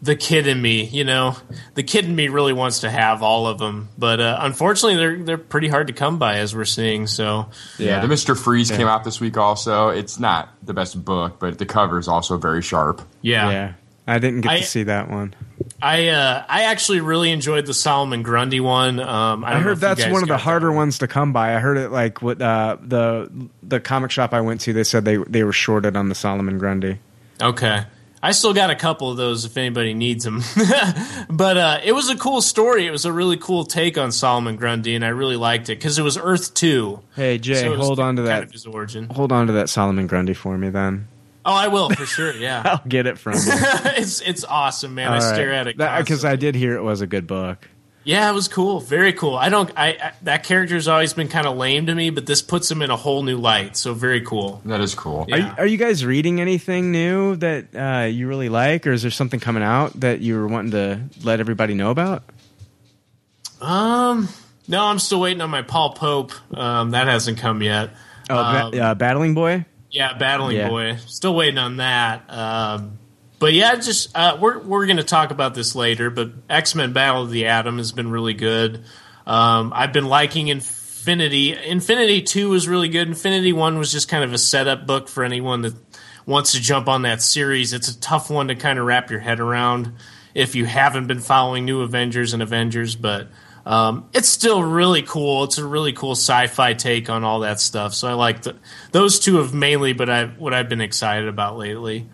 the 0.02 0.16
kid 0.16 0.48
in 0.48 0.62
me, 0.62 0.84
you 0.84 1.04
know, 1.04 1.36
the 1.74 1.84
kid 1.84 2.06
in 2.06 2.16
me 2.16 2.28
really 2.28 2.54
wants 2.54 2.82
to 2.82 2.90
have 2.90 3.24
all 3.24 3.48
of 3.48 3.58
them. 3.58 3.90
But 3.98 4.20
uh, 4.20 4.38
unfortunately, 4.42 4.98
they're 4.98 5.18
they're 5.18 5.38
pretty 5.38 5.68
hard 5.68 5.88
to 5.88 5.94
come 5.94 6.20
by 6.20 6.38
as 6.38 6.56
we're 6.56 6.66
seeing. 6.66 7.08
So 7.08 7.50
Yeah, 7.78 8.02
the 8.02 8.08
Mister 8.08 8.36
Freeze 8.36 8.70
Yeah. 8.70 8.78
came 8.78 8.88
out 8.88 9.04
this 9.04 9.20
week. 9.20 9.38
Also, 9.38 9.90
it's 9.90 10.20
not 10.20 10.50
the 10.64 10.74
best 10.74 11.04
book, 11.04 11.40
but 11.40 11.58
the 11.58 11.66
cover 11.66 11.98
is 11.98 12.08
also 12.08 12.38
very 12.38 12.62
sharp. 12.62 13.02
Yeah. 13.22 13.50
yeah. 13.50 13.74
I 14.10 14.20
didn't 14.20 14.42
get 14.42 14.52
I- 14.52 14.60
to 14.60 14.66
see 14.66 14.84
that 14.84 15.10
one. 15.10 15.34
I 15.82 16.08
uh, 16.08 16.44
I 16.48 16.64
actually 16.64 17.02
really 17.02 17.30
enjoyed 17.32 17.66
the 17.66 17.74
Solomon 17.74 18.24
Grundy 18.24 18.60
one. 18.60 19.00
Um, 19.00 19.44
I, 19.44 19.56
I, 19.56 19.60
heard 19.60 19.78
that's 19.78 20.06
one 20.06 20.16
of 20.16 20.22
the 20.22 20.28
got 20.28 20.38
that 20.38 20.42
harder 20.42 20.72
ones 20.72 21.00
to 21.00 21.08
come 21.08 21.34
by. 21.34 21.56
I 21.56 21.60
heard 21.60 21.78
it 21.78 21.92
like 21.92 22.22
what 22.22 22.42
uh, 22.42 22.78
the 22.82 23.50
the 23.62 23.80
comic 23.80 24.10
shop 24.10 24.34
I 24.34 24.42
went 24.42 24.62
to. 24.62 24.74
They 24.74 24.84
said 24.84 25.06
they 25.06 25.18
they 25.18 25.44
were 25.44 25.52
shorted 25.52 25.96
on 25.96 26.10
the 26.10 26.16
Solomon 26.16 26.58
Grundy. 26.58 27.00
Okay. 27.42 27.84
I 28.22 28.32
still 28.32 28.54
got 28.54 28.70
a 28.72 28.76
couple 28.76 29.12
of 29.12 29.18
those 29.18 29.46
if 29.46 29.56
anybody 29.58 29.94
needs 29.94 30.24
them. 30.24 30.42
but 31.30 31.58
uh, 31.58 31.80
it 31.84 31.92
was 31.92 32.10
a 32.10 32.18
cool 32.18 32.42
story. 32.42 32.88
It 32.88 32.92
was 32.92 33.06
a 33.06 33.12
really 33.12 33.38
cool 33.38 33.64
take 33.64 33.98
on 33.98 34.12
Solomon 34.12 34.56
Grundy, 34.56 34.96
and 34.96 35.06
I 35.06 35.10
really 35.10 35.36
liked 35.36 35.70
it 35.70 35.78
because 35.78 36.00
it 36.00 36.04
was 36.04 36.18
Earth 36.18 36.54
2. 36.54 37.00
Hey 37.16 37.38
Jay, 37.38 37.62
So 37.62 37.76
hold 37.76 38.00
on 38.00 38.16
to 38.16 38.24
that. 38.24 38.44
of 38.44 38.52
his 38.52 38.66
origin. 38.66 39.10
Hold 39.10 39.32
on 39.32 39.48
to 39.48 39.54
that 39.54 39.70
Solomon 39.70 40.08
Grundy 40.08 40.34
for 40.34 40.58
me, 40.58 40.70
then. 40.70 41.08
Oh, 41.46 41.54
I 41.54 41.70
will, 41.70 41.90
for 41.92 42.06
sure, 42.06 42.34
yeah. 42.34 42.62
I'll 42.66 42.82
get 42.90 43.08
it 43.08 43.18
from 43.18 43.36
you. 43.36 43.40
it's 43.46 44.20
it's 44.22 44.44
awesome, 44.44 44.96
man. 44.96 45.14
I 45.14 45.20
stare 45.20 45.54
at 45.54 45.68
it. 45.68 45.78
because 45.78 46.26
I 46.26 46.36
did 46.36 46.56
hear 46.56 46.76
it 46.76 46.84
was 46.84 47.02
a 47.02 47.08
good 47.08 47.26
book. 47.26 47.70
Yeah, 48.08 48.30
it 48.30 48.34
was 48.34 48.48
cool. 48.48 48.80
Very 48.80 49.12
cool. 49.12 49.36
I 49.36 49.50
don't. 49.50 49.70
I, 49.76 49.88
I 49.90 50.14
that 50.22 50.44
character's 50.46 50.88
always 50.88 51.12
been 51.14 51.28
kind 51.28 51.46
of 51.46 51.58
lame 51.58 51.88
to 51.88 51.94
me, 51.94 52.10
but 52.10 52.26
this 52.26 52.42
puts 52.42 52.72
him 52.72 52.82
in 52.82 52.90
a 52.90 52.96
whole 52.96 53.22
new 53.22 53.36
light. 53.36 53.76
So 53.76 53.94
very 53.94 54.22
cool. 54.22 54.62
That 54.64 54.80
is 54.80 54.96
cool. 54.96 55.28
Are, 55.30 55.38
you, 55.38 55.52
are 55.58 55.66
you 55.66 55.78
guys 55.78 56.06
reading 56.06 56.40
anything 56.40 56.94
new 56.94 57.36
that 57.36 57.76
uh, 57.76 58.06
you 58.06 58.30
really 58.30 58.48
like, 58.48 58.88
or 58.88 58.94
is 58.94 59.02
there 59.02 59.12
something 59.12 59.42
coming 59.42 59.62
out 59.62 59.92
that 60.00 60.22
you 60.22 60.36
were 60.40 60.48
wanting 60.48 60.72
to 60.72 61.02
let 61.26 61.42
everybody 61.42 61.74
know 61.74 61.92
about? 61.92 62.24
Um, 63.60 64.30
no, 64.70 64.86
I'm 64.86 65.00
still 65.00 65.20
waiting 65.20 65.42
on 65.42 65.50
my 65.50 65.62
Paul 65.64 65.94
Pope. 65.94 66.32
Um, 66.58 66.92
that 66.92 67.08
hasn't 67.08 67.40
come 67.40 67.62
yet. 67.62 67.90
Oh, 68.30 68.38
Um, 68.38 68.72
ba- 68.72 68.82
uh, 68.82 68.96
Battling 68.96 69.34
Boy. 69.34 69.66
Yeah, 69.92 70.18
Battling 70.18 70.56
Yeah. 70.56 70.70
Boy. 70.70 70.96
Still 71.08 71.36
waiting 71.36 71.58
on 71.58 71.78
that. 71.78 72.24
Um, 72.30 72.97
but 73.40 73.54
yeah, 73.54 73.76
just 73.76 74.16
uh, 74.16 74.38
we're 74.40 74.60
we're 74.60 74.86
going 74.86 74.98
to 74.98 75.04
talk 75.04 75.32
about 75.32 75.54
this 75.54 75.76
later. 75.76 76.10
But 76.10 76.32
X 76.50 76.76
Men: 76.76 76.94
Battle 76.94 77.24
of 77.24 77.30
the 77.30 77.46
Atom 77.48 77.78
has 77.78 77.92
been 77.92 78.10
really 78.10 78.34
good. 78.34 78.84
Um, 79.26 79.72
I've 79.76 79.94
been 79.94 80.08
liking 80.08 80.48
Infinity. 80.48 81.54
Infinity 81.54 82.24
Two 82.24 82.50
was 82.50 82.68
really 82.68 82.90
good. 82.90 83.08
Infinity 83.08 83.54
One 83.54 83.78
was 83.78 83.92
just 83.92 84.08
kind 84.10 84.24
of 84.24 84.34
a 84.34 84.38
setup 84.38 84.88
book 84.88 85.08
for 85.08 85.24
anyone 85.24 85.62
that 85.62 85.76
wants 86.26 86.54
to 86.54 86.62
jump 86.62 86.88
on 86.88 87.04
that 87.04 87.22
series. 87.22 87.74
It's 87.74 87.90
a 87.90 88.00
tough 88.00 88.30
one 88.30 88.48
to 88.48 88.56
kind 88.56 88.80
of 88.80 88.86
wrap 88.86 89.12
your 89.12 89.20
head 89.20 89.40
around 89.40 89.94
if 90.34 90.56
you 90.56 90.66
haven't 90.66 91.08
been 91.08 91.20
following 91.20 91.66
New 91.66 91.82
Avengers 91.82 92.34
and 92.34 92.42
Avengers, 92.42 92.96
but. 92.96 93.28
Um, 93.66 94.08
it's 94.14 94.30
still 94.30 94.64
really 94.64 95.02
cool. 95.02 95.44
It's 95.44 95.58
a 95.58 95.68
really 95.68 95.92
cool 95.92 96.14
sci-fi 96.14 96.74
take 96.74 97.10
on 97.10 97.26
all 97.26 97.42
that 97.42 97.60
stuff. 97.60 97.94
So 97.94 98.08
I 98.08 98.14
like 98.14 98.44
the, 98.44 98.56
those 98.94 99.20
two 99.20 99.40
have 99.40 99.54
mainly, 99.54 99.92
but 99.92 100.10
I 100.10 100.28
what 100.28 100.54
I've 100.54 100.70
been 100.70 100.80
excited 100.80 101.28
about 101.28 101.58
lately. 101.58 102.08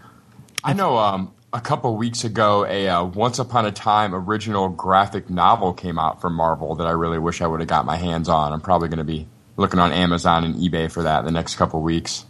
I 0.63 0.73
know. 0.73 0.97
Um, 0.97 1.33
a 1.51 1.61
couple 1.61 1.95
weeks 1.97 2.23
ago, 2.23 2.65
a 2.65 2.87
uh, 2.89 3.03
Once 3.03 3.37
Upon 3.37 3.65
a 3.65 3.71
Time 3.71 4.15
original 4.15 4.69
graphic 4.69 5.29
novel 5.29 5.73
came 5.73 5.99
out 5.99 6.19
from 6.19 6.33
Marvel 6.33 6.75
that 6.75 6.87
I 6.87 6.91
really 6.91 7.19
wish 7.19 7.41
I 7.41 7.47
would 7.47 7.59
have 7.59 7.69
got 7.69 7.85
my 7.85 7.95
hands 7.95 8.27
on. 8.29 8.51
I'm 8.53 8.61
probably 8.61 8.87
going 8.89 8.97
to 8.97 9.03
be 9.03 9.27
looking 9.55 9.79
on 9.79 9.91
Amazon 9.91 10.43
and 10.43 10.55
eBay 10.55 10.91
for 10.91 11.03
that 11.03 11.25
the 11.25 11.31
next 11.31 11.55
couple 11.57 11.81
weeks. 11.81 12.25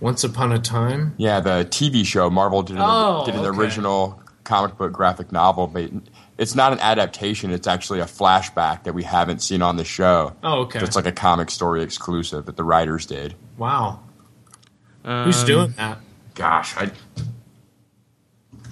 Once 0.00 0.22
Upon 0.22 0.52
a 0.52 0.58
Time. 0.60 1.14
Yeah, 1.16 1.40
the 1.40 1.66
TV 1.70 2.04
show 2.06 2.30
Marvel 2.30 2.62
did 2.62 2.76
an, 2.76 2.82
Oh, 2.84 3.24
did 3.26 3.34
an 3.34 3.40
okay. 3.44 3.56
original 3.58 4.20
comic 4.44 4.76
book 4.76 4.92
graphic 4.92 5.32
novel, 5.32 5.66
but 5.66 5.90
it's 6.38 6.54
not 6.54 6.72
an 6.72 6.78
adaptation. 6.80 7.50
It's 7.52 7.66
actually 7.68 8.00
a 8.00 8.04
flashback 8.04 8.84
that 8.84 8.92
we 8.94 9.02
haven't 9.04 9.42
seen 9.42 9.62
on 9.62 9.76
the 9.76 9.84
show. 9.84 10.36
Oh, 10.44 10.60
okay. 10.62 10.80
It's 10.80 10.94
like 10.96 11.06
a 11.06 11.12
comic 11.12 11.50
story 11.50 11.82
exclusive 11.82 12.46
that 12.46 12.56
the 12.56 12.64
writers 12.64 13.06
did. 13.06 13.34
Wow. 13.56 14.00
Who's 15.04 15.40
Um, 15.40 15.46
doing 15.46 15.74
that? 15.78 15.98
Gosh, 16.34 16.76
I 16.76 16.90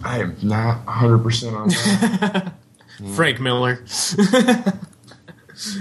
I 0.05 0.21
am 0.21 0.37
not 0.43 0.85
100 0.87 1.19
percent 1.19 1.57
on 1.57 1.69
that. 1.69 2.55
Frank 3.15 3.41
Miller. 3.41 3.85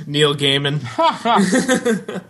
Neil 0.08 0.36
Gaiman. 0.36 0.82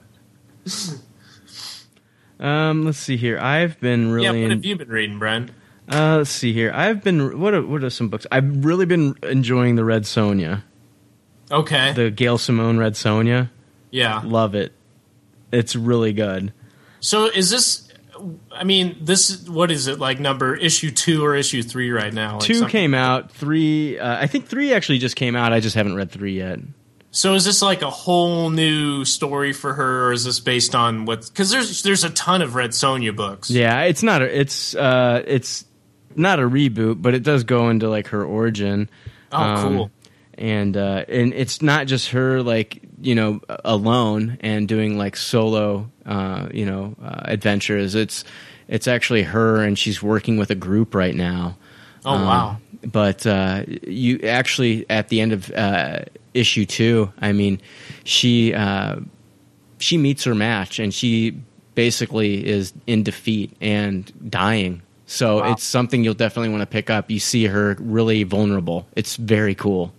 Um, 2.39 2.85
let's 2.85 2.97
see 2.97 3.17
here. 3.17 3.37
I've 3.37 3.79
been 3.81 4.11
really. 4.11 4.23
yeah, 4.25 4.31
what 4.31 4.39
in- 4.39 4.49
have 4.51 4.65
you 4.65 4.75
been 4.77 4.87
reading, 4.89 5.19
Brian? 5.19 5.51
Uh, 5.91 6.17
let's 6.19 6.29
see 6.29 6.53
here. 6.53 6.71
I've 6.73 7.03
been 7.03 7.37
what 7.39 7.53
are, 7.53 7.65
what 7.65 7.83
are 7.83 7.89
some 7.89 8.07
books? 8.07 8.25
I've 8.31 8.63
really 8.63 8.85
been 8.85 9.15
enjoying 9.23 9.75
the 9.75 9.83
Red 9.83 10.03
Sonja, 10.03 10.63
Okay. 11.51 11.91
the 11.93 12.09
Gail 12.11 12.37
Simone 12.37 12.77
Red 12.77 12.93
Sonja. 12.93 13.49
yeah. 13.91 14.21
Love 14.23 14.55
it. 14.55 14.71
It's 15.51 15.75
really 15.75 16.13
good. 16.13 16.53
So 17.01 17.25
is 17.25 17.49
this? 17.49 17.88
I 18.59 18.65
mean, 18.65 18.97
this 19.01 19.47
what 19.47 19.71
is 19.71 19.87
it 19.87 19.99
like? 19.99 20.19
Number 20.19 20.53
issue 20.55 20.91
two 20.91 21.23
or 21.25 21.33
issue 21.35 21.63
three 21.63 21.91
right 21.91 22.13
now? 22.13 22.33
Like 22.33 22.43
Two 22.43 22.55
something- 22.55 22.69
came 22.71 22.93
out. 22.93 23.31
Three, 23.31 23.97
uh, 23.97 24.17
I 24.21 24.27
think 24.27 24.47
three 24.47 24.73
actually 24.73 24.99
just 24.99 25.15
came 25.15 25.35
out. 25.35 25.53
I 25.53 25.61
just 25.61 25.75
haven't 25.75 25.95
read 25.95 26.11
three 26.11 26.37
yet. 26.37 26.59
So 27.11 27.33
is 27.33 27.43
this 27.45 27.61
like 27.61 27.81
a 27.81 27.89
whole 27.89 28.49
new 28.51 29.03
story 29.05 29.53
for 29.53 29.73
her, 29.73 30.07
or 30.07 30.11
is 30.11 30.25
this 30.25 30.39
based 30.39 30.75
on 30.75 31.05
what? 31.05 31.25
Because 31.25 31.49
there's 31.49 31.81
there's 31.83 32.03
a 32.03 32.09
ton 32.11 32.41
of 32.41 32.53
Red 32.53 32.71
Sonja 32.71 33.15
books. 33.15 33.49
Yeah, 33.49 33.83
it's 33.83 34.03
not. 34.03 34.21
A, 34.21 34.39
it's 34.39 34.75
uh, 34.75 35.23
it's 35.25 35.65
not 36.15 36.39
a 36.39 36.43
reboot, 36.43 37.01
but 37.01 37.15
it 37.15 37.23
does 37.23 37.45
go 37.45 37.69
into 37.69 37.89
like 37.89 38.07
her 38.07 38.23
origin. 38.23 38.89
Um, 39.31 39.51
Oh, 39.57 39.69
cool. 39.69 39.91
And 40.37 40.77
uh, 40.77 41.05
and 41.07 41.33
it's 41.33 41.61
not 41.61 41.87
just 41.87 42.09
her 42.11 42.43
like 42.43 42.81
you 43.01 43.15
know 43.15 43.41
alone 43.65 44.37
and 44.41 44.67
doing 44.67 44.97
like 44.97 45.15
solo 45.15 45.89
uh, 46.05 46.49
you 46.53 46.65
know 46.65 46.95
uh, 47.03 47.21
adventures. 47.25 47.95
It's 47.95 48.23
it's 48.69 48.87
actually 48.87 49.23
her 49.23 49.61
and 49.61 49.77
she's 49.77 50.01
working 50.01 50.37
with 50.37 50.49
a 50.51 50.55
group 50.55 50.95
right 50.95 51.15
now. 51.15 51.57
Oh, 52.05 52.13
wow. 52.13 52.57
But 52.85 53.27
uh, 53.27 53.65
you 53.85 54.19
actually 54.19 54.85
at 54.89 55.09
the 55.09 55.19
end 55.19 55.33
of 55.33 55.51
uh, 55.51 56.03
issue 56.33 56.65
two, 56.65 57.11
I 57.19 57.33
mean, 57.33 57.59
she 58.05 58.53
uh, 58.53 59.01
she 59.79 59.97
meets 59.97 60.23
her 60.23 60.33
match 60.35 60.79
and 60.79 60.93
she 60.93 61.37
basically 61.75 62.45
is 62.47 62.71
in 62.87 63.03
defeat 63.03 63.55
and 63.59 64.11
dying. 64.29 64.81
So 65.05 65.37
Wow. 65.41 65.51
it's 65.53 65.63
something 65.63 66.03
you'll 66.03 66.13
definitely 66.13 66.49
want 66.49 66.61
to 66.61 66.67
pick 66.67 66.89
up. 66.89 67.09
You 67.09 67.19
see 67.19 67.45
her 67.45 67.75
really 67.79 68.23
vulnerable. 68.23 68.87
It's 68.95 69.15
very 69.17 69.55
cool. 69.55 69.91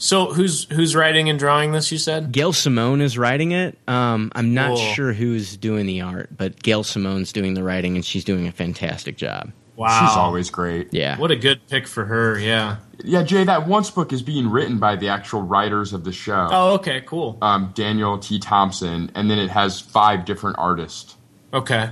So 0.00 0.32
who's 0.32 0.64
who's 0.72 0.96
writing 0.96 1.28
and 1.28 1.38
drawing 1.38 1.72
this? 1.72 1.92
You 1.92 1.98
said. 1.98 2.32
Gail 2.32 2.54
Simone 2.54 3.02
is 3.02 3.18
writing 3.18 3.52
it. 3.52 3.78
Um, 3.86 4.32
I'm 4.34 4.54
not 4.54 4.68
Cool. 4.68 4.92
sure 4.94 5.12
who's 5.12 5.58
doing 5.58 5.84
the 5.84 6.00
art, 6.00 6.30
but 6.34 6.62
Gail 6.62 6.82
Simone's 6.84 7.32
doing 7.34 7.52
the 7.52 7.62
writing, 7.62 7.96
and 7.96 8.04
she's 8.04 8.24
doing 8.24 8.48
a 8.48 8.52
fantastic 8.52 9.18
job. 9.18 9.52
Wow. 9.76 10.00
She's 10.00 10.16
always 10.16 10.48
great. 10.50 10.92
Yeah. 10.92 11.18
What 11.18 11.30
a 11.30 11.36
good 11.36 11.66
pick 11.68 11.86
for 11.86 12.06
her. 12.06 12.38
Yeah. 12.38 12.78
Yeah, 13.04 13.22
Jay, 13.22 13.44
that 13.44 13.66
once 13.66 13.90
book 13.90 14.12
is 14.12 14.22
being 14.22 14.50
written 14.50 14.78
by 14.78 14.96
the 14.96 15.08
actual 15.08 15.42
writers 15.42 15.92
of 15.92 16.04
the 16.04 16.12
show. 16.12 16.48
Oh, 16.50 16.74
okay. 16.74 17.02
Cool. 17.02 17.38
Um, 17.42 17.72
Daniel 17.74 18.18
T. 18.18 18.38
Thompson, 18.38 19.10
and 19.14 19.30
then 19.30 19.38
it 19.38 19.50
has 19.50 19.80
five 19.80 20.24
different 20.24 20.56
artists. 20.58 21.16
Okay. 21.52 21.90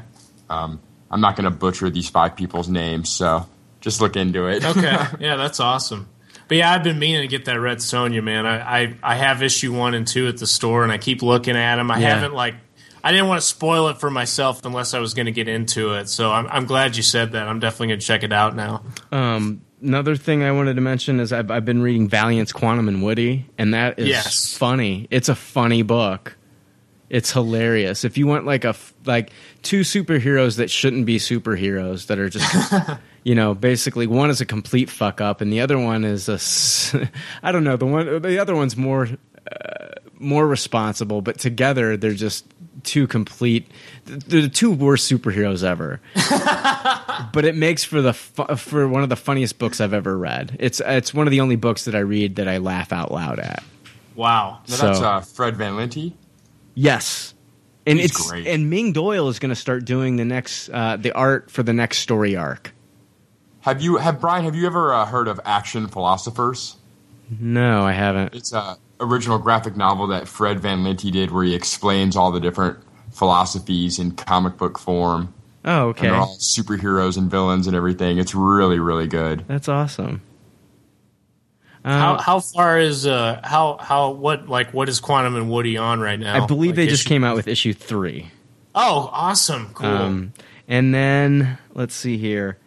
Um, 0.50 0.80
I'm 1.10 1.20
not 1.20 1.36
going 1.36 1.44
to 1.44 1.50
butcher 1.50 1.88
these 1.90 2.08
five 2.08 2.36
people's 2.36 2.68
names, 2.68 3.10
so 3.10 3.46
just 3.80 4.00
look 4.00 4.16
into 4.16 4.46
it. 4.48 4.64
Okay. 4.64 4.96
yeah, 5.20 5.36
that's 5.36 5.60
awesome. 5.60 6.08
But 6.48 6.56
yeah, 6.56 6.72
I've 6.72 6.82
been 6.82 6.98
meaning 6.98 7.20
to 7.22 7.28
get 7.28 7.44
that 7.44 7.60
Red 7.60 7.78
Sonja, 7.78 8.22
man. 8.22 8.46
I, 8.46 8.82
I 8.84 8.94
I 9.02 9.14
have 9.16 9.42
issue 9.42 9.72
one 9.76 9.94
and 9.94 10.06
two 10.06 10.26
at 10.28 10.38
the 10.38 10.46
store, 10.46 10.82
and 10.82 10.90
I 10.90 10.98
keep 10.98 11.22
looking 11.22 11.56
at 11.56 11.76
them. 11.76 11.90
I 11.90 12.00
Yeah. 12.00 12.14
haven't 12.14 12.32
like. 12.34 12.54
I 13.04 13.12
didn't 13.12 13.28
want 13.28 13.40
to 13.40 13.46
spoil 13.46 13.88
it 13.88 13.98
for 13.98 14.10
myself 14.10 14.64
unless 14.64 14.92
I 14.92 14.98
was 14.98 15.14
going 15.14 15.26
to 15.26 15.32
get 15.32 15.46
into 15.46 15.94
it. 15.94 16.08
So 16.08 16.32
I'm, 16.32 16.46
I'm 16.48 16.66
glad 16.66 16.96
you 16.96 17.02
said 17.04 17.32
that. 17.32 17.46
I'm 17.46 17.60
definitely 17.60 17.88
going 17.88 18.00
to 18.00 18.06
check 18.06 18.22
it 18.24 18.32
out 18.32 18.56
now. 18.56 18.82
Um, 19.12 19.60
another 19.80 20.16
thing 20.16 20.42
I 20.42 20.50
wanted 20.50 20.74
to 20.74 20.80
mention 20.80 21.20
is 21.20 21.32
I've, 21.32 21.48
I've 21.50 21.64
been 21.64 21.80
reading 21.80 22.08
Valiant's 22.08 22.52
Quantum 22.52 22.88
and 22.88 23.00
Woody, 23.02 23.46
and 23.56 23.72
that 23.72 24.00
is 24.00 24.08
Yes. 24.08 24.56
funny. 24.56 25.06
It's 25.10 25.28
a 25.28 25.36
funny 25.36 25.82
book. 25.82 26.36
It's 27.10 27.32
hilarious. 27.32 28.04
If 28.04 28.18
you 28.18 28.26
want 28.26 28.44
like 28.44 28.64
a 28.64 28.74
like 29.04 29.30
two 29.62 29.80
superheroes 29.80 30.56
that 30.56 30.70
shouldn't 30.70 31.06
be 31.06 31.18
superheroes 31.18 32.06
that 32.06 32.18
are 32.18 32.28
just 32.28 33.00
you 33.24 33.34
know 33.34 33.54
basically 33.54 34.06
one 34.06 34.30
is 34.30 34.40
a 34.40 34.46
complete 34.46 34.90
fuck 34.90 35.20
up 35.20 35.40
and 35.40 35.52
the 35.52 35.60
other 35.60 35.78
one 35.78 36.04
is 36.04 36.28
a 36.28 37.08
I 37.42 37.52
don't 37.52 37.64
know 37.64 37.76
the 37.76 37.86
one 37.86 38.22
the 38.22 38.38
other 38.38 38.54
one's 38.54 38.76
more 38.76 39.08
uh, 39.50 39.86
more 40.18 40.46
responsible 40.46 41.22
but 41.22 41.38
together 41.38 41.96
they're 41.96 42.12
just 42.12 42.44
two 42.84 43.06
complete 43.06 43.70
they're 44.04 44.42
the 44.42 44.48
two 44.48 44.70
worst 44.70 45.10
superheroes 45.10 45.62
ever. 45.62 46.00
but 47.32 47.44
it 47.44 47.54
makes 47.54 47.84
for 47.84 48.00
the 48.00 48.12
fu- 48.12 48.56
for 48.56 48.88
one 48.88 49.02
of 49.02 49.08
the 49.08 49.16
funniest 49.16 49.58
books 49.58 49.80
I've 49.80 49.94
ever 49.94 50.16
read. 50.16 50.56
It's 50.60 50.80
it's 50.84 51.12
one 51.12 51.26
of 51.26 51.30
the 51.30 51.40
only 51.40 51.56
books 51.56 51.84
that 51.84 51.94
I 51.94 52.00
read 52.00 52.36
that 52.36 52.48
I 52.48 52.58
laugh 52.58 52.92
out 52.92 53.12
loud 53.12 53.38
at. 53.38 53.62
Wow. 54.14 54.60
Now, 54.68 54.76
that's 54.76 55.00
uh, 55.00 55.20
Fred 55.20 55.56
Van 55.56 55.74
Lente. 55.74 56.12
Yes. 56.80 57.34
And 57.86 57.98
He's 57.98 58.10
it's 58.10 58.30
great. 58.30 58.46
and 58.46 58.70
Ming 58.70 58.92
Doyle 58.92 59.28
is 59.28 59.38
going 59.40 59.48
to 59.48 59.56
start 59.56 59.84
doing 59.84 60.16
the 60.16 60.24
next 60.24 60.68
uh, 60.68 60.96
the 60.96 61.10
art 61.12 61.50
for 61.50 61.62
the 61.64 61.72
next 61.72 61.98
story 61.98 62.36
arc. 62.36 62.72
Have 63.62 63.82
you 63.82 63.96
have 63.96 64.20
Brian? 64.20 64.44
Have 64.44 64.54
you 64.54 64.66
ever 64.66 64.94
uh, 64.94 65.04
heard 65.06 65.26
of 65.26 65.40
Action 65.44 65.88
Philosophers? 65.88 66.76
No, 67.40 67.82
I 67.84 67.92
haven't. 67.92 68.34
It's 68.34 68.52
a 68.52 68.76
original 69.00 69.38
graphic 69.38 69.76
novel 69.76 70.06
that 70.08 70.28
Fred 70.28 70.60
Van 70.60 70.84
Lente 70.84 71.10
did, 71.10 71.30
where 71.32 71.44
he 71.44 71.54
explains 71.54 72.14
all 72.16 72.30
the 72.30 72.40
different 72.40 72.78
philosophies 73.12 73.98
in 73.98 74.12
comic 74.12 74.56
book 74.56 74.78
form. 74.78 75.34
Oh, 75.64 75.88
And 75.88 75.90
okay. 75.90 76.06
they're 76.06 76.14
all 76.16 76.36
superheroes 76.38 77.16
and 77.18 77.30
villains 77.30 77.66
and 77.66 77.74
everything. 77.74 78.18
It's 78.18 78.34
really, 78.34 78.78
really 78.78 79.06
good. 79.08 79.44
That's 79.48 79.68
awesome. 79.68 80.22
How 81.84 82.14
Uh, 82.14 82.20
how 82.20 82.40
far 82.40 82.78
is 82.78 83.06
uh 83.06 83.40
how 83.44 83.78
how 83.80 84.10
what 84.10 84.48
like 84.48 84.72
what 84.74 84.88
is 84.88 85.00
Quantum 85.00 85.36
and 85.36 85.50
Woody 85.50 85.76
on 85.76 86.00
right 86.00 86.18
now? 86.18 86.42
I 86.42 86.46
believe 86.46 86.70
Like, 86.70 86.76
they 86.76 86.86
just 86.88 87.02
issue- 87.02 87.08
came 87.08 87.24
out 87.24 87.36
with 87.36 87.48
issue 87.48 87.72
three. 87.72 88.30
Oh, 88.74 89.10
awesome! 89.12 89.70
Cool. 89.74 89.86
Um, 89.88 90.32
and 90.68 90.94
then 90.94 91.58
let's 91.74 91.94
see 91.94 92.18
here. 92.18 92.58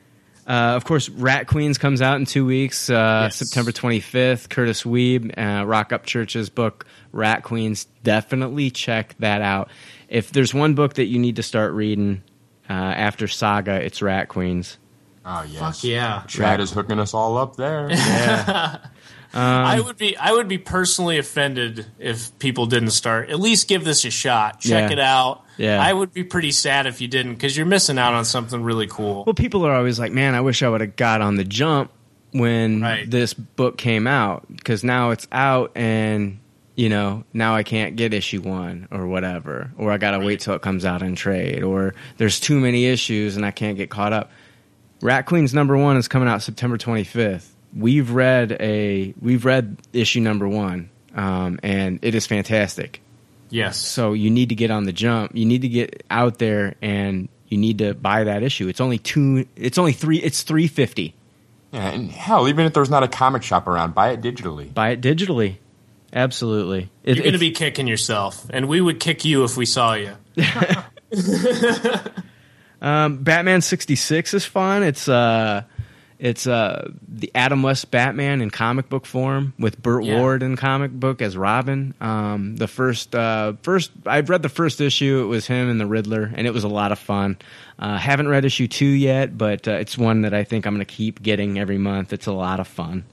Uh, 0.47 0.73
of 0.75 0.83
course, 0.83 1.07
Rat 1.07 1.47
Queens 1.47 1.77
comes 1.77 2.01
out 2.01 2.17
in 2.17 2.25
two 2.25 2.45
weeks, 2.45 2.89
uh, 2.89 3.29
September 3.29 3.71
25th. 3.71 4.49
Kurtis 4.49 4.83
Wiebe, 4.83 5.31
uh, 5.37 5.65
Roc 5.65 5.91
Upchurch's 5.91 6.49
book, 6.49 6.85
Rat 7.13 7.43
Queens. 7.43 7.85
Definitely 8.03 8.71
check 8.71 9.15
that 9.19 9.41
out. 9.41 9.69
If 10.09 10.31
there's 10.31 10.53
one 10.53 10.73
book 10.73 10.95
that 10.95 11.05
you 11.05 11.19
need 11.19 11.37
to 11.37 11.43
start 11.43 11.73
reading 11.73 12.23
uh, 12.69 12.73
after 12.73 13.27
Saga, 13.27 13.75
it's 13.81 14.01
Rat 14.01 14.27
Queens. 14.27 14.77
Oh 15.23 15.45
yes, 15.47 15.59
Fuck 15.59 15.83
yeah. 15.83 16.23
Chad 16.27 16.59
is 16.59 16.71
hooking 16.71 16.99
us 16.99 17.13
all 17.13 17.37
up 17.37 17.55
there. 17.55 17.87
I 19.33 19.79
um, 19.79 19.85
would 19.85 19.97
be 19.97 20.15
I 20.17 20.31
would 20.33 20.47
be 20.47 20.57
personally 20.57 21.17
offended 21.17 21.85
if 21.99 22.37
people 22.39 22.65
didn't 22.65 22.91
start. 22.91 23.29
At 23.29 23.39
least 23.39 23.67
give 23.67 23.85
this 23.85 24.03
a 24.05 24.09
shot. 24.09 24.59
Check 24.59 24.89
Yeah. 24.89 24.93
it 24.93 24.99
out. 24.99 25.43
Yeah. 25.57 25.81
I 25.81 25.93
would 25.93 26.11
be 26.13 26.23
pretty 26.23 26.51
sad 26.51 26.85
if 26.87 27.01
you 27.01 27.07
didn't 27.07 27.35
because 27.35 27.55
you're 27.55 27.65
missing 27.65 27.97
out 27.97 28.13
on 28.13 28.25
something 28.25 28.61
really 28.63 28.87
cool. 28.87 29.23
Well, 29.25 29.33
people 29.33 29.65
are 29.65 29.73
always 29.73 29.99
like, 29.99 30.11
man, 30.11 30.35
I 30.35 30.41
wish 30.41 30.63
I 30.63 30.69
would 30.69 30.81
have 30.81 30.95
got 30.95 31.21
on 31.21 31.35
the 31.35 31.43
jump 31.43 31.91
when 32.31 32.81
Right. 32.81 33.09
this 33.09 33.33
book 33.33 33.77
came 33.77 34.07
out 34.07 34.45
because 34.53 34.83
now 34.83 35.11
it's 35.11 35.27
out 35.31 35.71
and 35.75 36.39
you 36.75 36.87
know 36.89 37.23
now 37.33 37.55
I 37.55 37.63
can't 37.63 37.95
get 37.95 38.13
issue 38.13 38.41
one 38.41 38.87
or 38.91 39.05
whatever, 39.07 39.71
or 39.77 39.91
I 39.91 39.97
gotta 39.97 40.19
wait 40.19 40.39
till 40.41 40.55
it 40.55 40.61
comes 40.61 40.83
out 40.85 41.01
in 41.03 41.15
trade, 41.15 41.63
or 41.63 41.93
there's 42.17 42.39
too 42.39 42.59
many 42.59 42.85
issues 42.85 43.35
and 43.37 43.45
I 43.45 43.51
can't 43.51 43.77
get 43.77 43.89
caught 43.89 44.13
up. 44.13 44.31
Rat 45.01 45.25
Queen's 45.25 45.53
number 45.53 45.77
one 45.77 45.95
is 45.97 46.07
coming 46.07 46.27
out 46.27 46.41
September 46.41 46.77
25th. 46.77 47.47
We've 47.75 48.11
read 48.11 48.51
a 48.59 49.13
we've 49.21 49.45
read 49.45 49.77
issue 49.93 50.19
number 50.19 50.47
one, 50.47 50.89
um, 51.15 51.59
and 51.63 51.99
it 52.01 52.15
is 52.15 52.27
fantastic. 52.27 53.01
Yes. 53.49 53.77
So 53.77 54.13
you 54.13 54.29
need 54.29 54.49
to 54.49 54.55
get 54.55 54.71
on 54.71 54.85
the 54.85 54.93
jump. 54.93 55.35
You 55.35 55.45
need 55.45 55.61
to 55.61 55.69
get 55.69 56.03
out 56.09 56.37
there 56.39 56.75
and 56.81 57.27
you 57.47 57.57
need 57.57 57.79
to 57.79 57.93
buy 57.93 58.23
that 58.25 58.43
issue. 58.43 58.67
It's 58.67 58.81
only 58.81 58.97
two. 58.97 59.45
It's 59.55 59.77
only 59.77 59.93
three. 59.93 60.17
It's 60.17 60.43
three 60.43 60.67
fifty. 60.67 61.13
Yeah, 61.71 61.89
and 61.91 62.11
hell, 62.11 62.49
even 62.49 62.65
if 62.65 62.73
there's 62.73 62.89
not 62.89 63.03
a 63.03 63.07
comic 63.07 63.43
shop 63.43 63.67
around, 63.67 63.95
buy 63.95 64.11
it 64.11 64.21
digitally. 64.21 64.73
Buy 64.73 64.89
it 64.89 65.01
digitally. 65.01 65.55
Absolutely. 66.13 66.89
It- 67.03 67.15
You're 67.15 67.23
going 67.23 67.33
to 67.33 67.39
be 67.39 67.51
kicking 67.51 67.87
yourself, 67.87 68.45
and 68.49 68.67
we 68.67 68.81
would 68.81 68.99
kick 68.99 69.23
you 69.23 69.45
if 69.45 69.55
we 69.55 69.65
saw 69.65 69.93
you. 69.93 70.11
Um, 72.83 73.17
Batman 73.17 73.61
sixty 73.61 73.95
six 73.95 74.33
is 74.33 74.43
fun. 74.43 74.81
It's 74.81 75.07
uh, 75.07 75.61
it's 76.21 76.45
uh, 76.47 76.89
the 77.07 77.31
Adam 77.35 77.63
West 77.63 77.89
Batman 77.91 78.41
in 78.41 78.49
comic 78.51 78.87
book 78.87 79.05
form 79.05 79.53
with 79.59 79.81
Burt 79.81 80.03
Yeah. 80.05 80.19
Ward 80.19 80.43
in 80.43 80.55
comic 80.55 80.91
book 80.91 81.21
as 81.21 81.35
Robin. 81.35 81.93
Um, 81.99 82.55
the 82.55 82.67
first 82.67 83.13
uh, 83.15 83.53
first 83.63 83.91
I've 84.05 84.29
read 84.29 84.43
the 84.43 84.49
first 84.49 84.79
issue. 84.79 85.21
It 85.23 85.25
was 85.25 85.47
him 85.47 85.67
and 85.69 85.79
the 85.81 85.87
Riddler, 85.87 86.31
and 86.35 86.45
it 86.47 86.53
was 86.53 86.63
a 86.63 86.69
lot 86.69 86.91
of 86.91 86.99
fun. 86.99 87.37
Uh, 87.79 87.97
haven't 87.97 88.27
read 88.27 88.45
issue 88.45 88.67
two 88.67 88.85
yet, 88.85 89.35
but 89.37 89.67
uh, 89.67 89.71
it's 89.71 89.97
one 89.97 90.21
that 90.21 90.33
I 90.33 90.43
think 90.43 90.65
I'm 90.67 90.75
going 90.75 90.85
to 90.85 90.93
keep 90.93 91.21
getting 91.21 91.57
every 91.59 91.79
month. 91.79 92.13
It's 92.13 92.27
a 92.27 92.31
lot 92.31 92.59
of 92.59 92.67
fun. 92.67 93.03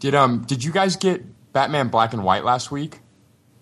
Did 0.00 0.14
um 0.14 0.44
did 0.44 0.62
you 0.62 0.70
guys 0.72 0.96
get 0.96 1.24
Batman 1.52 1.88
Black 1.88 2.12
and 2.12 2.22
White 2.22 2.44
last 2.44 2.70
week? 2.70 3.00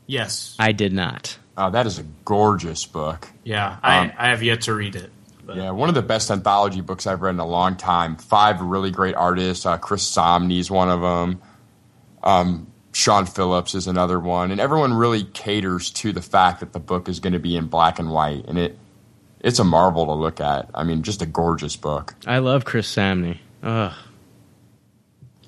Yes. 0.06 0.54
I 0.58 0.72
did 0.72 0.92
not. 0.92 1.38
Oh, 1.56 1.70
that 1.70 1.86
is 1.86 1.98
a 1.98 2.04
gorgeous 2.26 2.84
book. 2.84 3.28
Yeah, 3.42 3.78
I, 3.82 3.98
Um, 4.00 4.12
I 4.18 4.28
have 4.28 4.42
yet 4.42 4.60
to 4.62 4.74
read 4.74 4.94
it. 4.94 5.10
Yeah, 5.54 5.70
one 5.70 5.88
of 5.88 5.94
the 5.94 6.02
best 6.02 6.30
anthology 6.30 6.80
books 6.80 7.06
I've 7.06 7.22
read 7.22 7.34
in 7.34 7.38
a 7.38 7.46
long 7.46 7.76
time. 7.76 8.16
Five 8.16 8.60
really 8.60 8.90
great 8.90 9.14
artists. 9.14 9.64
Uh, 9.64 9.78
Chris 9.78 10.08
Samnee's 10.08 10.70
one 10.70 10.88
of 10.88 11.00
them. 11.00 11.40
Um, 12.22 12.66
Sean 12.92 13.26
Phillips 13.26 13.74
is 13.74 13.86
another 13.86 14.18
one, 14.18 14.50
and 14.50 14.60
everyone 14.60 14.94
really 14.94 15.24
caters 15.24 15.90
to 15.90 16.12
the 16.12 16.22
fact 16.22 16.60
that 16.60 16.72
the 16.72 16.80
book 16.80 17.08
is 17.08 17.20
going 17.20 17.34
to 17.34 17.38
be 17.38 17.56
in 17.56 17.66
black 17.66 17.98
and 17.98 18.10
white, 18.10 18.46
and 18.48 18.58
it 18.58 18.78
it's 19.40 19.58
a 19.58 19.64
marvel 19.64 20.06
to 20.06 20.14
look 20.14 20.40
at. 20.40 20.70
I 20.74 20.82
mean, 20.82 21.02
just 21.02 21.22
a 21.22 21.26
gorgeous 21.26 21.76
book. 21.76 22.14
I 22.26 22.38
love 22.38 22.64
Chris 22.64 22.92
Samnee. 22.92 23.38
Ugh. 23.62 23.92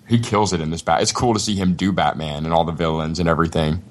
He 0.06 0.18
kills 0.18 0.52
it 0.52 0.60
in 0.60 0.70
this 0.70 0.82
bat. 0.82 1.02
It's 1.02 1.12
cool 1.12 1.34
to 1.34 1.40
see 1.40 1.56
him 1.56 1.74
do 1.74 1.90
Batman 1.90 2.44
and 2.44 2.54
all 2.54 2.64
the 2.64 2.72
villains 2.72 3.18
and 3.18 3.28
everything. 3.28 3.82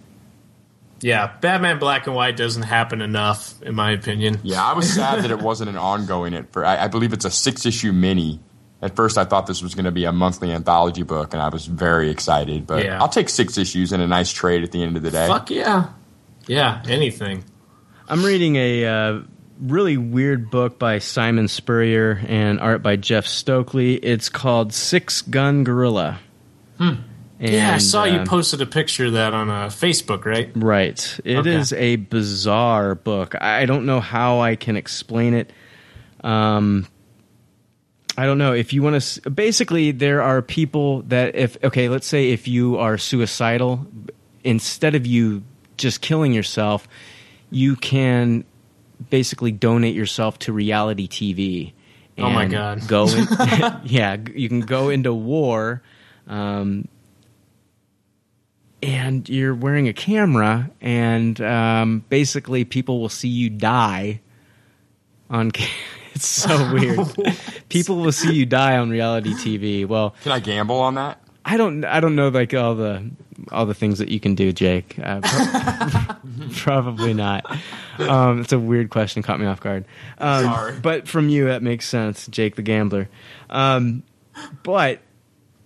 Yeah, 1.01 1.31
Batman 1.41 1.79
Black 1.79 2.07
and 2.07 2.15
White 2.15 2.37
doesn't 2.37 2.63
happen 2.63 3.01
enough, 3.01 3.61
in 3.61 3.75
my 3.75 3.91
opinion. 3.91 4.39
Yeah, 4.43 4.63
I 4.63 4.73
was 4.73 4.91
sad 4.91 5.23
that 5.23 5.31
it 5.31 5.39
wasn't 5.41 5.69
an 5.69 5.77
ongoing. 5.77 6.33
It 6.33 6.51
for 6.51 6.65
I, 6.65 6.85
I 6.85 6.87
believe 6.87 7.13
it's 7.13 7.25
a 7.25 7.31
six 7.31 7.65
issue 7.65 7.91
mini. 7.91 8.39
At 8.81 8.95
first, 8.95 9.17
I 9.17 9.25
thought 9.25 9.47
this 9.47 9.63
was 9.63 9.73
going 9.73 9.85
to 9.85 9.91
be 9.91 10.05
a 10.05 10.11
monthly 10.11 10.51
anthology 10.51 11.01
book, 11.01 11.33
and 11.33 11.41
I 11.41 11.49
was 11.49 11.65
very 11.65 12.11
excited. 12.11 12.67
But 12.67 12.83
Yeah. 12.85 12.99
I'll 13.01 13.09
take 13.09 13.27
six 13.29 13.57
issues 13.57 13.91
and 13.91 14.03
a 14.03 14.07
nice 14.07 14.31
trade 14.31 14.63
at 14.63 14.71
the 14.71 14.83
end 14.83 14.97
of 14.97 15.03
the 15.03 15.09
day. 15.09 15.27
Fuck 15.27 15.49
yeah. 15.49 15.89
Yeah, 16.45 16.83
anything. 16.87 17.43
I'm 18.07 18.23
reading 18.23 18.55
a 18.55 18.85
uh, 18.85 19.19
really 19.59 19.97
weird 19.97 20.51
book 20.51 20.77
by 20.77 20.99
Simon 20.99 21.47
Spurrier 21.47 22.21
and 22.27 22.59
art 22.59 22.83
by 22.83 22.95
Jeff 22.97 23.25
Stokely. 23.25 23.95
It's 23.95 24.29
called 24.29 24.73
Six 24.73 25.23
Gun 25.23 25.63
Gorilla. 25.63 26.19
Hmm. 26.77 26.93
Yeah, 27.39 27.69
I 27.69 27.73
And, 27.73 27.81
saw 27.81 28.03
you 28.05 28.19
uh, 28.19 28.25
posted 28.25 28.61
a 28.61 28.65
picture 28.65 29.05
of 29.05 29.13
that 29.13 29.33
on 29.33 29.49
uh, 29.49 29.67
Facebook, 29.67 30.25
right? 30.25 30.51
Right. 30.55 31.19
It 31.23 31.45
is 31.47 31.71
Okay. 31.73 31.93
a 31.93 31.95
bizarre 31.97 32.95
book. 32.95 33.35
I 33.39 33.65
don't 33.65 33.85
know 33.85 33.99
how 33.99 34.39
I 34.39 34.55
can 34.55 34.75
explain 34.75 35.33
it. 35.33 35.51
Um, 36.23 36.87
I 38.17 38.25
don't 38.25 38.39
know 38.39 38.53
if 38.53 38.73
you 38.73 38.81
want 38.81 39.01
to. 39.01 39.29
Basically, 39.29 39.91
there 39.91 40.23
are 40.23 40.41
people 40.41 41.03
that 41.03 41.35
if 41.35 41.63
okay, 41.63 41.87
let's 41.89 42.07
say 42.07 42.31
if 42.31 42.47
you 42.47 42.77
are 42.77 42.97
suicidal, 42.97 43.85
instead 44.43 44.95
of 44.95 45.05
you 45.05 45.43
just 45.77 46.01
killing 46.01 46.33
yourself, 46.33 46.87
you 47.51 47.75
can 47.75 48.43
basically 49.11 49.51
donate 49.51 49.93
yourself 49.93 50.39
to 50.39 50.51
reality 50.53 51.07
TV. 51.07 51.73
Oh 52.17 52.31
my 52.31 52.47
God. 52.47 52.87
Go 52.87 53.07
in, 53.07 53.27
yeah, 53.83 54.17
you 54.33 54.49
can 54.49 54.61
go 54.61 54.89
into 54.89 55.13
war. 55.13 55.83
Um, 56.27 56.87
and 58.81 59.27
you're 59.27 59.55
wearing 59.55 59.87
a 59.87 59.93
camera, 59.93 60.69
and 60.81 61.39
um, 61.41 62.03
basically 62.09 62.63
people 62.65 62.99
will 63.01 63.09
see 63.09 63.27
you 63.29 63.49
die 63.49 64.21
on. 65.29 65.51
Ca- 65.51 65.67
it's 66.13 66.27
so 66.27 66.73
weird. 66.73 66.99
people 67.69 67.97
will 67.97 68.11
see 68.11 68.33
you 68.33 68.45
die 68.45 68.77
on 68.77 68.89
reality 68.89 69.33
TV. 69.33 69.85
Well, 69.85 70.15
Can 70.23 70.31
I 70.31 70.39
gamble 70.39 70.79
on 70.79 70.95
that? 70.95 71.21
I 71.45 71.57
don't. 71.57 71.83
I 71.85 71.99
don't 71.99 72.15
know 72.15 72.29
like 72.29 72.53
all 72.53 72.75
the 72.75 73.09
all 73.51 73.65
the 73.65 73.73
things 73.73 73.99
that 73.99 74.09
you 74.09 74.19
can 74.19 74.35
do, 74.35 74.51
Jake. 74.51 74.97
Uh, 75.01 75.21
pro- 75.21 76.15
probably 76.55 77.13
not. 77.13 77.45
Um, 77.99 78.41
it's 78.41 78.51
a 78.51 78.59
weird 78.59 78.89
question. 78.89 79.23
Caught 79.23 79.39
me 79.39 79.45
off 79.45 79.59
guard. 79.61 79.85
Um, 80.17 80.43
Sorry. 80.43 80.79
But 80.79 81.07
from 81.07 81.29
you, 81.29 81.45
that 81.45 81.63
makes 81.63 81.87
sense, 81.87 82.27
Jake 82.27 82.55
the 82.57 82.61
gambler. 82.61 83.09
Um, 83.49 84.03
but 84.63 84.99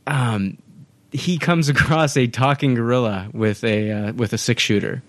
um, 0.08 0.58
he 1.12 1.38
comes 1.38 1.70
across 1.70 2.16
a 2.18 2.28
talking 2.28 2.74
gorilla 2.76 3.30
with 3.34 3.64
a 3.64 3.92
uh, 3.92 4.14
with 4.14 4.34
a 4.34 4.38
six 4.38 4.62
shooter. 4.64 5.04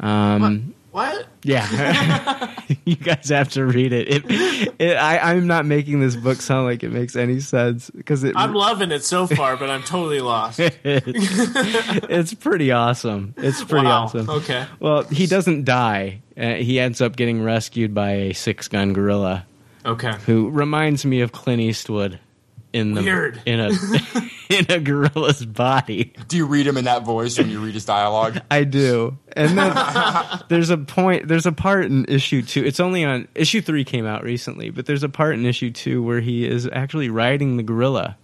Um, 0.00 0.74
What? 0.90 1.26
Yeah, 1.42 2.54
you 2.84 2.96
guys 2.96 3.28
have 3.28 3.50
to 3.50 3.64
read 3.64 3.92
it. 3.92 4.08
it, 4.08 4.74
it 4.80 4.96
I, 4.96 5.18
I'm 5.34 5.46
not 5.46 5.64
making 5.66 6.00
this 6.00 6.16
book 6.16 6.40
sound 6.40 6.64
like 6.66 6.82
it 6.82 6.90
makes 6.90 7.14
any 7.16 7.38
sense 7.40 7.88
because 7.90 8.24
it. 8.24 8.34
I'm 8.36 8.52
loving 8.54 8.90
it 8.90 9.04
so 9.04 9.26
far, 9.26 9.56
but 9.56 9.70
I'm 9.70 9.82
totally 9.82 10.20
lost. 10.20 10.58
it's 10.84 12.34
pretty 12.34 12.72
awesome. 12.72 13.34
It's 13.36 13.62
pretty 13.62 13.86
Wow, 13.86 14.04
awesome. 14.04 14.28
okay. 14.28 14.66
Well, 14.80 15.02
he 15.04 15.26
doesn't 15.26 15.64
die. 15.64 16.20
Uh, 16.36 16.54
he 16.54 16.80
ends 16.80 17.00
up 17.00 17.14
getting 17.16 17.42
rescued 17.42 17.94
by 17.94 18.10
a 18.12 18.32
six 18.32 18.66
gun 18.68 18.92
gorilla. 18.92 19.46
Okay. 19.84 20.14
Who 20.26 20.50
reminds 20.50 21.04
me 21.04 21.20
of 21.20 21.30
Clint 21.32 21.60
Eastwood 21.60 22.18
in 22.76 22.94
the 22.94 23.02
Weird. 23.02 23.40
in 23.46 23.58
a 23.60 23.70
in 24.50 24.66
a 24.70 24.78
gorilla's 24.80 25.44
body. 25.44 26.12
Do 26.28 26.36
you 26.36 26.46
read 26.46 26.66
him 26.66 26.76
in 26.76 26.84
that 26.84 27.04
voice 27.04 27.38
when 27.38 27.48
you 27.50 27.60
read 27.64 27.74
his 27.74 27.84
dialogue? 27.84 28.40
I 28.50 28.64
do. 28.64 29.16
And 29.34 29.56
then 29.58 29.74
there's 30.48 30.70
a 30.70 30.76
point 30.78 31.26
there's 31.28 31.46
a 31.46 31.52
part 31.52 31.86
in 31.86 32.04
issue 32.06 32.42
2. 32.42 32.64
It's 32.64 32.78
only 32.80 33.04
on 33.04 33.26
issue 33.34 33.60
3 33.60 33.84
came 33.84 34.06
out 34.06 34.22
recently, 34.22 34.70
but 34.70 34.86
there's 34.86 35.02
a 35.02 35.08
part 35.08 35.34
in 35.34 35.46
issue 35.46 35.70
2 35.70 36.02
where 36.02 36.20
he 36.20 36.46
is 36.46 36.68
actually 36.72 37.08
riding 37.08 37.56
the 37.56 37.62
gorilla. 37.62 38.16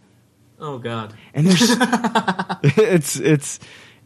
Oh 0.61 0.79
God. 0.79 1.13
And 1.35 1.47
there's 1.47 1.77
it's 2.79 3.17
it's 3.17 3.59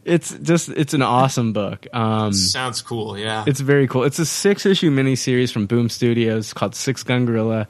it's 0.05 0.31
just 0.39 0.69
it's 0.69 0.93
an 0.93 1.01
awesome 1.01 1.53
book. 1.53 1.85
Um 1.93 2.33
Sounds 2.33 2.81
cool. 2.81 3.17
Yeah. 3.17 3.43
it's 3.45 3.59
very 3.59 3.87
cool. 3.87 4.03
It's 4.03 4.17
a 4.19 4.25
six 4.25 4.65
issue 4.65 4.89
miniseries 4.89 5.51
from 5.51 5.65
Boom 5.67 5.89
Studios 5.89 6.53
called 6.53 6.73
Six 6.73 7.03
Gun 7.03 7.25
Gorilla. 7.25 7.67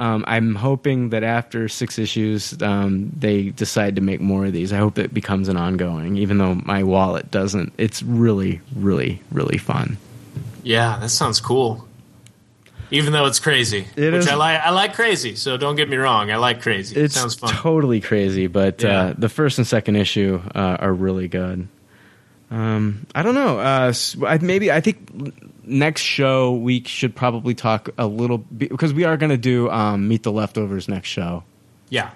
Um, 0.00 0.24
I'm 0.26 0.54
hoping 0.54 1.10
that 1.10 1.22
after 1.22 1.68
six 1.68 1.98
issues, 1.98 2.60
um, 2.62 3.12
they 3.14 3.50
decide 3.50 3.96
to 3.96 4.00
make 4.00 4.20
more 4.20 4.46
of 4.46 4.52
these. 4.54 4.72
I 4.72 4.78
hope 4.78 4.96
it 4.98 5.12
becomes 5.12 5.48
an 5.48 5.58
ongoing, 5.58 6.16
even 6.16 6.38
though 6.38 6.54
my 6.54 6.82
wallet 6.84 7.30
doesn't. 7.30 7.74
It's 7.76 8.02
really, 8.02 8.62
really, 8.74 9.20
really 9.30 9.58
fun. 9.58 9.98
yeah, 10.62 10.98
that 11.00 11.10
sounds 11.10 11.38
cool. 11.40 11.86
Even 12.90 13.12
though 13.12 13.26
it's 13.26 13.38
crazy, 13.38 13.86
It 13.94 14.12
which 14.12 14.22
is- 14.22 14.28
I 14.28 14.34
like. 14.34 14.60
I 14.60 14.70
like 14.70 14.94
crazy. 14.94 15.36
So 15.36 15.56
don't 15.56 15.76
get 15.76 15.88
me 15.88 15.96
wrong. 15.96 16.30
I 16.32 16.36
like 16.36 16.60
crazy. 16.62 16.96
It 17.00 17.12
sounds 17.12 17.34
fun. 17.36 17.50
totally 17.52 18.00
crazy, 18.00 18.46
but 18.48 18.82
Yeah. 18.82 19.00
uh, 19.00 19.14
the 19.16 19.28
first 19.28 19.58
and 19.58 19.66
second 19.66 19.96
issue 19.96 20.40
uh, 20.54 20.76
are 20.80 20.92
really 20.92 21.28
good. 21.28 21.68
Um, 22.50 23.06
I 23.14 23.22
don't 23.22 23.34
know. 23.34 23.58
Uh, 23.60 23.92
maybe 24.40 24.72
I 24.72 24.80
think 24.80 25.34
next 25.64 26.02
show 26.02 26.52
we 26.54 26.82
should 26.84 27.14
probably 27.14 27.54
talk 27.54 27.90
a 27.96 28.06
little 28.06 28.38
bit 28.38 28.70
because 28.70 28.92
we 28.92 29.04
are 29.04 29.16
going 29.16 29.30
to 29.30 29.36
do 29.36 29.70
um, 29.70 30.08
Meet 30.08 30.24
the 30.24 30.32
Leftovers 30.32 30.88
next 30.88 31.08
show. 31.08 31.44
yeah. 31.90 32.10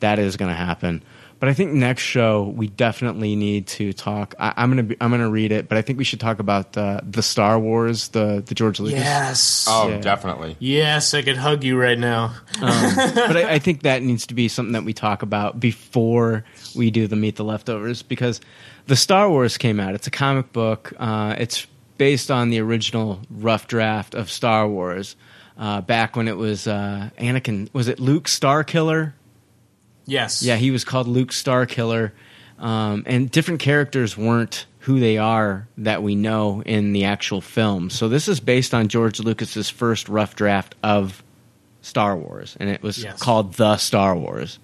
that 0.00 0.18
is 0.18 0.36
going 0.36 0.48
to 0.50 0.54
happen. 0.56 1.02
But 1.40 1.48
I 1.48 1.54
think 1.54 1.72
next 1.72 2.02
show 2.02 2.44
we 2.54 2.68
definitely 2.68 3.34
need 3.34 3.66
to 3.68 3.94
talk. 3.94 4.34
I, 4.38 4.52
I'm 4.58 4.68
gonna 4.68 4.82
be, 4.82 4.96
I'm 5.00 5.10
gonna 5.10 5.30
read 5.30 5.52
it, 5.52 5.70
but 5.70 5.78
I 5.78 5.82
think 5.82 5.96
we 5.98 6.04
should 6.04 6.20
talk 6.20 6.38
about 6.38 6.76
uh, 6.76 7.00
the 7.02 7.22
Star 7.22 7.58
Wars, 7.58 8.08
the 8.08 8.42
the 8.44 8.54
George 8.54 8.78
Lucas. 8.78 8.98
Yes. 9.00 9.66
Oh, 9.66 9.88
Yeah. 9.88 10.00
definitely. 10.02 10.56
Yes, 10.58 11.14
I 11.14 11.22
could 11.22 11.38
hug 11.38 11.64
you 11.64 11.78
right 11.80 11.98
now. 11.98 12.34
Um, 12.60 12.92
but 13.14 13.38
I, 13.38 13.52
I 13.54 13.58
think 13.58 13.84
that 13.84 14.02
needs 14.02 14.26
to 14.26 14.34
be 14.34 14.48
something 14.48 14.74
that 14.74 14.84
we 14.84 14.92
talk 14.92 15.22
about 15.22 15.58
before 15.58 16.44
we 16.76 16.90
do 16.90 17.06
the 17.06 17.16
Meet 17.16 17.36
the 17.36 17.44
Leftovers 17.44 18.02
because 18.02 18.42
the 18.90 18.96
Star 18.96 19.30
Wars 19.30 19.56
came 19.56 19.78
out. 19.78 19.94
It's 19.94 20.08
a 20.08 20.10
comic 20.10 20.52
book. 20.52 20.92
Uh, 20.98 21.36
it's 21.38 21.64
based 21.96 22.28
on 22.28 22.50
the 22.50 22.58
original 22.60 23.20
rough 23.30 23.68
draft 23.68 24.16
of 24.16 24.28
Star 24.28 24.66
Wars 24.66 25.14
uh, 25.56 25.80
back 25.80 26.16
when 26.16 26.26
it 26.26 26.36
was 26.36 26.66
uh, 26.66 27.10
Anakin. 27.16 27.72
Was 27.72 27.86
it 27.86 28.00
Luke 28.00 28.24
Starkiller? 28.24 29.12
Yes. 30.06 30.42
Yeah, 30.42 30.56
he 30.56 30.72
was 30.72 30.84
called 30.84 31.06
Luke 31.06 31.28
Starkiller, 31.30 32.10
um, 32.58 33.04
and 33.06 33.30
different 33.30 33.60
characters 33.60 34.16
weren't 34.16 34.66
who 34.80 34.98
they 34.98 35.18
are 35.18 35.68
that 35.78 36.02
we 36.02 36.16
know 36.16 36.60
in 36.62 36.92
the 36.92 37.04
actual 37.04 37.40
film. 37.40 37.90
So 37.90 38.08
this 38.08 38.26
is 38.26 38.40
based 38.40 38.74
on 38.74 38.88
George 38.88 39.20
Lucas's 39.20 39.70
first 39.70 40.08
rough 40.08 40.34
draft 40.34 40.74
of 40.82 41.22
Star 41.82 42.16
Wars, 42.16 42.56
and 42.58 42.68
it 42.68 42.82
was 42.82 43.04
Yes. 43.04 43.20
called 43.22 43.54
The 43.54 43.76
Star 43.76 44.16
Wars. 44.16 44.58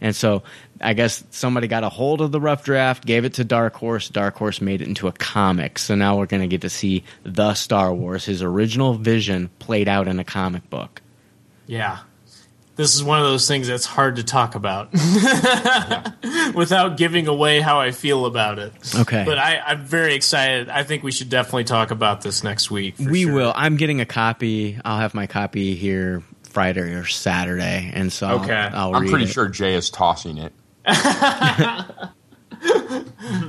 And 0.00 0.14
so 0.16 0.42
I 0.80 0.92
guess 0.92 1.24
somebody 1.30 1.68
got 1.68 1.84
a 1.84 1.88
hold 1.88 2.20
of 2.20 2.32
the 2.32 2.40
rough 2.40 2.64
draft, 2.64 3.04
gave 3.06 3.24
it 3.24 3.34
to 3.34 3.44
Dark 3.44 3.74
Horse. 3.74 4.08
Dark 4.08 4.36
Horse 4.36 4.60
made 4.60 4.82
it 4.82 4.88
into 4.88 5.08
a 5.08 5.12
comic. 5.12 5.78
So 5.78 5.94
now 5.94 6.16
we're 6.18 6.26
going 6.26 6.42
to 6.42 6.48
get 6.48 6.60
to 6.62 6.70
see 6.70 7.04
The 7.24 7.54
Star 7.54 7.94
Wars, 7.94 8.24
his 8.24 8.42
original 8.42 8.94
vision 8.94 9.50
played 9.58 9.88
out 9.88 10.06
in 10.08 10.18
a 10.18 10.24
comic 10.24 10.68
book. 10.70 11.00
Yeah. 11.66 11.98
This 12.76 12.94
is 12.94 13.02
one 13.02 13.18
of 13.18 13.24
those 13.24 13.48
things 13.48 13.68
that's 13.68 13.86
hard 13.86 14.16
to 14.16 14.22
talk 14.22 14.54
about 14.54 14.92
without 16.54 16.96
giving 16.96 17.26
away 17.26 17.60
how 17.60 17.80
I 17.80 17.90
feel 17.90 18.26
about 18.26 18.58
it. 18.58 18.72
Okay. 18.94 19.24
But 19.24 19.38
I, 19.38 19.58
I'm 19.58 19.84
very 19.84 20.14
excited. 20.14 20.68
I 20.68 20.82
think 20.82 21.02
we 21.02 21.10
should 21.12 21.30
definitely 21.30 21.64
talk 21.64 21.90
about 21.90 22.20
this 22.20 22.44
next 22.44 22.70
week. 22.70 22.96
for 22.96 23.10
we 23.10 23.22
sure. 23.22 23.32
will. 23.32 23.52
I'm 23.54 23.76
getting 23.76 24.00
a 24.00 24.06
copy. 24.06 24.78
I'll 24.84 24.98
have 24.98 25.14
my 25.14 25.26
copy 25.26 25.74
here 25.74 26.22
Friday 26.50 26.80
or 26.94 27.06
Saturday, 27.06 27.90
and 27.94 28.12
so 28.12 28.26
I'll- 28.28 28.40
Okay. 28.44 28.52
I'll, 28.54 28.94
I'm 28.94 29.02
read 29.02 29.10
pretty 29.10 29.24
it. 29.26 29.30
sure 29.32 29.48
Jay 29.48 29.74
is 29.74 29.90
tossing 29.90 30.38
it. 30.38 30.52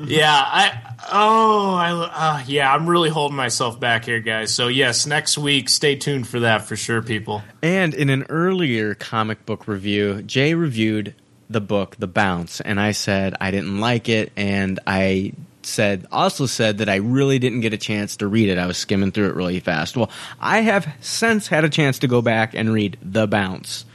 Yeah, 0.08 0.32
I 0.32 0.96
oh 1.12 1.76
I 1.76 1.92
uh, 1.92 2.44
yeah, 2.48 2.74
I'm 2.74 2.90
really 2.90 3.10
holding 3.10 3.36
myself 3.36 3.80
back 3.80 4.06
here, 4.06 4.20
guys. 4.20 4.54
So 4.54 4.68
yes, 4.68 5.06
next 5.06 5.38
week, 5.38 5.70
stay 5.70 5.96
tuned 5.96 6.28
for 6.28 6.42
that 6.42 6.64
for 6.64 6.76
sure, 6.76 7.02
people. 7.02 7.44
And 7.62 7.94
in 7.94 8.10
an 8.10 8.26
earlier 8.30 8.96
comic 8.96 9.46
book 9.46 9.68
review, 9.68 10.22
Jay 10.24 10.54
reviewed 10.54 11.14
the 11.50 11.62
book 11.62 11.98
The 11.98 12.08
Bounce, 12.08 12.62
and 12.62 12.80
I 12.80 12.92
said 12.92 13.36
I 13.42 13.52
didn't 13.52 13.80
like 13.80 14.08
it, 14.08 14.32
and 14.38 14.80
I 14.88 15.34
said 15.64 16.08
also 16.12 16.46
said 16.46 16.78
that 16.78 16.88
I 16.88 16.96
really 16.96 17.40
didn't 17.40 17.60
get 17.60 17.74
a 17.74 17.78
chance 17.78 18.18
to 18.18 18.28
read 18.28 18.50
it. 18.50 18.58
I 18.58 18.66
was 18.66 18.78
skimming 18.78 19.12
through 19.12 19.30
it 19.30 19.36
really 19.36 19.60
fast. 19.60 19.98
Well, 19.98 20.10
I 20.40 20.62
have 20.62 20.88
since 21.02 21.48
had 21.48 21.66
a 21.66 21.70
chance 21.70 22.00
to 22.00 22.08
go 22.08 22.22
back 22.22 22.54
and 22.54 22.72
read 22.72 22.98
The 23.02 23.28
Bounce, 23.28 23.86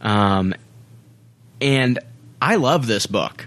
um, 0.00 0.54
and 1.60 1.98
I 2.40 2.56
love 2.56 2.86
this 2.86 3.06
book. 3.06 3.46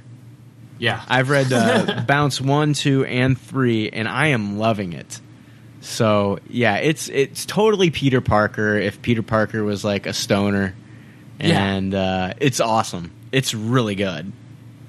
Yeah, 0.80 1.02
I've 1.08 1.30
read 1.30 1.52
uh, 1.54 2.04
Bounce 2.08 2.42
one, 2.42 2.74
two, 2.74 3.06
and 3.06 3.38
three, 3.40 3.90
and 3.90 4.08
I 4.08 4.28
am 4.28 4.58
loving 4.58 4.94
it. 4.94 5.20
So 5.82 6.40
yeah, 6.50 6.78
it's 6.78 7.10
it's 7.10 7.46
totally 7.46 7.90
Peter 7.90 8.22
Parker. 8.22 8.78
If 8.78 9.02
Peter 9.02 9.22
Parker 9.24 9.64
was 9.64 9.84
like 9.84 10.06
a 10.06 10.14
stoner, 10.14 10.74
Yeah. 11.40 11.64
and 11.64 11.94
uh, 11.94 12.34
it's 12.40 12.60
awesome. 12.60 13.12
It's 13.32 13.54
really 13.54 13.96
good. 13.96 14.32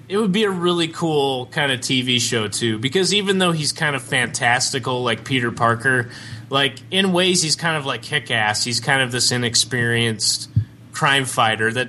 it 0.09 0.16
would 0.18 0.32
be 0.32 0.44
a 0.44 0.51
really 0.51 0.89
cool 0.89 1.47
kind 1.47 1.72
of 1.72 1.81
TV 1.81 2.20
show 2.20 2.47
too, 2.48 2.78
because 2.78 3.12
even 3.14 3.39
though 3.39 3.52
he's 3.52 3.72
kind 3.72 3.97
of 3.97 4.02
fantastical, 4.02 5.02
like 5.02 5.24
Peter 5.24 5.51
Parker, 5.51 6.10
like 6.51 6.76
in 6.90 7.12
ways 7.12 7.43
he's 7.43 7.56
kind 7.56 7.76
of 7.76 7.86
like 7.86 8.02
kick 8.02 8.31
ass. 8.31 8.64
He's 8.64 8.81
kind 8.81 9.01
of 9.02 9.10
this 9.12 9.32
inexperienced 9.32 10.48
crime 10.93 11.24
fighter 11.24 11.72
that 11.72 11.89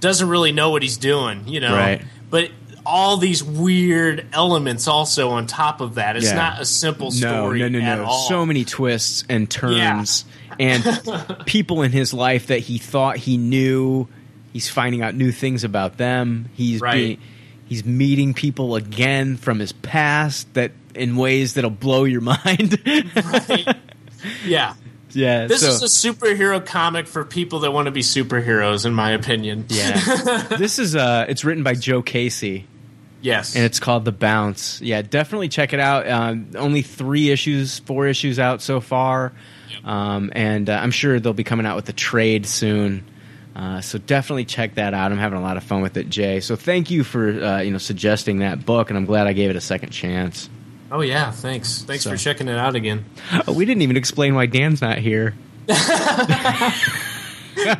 doesn't 0.00 0.28
really 0.28 0.52
know 0.52 0.70
what 0.70 0.82
he's 0.82 0.96
doing, 0.96 1.46
you 1.48 1.60
know. 1.60 1.74
Right. 1.74 2.02
But 2.30 2.50
all 2.86 3.16
these 3.18 3.44
weird 3.44 4.26
elements 4.32 4.88
also 4.88 5.30
on 5.30 5.46
top 5.46 5.80
of 5.80 5.96
that. 5.96 6.16
It's 6.16 6.26
Yeah. 6.26 6.34
not 6.36 6.60
a 6.60 6.64
simple 6.64 7.10
story 7.10 7.58
no, 7.60 7.68
no, 7.68 7.78
at 7.80 7.98
no. 7.98 8.04
all. 8.04 8.28
So 8.28 8.46
many 8.46 8.64
twists 8.64 9.24
and 9.28 9.50
turns, 9.50 10.24
and 10.58 10.82
people 11.46 11.82
in 11.82 11.92
his 11.92 12.14
life 12.14 12.46
that 12.48 12.60
he 12.60 12.78
thought 12.78 13.16
he 13.18 13.36
knew. 13.36 14.08
He's 14.52 14.68
finding 14.70 15.02
out 15.02 15.14
new 15.14 15.30
things 15.32 15.62
about 15.64 15.98
them. 15.98 16.48
He's 16.54 16.80
Right. 16.80 16.94
being, 16.94 17.18
he's 17.66 17.84
meeting 17.84 18.32
people 18.32 18.74
again 18.76 19.36
from 19.36 19.58
his 19.58 19.72
past 19.72 20.52
that 20.54 20.72
in 20.94 21.16
ways 21.16 21.54
that'll 21.54 21.68
blow 21.70 22.04
your 22.04 22.20
mind. 22.44 22.80
yeah. 24.46 24.74
Yeah. 25.12 25.46
This 25.46 25.60
so, 25.60 25.68
is 25.68 25.82
a 25.82 26.12
superhero 26.12 26.64
comic 26.64 27.06
for 27.06 27.24
people 27.24 27.60
that 27.60 27.72
want 27.72 27.86
to 27.86 27.92
be 27.92 28.00
superheroes, 28.00 28.86
in 28.86 28.94
my 28.94 29.12
opinion. 29.12 29.66
Yeah. 29.68 30.42
this 30.58 30.78
is 30.78 30.96
uh 30.96 31.26
it's 31.28 31.44
written 31.44 31.62
by 31.62 31.74
Joe 31.74 32.02
Casey. 32.02 32.66
Yes. 33.20 33.56
And 33.56 33.64
it's 33.64 33.80
called 33.80 34.04
The 34.04 34.12
Bounce. 34.12 34.80
Yeah, 34.80 35.02
definitely 35.02 35.48
check 35.48 35.72
it 35.72 35.80
out. 35.80 36.08
Um, 36.08 36.50
only 36.54 36.82
three 36.82 37.30
issues, 37.30 37.80
four 37.80 38.06
issues 38.06 38.38
out 38.38 38.62
so 38.62 38.80
far. 38.80 39.32
Um, 39.84 40.30
and 40.34 40.70
uh, 40.70 40.74
I'm 40.74 40.92
sure 40.92 41.18
they'll 41.18 41.32
be 41.32 41.44
coming 41.44 41.66
out 41.66 41.76
with 41.76 41.86
the 41.86 41.92
trade 41.92 42.46
soon. 42.46 43.04
Uh, 43.56 43.80
so 43.80 43.98
definitely 43.98 44.44
check 44.44 44.76
that 44.76 44.94
out. 44.94 45.10
I'm 45.10 45.18
having 45.18 45.38
a 45.38 45.42
lot 45.42 45.56
of 45.56 45.64
fun 45.64 45.82
with 45.82 45.96
it, 45.96 46.08
Jay. 46.08 46.38
So 46.38 46.54
thank 46.54 46.90
you 46.90 47.02
for 47.02 47.28
uh, 47.28 47.60
you 47.60 47.72
know 47.72 47.78
suggesting 47.78 48.38
that 48.38 48.64
book, 48.64 48.88
and 48.88 48.96
I'm 48.96 49.04
glad 49.04 49.26
I 49.26 49.32
gave 49.32 49.50
it 49.50 49.56
a 49.56 49.60
second 49.60 49.90
chance. 49.90 50.48
Oh 50.90 51.00
yeah, 51.02 51.30
thanks. 51.30 51.82
Thanks 51.82 52.04
So- 52.04 52.10
for 52.10 52.16
checking 52.16 52.48
it 52.48 52.56
out 52.58 52.74
again. 52.74 53.04
Oh, 53.46 53.52
we 53.52 53.64
didn't 53.64 53.82
even 53.82 53.96
explain 53.96 54.34
why 54.34 54.46
Dan's 54.46 54.80
not 54.80 54.98
here. 54.98 55.34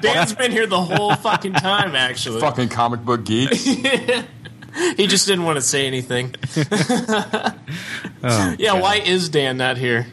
Dan's 0.00 0.34
been 0.34 0.50
here 0.52 0.66
the 0.66 0.80
whole 0.80 1.14
fucking 1.14 1.54
time, 1.54 1.94
actually. 1.94 2.40
Fucking 2.40 2.68
comic 2.68 3.04
book 3.04 3.24
geeks. 3.24 3.62
he 4.96 5.06
just 5.06 5.26
didn't 5.26 5.44
want 5.44 5.56
to 5.56 5.62
say 5.62 5.86
anything. 5.86 6.34
Oh, 8.20 8.56
yeah, 8.58 8.72
why 8.72 8.96
is 8.96 9.28
Dan 9.28 9.58
not 9.58 9.76
here? 9.76 10.04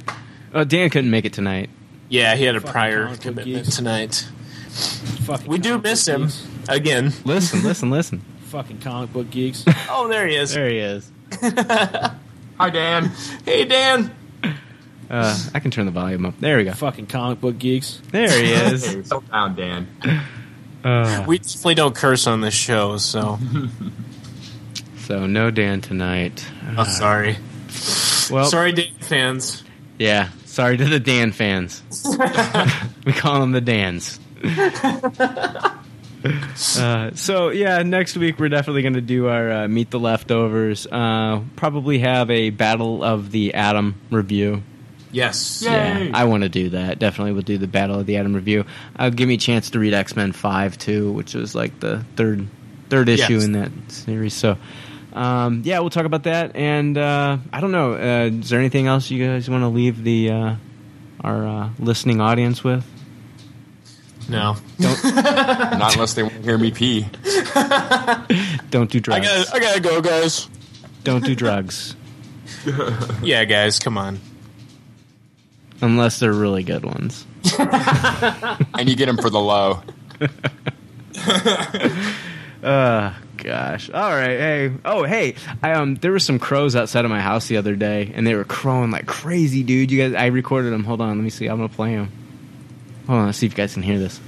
Oh, 0.53 0.63
Dan 0.63 0.91
couldn't 0.91 1.09
make 1.09 1.25
it 1.25 1.33
tonight. 1.33 1.71
Yeah, 2.07 2.35
he 2.35 2.43
had 2.43 2.55
a 2.55 2.59
Fucking 2.59 2.71
prior 2.71 3.15
commitment 3.17 3.63
geeks. 3.65 3.75
tonight. 3.75 4.27
Fucking 5.25 5.47
We 5.47 5.57
do 5.57 5.79
miss 5.81 6.05
book 6.05 6.15
him 6.15 6.21
geeks. 6.27 6.47
again. 6.69 7.13
Listen, 7.25 7.63
listen, 7.63 7.89
listen. 7.89 8.19
Fucking 8.43 8.77
comic 8.81 9.11
book 9.11 9.31
geeks. 9.31 9.65
Oh, 9.89 10.07
there 10.07 10.27
he 10.27 10.35
is. 10.35 10.53
There 10.53 10.69
he 10.69 10.77
is. 10.77 11.11
Hi, 12.57 12.69
Dan. 12.69 13.11
Hey, 13.43 13.65
Dan. 13.65 14.11
Uh, 15.09 15.37
I 15.53 15.59
can 15.59 15.71
turn 15.71 15.85
the 15.85 15.91
volume 15.91 16.25
up. 16.25 16.39
There 16.39 16.57
we 16.57 16.63
go. 16.63 16.73
Fucking 16.73 17.07
comic 17.07 17.39
book 17.41 17.57
geeks. 17.59 18.01
There 18.11 18.29
he 18.29 18.51
is. 18.53 18.85
Hey, 18.95 19.03
Settle 19.03 19.21
down, 19.21 19.55
Dan. 19.55 19.87
Uh, 20.83 21.23
We 21.27 21.37
definitely 21.39 21.75
don't 21.75 21.95
curse 21.95 22.27
on 22.27 22.41
this 22.41 22.53
show, 22.53 22.97
so 22.97 23.37
so 24.99 25.25
no 25.27 25.51
Dan 25.51 25.81
tonight. 25.81 26.45
oh, 26.77 26.83
sorry. 26.85 27.37
Well, 28.31 28.45
sorry, 28.45 28.71
Dan 28.71 28.93
fans. 29.01 29.63
Yeah. 29.99 30.29
Sorry 30.45 30.77
to 30.77 30.85
the 30.85 30.99
Dan 30.99 31.31
fans. 31.33 31.83
we 33.05 33.11
call 33.13 33.41
them 33.41 33.51
the 33.51 33.61
Dans. 33.61 34.19
Uh, 36.77 37.11
so 37.15 37.49
yeah, 37.49 37.83
next 37.83 38.17
week 38.17 38.39
we're 38.39 38.49
definitely 38.49 38.81
going 38.81 38.93
to 38.95 39.01
do 39.01 39.27
our 39.27 39.51
uh, 39.51 39.67
meet 39.67 39.91
the 39.91 39.99
leftovers. 39.99 40.87
Uh, 40.91 41.41
probably 41.55 41.99
have 41.99 42.29
a 42.31 42.49
Battle 42.49 43.03
of 43.03 43.31
the 43.31 43.53
Atom 43.53 43.95
review. 44.11 44.63
Yes. 45.11 45.61
Yeah, 45.65 46.11
I 46.13 46.25
want 46.25 46.43
to 46.43 46.49
do 46.49 46.69
that. 46.71 46.99
Definitely 46.99 47.33
we'll 47.33 47.41
do 47.43 47.57
the 47.57 47.67
Battle 47.67 47.99
of 47.99 48.05
the 48.05 48.17
Atom 48.17 48.33
review. 48.33 48.65
Uh, 48.97 49.09
give 49.09 49.27
me 49.27 49.35
a 49.35 49.37
chance 49.37 49.69
to 49.71 49.79
read 49.79 49.93
X 49.93 50.15
Men 50.15 50.31
Five 50.33 50.77
too, 50.77 51.11
which 51.13 51.33
was 51.35 51.55
like 51.55 51.79
the 51.79 52.03
third 52.15 52.47
third 52.89 53.07
issue 53.09 53.33
Yes. 53.33 53.43
in 53.45 53.51
that 53.53 53.71
series. 53.89 54.33
So. 54.33 54.57
Um, 55.13 55.61
yeah, 55.63 55.79
we'll 55.79 55.89
talk 55.91 56.05
about 56.05 56.23
that, 56.23 56.57
and 56.57 56.97
uh, 56.97 57.37
I 57.53 57.61
don't 57.61 57.71
know. 57.71 57.93
Uh, 57.93 58.29
is 58.33 58.49
there 58.49 58.59
anything 58.59 58.87
else 58.87 59.09
you 59.09 59.25
guys 59.25 59.49
want 59.49 59.61
to 59.61 59.69
leave 59.69 60.03
the 60.03 60.29
uh, 60.29 60.55
our 61.21 61.47
uh, 61.47 61.69
listening 61.79 62.19
audience 62.19 62.65
with? 62.65 62.83
No. 64.27 64.55
don't. 64.79 64.99
unless 65.03 66.13
they 66.15 66.23
want 66.23 66.35
to 66.35 66.41
hear 66.41 66.57
me 66.57 66.71
pee. 66.71 67.03
Don't 68.71 68.89
do 68.89 68.99
drugs. 68.99 69.25
I 69.25 69.29
gotta, 69.29 69.53
I 69.55 69.59
gotta 69.59 69.79
go, 69.79 70.01
guys. 70.01 70.49
Don't 71.03 71.23
do 71.23 71.35
drugs 71.35 71.95
Yeah, 73.23 73.45
guys, 73.45 73.77
come 73.79 73.97
on. 73.97 74.19
unless 75.81 76.19
they're 76.19 76.33
really 76.33 76.63
good 76.63 76.83
ones. 76.83 77.25
And 77.59 78.89
you 78.89 78.95
get 78.95 79.05
them 79.05 79.17
for 79.17 79.29
the 79.29 79.39
low. 79.39 79.81
Uh 82.63 83.13
gosh. 83.37 83.89
All 83.91 84.09
right. 84.09 84.39
Hey. 84.39 84.71
Oh, 84.83 85.03
hey. 85.03 85.35
I 85.61 85.73
um 85.73 85.95
there 85.95 86.11
were 86.11 86.19
some 86.19 86.39
crows 86.39 86.75
outside 86.75 87.05
of 87.05 87.11
my 87.11 87.21
house 87.21 87.47
the 87.47 87.57
other 87.57 87.75
day 87.75 88.11
and 88.15 88.25
they 88.25 88.33
were 88.33 88.43
crowing 88.43 88.89
like 88.91 89.05
crazy, 89.05 89.61
dude. 89.63 89.91
You 89.91 90.01
guys 90.01 90.13
I 90.19 90.27
recorded 90.27 90.73
them. 90.73 90.83
Hold 90.83 91.01
on. 91.01 91.09
Let 91.17 91.23
me 91.23 91.29
see. 91.29 91.45
I'm 91.47 91.57
going 91.57 91.69
to 91.69 91.75
play 91.75 91.95
them. 91.95 92.11
Hold 93.07 93.19
on. 93.19 93.25
Let's 93.27 93.37
see 93.37 93.45
if 93.45 93.53
you 93.53 93.57
guys 93.57 93.73
can 93.73 93.83
hear 93.83 93.99
this. 93.99 94.19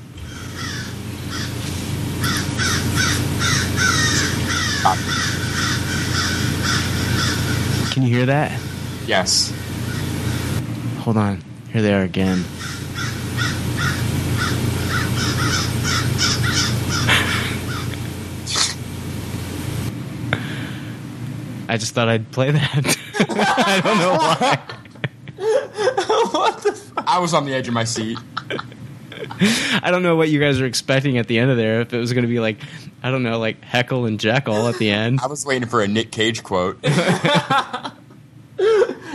Can 7.91 8.03
you 8.03 8.09
hear 8.15 8.27
that? 8.27 8.51
Yes. 9.07 9.51
Hold 10.99 11.17
on. 11.17 11.41
Here 11.73 11.81
they 11.81 11.93
are 11.93 12.03
again. 12.03 12.43
I 21.69 21.77
just 21.77 21.93
thought 21.93 22.07
I'd 22.07 22.31
play 22.31 22.51
that. 22.51 22.97
I 23.19 23.81
don't 23.83 23.97
know 23.97 24.13
why. 24.13 24.59
What 26.31 26.61
the 26.63 26.71
fuck? 26.73 27.03
I 27.07 27.19
was 27.19 27.33
on 27.33 27.45
the 27.45 27.53
edge 27.53 27.67
of 27.67 27.73
my 27.73 27.83
seat. 27.83 28.17
I 29.82 29.91
don't 29.91 30.03
know 30.03 30.15
what 30.15 30.30
you 30.30 30.40
guys 30.40 30.61
are 30.61 30.65
expecting 30.65 31.18
at 31.18 31.28
the 31.28 31.40
end 31.40 31.52
of 31.52 31.57
there. 31.57 31.82
If 31.82 31.94
it 31.94 31.98
was 31.98 32.14
going 32.14 32.24
to 32.24 32.30
be 32.30 32.40
like, 32.40 32.60
I 33.03 33.11
don't 33.11 33.24
know, 33.24 33.40
like 33.40 33.64
Heckle 33.64 34.06
and 34.06 34.19
Jeckle 34.19 34.69
at 34.69 34.78
the 34.78 34.90
end. 34.90 35.19
I 35.22 35.28
was 35.28 35.45
waiting 35.45 35.68
for 35.68 35.82
a 35.82 35.88
Nick 35.88 36.11
Cage 36.11 36.44
quote. 36.44 36.80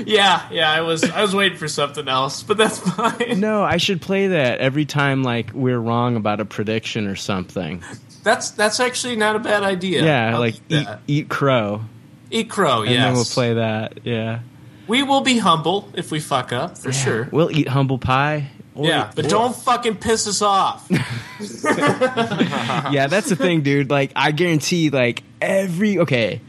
Yeah, 0.06 0.48
yeah, 0.50 0.70
I 0.70 0.80
was 0.80 1.04
I 1.04 1.22
was 1.22 1.34
waiting 1.34 1.58
for 1.58 1.68
something 1.68 2.08
else, 2.08 2.42
but 2.42 2.56
that's 2.56 2.78
fine. 2.78 3.40
No, 3.40 3.62
I 3.62 3.76
should 3.76 4.00
play 4.00 4.28
that 4.28 4.58
every 4.60 4.84
time 4.84 5.22
like 5.22 5.52
we're 5.52 5.78
wrong 5.78 6.16
about 6.16 6.40
a 6.40 6.44
prediction 6.44 7.06
or 7.06 7.16
something. 7.16 7.82
That's 8.22 8.50
that's 8.50 8.80
actually 8.80 9.16
not 9.16 9.36
a 9.36 9.38
bad 9.38 9.62
idea. 9.62 10.04
Yeah, 10.04 10.34
I 10.34 10.38
like 10.38 10.54
eat, 10.68 10.84
that. 10.86 11.00
eat 11.06 11.28
crow. 11.28 11.82
eat 12.30 12.48
crow. 12.48 12.82
And 12.82 12.90
Yes, 12.90 13.04
then 13.04 13.14
we'll 13.14 13.24
play 13.24 13.54
that. 13.54 13.98
Yeah. 14.04 14.40
We 14.86 15.02
will 15.02 15.20
be 15.20 15.38
humble 15.38 15.88
if 15.94 16.10
we 16.10 16.20
fuck 16.20 16.52
up 16.52 16.78
for 16.78 16.92
sure. 16.92 17.28
We'll 17.30 17.50
eat 17.50 17.68
humble 17.68 17.98
pie. 17.98 18.50
Or- 18.74 18.86
yeah, 18.86 19.10
but 19.14 19.26
or- 19.26 19.28
don't 19.28 19.56
fucking 19.56 19.96
piss 19.96 20.26
us 20.26 20.42
off. 20.42 20.86
yeah, 20.90 23.06
that's 23.08 23.28
the 23.28 23.36
thing, 23.36 23.62
dude. 23.62 23.90
Like, 23.90 24.12
I 24.16 24.32
guarantee, 24.32 24.90
like 24.90 25.22
every 25.40 25.98
okay, 25.98 26.40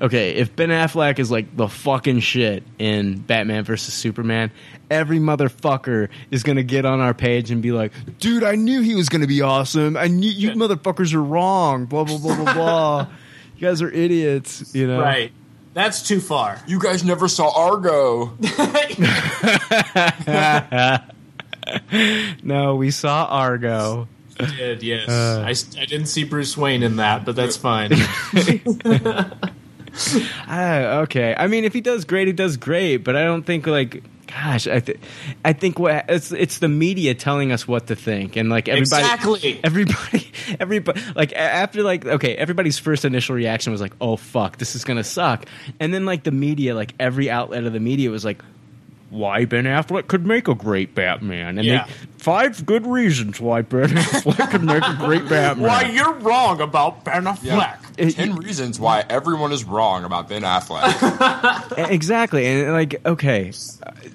okay. 0.00 0.36
If 0.36 0.56
Ben 0.56 0.70
Affleck 0.70 1.18
is 1.18 1.30
like 1.30 1.56
the 1.56 1.68
fucking 1.68 2.20
shit 2.20 2.62
in 2.78 3.18
Batman 3.18 3.64
versus 3.64 3.92
Superman, 3.92 4.50
every 4.90 5.18
motherfucker 5.18 6.08
is 6.30 6.42
gonna 6.42 6.62
get 6.62 6.86
on 6.86 7.00
our 7.00 7.14
page 7.14 7.50
and 7.50 7.60
be 7.60 7.72
like, 7.72 7.92
"Dude, 8.18 8.44
I 8.44 8.54
knew 8.54 8.80
he 8.80 8.94
was 8.94 9.08
gonna 9.08 9.26
be 9.26 9.42
awesome. 9.42 9.96
I 9.96 10.06
knew 10.06 10.30
you 10.30 10.52
motherfuckers 10.52 11.12
are 11.14 11.22
wrong." 11.22 11.86
Blah 11.86 12.04
blah 12.04 12.18
blah 12.18 12.36
blah 12.36 12.54
blah. 12.54 13.06
You 13.56 13.68
guys 13.68 13.82
are 13.82 13.90
idiots. 13.90 14.74
You 14.74 14.86
know, 14.86 15.02
right. 15.02 15.32
That's 15.74 16.02
too 16.02 16.20
far. 16.20 16.58
You 16.66 16.80
guys 16.80 17.04
never 17.04 17.28
saw 17.28 17.50
Argo. 17.54 18.32
no, 22.42 22.76
we 22.76 22.90
saw 22.90 23.24
Argo. 23.26 24.08
I 24.38 24.46
did, 24.56 24.82
yes. 24.82 25.08
Uh. 25.08 25.44
I, 25.46 25.50
I 25.80 25.84
didn't 25.84 26.06
see 26.06 26.24
Bruce 26.24 26.56
Wayne 26.56 26.82
in 26.82 26.96
that, 26.96 27.24
but 27.24 27.36
that's 27.36 27.56
fine. 27.56 27.92
Ah, 30.46 30.98
okay. 31.00 31.34
I 31.36 31.46
mean, 31.48 31.64
if 31.64 31.72
he 31.72 31.80
does 31.80 32.04
great, 32.04 32.28
he 32.28 32.32
does 32.32 32.56
great. 32.56 32.98
But 32.98 33.16
I 33.16 33.24
don't 33.24 33.42
think 33.42 33.66
like, 33.66 34.02
gosh, 34.28 34.66
I 34.68 34.78
think, 34.80 35.00
I 35.44 35.52
think 35.52 35.78
what 35.80 36.04
it's 36.08 36.30
it's 36.30 36.58
the 36.58 36.68
media 36.68 37.14
telling 37.14 37.50
us 37.52 37.66
what 37.66 37.88
to 37.88 37.96
think, 37.96 38.36
and 38.36 38.48
like 38.48 38.68
everybody, 38.68 39.02
Exactly. 39.02 39.60
everybody, 39.64 40.30
everybody, 40.60 41.00
like 41.16 41.32
after 41.32 41.82
like 41.82 42.06
okay, 42.06 42.36
everybody's 42.36 42.78
first 42.78 43.04
initial 43.04 43.34
reaction 43.34 43.72
was 43.72 43.80
like, 43.80 43.92
oh 44.00 44.16
fuck, 44.16 44.58
this 44.58 44.76
is 44.76 44.84
gonna 44.84 45.04
suck, 45.04 45.46
and 45.80 45.92
then 45.92 46.06
like 46.06 46.22
the 46.22 46.30
media, 46.30 46.74
like 46.74 46.94
every 47.00 47.28
outlet 47.28 47.64
of 47.64 47.72
the 47.72 47.80
media 47.80 48.10
was 48.10 48.24
like. 48.24 48.42
Why 49.10 49.44
Ben 49.44 49.64
Affleck 49.64 50.06
could 50.06 50.24
make 50.24 50.46
a 50.46 50.54
great 50.54 50.94
Batman, 50.94 51.58
and 51.58 51.66
Yeah. 51.66 51.84
they, 51.86 51.92
five 52.18 52.64
good 52.64 52.86
reasons 52.86 53.40
why 53.40 53.62
Ben 53.62 53.88
Affleck 53.88 54.50
could 54.52 54.62
make 54.62 54.84
a 54.84 54.94
great 55.00 55.28
Batman. 55.28 55.66
Why 55.66 55.90
you're 55.90 56.12
wrong 56.14 56.60
about 56.60 57.04
Ben 57.04 57.24
Affleck. 57.24 57.42
Yeah. 57.98 58.08
Ten 58.10 58.36
reasons 58.36 58.78
why 58.78 59.04
everyone 59.10 59.50
is 59.52 59.64
wrong 59.64 60.04
about 60.04 60.28
Ben 60.28 60.42
Affleck. 60.42 61.76
Exactly, 61.90 62.46
and 62.46 62.72
like, 62.72 63.04
okay, 63.04 63.52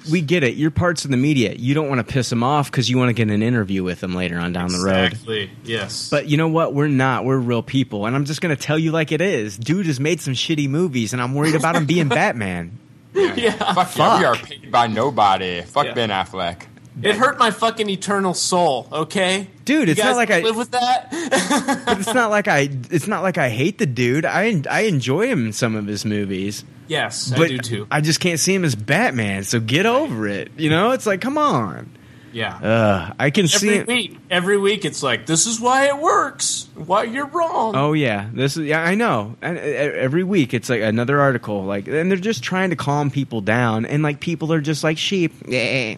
we 0.10 0.22
get 0.22 0.44
it. 0.44 0.56
You're 0.56 0.72
parts 0.72 1.04
of 1.06 1.12
the 1.12 1.18
media. 1.18 1.54
You 1.58 1.74
don't 1.74 1.90
want 1.90 2.00
to 2.06 2.14
piss 2.14 2.32
him 2.32 2.42
off 2.44 2.72
because 2.72 2.90
you 2.90 2.98
want 2.98 3.10
to 3.10 3.14
get 3.14 3.30
an 3.30 3.42
interview 3.42 3.84
with 3.84 4.02
him 4.02 4.16
later 4.16 4.38
on 4.38 4.54
down 4.54 4.70
the 4.72 4.80
road. 4.80 5.12
Exactly. 5.12 5.50
Yes. 5.66 6.10
But 6.10 6.28
you 6.28 6.38
know 6.38 6.48
what? 6.48 6.74
We're 6.74 6.88
not. 6.88 7.26
We're 7.26 7.38
real 7.38 7.62
people, 7.64 8.06
and 8.06 8.16
I'm 8.16 8.26
just 8.26 8.40
gonna 8.42 8.56
tell 8.56 8.80
you 8.80 8.92
like 8.92 9.12
it 9.12 9.20
is. 9.22 9.58
Dude 9.58 9.86
has 9.88 10.00
made 10.00 10.22
some 10.22 10.34
shitty 10.34 10.70
movies, 10.70 11.12
and 11.14 11.22
I'm 11.22 11.34
worried 11.36 11.56
about 11.56 11.76
him 11.76 11.86
being 11.86 12.08
Batman. 12.10 12.80
Yeah. 13.16 13.74
Fuck, 13.74 13.96
yeah, 13.98 14.20
we 14.20 14.26
are 14.26 14.36
paid 14.36 14.72
by 14.72 14.88
nobody. 14.88 15.62
Fuck 15.62 15.86
Yeah. 15.88 15.94
Ben 15.94 16.10
Affleck. 16.10 16.64
It 17.02 17.16
hurt 17.18 17.38
my 17.38 17.52
fucking 17.52 17.90
eternal 17.90 18.34
soul, 18.34 18.88
okay? 18.90 19.48
Dude, 19.66 19.90
You 19.90 19.92
it's 19.92 20.02
not 20.04 20.16
like 20.16 20.32
I- 20.32 20.40
live 20.42 20.56
with 20.56 20.72
that. 20.72 21.10
But 21.86 22.00
it's 22.00 22.14
not 22.14 22.30
like 22.30 22.48
I. 22.48 22.70
It's 22.90 23.08
not 23.08 23.22
like 23.22 23.38
I 23.38 23.50
hate 23.50 23.78
the 23.80 23.86
dude. 23.86 24.26
I 24.26 24.62
I 24.70 24.82
enjoy 24.82 25.28
him 25.28 25.48
in 25.48 25.54
some 25.54 25.76
of 25.76 25.88
his 25.88 26.06
movies. 26.06 26.64
Yes, 26.88 27.30
but 27.32 27.42
I 27.46 27.48
do 27.50 27.58
too. 27.58 27.88
I 27.92 28.00
just 28.02 28.20
can't 28.20 28.40
see 28.40 28.54
him 28.54 28.64
as 28.64 28.76
Batman. 28.76 29.44
So 29.44 29.60
get 29.60 29.86
over 29.86 30.28
it. 30.28 30.52
You 30.58 30.70
know, 30.70 30.92
it's 30.92 31.06
like, 31.06 31.20
come 31.20 31.38
on. 31.38 31.90
Yeah. 32.36 32.58
Uh, 32.58 33.14
I 33.18 33.30
can 33.30 33.48
see 33.48 33.70
Every 33.78 33.80
it. 33.80 33.88
week, 33.88 34.18
every 34.30 34.58
week, 34.58 34.84
it's 34.84 35.02
like 35.02 35.26
this 35.26 35.46
is 35.48 35.58
why 35.62 35.88
it 35.88 35.98
works. 35.98 36.68
Why 36.76 37.04
you're 37.04 37.28
wrong. 37.28 37.78
Oh 37.78 37.94
yeah, 37.94 38.30
this 38.34 38.58
is 38.58 38.66
yeah. 38.66 38.84
I 38.84 38.96
know. 38.96 39.38
And 39.42 39.58
uh, 39.58 39.62
every 39.62 40.26
week 40.26 40.54
it's 40.54 40.70
like 40.70 40.82
another 40.82 41.22
article, 41.22 41.64
like, 41.64 41.88
and 41.88 42.12
they're 42.12 42.18
just 42.18 42.44
trying 42.44 42.72
to 42.72 42.76
calm 42.76 43.10
people 43.10 43.40
down, 43.40 43.86
and 43.86 44.04
like 44.04 44.20
people 44.20 44.52
are 44.52 44.60
just 44.60 44.84
like 44.84 44.98
sheep. 44.98 45.32
Yeah. 45.48 45.96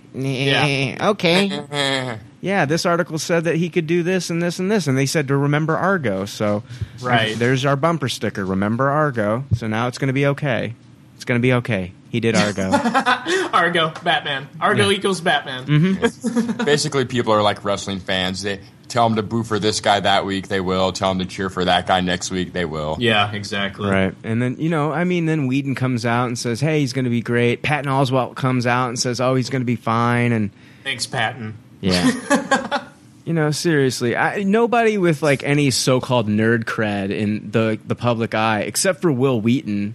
Okay. 1.01 2.19
yeah. 2.41 2.65
This 2.65 2.85
article 2.85 3.17
said 3.17 3.45
that 3.45 3.55
he 3.55 3.69
could 3.69 3.87
do 3.87 4.03
this 4.03 4.29
and 4.29 4.39
this 4.39 4.59
and 4.59 4.69
this, 4.69 4.85
and 4.85 4.95
they 4.95 5.07
said 5.07 5.27
to 5.29 5.37
remember 5.37 5.75
Argo. 5.75 6.25
So 6.25 6.61
Right. 7.01 7.35
there's 7.35 7.65
our 7.65 7.75
bumper 7.75 8.09
sticker. 8.09 8.45
Remember 8.45 8.89
Argo. 8.91 9.43
So 9.55 9.65
now 9.67 9.87
it's 9.87 9.97
going 9.97 10.07
to 10.09 10.13
be 10.13 10.27
okay. 10.27 10.75
It's 11.15 11.25
going 11.25 11.39
to 11.39 11.41
be 11.41 11.53
okay. 11.53 11.93
He 12.09 12.19
did 12.19 12.35
Argo. 12.35 12.71
Argo, 13.53 13.91
Batman. 14.03 14.47
Argo 14.61 14.89
equals 14.91 15.21
Batman. 15.21 15.65
Mm-hmm. 15.65 16.63
Basically, 16.65 17.05
people 17.05 17.33
are 17.33 17.41
like 17.41 17.65
wrestling 17.65 17.99
fans. 17.99 18.43
They 18.43 18.61
tell 18.87 19.07
them 19.07 19.15
to 19.17 19.23
boo 19.23 19.43
for 19.43 19.59
this 19.59 19.81
guy 19.81 19.99
that 19.99 20.25
week, 20.25 20.47
they 20.47 20.61
will. 20.61 20.91
Tell 20.91 21.09
them 21.09 21.19
to 21.19 21.25
cheer 21.25 21.49
for 21.49 21.65
that 21.65 21.87
guy 21.87 22.01
next 22.01 22.31
week, 22.31 22.53
they 22.53 22.65
will. 22.65 22.97
Yeah, 22.99 23.31
exactly. 23.31 23.89
Right. 23.89 24.15
And 24.23 24.41
then, 24.41 24.55
you 24.59 24.69
know, 24.69 24.91
I 24.91 25.03
mean, 25.03 25.25
then 25.25 25.47
Whedon 25.47 25.75
comes 25.75 26.05
out 26.05 26.27
and 26.27 26.37
says, 26.37 26.61
hey, 26.61 26.79
he's 26.79 26.93
going 26.93 27.05
to 27.05 27.11
be 27.11 27.21
great. 27.21 27.61
Patton 27.61 27.91
Oswalt 27.91 28.35
comes 28.35 28.65
out 28.65 28.87
and 28.87 28.99
says, 28.99 29.19
oh, 29.19 29.35
he's 29.35 29.49
going 29.49 29.61
to 29.61 29.65
be 29.65 29.75
fine. 29.75 30.31
And 30.31 30.51
Thanks, 30.83 31.05
Patton. 31.05 31.55
Yeah. 31.81 32.87
you 33.25 33.33
know, 33.33 33.51
seriously, 33.51 34.15
I, 34.15 34.43
nobody 34.43 34.97
with 34.97 35.21
like 35.21 35.43
any 35.43 35.69
so-called 35.69 36.27
nerd 36.27 36.63
cred 36.63 37.11
in 37.11 37.51
the 37.51 37.77
the 37.85 37.95
public 37.95 38.33
eye, 38.33 38.61
except 38.61 39.01
for 39.01 39.11
Wil 39.11 39.41
Wheaton, 39.41 39.93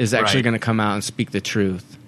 is 0.00 0.14
actually 0.14 0.38
Right. 0.38 0.44
going 0.44 0.54
to 0.54 0.58
come 0.58 0.80
out 0.80 0.94
and 0.94 1.04
speak 1.04 1.30
the 1.30 1.40
truth. 1.40 1.98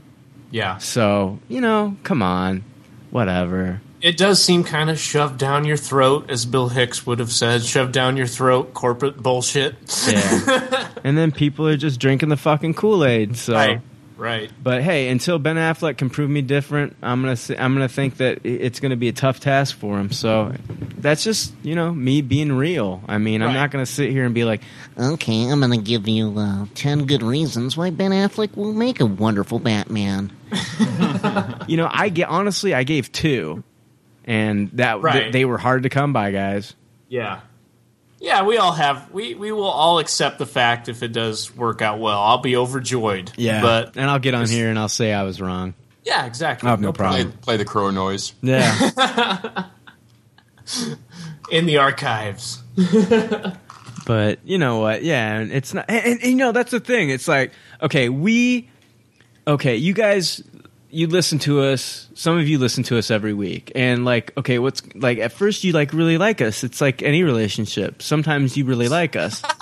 Yeah. 0.50 0.78
So 0.78 1.38
you 1.48 1.60
know, 1.60 1.96
come 2.02 2.22
on, 2.22 2.64
whatever. 3.10 3.80
It 4.00 4.16
does 4.16 4.42
seem 4.42 4.64
kind 4.64 4.90
of 4.90 4.98
shoved 4.98 5.38
down 5.38 5.64
your 5.64 5.76
throat, 5.76 6.28
as 6.28 6.44
Bill 6.44 6.68
Hicks 6.68 7.06
would 7.06 7.20
have 7.20 7.30
said, 7.30 7.62
shoved 7.62 7.92
down 7.92 8.16
your 8.16 8.26
throat, 8.26 8.74
corporate 8.74 9.16
bullshit. 9.22 9.76
Yeah. 10.10 10.88
and 11.04 11.16
then 11.16 11.30
people 11.30 11.68
are 11.68 11.76
just 11.76 12.00
drinking 12.00 12.28
the 12.30 12.36
fucking 12.36 12.74
Kool 12.74 13.04
Aid. 13.04 13.36
So. 13.36 13.52
Right. 13.54 13.80
Right. 14.22 14.52
But 14.62 14.84
hey, 14.84 15.08
until 15.08 15.40
Ben 15.40 15.56
Affleck 15.56 15.96
can 15.96 16.08
prove 16.08 16.30
me 16.30 16.42
different, 16.42 16.94
I'm 17.02 17.22
gonna 17.22 17.36
I'm 17.58 17.74
gonna 17.74 17.88
think 17.88 18.18
that 18.18 18.46
it's 18.46 18.78
gonna 18.78 18.94
be 18.94 19.08
a 19.08 19.12
tough 19.12 19.40
task 19.40 19.76
for 19.76 19.98
him. 19.98 20.12
So 20.12 20.54
that's 20.98 21.24
just 21.24 21.52
you 21.64 21.74
know 21.74 21.92
me 21.92 22.22
being 22.22 22.52
real. 22.52 23.02
I 23.08 23.18
mean, 23.18 23.42
I'm 23.42 23.52
not 23.52 23.72
gonna 23.72 23.84
sit 23.84 24.12
here 24.12 24.24
and 24.24 24.32
be 24.32 24.44
like, 24.44 24.62
Okay, 24.96 25.50
I'm 25.50 25.58
gonna 25.58 25.76
give 25.76 26.06
you 26.06 26.38
uh, 26.38 26.66
10 26.76 27.06
good 27.06 27.24
reasons 27.24 27.76
why 27.76 27.90
Ben 27.90 28.12
Affleck 28.12 28.56
will 28.56 28.72
make 28.72 29.00
a 29.00 29.06
wonderful 29.06 29.58
Batman. 29.58 30.30
you 31.66 31.76
know, 31.76 31.88
I 31.90 32.08
get 32.08 32.28
honestly, 32.28 32.74
I 32.74 32.84
gave 32.84 33.10
two, 33.10 33.64
and 34.24 34.70
that 34.74 35.02
th- 35.02 35.32
they 35.32 35.44
were 35.44 35.58
hard 35.58 35.82
to 35.82 35.88
come 35.88 36.12
by, 36.12 36.30
guys. 36.30 36.76
Yeah. 37.08 37.40
Yeah, 38.22 38.44
we 38.44 38.56
all 38.56 38.72
have. 38.72 39.10
We 39.10 39.34
we 39.34 39.50
will 39.50 39.64
all 39.64 39.98
accept 39.98 40.38
the 40.38 40.46
fact 40.46 40.88
if 40.88 41.02
it 41.02 41.12
does 41.12 41.54
work 41.56 41.82
out 41.82 41.98
well. 41.98 42.20
I'll 42.20 42.38
be 42.38 42.56
overjoyed. 42.56 43.32
Yeah, 43.36 43.60
but 43.60 43.96
and 43.96 44.08
I'll 44.08 44.20
get 44.20 44.32
on 44.34 44.48
here 44.48 44.70
and 44.70 44.78
I'll 44.78 44.88
say 44.88 45.12
I 45.12 45.24
was 45.24 45.40
wrong. 45.40 45.74
yeah, 46.04 46.24
exactly. 46.24 46.68
I 46.68 46.70
have 46.70 46.80
no 46.80 46.92
problem. 46.92 47.32
Play, 47.32 47.38
play 47.42 47.56
the 47.56 47.64
crow 47.64 47.90
noise. 47.90 48.32
Yeah. 48.40 48.70
In 51.50 51.66
the 51.66 51.78
archives. 51.78 52.62
But 54.04 54.40
you 54.44 54.58
know 54.58 54.80
what? 54.80 55.02
Yeah, 55.04 55.38
and 55.38 55.52
it's 55.52 55.74
not. 55.74 55.84
And, 55.88 56.20
and, 56.20 56.22
you 56.24 56.34
know 56.34 56.52
that's 56.52 56.70
the 56.72 56.80
thing. 56.80 57.10
It's 57.10 57.28
like 57.28 57.52
okay, 57.80 58.08
we, 58.08 58.68
okay, 59.46 59.76
you 59.76 59.92
guys, 59.92 60.42
you 60.92 61.06
listen 61.06 61.38
to 61.40 61.62
us. 61.62 62.08
Some 62.14 62.38
of 62.38 62.46
you 62.46 62.58
listen 62.58 62.84
to 62.84 62.98
us 62.98 63.10
every 63.10 63.32
week, 63.32 63.72
and 63.74 64.04
like, 64.04 64.36
okay, 64.36 64.58
what's 64.58 64.82
like 64.94 65.18
at 65.18 65.32
first 65.32 65.64
you 65.64 65.72
like 65.72 65.92
really 65.92 66.18
like 66.18 66.40
us. 66.40 66.62
It's 66.62 66.80
like 66.80 67.02
any 67.02 67.24
relationship. 67.24 68.02
Sometimes 68.02 68.56
you 68.56 68.66
really 68.66 68.88
like 68.88 69.16
us. 69.16 69.42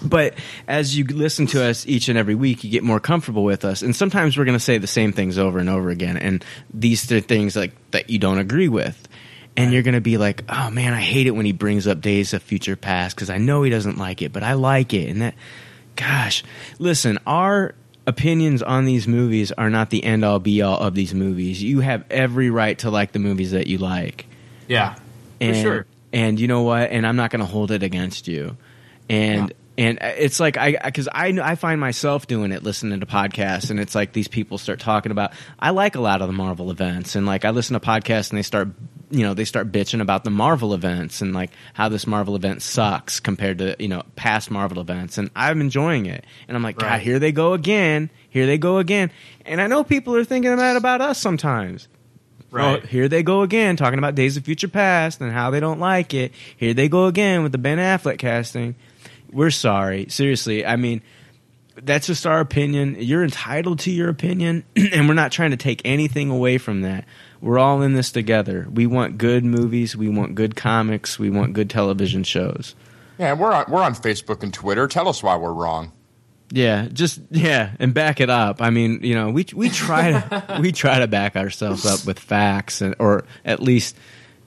But 0.00 0.34
as 0.68 0.96
you 0.96 1.04
listen 1.04 1.48
to 1.48 1.64
us 1.64 1.84
each 1.84 2.08
and 2.08 2.16
every 2.16 2.36
week, 2.36 2.62
you 2.62 2.70
get 2.70 2.84
more 2.84 3.00
comfortable 3.00 3.42
with 3.42 3.64
us. 3.64 3.82
And 3.82 3.96
sometimes 3.96 4.36
we're 4.36 4.44
going 4.44 4.56
to 4.56 4.62
say 4.62 4.78
the 4.78 4.86
same 4.86 5.12
things 5.12 5.38
over 5.38 5.58
and 5.58 5.68
over 5.68 5.90
again. 5.90 6.16
And 6.16 6.44
these 6.72 7.10
are 7.10 7.18
things 7.18 7.56
like 7.56 7.72
that 7.90 8.08
you 8.08 8.20
don't 8.20 8.38
agree 8.38 8.68
with. 8.68 9.08
And 9.56 9.72
you're 9.72 9.82
going 9.82 9.96
to 9.96 10.00
be 10.00 10.16
like, 10.16 10.44
oh 10.48 10.70
man, 10.70 10.94
I 10.94 11.00
hate 11.00 11.26
it 11.26 11.32
when 11.32 11.46
he 11.46 11.52
brings 11.52 11.88
up 11.88 12.00
Days 12.00 12.32
of 12.32 12.44
Future 12.44 12.76
Past 12.76 13.16
because 13.16 13.28
I 13.28 13.38
know 13.38 13.64
he 13.64 13.70
doesn't 13.70 13.98
like 13.98 14.22
it, 14.22 14.32
but 14.32 14.44
I 14.44 14.52
like 14.52 14.94
it. 14.94 15.10
And 15.10 15.20
that, 15.20 15.34
gosh, 15.96 16.44
listen, 16.78 17.18
our 17.26 17.74
opinions 18.08 18.62
on 18.62 18.86
these 18.86 19.06
movies 19.06 19.52
are 19.52 19.68
not 19.68 19.90
the 19.90 20.02
end 20.02 20.24
all 20.24 20.38
be 20.38 20.62
all 20.62 20.78
of 20.78 20.94
these 20.94 21.12
movies. 21.12 21.62
You 21.62 21.80
have 21.80 22.04
every 22.10 22.48
right 22.48 22.78
to 22.78 22.90
like 22.90 23.12
the 23.12 23.18
movies 23.18 23.52
that 23.52 23.66
you 23.66 23.76
like. 23.76 24.26
Yeah. 24.66 24.96
And, 25.40 25.56
for 25.56 25.62
sure. 25.62 25.86
And 26.12 26.40
you 26.40 26.48
know 26.48 26.62
what? 26.62 26.90
And 26.90 27.06
I'm 27.06 27.16
not 27.16 27.30
going 27.30 27.40
to 27.40 27.46
hold 27.46 27.70
it 27.70 27.82
against 27.82 28.26
you. 28.26 28.56
And 29.10 29.52
and 29.76 29.98
it's 30.02 30.40
like 30.40 30.56
I 30.56 30.72
because 30.72 31.08
I 31.12 31.28
I 31.40 31.54
find 31.54 31.80
myself 31.80 32.26
doing 32.26 32.50
it, 32.50 32.62
listening 32.62 32.98
to 33.00 33.06
podcasts, 33.06 33.70
and 33.70 33.78
it's 33.78 33.94
like 33.94 34.12
these 34.12 34.26
people 34.26 34.58
start 34.58 34.80
talking 34.80 35.12
about. 35.12 35.32
I 35.58 35.70
like 35.70 35.94
a 35.94 36.00
lot 36.00 36.20
of 36.20 36.26
the 36.26 36.32
Marvel 36.32 36.70
events, 36.70 37.14
and 37.14 37.24
like 37.24 37.44
I 37.44 37.50
listen 37.50 37.74
to 37.74 37.80
podcasts, 37.80 38.30
and 38.30 38.38
they 38.38 38.42
start 38.42 38.68
you 39.10 39.22
know 39.22 39.34
they 39.34 39.44
start 39.44 39.72
bitching 39.72 40.00
about 40.00 40.24
the 40.24 40.30
Marvel 40.30 40.74
events 40.74 41.20
and 41.20 41.32
like 41.34 41.50
how 41.74 41.88
this 41.88 42.06
Marvel 42.06 42.36
event 42.36 42.62
sucks 42.62 43.20
compared 43.20 43.58
to 43.58 43.76
you 43.78 43.88
know 43.88 44.02
past 44.16 44.50
Marvel 44.50 44.80
events, 44.80 45.18
and 45.18 45.30
I'm 45.34 45.60
enjoying 45.60 46.06
it, 46.06 46.24
and 46.46 46.56
I'm 46.56 46.62
like, 46.62 46.78
God, 46.78 47.00
here 47.00 47.18
they 47.18 47.32
go 47.32 47.54
again, 47.54 48.10
here 48.28 48.46
they 48.46 48.58
go 48.58 48.78
again, 48.78 49.10
and 49.44 49.60
I 49.60 49.66
know 49.66 49.84
people 49.84 50.14
are 50.16 50.24
thinking 50.24 50.54
that 50.56 50.76
about 50.76 51.00
us 51.00 51.18
sometimes. 51.18 51.88
Oh, 52.52 52.56
right. 52.56 52.82
Oh, 52.82 52.86
here 52.86 53.08
they 53.08 53.22
go 53.22 53.42
again 53.42 53.76
talking 53.76 53.98
about 53.98 54.14
Days 54.14 54.36
of 54.36 54.44
Future 54.44 54.68
Past 54.68 55.20
and 55.20 55.30
how 55.30 55.50
they 55.50 55.60
don't 55.60 55.80
like 55.80 56.14
it. 56.14 56.32
Here 56.56 56.72
they 56.72 56.88
go 56.88 57.06
again 57.06 57.42
with 57.42 57.52
the 57.52 57.58
Ben 57.58 57.78
Affleck 57.78 58.18
casting. 58.18 58.74
We're 59.30 59.50
sorry. 59.50 60.06
Seriously, 60.08 60.64
I 60.64 60.76
mean, 60.76 61.02
that's 61.82 62.06
just 62.06 62.26
our 62.26 62.40
opinion. 62.40 62.96
You're 62.98 63.22
entitled 63.24 63.80
to 63.80 63.90
your 63.90 64.08
opinion, 64.08 64.64
and 64.76 65.08
we're 65.08 65.14
not 65.14 65.32
trying 65.32 65.50
to 65.50 65.56
take 65.56 65.82
anything 65.84 66.30
away 66.30 66.58
from 66.58 66.82
that. 66.82 67.04
We're 67.40 67.58
all 67.58 67.82
in 67.82 67.94
this 67.94 68.10
together. 68.10 68.66
We 68.72 68.86
want 68.86 69.18
good 69.18 69.44
movies, 69.44 69.96
we 69.96 70.08
want 70.08 70.34
good 70.34 70.56
comics, 70.56 71.18
we 71.18 71.30
want 71.30 71.52
good 71.52 71.70
television 71.70 72.24
shows. 72.24 72.74
Yeah, 73.18 73.34
we're 73.34 73.52
on 73.52 73.66
we're 73.68 73.82
on 73.82 73.94
Facebook 73.94 74.42
and 74.42 74.52
Twitter. 74.52 74.86
Tell 74.86 75.08
us 75.08 75.22
why 75.22 75.36
we're 75.36 75.52
wrong. 75.52 75.92
Yeah, 76.50 76.88
just 76.92 77.20
yeah, 77.30 77.72
and 77.78 77.92
back 77.92 78.20
it 78.20 78.30
up. 78.30 78.62
I 78.62 78.70
mean, 78.70 79.00
you 79.02 79.14
know, 79.14 79.30
we 79.30 79.46
we 79.54 79.68
try 79.68 80.12
to 80.12 80.58
we 80.60 80.72
try 80.72 81.00
to 81.00 81.06
back 81.06 81.36
ourselves 81.36 81.84
up 81.84 82.06
with 82.06 82.18
facts 82.18 82.80
and 82.80 82.94
or 82.98 83.24
at 83.44 83.60
least 83.60 83.96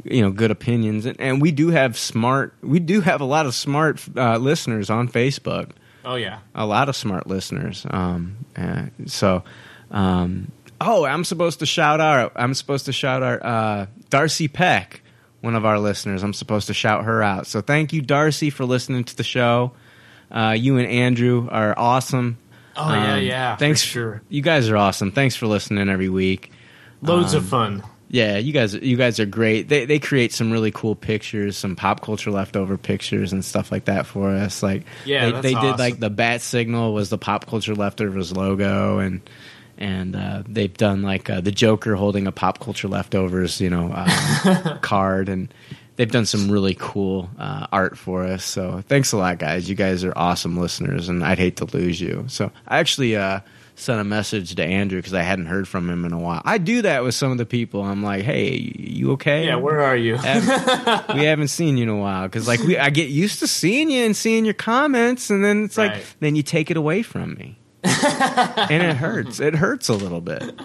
you 0.03 0.22
know 0.22 0.31
good 0.31 0.51
opinions, 0.51 1.05
and, 1.05 1.19
and 1.19 1.41
we 1.41 1.51
do 1.51 1.69
have 1.69 1.97
smart. 1.97 2.55
We 2.61 2.80
do 2.80 3.01
have 3.01 3.22
a 3.22 3.26
lot 3.26 3.45
of 3.45 3.53
smart 3.53 4.01
uh, 4.18 4.38
listeners 4.38 4.89
on 4.89 5.09
Facebook. 5.09 5.72
Oh 6.03 6.15
yeah. 6.15 6.39
A 6.55 6.65
lot 6.65 6.89
of 6.89 6.95
smart 6.95 7.27
listeners. 7.27 7.85
Um, 7.89 8.38
uh, 8.55 8.85
so, 9.05 9.43
um, 9.91 10.51
oh, 10.86 11.06
I'm 11.06 11.24
supposed 11.24 11.60
to 11.60 11.66
shout 11.66 12.02
out. 12.02 12.34
I'm 12.36 12.53
supposed 12.53 12.86
to 12.86 12.94
shout 12.94 13.24
out 13.24 13.44
uh, 13.44 13.86
Darcy 14.10 14.48
Peck, 14.48 15.02
one 15.41 15.56
of 15.56 15.66
our 15.66 15.80
listeners. 15.80 16.24
I'm 16.24 16.34
supposed 16.34 16.68
to 16.68 16.74
shout 16.74 17.06
her 17.06 17.22
out. 17.24 17.48
So 17.48 17.62
thank 17.62 17.94
you, 17.94 18.02
Darcy, 18.02 18.49
for 18.49 18.66
listening 18.66 19.03
to 19.06 19.16
the 19.16 19.24
show. 19.24 19.74
Uh, 20.32 20.56
you 20.58 20.78
and 20.78 20.88
Andrew 20.88 21.48
are 21.52 21.74
awesome. 21.78 22.38
Oh, 22.78 22.94
yeah, 22.94 23.14
Um, 23.16 23.22
yeah, 23.24 23.56
for 23.56 23.60
Thanks, 23.60 23.82
sure. 23.82 24.22
You 24.30 24.41
guys 24.41 24.70
are 24.70 24.78
awesome. 24.78 25.12
Thanks 25.12 25.36
for 25.36 25.45
listening 25.48 25.90
every 25.90 26.10
week. 26.10 26.52
Loads 27.02 27.34
of 27.34 27.44
Um, 27.53 27.82
fun. 27.82 27.84
Yeah, 28.14 28.38
you 28.38 28.52
guys, 28.52 28.74
you 28.74 28.98
guys 28.98 29.22
are 29.22 29.26
great. 29.26 29.70
They 29.70 29.86
they 29.86 29.98
create 29.98 30.34
some 30.34 30.52
really 30.52 30.72
cool 30.72 30.95
pictures, 30.95 31.56
some 31.56 31.78
pop 31.78 32.02
culture 32.02 32.30
leftover 32.30 32.78
pictures 32.78 33.32
and 33.32 33.44
stuff 33.44 33.72
like 33.72 33.86
that 33.86 34.06
for 34.06 34.30
us. 34.32 34.62
Like, 34.62 34.84
Yeah, 35.06 35.32
they, 35.32 35.53
they 35.53 35.62
did 35.62 35.80
like 35.80 35.98
the 35.99 36.10
bat 36.10 36.41
signal 36.41 36.94
was 36.94 37.10
the 37.10 37.18
pop 37.18 37.45
culture 37.48 37.74
leftovers 37.74 38.36
logo, 38.36 38.99
and 38.99 39.22
and 39.82 40.16
uh, 40.16 40.44
they've 40.48 40.76
done 40.76 41.02
like 41.02 41.30
uh, 41.30 41.41
the 41.41 41.52
Joker 41.52 41.95
holding 41.95 42.28
a 42.28 42.32
pop 42.32 42.60
culture 42.60 42.88
leftovers, 42.88 43.60
you 43.60 43.70
know, 43.70 43.91
uh, 43.94 44.78
card, 44.82 45.28
and 45.28 45.52
they've 45.95 46.12
done 46.12 46.26
some 46.26 46.52
really 46.52 46.76
cool 46.78 47.30
uh, 47.40 47.68
art 47.72 47.98
for 47.98 48.24
us. 48.24 48.45
So 48.45 48.84
thanks 48.88 49.12
a 49.12 49.18
lot, 49.18 49.40
guys. 49.40 49.68
You 49.68 49.76
guys 49.76 50.03
are 50.03 50.14
awesome 50.16 50.58
listeners, 50.58 51.10
and 51.10 51.24
I'd 51.24 51.40
hate 51.40 51.58
to 51.58 51.66
lose 51.66 51.99
you. 51.99 52.26
So 52.28 52.52
I 52.68 52.78
actually 52.78 53.16
uh, 53.16 53.40
sent 53.76 53.99
a 53.99 54.03
message 54.03 54.53
to 54.56 54.64
Andrew 54.64 54.99
because 54.99 55.16
I 55.16 55.24
hadn't 55.24 55.48
heard 55.48 55.68
from 55.68 55.90
him 55.90 56.06
in 56.06 56.14
a 56.14 56.20
while. 56.20 56.44
I 56.45 56.60
do 56.60 56.84
that 56.84 57.03
with 57.03 57.16
some 57.16 57.32
of 57.32 57.40
the 57.40 57.45
people. 57.48 57.82
I'm 57.82 58.03
like, 58.03 58.24
hey, 58.24 58.56
you 58.78 59.14
okay? 59.14 59.48
Yeah, 59.48 59.56
where 59.56 59.82
are 59.82 59.98
you? 59.98 60.18
We 61.16 61.26
haven't 61.26 61.49
seen 61.49 61.78
you 61.78 61.84
in 61.84 61.90
a 61.90 61.98
while 61.98 62.28
because 62.28 62.48
like 62.48 62.62
we, 62.62 62.78
I 62.78 62.90
get 62.91 63.10
used 63.10 63.40
to 63.40 63.48
seeing 63.48 63.90
you 63.90 64.06
and 64.06 64.16
seeing 64.16 64.45
your 64.45 64.53
comments, 64.53 65.30
and 65.30 65.44
then 65.44 65.66
it's 65.66 65.78
like 65.78 66.03
then 66.20 66.36
you 66.36 66.44
take 66.44 66.70
it 66.70 66.78
away 66.78 67.02
from 67.02 67.34
me, 67.34 67.58
and 67.84 68.84
it 68.84 68.95
hurts. 68.95 69.40
It 69.40 69.56
hurts 69.56 69.90
a 69.90 69.94
little 69.94 70.22
bit. 70.22 70.60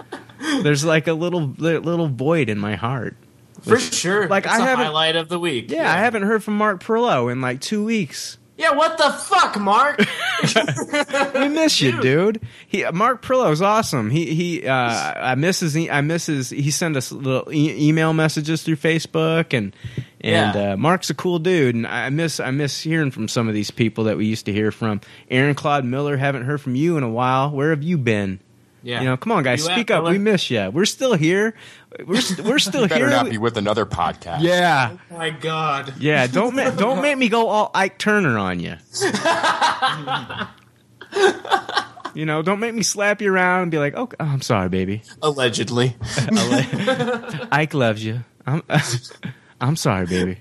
There's 0.63 0.85
like 0.85 1.07
a 1.07 1.13
little 1.15 1.55
little 1.59 2.09
void 2.09 2.49
in 2.49 2.59
my 2.59 2.75
heart. 2.77 3.17
For 3.62 3.78
sure. 3.81 4.28
Like, 4.28 4.45
It's 4.45 4.55
I 4.55 4.59
haven't- 4.61 4.85
highlight 4.85 5.17
of 5.17 5.28
the 5.28 5.39
week. 5.41 5.70
Yeah, 5.70 5.93
I 5.93 5.99
haven't 5.99 6.23
heard 6.23 6.45
from 6.45 6.57
Mark 6.57 6.83
Perlow 6.83 7.33
in 7.33 7.41
like 7.41 7.61
two 7.61 7.83
weeks. 7.85 8.39
Yeah, 8.59 8.73
what 8.73 8.97
the 8.97 9.10
fuck, 9.10 9.59
Mark? 9.60 9.99
we 11.35 11.49
miss 11.49 11.81
you, 11.81 12.01
dude. 12.01 12.41
He 12.67 12.85
Mark 12.91 13.20
Perlow's 13.23 13.60
awesome. 13.60 14.09
He 14.10 14.35
he. 14.35 14.67
Uh, 14.67 14.73
I 14.75 15.35
miss 15.35 15.60
his. 15.60 15.76
I 15.76 16.01
miss 16.01 16.26
his. 16.26 16.51
He 16.51 16.70
sent 16.70 16.97
us 16.97 17.12
little 17.12 17.52
e- 17.52 17.89
email 17.89 18.12
messages 18.15 18.62
through 18.62 18.76
Facebook, 18.76 19.52
and 19.57 19.75
and 20.23 20.55
Yeah. 20.55 20.73
uh, 20.73 20.76
Mark's 20.78 21.10
a 21.10 21.15
cool 21.15 21.39
dude. 21.39 21.75
And 21.75 21.86
I 21.86 22.09
miss 22.09 22.41
I 22.41 22.51
miss 22.51 22.81
hearing 22.81 23.10
from 23.10 23.28
some 23.28 23.47
of 23.49 23.55
these 23.55 23.70
people 23.70 24.05
that 24.05 24.17
we 24.17 24.25
used 24.26 24.47
to 24.47 24.52
hear 24.52 24.73
from. 24.73 25.01
Aaron 25.31 25.55
Claude 25.55 25.85
Miller, 25.85 26.17
haven't 26.17 26.44
heard 26.44 26.60
from 26.60 26.75
you 26.75 26.97
in 26.97 27.02
a 27.02 27.10
while. 27.10 27.51
Where 27.51 27.70
have 27.70 27.83
you 27.83 27.99
been? 27.99 28.41
Yeah. 28.86 29.00
You 29.00 29.06
know, 29.06 29.16
come 29.16 29.32
on, 29.32 29.42
guys, 29.42 29.66
You 29.66 29.73
speak 29.73 29.90
up. 29.90 30.05
Miller? 30.05 30.12
We 30.12 30.18
miss 30.18 30.48
you. 30.48 30.70
We're 30.73 30.84
still 30.84 31.15
here. 31.15 31.56
We're 32.06 32.20
st- 32.20 32.47
we're 32.47 32.58
still 32.60 32.82
You 32.82 32.89
better 32.89 33.08
here. 33.08 33.16
not 33.16 33.28
be 33.28 33.36
with 33.36 33.56
another 33.56 33.84
podcast. 33.84 34.42
yeah. 34.42 34.97
Oh 35.10 35.18
my 35.18 35.31
god. 35.31 35.94
Yeah, 35.98 36.28
don't 36.28 36.55
ma- 36.55 36.70
don't 36.70 37.02
make 37.02 37.18
me 37.18 37.28
go 37.28 37.48
all 37.48 37.73
Ike 37.74 37.98
Turner 37.98 38.39
on 38.39 38.60
you. 38.60 38.76
you 42.15 42.24
know, 42.26 42.42
don't 42.42 42.60
make 42.60 42.74
me 42.74 42.82
slap 42.82 43.20
you 43.20 43.32
around 43.32 43.62
and 43.62 43.70
be 43.70 43.78
like, 43.78 43.94
"Oh, 43.97 44.08
I'm 44.20 44.40
sorry, 44.40 44.68
baby. 44.68 45.02
Allegedly. 45.23 45.97
Ike 47.52 47.74
loves 47.74 48.05
you. 48.05 48.24
I'm 48.47 48.62
I'm 49.60 49.76
sorry, 49.76 50.06
baby." 50.06 50.39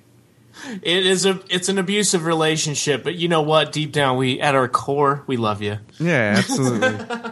It 0.82 1.06
is 1.06 1.26
a 1.26 1.42
it's 1.50 1.70
an 1.70 1.78
abusive 1.78 2.26
relationship, 2.26 3.04
but 3.04 3.16
you 3.16 3.28
know 3.28 3.42
what? 3.42 3.72
Deep 3.72 3.92
down 3.92 4.18
we 4.18 4.40
at 4.40 4.56
our 4.56 4.68
core, 4.68 5.24
we 5.28 5.38
love 5.38 5.62
you. 5.62 5.78
Yeah, 6.00 6.36
absolutely. 6.38 7.32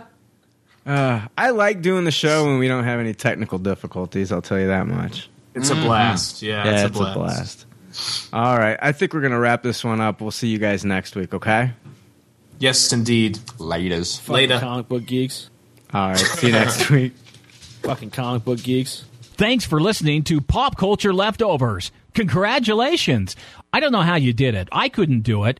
Uh, 0.86 1.28
I 1.38 1.50
like 1.52 1.82
doing 1.82 2.06
the 2.06 2.12
show 2.12 2.46
when 2.46 2.60
we 2.60 2.68
don't 2.68 2.84
have 2.84 3.00
any 3.00 3.14
technical 3.14 3.60
difficulties. 3.60 4.32
I'll 4.32 4.42
tell 4.42 4.60
you 4.60 4.68
that 4.68 4.88
much. 4.88 5.30
It's 5.56 5.70
a 5.70 5.76
blast. 5.76 6.42
Yeah, 6.42 6.66
yeah, 6.66 6.86
it's, 6.86 6.98
a 6.98 7.14
blast. 7.14 7.66
All 8.34 8.58
right, 8.58 8.78
I 8.82 8.92
think 8.92 9.14
we're 9.14 9.22
gonna 9.22 9.40
wrap 9.40 9.64
this 9.64 9.84
one 9.84 10.02
up. 10.02 10.20
We'll 10.20 10.32
see 10.32 10.48
you 10.48 10.58
guys 10.58 10.84
next 10.84 11.16
week. 11.16 11.34
Okay. 11.34 11.72
Yes, 12.60 12.94
indeed. 12.94 13.36
Laters. 13.58 14.28
Later. 14.30 14.60
Comic 14.60 14.88
book 14.88 15.06
geeks. 15.06 15.50
All 15.94 16.10
right. 16.10 16.18
See 16.18 16.48
you 16.48 16.54
next 16.54 16.90
week. 16.92 17.14
Fucking 17.84 18.12
comic 18.12 18.46
book 18.46 18.62
geeks. 18.62 19.06
Thanks 19.22 19.66
for 19.66 19.82
listening 19.82 20.24
to 20.24 20.40
Pop 20.40 20.78
Culture 20.78 21.14
Leftovers. 21.14 21.92
Congratulations. 22.14 23.36
I 23.74 23.80
don't 23.80 23.92
know 23.92 24.02
how 24.02 24.16
you 24.16 24.32
did 24.34 24.56
it. 24.56 24.70
I 24.72 24.90
couldn't 24.90 25.22
do 25.22 25.44
it. 25.46 25.60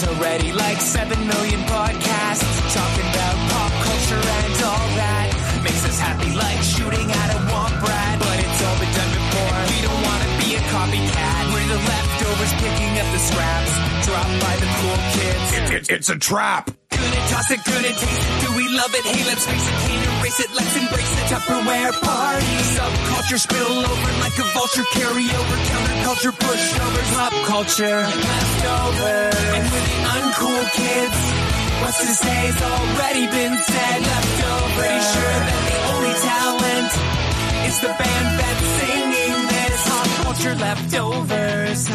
There's 0.00 0.16
already 0.16 0.52
like 0.52 0.80
7 0.80 1.26
million 1.26 1.58
podcasts 1.62 2.72
talking 2.72 3.10
about 3.10 3.34
pop 3.50 3.72
culture 3.82 4.14
and 4.14 4.62
all 4.62 4.88
that. 4.94 5.60
Makes 5.64 5.84
us 5.86 5.98
happy 5.98 6.32
like 6.36 6.57
leftovers 12.38 12.52
picking 12.62 12.98
up 12.98 13.12
the 13.12 13.18
scraps 13.18 13.72
dropped 14.06 14.36
by 14.40 14.54
the 14.56 14.68
cool 14.78 14.98
kids. 15.14 15.90
it's 15.90 16.08
a 16.08 16.18
trap. 16.18 16.70
Gonna 16.90 17.28
toss 17.28 17.50
it, 17.50 17.60
gonna 17.64 17.88
taste 17.88 18.04
it. 18.04 18.46
Do 18.46 18.56
we 18.56 18.68
love 18.74 18.94
it? 18.94 19.04
Hey, 19.06 19.24
let's 19.26 19.46
face 19.46 19.66
it, 19.68 19.74
can't 19.86 20.02
erase 20.06 20.40
it. 20.40 20.50
Let's 20.54 20.76
embrace 20.76 21.12
the 21.18 21.24
Tupperware 21.34 21.92
party. 22.00 22.54
Subculture 22.74 23.38
spill 23.38 23.78
over 23.86 24.10
like 24.22 24.36
a 24.38 24.46
vulture. 24.54 24.86
Carry 24.92 25.26
over 25.30 25.56
counterculture, 25.70 26.34
pushovers, 26.38 27.10
pop 27.14 27.34
culture, 27.46 28.00
leftovers. 28.06 29.34
And 29.54 29.64
we're 29.70 29.86
the 29.90 29.98
uncool 30.14 30.62
kids. 30.74 31.18
What's 31.82 31.98
to 32.00 32.14
say's 32.14 32.62
already 32.62 33.26
been 33.26 33.56
said. 33.58 33.98
Leftovers. 34.02 34.78
Pretty 34.78 35.02
sure 35.14 35.36
that 35.46 35.62
the 35.70 35.78
only 35.94 36.14
talent 36.22 36.90
is 37.68 37.80
the 37.80 37.92
band 37.98 38.38
this. 38.38 38.58
Pop 38.78 38.97
culture 40.38 40.54
leftovers. 40.60 41.88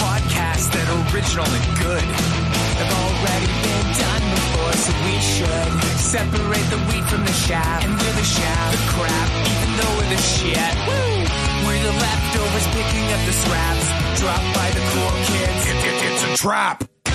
Podcasts 0.00 0.72
that 0.72 0.86
are 0.88 1.04
original 1.12 1.44
and 1.44 1.68
good 1.84 2.08
have 2.80 2.92
already 2.96 3.50
been 3.60 3.88
done 3.92 4.24
before, 4.32 4.72
so 4.72 4.92
we 5.04 5.16
should 5.20 5.72
separate 6.00 6.68
the 6.72 6.80
wheat 6.88 7.04
from 7.04 7.22
the 7.28 7.36
chaff. 7.44 7.84
And 7.84 7.92
we're 7.92 8.16
the 8.16 8.24
chaff, 8.24 8.72
the 8.72 8.80
crap, 8.96 9.28
even 9.52 9.70
though 9.76 9.92
we're 10.00 10.12
the 10.16 10.22
shit. 10.32 10.72
Woo! 10.88 11.28
We're 11.68 11.82
the 11.84 11.92
leftovers 11.92 12.66
picking 12.72 13.06
up 13.12 13.22
the 13.28 13.36
scraps 13.36 13.86
dropped 14.16 14.50
by 14.56 14.68
the 14.72 14.80
cool 14.88 15.12
kids. 15.28 15.60
it's 15.68 16.24
a 16.24 16.36
trap. 16.40 16.88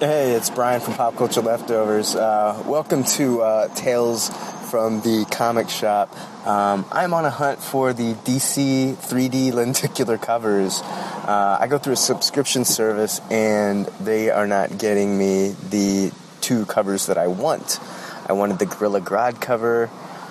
Hey, 0.00 0.32
it's 0.32 0.48
Brian 0.48 0.80
from 0.80 0.94
Pop 0.94 1.14
Culture 1.16 1.42
Leftovers. 1.42 2.16
Uh, 2.16 2.62
welcome 2.66 3.04
to 3.04 3.42
uh, 3.42 3.68
Tales 3.74 4.30
from 4.70 5.02
the 5.02 5.26
Comic 5.30 5.68
Shop. 5.68 6.10
Um, 6.46 6.86
I'm 6.90 7.12
on 7.12 7.26
a 7.26 7.30
hunt 7.30 7.62
for 7.62 7.92
the 7.92 8.14
DC 8.14 8.94
3D 8.94 9.52
lenticular 9.52 10.16
covers. 10.16 10.80
Uh, 10.80 11.58
I 11.60 11.66
go 11.66 11.76
through 11.76 11.92
a 11.92 11.96
subscription 11.96 12.64
service 12.64 13.20
and 13.30 13.84
they 14.00 14.30
are 14.30 14.46
not 14.46 14.78
getting 14.78 15.18
me 15.18 15.50
the 15.68 16.12
two 16.40 16.64
covers 16.64 17.08
that 17.08 17.18
I 17.18 17.26
want. 17.26 17.78
I 18.26 18.32
wanted 18.32 18.58
the 18.58 18.64
Gorilla 18.64 19.02
Grodd 19.02 19.38
cover 19.42 19.90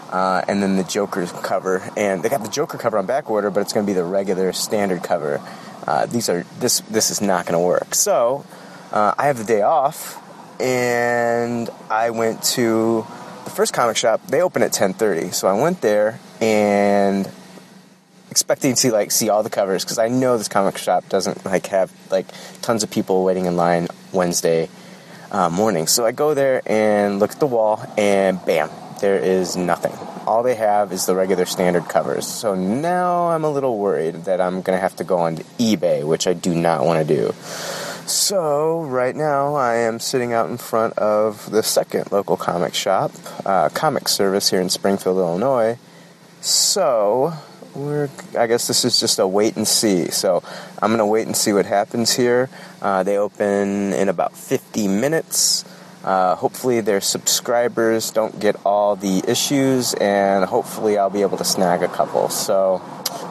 uh, 0.09 0.41
and 0.47 0.63
then 0.63 0.77
the 0.77 0.83
Joker 0.83 1.27
cover. 1.27 1.87
And 1.95 2.23
they 2.23 2.29
got 2.29 2.41
the 2.41 2.49
Joker 2.49 2.79
cover 2.79 2.97
on 2.97 3.05
back 3.05 3.29
order, 3.29 3.51
but 3.51 3.59
it's 3.59 3.73
going 3.73 3.85
to 3.85 3.89
be 3.91 3.93
the 3.93 4.03
regular 4.03 4.51
standard 4.51 5.03
cover. 5.03 5.39
Uh, 5.85 6.07
these 6.07 6.27
are 6.27 6.43
this 6.59 6.81
this 6.81 7.11
is 7.11 7.21
not 7.21 7.45
going 7.45 7.53
to 7.53 7.63
work. 7.63 7.93
So 7.93 8.45
uh, 8.91 9.13
I 9.17 9.27
have 9.27 9.37
the 9.37 9.43
day 9.43 9.61
off, 9.61 10.21
and 10.59 11.69
I 11.89 12.09
went 12.09 12.43
to 12.55 13.05
the 13.45 13.51
first 13.51 13.73
comic 13.73 13.97
shop. 13.97 14.25
They 14.27 14.41
open 14.41 14.63
at 14.63 14.71
10:30, 14.71 15.33
so 15.33 15.47
I 15.47 15.53
went 15.53 15.81
there 15.81 16.19
and 16.41 17.29
expecting 18.31 18.75
to 18.75 18.91
like 18.91 19.11
see 19.11 19.29
all 19.29 19.43
the 19.43 19.49
covers 19.49 19.83
because 19.83 19.97
I 19.97 20.07
know 20.07 20.37
this 20.37 20.47
comic 20.47 20.77
shop 20.77 21.09
doesn't 21.09 21.45
like 21.45 21.67
have 21.67 21.91
like 22.11 22.27
tons 22.61 22.83
of 22.83 22.91
people 22.91 23.23
waiting 23.23 23.45
in 23.45 23.57
line 23.57 23.87
Wednesday 24.11 24.69
uh, 25.31 25.49
morning. 25.49 25.87
So 25.87 26.05
I 26.05 26.11
go 26.11 26.33
there 26.33 26.61
and 26.65 27.19
look 27.19 27.31
at 27.31 27.39
the 27.39 27.47
wall, 27.47 27.83
and 27.97 28.43
bam, 28.45 28.69
there 29.01 29.17
is 29.17 29.55
nothing. 29.55 29.93
All 30.25 30.43
they 30.43 30.55
have 30.55 30.91
is 30.91 31.05
the 31.05 31.15
regular 31.15 31.45
standard 31.45 31.87
covers. 31.87 32.27
So 32.27 32.55
now 32.55 33.29
I'm 33.29 33.43
a 33.43 33.49
little 33.49 33.77
worried 33.77 34.25
that 34.25 34.41
I'm 34.41 34.61
gonna 34.61 34.79
have 34.79 34.95
to 34.97 35.03
go 35.03 35.19
on 35.19 35.37
eBay, 35.57 36.03
which 36.03 36.27
I 36.27 36.33
do 36.33 36.53
not 36.53 36.85
want 36.85 37.07
to 37.07 37.15
do. 37.15 37.33
So 38.09 38.81
right 38.81 39.15
now 39.15 39.53
I 39.53 39.75
am 39.75 39.99
sitting 39.99 40.33
out 40.33 40.49
in 40.49 40.57
front 40.57 40.97
of 40.97 41.51
the 41.51 41.61
second 41.61 42.11
local 42.11 42.37
comic 42.37 42.73
shop, 42.73 43.11
uh, 43.45 43.69
Comic 43.69 44.07
Service 44.07 44.49
here 44.49 44.59
in 44.59 44.69
Springfield, 44.69 45.19
Illinois. 45.19 45.77
So 46.41 47.33
we're, 47.75 48.09
I 48.35 48.47
guess 48.47 48.65
this 48.65 48.83
is 48.83 48.99
just 48.99 49.19
a 49.19 49.27
wait 49.27 49.55
and 49.57 49.67
see. 49.67 50.09
So 50.09 50.41
I'm 50.81 50.89
gonna 50.89 51.05
wait 51.05 51.27
and 51.27 51.37
see 51.37 51.53
what 51.53 51.67
happens 51.67 52.15
here. 52.15 52.49
Uh, 52.81 53.03
they 53.03 53.15
open 53.15 53.93
in 53.93 54.09
about 54.09 54.35
50 54.35 54.87
minutes. 54.87 55.63
Uh, 56.03 56.33
hopefully 56.33 56.81
their 56.81 57.01
subscribers 57.01 58.09
don't 58.09 58.39
get 58.39 58.55
all 58.65 58.95
the 58.95 59.21
issues, 59.27 59.93
and 59.93 60.45
hopefully 60.45 60.97
I'll 60.97 61.11
be 61.11 61.21
able 61.21 61.37
to 61.37 61.45
snag 61.45 61.83
a 61.83 61.87
couple. 61.87 62.29
So 62.29 62.81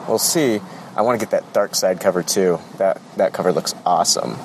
we'll 0.07 0.19
see. 0.19 0.61
I 0.95 1.01
want 1.01 1.19
to 1.19 1.25
get 1.25 1.31
that 1.31 1.51
Darkseid 1.51 1.99
cover 1.99 2.23
too. 2.23 2.59
That 2.77 3.01
that 3.17 3.33
cover 3.33 3.51
looks 3.51 3.75
awesome. 3.85 4.37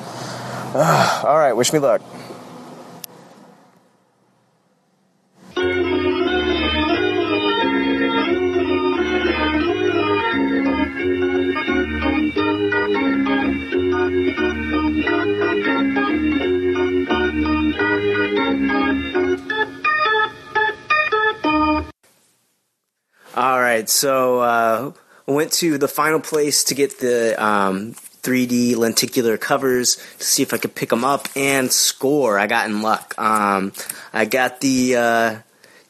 All 0.74 1.38
right, 1.38 1.52
wish 1.52 1.72
me 1.72 1.78
luck. 1.78 2.02
All 23.36 23.60
right, 23.60 23.88
so 23.88 24.40
uh, 24.40 24.92
went 25.26 25.52
to 25.54 25.78
the 25.78 25.86
final 25.88 26.18
place 26.18 26.64
to 26.64 26.74
get 26.74 26.98
the 26.98 27.34
um, 27.40 27.94
3D 28.24 28.76
lenticular 28.76 29.36
covers 29.36 29.96
to 30.18 30.24
see 30.24 30.42
if 30.42 30.52
I 30.52 30.58
could 30.58 30.74
pick 30.74 30.88
them 30.88 31.04
up 31.04 31.28
and 31.36 31.70
score. 31.70 32.38
I 32.38 32.46
got 32.46 32.68
in 32.68 32.82
luck. 32.82 33.14
Um, 33.18 33.72
I 34.12 34.24
got 34.24 34.60
the 34.60 34.96
uh, 34.96 35.38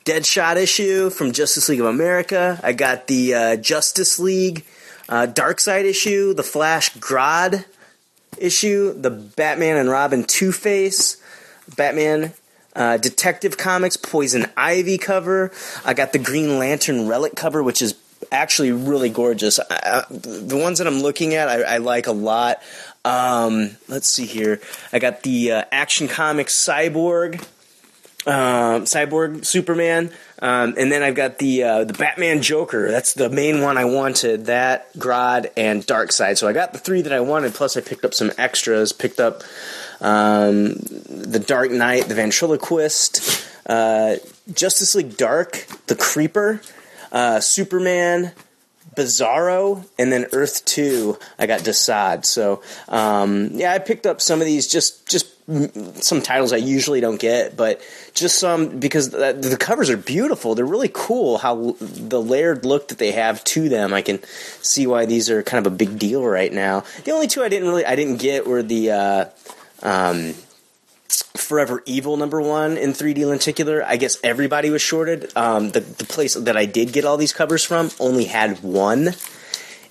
Deadshot 0.05 0.57
issue 0.57 1.09
from 1.09 1.33
Justice 1.33 1.69
League 1.69 1.81
of 1.81 1.87
America. 1.87 2.61
I 2.63 2.73
got 2.73 3.07
the 3.07 3.35
uh, 3.35 3.57
Justice 3.57 4.19
League 4.19 4.65
uh, 5.09 5.27
Darkseid 5.27 5.85
issue, 5.85 6.35
the 6.35 6.43
Flash 6.43 6.93
Grodd 6.95 7.65
issue, 8.37 8.93
the 8.93 9.11
Batman 9.11 9.77
and 9.77 9.89
Robin 9.89 10.25
Two 10.25 10.53
Face, 10.53 11.23
Batman 11.77 12.35
uh, 12.77 12.97
Detective 12.97 13.57
Comics 13.57 13.97
Poison 13.97 14.47
Ivy 14.57 14.99
cover. 14.99 15.53
I 15.85 15.95
got 15.95 16.13
the 16.13 16.19
Green 16.19 16.59
Lantern 16.59 17.09
Relic 17.09 17.35
cover, 17.37 17.63
which 17.63 17.81
is 17.81 17.95
actually 18.35 18.73
really 18.73 19.09
gorgeous. 19.09 19.59
I, 19.59 19.65
I, 19.71 20.05
the 20.11 20.57
ones 20.57 20.79
that 20.79 20.87
I'm 20.87 21.01
looking 21.01 21.35
at, 21.35 21.49
I, 21.49 21.63
I 21.63 21.77
like 21.79 22.07
a 22.07 22.13
lot. 22.13 22.63
Um, 23.05 23.77
let's 23.89 24.09
see 24.09 24.27
here. 24.27 24.61
I 24.93 24.99
got 24.99 25.23
the 25.23 25.53
uh, 25.53 25.65
Action 25.71 26.09
Comics 26.09 26.55
Cyborg, 26.55 27.41
um, 28.27 28.85
Cyborg 28.85 29.45
Superman, 29.45 30.11
um, 30.41 30.75
and 30.79 30.91
then 30.91 31.03
I've 31.03 31.15
got 31.15 31.39
the 31.39 31.63
uh, 31.63 31.85
the 31.85 31.93
Batman 31.93 32.41
Joker. 32.41 32.91
That's 32.91 33.13
the 33.13 33.29
main 33.29 33.61
one 33.61 33.77
I 33.77 33.85
wanted. 33.85 34.47
That 34.47 34.93
Grodd 34.95 35.51
and 35.57 35.83
Darkseid. 35.87 36.39
So 36.39 36.49
I 36.49 36.53
got 36.53 36.73
the 36.73 36.79
three 36.79 37.03
that 37.03 37.13
I 37.13 37.21
wanted. 37.21 37.55
Plus, 37.55 37.77
I 37.77 37.83
picked 37.83 38.05
up 38.05 38.15
some 38.15 38.33
extras. 38.39 38.93
Picked 38.93 39.21
up 39.21 39.43
um, 40.01 40.75
the 41.09 41.43
Dark 41.45 41.71
Knight, 41.71 42.09
the 42.09 42.15
Ventriloquist, 42.15 43.47
uh, 43.67 44.17
Justice 44.53 44.95
League 44.95 45.17
Dark, 45.17 45.67
the 45.87 45.95
Creeper, 45.95 46.61
uh, 47.15 47.41
Superman, 47.41 48.33
Bizarro, 48.95 49.87
and 49.99 50.13
then 50.13 50.27
Earth 50.33 50.65
Two. 50.67 51.19
I 51.39 51.47
got 51.47 51.61
Desaad. 51.61 52.27
So 52.27 52.61
um, 52.89 53.51
yeah, 53.53 53.73
I 53.73 53.79
picked 53.79 54.05
up 54.05 54.21
some 54.21 54.41
of 54.41 54.47
these 54.47 54.67
just 54.67 55.09
just 55.09 55.31
some 56.03 56.23
titles 56.23 56.53
I 56.53 56.57
usually 56.57 57.01
don't 57.01 57.21
get, 57.21 57.57
but 57.57 57.81
just 58.15 58.39
some 58.39 58.79
because 58.81 59.11
the, 59.11 59.33
the 59.33 59.57
covers 59.57 59.91
are 59.91 59.97
beautiful. 59.97 60.55
They're 60.55 60.67
really 60.67 60.91
cool. 60.93 61.39
How 61.39 61.77
the 61.81 62.21
layered 62.21 62.65
look 62.65 62.89
that 62.89 62.99
they 62.99 63.13
have 63.13 63.45
to 63.45 63.69
them. 63.69 63.95
I 63.95 64.03
can 64.03 64.23
see 64.63 64.87
why 64.87 65.07
these 65.07 65.31
are 65.31 65.43
kind 65.43 65.65
of 65.67 65.73
a 65.73 65.77
big 65.77 65.99
deal 65.99 66.25
right 66.25 66.53
now. 66.53 66.85
The 67.05 67.13
only 67.13 67.27
two 67.27 67.43
I 67.43 67.49
didn't 67.49 67.69
really 67.69 67.87
I 67.87 67.97
didn't 67.97 68.19
get 68.19 68.47
were 68.47 68.63
the. 68.63 68.91
Uh, 68.91 69.25
um, 69.83 70.35
Forever 71.09 71.83
Evil 71.87 72.17
number 72.17 72.41
one 72.41 72.77
in 72.77 72.93
3D 72.93 73.27
lenticular. 73.27 73.85
I 73.85 73.97
guess 73.97 74.19
everybody 74.25 74.71
was 74.71 74.83
shorted. 74.83 75.31
Um, 75.37 75.71
the, 75.71 75.81
the 75.81 76.05
place 76.05 76.35
that 76.35 76.57
I 76.57 76.65
did 76.65 76.93
get 76.93 77.05
all 77.05 77.17
these 77.17 77.33
covers 77.33 77.65
from 77.65 77.91
only 78.01 78.25
had 78.25 78.63
one, 78.63 79.11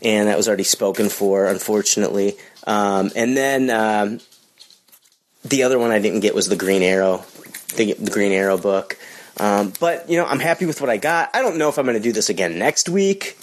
and 0.01 0.27
that 0.27 0.37
was 0.37 0.47
already 0.47 0.63
spoken 0.63 1.09
for, 1.09 1.45
unfortunately. 1.45 2.35
Um, 2.65 3.11
and 3.15 3.37
then 3.37 3.69
um, 3.69 4.19
the 5.45 5.63
other 5.63 5.77
one 5.77 5.91
I 5.91 5.99
didn't 5.99 6.21
get 6.21 6.33
was 6.33 6.47
the 6.47 6.55
Green 6.55 6.81
Arrow, 6.81 7.23
the, 7.75 7.93
the 7.93 8.11
Green 8.11 8.31
Arrow 8.31 8.57
book. 8.57 8.97
Um, 9.37 9.73
but 9.79 10.09
you 10.09 10.17
know, 10.17 10.25
I'm 10.25 10.39
happy 10.39 10.65
with 10.65 10.81
what 10.81 10.89
I 10.89 10.97
got. 10.97 11.29
I 11.33 11.41
don't 11.41 11.57
know 11.57 11.69
if 11.69 11.77
I'm 11.77 11.85
going 11.85 11.97
to 11.97 12.03
do 12.03 12.11
this 12.11 12.29
again 12.29 12.57
next 12.57 12.89
week. 12.89 13.37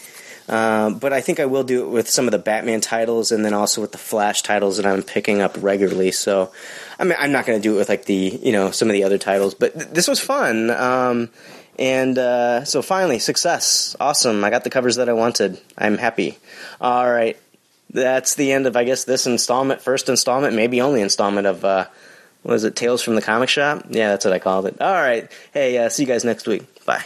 Um, 0.51 0.99
but 0.99 1.13
I 1.13 1.21
think 1.21 1.39
I 1.39 1.47
will 1.47 1.63
do 1.63 1.85
it 1.85 1.91
with 1.91 2.11
some 2.11 2.27
of 2.27 2.33
the 2.33 2.39
Batman 2.39 2.81
titles, 2.81 3.31
and 3.31 3.45
then 3.45 3.55
also 3.55 3.81
with 3.81 3.93
the 3.93 3.99
Flash 3.99 4.43
titles 4.43 4.79
that 4.79 4.85
I'm 4.85 5.05
picking 5.05 5.41
up 5.41 5.57
regularly. 5.61 6.11
So, 6.11 6.51
I 6.99 7.05
mean, 7.05 7.15
I'm 7.21 7.31
not 7.31 7.47
going 7.47 7.57
to 7.57 7.63
do 7.63 7.77
it 7.77 7.79
with 7.79 7.89
like 7.89 8.07
the 8.07 8.39
you 8.43 8.51
know 8.51 8.73
some 8.73 8.89
of 8.89 8.95
the 8.95 9.05
other 9.05 9.17
titles, 9.17 9.55
but 9.55 9.73
th- 9.75 9.91
this 9.91 10.09
was 10.09 10.19
fun. 10.19 10.71
Um, 10.71 11.31
and 11.79 12.19
uh, 12.19 12.65
so 12.65 12.83
finally, 12.83 13.21
success, 13.21 13.95
awesome! 14.01 14.43
I 14.43 14.51
got 14.51 14.65
the 14.65 14.71
covers 14.71 14.97
that 14.97 15.09
I 15.09 15.13
wanted. 15.13 15.61
I'm 15.79 15.99
happy. 15.99 16.37
All 16.81 17.09
right, 17.09 17.37
that's 17.91 18.35
the 18.35 18.51
end 18.51 18.67
of 18.67 18.77
I 18.77 18.83
guess 18.83 19.05
this 19.05 19.27
installment, 19.27 19.81
first 19.81 20.09
installment, 20.09 20.57
maybe 20.57 20.81
only 20.81 21.01
installment 21.01 21.47
of 21.47 21.65
uh, 21.65 21.87
what 22.43 22.55
is 22.55 22.65
it, 22.65 22.75
Tales 22.75 23.03
from 23.03 23.15
the 23.15 23.23
Comic 23.23 23.51
Shop? 23.51 23.85
Yeah, 23.89 24.09
that's 24.09 24.25
what 24.25 24.35
I 24.35 24.41
called 24.41 24.67
it. 24.67 24.81
All 24.81 24.93
right, 24.93 25.31
hey, 25.55 25.79
uh, 25.79 25.89
see 25.91 26.03
you 26.03 26.09
guys 26.09 26.25
next 26.25 26.49
week. 26.49 26.85
Bye. 26.85 27.05